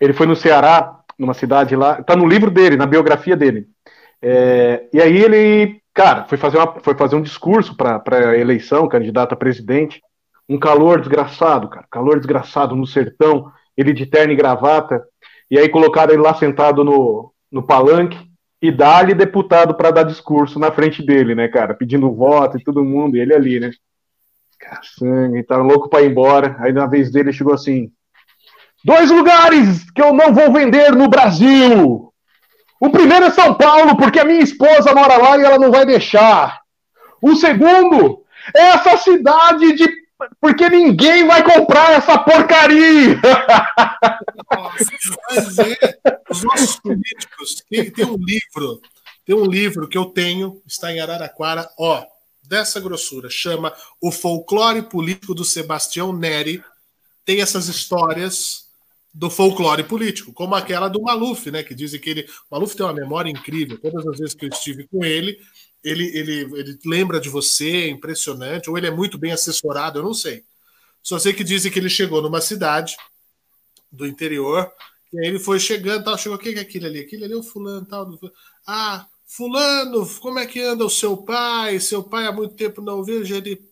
Ele 0.00 0.12
foi 0.12 0.26
no 0.26 0.36
Ceará, 0.36 1.00
numa 1.18 1.34
cidade 1.34 1.74
lá, 1.76 2.02
tá 2.02 2.14
no 2.14 2.26
livro 2.26 2.50
dele, 2.50 2.76
na 2.76 2.86
biografia 2.86 3.36
dele. 3.36 3.66
É, 4.22 4.86
e 4.92 5.00
aí 5.00 5.16
ele, 5.16 5.80
cara, 5.92 6.24
foi 6.24 6.38
fazer, 6.38 6.58
uma, 6.58 6.80
foi 6.80 6.94
fazer 6.94 7.16
um 7.16 7.22
discurso 7.22 7.76
para 7.76 8.02
a 8.10 8.38
eleição, 8.38 8.88
candidato 8.88 9.32
a 9.32 9.36
presidente. 9.36 10.00
Um 10.48 10.58
calor 10.58 11.00
desgraçado, 11.00 11.68
cara, 11.68 11.86
calor 11.90 12.16
desgraçado 12.18 12.74
no 12.74 12.86
sertão, 12.86 13.52
ele 13.76 13.92
de 13.92 14.06
terno 14.06 14.32
e 14.32 14.36
gravata. 14.36 15.04
E 15.50 15.58
aí 15.58 15.68
colocaram 15.68 16.12
ele 16.12 16.22
lá 16.22 16.34
sentado 16.34 16.82
no, 16.84 17.32
no 17.50 17.62
palanque 17.62 18.27
e 18.60 18.70
dá-lhe 18.70 19.14
deputado 19.14 19.74
para 19.74 19.90
dar 19.90 20.02
discurso 20.02 20.58
na 20.58 20.72
frente 20.72 21.04
dele, 21.04 21.34
né, 21.34 21.48
cara, 21.48 21.74
pedindo 21.74 22.12
voto 22.12 22.56
e 22.58 22.64
todo 22.64 22.84
mundo, 22.84 23.16
e 23.16 23.20
ele 23.20 23.34
ali, 23.34 23.60
né? 23.60 23.70
Caçanga, 24.58 25.42
tá 25.44 25.56
louco 25.56 25.88
para 25.88 26.02
ir 26.02 26.10
embora. 26.10 26.56
Aí 26.58 26.72
na 26.72 26.86
vez 26.86 27.12
dele 27.12 27.32
chegou 27.32 27.54
assim: 27.54 27.92
Dois 28.84 29.10
lugares 29.10 29.90
que 29.90 30.02
eu 30.02 30.12
não 30.12 30.34
vou 30.34 30.52
vender 30.52 30.92
no 30.92 31.08
Brasil. 31.08 32.12
O 32.80 32.90
primeiro 32.90 33.26
é 33.26 33.30
São 33.30 33.54
Paulo, 33.54 33.96
porque 33.96 34.20
a 34.20 34.24
minha 34.24 34.40
esposa 34.40 34.94
mora 34.94 35.16
lá 35.16 35.36
e 35.36 35.42
ela 35.42 35.58
não 35.58 35.70
vai 35.70 35.84
deixar. 35.84 36.60
O 37.20 37.34
segundo 37.34 38.22
é 38.54 38.62
essa 38.70 38.96
cidade 38.98 39.74
de. 39.74 40.07
Porque 40.40 40.68
ninguém 40.68 41.26
vai 41.26 41.42
comprar 41.42 41.92
essa 41.92 42.18
porcaria. 42.18 43.20
Mas 45.30 45.58
é, 45.58 45.98
os 46.28 46.42
nossos 46.42 46.76
políticos 46.80 47.62
tem, 47.70 47.90
tem 47.90 48.04
um 48.04 48.16
livro, 48.16 48.80
tem 49.24 49.36
um 49.36 49.46
livro 49.46 49.88
que 49.88 49.96
eu 49.96 50.06
tenho, 50.06 50.60
está 50.66 50.92
em 50.92 51.00
Araraquara, 51.00 51.68
ó, 51.78 52.04
dessa 52.42 52.80
grossura, 52.80 53.28
chama 53.30 53.72
O 54.00 54.10
Folclore 54.10 54.82
Político 54.82 55.34
do 55.34 55.44
Sebastião 55.44 56.12
Neri. 56.12 56.64
Tem 57.24 57.40
essas 57.40 57.68
histórias 57.68 58.68
do 59.12 59.28
folclore 59.28 59.82
político, 59.82 60.32
como 60.32 60.54
aquela 60.54 60.88
do 60.88 61.02
Maluf, 61.02 61.50
né? 61.50 61.62
Que 61.62 61.74
dizem 61.74 62.00
que 62.00 62.08
ele. 62.08 62.26
Maluf 62.50 62.76
tem 62.76 62.86
uma 62.86 62.92
memória 62.92 63.30
incrível. 63.30 63.78
Todas 63.78 64.06
as 64.06 64.18
vezes 64.18 64.34
que 64.34 64.44
eu 64.44 64.48
estive 64.48 64.86
com 64.86 65.04
ele, 65.04 65.38
ele, 65.82 66.04
ele, 66.16 66.40
ele 66.58 66.78
lembra 66.84 67.20
de 67.20 67.28
você, 67.28 67.70
é 67.70 67.88
impressionante, 67.88 68.68
ou 68.68 68.76
ele 68.76 68.86
é 68.86 68.90
muito 68.90 69.18
bem 69.18 69.32
assessorado, 69.32 69.98
eu 69.98 70.02
não 70.02 70.14
sei. 70.14 70.44
Só 71.02 71.18
sei 71.18 71.32
que 71.32 71.44
dizem 71.44 71.70
que 71.70 71.78
ele 71.78 71.88
chegou 71.88 72.20
numa 72.20 72.40
cidade 72.40 72.96
do 73.90 74.06
interior, 74.06 74.70
e 75.12 75.20
aí 75.20 75.26
ele 75.26 75.38
foi 75.38 75.58
chegando, 75.58 76.04
tal, 76.04 76.18
chegou, 76.18 76.36
o 76.36 76.40
que 76.40 76.50
é 76.50 76.60
aquilo 76.60 76.86
ali? 76.86 77.00
Aquilo 77.00 77.24
ali 77.24 77.32
é 77.32 77.36
o 77.36 77.42
fulano, 77.42 77.86
tal. 77.86 78.18
Ah, 78.66 79.06
fulano, 79.26 80.06
como 80.20 80.38
é 80.38 80.46
que 80.46 80.60
anda 80.60 80.84
o 80.84 80.90
seu 80.90 81.16
pai? 81.16 81.80
Seu 81.80 82.02
pai 82.02 82.26
há 82.26 82.32
muito 82.32 82.54
tempo 82.54 82.82
não 82.82 83.02
vejo, 83.02 83.34
ele, 83.34 83.62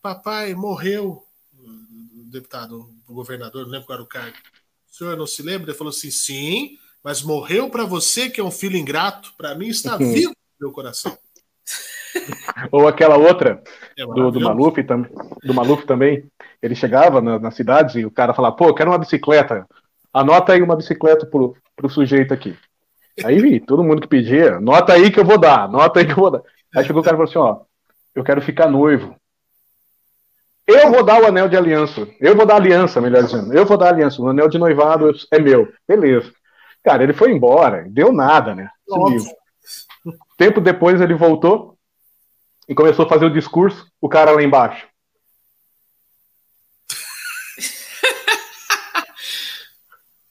papai, 0.00 0.54
morreu. 0.54 1.24
Deputado, 2.28 2.88
o 3.08 3.14
governador, 3.14 3.64
não 3.64 3.70
lembro 3.70 3.86
qual 3.86 3.96
era 3.96 4.04
o 4.04 4.08
cargo. 4.08 4.36
O 4.90 4.94
senhor 4.94 5.16
não 5.16 5.26
se 5.26 5.42
lembra? 5.42 5.70
Ele 5.70 5.78
falou 5.78 5.90
assim, 5.90 6.10
sim, 6.10 6.78
mas 7.02 7.22
morreu 7.22 7.70
para 7.70 7.84
você, 7.84 8.28
que 8.28 8.40
é 8.40 8.44
um 8.44 8.50
filho 8.50 8.76
ingrato, 8.76 9.32
para 9.36 9.54
mim 9.54 9.68
está 9.68 9.96
vivo 9.96 10.30
no 10.30 10.66
meu 10.66 10.72
coração. 10.72 11.16
Ou 12.70 12.88
aquela 12.88 13.16
outra 13.16 13.62
É 13.96 14.04
do, 14.04 14.30
do. 14.30 14.40
Maluf, 14.40 14.82
tam, 14.84 15.06
do 15.42 15.54
Maluf 15.54 15.84
também. 15.86 16.24
Ele 16.62 16.74
chegava 16.74 17.20
na, 17.20 17.38
nas 17.38 17.54
cidades 17.54 17.94
e 17.96 18.04
o 18.04 18.10
cara 18.10 18.34
falava, 18.34 18.56
pô, 18.56 18.72
quero 18.74 18.90
uma 18.90 18.98
bicicleta. 18.98 19.66
anota 20.12 20.52
aí 20.52 20.62
uma 20.62 20.76
bicicleta 20.76 21.26
pro, 21.26 21.56
pro 21.74 21.90
sujeito 21.90 22.32
aqui. 22.32 22.56
Aí 23.24 23.60
todo 23.64 23.84
mundo 23.84 24.00
que 24.00 24.08
pedia, 24.08 24.56
anota 24.56 24.92
aí 24.92 25.10
que 25.10 25.20
eu 25.20 25.24
vou 25.24 25.38
dar, 25.38 25.64
anota 25.64 26.00
aí 26.00 26.06
que 26.06 26.12
eu 26.12 26.16
vou 26.16 26.30
dar. 26.30 26.42
Aí 26.74 26.84
chegou 26.84 27.00
o 27.00 27.04
cara 27.04 27.16
e 27.16 27.18
falou 27.18 27.30
assim, 27.30 27.38
ó, 27.38 27.64
eu 28.14 28.24
quero 28.24 28.40
ficar 28.40 28.68
noivo. 28.68 29.14
Eu 30.66 30.90
vou 30.90 31.04
dar 31.04 31.22
o 31.22 31.26
anel 31.26 31.48
de 31.48 31.56
aliança. 31.56 32.08
Eu 32.20 32.34
vou 32.34 32.44
dar 32.44 32.56
aliança, 32.56 33.00
melhor 33.00 33.22
dizendo. 33.22 33.54
Eu 33.54 33.64
vou 33.64 33.76
dar 33.76 33.90
aliança. 33.90 34.20
O 34.20 34.28
anel 34.28 34.48
de 34.48 34.58
noivado 34.58 35.12
é 35.30 35.38
meu. 35.38 35.72
Beleza. 35.86 36.32
Cara, 36.82 37.04
ele 37.04 37.12
foi 37.12 37.30
embora. 37.30 37.86
Deu 37.88 38.12
nada, 38.12 38.52
né? 38.52 38.68
Sumiu. 38.88 39.22
Tempo 40.36 40.60
depois 40.60 41.00
ele 41.00 41.14
voltou 41.14 41.78
e 42.68 42.74
começou 42.74 43.06
a 43.06 43.08
fazer 43.08 43.24
o 43.24 43.32
discurso. 43.32 43.90
O 44.00 44.08
cara 44.08 44.32
lá 44.32 44.42
embaixo. 44.42 44.86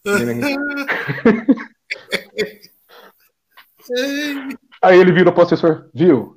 Aí 4.82 5.00
ele 5.00 5.12
virou 5.12 5.34
pro 5.34 5.44
assessor, 5.44 5.90
viu? 5.94 6.36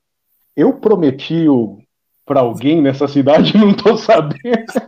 Eu 0.57 0.75
prometi 0.75 1.49
o 1.49 1.79
para 2.25 2.41
alguém 2.41 2.83
nessa 2.83 3.09
cidade 3.09 3.57
não 3.57 3.73
tô 3.75 3.97
sabendo. 3.97 4.39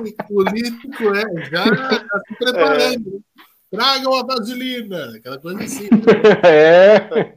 o 0.00 0.26
político 0.26 1.14
é, 1.14 1.44
já 1.44 1.64
está 1.66 2.20
se 2.26 2.34
preparando. 2.38 3.22
Tragam 3.70 4.14
a 4.14 4.24
vaselina, 4.24 5.16
aquela 5.16 5.38
coisa 5.38 5.62
assim. 5.62 5.88
É, 6.44 7.36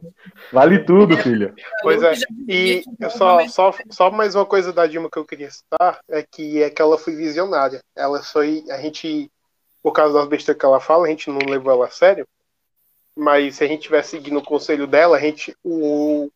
vale 0.52 0.84
tudo, 0.84 1.16
filha. 1.16 1.54
Pois 1.80 2.02
é, 2.02 2.14
e 2.48 2.82
só, 3.16 3.46
só, 3.48 3.74
só 3.88 4.10
mais 4.10 4.34
uma 4.34 4.44
coisa 4.44 4.72
da 4.72 4.86
Dilma 4.86 5.08
que 5.08 5.18
eu 5.18 5.24
queria 5.24 5.50
citar 5.50 6.00
é 6.08 6.22
que 6.22 6.60
é 6.60 6.70
que 6.70 6.82
ela 6.82 6.98
foi 6.98 7.14
visionária. 7.14 7.80
Ela 7.94 8.20
foi, 8.20 8.64
a 8.68 8.78
gente, 8.78 9.30
por 9.80 9.92
causa 9.92 10.18
das 10.18 10.28
besteiras 10.28 10.58
que 10.58 10.66
ela 10.66 10.80
fala, 10.80 11.06
a 11.06 11.10
gente 11.10 11.30
não 11.30 11.38
levou 11.48 11.72
ela 11.72 11.86
a 11.86 11.90
sério. 11.90 12.26
Mas 13.16 13.56
se 13.56 13.64
a 13.64 13.68
gente 13.68 13.82
tivesse 13.82 14.10
seguindo 14.10 14.38
o 14.38 14.44
conselho 14.44 14.88
dela, 14.88 15.16
a 15.16 15.20
gente, 15.20 15.56
o, 15.62 16.28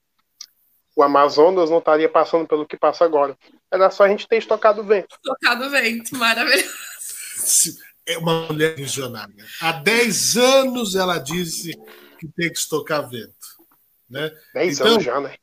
o 0.94 1.02
Amazonas 1.02 1.70
não 1.70 1.78
estaria 1.78 2.09
passando 2.09 2.47
pelo 2.47 2.67
que 2.67 2.77
passa 2.77 3.05
agora. 3.05 3.36
Era 3.68 3.91
só 3.91 4.05
a 4.05 4.09
gente 4.09 4.28
ter 4.28 4.36
estocado 4.36 4.85
vento. 4.85 5.17
Estocado 5.17 5.68
vento, 5.70 6.17
maravilhoso. 6.17 7.78
É 8.09 8.17
uma 8.17 8.47
mulher 8.47 8.75
visionária. 8.75 9.45
Há 9.61 9.73
10 9.73 10.37
anos 10.39 10.97
ela 10.97 11.19
disse 11.19 11.73
que 12.19 12.27
tem 12.27 12.51
que 12.51 12.59
estocar 12.59 13.09
vento. 13.09 13.35
Né? 14.09 14.33
10 14.55 14.81
então, 14.81 14.93
anos 14.93 15.05
já, 15.05 15.20
né? 15.20 15.37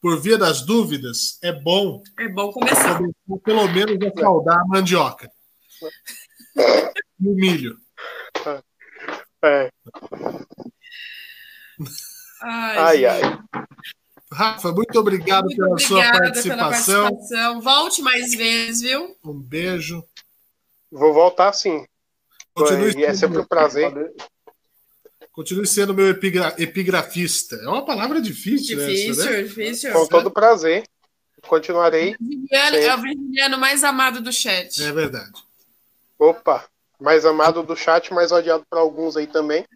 Por 0.00 0.20
via 0.20 0.38
das 0.38 0.62
dúvidas, 0.62 1.38
é 1.42 1.52
bom. 1.52 2.00
É 2.18 2.28
bom 2.28 2.52
começar. 2.52 3.00
Pelo 3.44 3.68
menos 3.68 3.98
a 4.06 4.20
saudar 4.20 4.60
a 4.60 4.66
mandioca. 4.66 5.28
e 6.56 7.28
o 7.28 7.34
milho. 7.34 7.76
É. 9.44 9.70
Ai, 12.40 13.04
ai. 13.04 13.22
ai. 13.22 13.42
Rafa, 14.32 14.72
muito 14.72 14.98
obrigado 14.98 15.44
muito 15.44 15.56
pela 15.56 15.78
sua 15.78 16.02
participação. 16.10 17.08
Pela 17.08 17.10
participação. 17.10 17.60
Volte 17.60 18.00
mais 18.00 18.32
vezes, 18.32 18.80
viu? 18.80 19.16
Um 19.24 19.38
beijo. 19.38 20.04
Vou 20.90 21.12
voltar 21.12 21.52
sim. 21.52 21.84
Continue 22.54 22.92
Foi, 22.92 23.02
é 23.04 23.14
sempre 23.14 23.38
um 23.38 23.44
prazer. 23.44 24.12
Continue 25.32 25.66
sendo 25.66 25.94
meu 25.94 26.10
epigra 26.10 26.54
epigrafista. 26.58 27.56
É 27.56 27.68
uma 27.68 27.84
palavra 27.84 28.20
difícil, 28.20 28.78
difícil, 28.78 29.12
essa, 29.12 29.30
né? 29.30 29.42
difícil. 29.42 29.92
Com 29.92 30.06
todo 30.06 30.30
prazer. 30.30 30.84
Continuarei. 31.46 32.14
É 32.50 32.94
o 32.94 33.00
virginiano 33.00 33.58
mais 33.58 33.82
amado 33.82 34.20
do 34.20 34.32
chat. 34.32 34.82
É 34.82 34.92
verdade. 34.92 35.32
Opa, 36.18 36.64
mais 37.00 37.24
amado 37.24 37.62
do 37.62 37.74
chat, 37.74 38.12
mais 38.12 38.30
odiado 38.30 38.64
para 38.68 38.80
alguns 38.80 39.16
aí 39.16 39.26
também. 39.26 39.66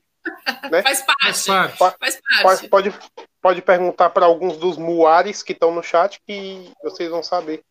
Né? 0.70 0.82
Faz 0.82 1.02
parte. 1.02 1.22
Faz 1.22 1.46
parte. 1.76 1.98
Faz 1.98 2.20
parte. 2.42 2.68
Pode, 2.68 2.94
pode 3.40 3.62
perguntar 3.62 4.10
para 4.10 4.26
alguns 4.26 4.56
dos 4.58 4.76
muares 4.76 5.42
que 5.42 5.52
estão 5.52 5.74
no 5.74 5.82
chat 5.82 6.20
que 6.26 6.70
vocês 6.82 7.10
vão 7.10 7.22
saber. 7.22 7.62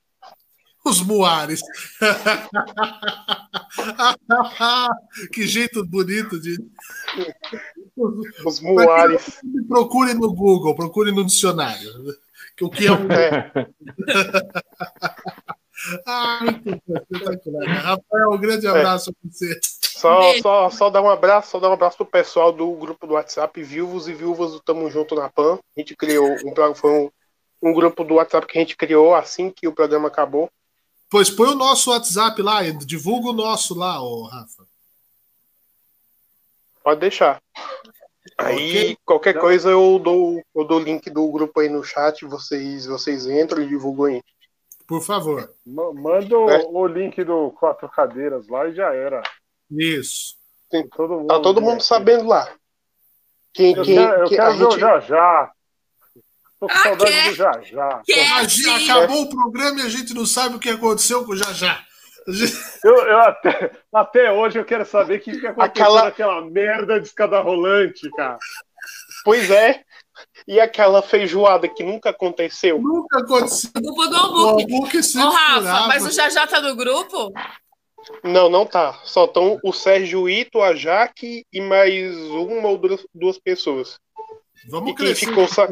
Os 0.85 1.01
muares. 1.01 1.61
que 5.33 5.47
jeito 5.47 5.83
bonito 5.83 6.39
de. 6.39 6.63
Os 8.45 8.61
muares. 8.61 9.41
Procure 9.67 10.13
no 10.13 10.31
Google, 10.31 10.75
procure 10.75 11.11
no 11.11 11.25
dicionário. 11.25 11.89
O 12.61 12.69
que 12.69 12.85
é 12.85 12.91
um. 12.91 13.11
É. 13.11 13.51
ah, 16.05 16.39
muito 16.43 16.83
espetacular. 16.87 17.67
Rafael, 17.67 18.29
um 18.31 18.37
grande 18.37 18.67
abraço 18.67 19.09
é. 19.09 19.13
para 19.13 19.31
você. 19.31 19.59
Só, 19.81 20.37
só, 20.39 20.69
só 20.69 20.91
dar 20.91 21.01
um 21.01 21.09
abraço, 21.09 21.49
só 21.51 21.59
dar 21.59 21.69
um 21.69 21.73
abraço 21.73 21.97
pro 21.97 22.05
pessoal 22.05 22.51
do 22.51 22.69
grupo 22.73 23.07
do 23.07 23.15
WhatsApp, 23.15 23.63
Viúvos 23.63 24.07
e 24.07 24.13
Viúvas 24.13 24.51
do 24.51 24.59
Tamo 24.59 24.87
Junto 24.91 25.15
na 25.15 25.29
PAN. 25.29 25.57
A 25.75 25.79
gente 25.79 25.95
criou 25.95 26.35
um, 26.45 26.75
foi 26.75 26.91
um, 26.91 27.09
um 27.61 27.73
grupo 27.73 28.03
do 28.03 28.15
WhatsApp 28.15 28.45
que 28.45 28.57
a 28.57 28.61
gente 28.61 28.75
criou 28.77 29.15
assim 29.15 29.49
que 29.49 29.67
o 29.67 29.73
programa 29.73 30.09
acabou. 30.09 30.47
Pois 31.15 31.29
põe 31.29 31.47
o 31.47 31.55
nosso 31.55 31.91
WhatsApp 31.91 32.41
lá, 32.41 32.61
divulga 32.85 33.29
o 33.29 33.33
nosso 33.33 33.73
lá, 33.73 34.03
ô 34.03 34.23
Rafa. 34.23 34.65
Pode 36.83 36.99
deixar. 36.99 37.41
Aí 38.37 38.69
okay. 38.69 38.97
qualquer 39.05 39.29
então, 39.29 39.41
coisa 39.41 39.69
eu 39.69 39.97
dou 39.97 40.43
eu 40.53 40.65
dou 40.65 40.77
o 40.77 40.83
link 40.83 41.09
do 41.09 41.31
grupo 41.31 41.61
aí 41.61 41.69
no 41.69 41.85
chat, 41.85 42.25
vocês 42.25 42.85
vocês 42.85 43.27
entram 43.27 43.63
e 43.63 43.67
divulgam 43.69 44.07
aí. 44.07 44.21
Por 44.85 45.01
favor. 45.01 45.49
Manda 45.65 46.35
é. 46.35 46.65
o 46.67 46.85
link 46.85 47.23
do 47.23 47.49
quatro 47.51 47.87
cadeiras 47.87 48.49
lá 48.49 48.67
e 48.67 48.75
já 48.75 48.93
era. 48.93 49.23
Isso. 49.71 50.35
Tem, 50.69 50.85
todo 50.89 51.19
mundo, 51.19 51.27
tá 51.27 51.39
todo 51.39 51.61
mundo 51.61 51.81
sabendo 51.81 52.27
lá. 52.27 52.53
Quem, 53.53 53.73
eu 53.73 53.85
quem, 53.85 53.95
quero, 53.95 54.21
eu 54.21 54.27
quem, 54.27 54.37
quero 54.37 54.51
ver 54.51 54.63
gente... 54.65 54.75
o 54.75 54.79
já 54.79 54.99
já. 54.99 55.53
Tô 56.67 56.73
com 56.73 56.79
ah, 56.79 56.83
saudade 56.83 57.11
quer? 57.11 57.29
do 57.29 57.35
já 57.35 57.61
já. 57.61 58.01
Quer, 58.05 58.91
acabou 58.91 59.21
o 59.23 59.29
programa 59.29 59.81
e 59.81 59.85
a 59.85 59.89
gente 59.89 60.13
não 60.13 60.25
sabe 60.25 60.55
o 60.55 60.59
que 60.59 60.69
aconteceu 60.69 61.23
com 61.23 61.33
o 61.33 61.37
já 61.37 61.53
já. 61.53 61.83
Eu, 62.83 62.95
eu 63.05 63.19
até, 63.19 63.71
até 63.93 64.31
hoje 64.31 64.57
eu 64.57 64.65
quero 64.65 64.83
saber 64.83 65.19
o 65.19 65.21
que, 65.21 65.39
que 65.39 65.45
aconteceu 65.45 65.85
aquela... 65.85 66.03
naquela 66.05 66.41
merda 66.41 66.99
de 66.99 67.07
escada 67.07 67.39
rolante, 67.39 68.09
cara. 68.11 68.39
Pois 69.23 69.49
é. 69.51 69.83
E 70.47 70.59
aquela 70.59 71.01
feijoada 71.01 71.67
que 71.67 71.83
nunca 71.83 72.09
aconteceu? 72.09 72.81
Nunca 72.81 73.19
aconteceu. 73.19 73.71
Culpa 73.73 74.07
do 74.07 74.15
Albuque. 74.15 74.99
Ô, 75.17 75.29
Rafa, 75.29 75.87
mas 75.87 76.05
o 76.05 76.11
Jajá 76.11 76.47
tá 76.47 76.61
no 76.61 76.75
grupo? 76.75 77.31
Não, 78.23 78.49
não 78.49 78.65
tá. 78.65 78.99
Só 79.03 79.25
estão 79.25 79.59
o 79.63 79.73
Sérgio 79.73 80.29
Ito, 80.29 80.61
a 80.61 80.75
Jaque 80.75 81.45
e 81.51 81.61
mais 81.61 82.15
uma 82.17 82.69
ou 82.69 82.79
duas, 83.13 83.37
pessoas. 83.37 83.99
Vamos 84.69 84.91
e 84.91 84.95
quem 84.95 85.13
ficou 85.13 85.47
sa... 85.47 85.67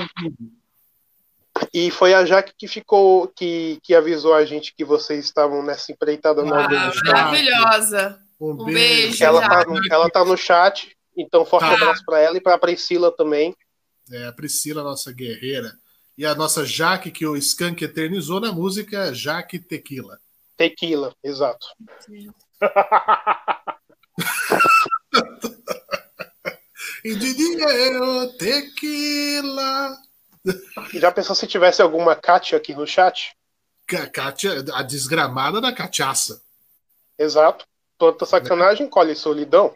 E 1.73 1.91
foi 1.91 2.14
a 2.14 2.25
Jaque 2.25 2.53
que 2.57 2.67
ficou, 2.67 3.27
que, 3.27 3.80
que 3.83 3.93
avisou 3.93 4.33
a 4.33 4.45
gente 4.45 4.73
que 4.75 4.83
vocês 4.83 5.25
estavam 5.25 5.64
nessa 5.64 5.91
empreitada 5.91 6.41
ah. 6.41 6.45
Maravilhosa. 6.45 8.19
Um, 8.40 8.51
um 8.51 8.65
beijo. 8.65 9.23
ela, 9.23 9.48
tá 9.48 9.64
no, 9.65 9.80
ela 9.91 10.09
tá 10.09 10.25
no 10.25 10.35
chat, 10.35 10.95
então 11.17 11.45
forte 11.45 11.67
tá. 11.67 11.73
abraço 11.73 12.03
para 12.06 12.19
ela 12.19 12.38
e 12.38 12.41
para 12.41 12.56
a 12.56 12.59
Priscila 12.59 13.15
também. 13.15 13.56
É, 14.11 14.25
a 14.25 14.33
Priscila, 14.33 14.83
nossa 14.83 15.14
guerreira. 15.14 15.72
E 16.17 16.25
a 16.25 16.35
nossa 16.35 16.65
Jaque, 16.65 17.09
que 17.09 17.25
o 17.25 17.38
Skank 17.38 17.82
eternizou 17.83 18.40
na 18.40 18.51
música 18.51 19.14
Jaque 19.14 19.59
Tequila. 19.59 20.19
Tequila, 20.56 21.15
exato. 21.23 21.65
e 27.03 27.15
dinheiro, 27.15 28.32
tequila. 28.38 29.98
Já 30.93 31.11
pensou 31.11 31.35
se 31.35 31.47
tivesse 31.47 31.81
alguma 31.81 32.15
Kátia 32.15 32.57
aqui 32.57 32.73
no 32.73 32.85
chat? 32.85 33.35
Kátia, 34.11 34.63
a 34.73 34.81
desgramada 34.81 35.59
da 35.59 35.72
cachaça. 35.72 36.41
Exato. 37.17 37.65
Toda 37.97 38.25
sacanagem 38.25 38.89
colhe 38.89 39.15
solidão. 39.15 39.73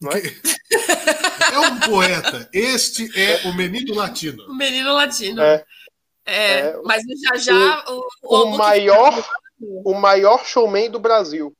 Não 0.00 0.10
é? 0.12 0.20
é 1.52 1.58
um 1.58 1.80
poeta. 1.80 2.48
Este 2.52 3.08
é 3.18 3.48
o 3.48 3.54
menino 3.54 3.94
latino. 3.94 4.44
O 4.46 4.54
menino 4.54 4.92
latino. 4.92 5.42
É. 5.42 5.64
É, 6.28 6.58
é, 6.58 6.80
mas 6.82 7.04
já 7.22 7.36
já 7.36 7.84
o, 7.88 8.08
o, 8.24 8.42
o 8.42 8.58
maior 8.58 9.24
o 9.60 9.94
maior 9.94 10.44
showman 10.44 10.90
do 10.90 10.98
Brasil. 10.98 11.56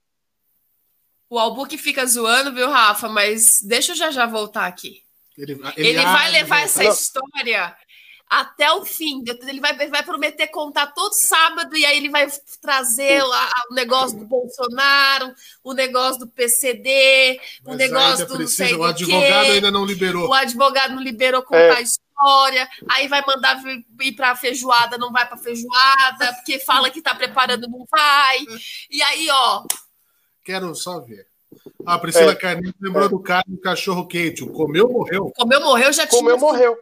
O 1.31 1.39
Albuque 1.39 1.78
fica 1.78 2.05
zoando, 2.05 2.52
viu, 2.52 2.68
Rafa? 2.68 3.08
Mas 3.08 3.60
deixa 3.62 3.92
eu 3.92 3.97
já 3.97 4.10
já 4.10 4.26
voltar 4.26 4.66
aqui. 4.66 5.02
Ele, 5.39 5.52
ele, 5.76 5.89
ele 5.89 6.02
vai 6.02 6.31
levar 6.32 6.60
essa 6.62 6.82
não. 6.82 6.90
história 6.90 7.76
até 8.28 8.70
o 8.72 8.84
fim. 8.84 9.22
Ele 9.46 9.60
vai, 9.60 9.76
vai 9.88 10.02
prometer 10.02 10.48
contar 10.48 10.88
todo 10.88 11.12
sábado 11.12 11.76
e 11.76 11.84
aí 11.84 11.96
ele 11.96 12.10
vai 12.10 12.26
trazer 12.60 13.22
lá 13.22 13.50
o 13.70 13.74
negócio 13.74 14.18
do 14.18 14.24
Bolsonaro, 14.24 15.32
o 15.62 15.72
negócio 15.72 16.20
do 16.20 16.26
PCD, 16.26 17.40
Mas 17.64 17.74
o 17.74 17.78
negócio 17.78 18.26
do. 18.26 18.36
Precisa, 18.36 18.76
o 18.76 18.84
advogado 18.84 19.50
ainda 19.52 19.70
não 19.70 19.84
liberou. 19.84 20.28
O 20.28 20.34
advogado 20.34 20.94
não 20.94 21.02
liberou 21.02 21.42
contar 21.42 21.58
é. 21.58 21.76
a 21.76 21.80
história. 21.80 22.68
Aí 22.88 23.08
vai 23.08 23.22
mandar 23.26 23.62
ir 24.00 24.12
para 24.12 24.32
a 24.32 24.36
feijoada, 24.36 24.98
não 24.98 25.12
vai 25.12 25.26
para 25.26 25.36
feijoada, 25.36 26.32
porque 26.34 26.58
fala 26.58 26.90
que 26.90 26.98
está 26.98 27.14
preparando, 27.14 27.68
não 27.68 27.86
vai. 27.90 28.38
E 28.90 29.02
aí, 29.02 29.28
ó. 29.30 29.64
Quero 30.42 30.74
só 30.74 31.00
ver. 31.00 31.26
A 31.84 31.98
Priscila 31.98 32.32
É. 32.32 32.36
Carneiro 32.36 32.74
lembrou 32.80 33.08
do 33.08 33.20
cara 33.20 33.44
do 33.46 33.58
cachorro 33.58 34.06
quente. 34.06 34.42
O 34.42 34.52
comeu, 34.52 34.88
morreu. 34.88 35.32
Comeu, 35.36 35.60
morreu, 35.60 35.92
já 35.92 36.06
tinha. 36.06 36.20
Comeu, 36.20 36.38
morreu. 36.38 36.76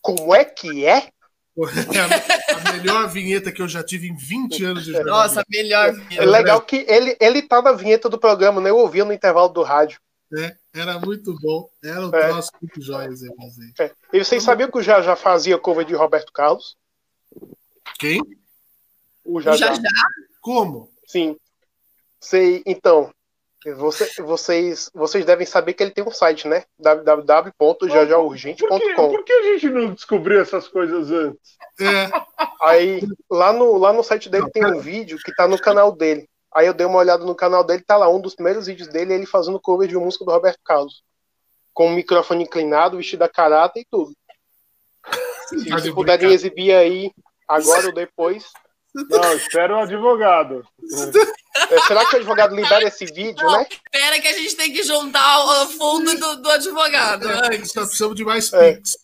Como 0.00 0.34
é 0.34 0.44
que 0.44 0.86
é? 0.86 1.10
É 1.58 2.52
a 2.70 2.72
melhor 2.72 3.08
vinheta 3.08 3.50
que 3.50 3.60
eu 3.60 3.66
já 3.66 3.82
tive 3.82 4.06
em 4.08 4.14
20 4.16 4.64
anos 4.64 4.84
de 4.84 4.92
jornalismo. 4.92 5.16
Nossa, 5.18 5.44
melhor. 5.50 5.92
É 6.16 6.24
legal 6.24 6.60
que 6.60 6.84
ele, 6.88 7.16
ele 7.20 7.42
tá 7.42 7.60
na 7.60 7.72
vinheta 7.72 8.08
do 8.08 8.16
programa, 8.18 8.60
né? 8.60 8.70
Eu 8.70 8.76
ouvi 8.76 9.02
no 9.02 9.12
intervalo 9.12 9.48
do 9.48 9.62
rádio. 9.64 10.00
É, 10.38 10.54
era 10.72 11.00
muito 11.00 11.34
bom. 11.40 11.68
Era 11.82 12.06
um 12.06 12.14
É. 12.14 12.28
troço 12.28 12.52
muito 12.62 12.80
jóias 12.80 13.22
aí, 13.24 13.30
aí. 13.40 13.86
É. 13.88 13.92
E 14.12 14.24
vocês 14.24 14.40
sabiam 14.42 14.70
que 14.70 14.78
o 14.78 14.82
Já 14.82 15.02
Já 15.02 15.16
fazia 15.16 15.58
cover 15.58 15.84
de 15.84 15.94
Roberto 15.94 16.32
Carlos? 16.32 16.76
Quem? 17.98 18.20
O 19.24 19.40
Já. 19.40 19.56
já. 19.56 19.74
Como? 20.40 20.92
Sim. 21.06 21.36
Sei, 22.20 22.62
então, 22.66 23.12
você- 23.74 24.22
vocês, 24.22 24.90
vocês 24.94 25.24
devem 25.24 25.46
saber 25.46 25.72
que 25.74 25.82
ele 25.82 25.90
tem 25.90 26.04
um 26.04 26.10
site, 26.10 26.46
né? 26.48 26.64
Por 26.76 26.84
www.jajaurgente.com. 27.02 29.10
por 29.10 29.24
que 29.24 29.32
a 29.32 29.42
gente 29.42 29.68
não 29.70 29.94
descobriu 29.94 30.40
essas 30.40 30.68
coisas 30.68 31.10
antes? 31.10 31.56
É, 31.80 32.10
Aí, 32.62 33.00
lá 33.30 33.52
no, 33.52 33.76
lá 33.78 33.92
no 33.92 34.02
site 34.02 34.28
dele 34.28 34.50
tem 34.50 34.64
um 34.66 34.80
vídeo 34.80 35.18
que 35.24 35.34
tá 35.34 35.46
no 35.46 35.58
canal 35.58 35.92
dele. 35.92 36.28
Aí 36.54 36.66
eu 36.66 36.74
dei 36.74 36.86
uma 36.86 36.98
olhada 36.98 37.24
no 37.24 37.34
canal 37.34 37.62
dele, 37.62 37.82
tá 37.86 37.96
lá, 37.96 38.08
um 38.08 38.20
dos 38.20 38.34
primeiros 38.34 38.66
vídeos 38.66 38.88
dele, 38.88 39.14
ele 39.14 39.26
fazendo 39.26 39.60
cover 39.60 39.86
de 39.88 39.96
uma 39.96 40.06
música 40.06 40.24
do 40.24 40.30
Roberto 40.32 40.58
Carlos. 40.64 41.02
Com 41.72 41.88
o 41.88 41.94
microfone 41.94 42.44
inclinado, 42.44 42.96
vestido 42.96 43.22
a 43.22 43.28
caráter 43.28 43.80
e 43.80 43.86
tudo. 43.90 44.12
Se 45.48 45.70
vocês 45.70 45.94
puderem 45.94 46.32
exibir 46.32 46.74
aí, 46.74 47.12
agora 47.46 47.86
ou 47.86 47.94
depois. 47.94 48.44
Não, 49.10 49.32
espera 49.34 49.76
o 49.76 49.80
advogado. 49.80 50.66
É, 51.70 51.80
será 51.86 52.04
que 52.06 52.14
o 52.16 52.18
advogado 52.18 52.54
libera 52.54 52.84
esse 52.86 53.04
vídeo, 53.06 53.50
né? 53.50 53.66
Espera 53.70 54.20
que 54.20 54.28
a 54.28 54.32
gente 54.32 54.54
tem 54.56 54.72
que 54.72 54.82
juntar 54.82 55.44
o 55.44 55.66
fundo 55.66 56.18
do, 56.18 56.36
do 56.42 56.50
advogado 56.50 57.26
antes. 57.26 57.72
só 57.72 57.82
precisamos 57.82 58.16
de 58.16 58.24
mais 58.24 58.52
É. 58.52 58.74
pix. 58.74 58.96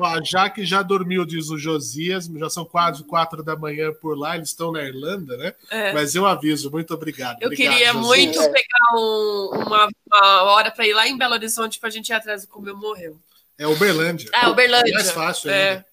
Ó, 0.00 0.04
a 0.04 0.20
Jaque 0.24 0.64
já 0.66 0.82
dormiu, 0.82 1.24
diz 1.24 1.48
o 1.48 1.56
Josias. 1.56 2.26
Já 2.26 2.50
são 2.50 2.64
quase 2.64 3.04
quatro 3.04 3.42
da 3.42 3.54
manhã 3.54 3.92
por 4.00 4.18
lá. 4.18 4.34
Eles 4.34 4.48
estão 4.48 4.72
na 4.72 4.82
Irlanda, 4.82 5.36
né? 5.36 5.54
É. 5.70 5.92
Mas 5.92 6.14
eu 6.16 6.26
aviso. 6.26 6.70
Muito 6.72 6.92
obrigado. 6.92 7.38
Eu 7.40 7.46
Obrigado, 7.46 7.72
queria 7.72 7.92
Josias. 7.92 8.04
muito 8.06 8.40
É. 8.42 8.48
pegar 8.48 8.96
um- 8.96 9.50
uma, 9.66 9.88
uma 10.12 10.42
hora 10.52 10.70
para 10.72 10.84
ir 10.86 10.92
lá 10.92 11.06
em 11.06 11.16
Belo 11.16 11.34
Horizonte 11.34 11.78
pra 11.78 11.88
gente 11.90 12.08
ir 12.08 12.12
atrás 12.14 12.42
do 12.42 12.48
como 12.48 12.68
eu 12.68 12.76
morreu. 12.76 13.16
É 13.56 13.66
Uberlândia. 13.68 14.28
Ah, 14.34 14.50
Uberlândia. 14.50 14.90
É 14.90 14.94
mais 14.94 15.10
fácil 15.12 15.50
É. 15.50 15.70
ainda. 15.70 15.86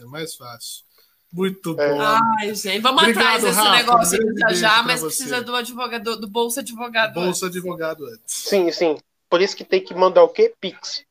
É 0.00 0.04
mais 0.04 0.34
fácil. 0.36 0.84
Muito 1.32 1.78
É. 1.78 1.90
bom. 1.92 2.00
Ai, 2.40 2.54
gente, 2.54 2.80
vamos 2.80 3.02
Obrigado, 3.02 3.24
atrás 3.26 3.42
desse 3.44 3.56
Rafa. 3.56 3.76
negócio 3.76 4.18
Um 4.26 4.38
já 4.38 4.54
já, 4.54 4.82
mas 4.82 5.00
precisa 5.02 5.42
do 5.42 5.54
advogado, 5.54 6.16
do 6.18 6.26
bolsa 6.28 6.60
advogado. 6.60 7.14
Bolsa 7.14 7.46
advogado 7.46 8.06
antes. 8.06 8.22
Sim, 8.26 8.70
sim. 8.72 8.96
Por 9.28 9.42
isso 9.42 9.54
que 9.54 9.64
tem 9.64 9.82
que 9.84 9.94
mandar 9.94 10.22
o 10.22 10.28
quê? 10.30 10.54
Pix. 10.60 11.04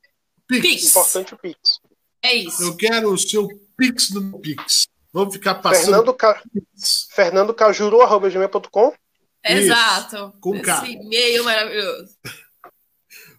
Pix. 0.48 0.90
Importante 0.90 1.34
o 1.34 1.38
Pix. 1.38 1.58
É 2.20 2.34
isso. 2.34 2.62
Eu 2.62 2.76
quero 2.76 3.12
o 3.12 3.18
seu 3.18 3.46
Pix 3.76 4.10
no 4.10 4.38
Pix. 4.40 4.88
Vamos 5.12 5.34
ficar 5.34 5.54
passando 5.56 5.84
Fernando, 5.84 6.14
Ca... 6.14 6.42
Pix. 6.52 7.08
Fernando 7.12 7.54
Cajuru, 7.54 8.02
arroba 8.02 8.28
gmail.com. 8.28 8.92
Exato. 9.44 10.32
Com 10.40 10.60
K. 10.60 10.82
Esse 10.82 10.92
e-mail 10.94 11.44
maravilhoso. 11.44 12.08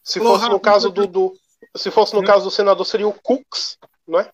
Se 0.01 0.19
fosse 0.19 0.43
no 0.45 0.51
Rafa, 0.53 0.59
caso 0.61 0.89
do, 0.89 1.05
do- 1.05 1.33
se 1.75 1.91
fosse 1.91 2.15
no 2.15 2.23
caso 2.23 2.45
do 2.45 2.51
senador 2.51 2.85
seria 2.85 3.07
o 3.07 3.13
Cux, 3.13 3.77
não 4.07 4.19
é? 4.19 4.31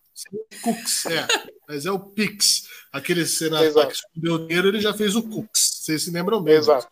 Cux, 0.62 1.06
é. 1.06 1.26
Mas 1.68 1.86
é 1.86 1.90
o 1.90 1.98
Pix. 1.98 2.68
Aquele 2.92 3.26
senador 3.26 3.86
que 3.86 3.94
escondeu 3.94 4.34
o 4.34 4.46
dinheiro, 4.46 4.68
ele 4.68 4.80
já 4.80 4.94
fez 4.94 5.16
o 5.16 5.22
Cux. 5.22 5.48
Vocês 5.82 6.04
se 6.04 6.10
lembram 6.10 6.40
mesmo. 6.40 6.72
Exato. 6.72 6.88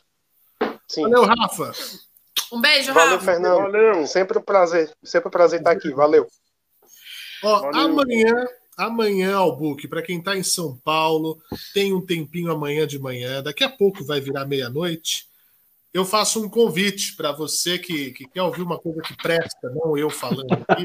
Sim. 0.89 1.03
Valeu, 1.03 1.25
Rafa. 1.25 1.73
Um 2.53 2.61
beijo, 2.61 2.93
Valeu, 2.93 3.19
Rafa. 3.19 3.25
Fernando. 3.25 3.59
Valeu. 3.59 4.07
Sempre 4.07 4.39
um 4.39 4.43
prazer. 4.43 4.93
Sempre 5.03 5.28
um 5.28 5.31
prazer 5.31 5.61
estar 5.61 5.70
aqui. 5.70 5.91
Valeu. 5.91 6.27
Ó, 7.43 7.61
Valeu. 7.61 7.81
amanhã, 7.81 8.47
amanhã, 8.77 9.36
Albuque, 9.36 9.89
para 9.89 10.03
quem 10.03 10.19
está 10.19 10.36
em 10.36 10.43
São 10.43 10.77
Paulo, 10.85 11.41
tem 11.73 11.93
um 11.93 12.05
tempinho 12.05 12.51
amanhã 12.51 12.86
de 12.86 12.99
manhã, 12.99 13.43
daqui 13.43 13.65
a 13.65 13.69
pouco 13.69 14.05
vai 14.05 14.20
virar 14.20 14.47
meia-noite. 14.47 15.27
Eu 15.93 16.05
faço 16.05 16.43
um 16.43 16.49
convite 16.49 17.15
para 17.17 17.31
você 17.31 17.78
que, 17.78 18.11
que 18.12 18.27
quer 18.27 18.43
ouvir 18.43 18.62
uma 18.62 18.78
coisa 18.78 19.01
que 19.01 19.17
presta, 19.17 19.70
não 19.70 19.97
eu 19.97 20.11
falando 20.11 20.53
aqui, 20.53 20.85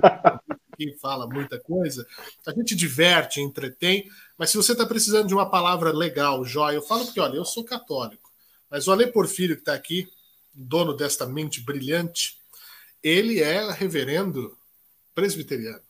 que 0.87 0.97
fala 0.97 1.27
muita 1.27 1.59
coisa. 1.59 2.07
A 2.45 2.51
gente 2.51 2.75
diverte, 2.75 3.41
entretém, 3.41 4.09
mas 4.37 4.49
se 4.49 4.57
você 4.57 4.71
está 4.71 4.85
precisando 4.85 5.27
de 5.27 5.33
uma 5.33 5.49
palavra 5.49 5.91
legal, 5.91 6.45
jóia, 6.45 6.75
eu 6.75 6.81
falo 6.81 7.05
porque, 7.05 7.19
olha, 7.19 7.35
eu 7.35 7.45
sou 7.45 7.63
católico, 7.63 8.31
mas 8.69 8.87
o 8.87 8.91
Ale 8.91 9.07
Porfírio, 9.07 9.55
que 9.55 9.61
está 9.61 9.73
aqui, 9.73 10.07
dono 10.53 10.93
desta 10.93 11.25
mente 11.25 11.61
brilhante, 11.61 12.37
ele 13.03 13.41
é 13.41 13.69
reverendo 13.71 14.57
presbiteriano. 15.13 15.81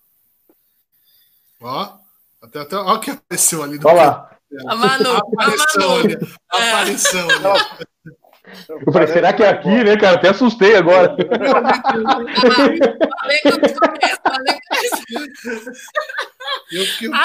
Ó, 1.62 1.98
até, 2.42 2.60
até, 2.60 2.76
ó 2.76 2.98
que 2.98 3.12
apareceu 3.12 3.62
ali. 3.62 3.80
Olha 3.84 3.94
lá. 3.94 4.40
A 4.68 4.76
Manu, 4.76 5.12
a 5.12 5.18
Aparição 5.18 5.90
Manu. 5.90 6.06
ali. 6.06 6.38
Aparição 6.50 7.30
ali. 7.30 7.88
Eu 8.70 8.92
falei, 8.92 9.08
será 9.08 9.34
que 9.34 9.44
é 9.44 9.50
aqui, 9.50 9.84
né, 9.84 9.98
cara? 9.98 10.16
Até 10.16 10.30
assustei 10.30 10.76
agora. 10.76 11.16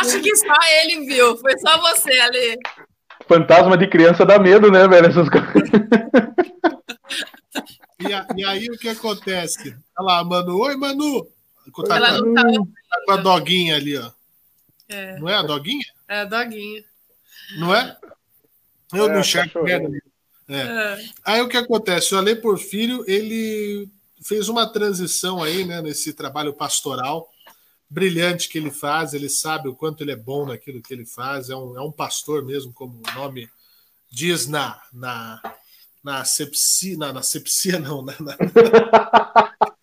Acho 0.00 0.20
que 0.20 0.36
só 0.36 0.54
ele 0.82 1.06
viu, 1.06 1.36
foi 1.38 1.56
só 1.58 1.78
você 1.80 2.12
ali. 2.20 2.58
Fantasma 3.28 3.76
de 3.76 3.86
criança 3.88 4.24
dá 4.26 4.38
medo, 4.38 4.70
né, 4.70 4.86
velho? 4.88 5.06
Essas 5.06 5.28
coisas. 5.28 5.50
E, 8.00 8.12
a- 8.12 8.26
e 8.36 8.44
aí 8.44 8.66
o 8.68 8.76
que 8.78 8.88
acontece? 8.88 9.76
Olha 9.98 10.06
lá, 10.16 10.24
Manu. 10.24 10.58
Oi, 10.60 10.76
Manu. 10.76 11.26
Tá, 11.88 11.96
Ela 11.96 12.18
com 12.18 12.26
não 12.26 12.34
tá. 12.34 12.40
a- 12.42 12.52
tá 12.52 13.00
com 13.06 13.12
a 13.12 13.16
doguinha 13.16 13.76
ali, 13.76 13.96
ó. 13.96 14.10
É, 14.88 15.18
Não 15.18 15.28
é 15.28 15.36
a 15.36 15.42
doguinha? 15.42 15.84
é 16.08 16.20
a 16.20 16.24
doguinha. 16.24 16.84
Não 17.58 17.74
é? 17.74 17.96
Eu 18.92 19.06
É, 19.06 19.08
não 19.12 19.20
enxergo 19.20 19.62
merda. 19.62 19.88
É. 20.48 20.56
É. 20.56 21.04
Aí 21.24 21.40
o 21.42 21.48
que 21.48 21.56
acontece? 21.56 22.14
O 22.14 22.18
Ale 22.18 22.36
Porfírio, 22.36 23.04
ele 23.06 23.88
fez 24.22 24.48
uma 24.48 24.66
transição 24.66 25.42
aí, 25.42 25.64
né, 25.64 25.80
nesse 25.82 26.12
trabalho 26.12 26.52
pastoral 26.52 27.28
brilhante 27.90 28.48
que 28.48 28.58
ele 28.58 28.70
faz, 28.72 29.14
ele 29.14 29.28
sabe 29.28 29.68
o 29.68 29.74
quanto 29.74 30.02
ele 30.02 30.10
é 30.12 30.16
bom 30.16 30.46
naquilo 30.46 30.82
que 30.82 30.92
ele 30.92 31.04
faz, 31.06 31.48
é 31.50 31.54
um, 31.54 31.76
é 31.76 31.80
um 31.82 31.92
pastor 31.92 32.44
mesmo, 32.44 32.72
como 32.72 32.94
o 33.00 33.14
nome 33.14 33.48
diz 34.10 34.46
na 34.48 34.80
na 34.92 35.40
na 36.02 36.24
sepsia, 36.24 36.96
na, 36.98 37.12
na 37.12 37.22
sepsia 37.22 37.78
não, 37.80 38.02
na, 38.02 38.14
na- 38.20 38.36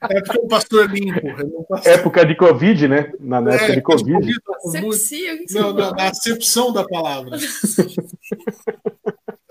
é 0.09 0.19
porque 0.21 0.37
é 0.39 0.41
um 0.41 0.47
pastor 0.47 0.89
limpo, 0.91 1.25
é 1.27 1.43
um 1.43 1.63
pastor 1.63 1.91
Época 1.93 2.25
de 2.25 2.35
Covid, 2.35 2.87
né? 2.87 3.13
Na 3.19 3.39
na 3.39 3.53
época 3.53 3.71
é, 3.71 3.75
de 3.75 3.81
Covid. 3.81 4.13
muito- 4.13 4.41
Sepsia, 4.71 5.33
o 5.33 5.37
não, 5.37 5.45
você 5.45 5.59
não, 5.59 5.91
na 5.91 6.09
acepção 6.09 6.73
da 6.73 6.83
palavra. 6.83 7.37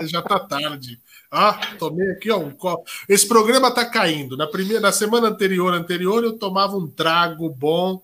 Já 0.03 0.23
tá 0.23 0.39
tarde. 0.39 1.01
Ah, 1.31 1.61
tomei 1.79 2.11
aqui 2.11 2.31
ó, 2.31 2.39
um 2.39 2.51
copo. 2.51 2.89
Esse 3.09 3.27
programa 3.27 3.71
tá 3.71 3.85
caindo. 3.85 4.37
Na 4.37 4.47
primeira, 4.47 4.81
na 4.81 4.93
semana 4.93 5.29
anterior, 5.29 5.73
anterior, 5.73 6.25
eu 6.25 6.37
tomava 6.37 6.77
um 6.77 6.89
trago 6.89 7.49
bom 7.49 8.03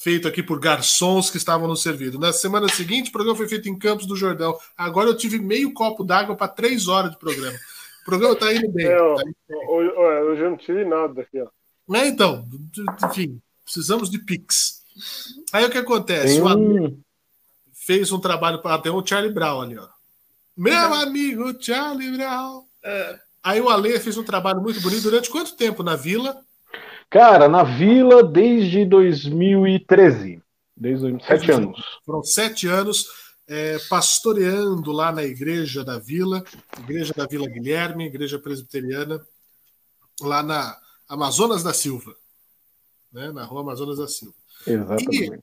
feito 0.00 0.26
aqui 0.26 0.42
por 0.42 0.58
garçons 0.58 1.28
que 1.28 1.36
estavam 1.36 1.68
no 1.68 1.76
servido. 1.76 2.18
Na 2.18 2.32
semana 2.32 2.68
seguinte, 2.70 3.10
o 3.10 3.12
programa 3.12 3.36
foi 3.36 3.46
feito 3.46 3.68
em 3.68 3.78
Campos 3.78 4.06
do 4.06 4.16
Jordão. 4.16 4.56
Agora 4.74 5.10
eu 5.10 5.16
tive 5.16 5.38
meio 5.38 5.74
copo 5.74 6.02
d'água 6.02 6.34
para 6.34 6.48
três 6.48 6.88
horas 6.88 7.10
de 7.10 7.18
programa. 7.18 7.58
O 8.00 8.04
programa 8.06 8.34
tá 8.34 8.50
indo 8.50 8.70
bem. 8.70 8.86
É, 8.86 8.98
ó, 8.98 9.16
tá 9.16 9.22
indo 9.22 9.36
bem. 9.46 9.68
Hoje, 9.68 9.92
olha, 9.94 10.20
hoje 10.22 10.42
eu 10.42 10.50
não 10.50 10.56
tive 10.56 10.84
nada 10.86 11.20
aqui, 11.20 11.42
ó. 11.42 11.48
É, 11.94 12.06
então, 12.06 12.48
enfim, 13.04 13.42
precisamos 13.62 14.08
de 14.08 14.18
Pix. 14.18 14.82
Aí 15.52 15.66
o 15.66 15.70
que 15.70 15.78
acontece? 15.78 16.34
Tem 16.34 16.42
O 16.42 16.56
um... 16.56 16.98
fez 17.74 18.10
um 18.10 18.18
trabalho 18.18 18.62
para 18.62 18.80
ter 18.80 18.90
o 18.90 19.04
Charlie 19.04 19.32
Brown 19.32 19.60
ali, 19.60 19.76
ó. 19.76 19.86
Meu 20.60 20.92
amigo 20.92 21.54
Charlie 21.58 22.14
Brown. 22.14 22.66
Aí 23.42 23.58
o 23.62 23.70
Ale 23.70 23.98
fez 23.98 24.18
um 24.18 24.22
trabalho 24.22 24.60
muito 24.60 24.78
bonito. 24.82 25.04
Durante 25.04 25.30
quanto 25.30 25.56
tempo 25.56 25.82
na 25.82 25.96
vila? 25.96 26.38
Cara, 27.08 27.48
na 27.48 27.62
vila 27.62 28.22
desde 28.22 28.84
2013. 28.84 30.42
Desde 30.76 31.24
sete 31.24 31.50
anos. 31.50 31.80
Foram 32.04 32.22
sete 32.22 32.66
anos 32.66 33.08
é, 33.48 33.78
pastoreando 33.88 34.92
lá 34.92 35.10
na 35.10 35.24
igreja 35.24 35.82
da 35.82 35.98
vila, 35.98 36.44
igreja 36.78 37.14
da 37.16 37.26
Vila 37.26 37.48
Guilherme, 37.48 38.04
igreja 38.04 38.38
presbiteriana, 38.38 39.18
lá 40.20 40.42
na 40.42 40.76
Amazonas 41.08 41.62
da 41.62 41.72
Silva, 41.72 42.14
né, 43.10 43.32
na 43.32 43.44
rua 43.44 43.62
Amazonas 43.62 43.96
da 43.96 44.06
Silva. 44.06 44.36
Exatamente. 44.66 45.40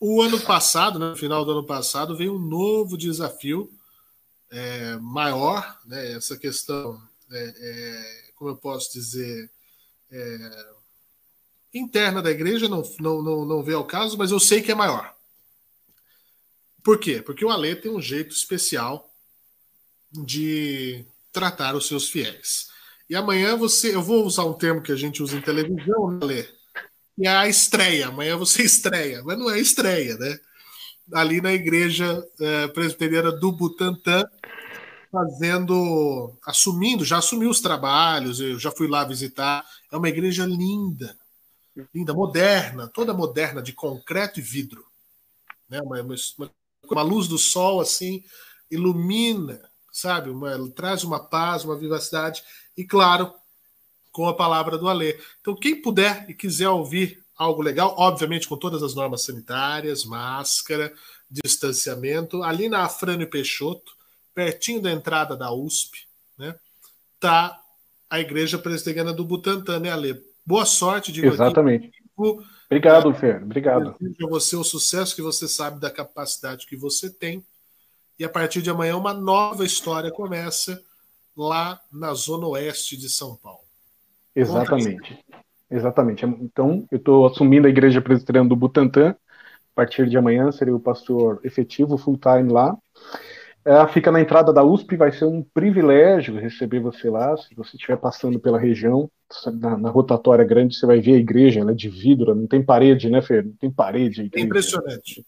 O 0.00 0.22
ano 0.22 0.40
passado, 0.40 0.98
né, 0.98 1.10
no 1.10 1.16
final 1.16 1.44
do 1.44 1.52
ano 1.52 1.66
passado, 1.66 2.16
veio 2.16 2.34
um 2.34 2.38
novo 2.38 2.96
desafio 2.96 3.70
é, 4.54 4.96
maior, 4.98 5.80
né, 5.84 6.12
essa 6.12 6.36
questão, 6.36 7.02
é, 7.32 7.54
é, 7.56 8.32
como 8.36 8.50
eu 8.50 8.56
posso 8.56 8.92
dizer, 8.92 9.50
é, 10.12 10.66
interna 11.74 12.22
da 12.22 12.30
igreja, 12.30 12.68
não, 12.68 12.82
não, 13.00 13.20
não, 13.20 13.44
não 13.44 13.62
veio 13.64 13.78
ao 13.78 13.84
caso, 13.84 14.16
mas 14.16 14.30
eu 14.30 14.38
sei 14.38 14.62
que 14.62 14.70
é 14.70 14.74
maior. 14.74 15.12
Por 16.84 17.00
quê? 17.00 17.20
Porque 17.20 17.44
o 17.44 17.50
Alê 17.50 17.74
tem 17.74 17.90
um 17.90 18.00
jeito 18.00 18.32
especial 18.32 19.10
de 20.12 21.04
tratar 21.32 21.74
os 21.74 21.88
seus 21.88 22.08
fiéis. 22.08 22.68
E 23.10 23.16
amanhã 23.16 23.56
você, 23.56 23.92
eu 23.94 24.02
vou 24.02 24.24
usar 24.24 24.44
um 24.44 24.54
termo 24.54 24.82
que 24.82 24.92
a 24.92 24.96
gente 24.96 25.20
usa 25.20 25.36
em 25.36 25.40
televisão, 25.40 26.12
né, 26.12 26.24
Lê? 26.24 26.48
E 27.18 27.26
é 27.26 27.30
a 27.30 27.48
estreia. 27.48 28.06
Amanhã 28.06 28.36
você 28.36 28.62
estreia, 28.64 29.20
mas 29.24 29.36
não 29.36 29.50
é 29.50 29.58
estreia, 29.58 30.16
né? 30.16 30.38
Ali 31.12 31.40
na 31.40 31.52
igreja 31.52 32.26
é, 32.40 32.68
presbiteriana 32.68 33.30
do 33.30 33.52
Butantã, 33.52 34.24
fazendo, 35.12 36.36
assumindo, 36.44 37.04
já 37.04 37.18
assumiu 37.18 37.50
os 37.50 37.60
trabalhos, 37.60 38.40
eu 38.40 38.58
já 38.58 38.70
fui 38.70 38.88
lá 38.88 39.04
visitar. 39.04 39.64
É 39.92 39.96
uma 39.96 40.08
igreja 40.08 40.44
linda, 40.44 41.16
linda, 41.94 42.12
moderna, 42.12 42.88
toda 42.88 43.14
moderna, 43.14 43.62
de 43.62 43.72
concreto 43.72 44.40
e 44.40 44.42
vidro. 44.42 44.84
Né? 45.68 45.80
Uma, 45.82 46.00
uma, 46.00 46.50
uma 46.90 47.02
luz 47.02 47.28
do 47.28 47.38
sol 47.38 47.80
assim 47.80 48.24
ilumina, 48.70 49.60
sabe? 49.92 50.30
Uma, 50.30 50.68
traz 50.70 51.04
uma 51.04 51.20
paz, 51.20 51.64
uma 51.64 51.76
vivacidade 51.76 52.42
e, 52.76 52.84
claro, 52.84 53.32
com 54.10 54.28
a 54.28 54.34
palavra 54.34 54.76
do 54.76 54.88
Alê. 54.88 55.18
Então, 55.40 55.54
quem 55.54 55.80
puder 55.80 56.28
e 56.28 56.34
quiser 56.34 56.68
ouvir 56.68 57.23
algo 57.44 57.62
legal, 57.62 57.94
obviamente 57.96 58.48
com 58.48 58.56
todas 58.56 58.82
as 58.82 58.94
normas 58.94 59.22
sanitárias, 59.22 60.04
máscara, 60.04 60.92
distanciamento, 61.30 62.42
ali 62.42 62.68
na 62.68 62.84
Afrânio 62.84 63.28
Peixoto, 63.28 63.92
pertinho 64.34 64.80
da 64.80 64.90
entrada 64.90 65.36
da 65.36 65.52
USP, 65.52 66.06
né? 66.38 66.54
Tá 67.20 67.60
a 68.10 68.20
Igreja 68.20 68.58
Presbiteriana 68.58 69.12
do 69.12 69.24
Butantã, 69.24 69.78
né, 69.78 69.90
Alê? 69.90 70.20
Boa 70.44 70.66
sorte 70.66 71.10
de 71.10 71.24
Exatamente. 71.24 71.92
Obrigado, 72.66 73.12
Fer. 73.14 73.42
Obrigado. 73.42 73.96
Desejo 74.00 74.26
a 74.26 74.28
você 74.28 74.56
o 74.56 74.64
sucesso 74.64 75.14
que 75.14 75.22
você 75.22 75.48
sabe 75.48 75.80
da 75.80 75.90
capacidade 75.90 76.66
que 76.66 76.76
você 76.76 77.10
tem. 77.10 77.44
E 78.18 78.24
a 78.24 78.28
partir 78.28 78.62
de 78.62 78.70
amanhã, 78.70 78.96
uma 78.96 79.12
nova 79.12 79.64
história 79.64 80.10
começa 80.10 80.80
lá 81.36 81.80
na 81.90 82.14
Zona 82.14 82.46
Oeste 82.46 82.96
de 82.96 83.08
São 83.08 83.34
Paulo. 83.36 83.64
Exatamente. 84.34 85.18
Exatamente. 85.74 86.24
Então, 86.24 86.86
eu 86.88 86.98
estou 86.98 87.26
assumindo 87.26 87.66
a 87.66 87.70
Igreja 87.70 88.00
Presbiteriana 88.00 88.48
do 88.48 88.54
Butantã. 88.54 89.10
A 89.10 89.74
partir 89.74 90.08
de 90.08 90.16
amanhã, 90.16 90.52
serei 90.52 90.72
o 90.72 90.78
pastor 90.78 91.40
efetivo, 91.42 91.98
full-time 91.98 92.52
lá. 92.52 92.76
É, 93.64 93.84
fica 93.88 94.12
na 94.12 94.20
entrada 94.20 94.52
da 94.52 94.62
USP, 94.62 94.94
vai 94.94 95.10
ser 95.10 95.24
um 95.24 95.42
privilégio 95.42 96.38
receber 96.38 96.78
você 96.78 97.10
lá. 97.10 97.36
Se 97.36 97.52
você 97.56 97.76
estiver 97.76 97.96
passando 97.96 98.38
pela 98.38 98.56
região, 98.58 99.10
na, 99.58 99.76
na, 99.76 99.90
rotatória 99.90 100.44
grande, 100.44 100.76
você 100.76 100.86
vai 100.86 101.00
ver 101.00 101.14
a 101.14 101.18
igreja, 101.18 101.58
ela 101.58 101.72
é 101.72 101.74
de 101.74 101.88
vidro, 101.88 102.36
não 102.36 102.46
tem 102.46 102.62
parede, 102.62 103.10
né, 103.10 103.20
Fer? 103.20 103.44
Não 103.44 103.56
tem 103.56 103.70
parede. 103.70 104.30
É 104.32 104.40
impressionante. 104.40 105.24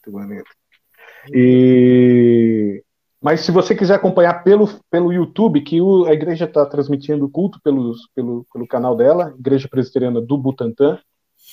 E... 1.34 2.84
Mas 3.26 3.40
se 3.40 3.50
você 3.50 3.74
quiser 3.74 3.94
acompanhar 3.94 4.44
pelo, 4.44 4.68
pelo 4.88 5.12
YouTube, 5.12 5.60
que 5.60 5.80
o, 5.80 6.04
a 6.04 6.12
igreja 6.12 6.44
está 6.44 6.64
transmitindo 6.64 7.24
o 7.24 7.28
culto 7.28 7.60
pelos, 7.60 8.08
pelo, 8.14 8.46
pelo 8.52 8.68
canal 8.68 8.94
dela, 8.94 9.34
Igreja 9.36 9.66
Presbiteriana 9.66 10.20
do 10.20 10.38
Butantã, 10.38 10.96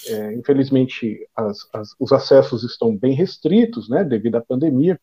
é, 0.05 0.35
infelizmente 0.35 1.27
as, 1.35 1.67
as, 1.73 1.95
os 1.99 2.11
acessos 2.11 2.63
estão 2.63 2.95
bem 2.95 3.15
restritos, 3.15 3.89
né, 3.89 4.03
devido 4.03 4.35
à 4.35 4.41
pandemia, 4.41 5.01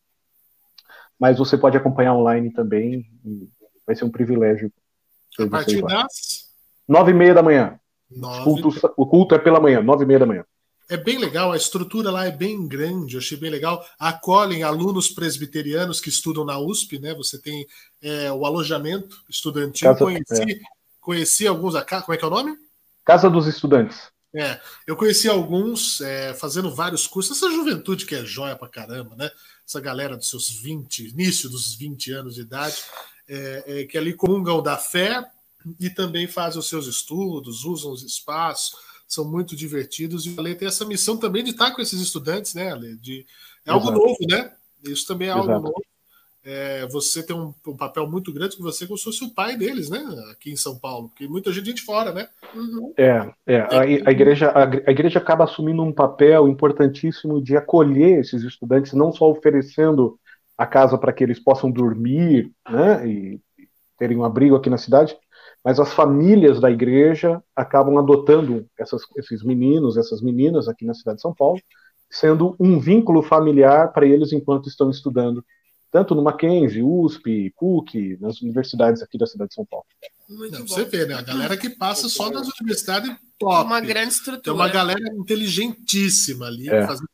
mas 1.18 1.38
você 1.38 1.58
pode 1.58 1.76
acompanhar 1.76 2.14
online 2.14 2.52
também, 2.52 3.04
vai 3.84 3.96
ser 3.96 4.04
um 4.04 4.10
privilégio. 4.12 4.72
A 5.40 5.48
partir 5.48 5.82
das? 5.82 6.54
Nove 6.86 7.10
e 7.10 7.14
meia 7.14 7.34
da 7.34 7.42
manhã. 7.42 7.80
Nove... 8.08 8.42
O, 8.42 8.44
culto, 8.44 8.92
o 8.96 9.06
culto 9.06 9.34
é 9.34 9.40
pela 9.40 9.58
manhã, 9.58 9.82
nove 9.82 10.04
e 10.04 10.06
meia 10.06 10.20
da 10.20 10.26
manhã. 10.26 10.44
É 10.90 10.96
bem 10.96 11.18
legal, 11.18 11.52
a 11.52 11.56
estrutura 11.56 12.10
lá 12.10 12.26
é 12.26 12.32
bem 12.32 12.66
grande, 12.66 13.14
eu 13.14 13.20
achei 13.20 13.38
bem 13.38 13.48
legal. 13.48 13.86
Acolhem 13.96 14.64
alunos 14.64 15.08
presbiterianos 15.08 16.00
que 16.00 16.08
estudam 16.08 16.44
na 16.44 16.58
USP, 16.58 16.98
né? 16.98 17.14
Você 17.14 17.38
tem 17.38 17.64
é, 18.02 18.32
o 18.32 18.44
alojamento 18.44 19.22
estudantil. 19.28 19.86
Casa, 19.86 20.04
conheci, 20.04 20.52
é. 20.52 20.60
conheci 21.00 21.46
alguns. 21.46 21.74
Como 21.74 22.12
é 22.12 22.16
que 22.16 22.24
é 22.24 22.26
o 22.26 22.30
nome? 22.30 22.56
Casa 23.04 23.30
dos 23.30 23.46
Estudantes. 23.46 24.10
É, 24.34 24.60
eu 24.84 24.96
conheci 24.96 25.28
alguns 25.28 26.00
é, 26.00 26.34
fazendo 26.34 26.74
vários 26.74 27.06
cursos. 27.06 27.36
Essa 27.36 27.52
juventude 27.52 28.04
que 28.04 28.16
é 28.16 28.24
joia 28.24 28.56
pra 28.56 28.68
caramba, 28.68 29.14
né? 29.14 29.30
Essa 29.64 29.80
galera 29.80 30.16
dos 30.16 30.28
seus 30.28 30.50
20, 30.50 31.10
início 31.10 31.48
dos 31.48 31.76
20 31.76 32.12
anos 32.14 32.34
de 32.34 32.40
idade, 32.40 32.82
é, 33.28 33.64
é, 33.64 33.84
que 33.84 33.96
ali 33.96 34.12
comungam 34.12 34.60
da 34.60 34.76
fé 34.76 35.24
e 35.78 35.88
também 35.88 36.26
fazem 36.26 36.58
os 36.58 36.68
seus 36.68 36.88
estudos, 36.88 37.64
usam 37.64 37.92
os 37.92 38.02
espaços 38.02 38.89
são 39.10 39.24
muito 39.24 39.56
divertidos. 39.56 40.24
E 40.24 40.30
o 40.30 40.38
Ale 40.38 40.54
tem 40.54 40.68
essa 40.68 40.86
missão 40.86 41.16
também 41.16 41.42
de 41.42 41.50
estar 41.50 41.72
com 41.72 41.82
esses 41.82 42.00
estudantes, 42.00 42.54
né, 42.54 42.70
Ale? 42.70 42.96
De, 42.96 43.26
é 43.66 43.70
algo 43.72 43.86
Exato. 43.86 43.98
novo, 43.98 44.18
né? 44.28 44.52
Isso 44.84 45.06
também 45.06 45.28
é 45.28 45.32
algo 45.32 45.50
Exato. 45.50 45.62
novo. 45.62 45.82
É, 46.42 46.86
você 46.86 47.22
tem 47.22 47.36
um, 47.36 47.52
um, 47.66 47.76
papel 47.76 48.06
muito 48.08 48.32
grande 48.32 48.56
que 48.56 48.62
você 48.62 48.86
como 48.86 48.96
se 48.96 49.04
fosse 49.04 49.22
o 49.22 49.34
pai 49.34 49.58
deles, 49.58 49.90
né? 49.90 50.02
Aqui 50.30 50.50
em 50.50 50.56
São 50.56 50.78
Paulo, 50.78 51.08
porque 51.08 51.28
muita 51.28 51.52
gente 51.52 51.74
de 51.74 51.82
fora, 51.82 52.12
né? 52.12 52.28
Uhum. 52.54 52.94
É, 52.96 53.30
é 53.46 53.60
a, 53.60 53.80
a, 53.80 54.10
igreja, 54.10 54.48
a, 54.48 54.64
a, 54.64 54.90
igreja 54.90 55.18
acaba 55.18 55.44
assumindo 55.44 55.82
um 55.82 55.92
papel 55.92 56.48
importantíssimo 56.48 57.42
de 57.42 57.56
acolher 57.58 58.20
esses 58.20 58.42
estudantes, 58.42 58.94
não 58.94 59.12
só 59.12 59.28
oferecendo 59.28 60.18
a 60.56 60.66
casa 60.66 60.96
para 60.96 61.12
que 61.12 61.22
eles 61.22 61.38
possam 61.38 61.70
dormir, 61.70 62.50
né? 62.66 63.06
E 63.06 63.40
terem 63.98 64.16
um 64.16 64.24
abrigo 64.24 64.56
aqui 64.56 64.70
na 64.70 64.78
cidade, 64.78 65.14
mas 65.64 65.78
as 65.78 65.92
famílias 65.92 66.60
da 66.60 66.70
igreja 66.70 67.42
acabam 67.54 67.98
adotando 67.98 68.66
essas, 68.78 69.02
esses 69.16 69.42
meninos, 69.42 69.96
essas 69.96 70.22
meninas 70.22 70.68
aqui 70.68 70.84
na 70.84 70.94
cidade 70.94 71.16
de 71.16 71.22
São 71.22 71.34
Paulo, 71.34 71.60
sendo 72.10 72.56
um 72.58 72.78
vínculo 72.78 73.22
familiar 73.22 73.92
para 73.92 74.06
eles 74.06 74.32
enquanto 74.32 74.68
estão 74.68 74.90
estudando, 74.90 75.44
tanto 75.92 76.14
no 76.14 76.22
Mackenzie, 76.22 76.82
USP, 76.82 77.52
PUC, 77.58 78.16
nas 78.20 78.40
universidades 78.40 79.02
aqui 79.02 79.18
da 79.18 79.26
cidade 79.26 79.48
de 79.48 79.54
São 79.54 79.66
Paulo. 79.66 79.84
Não, 80.28 80.66
você 80.66 80.84
vê, 80.84 81.04
né? 81.04 81.14
A 81.14 81.22
galera 81.22 81.56
que 81.56 81.68
passa 81.68 82.08
só 82.08 82.30
nas 82.30 82.48
universidades 82.60 83.10
top. 83.38 83.66
Uma 83.66 83.80
grande 83.80 84.14
estrutura. 84.14 84.42
Tem 84.42 84.52
uma 84.52 84.68
galera 84.68 85.00
inteligentíssima 85.16 86.46
ali, 86.46 86.68
é. 86.68 86.86
fazendo 86.86 87.08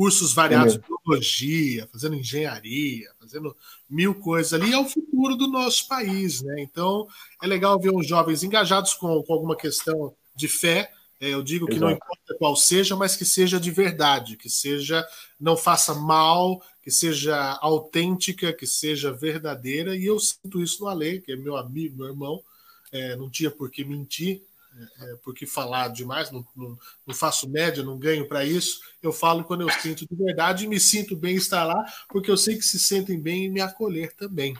cursos 0.00 0.32
variados 0.32 0.72
de 0.72 0.80
biologia, 0.80 1.86
fazendo 1.92 2.16
engenharia, 2.16 3.10
fazendo 3.20 3.54
mil 3.86 4.14
coisas 4.14 4.54
ali, 4.54 4.72
é 4.72 4.78
o 4.78 4.88
futuro 4.88 5.36
do 5.36 5.46
nosso 5.46 5.86
país, 5.86 6.40
né? 6.40 6.62
Então 6.62 7.06
é 7.42 7.46
legal 7.46 7.78
ver 7.78 7.94
uns 7.94 8.06
jovens 8.06 8.42
engajados 8.42 8.94
com, 8.94 9.22
com 9.22 9.34
alguma 9.34 9.54
questão 9.54 10.14
de 10.34 10.48
fé. 10.48 10.90
É, 11.20 11.28
eu 11.28 11.42
digo 11.42 11.66
que 11.66 11.72
Exato. 11.72 11.84
não 11.84 11.90
importa 11.90 12.34
qual 12.38 12.56
seja, 12.56 12.96
mas 12.96 13.14
que 13.14 13.26
seja 13.26 13.60
de 13.60 13.70
verdade, 13.70 14.38
que 14.38 14.48
seja, 14.48 15.06
não 15.38 15.54
faça 15.54 15.94
mal, 15.94 16.62
que 16.82 16.90
seja 16.90 17.58
autêntica, 17.60 18.54
que 18.54 18.66
seja 18.66 19.12
verdadeira, 19.12 19.94
e 19.94 20.06
eu 20.06 20.18
sinto 20.18 20.62
isso 20.62 20.82
no 20.82 20.88
Ale, 20.88 21.20
que 21.20 21.32
é 21.32 21.36
meu 21.36 21.58
amigo, 21.58 21.98
meu 21.98 22.06
irmão, 22.06 22.42
é, 22.90 23.16
não 23.16 23.28
tinha 23.28 23.50
por 23.50 23.70
que 23.70 23.84
mentir, 23.84 24.40
é, 24.78 25.04
é, 25.04 25.16
porque 25.24 25.46
falar 25.46 25.88
demais, 25.88 26.30
não, 26.30 26.46
não, 26.54 26.78
não, 27.06 27.14
faço 27.14 27.48
média, 27.48 27.82
não 27.82 27.98
ganho 27.98 28.28
para 28.28 28.44
isso. 28.44 28.80
Eu 29.02 29.12
falo 29.12 29.44
quando 29.44 29.62
eu 29.62 29.70
sinto 29.70 30.06
de 30.06 30.14
verdade 30.14 30.64
e 30.64 30.68
me 30.68 30.78
sinto 30.78 31.16
bem 31.16 31.34
estar 31.34 31.64
lá, 31.64 31.84
porque 32.08 32.30
eu 32.30 32.36
sei 32.36 32.56
que 32.56 32.62
se 32.62 32.78
sentem 32.78 33.20
bem 33.20 33.46
em 33.46 33.50
me 33.50 33.60
acolher 33.60 34.14
também. 34.14 34.56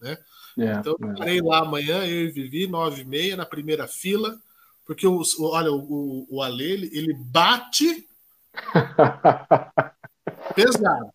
Né? 0.00 0.18
É, 0.58 0.74
então, 0.74 0.96
eu 1.00 1.12
estarei 1.12 1.40
lá 1.40 1.60
amanhã, 1.60 2.04
eu 2.04 2.26
e 2.26 2.30
Vivi, 2.30 2.66
nove 2.66 3.02
e 3.02 3.04
meia, 3.04 3.36
na 3.36 3.46
primeira 3.46 3.88
fila, 3.88 4.38
porque 4.84 5.06
o, 5.06 5.22
olha, 5.40 5.72
o, 5.72 6.26
o 6.30 6.42
Ale, 6.42 6.64
ele, 6.64 6.90
ele 6.92 7.14
bate 7.14 8.06
pesado. 10.54 11.10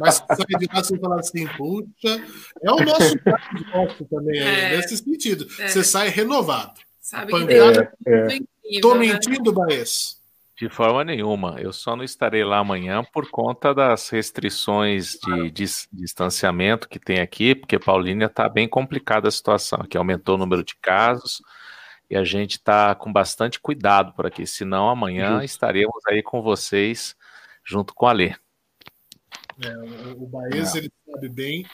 Mas 0.00 0.16
sai 0.16 0.58
de 0.58 0.68
lá 0.72 0.84
sem 0.84 0.98
falar 0.98 1.20
assim, 1.20 1.46
puxa, 1.56 2.22
é 2.62 2.70
o 2.70 2.84
nosso 2.84 3.18
caso 3.72 4.04
também, 4.10 4.38
é, 4.38 4.76
nesse 4.76 4.98
sentido. 4.98 5.46
É. 5.58 5.68
Você 5.68 5.84
sai 5.84 6.08
renovado. 6.08 6.80
Sabe 7.08 7.32
Pancada. 7.32 7.90
É, 8.06 8.36
é. 8.36 8.80
Tô 8.82 8.92
né? 8.92 9.00
mentindo, 9.00 9.50
Baez? 9.50 10.20
De 10.54 10.68
forma 10.68 11.02
nenhuma. 11.02 11.56
Eu 11.58 11.72
só 11.72 11.96
não 11.96 12.04
estarei 12.04 12.44
lá 12.44 12.58
amanhã 12.58 13.02
por 13.02 13.30
conta 13.30 13.74
das 13.74 14.10
restrições 14.10 15.12
de, 15.12 15.50
de 15.50 15.64
distanciamento 15.90 16.86
que 16.86 16.98
tem 16.98 17.20
aqui, 17.20 17.54
porque 17.54 17.78
Paulínia 17.78 18.26
está 18.26 18.46
bem 18.46 18.68
complicada 18.68 19.26
a 19.26 19.30
situação, 19.30 19.86
que 19.88 19.96
aumentou 19.96 20.34
o 20.34 20.38
número 20.38 20.62
de 20.62 20.76
casos 20.82 21.40
e 22.10 22.16
a 22.16 22.24
gente 22.24 22.58
está 22.58 22.94
com 22.94 23.10
bastante 23.10 23.58
cuidado 23.58 24.12
por 24.12 24.26
aqui, 24.26 24.46
senão 24.46 24.90
amanhã 24.90 25.40
Justo. 25.40 25.44
estaremos 25.46 26.02
aí 26.08 26.22
com 26.22 26.42
vocês 26.42 27.16
junto 27.64 27.94
com 27.94 28.06
a 28.06 28.12
Lê. 28.12 28.34
É, 29.64 29.76
o 30.14 30.26
Baez, 30.26 30.74
é. 30.74 30.78
ele 30.78 30.92
sabe 31.06 31.30
bem 31.30 31.64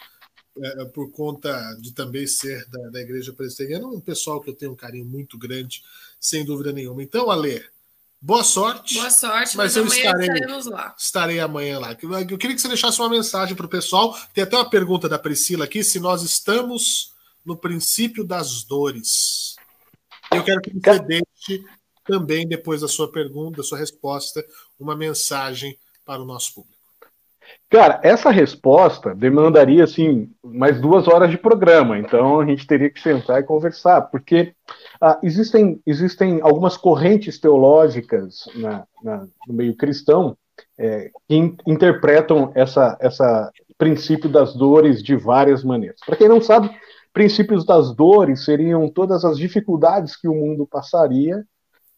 é, 0.57 0.83
é, 0.83 0.85
por 0.87 1.11
conta 1.11 1.75
de 1.81 1.93
também 1.93 2.27
ser 2.27 2.67
da, 2.69 2.91
da 2.91 3.01
Igreja 3.01 3.33
Presbiteriana, 3.33 3.87
um 3.87 4.01
pessoal 4.01 4.41
que 4.41 4.51
eu 4.51 4.55
tenho 4.55 4.73
um 4.73 4.77
carinho 4.77 5.05
muito 5.05 5.37
grande, 5.37 5.83
sem 6.21 6.45
dúvida 6.45 6.73
nenhuma. 6.73 7.03
Então, 7.03 7.31
Alê, 7.31 7.63
boa 8.21 8.45
sorte. 8.45 8.95
Boa 8.95 9.11
sorte, 9.11 9.57
mas, 9.57 9.75
mas 9.75 9.77
eu 9.77 9.87
estarei, 9.87 10.29
lá. 10.67 10.95
estarei 10.97 11.41
amanhã 11.41 11.79
lá. 11.79 11.97
Eu 12.31 12.39
queria 12.39 12.55
que 12.55 12.61
você 12.61 12.69
deixasse 12.69 13.01
uma 13.01 13.11
mensagem 13.11 13.57
para 13.57 13.67
o 13.67 13.69
pessoal. 13.69 14.17
Tem 14.33 14.45
até 14.45 14.57
uma 14.57 14.71
pergunta 14.71 15.09
da 15.09 15.19
Priscila 15.19 15.65
aqui: 15.65 15.83
se 15.83 15.99
nós 15.99 16.23
estamos 16.23 17.13
no 17.45 17.57
princípio 17.57 18.25
das 18.25 18.65
dores. 18.65 19.57
Eu 20.33 20.43
quero 20.43 20.61
que 20.61 20.73
você 20.73 20.99
deixe 21.01 21.65
também, 22.05 22.47
depois 22.47 22.81
da 22.81 22.89
sua 22.89 23.11
pergunta, 23.11 23.59
da 23.59 23.63
sua 23.63 23.79
resposta, 23.79 24.45
uma 24.79 24.97
mensagem 24.97 25.79
para 26.05 26.23
o 26.23 26.25
nosso 26.25 26.55
público. 26.55 26.74
Cara, 27.71 28.01
essa 28.03 28.31
resposta 28.31 29.15
demandaria 29.15 29.85
assim 29.85 30.31
mais 30.45 30.81
duas 30.81 31.09
horas 31.09 31.31
de 31.31 31.37
programa, 31.37 31.99
então 31.99 32.41
a 32.41 32.47
gente 32.47 32.67
teria 32.67 32.91
que 32.91 33.01
sentar 33.01 33.41
e 33.41 33.45
conversar, 33.45 34.03
porque 34.03 34.55
ah, 35.01 35.19
existem, 35.23 35.81
existem 35.87 36.41
algumas 36.41 36.77
correntes 36.77 37.39
teológicas 37.39 38.49
na, 38.55 38.85
na, 39.03 39.27
no 39.49 39.55
meio 39.55 39.77
cristão 39.77 40.37
é, 40.79 41.11
que 41.27 41.35
in, 41.35 41.57
interpretam 41.67 42.53
essa, 42.55 42.97
essa 43.01 43.51
princípio 43.77 44.31
das 44.31 44.55
dores 44.55 45.03
de 45.03 45.17
várias 45.17 45.65
maneiras. 45.65 46.01
Para 46.05 46.17
quem 46.17 46.29
não 46.29 46.41
sabe, 46.41 46.71
princípios 47.13 47.65
das 47.65 47.95
dores 47.95 48.45
seriam 48.45 48.89
todas 48.89 49.25
as 49.25 49.37
dificuldades 49.37 50.17
que 50.17 50.29
o 50.29 50.35
mundo 50.35 50.67
passaria 50.67 51.45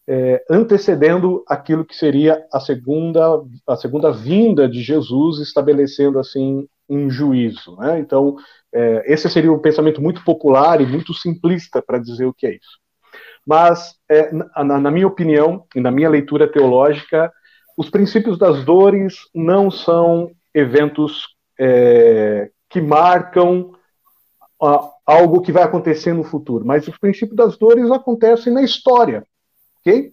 é, 0.07 0.41
antecedendo 0.49 1.43
aquilo 1.47 1.83
que 1.83 1.95
seria 1.95 2.45
a 2.51 2.59
segunda, 2.59 3.43
a 3.67 3.75
segunda 3.75 4.11
vinda 4.11 4.67
de 4.67 4.81
Jesus, 4.81 5.39
estabelecendo 5.39 6.17
assim 6.17 6.65
um 6.89 7.09
juízo. 7.09 7.75
Né? 7.75 7.99
Então, 7.99 8.37
é, 8.73 9.03
esse 9.11 9.29
seria 9.29 9.51
um 9.51 9.59
pensamento 9.59 10.01
muito 10.01 10.23
popular 10.23 10.79
e 10.79 10.85
muito 10.85 11.13
simplista 11.13 11.81
para 11.81 11.99
dizer 11.99 12.25
o 12.25 12.33
que 12.33 12.47
é 12.47 12.51
isso. 12.51 12.79
Mas, 13.45 13.95
é, 14.09 14.31
na, 14.31 14.79
na, 14.79 14.91
minha 14.91 15.07
opinião 15.07 15.65
e 15.75 15.81
na 15.81 15.91
minha 15.91 16.09
leitura 16.09 16.49
teológica, 16.49 17.31
os 17.77 17.89
princípios 17.89 18.37
das 18.37 18.63
dores 18.63 19.15
não 19.35 19.69
são 19.69 20.31
eventos 20.53 21.27
é, 21.59 22.49
que 22.69 22.79
marcam 22.79 23.71
a, 24.61 24.89
algo 25.05 25.41
que 25.41 25.51
vai 25.51 25.63
acontecer 25.63 26.13
no 26.13 26.23
futuro, 26.23 26.65
mas 26.65 26.87
os 26.87 26.97
princípios 26.97 27.35
das 27.35 27.57
dores 27.57 27.89
acontecem 27.91 28.51
na 28.53 28.61
história 28.61 29.23
ok? 29.79 30.11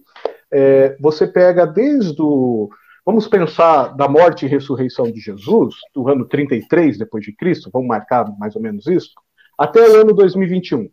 É, 0.51 0.97
você 0.99 1.27
pega 1.27 1.65
desde 1.65 2.21
o. 2.21 2.69
Vamos 3.05 3.27
pensar 3.27 3.95
da 3.95 4.07
morte 4.07 4.45
e 4.45 4.49
ressurreição 4.49 5.11
de 5.11 5.19
Jesus, 5.19 5.75
do 5.93 6.07
ano 6.09 6.25
33 6.27 6.97
depois 6.97 7.23
de 7.23 7.35
Cristo, 7.35 7.69
vamos 7.71 7.87
marcar 7.87 8.25
mais 8.39 8.55
ou 8.55 8.61
menos 8.61 8.87
isso, 8.87 9.11
até 9.57 9.87
o 9.87 10.01
ano 10.01 10.13
2021. 10.13 10.89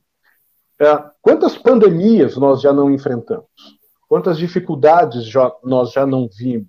É, 0.78 1.04
quantas 1.22 1.56
pandemias 1.56 2.36
nós 2.36 2.60
já 2.60 2.72
não 2.72 2.90
enfrentamos? 2.90 3.46
Quantas 4.08 4.36
dificuldades 4.36 5.24
já, 5.24 5.50
nós 5.64 5.92
já 5.92 6.04
não 6.04 6.28
vimos? 6.28 6.68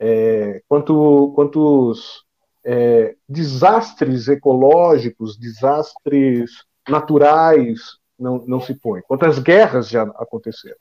É, 0.00 0.62
quanto, 0.66 1.32
quantos 1.36 2.24
é, 2.64 3.14
desastres 3.28 4.26
ecológicos, 4.26 5.38
desastres 5.38 6.50
naturais 6.88 7.78
não, 8.18 8.44
não 8.46 8.60
se 8.60 8.74
põem? 8.74 9.02
Quantas 9.02 9.38
guerras 9.38 9.88
já 9.88 10.02
aconteceram? 10.02 10.76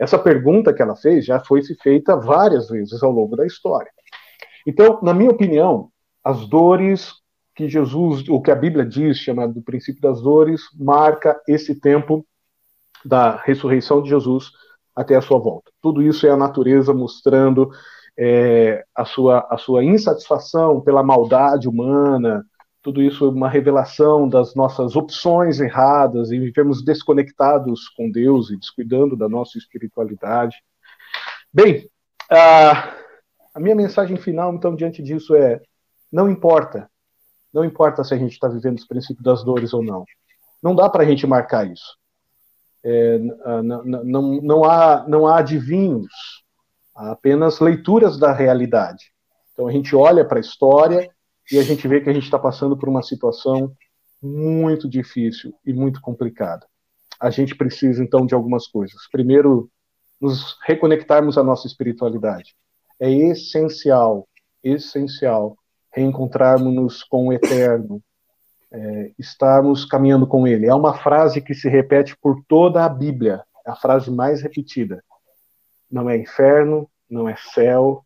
Essa 0.00 0.18
pergunta 0.18 0.72
que 0.72 0.80
ela 0.80 0.96
fez 0.96 1.26
já 1.26 1.38
foi 1.38 1.62
se 1.62 1.74
feita 1.74 2.16
várias 2.16 2.70
vezes 2.70 3.02
ao 3.02 3.12
longo 3.12 3.36
da 3.36 3.46
história. 3.46 3.90
Então, 4.66 4.98
na 5.02 5.12
minha 5.12 5.30
opinião, 5.30 5.90
as 6.24 6.48
dores 6.48 7.12
que 7.54 7.68
Jesus, 7.68 8.26
o 8.28 8.40
que 8.40 8.50
a 8.50 8.56
Bíblia 8.56 8.86
diz, 8.86 9.18
chamado 9.18 9.52
do 9.52 9.62
princípio 9.62 10.00
das 10.00 10.22
dores, 10.22 10.62
marca 10.78 11.38
esse 11.46 11.78
tempo 11.78 12.26
da 13.04 13.36
ressurreição 13.36 14.02
de 14.02 14.08
Jesus 14.08 14.50
até 14.96 15.16
a 15.16 15.20
sua 15.20 15.38
volta. 15.38 15.70
Tudo 15.82 16.00
isso 16.02 16.26
é 16.26 16.30
a 16.30 16.36
natureza 16.36 16.94
mostrando 16.94 17.70
é, 18.18 18.82
a, 18.94 19.04
sua, 19.04 19.46
a 19.50 19.58
sua 19.58 19.84
insatisfação 19.84 20.80
pela 20.80 21.02
maldade 21.02 21.68
humana, 21.68 22.44
tudo 22.82 23.02
isso 23.02 23.26
é 23.26 23.28
uma 23.28 23.48
revelação 23.48 24.28
das 24.28 24.54
nossas 24.54 24.96
opções 24.96 25.60
erradas 25.60 26.30
e 26.30 26.38
vivemos 26.38 26.82
desconectados 26.82 27.88
com 27.90 28.10
Deus 28.10 28.50
e 28.50 28.56
descuidando 28.56 29.16
da 29.16 29.28
nossa 29.28 29.58
espiritualidade. 29.58 30.56
Bem, 31.52 31.88
a, 32.30 33.60
minha 33.60 33.74
mensagem 33.74 34.16
final, 34.16 34.54
então, 34.54 34.74
diante 34.74 35.02
disso 35.02 35.34
é: 35.34 35.60
não 36.10 36.30
importa, 36.30 36.90
não 37.52 37.64
importa 37.64 38.02
se 38.02 38.14
a 38.14 38.16
gente 38.16 38.32
está 38.32 38.48
vivendo 38.48 38.78
os 38.78 38.86
princípios 38.86 39.22
das 39.22 39.44
dores 39.44 39.74
ou 39.74 39.82
não. 39.82 40.04
Não 40.62 40.74
dá 40.74 40.88
para 40.88 41.02
a 41.02 41.06
gente 41.06 41.26
marcar 41.26 41.70
isso. 41.70 41.98
É, 42.82 43.18
não, 43.62 43.84
não, 43.84 44.40
não, 44.40 44.64
há, 44.64 45.04
não 45.06 45.26
há 45.26 45.38
adivinhos, 45.38 46.12
há 46.94 47.10
apenas 47.10 47.60
leituras 47.60 48.18
da 48.18 48.32
realidade. 48.32 49.12
Então 49.52 49.68
a 49.68 49.72
gente 49.72 49.94
olha 49.94 50.24
para 50.24 50.38
a 50.38 50.40
história 50.40 51.10
e 51.50 51.58
a 51.58 51.62
gente 51.62 51.88
vê 51.88 52.00
que 52.00 52.08
a 52.08 52.12
gente 52.12 52.24
está 52.24 52.38
passando 52.38 52.76
por 52.76 52.88
uma 52.88 53.02
situação 53.02 53.74
muito 54.22 54.88
difícil 54.88 55.52
e 55.66 55.72
muito 55.72 56.00
complicada. 56.00 56.64
A 57.18 57.28
gente 57.28 57.56
precisa, 57.56 58.02
então, 58.02 58.24
de 58.24 58.34
algumas 58.34 58.68
coisas. 58.68 59.08
Primeiro, 59.10 59.68
nos 60.20 60.56
reconectarmos 60.64 61.36
à 61.36 61.42
nossa 61.42 61.66
espiritualidade. 61.66 62.54
É 63.00 63.10
essencial, 63.10 64.28
essencial, 64.62 65.56
reencontrarmos-nos 65.92 67.02
com 67.02 67.28
o 67.28 67.32
Eterno, 67.32 68.00
é, 68.70 69.12
estarmos 69.18 69.84
caminhando 69.84 70.26
com 70.26 70.46
Ele. 70.46 70.66
É 70.66 70.74
uma 70.74 70.94
frase 70.94 71.40
que 71.40 71.54
se 71.54 71.68
repete 71.68 72.16
por 72.16 72.44
toda 72.46 72.84
a 72.84 72.88
Bíblia, 72.88 73.42
é 73.66 73.70
a 73.70 73.76
frase 73.76 74.10
mais 74.10 74.40
repetida. 74.40 75.02
Não 75.90 76.08
é 76.08 76.16
inferno, 76.16 76.88
não 77.08 77.28
é 77.28 77.34
céu, 77.36 78.04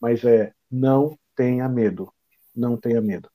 mas 0.00 0.24
é 0.24 0.52
não 0.70 1.18
tenha 1.34 1.68
medo 1.68 2.13
não 2.54 2.76
tenha 2.76 3.00
medo. 3.00 3.28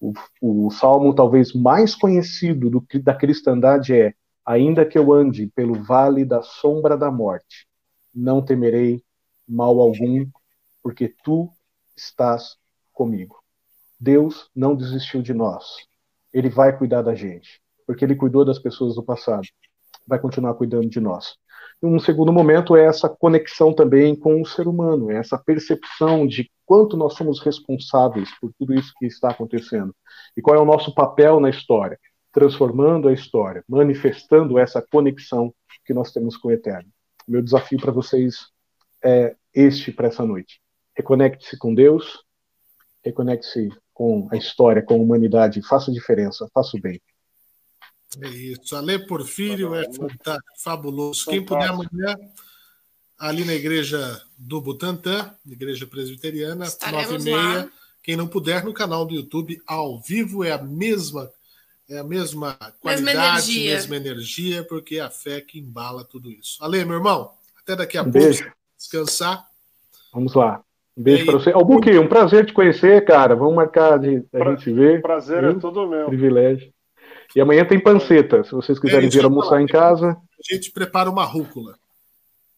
O, 0.00 0.12
o 0.40 0.70
salmo 0.70 1.14
talvez 1.14 1.52
mais 1.52 1.94
conhecido 1.94 2.68
do, 2.68 2.86
da 3.02 3.14
cristandade 3.14 3.94
é: 3.94 4.14
Ainda 4.44 4.86
que 4.86 4.98
eu 4.98 5.12
ande 5.12 5.48
pelo 5.48 5.74
vale 5.82 6.24
da 6.24 6.42
sombra 6.42 6.96
da 6.96 7.10
morte, 7.10 7.66
não 8.14 8.44
temerei 8.44 9.02
mal 9.48 9.80
algum, 9.80 10.26
porque 10.82 11.14
tu 11.24 11.50
estás 11.96 12.56
comigo. 12.92 13.42
Deus 13.98 14.50
não 14.54 14.76
desistiu 14.76 15.22
de 15.22 15.32
nós. 15.32 15.64
Ele 16.32 16.48
vai 16.48 16.76
cuidar 16.76 17.02
da 17.02 17.14
gente, 17.14 17.60
porque 17.86 18.04
ele 18.04 18.14
cuidou 18.14 18.44
das 18.44 18.58
pessoas 18.58 18.94
do 18.94 19.02
passado. 19.02 19.46
Vai 20.06 20.18
continuar 20.18 20.54
cuidando 20.54 20.88
de 20.88 21.00
nós. 21.00 21.36
Um 21.82 21.98
segundo 21.98 22.32
momento 22.32 22.76
é 22.76 22.84
essa 22.84 23.08
conexão 23.08 23.72
também 23.72 24.14
com 24.14 24.40
o 24.40 24.46
ser 24.46 24.68
humano, 24.68 25.10
é 25.10 25.16
essa 25.16 25.36
percepção 25.36 26.26
de 26.26 26.50
quanto 26.66 26.96
nós 26.96 27.14
somos 27.14 27.40
responsáveis 27.40 28.28
por 28.40 28.52
tudo 28.58 28.74
isso 28.74 28.92
que 28.98 29.06
está 29.06 29.30
acontecendo 29.30 29.94
e 30.36 30.42
qual 30.42 30.56
é 30.56 30.60
o 30.60 30.66
nosso 30.66 30.92
papel 30.94 31.40
na 31.40 31.48
história, 31.48 31.98
transformando 32.32 33.08
a 33.08 33.12
história, 33.12 33.64
manifestando 33.68 34.58
essa 34.58 34.82
conexão 34.82 35.54
que 35.84 35.94
nós 35.94 36.12
temos 36.12 36.36
com 36.36 36.48
o 36.48 36.52
Eterno. 36.52 36.90
O 37.26 37.30
meu 37.30 37.40
desafio 37.40 37.80
para 37.80 37.92
vocês 37.92 38.48
é 39.02 39.36
este 39.54 39.92
para 39.92 40.08
essa 40.08 40.26
noite. 40.26 40.60
Reconecte-se 40.94 41.56
com 41.56 41.74
Deus, 41.74 42.22
reconecte-se 43.04 43.70
com 43.94 44.28
a 44.30 44.36
história, 44.36 44.82
com 44.82 44.94
a 44.94 44.98
humanidade, 44.98 45.62
faça 45.62 45.90
diferença, 45.90 46.48
faça 46.52 46.76
o 46.76 46.80
bem. 46.80 47.00
É 48.20 48.28
isso. 48.28 48.76
Ale 48.76 49.06
Porfírio 49.06 49.74
é 49.74 49.84
fantástico, 49.92 50.62
fabuloso. 50.62 51.24
Quem 51.26 51.44
puder 51.44 51.68
amanhã, 51.68 52.16
ali 53.18 53.44
na 53.44 53.54
igreja 53.54 54.20
do 54.36 54.60
Butantã, 54.60 55.32
igreja 55.46 55.86
presbiteriana, 55.86 56.66
nove 56.90 57.16
e 57.16 57.22
meia. 57.22 57.68
Quem 58.02 58.16
não 58.16 58.28
puder, 58.28 58.64
no 58.64 58.72
canal 58.72 59.04
do 59.04 59.14
YouTube, 59.14 59.60
ao 59.66 60.00
vivo, 60.00 60.44
é 60.44 60.52
a 60.52 60.62
mesma 60.62 61.30
é 61.88 61.98
a 61.98 62.04
mesma 62.04 62.56
qualidade, 62.80 63.04
mesma 63.04 63.28
energia, 63.28 63.74
mesma 63.74 63.96
energia 63.96 64.64
porque 64.64 64.96
é 64.96 65.00
a 65.00 65.10
fé 65.10 65.40
que 65.40 65.58
embala 65.58 66.04
tudo 66.04 66.30
isso. 66.30 66.58
Ale, 66.60 66.84
meu 66.84 66.96
irmão, 66.96 67.30
até 67.62 67.76
daqui 67.76 67.96
a 67.96 68.02
um 68.02 68.10
pouco. 68.10 68.18
Beijo. 68.18 68.52
Descansar. 68.76 69.44
Vamos 70.12 70.34
lá. 70.34 70.62
Um 70.96 71.02
beijo 71.02 71.24
para 71.26 71.34
você. 71.34 71.50
Albuque, 71.50 71.96
um 71.98 72.08
prazer 72.08 72.46
te 72.46 72.52
conhecer, 72.52 73.04
cara. 73.04 73.36
Vamos 73.36 73.54
marcar 73.54 73.98
de 73.98 74.16
a 74.16 74.38
pra, 74.38 74.54
gente 74.54 74.72
ver. 74.72 75.00
Prazer 75.00 75.42
viu? 75.42 75.50
é 75.50 75.54
todo 75.54 75.86
meu. 75.86 76.06
Privilégio. 76.06 76.72
E 77.34 77.40
amanhã 77.40 77.64
tem 77.64 77.78
panceta, 77.78 78.42
se 78.44 78.52
vocês 78.52 78.78
quiserem 78.78 79.08
vir 79.08 79.24
almoçar 79.24 79.60
em 79.60 79.66
casa. 79.66 80.10
A 80.10 80.54
gente 80.54 80.70
prepara 80.70 81.10
uma 81.10 81.24
rúcula. 81.24 81.76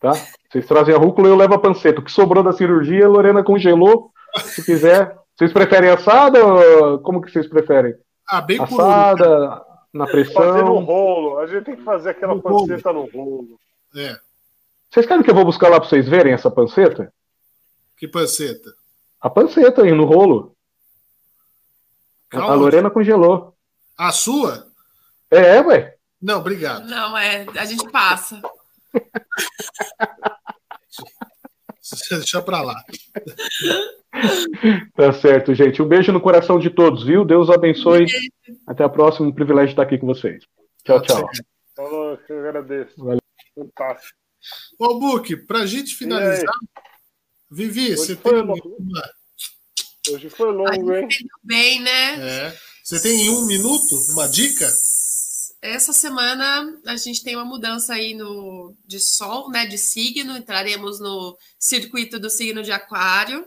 Tá? 0.00 0.12
Vocês 0.50 0.66
trazem 0.66 0.94
a 0.94 0.98
rúcula 0.98 1.28
e 1.28 1.30
eu 1.30 1.36
levo 1.36 1.54
a 1.54 1.58
panceta. 1.58 2.00
O 2.00 2.04
que 2.04 2.12
sobrou 2.12 2.42
da 2.42 2.52
cirurgia, 2.52 3.06
a 3.06 3.08
Lorena 3.08 3.42
congelou. 3.42 4.10
Se 4.42 4.64
quiser. 4.64 5.16
Vocês 5.36 5.52
preferem 5.52 5.90
assada 5.90 6.44
ou 6.44 6.98
como 7.00 7.20
que 7.20 7.30
vocês 7.30 7.46
preferem? 7.48 7.94
Ah, 8.28 8.40
bem 8.40 8.60
Assada, 8.60 9.62
na 9.92 10.04
pressão. 10.06 10.42
Fazer 10.42 10.64
no 10.64 10.78
rolo. 10.80 11.38
A 11.38 11.46
gente 11.46 11.64
tem 11.64 11.76
que 11.76 11.84
fazer 11.84 12.10
aquela 12.10 12.34
no 12.34 12.42
panceta 12.42 12.90
rolo. 12.90 13.08
no 13.12 13.24
rolo. 13.24 13.60
É. 13.96 14.16
Vocês 14.90 15.06
querem 15.06 15.22
que 15.22 15.30
eu 15.30 15.34
vou 15.34 15.44
buscar 15.44 15.68
lá 15.68 15.78
para 15.78 15.88
vocês 15.88 16.08
verem 16.08 16.32
essa 16.32 16.50
panceta? 16.50 17.12
Que 17.96 18.08
panceta? 18.08 18.72
A 19.20 19.30
panceta 19.30 19.82
aí 19.82 19.92
no 19.92 20.04
rolo. 20.04 20.56
Calma. 22.28 22.52
A 22.52 22.54
Lorena 22.54 22.90
congelou. 22.90 23.54
A 23.96 24.12
sua? 24.12 24.66
É, 25.30 25.60
ué. 25.60 25.96
Não, 26.20 26.40
obrigado. 26.40 26.84
Não, 26.86 27.16
é. 27.16 27.46
A 27.56 27.64
gente 27.64 27.88
passa. 27.90 28.40
Deixa 32.10 32.42
pra 32.42 32.62
lá. 32.62 32.82
Tá 34.94 35.12
certo, 35.12 35.54
gente. 35.54 35.80
Um 35.80 35.88
beijo 35.88 36.12
no 36.12 36.20
coração 36.20 36.58
de 36.58 36.70
todos, 36.70 37.04
viu? 37.04 37.24
Deus 37.24 37.48
abençoe. 37.50 38.06
Até 38.66 38.84
a 38.84 38.88
próxima. 38.88 39.28
Um 39.28 39.32
privilégio 39.32 39.70
estar 39.70 39.82
aqui 39.82 39.98
com 39.98 40.06
vocês. 40.06 40.44
Tchau, 40.84 41.00
tchau. 41.02 41.28
Falou, 41.76 42.18
eu 42.28 42.38
agradeço. 42.40 42.92
Valeu. 42.96 43.20
Fantástico. 43.54 44.18
Ô, 44.78 44.98
Book, 44.98 45.36
pra 45.46 45.66
gente 45.66 45.94
finalizar, 45.94 46.54
Vivi, 47.50 47.92
Hoje 47.92 47.96
você 47.96 48.16
tem 48.16 48.40
uma, 48.40 48.54
Hoje 50.10 50.30
foi 50.30 50.52
longo, 50.52 50.94
hein? 50.94 51.08
bem, 51.42 51.80
né? 51.80 52.46
É. 52.48 52.56
Você 52.84 53.02
tem 53.02 53.26
em 53.26 53.30
um 53.30 53.46
minuto 53.46 53.94
uma 54.12 54.28
dica? 54.28 54.66
Essa 55.60 55.92
semana 55.92 56.80
a 56.86 56.96
gente 56.96 57.22
tem 57.22 57.34
uma 57.34 57.44
mudança 57.44 57.94
aí 57.94 58.14
no 58.14 58.76
de 58.86 59.00
sol, 59.00 59.50
né? 59.50 59.66
De 59.66 59.76
signo. 59.76 60.36
Entraremos 60.36 61.00
no 61.00 61.36
circuito 61.58 62.18
do 62.18 62.30
signo 62.30 62.62
de 62.62 62.70
Aquário. 62.70 63.44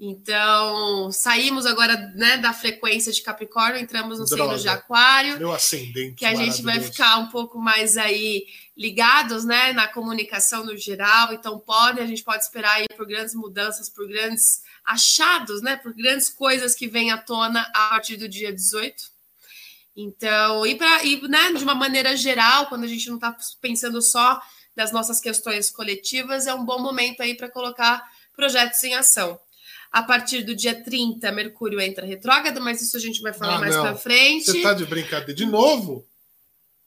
Então, 0.00 1.10
saímos 1.10 1.66
agora 1.66 1.96
né, 2.14 2.36
da 2.36 2.52
frequência 2.52 3.12
de 3.12 3.20
Capricórnio, 3.20 3.80
entramos 3.80 4.20
no 4.20 4.28
signo 4.28 4.44
Droga. 4.44 4.60
de 4.60 4.68
Aquário. 4.68 5.38
Meu 5.38 5.52
ascendente. 5.52 6.14
que 6.14 6.24
a 6.24 6.36
gente 6.36 6.62
vai 6.62 6.80
ficar 6.80 7.18
um 7.18 7.26
pouco 7.26 7.58
mais 7.58 7.96
aí 7.96 8.46
ligados, 8.76 9.44
né, 9.44 9.72
na 9.72 9.88
comunicação 9.88 10.64
no 10.64 10.76
geral. 10.76 11.32
Então 11.32 11.58
pode, 11.58 12.00
a 12.00 12.06
gente 12.06 12.22
pode 12.22 12.44
esperar 12.44 12.74
aí 12.74 12.86
por 12.96 13.08
grandes 13.08 13.34
mudanças, 13.34 13.90
por 13.90 14.06
grandes 14.06 14.62
achados, 14.84 15.60
né, 15.62 15.76
por 15.76 15.92
grandes 15.92 16.28
coisas 16.28 16.76
que 16.76 16.86
vêm 16.86 17.10
à 17.10 17.18
tona 17.18 17.62
a 17.74 17.88
partir 17.88 18.16
do 18.16 18.28
dia 18.28 18.52
18. 18.52 19.17
Então, 20.00 20.64
e 20.64 20.76
para 20.76 21.04
e, 21.04 21.20
né, 21.26 21.52
de 21.52 21.64
uma 21.64 21.74
maneira 21.74 22.16
geral, 22.16 22.66
quando 22.66 22.84
a 22.84 22.86
gente 22.86 23.08
não 23.08 23.16
está 23.16 23.36
pensando 23.60 24.00
só 24.00 24.40
das 24.76 24.92
nossas 24.92 25.20
questões 25.20 25.72
coletivas, 25.72 26.46
é 26.46 26.54
um 26.54 26.64
bom 26.64 26.78
momento 26.78 27.20
aí 27.20 27.34
para 27.34 27.50
colocar 27.50 28.08
projetos 28.36 28.82
em 28.84 28.94
ação. 28.94 29.36
A 29.90 30.00
partir 30.00 30.42
do 30.42 30.54
dia 30.54 30.84
30, 30.84 31.32
Mercúrio 31.32 31.80
entra 31.80 32.06
retrógrado, 32.06 32.60
mas 32.60 32.80
isso 32.80 32.96
a 32.96 33.00
gente 33.00 33.20
vai 33.20 33.32
falar 33.32 33.56
Ah, 33.56 33.58
mais 33.58 33.76
para 33.76 33.96
frente. 33.96 34.44
Você 34.44 34.62
tá 34.62 34.72
de 34.72 34.86
brincadeira 34.86 35.34
de 35.34 35.46
novo? 35.46 36.06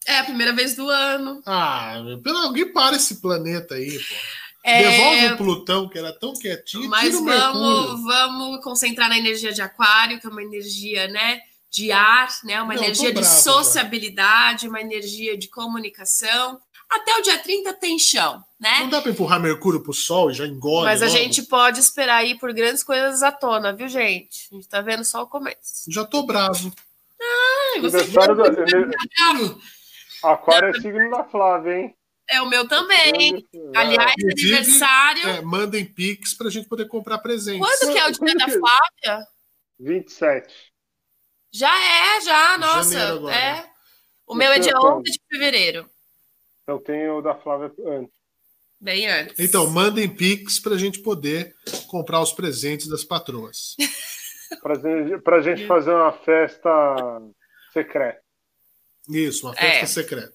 É 0.06 0.19
a 0.19 0.23
primeira 0.23 0.53
vez 0.53 0.75
do 0.75 0.88
ano. 0.90 1.41
Ah, 1.45 1.95
pelo 2.23 2.38
alguém 2.38 2.72
para 2.72 2.95
esse 2.95 3.15
planeta 3.15 3.75
aí, 3.75 3.99
pô. 3.99 4.15
É, 4.64 4.91
Devolve 4.91 5.25
o 5.25 5.38
Plutão, 5.38 5.90
que 5.90 5.98
era 5.98 6.14
tão 6.14 6.33
quietinho, 6.33 6.88
Mas 6.88 7.14
vamos, 7.19 8.03
vamos 8.03 8.64
concentrar 8.64 9.09
na 9.09 9.17
energia 9.17 9.51
de 9.51 9.61
aquário, 9.61 10.19
que 10.19 10.27
é 10.27 10.30
uma 10.30 10.43
energia, 10.43 11.07
né, 11.07 11.41
de 11.72 11.91
ar, 11.91 12.27
né, 12.43 12.61
uma 12.61 12.74
Não, 12.75 12.83
energia 12.83 13.14
tô 13.14 13.22
de 13.22 13.27
bravo, 13.27 13.41
sociabilidade, 13.43 14.67
uma 14.67 14.82
energia 14.82 15.38
de 15.38 15.48
comunicação. 15.48 16.59
Até 16.90 17.16
o 17.17 17.22
dia 17.22 17.38
30 17.40 17.74
tem 17.74 17.98
chão, 17.98 18.43
né? 18.59 18.80
Não 18.80 18.90
dá 18.90 19.01
pra 19.01 19.11
empurrar 19.11 19.40
Mercúrio 19.40 19.82
pro 19.82 19.93
Sol 19.93 20.30
e 20.30 20.33
já 20.33 20.45
engole 20.45 20.85
Mas 20.85 21.01
a 21.01 21.06
logo? 21.06 21.17
gente 21.17 21.43
pode 21.43 21.80
esperar 21.80 22.17
aí 22.17 22.38
por 22.38 22.51
grandes 22.53 22.83
coisas 22.83 23.24
à 23.24 23.32
tona, 23.32 23.72
viu, 23.72 23.88
gente? 23.88 24.50
A 24.51 24.56
gente 24.56 24.67
tá 24.67 24.82
vendo 24.82 25.06
só 25.06 25.24
o 25.24 25.27
começo. 25.27 25.90
Já 25.90 26.03
tô 26.03 26.24
bravo. 26.24 26.69
Ai, 27.22 27.80
você 27.82 27.98
Aniversário 28.00 28.35
da- 28.35 28.50
bravo. 28.50 29.61
Aquário 30.24 30.69
é 30.69 30.74
signo 30.82 31.09
da 31.09 31.24
Flávia, 31.24 31.74
hein? 31.77 31.95
É 32.30 32.41
o 32.41 32.45
meu 32.50 32.67
também. 32.67 33.48
É. 33.53 33.77
Aliás, 33.77 34.14
Inclusive, 34.19 34.56
aniversário. 34.56 35.30
É, 35.30 35.41
mandem 35.41 35.85
pix 35.85 36.33
pra 36.33 36.50
gente 36.50 36.67
poder 36.67 36.88
comprar 36.90 37.19
presentes. 37.19 37.59
Quando 37.66 37.93
que 37.93 37.98
é 38.00 38.08
o 38.08 38.11
dia 38.11 38.35
da 38.35 38.45
que- 38.45 38.59
Flávia? 38.59 39.27
27. 39.80 40.53
Já 41.51 41.69
é, 42.17 42.21
já, 42.21 42.57
nossa. 42.57 42.97
É. 43.33 43.65
O 44.25 44.33
meu 44.35 44.51
é 44.51 44.59
dia 44.59 44.71
Então, 44.71 44.97
11 44.99 45.03
de 45.11 45.19
fevereiro. 45.30 45.89
Então 46.63 46.80
tem 46.81 47.09
o 47.09 47.21
da 47.21 47.35
Flávia 47.35 47.71
antes. 47.85 48.13
Bem 48.80 49.07
antes. 49.07 49.38
Então, 49.39 49.69
mandem 49.69 50.09
pix 50.09 50.59
pra 50.59 50.77
gente 50.77 50.99
poder 51.01 51.53
comprar 51.88 52.21
os 52.21 52.31
presentes 52.33 52.88
das 52.88 53.03
patroas. 53.03 53.75
Pra, 54.61 54.75
gente- 54.75 55.17
pra 55.23 55.39
gente 55.41 55.65
fazer 55.65 55.91
uma 55.91 56.11
festa 56.11 56.69
secreta. 57.71 58.19
Isso, 59.09 59.47
uma 59.47 59.55
festa 59.55 59.83
É. 59.83 59.85
secreta. 59.85 60.33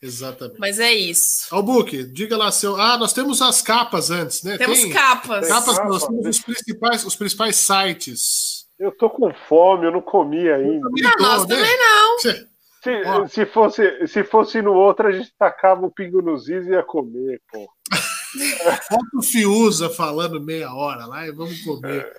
Exatamente. 0.00 0.60
Mas 0.60 0.78
é 0.78 0.94
isso. 0.94 1.52
Albuque, 1.52 2.04
diga 2.04 2.36
lá 2.36 2.52
seu. 2.52 2.76
Ah, 2.80 2.96
nós 2.96 3.12
temos 3.12 3.42
as 3.42 3.60
capas 3.60 4.08
antes, 4.08 4.44
né? 4.44 4.56
Temos 4.56 4.78
Tem 4.80 4.92
capas. 4.92 5.48
capas, 5.48 5.76
Capa? 5.76 5.88
nós 5.88 6.06
temos 6.06 6.26
os 6.28 6.38
principais, 6.44 7.04
os 7.04 7.16
principais 7.16 7.56
sites. 7.56 8.68
Eu 8.80 8.90
tô 8.92 9.10
com 9.10 9.30
fome, 9.46 9.86
eu 9.86 9.92
não 9.92 10.00
comi 10.00 10.48
ainda. 10.50 10.88
Ah, 11.04 11.22
nós 11.22 11.46
né? 11.46 11.54
também 11.54 11.78
não. 11.78 12.18
Se, 12.18 13.02
Ó. 13.04 13.28
se, 13.28 13.44
fosse, 13.44 14.06
se 14.06 14.24
fosse 14.24 14.62
no 14.62 14.72
outro, 14.72 15.06
a 15.06 15.12
gente 15.12 15.30
tacava 15.38 15.84
o 15.84 15.90
pingo 15.90 16.22
nos 16.22 16.48
is 16.48 16.66
e 16.66 16.70
ia 16.70 16.82
comer, 16.82 17.42
pô. 17.52 17.70
Bota 18.90 19.18
o 19.18 19.22
Fiuza 19.22 19.90
falando 19.90 20.40
meia 20.40 20.72
hora 20.72 21.04
lá 21.04 21.26
e 21.26 21.30
vamos 21.30 21.62
comer. 21.62 22.10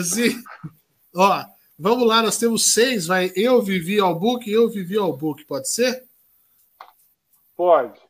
Assim, 0.00 0.42
ó, 1.14 1.44
vamos 1.78 2.04
lá, 2.04 2.20
nós 2.20 2.36
temos 2.36 2.72
seis, 2.72 3.06
vai. 3.06 3.30
Eu 3.36 3.62
vivi 3.62 4.00
ao 4.00 4.18
book, 4.18 4.50
eu 4.50 4.68
vivi 4.68 4.98
ao 4.98 5.16
book, 5.16 5.44
pode 5.44 5.70
ser? 5.70 6.02
Pode. 7.56 8.00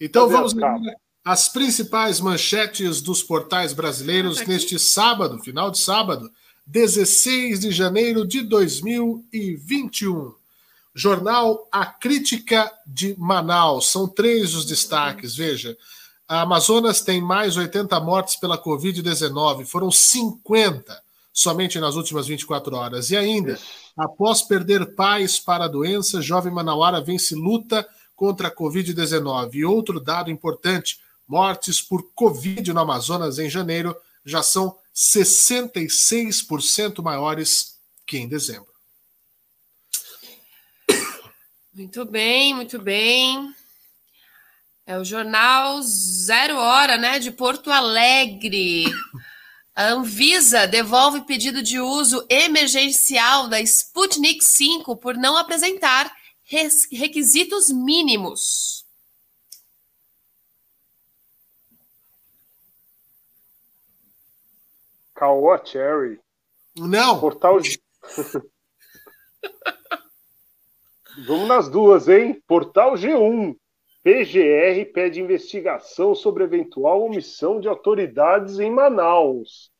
Então 0.00 0.28
Cadê 0.28 0.34
vamos 0.34 0.54
as 0.54 0.60
capas? 0.60 0.82
ver 0.82 0.94
as 1.24 1.48
principais 1.48 2.20
manchetes 2.20 3.00
dos 3.00 3.22
portais 3.22 3.72
brasileiros 3.72 4.40
Ah, 4.40 4.44
tá 4.44 4.50
neste 4.52 4.78
sábado, 4.78 5.42
final 5.42 5.70
de 5.70 5.78
sábado, 5.78 6.30
16 6.66 7.60
de 7.60 7.70
janeiro 7.70 8.26
de 8.26 8.42
2021. 8.42 10.34
Jornal 10.94 11.68
A 11.70 11.84
Crítica 11.84 12.72
de 12.86 13.14
Manaus. 13.18 13.90
São 13.90 14.06
três 14.06 14.54
os 14.54 14.64
destaques, 14.64 15.34
veja. 15.34 15.76
A 16.26 16.40
Amazonas 16.42 17.00
tem 17.02 17.20
mais 17.20 17.56
80 17.56 17.98
mortes 18.00 18.36
pela 18.36 18.56
Covid-19. 18.56 19.66
Foram 19.66 19.90
50 19.90 21.02
somente 21.32 21.80
nas 21.80 21.96
últimas 21.96 22.26
24 22.28 22.76
horas. 22.76 23.10
E 23.10 23.16
ainda, 23.16 23.58
após 23.96 24.40
perder 24.40 24.94
pais 24.94 25.38
para 25.38 25.64
a 25.64 25.68
doença, 25.68 26.22
jovem 26.22 26.52
manauara 26.52 27.00
vence 27.00 27.34
luta 27.34 27.86
contra 28.14 28.48
a 28.48 28.54
Covid-19. 28.54 29.54
E 29.54 29.64
outro 29.64 30.00
dado 30.00 30.30
importante: 30.30 31.00
mortes 31.26 31.82
por 31.82 32.08
Covid 32.14 32.72
no 32.72 32.80
Amazonas 32.80 33.38
em 33.38 33.50
janeiro 33.50 33.94
já 34.24 34.42
são 34.42 34.76
66% 34.94 37.02
maiores 37.02 37.78
que 38.06 38.18
em 38.18 38.28
dezembro. 38.28 38.72
Muito 41.72 42.04
bem, 42.04 42.54
muito 42.54 42.78
bem. 42.80 43.52
É 44.86 44.96
o 44.98 45.04
jornal 45.04 45.82
Zero 45.82 46.56
Hora, 46.56 46.96
né, 46.96 47.18
de 47.18 47.32
Porto 47.32 47.70
Alegre. 47.70 48.84
A 49.74 49.86
Anvisa 49.88 50.66
devolve 50.68 51.22
pedido 51.22 51.62
de 51.62 51.80
uso 51.80 52.24
emergencial 52.30 53.48
da 53.48 53.60
Sputnik 53.60 54.44
V 54.44 54.84
por 55.02 55.16
não 55.16 55.36
apresentar 55.36 56.14
res- 56.44 56.86
requisitos 56.92 57.70
mínimos. 57.70 58.83
Caoa 65.14 65.60
Cherry. 65.64 66.20
Não, 66.76 67.20
Portal. 67.20 67.60
G- 67.60 67.80
Vamos 71.26 71.46
nas 71.48 71.68
duas, 71.68 72.08
hein? 72.08 72.42
Portal 72.46 72.94
G1. 72.94 73.56
PGR 74.02 74.92
pede 74.92 75.20
investigação 75.20 76.14
sobre 76.14 76.44
eventual 76.44 77.02
omissão 77.02 77.58
de 77.60 77.68
autoridades 77.68 78.58
em 78.58 78.70
Manaus. 78.70 79.70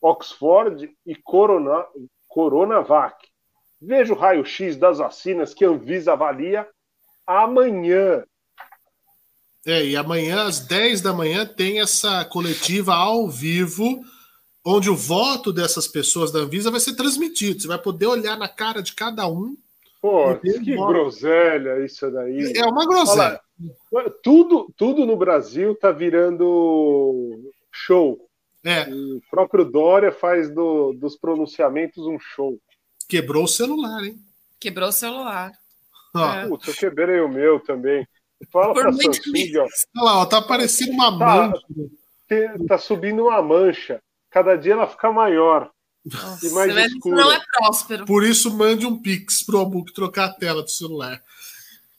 Oxford 0.00 0.90
e 1.06 1.14
Corona, 1.14 1.84
Coronavac. 2.26 3.16
Veja 3.80 4.12
o 4.12 4.16
raio-x 4.16 4.76
das 4.76 4.98
vacinas 4.98 5.54
que 5.54 5.64
a 5.64 5.68
Anvisa 5.68 6.14
avalia 6.14 6.66
amanhã. 7.26 8.24
É, 9.66 9.84
e 9.84 9.96
amanhã, 9.96 10.46
às 10.46 10.60
10 10.60 11.02
da 11.02 11.12
manhã, 11.12 11.44
tem 11.46 11.80
essa 11.80 12.24
coletiva 12.24 12.94
ao 12.94 13.28
vivo, 13.28 14.00
onde 14.64 14.90
o 14.90 14.96
voto 14.96 15.52
dessas 15.52 15.86
pessoas 15.88 16.30
da 16.30 16.40
Anvisa 16.40 16.70
vai 16.70 16.80
ser 16.80 16.94
transmitido. 16.96 17.60
Você 17.60 17.68
vai 17.68 17.78
poder 17.78 18.06
olhar 18.06 18.36
na 18.36 18.48
cara 18.48 18.82
de 18.82 18.92
cada 18.94 19.26
um. 19.28 19.56
Pô, 20.00 20.36
que 20.36 20.76
groselha 20.76 21.84
isso 21.84 22.08
daí. 22.10 22.52
É 22.56 22.64
uma 22.66 22.86
groselha. 22.86 23.40
Tudo, 24.22 24.72
tudo 24.76 25.04
no 25.04 25.16
Brasil 25.16 25.74
tá 25.74 25.90
virando 25.90 27.52
show. 27.72 28.18
É, 28.64 28.82
O 28.90 29.20
próprio 29.30 29.64
Dória 29.64 30.12
faz 30.12 30.50
do- 30.52 30.92
dos 30.92 31.16
pronunciamentos 31.16 32.06
um 32.06 32.18
show. 32.18 32.58
quebrou 33.08 33.44
o 33.44 33.48
celular, 33.48 34.04
hein? 34.04 34.18
Quebrou 34.60 34.88
o 34.88 34.92
celular. 34.92 35.52
É. 36.16 36.46
Putz, 36.48 36.68
eu 36.68 36.74
quebrei 36.74 37.20
o 37.20 37.28
meu 37.28 37.58
também. 37.60 38.06
Fala 38.52 38.72
Por 38.74 38.82
pra 38.82 38.92
Samsung, 38.92 39.56
ó. 39.56 39.62
Olha 39.62 40.04
lá, 40.04 40.18
ó, 40.22 40.26
tá 40.26 40.40
parecendo 40.42 40.92
uma 40.92 41.18
Tá. 41.18 41.52
mancha. 42.28 42.66
Tá 42.68 42.78
subindo 42.78 43.24
uma 43.24 43.40
mancha. 43.42 44.00
Cada 44.30 44.56
dia 44.56 44.74
ela 44.74 44.86
fica 44.86 45.10
maior. 45.10 45.70
Nossa, 46.04 46.46
E 46.46 46.50
mais 46.50 46.74
escura. 46.92 47.16
não 47.16 47.32
é 47.32 47.40
próspero. 47.52 48.06
Por 48.06 48.24
isso, 48.24 48.54
mande 48.54 48.86
um 48.86 49.00
pix 49.00 49.42
pro 49.42 49.58
Albuque 49.58 49.92
trocar 49.92 50.26
a 50.26 50.32
tela 50.32 50.62
do 50.62 50.70
celular. 50.70 51.22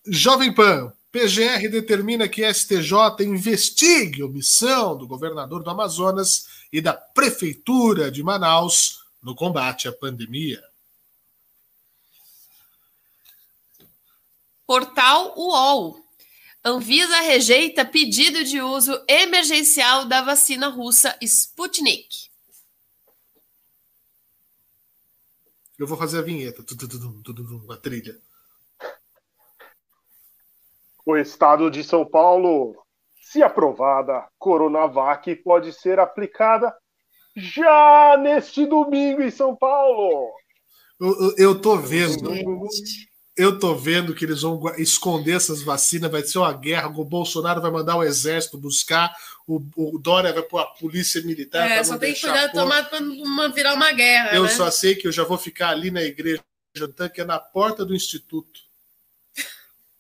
Jovem 0.08 0.53
Pan, 0.53 0.91
PGR 1.11 1.69
determina 1.69 2.27
que 2.27 2.43
STJ 2.51 2.93
investigue 3.22 4.24
omissão 4.24 4.98
do 4.98 5.08
governador 5.08 5.64
do 5.64 5.69
Amazonas 5.69 6.48
e 6.72 6.82
da 6.82 6.93
Prefeitura 6.93 8.11
de 8.11 8.24
Manaus 8.24 8.99
no 9.22 9.35
combate 9.35 9.88
à 9.88 9.91
pandemia. 9.91 10.64
Portal 14.66 15.33
UOL. 15.35 15.98
Anvisa 16.64 17.22
rejeita 17.22 17.86
pedido 17.86 18.44
de 18.44 18.62
uso 18.62 18.92
emergencial 19.08 20.06
da 20.06 20.22
vacina 20.22 20.68
russa 20.68 21.18
Sputnik. 21.22 22.30
Eu 25.78 25.88
vou 25.88 25.98
fazer 25.98 26.20
a 26.20 26.22
vinheta. 26.22 26.62
A 27.70 27.78
trilha. 27.78 28.20
O 31.06 31.16
estado 31.16 31.72
de 31.72 31.82
São 31.84 32.06
Paulo, 32.06 32.76
se 33.22 33.42
aprovada, 33.42 34.28
Coronavac 34.38 35.34
pode 35.38 35.72
ser 35.72 35.98
aplicada 35.98 36.76
já 37.36 38.18
neste 38.18 38.66
domingo 38.66 39.22
em 39.22 39.32
São 39.32 39.56
Paulo. 39.56 40.30
Eu, 41.00 41.08
eu, 41.08 41.36
eu 41.38 41.62
tô 41.62 41.78
vendo. 41.78 42.30
Eu 43.40 43.58
tô 43.58 43.74
vendo 43.74 44.14
que 44.14 44.26
eles 44.26 44.42
vão 44.42 44.61
esconder 44.77 45.38
essas 45.38 45.61
vacinas, 45.61 46.11
vai 46.11 46.22
ser 46.24 46.40
uma 46.40 46.51
guerra. 46.51 46.90
O 46.90 47.06
Bolsonaro 47.06 47.61
vai 47.61 47.72
mandar 47.72 47.95
o 47.95 48.03
exército 48.03 48.58
buscar, 48.58 49.16
o, 49.48 49.64
o 49.77 49.98
Dória 49.98 50.34
vai 50.34 50.43
pôr 50.43 50.59
a 50.59 50.66
polícia 50.66 51.22
militar. 51.22 51.72
É, 51.72 51.82
só 51.82 51.98
tem 51.98 52.14
que 52.14 52.19
cuidar 52.19 52.51
tomar 52.51 52.90
pra 52.90 53.00
não 53.00 53.53
virar 53.53 53.76
uma 53.76 53.93
guerra. 53.93 54.35
Eu 54.35 54.43
né? 54.43 54.50
só 54.50 54.69
sei 54.69 54.93
que 54.93 55.08
eu 55.08 55.11
já 55.14 55.24
vou 55.24 55.38
ficar 55.38 55.69
ali 55.69 55.90
na 55.90 56.03
igreja, 56.03 56.43
que 57.14 57.22
é 57.22 57.24
na 57.24 57.40
porta 57.40 57.85
do 57.85 57.95
instituto. 57.95 58.59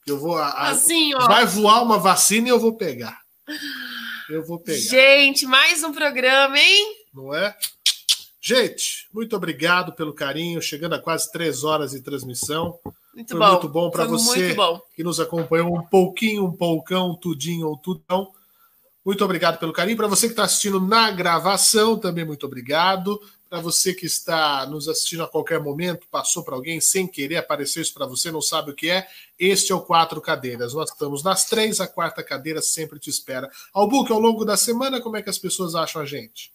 Eu 0.05 0.19
vou. 0.19 0.37
a- 0.37 0.69
Assim, 0.69 1.13
ó. 1.13 1.25
vai 1.25 1.45
voar 1.45 1.81
uma 1.81 1.97
vacina 1.97 2.49
e 2.49 2.51
eu 2.51 2.59
vou 2.59 2.73
pegar. 2.73 3.21
Eu 4.29 4.45
vou 4.45 4.59
pegar. 4.59 4.77
Gente, 4.79 5.45
mais 5.45 5.81
um 5.81 5.93
programa, 5.93 6.59
hein? 6.59 6.97
não 7.13 7.33
é? 7.33 7.55
Gente, 8.41 9.07
muito 9.13 9.33
obrigado 9.33 9.93
pelo 9.93 10.13
carinho. 10.13 10.61
Chegando 10.61 10.95
a 10.95 10.99
quase 10.99 11.31
três 11.31 11.63
horas 11.63 11.91
de 11.91 12.01
transmissão. 12.01 12.77
Muito 13.13 13.29
Foi 13.29 13.39
bom. 13.39 13.51
muito 13.51 13.69
bom 13.69 13.89
para 13.89 14.05
você 14.05 14.53
bom. 14.53 14.81
que 14.95 15.03
nos 15.03 15.19
acompanhou 15.19 15.75
um 15.75 15.81
pouquinho, 15.81 16.45
um 16.45 16.51
poucão, 16.51 17.15
tudinho 17.15 17.67
ou 17.67 17.77
tudão. 17.77 18.31
Muito 19.03 19.23
obrigado 19.25 19.57
pelo 19.57 19.73
carinho. 19.73 19.97
Para 19.97 20.07
você 20.07 20.27
que 20.27 20.33
está 20.33 20.43
assistindo 20.43 20.79
na 20.79 21.09
gravação, 21.09 21.97
também 21.97 22.25
muito 22.25 22.45
obrigado. 22.45 23.19
Para 23.49 23.59
você 23.59 23.95
que 23.95 24.05
está 24.05 24.63
nos 24.67 24.87
assistindo 24.87 25.23
a 25.23 25.27
qualquer 25.27 25.59
momento, 25.59 26.05
passou 26.11 26.43
para 26.43 26.53
alguém 26.53 26.79
sem 26.79 27.07
querer, 27.07 27.37
apareceu 27.37 27.81
isso 27.81 27.93
para 27.95 28.05
você, 28.05 28.31
não 28.31 28.43
sabe 28.43 28.69
o 28.69 28.75
que 28.75 28.91
é, 28.91 29.07
este 29.39 29.71
é 29.71 29.75
o 29.75 29.81
Quatro 29.81 30.21
Cadeiras. 30.21 30.75
Nós 30.75 30.91
estamos 30.91 31.23
nas 31.23 31.45
três, 31.45 31.81
a 31.81 31.87
quarta 31.87 32.21
cadeira 32.21 32.61
sempre 32.61 32.99
te 32.99 33.09
espera. 33.09 33.49
Albuque, 33.73 34.11
ao 34.11 34.19
longo 34.19 34.45
da 34.45 34.55
semana, 34.55 35.01
como 35.01 35.17
é 35.17 35.23
que 35.23 35.31
as 35.31 35.39
pessoas 35.39 35.73
acham 35.73 35.99
a 35.99 36.05
gente? 36.05 36.53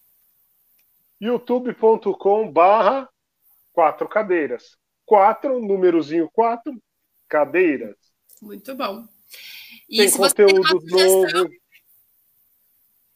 youtube.com 1.20 2.52
barra 2.52 3.08
quatro 3.72 4.08
cadeiras. 4.08 4.76
Quatro, 5.06 5.60
númerozinho 5.60 6.28
quatro, 6.32 6.72
cadeiras. 7.28 7.96
Muito 8.40 8.74
bom. 8.74 9.06
E 9.88 9.98
Tem 9.98 10.10
conteúdo 10.10 10.80
novo. 10.86 11.50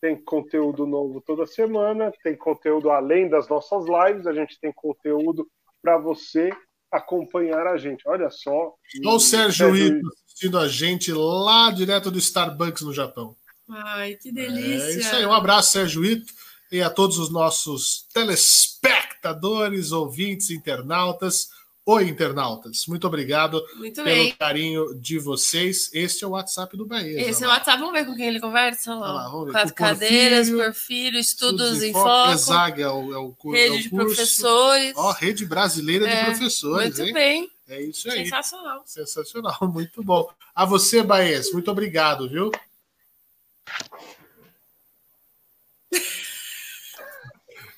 Tem 0.00 0.16
conteúdo 0.16 0.86
novo 0.86 1.20
toda 1.20 1.44
semana, 1.44 2.12
tem 2.22 2.36
conteúdo 2.36 2.90
além 2.90 3.28
das 3.28 3.48
nossas 3.48 3.84
lives, 3.86 4.28
a 4.28 4.32
gente 4.32 4.58
tem 4.60 4.72
conteúdo 4.72 5.48
para 5.82 5.98
você 5.98 6.50
acompanhar 6.90 7.66
a 7.66 7.76
gente. 7.76 8.06
Olha 8.06 8.30
só. 8.30 8.74
Olha 9.04 9.10
o 9.10 9.18
Sérgio 9.18 9.76
Ito 9.76 10.06
assistindo 10.24 10.58
a 10.58 10.68
gente 10.68 11.12
lá 11.12 11.70
direto 11.72 12.12
do 12.12 12.18
Starbucks 12.18 12.82
no 12.82 12.94
Japão. 12.94 13.34
Ai, 13.68 14.14
que 14.14 14.28
É 14.28 14.32
delícia. 14.32 15.00
isso 15.00 15.16
aí. 15.16 15.26
Um 15.26 15.32
abraço, 15.32 15.72
Sérgio 15.72 16.04
Ito, 16.04 16.32
e 16.70 16.80
a 16.80 16.88
todos 16.88 17.18
os 17.18 17.30
nossos 17.30 18.06
telespectadores, 18.14 19.90
ouvintes, 19.90 20.50
internautas. 20.50 21.48
Oi, 21.90 22.04
internautas. 22.06 22.84
Muito 22.86 23.06
obrigado 23.06 23.64
Muito 23.76 23.94
pelo 24.02 24.04
bem. 24.04 24.34
carinho 24.34 24.94
de 25.00 25.18
vocês. 25.18 25.88
Este 25.94 26.22
é 26.22 26.26
o 26.26 26.32
WhatsApp 26.32 26.76
do 26.76 26.84
Bahia. 26.84 27.18
Esse 27.30 27.42
é 27.42 27.46
o 27.46 27.50
WhatsApp. 27.50 27.78
Vamos 27.78 27.94
ver 27.94 28.04
com 28.04 28.14
quem 28.14 28.26
ele 28.26 28.40
conversa? 28.40 28.92
Olha 28.94 29.00
lá. 29.10 29.28
vamos 29.30 29.46
ver. 29.46 29.52
Com 29.52 29.58
as 29.58 29.64
Com 29.64 29.70
o 29.70 29.74
cadeiras, 29.74 30.48
Porfírio, 30.50 30.64
Porfírio, 30.66 31.18
Estudos 31.18 31.82
em 31.82 31.92
Foco. 31.94 32.06
Foco, 32.06 32.32
Exag 32.32 32.82
é 32.82 32.88
o, 32.90 33.14
é 33.14 33.16
o, 33.16 33.32
cu- 33.32 33.56
é 33.56 33.68
Rede 33.70 33.76
o 33.76 33.82
de 33.84 33.88
curso. 33.88 34.06
Professores. 34.16 34.92
Ó, 34.96 35.12
Rede 35.12 35.46
Brasileira 35.46 36.06
de 36.06 36.12
É, 36.12 36.24
Professores, 36.26 36.98
Muito 36.98 37.08
hein? 37.08 37.14
bem. 37.14 37.50
É 37.70 37.80
isso 37.80 38.10
aí. 38.10 38.24
Sensacional. 38.24 38.82
Sensacional, 38.84 39.56
muito 39.72 40.02
bom. 40.04 40.28
A 40.54 40.66
você, 40.66 41.02
Baez, 41.02 41.50
muito 41.54 41.70
obrigado, 41.70 42.28
viu? 42.28 42.50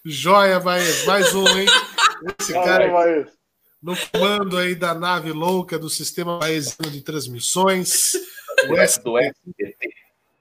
Joia, 0.05 0.59
Baez, 0.59 1.05
mais 1.05 1.33
um, 1.35 1.47
hein? 1.47 1.67
Esse 2.41 2.53
cara 2.55 2.91
Vai, 2.91 3.27
no 3.83 3.95
comando 4.09 4.59
aí 4.59 4.75
da 4.75 4.95
nave 4.95 5.33
louca 5.33 5.79
do 5.79 5.89
sistema 5.89 6.39
baesiano 6.39 6.91
de 6.91 7.01
transmissões, 7.01 8.13
o 8.65 8.69
Do 8.69 8.77
SBT. 8.79 9.35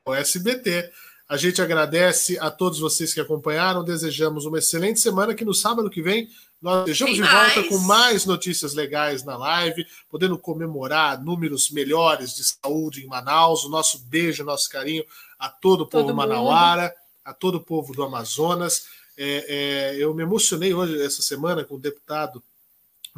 o 0.05 0.13
SBT. 0.13 0.91
A 1.27 1.37
gente 1.37 1.61
agradece 1.61 2.39
a 2.39 2.49
todos 2.49 2.79
vocês 2.79 3.13
que 3.13 3.19
acompanharam, 3.19 3.83
desejamos 3.83 4.45
uma 4.45 4.57
excelente 4.57 4.99
semana, 4.99 5.35
que 5.35 5.45
no 5.45 5.53
sábado 5.53 5.89
que 5.89 6.01
vem 6.01 6.27
nós 6.59 6.79
estejamos 6.81 7.15
Tem 7.17 7.23
de 7.23 7.29
volta 7.31 7.55
mais. 7.55 7.67
com 7.69 7.77
mais 7.77 8.25
notícias 8.25 8.73
legais 8.73 9.23
na 9.23 9.37
live, 9.37 9.85
podendo 10.09 10.37
comemorar 10.37 11.23
números 11.23 11.69
melhores 11.69 12.35
de 12.35 12.43
saúde 12.43 13.03
em 13.03 13.07
Manaus. 13.07 13.63
O 13.63 13.69
nosso 13.69 13.99
beijo, 14.05 14.43
nosso 14.43 14.67
carinho 14.69 15.05
a 15.37 15.47
todo 15.47 15.81
o 15.81 15.87
povo 15.87 16.03
Todo 16.07 16.15
mundo. 16.15 16.27
manauara, 16.27 16.93
a 17.23 17.33
todo 17.33 17.55
o 17.55 17.61
povo 17.63 17.93
do 17.93 18.03
Amazonas. 18.03 18.87
É, 19.15 19.93
é, 19.93 20.03
eu 20.03 20.13
me 20.13 20.23
emocionei 20.23 20.73
hoje, 20.73 20.99
essa 21.01 21.21
semana, 21.21 21.63
com 21.63 21.75
o 21.75 21.79
deputado 21.79 22.43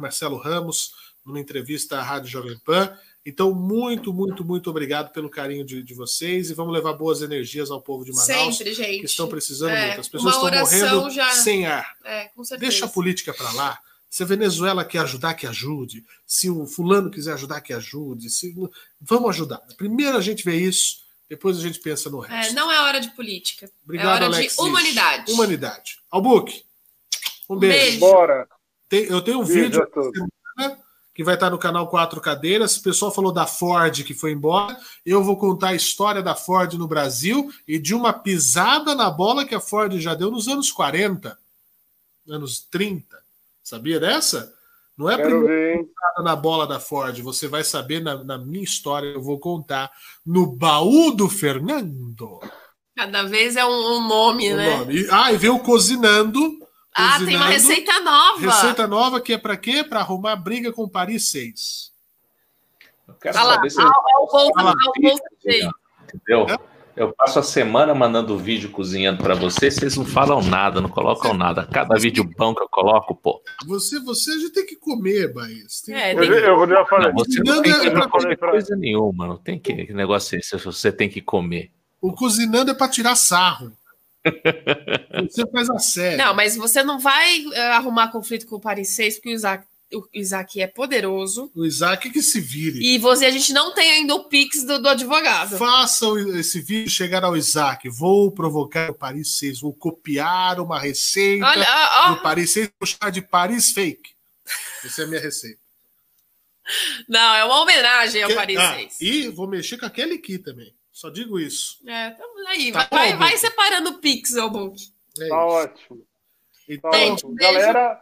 Marcelo 0.02 0.36
Ramos, 0.36 0.92
numa 1.24 1.40
entrevista 1.40 1.98
à 1.98 2.02
Rádio 2.02 2.28
Jovem 2.28 2.58
Pan. 2.58 2.94
Então, 3.24 3.54
muito, 3.54 4.12
muito, 4.12 4.44
muito 4.44 4.68
obrigado 4.68 5.12
pelo 5.12 5.30
carinho 5.30 5.64
de, 5.64 5.80
de 5.80 5.94
vocês 5.94 6.50
e 6.50 6.54
vamos 6.54 6.72
levar 6.72 6.92
boas 6.94 7.22
energias 7.22 7.70
ao 7.70 7.80
povo 7.80 8.04
de 8.04 8.10
Manaus, 8.10 8.56
Sempre, 8.56 8.74
gente. 8.74 8.98
que 8.98 9.06
estão 9.06 9.28
precisando 9.28 9.70
É, 9.70 9.86
muito. 9.86 10.00
As 10.00 10.08
pessoas 10.08 10.34
estão 10.34 10.50
morrendo 10.50 11.10
já- 11.10 11.30
sem 11.30 11.64
ar. 11.64 11.96
É. 12.04 12.30
Deixa 12.58 12.86
a 12.86 12.88
política 12.88 13.32
para 13.32 13.52
lá. 13.52 13.78
Se 14.10 14.24
a 14.24 14.26
Venezuela 14.26 14.84
quer 14.84 14.98
ajudar, 14.98 15.34
que 15.34 15.46
ajude. 15.46 16.04
Se 16.26 16.50
o 16.50 16.66
fulano 16.66 17.10
quiser 17.10 17.32
ajudar, 17.34 17.60
que 17.60 17.72
ajude. 17.72 18.28
Se... 18.28 18.52
Vamos 19.00 19.30
ajudar. 19.30 19.58
Primeiro 19.78 20.18
a 20.18 20.20
gente 20.20 20.44
vê 20.44 20.56
isso, 20.56 20.96
depois 21.30 21.56
a 21.56 21.62
gente 21.62 21.78
pensa 21.78 22.10
no 22.10 22.18
resto. 22.18 22.50
É, 22.50 22.54
não 22.54 22.70
é 22.70 22.80
hora 22.82 23.00
de 23.00 23.08
política. 23.14 23.70
Obrigado, 23.84 24.24
é 24.24 24.26
hora 24.26 24.42
de 24.48 24.52
humanidade. 24.58 25.32
Humanidade. 25.32 25.98
Albuque, 26.10 26.64
um 27.48 27.56
beijo. 27.56 27.78
beijo. 27.78 28.00
Bora. 28.00 28.48
Tem- 28.92 29.04
eu 29.04 29.22
tenho 29.22 29.40
um 29.40 29.44
vídeo 29.44 29.82
que 31.14 31.24
vai 31.24 31.32
estar 31.32 31.48
no 31.48 31.56
canal 31.56 31.88
Quatro 31.88 32.20
Cadeiras. 32.20 32.76
O 32.76 32.82
pessoal 32.82 33.10
falou 33.10 33.32
da 33.32 33.46
Ford 33.46 34.04
que 34.04 34.12
foi 34.12 34.32
embora. 34.32 34.76
Eu 35.04 35.24
vou 35.24 35.38
contar 35.38 35.68
a 35.68 35.74
história 35.74 36.22
da 36.22 36.34
Ford 36.34 36.74
no 36.74 36.86
Brasil 36.86 37.50
e 37.66 37.78
de 37.78 37.94
uma 37.94 38.12
pisada 38.12 38.94
na 38.94 39.08
bola 39.08 39.46
que 39.46 39.54
a 39.54 39.60
Ford 39.60 39.98
já 39.98 40.14
deu 40.14 40.30
nos 40.30 40.46
anos 40.46 40.70
40, 40.70 41.38
anos 42.28 42.60
30. 42.70 43.18
Sabia 43.64 43.98
dessa? 43.98 44.52
Não 44.94 45.08
é 45.08 45.14
a 45.14 45.16
Quero 45.16 45.38
primeira 45.38 45.84
pisada 45.84 46.22
na 46.22 46.36
bola 46.36 46.66
da 46.66 46.78
Ford. 46.78 47.18
Você 47.22 47.48
vai 47.48 47.64
saber 47.64 48.02
na, 48.02 48.22
na 48.22 48.36
minha 48.36 48.62
história. 48.62 49.06
Eu 49.06 49.22
vou 49.22 49.38
contar 49.38 49.90
no 50.24 50.44
baú 50.44 51.12
do 51.12 51.30
Fernando. 51.30 52.40
Cada 52.94 53.22
vez 53.22 53.56
é 53.56 53.64
um, 53.64 53.96
um 53.96 54.06
nome, 54.06 54.52
o 54.52 54.56
né? 54.58 54.76
nome. 54.76 55.06
Ah, 55.10 55.32
e 55.32 55.38
veio 55.38 55.58
cozinando. 55.60 56.61
Ah, 56.94 57.18
tem 57.24 57.36
uma 57.36 57.46
receita 57.46 58.00
nova. 58.00 58.40
Receita 58.40 58.86
nova 58.86 59.20
que 59.20 59.32
é 59.32 59.38
para 59.38 59.56
quê? 59.56 59.82
Para 59.82 60.00
arrumar 60.00 60.36
briga 60.36 60.72
com 60.72 60.88
Paris 60.88 61.30
6. 61.30 61.92
Eu 63.08 63.14
quero 63.14 63.36
lá, 63.36 63.54
saber 63.54 63.70
se 63.70 63.80
ah, 63.80 63.86
o 63.86 64.52
ah. 64.58 64.74
Entendeu? 66.14 66.46
Eu 66.94 67.10
passo 67.14 67.38
a 67.38 67.42
semana 67.42 67.94
mandando 67.94 68.36
vídeo 68.36 68.70
cozinhando 68.70 69.22
pra 69.22 69.34
vocês, 69.34 69.74
vocês 69.74 69.96
não 69.96 70.04
falam 70.04 70.42
nada, 70.42 70.78
não 70.78 70.90
colocam 70.90 71.32
nada. 71.32 71.64
Cada 71.64 71.98
vídeo 71.98 72.22
bom 72.36 72.54
que 72.54 72.62
eu 72.62 72.68
coloco, 72.68 73.14
pô. 73.14 73.40
Você, 73.66 73.98
você 74.00 74.32
gente 74.32 74.52
tem 74.52 74.66
que 74.66 74.76
comer, 74.76 75.32
Baís. 75.32 75.80
Tem 75.80 75.94
É, 75.94 76.14
que 76.14 76.20
Eu, 76.20 76.60
eu 76.60 76.68
já 76.68 76.84
falei. 76.84 77.08
Não, 77.08 77.14
você 77.14 77.38
não 77.38 77.56
Cozinhando 77.56 77.62
tem 77.62 77.72
é 77.72 77.94
que 77.94 78.08
comer 78.08 78.36
comer. 78.36 78.36
coisa 78.36 78.76
nenhuma, 78.76 79.26
não 79.26 79.38
tem 79.38 79.58
que, 79.58 79.86
que 79.86 79.92
negócio 79.94 80.36
é 80.36 80.38
esse, 80.38 80.54
você 80.58 80.92
tem 80.92 81.08
que 81.08 81.22
comer. 81.22 81.70
O 81.98 82.12
cozinando 82.12 82.70
é 82.70 82.74
para 82.74 82.88
tirar 82.88 83.16
sarro. 83.16 83.72
Você 85.30 85.46
faz 85.50 85.70
a 85.70 85.78
sério. 85.78 86.18
Não, 86.18 86.34
mas 86.34 86.56
você 86.56 86.82
não 86.82 86.98
vai 86.98 87.44
eh, 87.52 87.60
arrumar 87.72 88.08
conflito 88.10 88.46
com 88.46 88.56
o 88.56 88.60
Paris 88.60 88.90
6, 88.90 89.16
porque 89.16 89.30
o 89.30 89.32
Isaac, 89.32 89.66
o 89.92 90.08
Isaac 90.12 90.60
é 90.60 90.66
poderoso. 90.66 91.50
O 91.54 91.64
Isaac 91.64 92.10
que 92.10 92.22
se 92.22 92.40
vire. 92.40 92.80
E 92.80 92.98
você, 92.98 93.26
a 93.26 93.30
gente 93.30 93.52
não 93.52 93.74
tem 93.74 93.90
ainda 93.90 94.14
o 94.14 94.24
Pix 94.28 94.64
do, 94.64 94.80
do 94.80 94.88
advogado. 94.88 95.56
Façam 95.58 96.18
esse 96.36 96.60
vídeo 96.60 96.90
chegar 96.90 97.24
ao 97.24 97.36
Isaac. 97.36 97.88
Vou 97.88 98.30
provocar 98.32 98.90
o 98.90 98.94
Paris 98.94 99.36
6. 99.38 99.60
Vou 99.60 99.74
copiar 99.74 100.60
uma 100.60 100.78
receita 100.78 101.46
Olha, 101.46 101.66
ó, 101.68 102.06
ó. 102.06 102.14
do 102.14 102.22
Paris 102.22 102.50
6. 102.52 102.70
Vou 102.80 102.86
chamar 102.86 103.10
de 103.10 103.22
Paris 103.22 103.70
Fake. 103.72 104.12
Essa 104.84 105.02
é 105.02 105.04
a 105.04 105.08
minha 105.08 105.20
receita. 105.20 105.60
Não, 107.08 107.34
é 107.34 107.44
uma 107.44 107.60
homenagem 107.60 108.22
ao 108.22 108.28
Que- 108.30 108.34
Paris 108.36 108.58
ah, 108.58 108.74
6. 108.74 109.00
e 109.00 109.28
vou 109.28 109.48
mexer 109.48 109.78
com 109.78 109.86
aquele 109.86 110.14
aqui 110.14 110.38
também. 110.38 110.72
Só 110.92 111.08
digo 111.10 111.38
isso. 111.40 111.78
É, 111.86 112.08
então 112.08 112.26
aí, 112.48 112.70
Tá 112.72 112.88
vai, 112.90 113.12
bom, 113.12 113.18
vai 113.18 113.28
Book. 113.30 113.38
separando 113.40 113.90
o 113.90 113.98
Pix, 113.98 114.34
ô 114.36 114.50
Book. 114.50 114.76
É 115.20 115.28
Tá 115.28 115.44
ótimo. 115.46 115.98
Tá 115.98 116.04
Então, 116.68 116.92
Gente, 116.92 117.12
ótimo. 117.12 117.34
beijo. 117.34 117.52
Galera, 117.54 118.00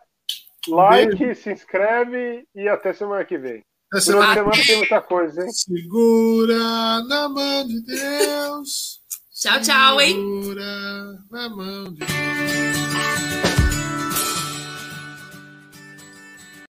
like, 0.69 1.35
se 1.36 1.52
inscreve 1.52 2.47
e 2.55 2.69
até 2.69 2.93
semana 2.93 3.25
que 3.25 3.39
vem. 3.39 3.65
essa 3.94 4.12
Durante 4.12 4.31
a 4.31 4.35
semana 4.35 4.55
semana 4.55 4.67
tem 4.67 4.77
muita 4.78 5.01
coisa, 5.01 5.43
hein? 5.44 5.52
Segura 5.52 7.02
na 7.05 7.28
mão 7.28 7.67
de 7.67 7.81
Deus. 7.83 9.01
Tchau, 9.41 9.60
tchau, 9.62 10.01
hein? 10.01 10.15
Segura 10.17 11.25
na 11.31 11.49
mão 11.49 11.85
de 11.93 12.01
Deus. 12.01 13.59